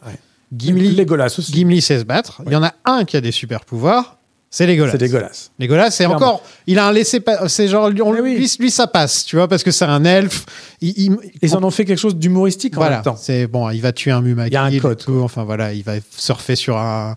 Gimli, 0.54 0.94
Legolas 0.94 1.34
aussi. 1.38 1.52
Gimli 1.52 1.80
sait 1.80 1.98
se 1.98 2.04
battre. 2.04 2.42
Il 2.46 2.52
y 2.52 2.56
en 2.56 2.62
a 2.62 2.72
un 2.84 3.04
qui 3.04 3.16
a 3.16 3.20
des 3.20 3.32
super 3.32 3.64
pouvoirs, 3.64 4.18
c'est 4.50 4.66
Legolas. 4.66 4.92
C'est 4.92 4.98
dégueulasse. 4.98 5.50
Legolas, 5.58 5.90
c'est 5.90 6.04
encore, 6.06 6.42
il 6.66 6.78
a 6.78 6.86
un 6.86 6.92
laissé 6.92 7.22
c'est 7.48 7.68
genre, 7.68 7.90
on- 8.04 8.12
oui. 8.12 8.36
lui, 8.36 8.50
lui, 8.58 8.70
ça 8.70 8.86
passe, 8.86 9.24
tu 9.24 9.36
vois, 9.36 9.48
parce 9.48 9.62
que 9.62 9.70
c'est 9.70 9.86
un 9.86 10.04
elfe. 10.04 10.44
Il, 10.82 10.90
il- 10.96 11.16
Ils 11.40 11.56
en 11.56 11.62
ont 11.64 11.70
fait 11.70 11.84
quelque 11.86 11.98
chose 11.98 12.16
d'humoristique 12.16 12.74
en 12.76 12.80
voilà, 12.80 12.96
même 12.96 13.04
temps. 13.04 13.16
c'est 13.16 13.46
bon, 13.46 13.70
il 13.70 13.80
va 13.80 13.92
tuer 13.92 14.10
un 14.10 14.20
Mumakil. 14.20 14.50
Il 14.50 14.54
y 14.54 14.56
a 14.56 14.62
un 14.64 14.78
code, 14.78 14.98
tout, 14.98 15.20
Enfin 15.22 15.44
voilà, 15.44 15.72
il 15.72 15.82
va 15.84 15.94
surfer 16.10 16.54
sur 16.56 16.76
un, 16.76 17.16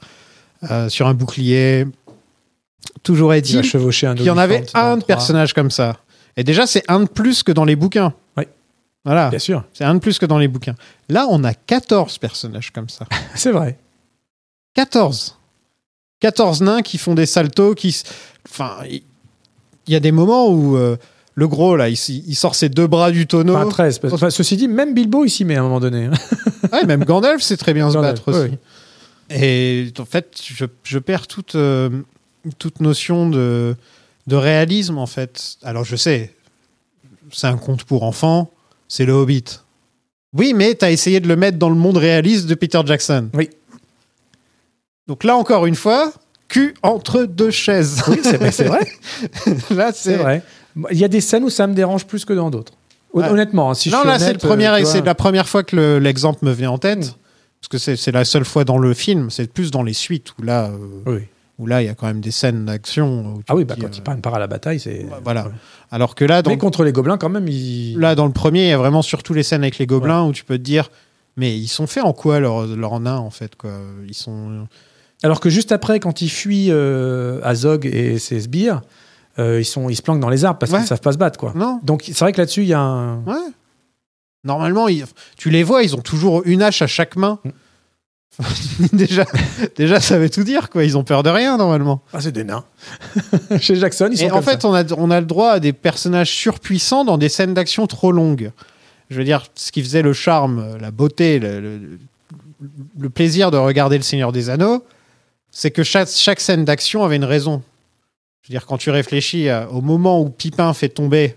euh, 0.72 0.88
sur 0.88 1.08
un 1.08 1.14
bouclier. 1.14 1.86
Toujours 3.04 3.34
Il 3.34 3.38
est-il 3.40 3.58
va 3.58 3.64
chevaucher 3.64 4.08
un 4.08 4.16
qu'il 4.16 4.26
y 4.26 4.30
en 4.30 4.38
avait 4.38 4.66
un 4.74 4.98
de 4.98 5.04
personnage 5.04 5.54
comme 5.54 5.72
ça. 5.72 5.98
Et 6.38 6.44
déjà, 6.44 6.66
c'est 6.66 6.84
un 6.88 7.02
de 7.02 7.08
plus 7.10 7.44
que 7.44 7.52
dans 7.52 7.66
les 7.66 7.76
bouquins. 7.76 8.14
Voilà. 9.06 9.30
Bien 9.30 9.40
sûr. 9.40 9.64
C'est 9.74 9.84
un 9.84 9.94
de 9.96 10.00
plus 10.00 10.18
que 10.20 10.26
dans 10.26 10.38
les 10.40 10.48
bouquins. 10.48 10.76
Là, 11.10 11.28
on 11.30 11.44
a 11.44 11.54
14 11.54 12.18
personnages 12.18 12.72
comme 12.72 12.90
ça. 12.90 13.06
C'est 13.36 13.52
vrai. 13.52 13.78
14. 14.74 15.38
14 16.20 16.62
nains 16.62 16.82
qui 16.82 16.98
font 16.98 17.14
des 17.14 17.26
saltos, 17.26 17.76
qui... 17.76 17.96
Enfin, 18.50 18.78
il 18.88 19.04
y 19.88 19.96
a 19.96 20.00
des 20.00 20.12
moments 20.12 20.50
où 20.50 20.76
euh, 20.76 20.98
le 21.36 21.48
gros, 21.48 21.76
là, 21.76 21.88
il, 21.90 21.96
sort 22.36 22.56
ses 22.56 22.70
deux 22.70 22.88
bras 22.88 23.12
du 23.12 23.28
tonneau. 23.28 23.56
Enfin, 23.56 23.70
13. 23.70 24.00
parce- 24.00 24.14
enfin, 24.14 24.30
ceci 24.30 24.58
dit, 24.58 24.68
même 24.68 24.94
Bilbo, 24.94 25.24
il 25.26 25.30
s'y 25.30 25.46
met 25.46 25.56
à 25.56 25.60
un 25.60 25.64
moment 25.64 25.80
donné. 25.80 26.06
hein. 26.06 26.12
Ouais, 26.74 26.84
même 26.86 27.06
Gandalf 27.06 27.42
sait 27.44 27.58
très 27.58 27.74
bien 27.74 27.90
se 27.90 27.94
Gandalf, 27.96 28.26
battre 28.26 28.40
aussi. 28.40 28.52
oui. 28.52 28.58
Et 29.30 29.94
en 30.00 30.06
fait, 30.06 30.42
je, 30.44 30.66
je 30.84 31.00
perds 31.00 31.28
toute, 31.28 31.56
euh, 31.56 31.90
toute 32.58 32.80
notion 32.80 33.30
de, 33.30 33.76
de 34.28 34.36
réalisme, 34.36 34.98
en 34.98 35.06
fait. 35.06 35.58
Alors, 35.64 35.84
je 35.84 35.96
sais, 35.96 36.34
c'est 37.32 37.48
un 37.48 37.58
conte 37.58 37.84
pour 37.84 38.04
enfants, 38.04 38.52
c'est 38.88 39.06
le 39.06 39.14
Hobbit. 39.14 39.44
Oui, 40.34 40.54
mais 40.54 40.76
tu 40.76 40.84
as 40.86 40.92
essayé 40.92 41.20
de 41.20 41.28
le 41.28 41.36
mettre 41.36 41.58
dans 41.58 41.70
le 41.70 41.76
monde 41.76 41.98
réaliste 41.98 42.46
de 42.48 42.56
Peter 42.56 42.82
Jackson. 42.86 43.30
Oui. 43.34 43.50
Donc 45.08 45.24
là, 45.24 45.36
encore 45.38 45.66
une 45.66 45.76
fois, 45.76 46.12
cul 46.48 46.74
entre 46.84 47.24
deux 47.24 47.52
chaises. 47.52 48.02
Oui, 48.08 48.20
c'est 48.24 48.38
vrai. 48.38 48.52
C'est 48.52 48.66
vrai. 48.66 48.88
là, 49.76 49.92
C'est 49.94 50.16
vrai. 50.18 50.44
Il 50.92 50.98
y 50.98 51.04
a 51.04 51.08
des 51.08 51.22
scènes 51.22 51.44
où 51.44 51.50
ça 51.50 51.68
me 51.68 51.74
dérange 51.74 52.06
plus 52.06 52.26
que 52.26 52.34
dans 52.34 52.50
d'autres. 52.50 52.74
Honnêtement, 53.14 53.72
hein, 53.72 53.74
si 53.76 53.90
je 53.90 53.96
non, 53.96 54.02
suis 54.02 54.10
là, 54.10 54.20
c'est 54.20 54.26
honnête, 54.26 54.44
le 54.44 54.48
premier, 54.50 54.68
euh, 54.68 54.84
c'est 54.84 55.06
la 55.06 55.16
première 55.16 55.48
fois 55.48 55.64
que 55.64 55.74
le- 55.78 56.00
l'exemple 56.00 56.44
me 56.44 56.52
vient 56.52 56.72
en 56.72 56.78
tête. 56.78 57.16
Parce 57.62 57.70
que 57.70 57.78
c'est 57.78 57.96
c'est 57.96 58.12
la 58.12 58.26
seule 58.26 58.44
fois 58.44 58.66
dans 58.66 58.78
le 58.78 58.94
film, 58.94 59.30
c'est 59.30 59.52
plus 59.52 59.72
dans 59.72 59.84
les 59.84 59.94
suites 59.94 60.34
où 60.38 60.44
là, 60.44 60.66
euh, 60.66 60.78
Oui. 61.14 61.20
Où 61.58 61.68
là, 61.68 61.82
il 61.82 61.86
y 61.86 61.90
a 61.90 61.96
quand 61.96 62.08
même 62.08 62.22
des 62.22 62.32
scènes 62.32 62.66
d'action. 62.66 63.42
Ah 63.48 63.56
oui, 63.56 63.64
bah, 63.66 63.76
dis, 63.76 63.82
quand 63.82 63.88
euh, 63.88 63.96
il 63.96 64.02
part, 64.04 64.18
part 64.18 64.36
à 64.36 64.40
la 64.40 64.48
bataille, 64.48 64.80
c'est. 64.80 65.06
Voilà. 65.24 65.48
Alors 65.92 66.16
que 66.16 66.26
là, 66.26 66.42
dans, 66.42 66.50
Mais 66.52 66.58
contre 66.58 66.84
les 66.84 66.92
gobelins, 66.92 67.18
quand 67.18 67.30
même, 67.30 67.48
il. 67.48 67.98
là, 67.98 68.16
dans 68.16 68.26
le 68.26 68.34
premier, 68.34 68.66
il 68.66 68.70
y 68.70 68.74
a 68.74 68.78
vraiment 68.78 69.02
surtout 69.02 69.34
les 69.34 69.44
scènes 69.44 69.62
avec 69.64 69.78
les 69.78 69.86
gobelins 69.86 70.26
où 70.26 70.32
tu 70.34 70.44
peux 70.44 70.58
te 70.58 70.64
dire, 70.64 70.90
mais 71.38 71.58
ils 71.58 71.68
sont 71.68 71.88
faits 71.88 72.04
en 72.04 72.14
quoi 72.14 72.40
leurs 72.40 72.68
leurs 72.68 73.00
nains 73.00 73.18
en 73.18 73.30
fait 73.30 73.56
quoi? 73.56 73.72
Ils 74.08 74.14
sont. 74.14 74.68
Alors 75.24 75.40
que 75.40 75.50
juste 75.50 75.72
après, 75.72 76.00
quand 76.02 76.22
il 76.22 76.30
fuit 76.30 76.68
euh, 76.72 77.40
Azog 77.44 77.86
et 77.86 78.20
ses 78.20 78.42
sbires, 78.42 78.82
euh, 79.40 79.60
ils, 79.62 79.66
sont, 79.66 79.90
ils 79.90 79.96
se 79.96 80.02
planquent 80.02 80.20
dans 80.20 80.30
les 80.30 80.44
arbres 80.46 80.60
parce 80.60 80.72
Ouais. 80.74 80.80
qu'ils 80.80 80.88
savent 80.88 81.00
pas 81.02 81.14
se 81.14 81.18
battre. 81.18 81.40
Quoi. 81.40 81.54
Non. 81.56 81.80
Donc 81.84 82.04
c'est 82.06 82.20
vrai 82.20 82.32
que 82.34 82.38
là-dessus, 82.42 82.62
il 82.64 82.68
y 82.68 82.74
a 82.74 82.80
un. 82.82 83.24
Ouais. 83.24 83.34
Normalement, 84.44 84.88
ils- 84.88 85.06
tu 85.38 85.50
les 85.50 85.64
vois, 85.64 85.84
ils 85.84 85.96
ont 85.96 86.02
toujours 86.02 86.42
une 86.46 86.62
hache 86.62 86.82
à 86.82 86.88
chaque 86.88 87.16
main. 87.16 87.40
déjà, 88.94 89.26
déjà, 89.78 90.00
ça 90.00 90.18
veut 90.20 90.30
tout 90.30 90.44
dire 90.44 90.70
quoi. 90.70 90.84
Ils 90.84 90.98
ont 90.98 91.04
peur 91.04 91.24
de 91.24 91.30
rien 91.30 91.58
normalement. 91.58 92.02
Ah, 92.14 92.20
c'est 92.22 92.32
des 92.32 92.44
nains. 92.44 92.66
Chez 93.60 93.76
Jackson, 93.76 94.10
ils 94.12 94.18
sont 94.18 94.26
Et 94.28 94.32
en 94.32 94.42
fait, 94.42 94.62
ça. 94.64 94.68
on 94.68 94.74
a, 94.74 94.84
on 94.94 95.10
a 95.12 95.20
le 95.20 95.26
droit 95.26 95.52
à 95.52 95.60
des 95.60 95.72
personnages 95.74 96.32
surpuissants 96.32 97.06
dans 97.06 97.18
des 97.18 97.30
scènes 97.30 97.54
d'action 97.54 97.88
trop 97.88 98.12
longues. 98.12 98.52
Je 99.10 99.18
veux 99.18 99.24
dire, 99.24 99.46
ce 99.56 99.72
qui 99.72 99.82
faisait 99.84 100.02
le 100.02 100.14
charme, 100.14 100.78
la 100.82 100.92
beauté, 100.92 101.40
le, 101.40 101.60
le- 101.62 102.00
le 102.98 103.10
plaisir 103.10 103.52
de 103.52 103.58
regarder 103.58 103.98
Le 103.98 104.04
Seigneur 104.04 104.32
des 104.32 104.50
Anneaux, 104.50 104.84
c'est 105.52 105.72
que 105.72 105.84
chaque, 105.84 106.08
chaque 106.10 106.40
scène 106.40 106.66
d'action 106.66 107.04
avait 107.04 107.18
une 107.18 107.26
raison. 107.26 107.62
Je 108.42 108.48
veux 108.50 108.54
dire, 108.54 108.66
quand 108.66 108.78
tu 108.78 108.90
réfléchis 108.90 109.50
à- 109.50 109.70
au 109.70 109.82
moment 109.82 110.20
où 110.22 110.30
Pipin 110.30 110.74
fait 110.74 110.90
tomber, 110.90 111.36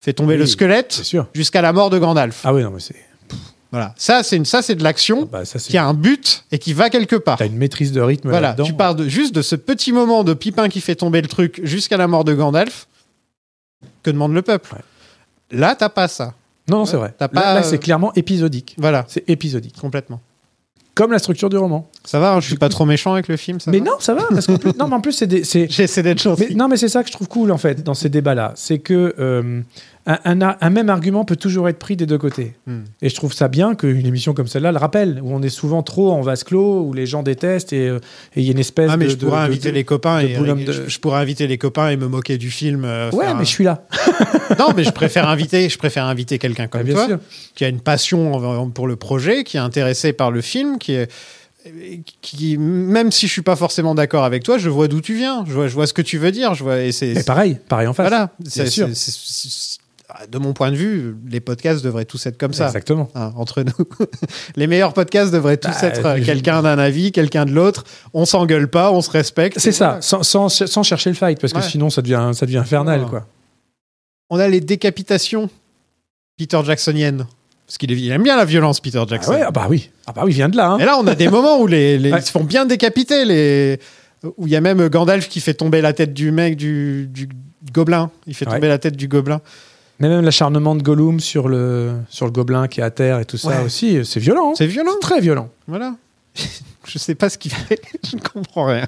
fait 0.00 0.12
tomber 0.12 0.34
Oui, 0.34 0.40
le 0.40 0.46
squelette 0.46 1.02
jusqu'à 1.34 1.62
la 1.62 1.72
mort 1.72 1.90
de 1.90 1.98
Gandalf. 1.98 2.42
Ah 2.44 2.54
oui, 2.54 2.62
non, 2.62 2.70
mais 2.70 2.80
c'est. 2.80 2.94
Voilà. 3.72 3.94
Ça, 3.96 4.22
c'est 4.22 4.36
une- 4.36 4.44
ça, 4.44 4.62
c'est 4.62 4.74
de 4.76 4.84
l'action 4.84 5.24
Bah, 5.24 5.44
ça, 5.44 5.58
c'est. 5.58 5.70
qui 5.70 5.78
a 5.78 5.84
un 5.84 5.94
but 5.94 6.44
et 6.52 6.58
qui 6.58 6.72
va 6.74 6.90
quelque 6.90 7.16
part. 7.16 7.38
T'as 7.38 7.46
une 7.46 7.56
maîtrise 7.56 7.90
de 7.90 8.00
rythme 8.00 8.28
Voilà, 8.28 8.54
tu 8.54 8.74
pars 8.74 8.94
de, 8.94 9.08
juste 9.08 9.34
de 9.34 9.42
ce 9.42 9.56
petit 9.56 9.92
moment 9.92 10.22
de 10.24 10.34
Pipin 10.34 10.68
qui 10.68 10.80
fait 10.80 10.94
tomber 10.94 11.20
le 11.22 11.28
truc 11.28 11.60
jusqu'à 11.64 11.96
la 11.96 12.06
mort 12.06 12.24
de 12.24 12.34
Gandalf. 12.34 12.86
Que 14.02 14.10
demande 14.10 14.34
le 14.34 14.42
peuple 14.42 14.74
Ouais. 14.74 15.58
Là, 15.58 15.74
t'as 15.74 15.88
pas 15.88 16.06
ça. 16.08 16.34
Non, 16.68 16.78
non, 16.78 16.86
c'est 16.86 16.96
vrai. 16.96 17.12
Pas, 17.18 17.28
là, 17.32 17.56
euh, 17.56 17.62
c'est 17.62 17.78
clairement 17.78 18.12
épisodique. 18.14 18.74
Voilà, 18.78 19.04
C'est 19.08 19.28
épisodique. 19.28 19.76
complètement. 19.80 20.20
Comme 20.94 21.10
la 21.10 21.18
structure 21.18 21.48
du 21.48 21.56
roman. 21.56 21.88
Ça 22.04 22.20
va, 22.20 22.34
hein, 22.34 22.40
je 22.40 22.46
suis 22.48 22.56
pas 22.56 22.68
trop 22.68 22.84
méchant 22.84 23.14
avec 23.14 23.26
le 23.28 23.36
film. 23.38 23.58
Ça 23.60 23.70
mais 23.70 23.78
va 23.78 23.84
non, 23.86 23.92
ça 23.98 24.12
va. 24.14 24.24
Parce 24.28 24.46
qu'en 24.46 24.58
plus, 24.58 24.72
non, 24.78 24.88
mais 24.88 24.94
en 24.96 25.00
plus, 25.00 25.12
c'est 25.12 25.28
J'essaie 25.70 26.02
d'être 26.02 26.20
gentil. 26.22 26.46
Mais, 26.50 26.54
non, 26.54 26.68
mais 26.68 26.76
c'est 26.76 26.88
ça 26.90 27.02
que 27.02 27.08
je 27.08 27.12
trouve 27.14 27.28
cool 27.28 27.50
en 27.50 27.56
fait 27.58 27.82
dans 27.82 27.94
ces 27.94 28.10
débats-là, 28.10 28.52
c'est 28.56 28.78
que 28.78 29.14
euh, 29.18 29.62
un, 30.06 30.40
un 30.60 30.70
même 30.70 30.90
argument 30.90 31.24
peut 31.24 31.36
toujours 31.36 31.68
être 31.68 31.78
pris 31.78 31.94
des 31.96 32.06
deux 32.06 32.18
côtés. 32.18 32.54
Hmm. 32.66 32.80
Et 33.02 33.08
je 33.08 33.14
trouve 33.14 33.32
ça 33.32 33.46
bien 33.48 33.74
qu'une 33.76 34.04
émission 34.04 34.34
comme 34.34 34.48
celle-là 34.48 34.72
le 34.72 34.78
rappelle, 34.78 35.20
où 35.22 35.32
on 35.32 35.40
est 35.42 35.48
souvent 35.48 35.82
trop 35.84 36.10
en 36.10 36.20
vase 36.22 36.42
clos, 36.42 36.80
où 36.82 36.92
les 36.92 37.06
gens 37.06 37.22
détestent 37.22 37.72
et 37.72 37.88
euh, 37.88 38.00
il 38.34 38.42
y 38.42 38.48
a 38.48 38.52
une 38.52 38.58
espèce 38.58 38.90
Ah, 38.92 38.96
mais 38.96 39.04
de. 39.04 39.10
je 39.10 39.16
pourrais 39.16 39.38
de- 39.42 39.44
inviter 39.52 39.68
de- 39.70 39.74
les 39.74 39.84
copains 39.84 40.18
et 40.20 40.34
je, 40.34 40.98
pourrais 40.98 41.20
inviter 41.20 41.46
les 41.46 41.56
copains 41.58 41.88
et 41.90 41.96
me 41.96 42.08
moquer 42.08 42.36
du 42.38 42.50
film. 42.50 42.84
euh, 42.84 43.10
Ouais, 43.12 43.26
mais 43.26 43.40
un- 43.40 43.44
je 43.44 43.48
suis 43.48 43.64
là. 43.64 43.84
non, 44.58 44.68
mais 44.76 44.82
je 44.84 44.90
préfère 44.90 45.28
inviter, 45.28 45.68
je 45.68 45.78
préfère 45.78 46.06
inviter 46.06 46.38
quelqu'un 46.38 46.66
comme 46.66 46.88
toi, 46.88 47.06
sûr. 47.06 47.18
qui 47.54 47.64
a 47.64 47.68
une 47.68 47.80
passion 47.80 48.70
pour 48.74 48.88
le 48.88 48.96
projet, 48.96 49.44
qui 49.44 49.56
est 49.56 49.60
intéressé 49.60 50.12
par 50.12 50.30
le 50.32 50.40
film, 50.40 50.78
qui 50.78 50.94
est 50.94 51.08
qui 52.22 52.56
même 52.58 53.12
si 53.12 53.28
je 53.28 53.32
suis 53.32 53.42
pas 53.42 53.54
forcément 53.54 53.94
d'accord 53.94 54.24
avec 54.24 54.42
toi, 54.42 54.58
je 54.58 54.68
vois 54.68 54.88
d'où 54.88 55.00
tu 55.00 55.14
viens, 55.14 55.44
je 55.46 55.52
vois, 55.52 55.68
je 55.68 55.74
vois 55.74 55.86
ce 55.86 55.92
que 55.92 56.02
tu 56.02 56.18
veux 56.18 56.32
dire, 56.32 56.54
je 56.54 56.64
vois 56.64 56.80
et 56.80 56.90
c'est 56.90 57.24
pareil, 57.24 57.56
pareil 57.68 57.86
en 57.86 57.92
face. 57.92 58.08
voilà, 58.08 58.30
c'est- 58.44 58.66
sûr. 58.66 58.88
De 60.30 60.38
mon 60.38 60.52
point 60.52 60.70
de 60.70 60.76
vue, 60.76 61.16
les 61.28 61.40
podcasts 61.40 61.82
devraient 61.84 62.04
tous 62.04 62.24
être 62.26 62.38
comme 62.38 62.52
ça. 62.52 62.66
Exactement. 62.66 63.08
Hein, 63.14 63.32
entre 63.36 63.62
nous, 63.62 63.86
les 64.56 64.66
meilleurs 64.66 64.92
podcasts 64.92 65.32
devraient 65.32 65.56
tous 65.56 65.70
Bah, 65.80 65.86
être 65.88 66.06
euh, 66.06 66.16
je- 66.18 66.24
quelqu'un 66.24 66.62
d'un 66.62 66.78
avis, 66.78 67.12
quelqu'un 67.12 67.44
de 67.44 67.52
l'autre. 67.52 67.84
On 68.14 68.24
s'engueule 68.24 68.68
pas, 68.68 68.92
on 68.92 69.00
se 69.00 69.10
respecte. 69.10 69.58
C'est 69.58 69.72
ça, 69.72 69.86
voilà. 69.86 70.02
sans, 70.02 70.22
sans, 70.22 70.48
sans 70.48 70.82
chercher 70.82 71.10
le 71.10 71.16
fight, 71.16 71.40
parce 71.40 71.52
que 71.52 71.60
sinon 71.62 71.90
ça 71.90 72.02
devient, 72.02 72.30
ça 72.34 72.46
devient 72.46 72.58
infernal. 72.58 73.06
Quoi. 73.06 73.26
On 74.30 74.38
a 74.38 74.48
les 74.48 74.60
décapitations 74.60 75.48
Peter 76.38 76.60
Jacksoniennes. 76.64 77.26
Parce 77.66 77.78
qu'il 77.78 78.10
aime 78.10 78.22
bien 78.22 78.36
la 78.36 78.44
violence, 78.44 78.80
Peter 78.80 78.98
Ah, 79.02 79.06
Jackson. 79.08 79.32
ouais, 79.32 79.42
ah 79.46 79.50
bah 79.50 79.66
oui, 79.70 79.90
ah 80.06 80.12
bah 80.12 80.22
oui, 80.24 80.32
il 80.32 80.34
vient 80.34 80.48
de 80.50 80.56
là. 80.56 80.70
hein. 80.72 80.78
Et 80.78 80.84
là, 80.84 80.98
on 80.98 81.06
a 81.06 81.14
des 81.14 81.28
moments 81.28 81.58
où 81.60 81.66
les, 81.66 81.94
ils 81.96 82.22
se 82.22 82.30
font 82.30 82.44
bien 82.44 82.66
décapiter. 82.66 83.24
Les... 83.24 83.78
Où 84.36 84.46
il 84.46 84.52
y 84.52 84.56
a 84.56 84.60
même 84.60 84.88
Gandalf 84.88 85.28
qui 85.28 85.40
fait 85.40 85.54
tomber 85.54 85.80
la 85.80 85.92
tête 85.94 86.12
du 86.12 86.32
mec, 86.32 86.56
du, 86.56 87.06
du 87.08 87.28
gobelin. 87.72 88.10
Il 88.26 88.34
fait 88.34 88.44
tomber 88.44 88.68
la 88.68 88.78
tête 88.78 88.96
du 88.96 89.08
gobelin. 89.08 89.40
Mais 90.02 90.08
même 90.08 90.24
l'acharnement 90.24 90.74
de 90.74 90.82
Gollum 90.82 91.20
sur 91.20 91.48
le, 91.48 91.92
sur 92.08 92.26
le 92.26 92.32
gobelin 92.32 92.66
qui 92.66 92.80
est 92.80 92.82
à 92.82 92.90
terre 92.90 93.20
et 93.20 93.24
tout 93.24 93.36
ça 93.38 93.48
Ouais. 93.50 93.64
aussi, 93.64 94.04
c'est 94.04 94.18
violent. 94.18 94.50
hein. 94.50 94.54
C'est 94.56 94.66
violent. 94.66 94.90
très 95.00 95.20
violent. 95.20 95.48
Voilà. 95.68 95.94
je 96.86 96.98
sais 96.98 97.14
pas 97.14 97.30
ce 97.30 97.38
qu'il 97.38 97.52
fait. 97.52 97.80
je 98.10 98.16
ne 98.16 98.20
comprends 98.20 98.64
rien. 98.66 98.86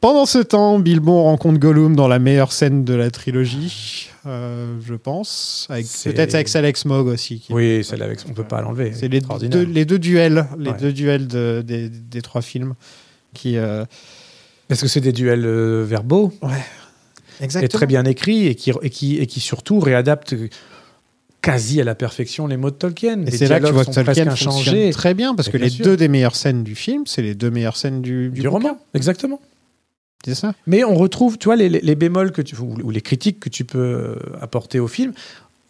Pendant 0.00 0.26
ce 0.26 0.38
temps, 0.38 0.80
Bilbon 0.80 1.22
rencontre 1.22 1.58
Gollum 1.60 1.94
dans 1.94 2.08
la 2.08 2.18
meilleure 2.18 2.50
scène 2.52 2.84
de 2.84 2.92
la 2.92 3.10
trilogie, 3.12 4.10
euh, 4.26 4.76
je 4.84 4.94
pense. 4.94 5.66
Avec- 5.70 5.86
Peut-être 6.04 6.34
avec 6.34 6.54
Alex 6.56 6.84
Mogg 6.86 7.06
aussi. 7.06 7.38
qui- 7.38 7.52
Oui, 7.54 7.84
celle 7.84 8.02
avec, 8.02 8.18
on 8.28 8.32
peut 8.34 8.42
pas 8.44 8.60
l'enlever. 8.62 8.92
C'est 8.94 9.06
les 9.08 9.20
deux, 9.20 9.62
les 9.62 9.84
deux 9.84 10.00
duels, 10.00 10.46
les 10.58 10.70
Ouais. 10.72 10.76
deux 10.76 10.92
duels 10.92 11.28
de- 11.28 11.62
des, 11.64 11.88
des 11.88 12.20
trois 12.20 12.42
films 12.42 12.74
qui. 13.32 13.56
euh, 13.56 13.84
Parce 14.66 14.80
que 14.82 14.88
c'est 14.88 15.00
des 15.00 15.12
duels 15.12 15.44
euh, 15.46 15.84
verbaux? 15.86 16.32
Et 17.40 17.68
très 17.68 17.86
bien 17.86 18.04
écrits 18.04 18.46
et 18.46 18.54
qui, 18.54 18.72
et, 18.82 18.90
qui, 18.90 19.16
et 19.18 19.26
qui 19.26 19.40
surtout 19.40 19.80
réadaptent 19.80 20.34
quasi 21.42 21.80
à 21.80 21.84
la 21.84 21.94
perfection 21.94 22.46
les 22.46 22.56
mots 22.56 22.70
de 22.70 22.76
Tolkien. 22.76 23.22
Et 23.26 23.30
c'est 23.30 23.48
là 23.48 23.60
que 23.60 23.66
tu 23.66 23.72
vois 23.72 23.84
que 23.84 23.90
Tolkien 23.92 24.28
inchangés. 24.28 24.90
très 24.90 25.12
bien 25.14 25.34
parce 25.34 25.48
que 25.50 25.56
bien 25.58 25.66
les 25.66 25.70
sûr. 25.70 25.84
deux 25.84 25.96
des 25.96 26.08
meilleures 26.08 26.36
scènes 26.36 26.64
du 26.64 26.74
film, 26.74 27.02
c'est 27.06 27.22
les 27.22 27.34
deux 27.34 27.50
meilleures 27.50 27.76
scènes 27.76 28.00
du, 28.00 28.30
du, 28.30 28.48
roman, 28.48 28.78
exactement. 28.94 29.40
C'est 30.24 30.34
ça. 30.34 30.54
Mais 30.66 30.84
on 30.84 30.94
retrouve, 30.94 31.36
tu 31.36 31.46
vois, 31.46 31.56
les, 31.56 31.68
les- 31.68 31.82
les 31.82 31.94
bémols 31.96 32.32
que 32.32 32.40
tu, 32.40 32.56
ou, 32.56 32.76
ou 32.82 32.90
les 32.90 33.02
critiques 33.02 33.40
que 33.40 33.50
tu 33.50 33.66
peux 33.66 34.16
apporter 34.40 34.80
au 34.80 34.88
film, 34.88 35.12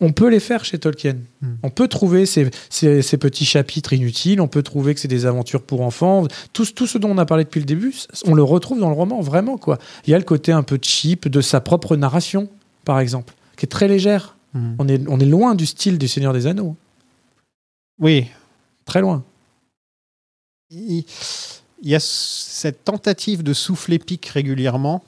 on 0.01 0.13
peut 0.13 0.29
les 0.29 0.41
faire 0.41 0.65
chez 0.65 0.79
Tolkien. 0.79 1.17
Hmm. 1.41 1.55
On 1.63 1.71
peut 1.71 1.89
trouver 1.89 2.27
ces, 2.27 2.51
ces- 2.69 3.01
ces 3.03 3.17
petits 3.17 3.45
chapitres 3.45 3.93
inutiles, 3.93 4.41
on 4.41 4.49
peut 4.49 4.63
trouver 4.63 4.95
que 4.95 5.01
c'est 5.01 5.09
des 5.09 5.25
aventures 5.27 5.63
pour 5.63 5.81
enfants. 5.83 6.27
Tout, 6.53 6.67
tout 6.67 6.87
ce 6.87 6.99
dont 6.99 7.11
on 7.11 7.19
a 7.19 7.25
parlé 7.27 7.45
depuis 7.45 7.61
le 7.61 7.67
début, 7.67 7.95
on 8.27 8.35
le 8.35 8.43
retrouve 8.43 8.81
dans 8.81 8.89
le 8.89 8.95
roman, 8.95 9.21
vraiment. 9.21 9.57
quoi. 9.57 9.79
Il 10.07 10.11
y 10.11 10.15
a 10.15 10.19
le 10.19 10.25
côté 10.25 10.53
un 10.53 10.63
peu 10.63 10.79
cheap 10.83 11.29
de 11.29 11.41
sa 11.41 11.61
propre 11.61 11.97
narration, 11.97 12.49
par 12.85 12.99
exemple, 13.01 13.35
qui 13.57 13.67
est 13.67 13.69
très 13.69 13.89
légère. 13.89 14.37
Hmm. 14.53 14.75
On 14.79 14.89
est, 14.89 15.03
on 15.09 15.19
est 15.21 15.27
loin 15.27 15.55
du 15.55 15.67
style 15.67 15.97
du 15.99 16.09
Seigneur 16.09 16.33
des 16.33 16.47
Anneaux. 16.47 16.77
Oui, 18.01 18.27
Très 18.85 19.01
loin. 19.01 19.25
il 20.71 21.05
il 21.83 21.91
y 21.91 21.95
a 21.95 22.01
cette 22.01 22.83
tentative 22.85 23.43
de 23.43 23.53
souffler 23.53 23.99
pique 23.99 24.27
régulièrement, 24.27 25.05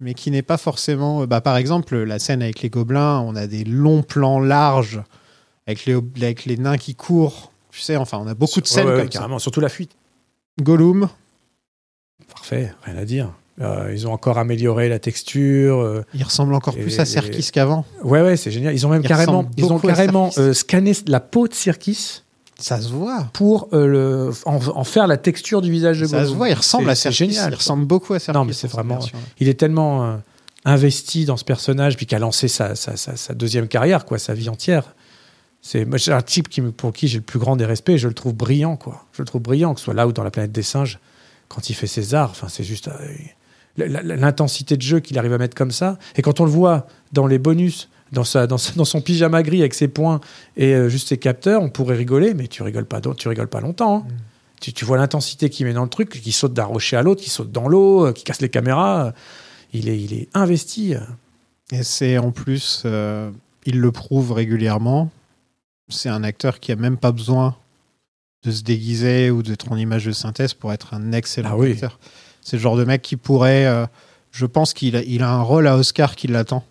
mais 0.00 0.14
qui 0.14 0.30
n'est 0.30 0.42
pas 0.42 0.56
forcément. 0.58 1.26
Bah, 1.26 1.40
par 1.40 1.56
exemple, 1.56 1.96
la 1.98 2.18
scène 2.18 2.42
avec 2.42 2.62
les 2.62 2.70
gobelins, 2.70 3.20
on 3.20 3.34
a 3.36 3.46
des 3.46 3.64
longs 3.64 4.02
plans 4.02 4.40
larges 4.40 5.02
avec 5.66 5.84
les, 5.86 5.94
avec 6.22 6.44
les 6.44 6.56
nains 6.56 6.78
qui 6.78 6.94
courent. 6.94 7.52
Tu 7.70 7.80
sais, 7.80 7.96
enfin, 7.96 8.18
on 8.18 8.26
a 8.26 8.34
beaucoup 8.34 8.60
de 8.60 8.66
scènes 8.66 8.86
ouais, 8.86 8.92
comme 8.92 9.00
ouais, 9.00 9.06
ça. 9.06 9.18
carrément, 9.18 9.38
surtout 9.38 9.60
la 9.60 9.68
fuite. 9.68 9.92
Gollum, 10.60 11.08
Parfait, 12.28 12.72
rien 12.84 12.96
à 12.96 13.04
dire. 13.04 13.32
Euh, 13.60 13.90
ils 13.92 14.06
ont 14.06 14.12
encore 14.12 14.38
amélioré 14.38 14.88
la 14.88 14.98
texture. 14.98 15.78
euh, 15.80 16.02
il 16.14 16.22
ressemble 16.22 16.54
encore 16.54 16.76
Et- 16.76 16.82
plus 16.82 16.98
à 17.00 17.04
Serkis 17.04 17.50
qu'avant. 17.52 17.84
Ouais, 18.04 18.22
ouais, 18.22 18.36
c'est 18.36 18.50
génial. 18.50 18.74
Ils 18.74 18.86
ont 18.86 18.90
même 18.90 19.02
Il 19.02 19.08
carrément, 19.08 19.48
ils 19.56 19.64
ont 19.72 19.78
carrément 19.78 20.30
Serkis. 20.30 20.48
euh, 20.50 20.52
scanné 20.54 20.92
la 21.06 21.20
peau 21.20 21.48
de 21.48 21.54
Sirkis 21.54 22.22
Ça 22.60 22.80
se 22.80 22.88
voit. 22.88 23.28
pour 23.32 23.68
euh, 23.72 23.86
le, 23.86 24.30
en, 24.44 24.56
en 24.56 24.84
faire 24.84 25.06
la 25.06 25.16
texture 25.16 25.62
du 25.62 25.70
visage 25.70 26.00
de 26.00 26.06
Ça 26.06 26.16
Gollum. 26.18 26.30
se 26.32 26.36
voit, 26.36 26.48
il 26.48 26.54
ressemble 26.54 26.90
à 26.90 26.94
c'est 26.94 27.12
Serkis. 27.12 27.32
génial. 27.34 27.52
Il 27.52 27.56
ressemble 27.56 27.84
beaucoup 27.86 28.14
à 28.14 28.18
Serkis. 28.18 28.36
Non, 28.38 28.44
mais 28.44 28.52
c'est 28.52 28.66
vraiment-. 28.68 28.98
Il 29.38 29.48
est 29.48 29.54
tellement 29.54 30.04
euh, 30.04 30.16
investi 30.64 31.24
dans 31.24 31.36
ce 31.36 31.44
personnage, 31.44 31.96
puis 31.96 32.06
qui 32.06 32.14
a 32.14 32.18
lancé 32.18 32.48
sa, 32.48 32.74
sa, 32.74 32.96
sa, 32.96 33.16
sa 33.16 33.34
deuxième 33.34 33.68
carrière, 33.68 34.04
quoi, 34.04 34.18
sa 34.18 34.34
vie 34.34 34.48
entière. 34.48 34.94
C'est 35.62 35.84
moi, 35.84 35.98
c'est 35.98 36.12
un 36.12 36.22
type 36.22 36.48
qui, 36.48 36.60
pour 36.62 36.92
qui 36.92 37.08
j'ai 37.08 37.18
le 37.18 37.24
plus 37.24 37.38
grand 37.38 37.54
des 37.56 37.64
respects. 37.64 37.90
et 37.90 37.98
Je 37.98 38.08
le 38.08 38.14
trouve 38.14 38.34
brillant, 38.34 38.76
quoi. 38.76 39.04
Je 39.12 39.22
le 39.22 39.26
trouve 39.26 39.42
brillant, 39.42 39.74
que 39.74 39.80
ce 39.80 39.84
soit 39.84 39.94
là 39.94 40.06
ou 40.08 40.12
dans 40.12 40.24
la 40.24 40.30
planète 40.30 40.52
des 40.52 40.62
singes, 40.62 40.98
quand 41.48 41.70
il 41.70 41.74
fait 41.74 41.86
ses 41.86 42.14
arts. 42.14 42.30
Enfin, 42.30 42.48
c'est 42.48 42.64
juste 42.64 42.88
euh, 42.88 42.92
l'intensité 43.76 44.76
de 44.76 44.82
jeu 44.82 45.00
qu'il 45.00 45.18
arrive 45.18 45.32
à 45.32 45.38
mettre 45.38 45.56
comme 45.56 45.70
ça. 45.70 45.98
Et 46.16 46.22
quand 46.22 46.40
on 46.40 46.44
le 46.44 46.50
voit 46.50 46.86
dans 47.12 47.26
les 47.26 47.38
bonus, 47.38 47.88
dans, 48.12 48.24
sa, 48.24 48.46
dans, 48.46 48.58
sa- 48.58 48.72
dans 48.74 48.84
son 48.84 49.00
pyjama 49.00 49.42
gris 49.42 49.60
avec 49.60 49.74
ses 49.74 49.88
points 49.88 50.20
et 50.56 50.74
euh, 50.74 50.88
juste 50.88 51.08
ses 51.08 51.18
capteurs, 51.18 51.62
on 51.62 51.70
pourrait 51.70 51.96
rigoler, 51.96 52.34
mais 52.34 52.46
tu 52.48 52.62
rigoles 52.62 52.86
pas, 52.86 53.00
tu 53.00 53.28
rigoles 53.28 53.48
pas 53.48 53.60
longtemps. 53.60 54.04
hein. 54.08 54.12
Tu, 54.60 54.72
tu 54.72 54.84
vois 54.84 54.96
l'intensité 54.98 55.50
qu'il 55.50 55.66
met 55.66 55.72
dans 55.72 55.84
le 55.84 55.88
truc, 55.88 56.10
qui 56.20 56.32
saute 56.32 56.52
d'un 56.52 56.64
rocher 56.64 56.96
à 56.96 57.02
l'autre, 57.02 57.22
qui 57.22 57.30
saute 57.30 57.52
dans 57.52 57.68
l'eau, 57.68 58.06
euh, 58.06 58.12
qui 58.12 58.24
casse 58.24 58.40
les 58.40 58.48
caméras. 58.48 59.12
Il 59.72 59.88
est, 59.88 60.00
il 60.00 60.12
est 60.14 60.28
investi. 60.34 60.94
euh. 60.94 61.00
Et 61.70 61.82
c'est 61.84 62.18
en 62.18 62.30
plus, 62.32 62.82
euh, 62.84 63.30
il 63.66 63.78
le 63.78 63.92
prouve 63.92 64.32
régulièrement. 64.32 65.10
C'est 65.90 66.08
un 66.08 66.24
acteur 66.24 66.58
qui 66.60 66.72
a 66.72 66.76
même 66.76 66.96
pas 66.96 67.12
besoin 67.12 67.56
de 68.44 68.50
se 68.50 68.62
déguiser 68.62 69.30
ou 69.30 69.42
d'être 69.42 69.70
en 69.70 69.76
image 69.76 70.06
de 70.06 70.12
synthèse 70.12 70.54
pour 70.54 70.72
être 70.72 70.94
un 70.94 71.12
excellent 71.12 71.50
Ah 71.52 71.56
oui. 71.56 71.72
acteur. 71.72 71.98
C'est 72.40 72.56
le 72.56 72.62
genre 72.62 72.76
de 72.76 72.84
mec 72.84 73.02
qui 73.02 73.16
pourrait. 73.16 73.66
euh, 73.66 73.86
je 74.32 74.46
pense 74.46 74.74
qu'il 74.74 74.96
a, 74.96 75.02
il 75.02 75.22
a 75.22 75.30
un 75.30 75.42
rôle 75.42 75.66
à 75.66 75.76
Oscar 75.76 76.16
qui 76.16 76.26
l'attend. 76.26 76.64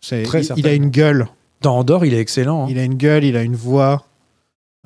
C'est- 0.00 0.22
Très 0.24 0.44
il, 0.46 0.58
il 0.58 0.66
a 0.66 0.72
une 0.74 0.90
gueule. 0.90 1.26
Dans 1.62 1.78
Andorre, 1.78 2.04
il 2.04 2.14
est 2.14 2.20
excellent. 2.20 2.64
hein. 2.64 2.68
Il 2.70 2.78
a 2.78 2.84
une 2.84 2.94
gueule, 2.96 3.24
il 3.24 3.36
a 3.36 3.42
une 3.42 3.56
voix. 3.56 4.06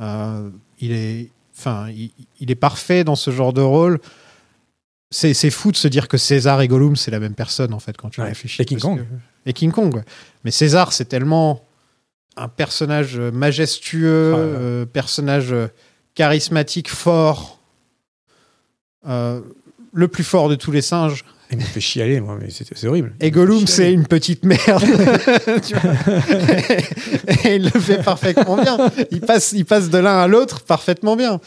euh, 0.01 0.49
il 0.81 0.93
est, 0.93 1.29
enfin, 1.59 1.89
il, 1.91 2.11
il 2.41 2.51
est 2.51 2.55
parfait 2.55 3.05
dans 3.05 3.17
ce 3.17 3.31
genre 3.31 3.53
de 3.53 3.61
rôle. 3.61 3.99
C'est 5.11 5.35
c'est 5.35 5.51
fou 5.51 5.73
de 5.73 5.77
se 5.77 5.89
dire 5.89 6.07
que 6.09 6.17
César 6.17 6.61
et 6.63 6.69
Gollum 6.69 6.95
c'est 6.97 7.11
la 7.11 7.19
même 7.21 7.35
personne 7.35 7.75
en 7.75 7.81
fait 7.81 7.97
quand 7.97 8.09
tu 8.11 8.21
Ouais. 8.21 8.29
réfléchis. 8.29 8.63
Et 8.63 8.65
King 8.65 8.79
Kong. 8.79 9.01
que- 9.01 9.51
Et 9.51 9.53
King 9.53 9.73
Kong. 9.73 10.03
Mais 10.45 10.51
César 10.53 10.93
c'est 10.93 11.05
tellement 11.07 11.65
un 12.37 12.47
personnage 12.49 13.19
majestueux, 13.19 14.33
Ah 14.35 14.39
là 14.39 14.45
là. 14.47 14.53
euh, 14.59 14.87
personnage 14.87 15.53
euh, 15.53 15.67
charismatique, 16.15 16.89
fort, 16.89 17.59
euh, 19.07 19.41
le 19.93 20.09
plus 20.09 20.25
fort 20.25 20.49
de 20.49 20.55
tous 20.55 20.71
les 20.71 20.83
singes. 20.83 21.25
Il 21.53 21.59
me 21.59 21.63
fait 21.63 21.81
chialer, 21.81 22.21
moi, 22.21 22.37
mais 22.41 22.49
c'est 22.51 22.87
horrible. 22.87 23.13
Et 23.21 23.31
Gollum, 23.33 23.67
c'est 23.67 23.93
une 23.93 24.07
petite 24.07 24.45
merde. 24.45 24.85
Tu 25.63 25.75
vois. 25.75 25.93
et 27.45 27.57
il 27.57 27.65
le 27.65 27.81
fait 27.81 28.03
parfaitement 28.03 28.57
bien. 28.57 28.79
Il 29.11 29.21
passe, 29.21 29.53
il 29.53 29.65
passe 29.65 29.91
de 29.91 29.99
l'un 29.99 30.19
à 30.19 30.29
l'autre 30.29 30.61
parfaitement 30.61 31.17
bien. 31.17 31.41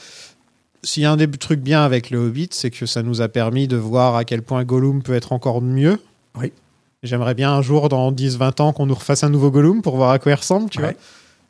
S'il 0.84 1.04
y 1.04 1.06
a 1.06 1.12
un 1.12 1.16
des 1.18 1.30
trucs 1.32 1.62
bien 1.62 1.84
avec 1.84 2.10
le 2.10 2.18
Hobbit, 2.20 2.50
c'est 2.52 2.70
que 2.70 2.86
ça 2.86 3.02
nous 3.04 3.22
a 3.22 3.30
permis 3.30 3.68
de 3.70 3.78
voir 3.78 4.16
à 4.18 4.26
quel 4.26 4.42
point 4.42 4.64
Gollum 4.66 5.02
peut 5.02 5.14
être 5.14 5.32
encore 5.32 5.62
mieux. 5.62 5.98
Oui. 6.38 6.52
J'aimerais 7.04 7.34
bien 7.34 7.52
un 7.54 7.62
jour, 7.62 7.88
dans 7.90 8.12
10-20 8.12 8.62
ans, 8.62 8.74
qu'on 8.74 8.86
nous 8.86 8.96
refasse 8.96 9.24
un 9.24 9.30
nouveau 9.30 9.52
Gollum 9.52 9.82
pour 9.82 9.96
voir 9.96 10.12
à 10.12 10.20
quoi 10.20 10.34
il 10.34 10.36
ressemble, 10.36 10.70
tu 10.70 10.80
Ouais. 10.80 10.86
vois. 10.92 10.94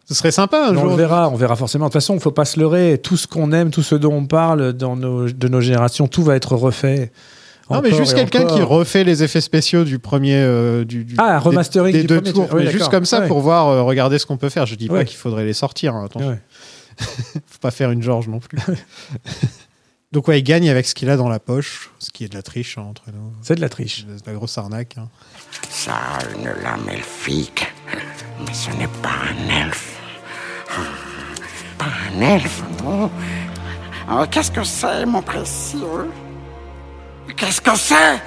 Ce 0.05 0.13
serait 0.13 0.31
sympa 0.31 0.67
un 0.67 0.75
on 0.75 0.81
jour. 0.81 0.89
le 0.91 0.95
verra, 0.95 1.30
on 1.30 1.35
verra 1.35 1.55
forcément. 1.55 1.85
De 1.85 1.89
toute 1.89 2.01
façon, 2.01 2.13
il 2.13 2.17
ne 2.17 2.21
faut 2.21 2.31
pas 2.31 2.45
se 2.45 2.59
leurrer. 2.59 2.99
Tout 3.01 3.15
ce 3.17 3.25
qu'on 3.25 3.51
aime, 3.53 3.71
tout 3.71 3.81
ce 3.84 3.95
dont 3.95 4.13
on 4.13 4.25
parle 4.25 4.73
dans 4.73 4.95
nos, 4.97 5.30
de 5.30 5.47
nos 5.47 5.61
générations, 5.61 6.07
tout 6.07 6.23
va 6.23 6.35
être 6.35 6.55
refait. 6.55 7.11
Non, 7.69 7.81
mais 7.81 7.91
juste 7.94 8.14
quelqu'un 8.14 8.45
qui 8.45 8.61
refait 8.61 9.03
les 9.03 9.23
effets 9.23 9.41
spéciaux 9.41 9.84
du 9.85 9.98
premier. 9.99 10.35
euh, 10.35 10.84
du, 10.85 11.06
du- 11.06 11.15
Ah, 11.18 11.34
des- 11.40 11.44
remastering 11.45 11.94
des, 11.94 12.02
du 12.02 12.07
deux 12.07 12.15
premier, 12.22 12.34
tours. 12.34 12.48
oui, 12.53 12.64
mais 12.65 12.72
juste 12.72 12.90
comme 12.90 13.06
ça 13.06 13.22
Ouais. 13.22 13.27
pour 13.27 13.40
voir, 13.41 13.68
euh, 13.69 13.81
regarder 13.84 14.19
ce 14.19 14.26
qu'on 14.26 14.38
peut 14.38 14.49
faire. 14.49 14.65
Je 14.65 14.76
dis 14.76 14.88
pas 14.90 15.06
qu'il 15.06 15.18
faudrait 15.18 15.45
les 15.45 15.53
sortir, 15.53 15.95
hein, 15.95 16.06
attention. 16.06 16.30
Ouais. 16.30 16.40
Faut 16.98 17.60
pas 17.61 17.72
faire 17.72 17.90
une 17.91 18.03
George 18.03 18.27
non 18.27 18.40
plus. 18.40 18.60
Donc, 20.11 20.27
ouais, 20.27 20.40
il 20.40 20.44
gagne 20.44 20.69
avec 20.69 20.85
ce 20.85 20.94
qu'il 20.94 21.10
a 21.10 21.18
dans 21.18 21.27
la 21.30 21.40
poche, 21.40 21.90
ce 21.98 22.11
qui 22.11 22.23
est 22.23 22.27
de 22.27 22.35
la 22.35 22.44
triche 22.44 22.77
hein, 22.77 22.84
entre 22.88 23.03
nous. 23.07 23.34
C'est 23.41 23.56
de 23.56 23.61
la 23.61 23.69
triche. 23.69 24.06
C'est 24.07 24.23
de 24.23 24.30
la 24.30 24.34
grosse 24.38 24.57
arnaque. 24.60 24.95
hein. 24.99 25.07
Ça 25.69 25.94
a 25.95 26.19
une 26.38 26.45
lame 26.61 26.88
elfique, 26.91 27.65
mais 28.45 28.53
ce 28.53 28.69
n'est 28.77 28.88
pas 29.02 29.10
un 29.10 29.64
elfe. 29.65 29.98
Pas 31.80 31.85
un 32.15 32.22
elfe, 32.22 32.61
non. 32.84 33.10
Oh, 34.11 34.23
Qu'est-ce 34.30 34.52
que 34.52 34.64
c'est, 34.64 35.06
mon 35.07 35.22
précieux? 35.23 35.80
Qu'est-ce 37.35 37.61
que 37.61 37.75
c'est? 37.75 38.21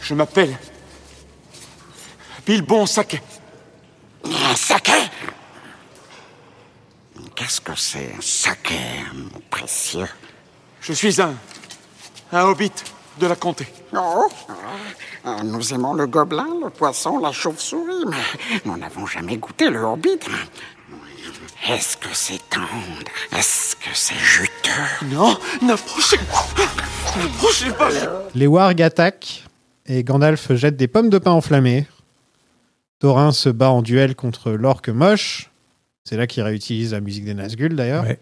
Je 0.00 0.14
m'appelle 0.14 0.56
Bilbon. 2.46 2.82
Un 2.82 2.86
saké 2.86 3.20
Qu'est-ce 7.34 7.60
que 7.60 7.74
c'est, 7.74 8.14
un 8.16 8.20
saké, 8.20 8.78
mon 9.14 9.40
précieux? 9.50 10.08
Je 10.80 10.92
suis 10.92 11.20
un. 11.20 11.34
un 12.32 12.42
hobbit 12.42 12.72
de 13.18 13.26
la 13.26 13.36
comté. 13.36 13.66
Oh, 13.94 14.28
ah, 15.24 15.42
nous 15.44 15.74
aimons 15.74 15.94
le 15.94 16.06
gobelin, 16.06 16.48
le 16.62 16.70
poisson, 16.70 17.18
la 17.18 17.32
chauve-souris, 17.32 18.04
mais 18.06 18.60
nous 18.64 18.76
n'avons 18.76 19.06
jamais 19.06 19.36
goûté 19.36 19.68
le 19.70 19.82
hobbit. 19.82 20.18
Est-ce 21.68 21.96
que 21.96 22.08
c'est 22.12 22.40
tendre? 22.50 22.66
Est-ce 23.36 23.76
que 23.76 23.90
c'est 23.94 24.16
juteux? 24.16 25.06
Non, 25.14 25.38
n'approchez 25.62 26.16
N'approchez 27.16 27.70
pas 27.70 27.88
Les 28.34 28.46
wargs 28.48 28.82
attaquent 28.82 29.44
et 29.86 30.02
Gandalf 30.02 30.52
jette 30.54 30.76
des 30.76 30.88
pommes 30.88 31.08
de 31.10 31.18
pin 31.18 31.30
enflammées. 31.30 31.86
Thorin 32.98 33.32
se 33.32 33.48
bat 33.48 33.70
en 33.70 33.82
duel 33.82 34.14
contre 34.16 34.50
l'orque 34.52 34.88
moche. 34.88 35.50
C'est 36.04 36.16
là 36.16 36.26
qu'il 36.26 36.42
réutilise 36.42 36.92
la 36.92 37.00
musique 37.00 37.24
des 37.24 37.34
Nazgûl 37.34 37.74
d'ailleurs. 37.76 38.04
Ouais. 38.04 38.18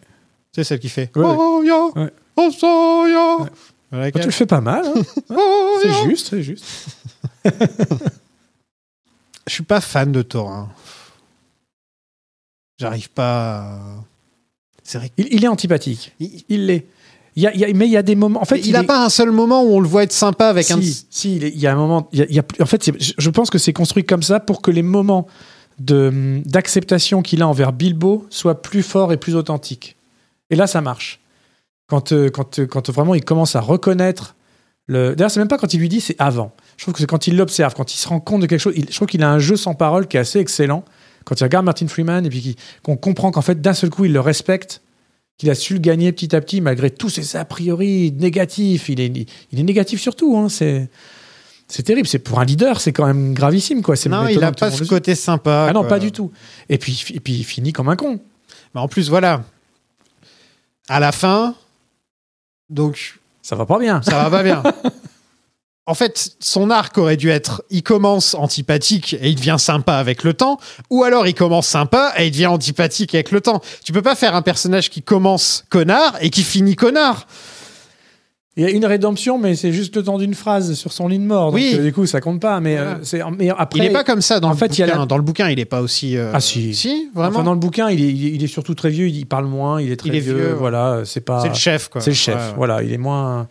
C'est 0.54 0.64
celle 0.64 0.80
qui 0.80 0.88
fait 0.90 1.10
Ouais, 1.16 1.24
ouais. 1.24 1.34
Oh 1.38 1.62
ya, 1.64 1.86
Ouais. 2.02 2.10
oh 2.36 2.50
so. 2.50 3.46
Voilà, 3.92 4.10
Bah, 4.10 4.20
tu 4.20 4.26
le 4.26 4.32
fais 4.32 4.46
pas 4.46 4.60
mal. 4.60 4.84
hein. 4.86 5.02
Oh, 5.30 5.78
c'est 5.82 6.08
juste, 6.10 6.28
c'est 6.30 6.42
juste. 6.42 6.64
Je 9.46 9.54
suis 9.54 9.62
pas 9.64 9.80
fan 9.80 10.12
de 10.12 10.22
Thorin. 10.22 10.68
J'arrive 12.80 13.10
pas. 13.10 13.58
à- 13.60 13.78
C'est 14.82 14.98
vrai. 14.98 15.12
Il, 15.18 15.28
il 15.30 15.44
est 15.44 15.48
antipathique. 15.48 16.12
Il- 16.18 16.66
l'est. 16.66 16.86
Il 17.36 17.42
y 17.44 17.46
a, 17.46 17.54
il 17.54 17.60
y 17.60 17.64
a- 17.64 17.72
mais 17.74 17.86
il 17.86 17.92
y 17.92 17.96
a 17.96 18.02
des 18.02 18.16
moments. 18.16 18.40
En 18.42 18.44
fait, 18.44 18.56
Mais 18.56 18.62
il 18.62 18.72
n'a 18.72 18.80
est- 18.80 18.86
pas 18.86 19.04
un 19.04 19.08
seul 19.08 19.30
moment 19.30 19.62
où 19.62 19.68
on 19.74 19.80
le 19.80 19.86
voit 19.86 20.02
être 20.02 20.12
sympa 20.12 20.48
avec 20.48 20.66
si, 20.66 20.72
un. 20.72 20.80
si, 21.10 21.36
il, 21.36 21.58
y 21.58 21.66
a 21.66 21.72
un 21.72 21.76
moment. 21.76 22.08
il 22.12 22.18
y 22.18 22.22
a- 22.22 22.30
y 22.30 22.38
a 22.40 22.44
en 22.60 22.66
fait, 22.66 22.90
je- 22.98 23.30
pense 23.30 23.50
que 23.50 23.58
c'est 23.58 23.72
construit 23.72 24.04
comme 24.04 24.22
ça 24.22 24.40
pour 24.40 24.62
que 24.62 24.70
les 24.72 24.82
moments 24.82 25.26
de 25.78 26.42
d'acceptation 26.44 27.22
qu'il 27.22 27.40
a 27.42 27.48
envers 27.48 27.72
Bilbo 27.72 28.26
soient 28.30 28.60
plus 28.60 28.82
forts 28.82 29.12
et 29.12 29.16
plus 29.16 29.36
authentiques. 29.36 29.96
Et 30.50 30.56
là, 30.56 30.66
ça 30.66 30.80
marche. 30.80 31.20
Quand, 31.88 32.12
euh, 32.12 32.28
quand, 32.30 32.58
euh, 32.58 32.66
quand 32.66 32.90
vraiment 32.90 33.14
il 33.14 33.24
commence 33.24 33.54
à 33.56 33.60
reconnaître 33.60 34.34
le. 34.86 35.14
D'ailleurs, 35.14 35.30
c'est 35.30 35.40
même 35.40 35.48
pas 35.48 35.58
quand 35.58 35.72
il 35.72 35.78
lui 35.80 35.88
dit, 35.88 36.00
c'est 36.00 36.16
avant. 36.18 36.52
Je 36.76 36.84
trouve 36.84 36.94
que 36.94 37.00
c'est 37.00 37.06
quand 37.06 37.26
il 37.28 37.36
l'observe, 37.36 37.74
quand 37.74 37.94
il 37.94 37.96
se 37.96 38.08
rend 38.08 38.18
compte 38.20 38.40
de 38.42 38.46
quelque 38.46 38.60
chose. 38.60 38.74
il- 38.76 38.88
je 38.90 38.94
trouve 38.96 39.08
qu'il 39.08 39.22
a 39.22 39.30
un 39.30 39.38
jeu 39.38 39.56
sans 39.56 39.74
parole 39.74 40.08
qui 40.08 40.16
est 40.16 40.20
assez 40.20 40.40
excellent. 40.40 40.84
Quand 41.30 41.38
il 41.38 41.44
regarde 41.44 41.64
Martin 41.64 41.86
Freeman 41.86 42.26
et 42.26 42.28
puis 42.28 42.56
qu'on 42.82 42.96
comprend 42.96 43.30
qu'en 43.30 43.40
fait, 43.40 43.60
d'un 43.60 43.72
seul 43.72 43.88
coup, 43.88 44.04
il 44.04 44.12
le 44.12 44.18
respecte, 44.18 44.82
qu'il 45.38 45.48
a 45.48 45.54
su 45.54 45.74
le 45.74 45.78
gagner 45.78 46.10
petit 46.10 46.34
à 46.34 46.40
petit 46.40 46.60
malgré 46.60 46.90
tous 46.90 47.08
ses 47.08 47.36
a 47.36 47.44
priori 47.44 48.10
négatifs. 48.18 48.88
Il 48.88 49.00
est, 49.00 49.06
il 49.52 49.60
est 49.60 49.62
négatif 49.62 50.00
surtout. 50.00 50.36
Hein. 50.36 50.48
C'est, 50.48 50.90
c'est 51.68 51.84
terrible. 51.84 52.08
C'est 52.08 52.18
pour 52.18 52.40
un 52.40 52.44
leader, 52.44 52.80
c'est 52.80 52.92
quand 52.92 53.06
même 53.06 53.32
gravissime. 53.32 53.80
Quoi. 53.80 53.94
Non, 54.06 54.26
il 54.26 54.32
étonnant 54.32 54.48
a 54.48 54.50
que 54.50 54.56
tout 54.56 54.64
le 54.64 54.70
pas 54.72 54.76
ce 54.76 54.82
côté 54.82 55.14
sympa. 55.14 55.66
Ah 55.70 55.72
non, 55.72 55.82
quoi. 55.82 55.90
pas 55.90 55.98
du 56.00 56.10
tout. 56.10 56.32
Et 56.68 56.78
puis, 56.78 57.00
et 57.14 57.20
puis 57.20 57.34
il 57.34 57.44
finit 57.44 57.72
comme 57.72 57.88
un 57.88 57.94
con. 57.94 58.18
Mais 58.74 58.80
en 58.80 58.88
plus, 58.88 59.08
voilà. 59.08 59.44
À 60.88 60.98
la 60.98 61.12
fin, 61.12 61.54
donc 62.68 63.20
Ça 63.40 63.54
va 63.54 63.66
pas 63.66 63.78
bien. 63.78 64.02
ça 64.02 64.20
va 64.24 64.30
pas 64.30 64.42
bien. 64.42 64.64
En 65.90 65.94
fait, 65.94 66.36
son 66.38 66.70
arc 66.70 66.96
aurait 66.98 67.16
dû 67.16 67.30
être 67.30 67.62
il 67.68 67.82
commence 67.82 68.34
antipathique 68.34 69.14
et 69.20 69.28
il 69.28 69.34
devient 69.34 69.56
sympa 69.58 69.94
avec 69.94 70.22
le 70.22 70.34
temps, 70.34 70.58
ou 70.88 71.02
alors 71.02 71.26
il 71.26 71.34
commence 71.34 71.66
sympa 71.66 72.12
et 72.16 72.26
il 72.26 72.30
devient 72.30 72.46
antipathique 72.46 73.14
avec 73.14 73.32
le 73.32 73.40
temps. 73.40 73.60
Tu 73.84 73.92
peux 73.92 74.02
pas 74.02 74.14
faire 74.14 74.36
un 74.36 74.42
personnage 74.42 74.88
qui 74.88 75.02
commence 75.02 75.64
connard 75.68 76.16
et 76.20 76.30
qui 76.30 76.42
finit 76.44 76.76
connard. 76.76 77.26
Il 78.56 78.64
y 78.64 78.66
a 78.66 78.70
une 78.70 78.84
rédemption, 78.84 79.38
mais 79.38 79.54
c'est 79.54 79.72
juste 79.72 79.94
le 79.96 80.02
temps 80.02 80.18
d'une 80.18 80.34
phrase 80.34 80.74
sur 80.74 80.92
son 80.92 81.06
lit 81.08 81.18
de 81.18 81.24
mort. 81.24 81.46
Donc, 81.46 81.54
Oui. 81.54 81.76
euh, 81.78 81.82
du 81.84 81.92
coup, 81.92 82.04
ça 82.04 82.20
compte 82.20 82.40
pas. 82.40 82.60
Mais, 82.60 82.76
Voilà. 82.76 82.90
euh, 82.90 82.98
c'est, 83.04 83.22
mais 83.38 83.48
après, 83.48 83.78
il 83.78 83.84
est 83.86 83.90
pas 83.90 84.04
comme 84.04 84.20
ça 84.20 84.38
dans 84.40 84.48
en 84.48 84.52
le 84.52 84.56
fait, 84.56 84.66
il 84.78 84.84
bouquin. 84.84 84.98
la- 84.98 85.06
Dans 85.06 85.16
le 85.16 85.22
bouquin, 85.22 85.48
il 85.48 85.58
est 85.60 85.64
pas 85.64 85.80
aussi. 85.80 86.16
euh, 86.16 86.32
Ah, 86.34 86.40
si. 86.40 86.74
Si, 86.74 87.08
vraiment. 87.14 87.36
Enfin, 87.36 87.44
dans 87.44 87.52
le 87.54 87.58
bouquin, 87.60 87.88
il 87.90 88.02
est, 88.04 88.08
il 88.08 88.42
il 88.42 88.48
surtout 88.48 88.74
très 88.74 88.90
vieux. 88.90 89.08
Il 89.08 89.24
parle 89.26 89.46
moins. 89.46 89.80
Il 89.80 89.90
est 89.92 89.96
très 89.96 90.08
Il 90.08 90.16
est 90.16 90.20
vieux. 90.20 90.54
Voilà, 90.58 91.02
c'est 91.04 91.20
pas. 91.22 91.40
C'est 91.40 91.48
le 91.48 91.54
chef, 91.54 91.88
quoi. 91.88 92.00
C'est 92.00 92.10
le 92.10 92.16
chef. 92.16 92.34
Ouais, 92.34 92.40
ouais. 92.42 92.52
Voilà, 92.56 92.82
il 92.82 92.92
est 92.92 92.98
moins. 92.98 93.46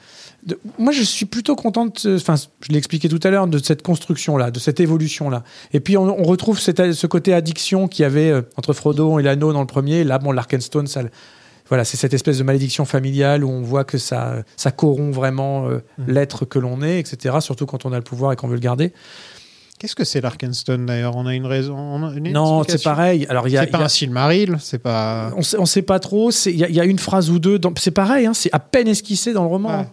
De- 0.46 0.60
Moi, 0.78 0.92
je 0.94 1.02
suis 1.04 1.26
plutôt 1.26 1.56
contente. 1.56 2.08
Enfin, 2.16 2.36
je 2.36 2.70
l'ai 2.72 2.78
expliqué 2.78 3.10
tout 3.10 3.20
à 3.24 3.30
l'heure 3.30 3.48
de 3.48 3.58
cette 3.58 3.82
construction-là, 3.82 4.52
de 4.52 4.60
cette 4.60 4.80
évolution-là. 4.80 5.44
Et 5.74 5.80
puis, 5.80 5.98
on, 5.98 6.04
on 6.20 6.24
retrouve 6.24 6.60
cette- 6.60 6.94
ce 6.94 7.08
côté 7.08 7.34
addiction 7.34 7.88
qu'il 7.88 8.04
y 8.04 8.06
avait 8.06 8.30
euh, 8.32 8.42
entre 8.58 8.74
Frodo 8.74 9.20
et 9.20 9.24
l'anneau 9.24 9.54
dans 9.54 9.62
le 9.62 9.68
premier. 9.68 10.04
Là, 10.04 10.18
bon, 10.20 10.32
l'Arkenstone, 10.32 10.88
ça. 10.88 11.02
Voilà, 11.68 11.84
c'est 11.86 11.98
cette 11.98 12.16
espèce 12.16 12.40
de 12.40 12.44
malédiction 12.44 12.84
familiale 12.86 13.44
où 13.44 13.50
on 13.52 13.62
voit 13.62 13.84
que 13.84 14.00
ça, 14.00 14.38
ça 14.58 14.72
corrompt 14.72 15.14
vraiment 15.14 15.68
euh, 15.68 15.80
Mm. 16.00 16.12
l'être 16.12 16.46
que 16.46 16.58
l'on 16.58 16.82
est, 16.82 17.00
etc. 17.00 17.38
Surtout 17.42 17.68
quand 17.68 17.86
on 17.86 17.94
a 17.94 17.98
le 17.98 18.02
pouvoir 18.04 18.32
et 18.34 18.36
qu'on 18.36 18.48
veut 18.48 18.56
le 18.56 18.60
garder. 18.60 18.92
Qu'est-ce 19.78 19.96
que 19.96 20.04
c'est 20.04 20.20
l'Arkenstone 20.20 20.88
d'ailleurs? 20.88 21.16
On 21.16 21.26
a 21.26 21.34
une 21.36 21.46
raison. 21.46 21.78
on 21.78 22.04
a 22.06 22.12
une 22.14 22.34
Non, 22.34 22.64
c'est 22.68 22.84
pareil. 22.84 23.26
Alors, 23.30 23.48
il 23.48 23.52
y 23.52 23.58
a, 23.58 23.62
C'est 23.62 23.68
pas 23.68 23.78
y 23.78 23.82
a- 23.82 23.86
un 23.86 23.88
Silmaril, 23.88 24.58
c'est 24.60 24.80
pas. 24.80 25.32
on 25.38 25.42
sait, 25.42 25.58
on 25.58 25.66
sait 25.66 25.84
pas 25.84 26.00
trop. 26.00 26.32
Il 26.32 26.56
y, 26.58 26.64
a- 26.66 26.70
il 26.70 26.76
y 26.76 26.82
a 26.82 26.86
une 26.86 27.00
phrase 27.00 27.30
ou 27.30 27.40
deux. 27.40 27.60
dans- 27.60 27.72
C'est 27.78 27.92
pareil, 27.92 28.26
hein, 28.26 28.34
c'est 28.34 28.50
à 28.52 28.60
peine 28.60 28.88
esquissé 28.90 29.32
dans 29.32 29.44
le 29.44 29.50
roman. 29.50 29.80
Ouais. 29.82 29.88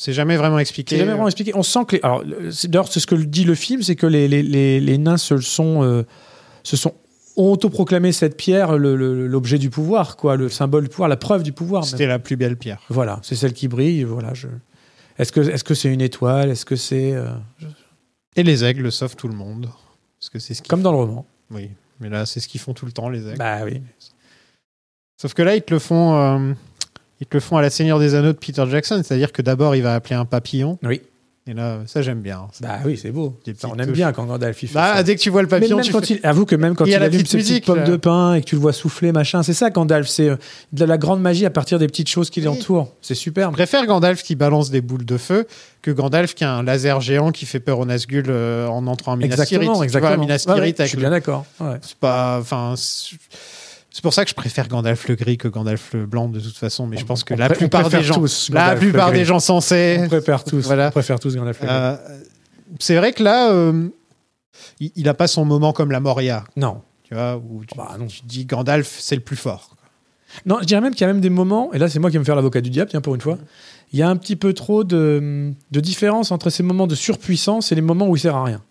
C'est 0.00 0.12
jamais 0.12 0.36
vraiment 0.36 0.60
expliqué. 0.60 0.94
C'est 0.94 1.00
jamais 1.00 1.10
vraiment 1.12 1.26
expliqué. 1.26 1.50
On 1.56 1.64
sent 1.64 1.80
que. 1.88 1.96
les- 1.96 2.02
alors, 2.02 2.22
le- 2.22 2.52
c'est- 2.52 2.68
d'ailleurs, 2.68 2.86
c'est 2.86 3.00
ce 3.00 3.06
que 3.08 3.16
dit 3.16 3.42
le 3.42 3.56
film, 3.56 3.82
c'est 3.82 3.96
que 3.96 4.06
les, 4.06 4.28
les, 4.28 4.44
les, 4.44 4.78
les 4.80 4.96
nains 4.96 5.16
se 5.16 5.38
sont, 5.38 5.82
euh, 5.82 6.04
se 6.62 6.76
sont 6.76 6.94
ont 7.36 7.52
autoproclamé 7.52 8.12
cette 8.12 8.36
pierre 8.36 8.76
l'objet 8.78 9.58
du 9.58 9.70
pouvoir, 9.70 10.16
quoi, 10.16 10.36
le 10.36 10.48
symbole 10.48 10.84
du 10.84 10.88
pouvoir, 10.88 11.08
la 11.08 11.16
preuve 11.16 11.42
du 11.42 11.52
pouvoir. 11.52 11.84
C'était 11.84 12.06
la 12.06 12.18
plus 12.20 12.36
belle 12.36 12.56
pierre. 12.56 12.80
Voilà, 12.90 13.18
c'est 13.22 13.34
celle 13.36 13.52
qui 13.52 13.66
brille. 13.68 14.04
Voilà, 14.04 14.34
je... 14.34 14.46
Est-ce 15.18 15.32
que 15.32 15.40
est-ce 15.40 15.64
que 15.64 15.74
c'est 15.74 15.92
une 15.92 16.00
étoile 16.00 16.50
Est-ce 16.50 16.64
que 16.64 16.76
c'est 16.76 17.12
euh, 17.14 17.30
Et 18.36 18.42
les 18.44 18.64
aigles 18.64 18.90
sauvent 18.92 19.16
tout 19.16 19.26
le 19.28 19.34
monde. 19.34 19.68
Parce 20.20 20.30
que 20.30 20.38
c'est 20.38 20.54
ce 20.54 20.62
comme 20.62 20.82
dans 20.82 20.92
le 20.92 20.98
roman 20.98 21.26
Oui, 21.50 21.70
mais 22.00 22.08
là, 22.08 22.24
c'est 22.26 22.38
ce 22.40 22.46
qu'ils 22.48 22.60
font 22.60 22.72
tout 22.74 22.86
le 22.86 22.92
temps, 22.92 23.08
les 23.08 23.26
aigles. 23.26 23.38
Bah 23.38 23.58
oui. 23.64 23.82
Sauf 25.20 25.34
que 25.34 25.42
là, 25.42 25.56
ils 25.56 25.62
te 25.62 25.72
le 25.74 25.80
font, 25.80 26.14
euh, 26.16 26.52
ils 27.20 27.26
te 27.26 27.36
le 27.36 27.40
font 27.40 27.56
à 27.56 27.62
la 27.62 27.70
Seigneur 27.70 27.98
des 27.98 28.14
Anneaux 28.14 28.32
de 28.32 28.38
Peter 28.38 28.64
Jackson, 28.70 29.00
c'est-à-dire 29.04 29.32
que 29.32 29.42
d'abord, 29.42 29.74
il 29.76 29.82
va 29.82 29.94
appeler 29.94 30.14
un 30.16 30.24
papillon. 30.24 30.78
Oui. 30.82 31.00
Et 31.50 31.54
là, 31.54 31.78
ça 31.86 32.02
j'aime 32.02 32.20
bien. 32.20 32.46
Bah 32.60 32.80
oui, 32.84 32.98
c'est 33.00 33.10
beau. 33.10 33.40
Ça, 33.56 33.68
on 33.68 33.76
aime 33.78 33.86
touches. 33.86 33.94
bien 33.96 34.12
quand 34.12 34.26
Gandalf 34.26 34.62
il 34.62 34.68
fait 34.68 34.74
Bah, 34.74 34.96
ça. 34.96 35.02
dès 35.02 35.16
que 35.16 35.20
tu 35.22 35.30
vois 35.30 35.40
le 35.40 35.48
papillon, 35.48 35.76
même 35.78 35.84
tu 35.86 35.92
fais- 35.92 36.14
il, 36.16 36.20
avoue 36.26 36.44
que 36.44 36.54
même 36.54 36.74
quand 36.74 36.84
Il 36.84 36.90
il, 36.90 36.94
allume 36.96 37.24
ses 37.24 37.38
petites 37.38 37.64
pommes 37.64 37.84
de 37.84 37.96
pain 37.96 38.34
et 38.34 38.42
que 38.42 38.46
tu 38.46 38.54
le 38.54 38.60
vois 38.60 38.74
souffler, 38.74 39.12
machin, 39.12 39.42
c'est 39.42 39.54
ça 39.54 39.70
Gandalf, 39.70 40.08
c'est 40.08 40.28
euh, 40.28 40.36
de 40.74 40.84
la 40.84 40.98
grande 40.98 41.22
magie 41.22 41.46
à 41.46 41.50
partir 41.50 41.78
des 41.78 41.86
petites 41.86 42.10
choses 42.10 42.28
qui 42.28 42.42
l'entourent. 42.42 42.92
C'est 43.00 43.14
Je 43.14 43.20
superbe. 43.20 43.54
préfère 43.54 43.86
Gandalf 43.86 44.22
qui 44.22 44.34
balance 44.34 44.68
des 44.70 44.82
boules 44.82 45.06
de 45.06 45.16
feu 45.16 45.46
que 45.80 45.90
Gandalf 45.90 46.34
qui 46.34 46.44
a 46.44 46.52
un 46.52 46.62
laser 46.62 47.00
géant 47.00 47.32
qui 47.32 47.46
fait 47.46 47.60
peur 47.60 47.78
aux 47.78 47.86
Nazgûl 47.86 48.26
euh, 48.28 48.66
en 48.66 48.86
entrant 48.86 49.12
à 49.12 49.16
Minas 49.16 49.36
Tirith. 49.36 49.40
Exactement, 49.52 49.72
Tu 49.72 49.76
vois, 49.76 49.84
exactement. 49.84 50.18
Minas 50.18 50.44
Ouais, 50.46 50.52
ouais, 50.52 50.72
Tirith 50.74 50.82
je 50.82 50.86
suis 50.88 50.98
bien 50.98 51.10
d'accord. 51.10 51.46
Ouais. 51.60 51.76
C'est 51.80 51.96
pas, 51.96 52.36
enfin, 52.42 52.74
c'est 53.98 54.02
pour 54.02 54.14
ça 54.14 54.22
que 54.22 54.30
je 54.30 54.34
préfère 54.36 54.68
Gandalf 54.68 55.08
le 55.08 55.16
gris 55.16 55.38
que 55.38 55.48
Gandalf 55.48 55.92
le 55.92 56.06
blanc 56.06 56.28
de 56.28 56.38
toute 56.38 56.56
façon. 56.56 56.86
Mais 56.86 56.98
je 56.98 57.04
pense 57.04 57.24
que 57.24 57.34
on 57.34 57.36
la 57.36 57.46
on 57.46 57.52
plupart 57.54 57.88
des 57.90 58.04
gens, 58.04 58.14
tous 58.14 58.48
la 58.52 58.76
plupart 58.76 59.10
des 59.10 59.24
gens 59.24 59.40
sensés, 59.40 59.98
On 60.04 60.06
préfère 60.06 60.44
tous. 60.44 60.64
Voilà. 60.66 60.86
On 60.86 60.90
préfère 60.92 61.18
tous 61.18 61.34
Gandalf. 61.34 61.60
le 61.60 61.66
Gris. 61.66 61.74
Euh, 61.76 61.96
c'est 62.78 62.94
vrai 62.94 63.12
que 63.12 63.24
là, 63.24 63.50
euh, 63.50 63.88
il, 64.78 64.92
il 64.94 65.08
a 65.08 65.14
pas 65.14 65.26
son 65.26 65.44
moment 65.44 65.72
comme 65.72 65.90
la 65.90 65.98
Moria. 65.98 66.44
Non. 66.54 66.80
Tu 67.02 67.14
vois, 67.14 67.38
où 67.38 67.64
tu, 67.64 67.76
Bah, 67.76 67.96
non. 67.98 68.06
tu 68.06 68.20
dis 68.24 68.44
Gandalf, 68.44 68.98
c'est 69.00 69.16
le 69.16 69.20
plus 69.20 69.34
fort. 69.34 69.74
Non, 70.46 70.58
je 70.60 70.66
dirais 70.66 70.80
même 70.80 70.92
qu'il 70.94 71.00
y 71.00 71.10
a 71.10 71.12
même 71.12 71.20
des 71.20 71.28
moments, 71.28 71.72
et 71.72 71.78
là 71.78 71.88
c'est 71.88 71.98
moi 71.98 72.08
qui 72.10 72.14
vais 72.14 72.20
me 72.20 72.24
faire 72.24 72.36
l'avocat 72.36 72.60
du 72.60 72.70
diable, 72.70 72.92
tiens, 72.92 73.00
pour 73.00 73.16
une 73.16 73.20
fois, 73.20 73.36
il 73.92 73.98
y 73.98 74.02
a 74.02 74.08
un 74.08 74.14
petit 74.14 74.36
peu 74.36 74.52
trop 74.52 74.84
de, 74.84 75.52
de 75.72 75.80
différence 75.80 76.30
entre 76.30 76.50
ces 76.50 76.62
moments 76.62 76.86
de 76.86 76.94
surpuissance 76.94 77.72
et 77.72 77.74
les 77.74 77.80
moments 77.80 78.06
où 78.06 78.14
il 78.14 78.20
sert 78.20 78.36
à 78.36 78.44
rien. 78.44 78.62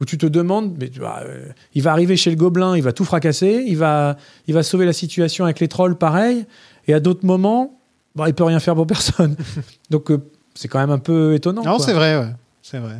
Où 0.00 0.04
tu 0.04 0.18
te 0.18 0.26
demandes, 0.26 0.76
mais 0.78 0.90
euh, 1.00 1.46
il 1.74 1.82
va 1.82 1.92
arriver 1.92 2.16
chez 2.18 2.28
le 2.30 2.36
gobelin, 2.36 2.76
il 2.76 2.82
va 2.82 2.92
tout 2.92 3.04
fracasser, 3.06 3.64
il 3.66 3.78
va, 3.78 4.16
il 4.46 4.52
va 4.52 4.62
sauver 4.62 4.84
la 4.84 4.92
situation 4.92 5.44
avec 5.44 5.58
les 5.58 5.68
trolls, 5.68 5.96
pareil, 5.96 6.44
et 6.86 6.92
à 6.92 7.00
d'autres 7.00 7.24
moments, 7.24 7.80
bah, 8.14 8.24
il 8.28 8.34
peut 8.34 8.44
rien 8.44 8.60
faire 8.60 8.74
pour 8.74 8.86
personne. 8.96 9.36
Donc 9.88 10.10
euh, 10.10 10.18
c'est 10.54 10.68
quand 10.68 10.78
même 10.80 10.90
un 10.90 10.98
peu 10.98 11.34
étonnant. 11.34 11.62
Non, 11.62 11.78
c'est 11.78 11.94
vrai, 11.94 12.18
ouais. 12.18 12.28
C'est 12.62 12.78
vrai. 12.78 12.98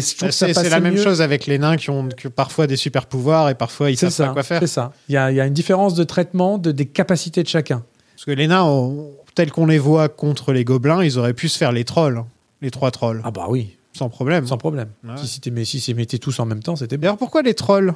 C'est 0.00 0.68
la 0.68 0.80
même 0.80 0.94
mieux. 0.94 1.02
chose 1.02 1.22
avec 1.22 1.46
les 1.46 1.58
nains 1.58 1.76
qui 1.76 1.90
ont 1.90 2.08
que 2.08 2.26
parfois 2.28 2.66
des 2.66 2.74
super 2.76 3.06
pouvoirs 3.06 3.48
et 3.50 3.54
parfois 3.54 3.90
ils 3.90 3.96
savent 3.96 4.10
ça, 4.10 4.26
pas 4.28 4.32
quoi 4.32 4.42
faire. 4.42 4.60
c'est 4.60 4.66
ça. 4.66 4.92
Il 5.08 5.14
y 5.14 5.16
a, 5.16 5.30
il 5.30 5.36
y 5.36 5.40
a 5.40 5.46
une 5.46 5.52
différence 5.54 5.94
de 5.94 6.02
traitement 6.04 6.58
de, 6.58 6.72
des 6.72 6.86
capacités 6.86 7.42
de 7.44 7.48
chacun. 7.48 7.84
Parce 8.16 8.24
que 8.24 8.32
les 8.32 8.48
nains, 8.48 8.64
ont- 8.64 9.12
tels 9.36 9.52
qu'on 9.52 9.66
les 9.66 9.78
voit 9.78 10.08
contre 10.08 10.52
les 10.52 10.64
gobelins, 10.64 11.04
ils 11.04 11.18
auraient 11.18 11.34
pu 11.34 11.48
se 11.48 11.56
faire 11.58 11.70
les 11.70 11.84
trolls, 11.84 12.18
hein. 12.18 12.26
les 12.62 12.70
trois 12.72 12.90
trolls, 12.90 13.20
Ah 13.24 13.30
bah 13.30 13.46
oui, 13.48 13.76
sans 13.96 14.08
problème. 14.08 14.46
sans 14.46 14.58
problème. 14.58 14.90
Ouais. 15.04 15.16
Si 15.16 15.26
c'était 15.26 15.50
mais 15.50 15.64
si 15.64 15.94
mettaient 15.94 16.18
tous 16.18 16.38
en 16.38 16.46
même 16.46 16.62
temps, 16.62 16.76
c'était 16.76 16.96
bien. 16.96 17.08
D'ailleurs, 17.08 17.18
pourquoi 17.18 17.42
les 17.42 17.54
trolls? 17.54 17.94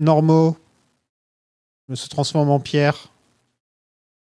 Normaux 0.00 0.56
se 1.92 2.08
transforment 2.08 2.50
en 2.50 2.60
pierre 2.60 3.12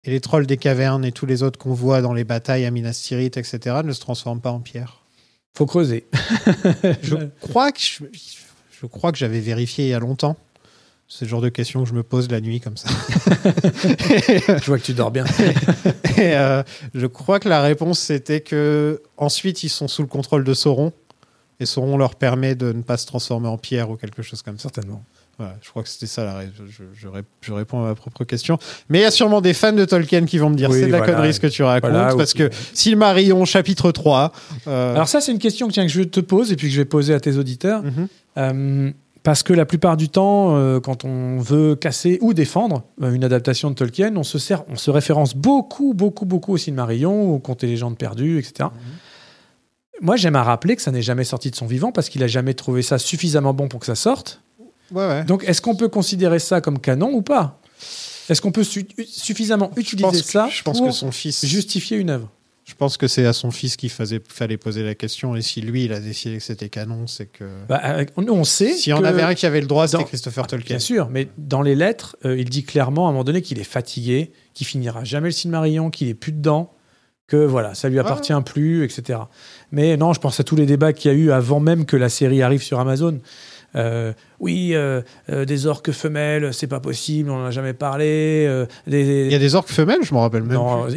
et 0.03 0.09
les 0.09 0.21
trolls 0.21 0.47
des 0.47 0.57
cavernes 0.57 1.05
et 1.05 1.11
tous 1.11 1.25
les 1.25 1.43
autres 1.43 1.59
qu'on 1.59 1.73
voit 1.73 2.01
dans 2.01 2.13
les 2.13 2.23
batailles 2.23 2.65
à 2.65 2.71
Minas 2.71 2.99
Tirith, 3.03 3.37
etc., 3.37 3.81
ne 3.83 3.93
se 3.93 3.99
transforment 3.99 4.41
pas 4.41 4.51
en 4.51 4.59
pierre 4.59 5.03
Faut 5.55 5.67
creuser. 5.67 6.07
Je 7.03 7.15
crois 7.41 7.71
que 7.71 7.79
je, 7.79 8.05
je 8.71 8.85
crois 8.87 9.11
que 9.11 9.17
j'avais 9.17 9.41
vérifié 9.41 9.85
il 9.85 9.89
y 9.89 9.93
a 9.93 9.99
longtemps. 9.99 10.37
C'est 11.13 11.25
le 11.25 11.29
genre 11.29 11.41
de 11.41 11.49
questions 11.49 11.83
que 11.83 11.89
je 11.89 11.93
me 11.93 12.03
pose 12.03 12.31
la 12.31 12.39
nuit 12.39 12.61
comme 12.61 12.77
ça. 12.77 12.87
Je 14.47 14.65
vois 14.65 14.77
que 14.77 14.83
tu 14.83 14.93
dors 14.93 15.11
bien. 15.11 15.25
Et 16.17 16.35
euh, 16.37 16.63
je 16.93 17.05
crois 17.05 17.39
que 17.41 17.49
la 17.49 17.61
réponse 17.61 17.99
c'était 17.99 18.39
que 18.39 19.01
ensuite 19.17 19.63
ils 19.63 19.69
sont 19.69 19.87
sous 19.89 20.01
le 20.03 20.07
contrôle 20.07 20.43
de 20.45 20.53
Sauron 20.53 20.93
et 21.59 21.65
Sauron 21.65 21.97
leur 21.97 22.15
permet 22.15 22.55
de 22.55 22.71
ne 22.71 22.81
pas 22.81 22.95
se 22.97 23.05
transformer 23.05 23.47
en 23.49 23.57
pierre 23.57 23.89
ou 23.89 23.95
quelque 23.97 24.21
chose 24.21 24.41
comme 24.41 24.57
ça. 24.57 24.69
Certainement. 24.73 25.03
Voilà, 25.37 25.55
je 25.61 25.69
crois 25.69 25.83
que 25.83 25.89
c'était 25.89 26.07
ça 26.07 26.23
la 26.23 26.37
ré- 26.37 26.49
je, 26.57 26.63
je- 26.71 26.83
je 26.93 27.07
ré- 27.07 27.23
je 27.41 27.51
réponds 27.51 27.83
à 27.83 27.87
ma 27.87 27.95
propre 27.95 28.23
question. 28.23 28.57
Mais 28.89 28.99
il 28.99 29.01
y 29.01 29.05
a 29.05 29.11
sûrement 29.11 29.41
des 29.41 29.53
fans 29.53 29.73
de 29.73 29.83
Tolkien 29.85 30.25
qui 30.25 30.37
vont 30.37 30.49
me 30.49 30.55
dire 30.55 30.69
Oui, 30.69 30.79
c'est 30.79 30.87
de 30.87 30.91
la 30.91 30.99
voilà. 30.99 31.13
connerie 31.13 31.33
ce 31.33 31.39
que 31.39 31.47
tu 31.47 31.63
racontes 31.63 31.91
Voilà, 31.91 32.15
parce 32.15 32.33
que 32.33 32.49
Silmarillion 32.73 33.43
chapitre 33.45 33.91
3 33.91 34.31
euh, 34.67 34.93
Alors 34.95 35.07
ça, 35.09 35.19
c'est 35.19 35.31
une 35.31 35.39
question 35.39 35.67
que, 35.67 35.73
tiens, 35.73 35.85
que 35.85 35.91
je 35.91 36.03
te 36.03 36.19
pose 36.19 36.51
et 36.51 36.55
puis 36.55 36.67
que 36.67 36.73
je 36.73 36.79
vais 36.81 36.85
poser 36.85 37.13
à 37.13 37.19
tes 37.19 37.35
auditeurs. 37.37 37.83
Mhm. 37.83 38.07
Euh, 38.37 38.91
parce 39.23 39.43
que 39.43 39.53
la 39.53 39.65
plupart 39.65 39.97
du 39.97 40.09
temps, 40.09 40.55
euh, 40.57 40.79
quand 40.79 41.05
on 41.05 41.37
veut 41.39 41.75
casser 41.75 42.17
ou 42.21 42.33
défendre 42.33 42.83
euh, 43.03 43.13
une 43.13 43.23
adaptation 43.23 43.69
de 43.69 43.75
Tolkien, 43.75 44.15
on 44.17 44.23
se, 44.23 44.39
sert, 44.39 44.63
on 44.69 44.75
se 44.75 44.89
référence 44.89 45.35
beaucoup, 45.35 45.93
beaucoup, 45.93 46.25
beaucoup 46.25 46.53
au 46.53 46.57
Silmarillion, 46.57 47.29
au 47.33 47.39
Conte 47.39 47.63
et 47.63 47.67
légendes 47.67 47.97
perdues, 47.97 48.39
etc. 48.39 48.69
Moi, 50.01 50.15
j'aime 50.15 50.35
à 50.35 50.43
rappeler 50.43 50.75
que 50.75 50.81
ça 50.81 50.91
n'est 50.91 51.03
jamais 51.03 51.23
sorti 51.23 51.51
de 51.51 51.55
son 51.55 51.67
vivant 51.67 51.91
parce 51.91 52.09
qu'il 52.09 52.23
a 52.23 52.27
jamais 52.27 52.55
trouvé 52.55 52.81
ça 52.81 52.97
suffisamment 52.97 53.53
bon 53.53 53.67
pour 53.67 53.79
que 53.79 53.85
ça 53.85 53.95
sorte. 53.95 54.41
ouais, 54.91 55.07
ouais. 55.07 55.23
Donc, 55.25 55.43
est-ce 55.45 55.61
qu'on 55.61 55.75
peut 55.75 55.89
considérer 55.89 56.39
ça 56.39 56.59
comme 56.61 56.79
canon 56.79 57.11
ou 57.13 57.21
pas? 57.21 57.59
Est-ce 58.29 58.41
qu'on 58.41 58.51
peut 58.51 58.63
su- 58.63 58.87
suffisamment 59.07 59.69
je 59.75 59.81
utiliser 59.81 60.07
pense, 60.07 60.21
que- 60.21 60.31
ça 60.31 60.47
je 60.49 60.63
pense 60.63 60.77
pour 60.79 60.87
que 60.87 60.93
son 60.93 61.11
fils 61.11 61.45
justifier 61.45 61.97
une 61.97 62.09
œuvre? 62.09 62.29
Je 62.63 62.75
pense 62.75 62.95
que 62.97 63.07
c'est 63.07 63.25
à 63.25 63.33
son 63.33 63.49
fils 63.51 63.75
qu'il 63.75 63.89
fallait 63.89 64.57
poser 64.57 64.83
la 64.83 64.93
question 64.95 65.35
et 65.35 65.41
si 65.41 65.61
lui 65.61 65.85
il 65.85 65.93
a 65.93 65.99
décidé 65.99 66.37
que 66.37 66.43
c'était 66.43 66.69
canon 66.69 67.07
c'est 67.07 67.25
que 67.25 67.43
Bah, 67.67 67.81
Nous, 68.17 68.31
on 68.33 68.43
sait. 68.43 68.73
si 68.73 68.93
on 68.93 69.03
avait 69.03 69.23
un 69.23 69.33
qui 69.33 69.45
avait 69.45 69.61
le 69.61 69.67
droit 69.67 69.87
c'était 69.87 70.03
dans- 70.03 70.07
Christopher 70.07 70.47
Tolkien 70.47 70.75
Bien 70.75 70.79
sûr, 70.79 71.09
mais 71.09 71.27
dans 71.37 71.61
les 71.63 71.75
lettres, 71.75 72.15
euh, 72.25 72.37
il 72.37 72.49
dit 72.49 72.63
clairement 72.63 73.07
à 73.07 73.09
un 73.09 73.11
moment 73.13 73.23
donné 73.23 73.41
qu'il 73.41 73.59
est 73.59 73.63
fatigué, 73.63 74.31
qu'il 74.53 74.67
finira 74.67 75.03
jamais 75.03 75.29
le 75.29 75.31
Silmarillion, 75.33 75.89
qu'il 75.89 76.07
est 76.07 76.13
plus 76.13 76.31
dedans, 76.33 76.73
que 77.27 77.37
voilà, 77.37 77.73
ça 77.73 77.89
lui 77.89 77.97
appartient 77.97 78.33
plus, 78.45 78.83
etc. 78.83 79.19
Mais 79.71 79.97
non, 79.97 80.13
je 80.13 80.19
pense 80.19 80.39
à 80.39 80.43
tous 80.43 80.55
les 80.55 80.65
débats 80.65 80.93
qu'il 80.93 81.11
y 81.11 81.13
a 81.13 81.17
eu 81.17 81.31
avant 81.31 81.59
même 81.59 81.85
que 81.85 81.95
la 81.97 82.09
série 82.09 82.41
arrive 82.43 82.61
sur 82.61 82.79
Amazon. 82.79 83.19
Euh, 83.75 84.11
oui, 84.39 84.71
euh, 84.73 85.01
euh, 85.29 85.45
des 85.45 85.65
orques 85.65 85.91
femelles, 85.91 86.53
c'est 86.53 86.67
pas 86.67 86.79
possible, 86.81 87.29
on 87.29 87.43
en 87.43 87.45
a 87.45 87.51
jamais 87.51 87.73
parlé. 87.73 88.65
des- 88.87 89.25
il 89.27 89.31
y 89.31 89.35
a 89.35 89.39
des 89.39 89.55
orques 89.55 89.69
femelles 89.69 89.99
je 90.03 90.13
me 90.13 90.19
rappelle 90.19 90.43
même 90.43 90.57
non, 90.57 90.87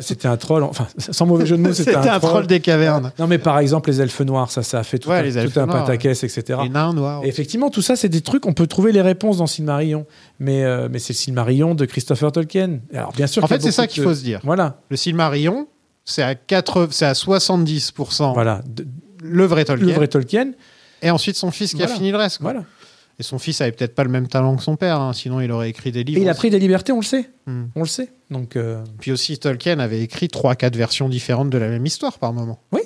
c'était 0.00 0.26
un 0.28 0.36
troll. 0.36 0.62
Enfin, 0.64 0.86
sans 0.98 1.26
mauvais 1.26 1.46
jeu 1.46 1.56
de 1.56 1.62
mots, 1.62 1.72
c'était 1.72 1.94
un, 1.94 2.02
un 2.02 2.18
troll 2.20 2.46
des 2.46 2.60
cavernes 2.60 3.12
Non, 3.18 3.26
mais 3.26 3.38
par 3.38 3.58
exemple, 3.58 3.90
les 3.90 4.00
elfes 4.00 4.20
noirs, 4.22 4.50
ça, 4.50 4.62
ça 4.62 4.80
a 4.80 4.82
fait 4.82 4.98
tout 4.98 5.10
Ouais, 5.10 5.36
un, 5.38 5.46
tout 5.48 5.60
un 5.60 5.66
noirs, 5.66 5.84
pataquès, 5.84 6.24
etc. 6.24 6.58
les 6.64 6.68
nains 6.68 6.92
noirs 6.92 7.22
Et 7.24 7.28
effectivement, 7.28 7.70
tout 7.70 7.82
ça, 7.82 7.94
c'est 7.96 8.08
des 8.08 8.22
trucs, 8.22 8.46
on 8.46 8.52
peut 8.54 8.66
trouver 8.66 8.90
les 8.92 9.02
réponses 9.02 9.36
dans 9.38 9.46
Silmarillion. 9.46 10.06
Mais, 10.40 10.64
mais 10.88 10.98
c'est 10.98 11.12
le 11.12 11.18
Silmarillion 11.18 11.74
de 11.74 11.84
Christopher 11.84 12.32
Tolkien. 12.32 12.80
Alors, 12.92 13.12
bien 13.12 13.26
sûr 13.26 13.42
en 13.44 13.46
fait 13.46 13.62
c'est 13.62 13.70
ça 13.72 13.86
qu'il 13.86 14.02
de- 14.02 14.08
faut 14.08 14.14
se 14.14 14.22
dire 14.22 14.40
Voilà, 14.44 14.80
le 14.90 14.96
Silmarillion 14.96 15.66
c'est 16.04 16.22
à 16.22 16.34
4 16.34 16.88
c'est 16.90 17.06
à 17.06 17.14
70% 17.14 18.32
voilà. 18.34 18.60
De- 18.68 18.86
le 19.22 19.44
vrai 19.44 19.64
Tolkien 19.64 19.86
le 19.86 19.92
vrai 19.92 20.08
Tolkien, 20.08 20.52
et 21.02 21.10
ensuite 21.10 21.36
son 21.36 21.50
fils 21.50 21.70
qui 21.70 21.76
Voilà. 21.78 21.92
a 21.92 21.96
fini 21.96 22.10
le 22.10 22.16
reste 22.16 22.38
quoi. 22.38 22.52
voilà. 22.52 22.64
et 23.18 23.22
son 23.22 23.38
fils 23.38 23.60
avait 23.60 23.72
peut-être 23.72 23.94
pas 23.94 24.04
le 24.04 24.10
même 24.10 24.28
talent 24.28 24.56
que 24.56 24.62
son 24.62 24.76
père 24.76 25.00
hein, 25.00 25.12
sinon 25.12 25.40
il 25.40 25.50
aurait 25.52 25.70
écrit 25.70 25.92
des 25.92 26.04
livres 26.04 26.18
Et 26.18 26.22
il 26.22 26.28
a 26.28 26.34
pris 26.34 26.50
des 26.50 26.58
libertés, 26.58 26.92
on 26.92 27.00
le 27.00 27.04
sait. 27.04 27.30
Hmm. 27.46 27.64
On 27.74 27.80
le 27.80 27.86
sait. 27.88 28.10
Donc, 28.30 28.56
euh, 28.56 28.82
Puis 28.98 29.12
aussi, 29.12 29.38
Tolkien 29.38 29.78
avait 29.78 30.00
écrit 30.00 30.26
3-4 30.28 30.74
versions 30.76 31.08
différentes 31.08 31.48
de 31.50 31.58
la 31.58 31.68
même 31.68 31.86
histoire 31.86 32.18
par 32.18 32.32
moment. 32.32 32.58
Oui. 32.72 32.80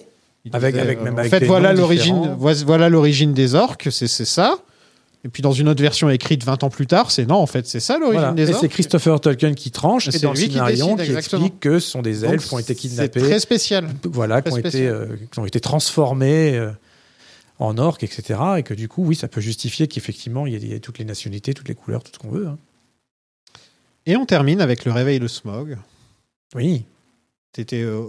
Il 0.44 0.54
Avec- 0.54 0.74
disait, 0.74 0.82
avec- 0.86 1.02
même 1.02 1.14
en 1.14 1.18
avec 1.18 1.30
fait, 1.30 1.44
voilà 1.44 1.72
l'origine, 1.72 2.34
voilà 2.38 2.88
l'origine 2.88 3.32
des 3.34 3.54
orques, 3.54 3.88
c'est 3.90 4.06
c'est 4.06 4.24
ça. 4.24 4.58
Et 5.22 5.28
puis 5.28 5.42
dans 5.42 5.52
une 5.52 5.68
autre 5.68 5.82
version 5.82 6.08
écrite 6.08 6.44
20 6.44 6.62
ans 6.64 6.70
plus 6.70 6.86
tard, 6.86 7.10
c'est 7.10 7.26
non, 7.26 7.34
en 7.36 7.46
fait, 7.46 7.66
c'est 7.66 7.78
ça 7.80 7.98
l'origine 7.98 8.20
voilà. 8.20 8.32
des 8.34 8.48
Et 8.48 8.54
orques. 8.54 8.60
c'est 8.62 8.68
Christopher 8.70 9.20
Tolkien 9.20 9.52
qui 9.52 9.70
tranche, 9.70 10.06
Et 10.06 10.08
et 10.08 10.12
c'est 10.18 10.26
lui 10.26 10.48
qui 10.48 10.58
décide, 10.58 10.96
qui 11.02 11.12
explique 11.12 11.60
que 11.60 11.78
ce 11.78 11.90
sont 11.90 12.00
des 12.00 12.24
elfes 12.24 12.48
qui 12.48 12.54
ont 12.54 12.58
été 12.58 12.68
C'est 12.72 12.80
kidnappés. 12.80 13.20
très 13.20 13.38
spécial. 13.38 13.86
voilà, 14.04 14.40
qui 14.40 14.50
ont, 14.52 14.56
été, 14.56 14.86
euh, 14.88 15.04
qui 15.30 15.38
ont 15.38 15.44
été 15.46 15.60
transformés 15.60 16.56
euh, 16.56 16.70
en 17.60 17.78
orques, 17.78 18.02
etc. 18.02 18.40
Et 18.58 18.62
que 18.62 18.74
du 18.74 18.88
coup, 18.88 19.04
oui, 19.04 19.14
ça 19.14 19.28
peut 19.28 19.40
justifier 19.40 19.86
qu'effectivement, 19.86 20.46
il 20.46 20.64
y, 20.64 20.72
ait- 20.72 20.80
toutes 20.80 20.98
les 20.98 21.04
nationalités, 21.04 21.54
toutes 21.54 21.68
les 21.68 21.74
couleurs, 21.74 22.02
tout 22.02 22.10
ce 22.12 22.18
qu'on 22.18 22.30
veut. 22.30 22.46
hein. 22.48 22.58
Et 24.06 24.16
on 24.16 24.24
termine 24.26 24.60
avec 24.60 24.84
le 24.84 24.92
réveil 24.92 25.20
de 25.20 25.28
Smog. 25.28 25.76
Oui. 26.54 26.84
T'étais 27.52 27.82
euh, 27.82 28.02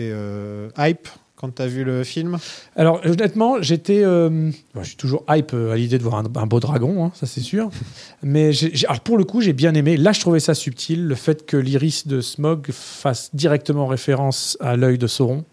euh, 0.00 0.68
hype 0.76 1.08
quand 1.36 1.54
t'as 1.54 1.66
vu 1.68 1.84
le 1.84 2.02
film? 2.04 2.36
Alors, 2.76 3.00
honnêtement, 3.04 3.62
j'étais. 3.62 4.02
euh, 4.04 4.50
bon, 4.74 4.82
je 4.82 4.88
suis 4.88 4.96
toujours 4.96 5.24
hype 5.30 5.52
euh, 5.54 5.72
à 5.72 5.76
l'idée 5.76 5.96
de 5.96 6.02
voir 6.02 6.16
un, 6.16 6.24
un 6.34 6.46
beau 6.46 6.58
dragon, 6.60 7.04
hein, 7.06 7.12
ça 7.14 7.26
c'est 7.26 7.40
sûr. 7.40 7.70
Mais 8.22 8.50
alors, 8.88 9.00
pour 9.00 9.16
le 9.16 9.24
coup, 9.24 9.40
j'ai 9.40 9.52
bien 9.52 9.72
aimé. 9.74 9.96
Là, 9.96 10.12
je 10.12 10.20
trouvais 10.20 10.40
ça 10.40 10.54
subtil, 10.54 11.06
le 11.06 11.14
fait 11.14 11.46
que 11.46 11.56
l'iris 11.56 12.06
de 12.08 12.20
Smog 12.20 12.70
fasse 12.72 13.30
directement 13.34 13.86
référence 13.86 14.56
à 14.60 14.76
l'œil 14.76 14.98
de 14.98 15.06
Sauron. 15.06 15.44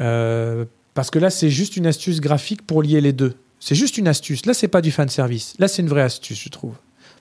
Euh, 0.00 0.64
parce 0.96 1.10
que 1.12 1.20
là, 1.20 1.30
c'est 1.30 1.50
juste 1.50 1.76
une 1.76 1.86
astuce 1.86 2.20
graphique 2.20 2.66
pour 2.66 2.82
lier 2.82 3.00
les 3.00 3.12
deux. 3.12 3.34
C'est 3.60 3.76
juste 3.76 3.96
une 3.98 4.08
astuce. 4.08 4.44
Là, 4.46 4.52
c'est 4.54 4.66
pas 4.68 4.80
du 4.82 4.90
fan 4.90 5.08
service. 5.08 5.54
Là, 5.60 5.68
c'est 5.68 5.82
une 5.82 5.88
vraie 5.88 6.02
astuce, 6.02 6.42
je 6.42 6.48
trouve. 6.48 6.74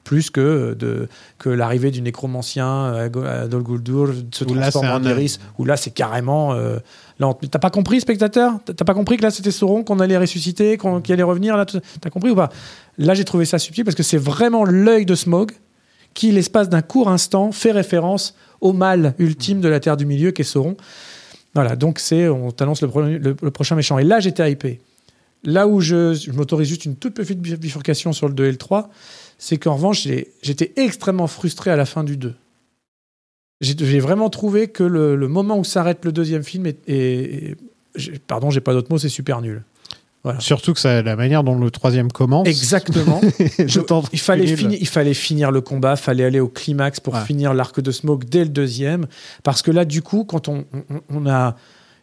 plus 0.03 0.29
que, 0.29 0.75
de, 0.77 1.07
que 1.39 1.49
l'arrivée 1.49 1.89
du 1.91 2.01
nécromancien 2.01 2.67
à, 2.67 3.03
à 3.05 3.47
Dol 3.47 3.63
Guldur 3.63 4.13
se 4.31 4.43
transforme 4.43 4.85
c'est 4.85 4.93
en 4.93 5.03
Iris, 5.11 5.39
où 5.57 5.65
là 5.65 5.77
c'est 5.77 5.89
carrément... 5.91 6.53
euh, 6.53 6.77
T'as 7.19 7.59
pas 7.59 7.71
compris, 7.71 8.01
spectateur? 8.01 8.59
T'as 8.65 8.85
pas 8.85 8.93
compris 8.93 9.17
que 9.17 9.23
là 9.23 9.31
c'était 9.31 9.49
Sauron, 9.51 9.83
qu'on 9.83 9.99
allait 9.99 10.17
ressusciter, 10.17 10.77
qu'on- 10.77 11.01
qu'il 11.01 11.13
allait 11.13 11.23
revenir 11.23 11.57
là 11.57 11.65
T'as 11.65 12.09
compris 12.11 12.29
ou 12.29 12.35
pas? 12.35 12.49
Là 12.99 13.13
j'ai 13.15 13.23
trouvé 13.25 13.45
ça 13.45 13.57
subtil 13.57 13.83
parce 13.83 13.95
que 13.95 14.03
c'est 14.03 14.17
vraiment 14.19 14.63
l'œil 14.63 15.05
de 15.07 15.15
Smog 15.15 15.53
qui, 16.13 16.31
l'espace 16.31 16.69
d'un 16.69 16.81
court 16.83 17.09
instant, 17.09 17.51
fait 17.51 17.71
référence 17.71 18.35
au 18.61 18.73
mal 18.73 19.15
ultime 19.17 19.59
de 19.59 19.67
la 19.69 19.79
Terre 19.79 19.97
du 19.97 20.05
Milieu 20.05 20.29
qu'est 20.31 20.43
Sauron. 20.43 20.77
Voilà, 21.55 21.75
donc 21.75 21.99
c'est, 21.99 22.27
on 22.27 22.51
t'annonce 22.51 22.81
le, 22.81 22.89
pro- 22.89 23.01
le- 23.01 23.17
le 23.41 23.51
prochain 23.51 23.75
méchant. 23.75 23.97
Et 23.97 24.03
là, 24.03 24.19
j'étais 24.19 24.51
hypé. 24.51 24.81
Là 25.43 25.67
où 25.67 25.79
je, 25.79 26.13
je 26.13 26.31
m'autorise 26.31 26.67
juste 26.67 26.85
une 26.85 26.95
toute 26.95 27.13
petite 27.13 27.39
bif- 27.39 27.57
bifurcation 27.57 28.11
sur 28.13 28.27
le 28.27 28.33
2 28.33 28.45
et 28.45 28.51
le 28.51 28.57
3, 28.57 28.89
c'est 29.37 29.57
qu'en 29.57 29.75
revanche, 29.75 30.07
j'étais 30.41 30.73
extrêmement 30.75 31.27
frustré 31.27 31.71
à 31.71 31.75
la 31.75 31.85
fin 31.85 32.03
du 32.03 32.17
2. 32.17 32.33
J'ai 33.61 33.99
vraiment 33.99 34.29
trouvé 34.29 34.67
que 34.67 34.83
le, 34.83 35.15
moment 35.27 35.57
où 35.57 35.63
s'arrête 35.63 36.03
le 36.03 36.11
deuxième 36.11 36.43
film 36.43 36.65
est. 36.65 36.77
est- 36.89 37.55
pardon, 38.27 38.49
j'ai 38.49 38.59
pas 38.59 38.73
d'autre 38.73 38.91
mot, 38.91 38.97
c'est 38.97 39.07
super 39.07 39.41
nul. 39.41 39.63
Voilà. 40.25 40.39
Surtout 40.41 40.73
que 40.73 40.79
ça, 40.79 41.01
la 41.03 41.15
manière 41.15 41.43
dont 41.43 41.55
le 41.57 41.71
troisième 41.71 42.11
commence. 42.11 42.47
Exactement. 42.47 43.21
Je 43.59 43.79
il, 44.11 44.19
fallait 44.19 44.45
il 44.49 44.87
fallait 44.87 45.13
finir 45.13 45.51
le 45.51 45.61
combat, 45.61 45.95
fallait 45.95 46.25
aller 46.25 46.39
au 46.39 46.47
climax 46.49 46.99
pour 46.99 47.13
Ouais. 47.13 47.23
finir 47.25 47.53
l'arc 47.53 47.79
de 47.79 47.91
Smoke 47.91 48.25
dès 48.27 48.43
le 48.43 48.49
deuxième. 48.49 49.05
Parce 49.43 49.61
que 49.61 49.69
là, 49.71 49.85
du 49.85 50.01
coup, 50.01 50.25
quand 50.25 50.49
on, 50.49 50.65
on- 50.89 51.01
on 51.13 51.27
a. 51.29 51.55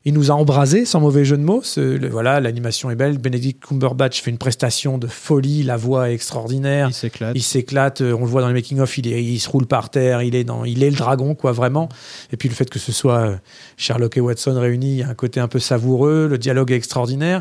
Il 0.05 0.15
nous 0.15 0.32
a 0.32 0.35
embrasé, 0.35 0.85
sans 0.85 0.99
mauvais 0.99 1.24
jeu 1.24 1.36
de 1.36 1.44
mots. 1.44 1.61
Ce- 1.62 1.78
le- 1.78 2.09
voilà, 2.09 2.40
l'animation 2.40 2.90
est 2.90 2.97
belle. 2.97 3.19
Benedict 3.19 3.65
Cumberbatch 3.65 4.20
fait 4.20 4.32
une 4.32 4.39
prestation 4.39 4.99
de 4.99 5.07
folie. 5.07 5.62
La 5.62 5.77
voix 5.77 6.11
est 6.11 6.15
extraordinaire. 6.15 6.89
Il 6.90 6.93
s'éclate. 6.93 7.32
Il 7.36 7.43
s'éclate. 7.43 8.01
euh, 8.01 8.12
On 8.16 8.23
le 8.23 8.27
voit 8.27 8.40
dans 8.40 8.49
les 8.49 8.55
making-of. 8.55 8.99
Il, 8.99 9.07
est- 9.07 9.23
il 9.23 9.39
se 9.39 9.49
roule 9.49 9.66
par 9.66 9.90
terre. 9.90 10.23
Il 10.23 10.35
est, 10.35 10.43
dans, 10.43 10.65
il 10.65 10.82
est 10.82 10.90
le 10.90 10.97
dragon, 10.97 11.36
quoi, 11.36 11.53
vraiment. 11.53 11.89
Et 12.32 12.36
puis 12.36 12.49
le 12.49 12.55
fait 12.57 12.69
que 12.69 12.81
ce 12.81 12.90
soit 12.90 13.19
euh, 13.19 13.36
Sherlock 13.77 14.16
et 14.16 14.20
Watson 14.20 14.59
réunis, 14.59 14.90
il 14.90 14.99
y 14.99 15.03
a 15.05 15.09
un 15.09 15.15
côté 15.15 15.39
un 15.39 15.47
peu 15.47 15.61
savoureux. 15.61 16.27
Le 16.28 16.36
dialogue 16.36 16.73
est 16.73 16.77
extraordinaire. 16.77 17.40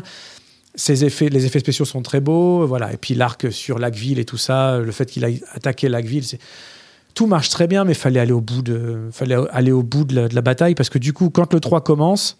Ces 0.74 1.04
effets, 1.04 1.28
les 1.28 1.44
effets 1.44 1.58
spéciaux 1.60 1.84
sont 1.84 2.02
très 2.02 2.20
beaux, 2.20 2.66
voilà. 2.66 2.92
Et 2.92 2.96
puis 2.96 3.14
l'arc 3.14 3.52
sur 3.52 3.78
Lackville 3.78 4.18
et 4.18 4.24
tout 4.24 4.38
ça, 4.38 4.78
le 4.78 4.92
fait 4.92 5.06
qu'il 5.06 5.24
aille 5.24 5.42
attaquer 5.52 5.88
Lackville, 5.88 6.24
c'est 6.24 6.38
tout 7.14 7.26
marche 7.26 7.50
très 7.50 7.66
bien, 7.66 7.84
mais 7.84 7.94
fallait 7.94 8.20
aller 8.20 8.32
au 8.32 8.40
bout 8.40 8.62
de, 8.62 9.08
fallait 9.12 9.36
aller 9.50 9.72
au 9.72 9.82
bout 9.82 10.04
de 10.04 10.14
la, 10.14 10.28
de 10.28 10.34
la 10.34 10.40
bataille 10.40 10.74
parce 10.74 10.88
que 10.88 10.98
du 10.98 11.12
coup, 11.12 11.28
quand 11.28 11.52
le 11.52 11.60
3 11.60 11.82
commence, 11.82 12.38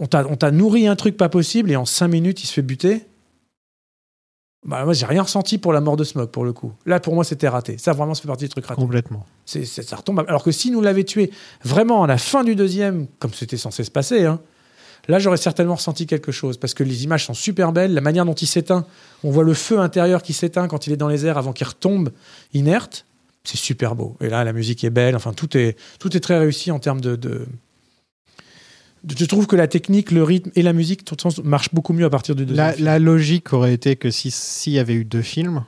on 0.00 0.06
t'a, 0.06 0.50
nourri 0.50 0.86
un 0.86 0.96
truc 0.96 1.16
pas 1.16 1.28
possible 1.28 1.70
et 1.70 1.76
en 1.76 1.84
5 1.84 2.08
minutes, 2.08 2.42
il 2.42 2.46
se 2.46 2.52
fait 2.54 2.62
buter. 2.62 3.04
Bah, 4.64 4.84
moi, 4.84 4.94
j'ai 4.94 5.06
rien 5.06 5.22
ressenti 5.22 5.58
pour 5.58 5.72
la 5.72 5.80
mort 5.80 5.96
de 5.96 6.04
Smog 6.04 6.30
pour 6.30 6.44
le 6.44 6.52
coup. 6.52 6.72
Là, 6.86 7.00
pour 7.00 7.14
moi, 7.14 7.24
c'était 7.24 7.48
raté. 7.48 7.78
Ça, 7.78 7.92
vraiment, 7.92 8.14
ça 8.14 8.22
fait 8.22 8.28
partie 8.28 8.44
du 8.44 8.50
truc 8.50 8.64
raté. 8.64 8.80
Complètement. 8.80 9.26
C'est- 9.44 9.64
ça 9.64 9.96
retombe. 9.96 10.24
Alors 10.28 10.44
que 10.44 10.52
si 10.52 10.70
nous 10.70 10.80
l'avait 10.80 11.04
tué 11.04 11.30
vraiment 11.64 12.04
à 12.04 12.06
la 12.06 12.16
fin 12.16 12.44
du 12.44 12.54
deuxième, 12.54 13.08
comme 13.18 13.32
c'était 13.34 13.56
censé 13.56 13.82
se 13.82 13.90
passer, 13.90 14.24
hein, 14.24 14.40
là 15.08 15.18
j'aurais 15.18 15.36
certainement 15.36 15.74
ressenti 15.74 16.06
quelque 16.06 16.32
chose 16.32 16.56
parce 16.56 16.74
que 16.74 16.82
les 16.84 17.04
images 17.04 17.24
sont 17.26 17.34
super 17.34 17.72
belles. 17.72 17.92
La 17.94 18.00
manière 18.00 18.24
dont 18.24 18.34
il 18.34 18.46
s'éteint, 18.46 18.86
on 19.24 19.30
voit 19.30 19.44
le 19.44 19.54
feu 19.54 19.78
intérieur 19.80 20.22
qui 20.22 20.32
s'éteint 20.32 20.68
quand 20.68 20.86
il 20.86 20.92
est 20.92 20.96
dans 20.96 21.08
les 21.08 21.26
airs 21.26 21.38
avant 21.38 21.52
qu'il 21.52 21.66
retombe 21.66 22.10
inerte. 22.54 23.04
C'est 23.44 23.56
super 23.58 23.96
beau. 23.96 24.16
Et 24.20 24.28
là, 24.28 24.44
la 24.44 24.52
musique 24.52 24.84
est 24.84 24.90
belle. 24.90 25.16
Enfin, 25.16 25.32
tout 25.32 25.56
est, 25.56 25.76
tout 25.98 26.16
est 26.16 26.20
très 26.20 26.38
réussi 26.38 26.70
en 26.70 26.78
termes 26.78 27.00
de. 27.00 27.18
Je 29.18 29.24
trouve 29.24 29.48
que 29.48 29.56
la 29.56 29.66
technique, 29.66 30.12
le 30.12 30.22
rythme 30.22 30.52
et 30.54 30.62
la 30.62 30.72
musique, 30.72 31.04
tout 31.04 31.16
le 31.18 31.22
sens, 31.22 31.42
marchent 31.42 31.74
beaucoup 31.74 31.92
mieux 31.92 32.04
à 32.04 32.10
partir 32.10 32.36
du 32.36 32.46
deuxième. 32.46 32.66
La, 32.66 32.72
film. 32.74 32.84
la 32.84 32.98
logique 33.00 33.52
aurait 33.52 33.74
été 33.74 33.96
que 33.96 34.10
si- 34.12 34.30
s'il 34.30 34.74
y 34.74 34.78
avait 34.78 34.94
eu 34.94 35.04
deux 35.04 35.22
films, 35.22 35.64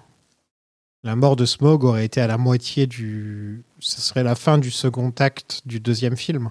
la 1.03 1.17
mort 1.17 1.35
de 1.35 1.45
Smog 1.45 1.83
aurait 1.83 2.05
été 2.05 2.21
à 2.21 2.29
la 2.29 2.39
moitié 2.39 2.87
du. 2.87 3.65
Ce 3.81 4.01
serait 4.01 4.23
la 4.23 4.37
fin 4.37 4.57
du 4.59 4.71
second 4.71 5.13
acte 5.19 5.63
du 5.67 5.81
deuxième 5.81 6.17
film. 6.17 6.51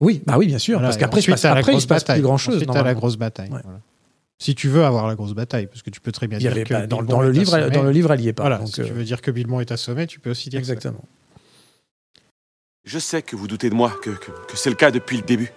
Oui, 0.00 0.22
bah 0.26 0.36
oui, 0.38 0.46
bien 0.46 0.58
sûr. 0.58 0.78
Voilà, 0.78 0.88
parce 0.88 0.96
qu'après, 0.96 1.20
il 1.20 1.26
grosse 1.26 1.82
se 1.82 1.86
passe 1.88 2.02
bataille. 2.02 2.16
plus 2.20 2.22
grand 2.22 2.36
chose. 2.38 2.54
Ensuite, 2.56 2.74
la 2.74 2.94
grosse 2.94 3.16
bataille. 3.16 3.50
Ouais. 3.50 3.60
voilà. 3.64 3.80
Si 4.40 4.54
tu 4.54 4.68
veux 4.68 4.84
avoir 4.84 5.08
la 5.08 5.16
grosse 5.16 5.34
bataille, 5.34 5.66
parce 5.66 5.82
que 5.82 5.90
tu 5.90 6.00
peux 6.00 6.12
très 6.12 6.28
bien 6.28 6.38
Il 6.38 6.42
y 6.42 6.44
dire 6.44 6.52
avait 6.52 6.62
que 6.62 6.72
pas- 6.72 6.86
dans, 6.86 7.00
le 7.20 7.30
est 7.30 7.32
livre, 7.32 7.54
assommé. 7.54 7.70
dans 7.74 7.82
le 7.82 7.90
livre, 7.90 8.12
elle 8.12 8.20
y 8.20 8.28
est 8.28 8.32
pas. 8.32 8.44
Voilà, 8.44 8.58
donc, 8.58 8.68
si 8.68 8.74
tu 8.74 8.82
euh, 8.82 8.92
veux 8.92 9.02
dire 9.02 9.20
que 9.20 9.32
Bilbon 9.32 9.60
est 9.60 9.72
assommé, 9.72 10.06
tu 10.06 10.20
peux 10.20 10.30
aussi 10.30 10.48
dire 10.48 10.58
ça. 10.64 10.72
Exactement. 10.72 11.02
Je 12.84 12.98
sais 13.00 13.22
que 13.22 13.34
vous 13.34 13.48
doutez 13.48 13.68
de 13.68 13.74
moi, 13.74 13.92
que, 14.00 14.10
que, 14.10 14.30
que 14.30 14.56
c'est 14.56 14.70
le 14.70 14.76
cas 14.76 14.92
depuis 14.92 15.16
le 15.16 15.24
début. 15.24 15.50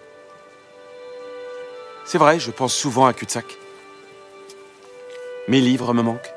C'est 2.05 2.17
vrai, 2.17 2.39
je 2.39 2.49
pense 2.49 2.73
souvent 2.73 3.05
à 3.05 3.13
cul-de-sac. 3.13 3.45
Mes 5.47 5.61
livres 5.61 5.93
me 5.93 6.01
manquent. 6.01 6.33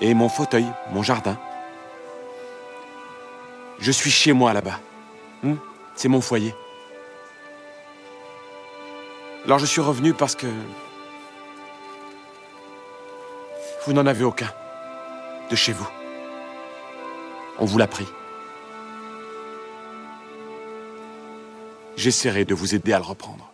Et 0.00 0.14
mon 0.14 0.28
fauteuil, 0.30 0.66
mon 0.92 1.02
jardin. 1.02 1.38
Je 3.78 3.92
suis 3.92 4.10
chez 4.10 4.32
moi 4.32 4.54
là-bas. 4.54 4.80
Hmm? 5.42 5.54
C'est 5.96 6.08
mon 6.08 6.20
foyer. 6.20 6.54
Alors 9.44 9.58
je 9.58 9.66
suis 9.66 9.80
revenu 9.80 10.14
parce 10.14 10.34
que... 10.36 10.46
Vous 13.86 13.92
n'en 13.92 14.06
avez 14.06 14.24
aucun. 14.24 14.52
De 15.50 15.56
chez 15.56 15.72
vous. 15.72 15.88
On 17.58 17.64
vous 17.64 17.78
l'a 17.78 17.86
pris. 17.86 18.06
J'essaierai 21.96 22.44
de 22.44 22.54
vous 22.54 22.74
aider 22.74 22.92
à 22.92 22.98
le 22.98 23.04
reprendre. 23.04 23.52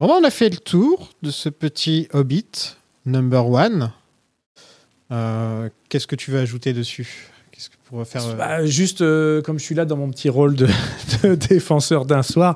Bon, 0.00 0.08
on 0.20 0.24
a 0.24 0.30
fait 0.30 0.48
le 0.48 0.56
tour 0.56 1.08
de 1.22 1.30
ce 1.30 1.48
petit 1.48 2.08
Hobbit 2.12 2.76
number 3.06 3.46
one. 3.46 3.92
Euh, 5.12 5.68
Qu'est-ce 5.88 6.06
que 6.06 6.16
tu 6.16 6.30
veux 6.30 6.40
ajouter 6.40 6.72
dessus? 6.72 7.28
Euh, 7.92 8.34
Bah, 8.36 8.64
juste 8.64 9.00
euh, 9.00 9.42
comme 9.42 9.58
je 9.58 9.64
suis 9.64 9.74
là 9.74 9.84
dans 9.84 9.96
mon 9.96 10.10
petit 10.10 10.28
rôle 10.28 10.54
de, 11.22 11.34
défenseur 11.34 12.06
d'un 12.06 12.22
soir, 12.22 12.54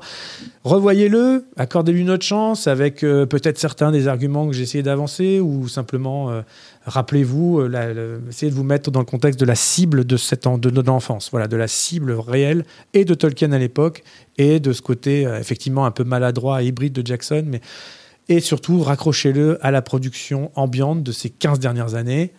revoyez-le, 0.63 1.45
accordez-lui 1.57 2.01
une 2.01 2.09
autre 2.09 2.25
chance 2.25 2.67
avec 2.67 3.03
euh, 3.03 3.25
peut-être 3.25 3.57
certains 3.57 3.91
des 3.91 4.07
arguments 4.07 4.47
que 4.47 4.53
j'ai 4.53 4.63
essayé 4.63 4.83
d'avancer 4.83 5.39
ou 5.39 5.67
simplement 5.67 6.43
rappelez-vous, 6.85 7.67
essayez 8.29 8.51
de 8.51 8.55
vous 8.55 8.63
mettre 8.63 8.91
dans 8.91 8.99
le 8.99 9.05
contexte 9.05 9.39
de 9.39 9.45
la 9.45 9.55
cible 9.55 10.05
de, 10.05 10.17
cette 10.17 10.45
notre 10.45 10.91
enfance, 10.91 11.29
voilà, 11.31 11.47
de 11.47 11.57
la 11.57 11.67
cible 11.67 12.11
réelle 12.13 12.65
et 12.93 13.05
de 13.05 13.13
Tolkien 13.13 13.51
à 13.51 13.57
l'époque 13.57 14.03
et 14.37 14.59
de 14.59 14.73
ce 14.73 14.81
côté 14.81 15.23
effectivement 15.39 15.85
un 15.85 15.91
peu 15.91 16.03
maladroit 16.03 16.63
et 16.63 16.67
hybride 16.67 16.93
de 16.93 17.05
Jackson, 17.05 17.43
mais 17.45 17.61
et 18.27 18.39
surtout 18.39 18.81
raccrochez-le 18.81 19.59
à 19.65 19.71
la 19.71 19.81
production 19.81 20.51
ambiante 20.55 21.03
de 21.03 21.11
ces 21.11 21.29
15 21.29 21.59
dernières 21.59 21.95
années 21.95 22.33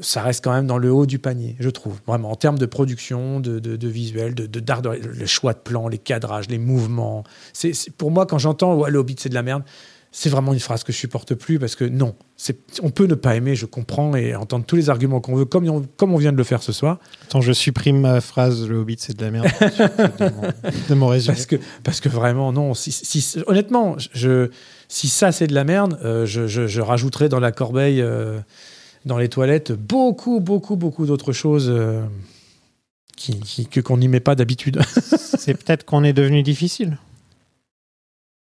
ça 0.00 0.22
reste 0.22 0.44
quand 0.44 0.52
même 0.52 0.66
dans 0.66 0.78
le 0.78 0.92
haut 0.92 1.06
du 1.06 1.18
panier, 1.18 1.56
je 1.58 1.68
trouve. 1.68 1.98
Vraiment, 2.06 2.30
en 2.30 2.36
termes 2.36 2.58
de 2.58 2.66
production, 2.66 3.40
de, 3.40 3.58
de, 3.58 3.74
de 3.76 3.88
visuel, 3.88 4.34
de, 4.34 4.46
de, 4.46 4.60
d'art 4.60 4.82
de- 4.82 4.90
le 4.90 5.26
choix 5.26 5.52
de 5.52 5.58
plan, 5.58 5.88
les 5.88 5.98
cadrages, 5.98 6.48
les 6.48 6.58
mouvements. 6.58 7.24
C'est, 7.52 7.72
c'est- 7.72 7.90
pour 7.90 8.10
moi, 8.12 8.24
quand 8.26 8.38
j'entends 8.38 8.76
ouais, 8.76 8.90
le 8.90 8.98
Hobbit, 9.00 9.16
c'est 9.18 9.28
de 9.30 9.34
la 9.34 9.42
merde, 9.42 9.64
c'est 10.12 10.28
vraiment 10.28 10.52
une 10.52 10.58
phrase 10.60 10.82
que 10.84 10.92
je 10.92 10.96
supporte 10.98 11.34
plus 11.34 11.58
parce 11.60 11.76
que 11.76 11.84
non, 11.84 12.14
c'est, 12.36 12.58
on 12.82 12.90
peut 12.90 13.06
ne 13.06 13.14
pas 13.14 13.36
aimer, 13.36 13.54
je 13.54 13.66
comprends 13.66 14.14
et 14.16 14.34
entendre 14.34 14.64
tous 14.64 14.74
les 14.76 14.90
arguments 14.90 15.20
qu'on 15.20 15.34
veut, 15.36 15.44
comme 15.44 15.68
on, 15.68 15.82
comme 15.96 16.12
on 16.14 16.18
vient 16.18 16.32
de 16.32 16.36
le 16.36 16.42
faire 16.44 16.62
ce 16.64 16.72
soir. 16.72 16.98
Attends, 17.24 17.40
je 17.40 17.52
supprime 17.52 18.00
ma 18.00 18.20
phrase 18.20 18.68
le 18.68 18.76
Hobbit, 18.78 18.96
c'est 18.98 19.16
de 19.16 19.22
la 19.24 19.30
merde. 19.30 19.46
de, 19.60 20.30
mon, 20.34 20.42
de 20.88 20.94
mon 20.94 21.06
résumé. 21.08 21.34
Parce 21.34 21.46
que, 21.46 21.56
parce 21.84 22.00
que 22.00 22.08
vraiment, 22.08 22.52
non. 22.52 22.74
Si, 22.74 22.90
si- 22.92 23.38
honnêtement, 23.46 23.96
je, 24.12 24.50
si 24.88 25.08
ça 25.08 25.30
c'est 25.32 25.46
de 25.48 25.54
la 25.54 25.64
merde, 25.64 25.98
euh, 26.04 26.26
je, 26.26 26.46
je, 26.48 26.66
je 26.66 26.80
rajouterais 26.80 27.28
dans 27.28 27.40
la 27.40 27.52
corbeille, 27.52 28.00
euh, 28.00 28.38
dans 29.04 29.18
les 29.18 29.28
toilettes, 29.28 29.72
beaucoup, 29.72 30.40
beaucoup, 30.40 30.76
beaucoup 30.76 31.06
d'autres 31.06 31.32
choses 31.32 31.68
euh, 31.70 32.04
qui, 33.16 33.38
qui- 33.40 33.66
que, 33.66 33.80
qu'on 33.80 33.96
n'y 33.98 34.08
met 34.08 34.20
pas 34.20 34.34
d'habitude. 34.34 34.80
c'est 34.92 35.54
peut-être 35.54 35.84
qu'on 35.84 36.04
est 36.04 36.12
devenu 36.12 36.42
difficile. 36.42 36.98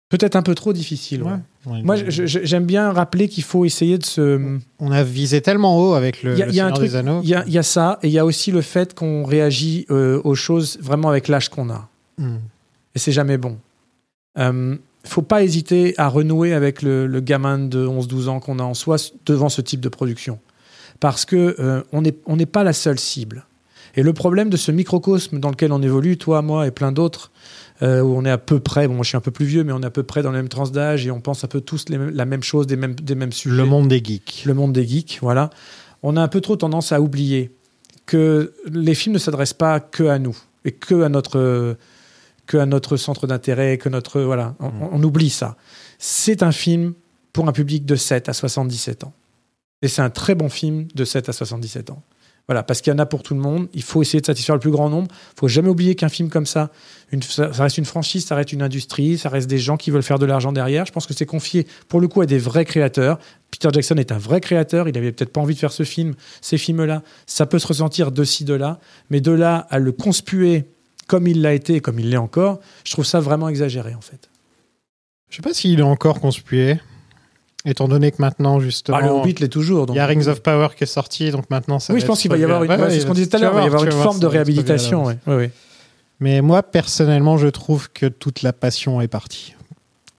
Peut-être 0.10 0.36
un 0.36 0.44
peu 0.44 0.54
trop 0.54 0.72
difficile. 0.72 1.24
ouais. 1.24 1.32
Ouais. 1.66 1.82
Moi, 1.82 1.96
j'aime 2.08 2.66
bien 2.66 2.92
rappeler 2.92 3.28
qu'il 3.28 3.44
faut 3.44 3.66
essayer 3.66 3.98
de 3.98 4.06
se. 4.06 4.60
On 4.78 4.92
a 4.92 5.02
visé 5.04 5.42
tellement 5.42 5.80
haut 5.82 5.94
avec 5.96 6.22
le, 6.22 6.34
Il 6.34 6.38
y 6.38 6.44
a, 6.44 6.46
le 6.46 6.52
il 6.52 6.56
y 6.56 6.60
a 6.60 6.68
un 6.68 6.72
truc, 6.72 6.90
des 6.90 6.96
Anneaux. 6.96 7.22
il 7.24 7.30
y 7.30 7.34
a, 7.34 7.44
il 7.48 7.54
y 7.54 7.58
a 7.58 7.64
ça, 7.64 7.98
et 8.04 8.08
il 8.08 8.14
y 8.14 8.20
a 8.20 8.26
aussi 8.26 8.52
le 8.52 8.62
fait 8.62 8.94
qu'on 8.94 9.24
réagit 9.26 9.88
euh, 9.90 10.22
aux 10.24 10.36
choses 10.36 10.78
vraiment 10.80 11.10
avec 11.10 11.28
l'âge 11.28 11.50
qu'on 11.50 11.72
a. 11.72 11.90
Hmm. 12.20 12.36
Et 12.94 13.00
c'est 13.00 13.12
jamais 13.12 13.38
bon. 13.40 13.58
Euh, 14.38 14.78
faut 15.08 15.22
pas 15.22 15.44
hésiter 15.44 15.94
à 15.98 16.08
renouer 16.08 16.54
avec 16.54 16.82
le, 16.82 17.08
le 17.08 17.20
gamin 17.20 17.60
de 17.60 17.86
11-12 17.86 18.28
ans 18.28 18.40
qu'on 18.40 18.60
a 18.60 18.64
en 18.64 18.74
soi 18.74 18.98
devant 19.26 19.50
ce 19.50 19.62
type 19.62 19.82
de 19.82 19.90
production. 19.90 20.40
Parce 21.00 21.26
que 21.26 21.56
euh, 21.60 21.84
on 21.92 22.02
n'est 22.02 22.16
on 22.26 22.38
n'est 22.38 22.46
pas 22.46 22.64
la 22.64 22.74
seule 22.74 23.00
cible. 23.00 23.46
Et 23.96 24.04
le 24.04 24.14
problème 24.14 24.50
de 24.50 24.58
ce 24.58 24.72
microcosme 24.72 25.40
dans 25.40 25.50
lequel 25.50 25.72
on 25.72 25.82
évolue, 25.82 26.18
toi, 26.18 26.42
moi 26.42 26.68
et 26.68 26.72
plein 26.72 26.92
d'autres, 26.92 27.32
euh, 27.82 28.02
où 28.02 28.14
on 28.16 28.26
est 28.26 28.32
à 28.32 28.38
peu 28.38 28.60
près, 28.60 28.88
bon, 28.88 28.96
moi 28.96 29.04
je 29.04 29.10
suis 29.10 29.18
un 29.18 29.22
peu 29.22 29.32
plus 29.32 29.46
vieux, 29.46 29.64
mais 29.64 29.72
on 29.72 29.82
est 29.82 29.86
à 29.86 29.92
peu 29.92 30.04
près 30.04 30.22
dans 30.22 30.32
la 30.32 30.38
même 30.38 30.50
tranche 30.50 30.72
d'âge 30.72 31.08
et 31.08 31.12
on 31.12 31.22
pense 31.22 31.44
un 31.44 31.48
peu 31.48 31.62
tous 31.62 31.86
les 31.90 31.98
la 31.98 32.26
même 32.26 32.44
chose, 32.44 32.68
des 32.68 32.76
mêmes, 32.76 32.96
des 32.96 33.16
mêmes 33.16 33.32
sujets. 33.32 33.56
Le 33.56 33.66
monde 33.66 33.88
des 33.88 34.04
geeks. 34.04 34.44
Le 34.46 34.54
monde 34.54 34.74
des 34.74 34.86
geeks, 34.86 35.20
voilà. 35.22 35.50
On 36.04 36.18
a 36.18 36.22
un 36.22 36.28
peu 36.28 36.42
trop 36.42 36.56
tendance 36.56 36.92
à 36.92 37.02
oublier 37.02 37.52
que 38.06 38.54
les 38.72 38.94
films 38.94 39.14
ne 39.14 39.20
s'adressent 39.20 39.54
pas 39.54 39.80
que 39.80 40.04
à 40.04 40.20
nous 40.20 40.38
et 40.66 40.72
que 40.72 41.02
à 41.04 41.10
notre, 41.10 41.78
que 42.48 42.58
à 42.58 42.66
notre 42.66 42.98
centre 42.98 43.28
d'intérêt, 43.28 43.78
que 43.78 43.90
notre. 43.90 44.22
Voilà, 44.22 44.56
on, 44.60 44.72
on 44.92 45.04
oublie 45.04 45.30
ça. 45.30 45.58
C'est 45.98 46.44
un 46.44 46.52
film 46.52 46.94
pour 47.34 47.48
un 47.48 47.52
public 47.52 47.86
de 47.86 47.96
7 47.96 48.30
à 48.30 48.34
77 48.34 49.04
ans. 49.04 49.14
Et 49.82 49.88
c'est 49.88 50.02
un 50.02 50.10
très 50.10 50.36
bon 50.36 50.50
film 50.50 50.88
de 50.96 51.06
7 51.06 51.30
à 51.30 51.34
77 51.34 51.90
ans. 51.92 52.02
Voilà, 52.48 52.62
parce 52.62 52.82
qu'il 52.82 52.94
y 52.94 52.96
en 52.96 53.00
a 53.00 53.08
pour 53.08 53.24
tout 53.24 53.34
le 53.34 53.40
monde. 53.40 53.68
Il 53.74 53.82
faut 53.82 54.04
essayer 54.04 54.22
de 54.22 54.26
satisfaire 54.28 54.54
le 54.56 54.60
plus 54.60 54.70
grand 54.70 54.88
nombre. 54.88 55.08
Il 55.36 55.40
faut 55.40 55.48
jamais 55.48 55.68
oublier 55.70 55.96
qu'un 55.96 56.10
film 56.10 56.30
comme 56.30 56.46
ça, 56.46 56.70
une- 57.12 57.24
ça, 57.24 57.52
ça 57.52 57.64
reste 57.64 57.80
une 57.80 57.86
franchise, 57.86 58.24
ça 58.24 58.36
reste 58.36 58.54
une 58.54 58.62
industrie, 58.62 59.18
ça 59.18 59.30
reste 59.30 59.50
des 59.50 59.58
gens 59.58 59.78
qui 59.78 59.90
veulent 59.90 60.04
faire 60.04 60.20
de 60.20 60.28
l'argent 60.28 60.52
derrière. 60.52 60.86
Je 60.86 60.92
pense 60.92 61.08
que 61.08 61.16
c'est 61.16 61.26
confié 61.26 61.66
pour 61.88 62.00
le 62.00 62.08
coup 62.08 62.22
à 62.22 62.28
des 62.28 62.38
vrais 62.38 62.64
créateurs. 62.64 63.18
Peter 63.50 63.70
Jackson 63.74 63.96
est 63.96 64.12
un 64.12 64.20
vrai 64.20 64.42
créateur. 64.42 64.88
Il 64.88 64.96
avait 64.96 65.12
peut-être 65.12 65.34
pas 65.34 65.42
envie 65.42 65.56
de 65.56 65.60
faire 65.60 65.72
ce 65.72 65.82
film, 65.82 66.14
ces 66.40 66.60
films-là. 66.60 67.02
Ça 67.26 67.48
peut 67.48 67.58
se 67.58 67.66
ressentir 67.66 68.12
de 68.12 68.24
ci, 68.24 68.46
de 68.46 68.54
là. 68.54 68.80
Mais 69.10 69.22
de 69.22 69.32
là 69.32 69.66
à 69.72 69.80
le 69.80 69.92
conspuer 69.92 70.66
comme 71.08 71.28
il 71.28 71.42
l'a 71.42 71.54
été 71.54 71.76
et 71.76 71.80
comme 71.82 72.00
il 72.00 72.10
l'est 72.10 72.18
encore, 72.18 72.60
je 72.84 72.92
trouve 72.94 73.06
ça 73.06 73.20
vraiment 73.20 73.50
exagéré 73.50 73.94
en 73.96 74.02
fait. 74.02 74.30
Je 75.30 75.38
sais 75.38 75.42
pas 75.42 75.54
s'il 75.54 75.80
est 75.80 75.84
encore 75.84 76.20
conspué, 76.20 76.80
étant 77.66 77.88
donné 77.88 78.12
que 78.12 78.18
maintenant, 78.22 78.60
justement. 78.60 78.98
Ah, 79.02 79.06
le 79.06 79.10
Hobbit 79.10 79.36
l'est 79.40 79.50
toujours. 79.50 79.86
Il 79.90 79.96
y 79.96 80.00
a 80.00 80.06
Rings 80.06 80.28
of 80.28 80.42
Power 80.42 80.70
qui 80.78 80.84
est 80.84 80.88
sorti, 80.88 81.32
donc 81.32 81.50
maintenant 81.50 81.80
ça 81.80 81.94
Oui, 81.94 82.00
va 82.00 82.04
je 82.04 82.08
pense 82.08 82.22
qu'il 82.22 82.32
va 82.32 82.38
y 82.38 82.44
avoir 82.44 82.64
une. 82.64 82.72
ouais, 82.72 82.90
c'est 82.90 83.00
ce 83.02 83.06
qu'on 83.06 83.14
disait 83.14 83.28
tout 83.28 83.36
à 83.38 83.40
tu 83.40 83.44
l'heure. 83.46 83.54
vas 83.54 83.62
Il 83.62 83.64
va 83.64 83.68
y 83.68 83.70
voir, 83.70 83.82
avoir 83.84 83.98
une 83.98 84.04
forme 84.04 84.20
de 84.20 84.28
réhabilitation. 84.28 85.06
ouais. 85.28 85.52
Mais 86.22 86.42
moi, 86.42 86.64
personnellement, 86.64 87.38
je 87.38 87.48
trouve 87.50 87.90
que 87.92 88.06
toute 88.06 88.42
la 88.42 88.54
passion 88.54 89.02
est 89.02 89.08
partie. 89.10 89.54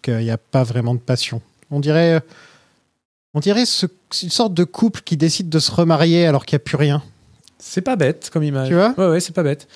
Qu'il 0.02 0.18
n'y 0.18 0.30
a 0.30 0.36
pas 0.36 0.62
vraiment 0.62 0.94
de 0.94 1.00
passion. 1.00 1.40
On 1.70 1.80
dirait, 1.80 2.20
on 3.32 3.40
dirait 3.40 3.64
ce- 3.64 3.86
une 4.22 4.30
sorte 4.30 4.52
de 4.52 4.64
couple 4.64 5.00
qui 5.04 5.16
décide 5.16 5.48
de 5.48 5.58
se 5.58 5.70
remarier 5.72 6.26
alors 6.26 6.44
qu'il 6.44 6.54
n'y 6.56 6.62
a 6.62 6.64
plus 6.64 6.76
rien. 6.76 7.02
C'est 7.58 7.80
pas 7.80 7.96
bête 7.96 8.28
comme 8.30 8.42
image. 8.42 8.68
Tu 8.68 8.74
vois? 8.74 8.94
Ouais, 8.98 9.08
ouais, 9.08 9.20
c'est 9.20 9.32
pas 9.34 9.42
bête. 9.42 9.66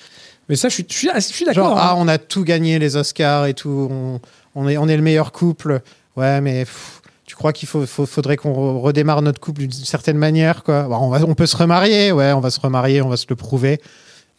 Mais 0.51 0.57
ça, 0.57 0.67
je 0.69 0.73
suis, 0.75 0.85
je 0.89 0.93
suis, 0.93 1.09
je 1.15 1.19
suis 1.21 1.45
d'accord. 1.45 1.69
Genre, 1.69 1.77
hein. 1.77 1.81
ah, 1.81 1.95
on 1.97 2.07
a 2.09 2.17
tout 2.17 2.43
gagné, 2.43 2.77
les 2.77 2.97
Oscars 2.97 3.45
et 3.45 3.53
tout. 3.53 3.87
On, 3.89 4.19
on 4.53 4.67
est, 4.67 4.77
on 4.77 4.87
est 4.89 4.97
le 4.97 5.01
meilleur 5.01 5.31
couple. 5.31 5.81
Ouais, 6.17 6.41
mais 6.41 6.65
pff, 6.65 7.01
tu 7.25 7.35
crois 7.35 7.53
qu'il 7.53 7.69
faut, 7.69 7.85
faut- 7.85 8.05
faudrait 8.05 8.35
qu'on 8.35 8.51
re- 8.51 8.81
redémarre 8.81 9.21
notre 9.21 9.39
couple 9.39 9.61
d'une 9.61 9.71
certaine 9.71 10.17
manière, 10.17 10.63
quoi? 10.63 10.83
Bon, 10.83 10.97
on, 10.97 11.09
va- 11.09 11.23
on 11.25 11.35
peut 11.35 11.45
se 11.45 11.55
remarier, 11.55 12.11
ouais, 12.11 12.33
on 12.33 12.41
va 12.41 12.49
se 12.51 12.59
remarier, 12.59 13.01
on 13.01 13.07
va 13.07 13.15
se 13.15 13.27
le 13.29 13.37
prouver. 13.37 13.79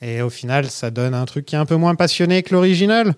Et 0.03 0.21
au 0.21 0.29
final, 0.31 0.69
ça 0.71 0.91
donne 0.91 1.15
un 1.15 1.25
truc 1.25 1.47
qui 1.47 1.55
est 1.55 1.59
un 1.59 1.65
peu 1.65 1.77
moins 1.77 1.95
passionné 1.95 2.43
que 2.43 2.53
l'original 2.55 3.15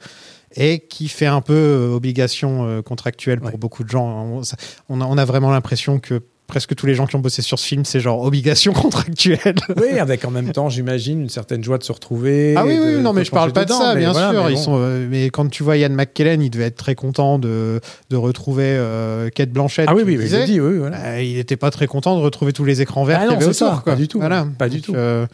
et 0.55 0.79
qui 0.79 1.09
fait 1.09 1.27
un 1.27 1.41
peu 1.41 1.53
euh, 1.53 1.95
obligation 1.97 2.65
euh, 2.69 2.81
contractuelle 2.81 3.41
pour 3.41 3.59
beaucoup 3.59 3.83
de 3.83 3.89
gens. 3.89 4.07
On, 4.07 4.43
ça- 4.45 4.57
on 4.89 5.01
a, 5.01 5.05
on 5.05 5.19
a 5.19 5.25
vraiment 5.25 5.51
l'impression 5.51 5.99
que 5.99 6.23
presque 6.47 6.75
tous 6.75 6.85
les 6.87 6.95
gens 6.95 7.07
qui 7.07 7.16
ont 7.16 7.21
bossé 7.21 7.41
sur 7.43 7.59
ce 7.59 7.66
film, 7.66 7.85
c'est 7.85 8.01
genre 8.01 8.23
obligation 8.23 8.73
contractuelle. 8.75 9.55
Oui, 9.81 9.99
avec 9.99 10.25
en 10.25 10.31
même 10.31 10.53
temps, 10.53 10.69
j'imagine, 10.69 11.23
une 11.23 11.29
certaine 11.29 11.65
joie 11.65 11.79
de 11.79 11.85
se 11.85 11.93
retrouver. 11.93 12.55
Ah 12.57 12.65
oui, 12.66 12.77
de- 12.77 12.81
oui, 12.83 12.93
de 12.95 12.99
non, 12.99 13.12
mais 13.12 13.25
je 13.25 13.31
parle 13.31 13.53
pas 13.53 13.65
de 13.65 13.71
dedans, 13.71 13.79
ça, 13.81 13.95
mais 13.95 14.01
bien 14.01 14.12
voilà, 14.12 14.31
sûr. 14.33 14.45
mais 14.45 14.53
Ils 14.53 14.59
sont, 14.59 14.77
euh, 14.79 15.07
mais 15.11 15.31
quand 15.31 15.49
tu 15.49 15.62
vois 15.62 15.77
Ian 15.77 15.91
McKellen, 15.91 16.43
il 16.43 16.51
devait 16.51 16.65
être 16.65 16.77
très 16.77 16.95
content 16.95 17.39
de, 17.39 17.81
de 18.11 18.16
retrouver 18.16 18.65
euh, 18.66 19.31
Kate 19.31 19.51
Blanchett. 19.51 19.87
Ah 19.89 19.95
oui, 19.95 20.03
oui, 20.05 20.16
oui, 20.16 20.25
disais. 20.25 20.45
dit, 20.45 20.61
oui, 20.61 20.79
voilà. 20.79 20.99
Euh, 21.05 21.23
il 21.23 21.37
n'était 21.37 21.57
pas 21.57 21.71
très 21.71 21.87
content 21.87 22.16
de 22.16 22.21
retrouver 22.23 22.53
tous 22.53 22.65
les 22.65 22.83
écrans 22.83 23.05
verts 23.05 23.21
Ah 23.23 23.27
qu'il 23.27 23.37
avait 23.37 23.45
autour. 23.45 23.55
ça, 23.55 23.81
quoi. 23.83 23.93
pas 23.95 23.97
du 23.97 24.09
tout, 24.09 24.19
Voilà. 24.21 24.47
pas 24.59 24.69
du 24.69 24.77
Donc, 24.77 24.85
tout. 24.87 24.95
euh, 24.97 25.27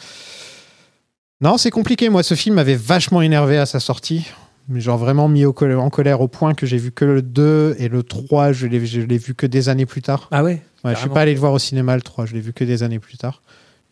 Non, 1.41 1.57
c'est 1.59 1.70
compliqué. 1.70 2.09
Moi, 2.09 2.23
ce 2.23 2.35
film 2.35 2.57
m'avait 2.57 2.74
vachement 2.77 3.23
énervé 3.23 3.57
à 3.59 3.66
sa 3.66 3.81
sortie. 3.81 4.27
Mais 4.72 4.80
Genre 4.80 4.97
vraiment 4.97 5.28
mis 5.28 5.44
au 5.44 5.52
col- 5.52 5.74
en 5.76 5.90
colère 5.90 6.20
au 6.20 6.28
point 6.28 6.55
que 6.55 6.64
j'ai 6.64 6.78
vu 6.78 6.92
que 6.92 7.05
le 7.05 7.22
2 7.22 7.74
et 7.78 7.88
le 7.88 8.02
3, 8.05 8.52
je 8.52 8.66
l'ai 8.68 8.86
je 8.86 9.01
l'ai 9.01 9.18
vu 9.18 9.34
que 9.34 9.47
des 9.47 9.68
années 9.68 9.84
plus 9.86 10.01
tard. 10.01 10.28
Ah 10.30 10.42
ouais 10.44 10.62
Ouais, 10.84 10.94
je 10.94 11.01
suis 11.01 11.09
pas 11.10 11.20
allé 11.22 11.34
le 11.34 11.40
voir 11.40 11.52
au 11.52 11.59
cinéma 11.59 11.94
le 11.97 12.02
3, 12.02 12.24
je 12.24 12.32
l'ai 12.34 12.40
vu 12.40 12.52
que 12.52 12.64
des 12.64 12.82
années 12.82 12.98
plus 13.01 13.18
tard. 13.18 13.42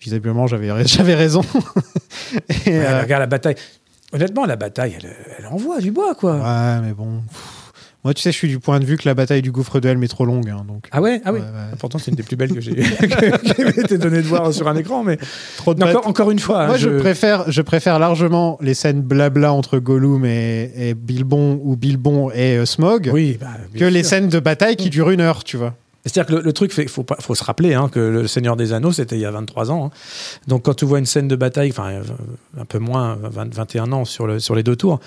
Visiblement, 0.00 0.46
j'avais 0.46 0.70
ra- 0.70 0.82
j'avais 0.84 1.14
raison. 1.16 1.42
Et, 2.66 2.70
Ouais, 2.70 2.86
euh, 2.86 3.02
Regarde 3.02 3.20
la 3.22 3.26
bataille. 3.26 3.56
Honnêtement, 4.12 4.46
la 4.46 4.56
bataille, 4.56 4.96
elle, 5.02 5.10
elle 5.38 5.46
envoie 5.48 5.80
du 5.80 5.90
bois, 5.90 6.14
quoi. 6.14 6.36
Ouais, 6.36 6.80
mais 6.86 6.92
bon. 6.94 7.20
pff. 7.28 7.47
Moi, 8.04 8.14
tu 8.14 8.22
sais, 8.22 8.30
je 8.30 8.36
suis 8.36 8.48
du 8.48 8.60
point 8.60 8.78
de 8.78 8.84
vue 8.84 8.96
que 8.96 9.08
la 9.08 9.14
bataille 9.14 9.42
du 9.42 9.50
gouffre 9.50 9.80
de 9.80 9.88
Helm 9.88 10.02
est 10.04 10.08
trop 10.08 10.24
longue. 10.24 10.48
hein, 10.48 10.64
donc. 10.66 10.86
Ah 10.92 11.02
ouais, 11.02 11.20
ah 11.24 11.32
oui. 11.32 11.40
Ouais, 11.40 11.44
ouais. 11.44 11.76
Pourtant, 11.80 11.98
c'est 11.98 12.10
une 12.12 12.16
des 12.16 12.22
plus 12.22 12.36
belles 12.36 12.54
que 12.54 12.60
j'ai 12.60 12.70
été 13.80 13.98
donné 13.98 14.18
de 14.18 14.26
voir 14.26 14.52
sur 14.52 14.68
un 14.68 14.76
écran, 14.76 15.02
mais 15.02 15.18
Trop 15.56 15.74
de 15.74 15.82
encore, 15.82 16.30
une 16.30 16.38
fois. 16.38 16.66
Moi, 16.66 16.76
hein, 16.76 16.78
je... 16.78 16.90
préfère, 16.90 17.50
je 17.50 17.60
préfère 17.60 17.98
largement 17.98 18.56
les 18.62 18.74
scènes 18.74 19.02
blabla 19.02 19.52
entre 19.52 19.78
Gollum 19.78 20.24
et, 20.24 20.70
et 20.76 20.94
Bilbon 20.94 21.60
ou 21.64 21.76
Bilbon 21.76 22.30
et 22.30 22.56
euh, 22.58 22.66
Smog 22.66 23.10
Oui, 23.12 23.36
bah, 23.40 23.48
que 23.76 23.84
les 23.84 24.04
scènes 24.04 24.28
de 24.28 24.38
bataille 24.38 24.76
qui 24.76 24.90
durent 24.90 25.10
une 25.10 25.20
heure, 25.20 25.42
tu 25.42 25.56
vois. 25.56 25.74
C'est-à-dire 26.06 26.26
que 26.26 26.34
le, 26.36 26.42
le 26.42 26.52
truc, 26.52 26.72
il 26.78 26.88
faut, 26.88 27.02
pas- 27.02 27.16
faut 27.20 27.34
se 27.34 27.42
rappeler 27.44 27.74
hein, 27.74 27.90
que 27.92 27.98
le 27.98 28.26
Seigneur 28.28 28.56
des 28.56 28.72
Anneaux, 28.72 28.92
c'était 28.92 29.16
il 29.16 29.20
y 29.22 29.26
a 29.26 29.30
23 29.32 29.70
ans. 29.72 29.86
hein. 29.86 29.90
Donc 30.46 30.62
quand 30.64 30.74
tu 30.74 30.84
vois 30.84 31.00
une 31.00 31.06
scène 31.06 31.26
de 31.28 31.36
bataille, 31.36 31.70
enfin 31.70 31.90
euh, 31.90 32.02
un 32.58 32.64
peu 32.64 32.78
moins, 32.78 33.18
20 33.20 33.52
21 33.54 33.90
ans 33.92 34.04
sur, 34.04 34.26
le, 34.28 34.38
sur 34.38 34.54
les 34.54 34.62
deux 34.62 34.76
tours, 34.76 35.00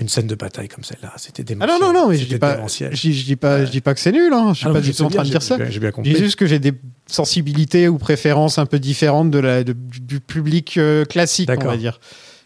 une 0.00 0.08
scène 0.08 0.26
de 0.26 0.34
bataille 0.34 0.68
comme 0.68 0.82
celle-là, 0.84 1.12
c'était 1.18 1.42
Ah 1.42 1.44
démentiel. 1.44 1.78
non, 1.80 1.86
non, 1.92 2.00
non, 2.02 2.08
mais 2.08 2.16
je 2.18 2.26
dis 2.26 2.38
pas, 2.38 2.58
je, 2.66 2.88
dis- 2.88 3.12
je 3.14 3.24
dis 3.24 3.36
pas, 3.36 3.64
je 3.64 3.70
dis 3.70 3.80
pas 3.80 3.94
que 3.94 4.00
c'est 4.00 4.10
nul, 4.12 4.32
hein. 4.32 4.52
je 4.52 4.58
suis 4.58 4.66
Ah 4.68 4.72
pas 4.72 4.80
je 4.80 4.90
du 4.90 4.94
tout 4.96 5.02
en 5.04 5.08
train 5.08 5.22
de 5.22 5.28
dire 5.28 5.42
ça. 5.42 5.56
j'ai- 5.70 5.78
bien 5.78 5.90
Je 5.90 5.94
compris. 5.94 6.12
dis 6.12 6.18
juste 6.18 6.36
que 6.36 6.46
j'ai 6.46 6.58
des 6.58 6.72
sensibilités 7.06 7.86
ou 7.88 7.98
préférences 7.98 8.58
un 8.58 8.66
peu 8.66 8.78
différentes 8.78 9.30
de 9.30 9.38
la, 9.38 9.62
de- 9.62 9.72
du, 9.72 10.20
public 10.20 10.76
euh, 10.78 11.04
classique, 11.04 11.48
on 11.56 11.64
va 11.64 11.76
dire. 11.76 12.00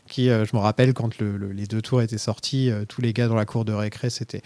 Qui, 0.08 0.30
euh, 0.30 0.44
je 0.44 0.56
me 0.56 0.60
rappelle 0.60 0.94
quand 0.94 1.18
le- 1.18 1.36
le- 1.36 1.52
les 1.52 1.66
deux 1.66 1.82
tours 1.82 2.00
étaient 2.02 2.18
sortis, 2.18 2.70
euh, 2.70 2.84
tous 2.88 3.00
les 3.02 3.12
gars 3.12 3.28
dans 3.28 3.34
la 3.34 3.44
cour 3.44 3.64
de 3.64 3.72
récré, 3.72 4.10
c'était 4.10 4.40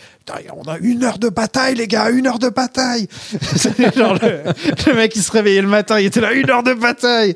on 0.56 0.68
a 0.68 0.78
une 0.78 1.04
heure 1.04 1.18
de 1.18 1.28
bataille, 1.28 1.74
les 1.76 1.86
gars, 1.86 2.10
une 2.10 2.26
heure 2.26 2.38
de 2.38 2.48
bataille. 2.48 3.06
C'était 3.56 3.92
genre 3.92 4.14
le, 4.14 4.42
le 4.86 4.94
mec 4.96 5.12
qui 5.12 5.20
se 5.20 5.30
réveillait 5.32 5.62
le 5.62 5.68
matin, 5.68 5.98
il 6.00 6.06
était 6.06 6.20
là, 6.20 6.32
une 6.32 6.50
heure 6.50 6.62
de 6.62 6.74
bataille. 6.74 7.34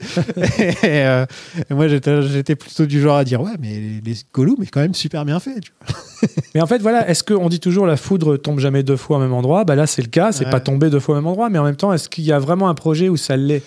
et, 0.59 0.75
euh, 0.85 1.25
et 1.71 1.75
moi, 1.75 1.89
j'étais 1.89 2.23
j'étais 2.23 2.57
plutôt 2.57 2.87
du 2.87 3.01
genre 3.01 3.17
à 3.17 3.25
dire 3.25 3.41
Ouais, 3.41 3.53
mais 3.61 3.69
les, 3.71 4.01
les 4.05 4.17
Gollum 4.35 4.63
est 4.63 4.67
quand 4.67 4.81
même 4.81 4.95
super 4.95 5.25
bien 5.25 5.39
fait. 5.41 5.61
Tu 5.61 5.73
vois. 5.87 5.99
Mais 6.55 6.61
en 6.63 6.67
fait, 6.67 6.79
voilà, 6.83 7.09
est-ce 7.09 7.23
qu'on 7.23 7.49
dit 7.49 7.61
toujours 7.61 7.87
la 7.87 7.97
foudre 7.97 8.37
tombe 8.39 8.59
jamais 8.59 8.83
deux 8.83 8.97
fois 8.97 9.19
au 9.19 9.21
même 9.21 9.33
endroit? 9.35 9.65
Bah 9.65 9.75
là, 9.75 9.87
c'est 9.87 10.03
le 10.03 10.09
cas, 10.09 10.33
c'est 10.33 10.45
Ouais. 10.47 10.51
pas 10.51 10.61
tombé 10.61 10.89
deux 10.91 11.01
fois 11.01 11.15
au 11.15 11.19
même 11.19 11.27
endroit, 11.27 11.51
mais 11.51 11.59
en 11.59 11.65
même 11.65 11.77
temps, 11.77 11.93
est-ce 11.93 12.09
qu'il 12.09 12.25
y 12.25 12.33
a 12.33 12.39
vraiment 12.39 12.69
un 12.69 12.75
projet 12.75 13.09
où 13.09 13.17
ça 13.17 13.37
l'est? 13.37 13.63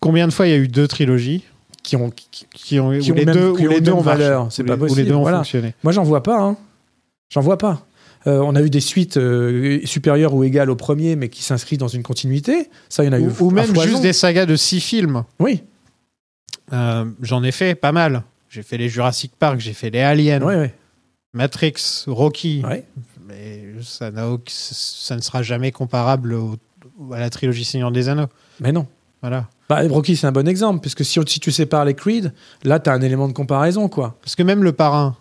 Combien 0.00 0.26
de 0.26 0.32
fois 0.32 0.46
il 0.48 0.50
y 0.50 0.54
a 0.54 0.58
eu 0.58 0.66
deux 0.68 0.88
trilogies? 0.88 1.44
Qui 1.82 1.96
ont, 1.96 2.10
qui, 2.10 2.46
qui 2.54 2.78
ont, 2.80 2.98
qui 2.98 3.10
ont 3.12 3.14
les 3.14 3.24
même- 3.24 3.34
deux, 3.34 3.56
qui 3.56 3.66
ont 3.66 3.70
les 3.70 3.80
deux 3.80 3.92
ont 3.92 4.00
valeur 4.00 4.50
C'est 4.50 4.64
pas 4.64 4.76
possible. 4.76 5.00
les 5.00 5.06
deux 5.08 5.14
ont 5.14 5.22
voilà. 5.22 5.38
fonctionné. 5.38 5.74
Moi, 5.82 5.92
j'en 5.92 6.02
vois 6.04 6.22
pas. 6.22 6.40
Hein. 6.40 6.56
J'en 7.30 7.40
vois 7.40 7.58
pas. 7.58 7.86
Euh, 8.28 8.38
on 8.38 8.54
a 8.54 8.62
eu 8.62 8.70
des 8.70 8.80
suites 8.80 9.16
euh, 9.16 9.80
supérieures 9.84 10.32
ou 10.34 10.44
égales 10.44 10.70
au 10.70 10.76
premier, 10.76 11.16
mais 11.16 11.28
qui 11.28 11.42
s'inscrivent 11.42 11.80
dans 11.80 11.88
une 11.88 12.04
continuité. 12.04 12.70
Ça, 12.88 13.02
il 13.02 13.06
y 13.06 13.10
en 13.10 13.12
a 13.14 13.18
eu. 13.18 13.26
Ou, 13.40 13.46
ou 13.46 13.50
à 13.50 13.54
même 13.54 13.74
juste 13.80 14.00
des 14.02 14.12
sagas 14.12 14.46
de 14.46 14.54
six 14.54 14.80
films. 14.80 15.24
Oui. 15.40 15.62
Euh, 16.72 17.04
J'en 17.20 17.42
ai 17.42 17.50
fait 17.52 17.74
pas 17.74 17.92
mal. 17.92 18.22
J'ai 18.48 18.62
fait 18.62 18.76
les 18.76 18.88
Jurassic 18.88 19.32
Park, 19.38 19.58
j'ai 19.60 19.72
fait 19.72 19.90
les 19.90 20.00
Aliens, 20.00 20.42
Ouais, 20.42 20.56
ouais. 20.56 20.74
Matrix, 21.34 22.04
Rocky. 22.06 22.62
Ouais. 22.68 22.84
Mais 23.26 23.64
ça, 23.82 24.10
ça 24.46 25.16
ne 25.16 25.20
sera 25.22 25.42
jamais 25.42 25.72
comparable 25.72 26.34
au- 26.34 26.56
à 27.12 27.18
la 27.18 27.30
trilogie 27.30 27.64
Seigneur 27.64 27.90
des 27.90 28.08
Anneaux. 28.08 28.26
Mais 28.60 28.70
non. 28.72 28.86
Voilà. 29.22 29.48
Bah, 29.74 29.88
Rocky, 29.88 30.16
c'est 30.16 30.26
un 30.26 30.32
bon 30.32 30.46
exemple, 30.46 30.80
puisque 30.80 31.02
si, 31.04 31.18
si 31.26 31.40
tu 31.40 31.50
sépares 31.50 31.84
les 31.86 31.94
Creed, 31.94 32.32
là, 32.62 32.78
tu 32.78 32.90
as 32.90 32.92
un 32.92 33.00
élément 33.00 33.26
de 33.28 33.32
comparaison, 33.32 33.88
quoi. 33.88 34.18
Parce 34.20 34.36
que 34.36 34.42
même 34.42 34.62
Le 34.62 34.72
Parrain, 34.72 35.16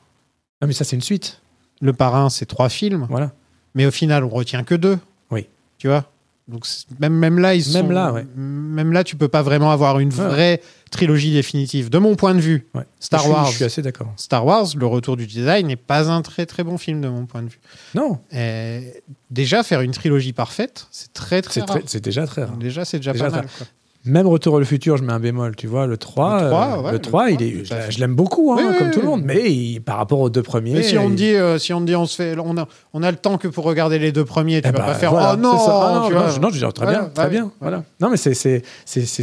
Ah, 0.61 0.67
mais 0.67 0.73
ça, 0.73 0.83
c'est 0.83 0.95
une 0.97 1.01
suite. 1.01 1.41
Le 1.79 1.93
Parrain, 1.93 2.29
c'est 2.29 2.45
trois 2.45 2.67
films. 2.69 3.07
Voilà. 3.09 3.31
Mais 3.75 3.85
au 3.85 3.91
final, 3.91 4.23
on 4.25 4.29
retient 4.29 4.63
que 4.63 4.75
deux. 4.75 4.99
Oui. 5.31 5.47
Tu 5.77 5.87
vois? 5.87 6.05
Donc 6.47 6.65
même, 6.99 7.13
même 7.13 7.39
là, 7.39 7.55
ils 7.55 7.71
Même 7.71 7.85
sont- 7.87 7.91
là, 7.93 8.11
ouais. 8.11 8.25
Même 8.35 8.91
là, 8.91 9.03
tu 9.05 9.15
peux 9.15 9.29
pas 9.29 9.41
vraiment 9.41 9.71
avoir 9.71 9.99
une 9.99 10.09
Ouais. 10.13 10.27
vraie 10.27 10.61
trilogie 10.91 11.31
définitive. 11.31 11.89
De 11.89 11.97
mon 11.97 12.15
point 12.15 12.35
de 12.35 12.41
vue, 12.41 12.67
Ouais. 12.75 12.83
Star 12.99 13.21
Je 13.21 13.25
suis- 13.25 13.33
Wars. 13.33 13.45
Je 13.47 13.55
suis 13.55 13.63
assez 13.63 13.81
d'accord. 13.81 14.11
Star 14.17 14.45
Wars, 14.45 14.67
Le 14.75 14.85
Retour 14.85 15.15
du 15.17 15.27
Jedi 15.29 15.63
n'est 15.63 15.75
pas 15.77 16.11
un 16.11 16.21
très 16.21 16.45
très 16.45 16.63
bon 16.63 16.77
film 16.77 16.99
de 16.99 17.07
mon 17.07 17.25
point 17.25 17.41
de 17.41 17.47
vue. 17.49 17.59
Non. 17.95 18.19
Et 18.33 19.01
déjà, 19.29 19.63
faire 19.63 19.79
une 19.81 19.91
trilogie 19.91 20.33
parfaite, 20.33 20.87
c'est 20.91 21.13
très 21.13 21.41
très 21.41 21.61
C'est 21.61 21.67
rare. 21.69 21.77
c'est 21.85 22.03
déjà 22.03 22.27
très 22.27 22.43
rare. 22.43 22.57
Déjà, 22.57 22.83
c'est 22.85 22.97
déjà, 22.97 23.13
Déjà 23.13 23.29
pas 23.29 23.37
mal. 23.37 23.47
quoi. 23.57 23.67
Même 24.03 24.25
Retour 24.27 24.55
au 24.55 24.63
futur, 24.63 24.97
je 24.97 25.03
mets 25.03 25.13
un 25.13 25.19
bémol, 25.19 25.55
tu 25.55 25.67
vois. 25.67 25.85
Le 25.85 25.95
3, 25.95 26.43
Le 26.43 26.49
3, 26.49 26.65
euh, 26.65 26.81
ouais, 26.81 26.85
le 26.87 26.91
le 26.93 26.99
3, 26.99 27.27
3, 27.27 27.29
il 27.31 27.43
est, 27.43 27.71
à 27.71 27.89
je 27.91 27.99
l'aime 27.99 28.15
beaucoup, 28.15 28.51
hein, 28.51 28.57
Oui, 28.57 28.77
comme 28.77 28.87
oui, 28.87 28.93
tout 28.93 29.01
le 29.01 29.05
monde. 29.05 29.21
Mais 29.23 29.51
il- 29.51 29.79
par 29.79 29.97
rapport 29.97 30.19
aux 30.19 30.29
deux 30.31 30.41
premiers. 30.41 30.73
Mais 30.73 30.81
si 30.83 30.97
on, 30.97 31.09
il- 31.09 31.15
dit, 31.15 31.35
euh, 31.35 31.59
si 31.59 31.71
on 31.71 31.81
dit, 31.81 31.95
on 31.95 32.07
se 32.07 32.15
fait, 32.15 32.35
on 32.39 32.57
a, 32.57 32.67
on 32.93 33.03
a 33.03 33.11
le 33.11 33.17
temps 33.17 33.37
que 33.37 33.47
pour 33.47 33.63
regarder 33.63 33.99
les 33.99 34.11
deux 34.11 34.25
premiers, 34.25 34.61
tu 34.61 34.69
Eh 34.69 34.71
vas 34.71 34.79
bah, 34.79 34.85
pas 34.85 34.93
faire, 34.95 35.11
voilà, 35.11 35.33
oh 35.35 35.37
non. 35.37 35.51
Ah 35.55 35.91
non, 36.01 36.07
tu 36.07 36.13
non, 36.15 36.19
vois. 36.19 36.29
je- 36.31 36.39
non, 36.39 36.49
je 36.49 36.57
dire, 36.57 36.73
très 36.73 36.87
bien, 36.87 37.09
très 37.13 37.29
bien. 37.29 37.51
Voilà. 37.61 37.83
Non, 37.99 38.09
mais 38.09 38.17
c'est 38.17 38.63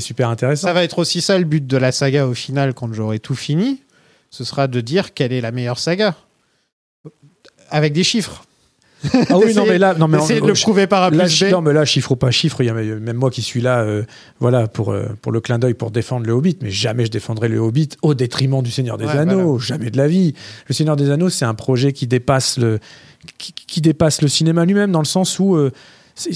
super 0.01 0.29
intéressant. 0.29 0.69
Ça 0.69 0.73
va 0.73 0.85
être 0.85 0.99
aussi 1.01 1.21
ça 1.23 1.37
le 1.39 1.45
but 1.45 1.67
de 1.67 1.77
la 1.77 1.91
saga 1.91 2.27
au 2.29 2.35
final, 2.35 2.73
quand 2.73 2.93
j'aurai 2.93 3.19
tout 3.19 3.35
fini. 3.35 3.83
Ce 4.31 4.45
sera 4.45 4.69
de 4.69 4.81
dire 4.81 5.13
quelle 5.15 5.33
est 5.33 5.41
la 5.41 5.51
meilleure 5.51 5.79
saga. 5.79 6.15
Avec 7.71 7.93
des 7.93 8.05
chiffres. 8.05 8.45
Ah 9.31 9.39
oui, 9.39 9.55
non, 9.55 9.65
mais 9.67 9.79
là, 9.79 9.95
non, 9.95 10.09
mais 10.09 10.19
de 10.19 10.47
le 10.47 10.53
prouver 10.55 10.87
par 10.87 11.05
A 11.05 11.11
Là, 11.11 11.27
B. 11.27 11.51
non, 11.53 11.61
mais 11.61 11.73
là, 11.73 11.85
chiffre 11.85 12.13
ou 12.13 12.17
pas 12.17 12.31
chiffre, 12.31 12.61
il 12.63 12.67
y 12.67 12.71
a 12.71 12.75
même 12.75 13.17
moi 13.17 13.31
qui 13.31 13.43
suis 13.43 13.61
là, 13.61 13.81
euh, 13.81 14.03
voilà, 14.41 14.67
pour, 14.67 14.91
euh, 14.91 15.07
pour 15.23 15.31
le 15.33 15.41
clin 15.41 15.59
d'œil, 15.59 15.75
pour 15.75 15.91
défendre 15.91 16.27
le 16.27 16.33
Hobbit, 16.33 16.59
mais 16.63 16.71
jamais 16.71 17.07
je 17.07 17.11
défendrai 17.11 17.49
le 17.49 17.59
Hobbit 17.59 17.91
au 18.03 18.15
détriment 18.15 18.63
du 18.63 18.71
Seigneur 18.71 18.99
des 18.99 19.05
Ouais, 19.07 19.13
Anneaux, 19.13 19.53
voilà. 19.53 19.65
jamais 19.65 19.91
de 19.91 19.97
la 19.97 20.09
vie. 20.09 20.35
Le 20.67 20.75
Seigneur 20.75 20.97
des 20.97 21.11
Anneaux, 21.11 21.29
c'est 21.31 21.45
un 21.45 21.55
projet 21.55 21.93
qui 21.93 22.07
dépasse 22.07 22.59
le, 22.59 22.81
qui, 23.39 23.53
qui 23.53 23.81
dépasse 23.81 24.21
le 24.23 24.29
cinéma 24.29 24.65
lui-même, 24.65 24.91
dans 24.93 24.99
le 25.01 25.05
sens 25.05 25.39
où 25.39 25.55
euh, 25.57 25.71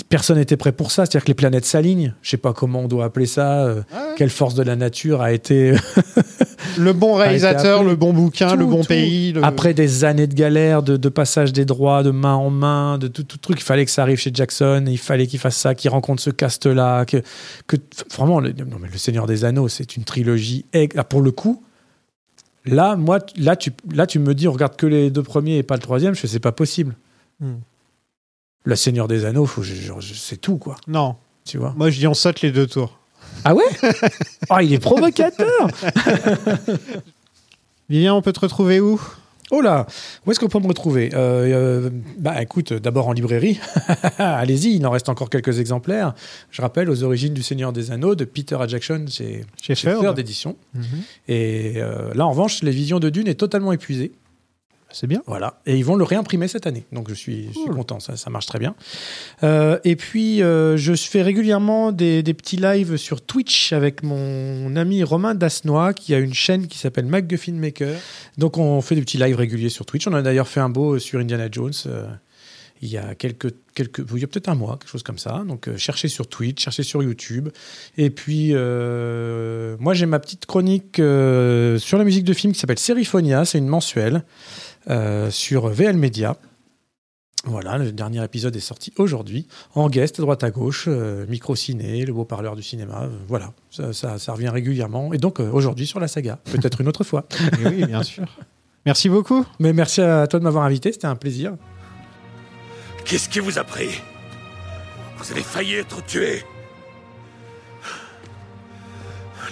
personne 0.09 0.39
n'était 0.39 0.57
prêt 0.57 0.73
pour 0.73 0.91
ça, 0.93 1.05
c'est-à-dire 1.05 1.23
que 1.25 1.29
les 1.29 1.35
planètes 1.35 1.65
s'alignent. 1.65 2.15
Je 2.23 2.31
sais 2.31 2.37
pas 2.37 2.53
comment 2.53 2.81
on 2.81 2.89
doit 2.89 3.05
appeler 3.05 3.27
ça, 3.27 3.65
euh, 3.65 3.83
quelle 4.17 4.31
force 4.31 4.55
de 4.55 4.63
la 4.63 4.77
nature 4.77 5.21
a 5.23 5.33
été 5.33 5.75
Le 6.79 6.93
bon 6.93 7.15
réalisateur, 7.17 7.83
le 7.83 7.97
bon 7.97 8.13
bouquin, 8.13 8.51
Tout, 8.51 8.57
le 8.57 8.67
bon 8.67 8.83
tout. 8.83 8.89
pays. 8.89 9.33
le- 9.33 9.45
Après 9.45 9.75
des 9.75 10.05
années 10.05 10.27
de 10.27 10.35
galère, 10.35 10.83
de, 10.83 10.97
de 10.97 11.09
passage 11.09 11.53
des 11.53 11.65
droits, 11.65 12.03
de 12.03 12.11
main 12.11 12.35
en 12.35 12.51
main, 12.51 12.99
de 12.99 13.09
tout, 13.09 13.25
tout 13.25 13.39
truc, 13.39 13.59
il 13.61 13.65
fallait 13.65 13.85
que 13.85 13.91
ça 13.91 14.03
arrive 14.03 14.19
chez 14.19 14.31
Jackson, 14.33 14.85
il 14.87 14.99
fallait 14.99 15.27
qu'il 15.27 15.39
fasse 15.41 15.57
ça, 15.57 15.75
qu'il 15.75 15.91
rencontre 15.91 16.23
ce 16.23 16.31
cast-là, 16.31 17.05
que, 17.05 17.23
que 17.67 17.77
vraiment, 18.17 18.41
le, 18.41 18.53
non, 18.53 18.77
mais 18.81 18.89
le 18.93 18.99
Seigneur 18.99 19.27
des 19.27 19.45
Anneaux, 19.45 19.69
c'est 19.69 19.97
une 19.97 20.05
trilogie. 20.05 20.65
ah, 20.97 21.05
pour 21.05 21.21
le 21.23 21.31
coup, 21.33 21.63
là, 22.65 22.95
moi, 22.97 23.19
là 23.37 23.57
tu, 23.57 23.73
là, 23.93 24.07
tu 24.07 24.19
me 24.21 24.35
dis, 24.35 24.47
on 24.49 24.53
regarde 24.53 24.77
que 24.77 24.87
les 24.87 25.11
deux 25.11 25.23
premiers 25.25 25.59
et 25.59 25.63
pas 25.63 25.75
le 25.75 25.81
troisième, 25.83 26.15
je 26.15 26.21
fais, 26.21 26.29
c'est 26.29 26.39
pas 26.41 26.53
possible. 26.53 26.95
Hmm. 27.41 27.55
Le 28.65 28.77
Seigneur 28.77 29.09
des 29.09 29.25
Anneaux, 29.25 29.47
faut, 29.47 29.63
c'est 29.65 30.37
tout, 30.37 30.57
quoi. 30.59 30.77
Non. 30.87 31.17
Tu 31.45 31.59
vois 31.59 31.75
Moi, 31.77 31.91
je 31.91 31.99
dis 31.99 32.07
on 32.07 32.15
saute 32.15 32.41
les 32.43 32.53
deux 32.53 32.67
tours. 32.67 32.99
Ah 33.45 33.55
ouais 33.55 33.65
Oh, 34.51 34.59
il 34.61 34.73
est 34.73 34.79
provocateur 34.79 35.67
Vivien, 37.91 38.15
on 38.15 38.23
peut 38.23 38.33
te 38.33 38.41
retrouver 38.41 38.81
où? 38.81 39.01
Oh 39.51 39.61
là, 39.61 39.87
où 40.25 40.31
est-ce 40.31 40.41
qu'on 40.41 40.49
peut 40.49 40.61
me 40.61 40.67
retrouver? 40.67 41.11
Euh, 41.13 41.85
euh, 41.85 41.91
Bah 42.17 42.41
écoute, 42.41 42.73
d'abord 42.73 43.09
en 43.09 43.13
librairie. 43.13 43.61
Allez-y, 44.19 44.77
il 44.77 44.87
en 44.87 44.91
reste 44.91 45.11
encore 45.11 45.29
quelques 45.29 45.59
exemplaires. 45.61 46.15
Je 46.51 46.63
rappelle 46.63 46.89
aux 46.89 47.03
origines 47.03 47.35
du 47.35 47.43
Seigneur 47.43 47.71
des 47.75 47.91
Anneaux 47.91 48.15
de 48.15 48.25
Peter 48.25 48.57
A. 48.59 48.67
Jackson 48.67 49.05
chez, 49.11 49.45
Chez 49.61 49.75
d'édition. 50.15 50.57
Mhm. 50.75 50.85
Et 51.29 51.75
euh, 51.77 52.15
là, 52.15 52.27
en 52.27 52.31
revanche, 52.31 52.63
les 52.63 52.71
visions 52.71 52.99
de 52.99 53.11
Dune 53.11 53.29
est 53.29 53.35
totalement 53.35 53.73
épuisé. 53.73 54.13
C'est 54.93 55.06
bien. 55.06 55.23
Voilà. 55.27 55.60
Et 55.66 55.77
ils 55.77 55.85
vont 55.85 55.97
le 55.97 56.05
réimprimer 56.05 56.48
cette 56.48 56.66
année. 56.66 56.85
Donc 56.93 57.09
je 57.09 57.14
suis, 57.14 57.48
je 57.48 57.59
suis 57.59 57.70
content, 57.70 58.01
ça, 58.01 58.16
ça 58.16 58.31
marche 58.31 58.47
très 58.47 58.59
bien. 58.59 58.74
Euh, 59.43 59.78
et 59.85 59.97
puis, 59.97 60.43
euh, 60.43 60.77
je 60.77 60.94
fais 60.94 61.23
régulièrement 61.23 61.93
des, 61.93 62.23
des 62.23 62.35
petits 62.35 62.56
lives 62.56 62.97
sur 62.97 63.20
Twitch 63.20 63.73
avec 63.73 64.02
mon 64.02 64.77
ami 64.77 65.02
Romain 65.02 65.35
Dasnois, 65.35 65.94
qui 65.94 66.14
a 66.14 66.19
une 66.19 66.35
chaîne 66.35 66.66
qui 66.69 66.78
s'appelle 66.78 67.06
MacGuffin 67.06 67.52
Maker. 67.52 67.97
Donc 68.39 68.59
on 68.59 68.81
fait 68.81 68.94
des 68.94 69.02
petits 69.02 69.19
lives 69.19 69.36
réguliers 69.36 69.69
sur 69.70 69.86
Twitch. 69.86 70.06
On 70.06 70.14
a 70.14 70.23
d'ailleurs 70.23 70.48
fait 70.48 70.60
un 70.60 70.69
beau 70.69 70.98
sur 70.98 71.20
Indiana 71.20 71.48
Jones. 71.51 71.73
euh, 71.86 72.06
il 72.82 72.89
y 72.89 72.98
a 72.98 73.14
quelques, 73.14 73.55
quelques, 73.74 74.02
il 74.12 74.20
y 74.20 74.24
a 74.24 74.27
peut-être 74.27 74.48
un 74.48 74.56
mois, 74.56 74.77
quelque 74.77 74.90
chose 74.90 75.05
comme 75.05 75.19
ça. 75.19 75.44
Donc, 75.47 75.69
euh, 75.69 75.77
cherchez 75.77 76.09
sur 76.09 76.27
Twitch, 76.27 76.64
cherchez 76.64 76.82
sur 76.82 77.01
YouTube. 77.01 77.48
Et 77.97 78.10
puis, 78.10 78.51
euh, 78.52 79.77
moi, 79.78 79.94
j'ai 79.94 80.06
ma 80.06 80.19
petite 80.19 80.47
chronique 80.47 80.98
euh, 80.98 81.78
sur 81.78 81.97
la 81.97 82.02
musique 82.02 82.24
de 82.24 82.32
film 82.32 82.52
qui 82.52 82.59
s'appelle 82.59 82.81
Seriphonia. 82.81 83.44
C'est 83.44 83.59
une 83.59 83.69
mensuelle 83.69 84.24
sur 85.31 85.69
VL 85.69 85.97
Media. 85.97 86.37
Voilà, 87.45 87.77
le 87.77 87.91
dernier 87.91 88.23
épisode 88.23 88.55
est 88.55 88.61
sorti 88.61 88.93
aujourd'hui. 88.99 89.49
En 89.75 89.89
guest, 89.91 90.21
droite 90.21 90.45
à 90.45 90.53
gauche, 90.53 90.85
euh, 90.87 91.27
micro-ciné, 91.27 92.05
le 92.07 92.13
beau 92.13 92.25
parleur 92.25 92.55
du 92.55 92.63
cinéma. 92.63 93.03
euh, 93.03 93.09
voilà, 93.27 93.53
ça, 93.69 93.93
ça- 93.93 94.19
ça 94.21 94.33
revient 94.33 94.49
régulièrement. 94.51 95.13
Et 95.13 95.19
donc, 95.19 95.41
euh, 95.41 95.51
aujourd'hui, 95.51 95.85
sur 95.89 95.99
la 95.99 96.07
saga. 96.07 96.39
Peut-être 96.45 96.81
une 96.81 96.87
autre 96.87 97.03
fois. 97.03 97.27
Et 97.61 97.67
oui, 97.67 97.85
bien 97.85 98.05
sûr. 98.05 98.25
Merci 98.87 99.09
beaucoup. 99.09 99.45
Mais 99.59 99.73
merci 99.73 100.01
à 100.03 100.29
toi 100.29 100.39
de 100.39 100.45
m'avoir 100.45 100.63
invité, 100.65 100.93
c'était 100.93 101.09
un 101.09 101.17
plaisir. 101.17 101.57
Qu'est-ce 103.05 103.29
qui 103.29 103.41
vous 103.41 103.59
a 103.59 103.65
pris? 103.65 103.91
Vous 105.19 105.33
avez 105.33 105.43
failli 105.43 105.75
être 105.75 106.05
tué. 106.07 106.45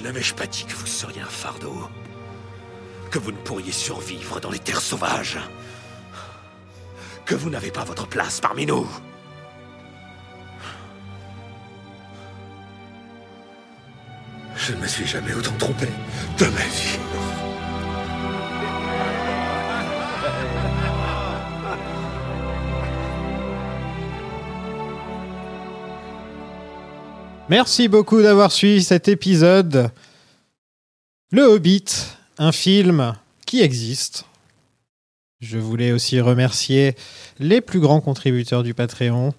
N'avais-je 0.05 0.35
pas 0.35 0.47
dit 0.47 0.65
que 0.65 0.75
vous 0.77 0.87
seriez 0.87 1.21
un 1.21 1.27
fardeau? 1.27 1.75
Que 3.11 3.19
vous 3.19 3.33
ne 3.33 3.37
pourriez 3.39 3.73
survivre 3.73 4.41
dans 4.41 4.51
les 4.51 4.59
terres 4.59 4.81
sauvages 4.81 5.39
Que 7.25 7.35
vous 7.35 7.51
n'avez 7.51 7.71
pas 7.71 7.85
votre 7.85 8.07
place 8.07 8.41
parmi 8.41 8.67
nous 8.67 8.87
Je 14.57 14.73
ne 14.75 14.81
me 14.81 14.87
suis 14.87 15.07
jamais 15.07 15.35
autant 15.35 15.57
trompé 15.59 15.87
de 16.39 16.45
ma 16.45 16.51
vie. 16.51 16.99
Merci 27.49 27.89
beaucoup 27.89 28.23
d'avoir 28.23 28.53
suivi 28.53 28.85
cet 28.85 29.09
épisode. 29.09 29.91
Le 31.33 31.43
Hobbit, 31.43 31.87
un 32.41 32.53
film 32.53 33.15
qui 33.45 33.61
existe. 33.61 34.25
Je 35.41 35.59
voulais 35.59 35.93
aussi 35.93 36.21
remercier 36.21 36.95
les 37.39 37.61
plus 37.61 37.81
grands 37.81 38.01
contributeurs 38.01 38.63
du 38.63 38.73
Patreon. 38.73 39.35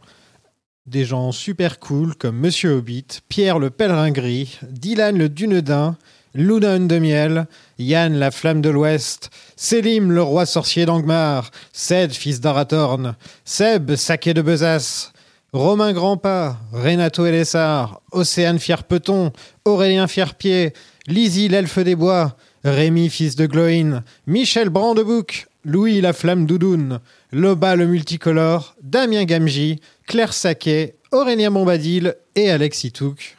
Des 0.85 1.03
gens 1.03 1.31
super 1.31 1.79
cool 1.79 2.15
comme 2.15 2.37
Monsieur 2.37 2.73
Hobbit, 2.73 3.07
Pierre 3.27 3.57
le 3.57 3.71
Pèlerin 3.71 4.11
Gris, 4.11 4.59
Dylan 4.61 5.17
le 5.17 5.29
Dunedin, 5.29 5.97
Luna 6.35 6.77
de 6.77 6.99
Miel, 6.99 7.47
Yann 7.79 8.13
la 8.13 8.29
Flamme 8.29 8.61
de 8.61 8.69
l'Ouest, 8.69 9.31
Selim 9.55 10.11
le 10.11 10.21
Roi 10.21 10.45
Sorcier 10.45 10.85
d'Angmar, 10.85 11.49
Ced 11.73 12.13
fils 12.13 12.39
d'Arathorn, 12.39 13.15
Seb 13.45 13.95
Saquet 13.95 14.35
de 14.35 14.43
Besace, 14.43 15.11
Romain 15.53 15.93
Grandpas, 15.93 16.55
Renato 16.71 17.25
Elessar, 17.25 17.99
Océane 18.11 18.59
Fierpeton, 18.59 19.33
Aurélien 19.65 20.07
Fierpied, 20.07 20.73
Lizzie 21.07 21.49
l'Elfe 21.49 21.79
des 21.79 21.95
Bois, 21.95 22.37
Rémi 22.63 23.09
fils 23.09 23.35
de 23.35 23.45
Gloïn, 23.45 24.03
Michel 24.27 24.69
Brandebouc, 24.69 25.47
Louis 25.65 26.01
la 26.01 26.13
Flamme 26.13 26.45
Doudoune, 26.45 26.99
Loba 27.31 27.75
le 27.75 27.87
Multicolore, 27.87 28.75
Damien 28.83 29.25
Gamji, 29.25 29.79
Claire 30.05 30.33
Saquet, 30.33 30.95
Aurélien 31.11 31.51
Bombadil 31.51 32.15
et 32.35 32.49
Alex 32.49 32.83
Itouk. 32.83 33.37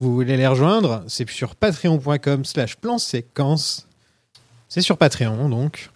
Vous 0.00 0.14
voulez 0.14 0.36
les 0.36 0.46
rejoindre? 0.46 1.04
C'est 1.08 1.28
sur 1.30 1.54
patreon.com 1.54 2.44
slash 2.44 2.76
plan 2.76 2.98
séquence. 2.98 3.86
C'est 4.68 4.82
sur 4.82 4.98
Patreon 4.98 5.48
donc. 5.48 5.90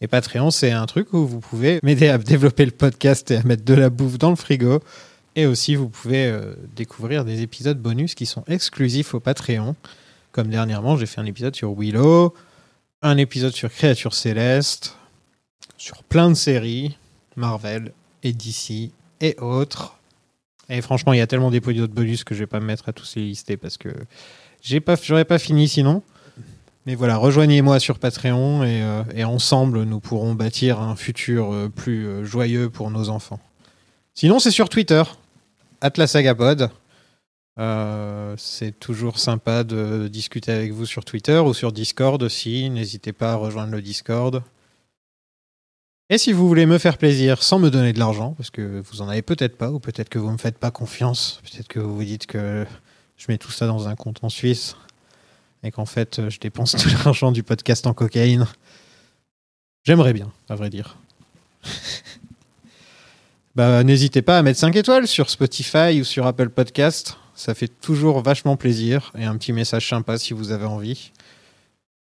Et 0.00 0.06
Patreon, 0.06 0.50
c'est 0.50 0.70
un 0.70 0.86
truc 0.86 1.12
où 1.14 1.26
vous 1.26 1.40
pouvez 1.40 1.80
m'aider 1.82 2.08
à 2.08 2.18
développer 2.18 2.64
le 2.66 2.70
podcast 2.72 3.30
et 3.30 3.36
à 3.36 3.42
mettre 3.42 3.64
de 3.64 3.74
la 3.74 3.90
bouffe 3.90 4.18
dans 4.18 4.30
le 4.30 4.36
frigo. 4.36 4.80
Et 5.34 5.46
aussi, 5.46 5.74
vous 5.74 5.88
pouvez 5.88 6.26
euh, 6.26 6.54
découvrir 6.76 7.24
des 7.24 7.42
épisodes 7.42 7.78
bonus 7.78 8.14
qui 8.14 8.26
sont 8.26 8.44
exclusifs 8.46 9.14
au 9.14 9.20
Patreon. 9.20 9.74
Comme 10.34 10.48
dernièrement, 10.48 10.96
j'ai 10.96 11.06
fait 11.06 11.20
un 11.20 11.26
épisode 11.26 11.54
sur 11.54 11.78
Willow, 11.78 12.34
un 13.02 13.18
épisode 13.18 13.52
sur 13.52 13.70
Créatures 13.70 14.14
Célestes, 14.14 14.96
sur 15.76 16.02
plein 16.02 16.28
de 16.28 16.34
séries, 16.34 16.98
Marvel 17.36 17.92
et 18.24 18.32
DC 18.32 18.90
et 19.20 19.36
autres. 19.38 19.96
Et 20.68 20.82
franchement, 20.82 21.12
il 21.12 21.18
y 21.18 21.20
a 21.20 21.28
tellement 21.28 21.52
d'épisodes 21.52 21.92
bonus 21.92 22.24
que 22.24 22.34
je 22.34 22.40
vais 22.40 22.48
pas 22.48 22.58
me 22.58 22.66
mettre 22.66 22.88
à 22.88 22.92
tous 22.92 23.14
les 23.14 23.22
lister 23.22 23.56
parce 23.56 23.78
que 23.78 23.90
j'ai 24.60 24.80
pas, 24.80 24.96
j'aurais 25.00 25.24
pas 25.24 25.38
fini 25.38 25.68
sinon. 25.68 26.02
Mais 26.84 26.96
voilà, 26.96 27.16
rejoignez-moi 27.16 27.78
sur 27.78 28.00
Patreon 28.00 28.64
et, 28.64 28.82
euh, 28.82 29.24
ensemble, 29.24 29.84
nous 29.84 30.00
pourrons 30.00 30.34
bâtir 30.34 30.80
un 30.80 30.96
futur 30.96 31.52
euh, 31.52 31.68
plus 31.68 32.08
euh, 32.08 32.24
joyeux 32.24 32.70
pour 32.70 32.90
nos 32.90 33.08
enfants. 33.08 33.38
Sinon, 34.14 34.40
c'est 34.40 34.50
sur 34.50 34.68
Twitter, 34.68 35.04
Atlasagapod. 35.80 36.70
Euh, 37.58 38.34
c'est 38.36 38.78
toujours 38.78 39.18
sympa 39.18 39.62
de 39.62 40.08
discuter 40.08 40.50
avec 40.50 40.72
vous 40.72 40.86
sur 40.86 41.04
Twitter 41.04 41.38
ou 41.38 41.54
sur 41.54 41.72
Discord 41.72 42.22
aussi. 42.22 42.68
N'hésitez 42.70 43.12
pas 43.12 43.32
à 43.32 43.36
rejoindre 43.36 43.72
le 43.72 43.82
Discord. 43.82 44.42
Et 46.10 46.18
si 46.18 46.32
vous 46.32 46.46
voulez 46.46 46.66
me 46.66 46.78
faire 46.78 46.98
plaisir 46.98 47.42
sans 47.42 47.58
me 47.58 47.70
donner 47.70 47.92
de 47.92 47.98
l'argent, 47.98 48.32
parce 48.32 48.50
que 48.50 48.82
vous 48.90 49.00
en 49.00 49.08
avez 49.08 49.22
peut-être 49.22 49.56
pas, 49.56 49.70
ou 49.70 49.78
peut-être 49.78 50.08
que 50.08 50.18
vous 50.18 50.30
me 50.30 50.36
faites 50.36 50.58
pas 50.58 50.70
confiance, 50.70 51.40
peut-être 51.42 51.68
que 51.68 51.80
vous 51.80 51.96
vous 51.96 52.04
dites 52.04 52.26
que 52.26 52.66
je 53.16 53.26
mets 53.28 53.38
tout 53.38 53.50
ça 53.50 53.66
dans 53.66 53.88
un 53.88 53.94
compte 53.94 54.22
en 54.22 54.28
Suisse 54.28 54.76
et 55.62 55.70
qu'en 55.70 55.86
fait 55.86 56.28
je 56.28 56.38
dépense 56.38 56.72
tout 56.72 56.90
l'argent 57.04 57.32
du 57.32 57.42
podcast 57.42 57.86
en 57.86 57.94
cocaïne. 57.94 58.46
J'aimerais 59.84 60.12
bien, 60.12 60.30
à 60.48 60.56
vrai 60.56 60.68
dire. 60.68 60.96
bah, 63.54 63.82
n'hésitez 63.82 64.20
pas 64.20 64.38
à 64.38 64.42
mettre 64.42 64.58
5 64.58 64.76
étoiles 64.76 65.06
sur 65.06 65.30
Spotify 65.30 66.00
ou 66.00 66.04
sur 66.04 66.26
Apple 66.26 66.50
Podcast. 66.50 67.16
Ça 67.34 67.54
fait 67.54 67.68
toujours 67.68 68.22
vachement 68.22 68.56
plaisir 68.56 69.12
et 69.18 69.24
un 69.24 69.36
petit 69.36 69.52
message 69.52 69.88
sympa 69.88 70.18
si 70.18 70.34
vous 70.34 70.52
avez 70.52 70.66
envie. 70.66 71.10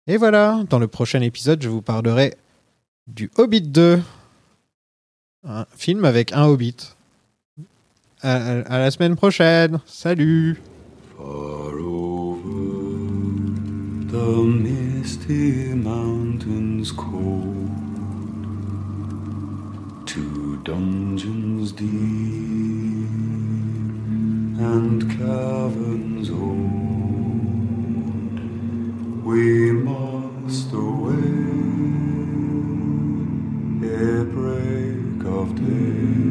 Et 0.07 0.17
voilà, 0.17 0.63
dans 0.69 0.77
le 0.77 0.87
prochain 0.87 1.21
épisode, 1.21 1.63
je 1.63 1.69
vous 1.69 1.81
parlerai 1.81 2.35
du 3.07 3.31
Hobbit 3.37 3.61
2. 3.61 4.01
Un 5.47 5.65
film 5.75 6.05
avec 6.05 6.31
un 6.33 6.45
Hobbit. 6.45 6.77
À, 8.21 8.79
la 8.79 8.91
semaine 8.91 9.15
prochaine. 9.15 9.79
Salut 9.85 10.61
and 24.73 25.01
caverns 25.17 26.29
old, 26.29 26.65
we 29.23 29.71
must 29.71 30.73
away 30.73 31.35
ere 33.87 34.25
break 34.35 35.21
of 35.39 35.47
day 35.61 36.24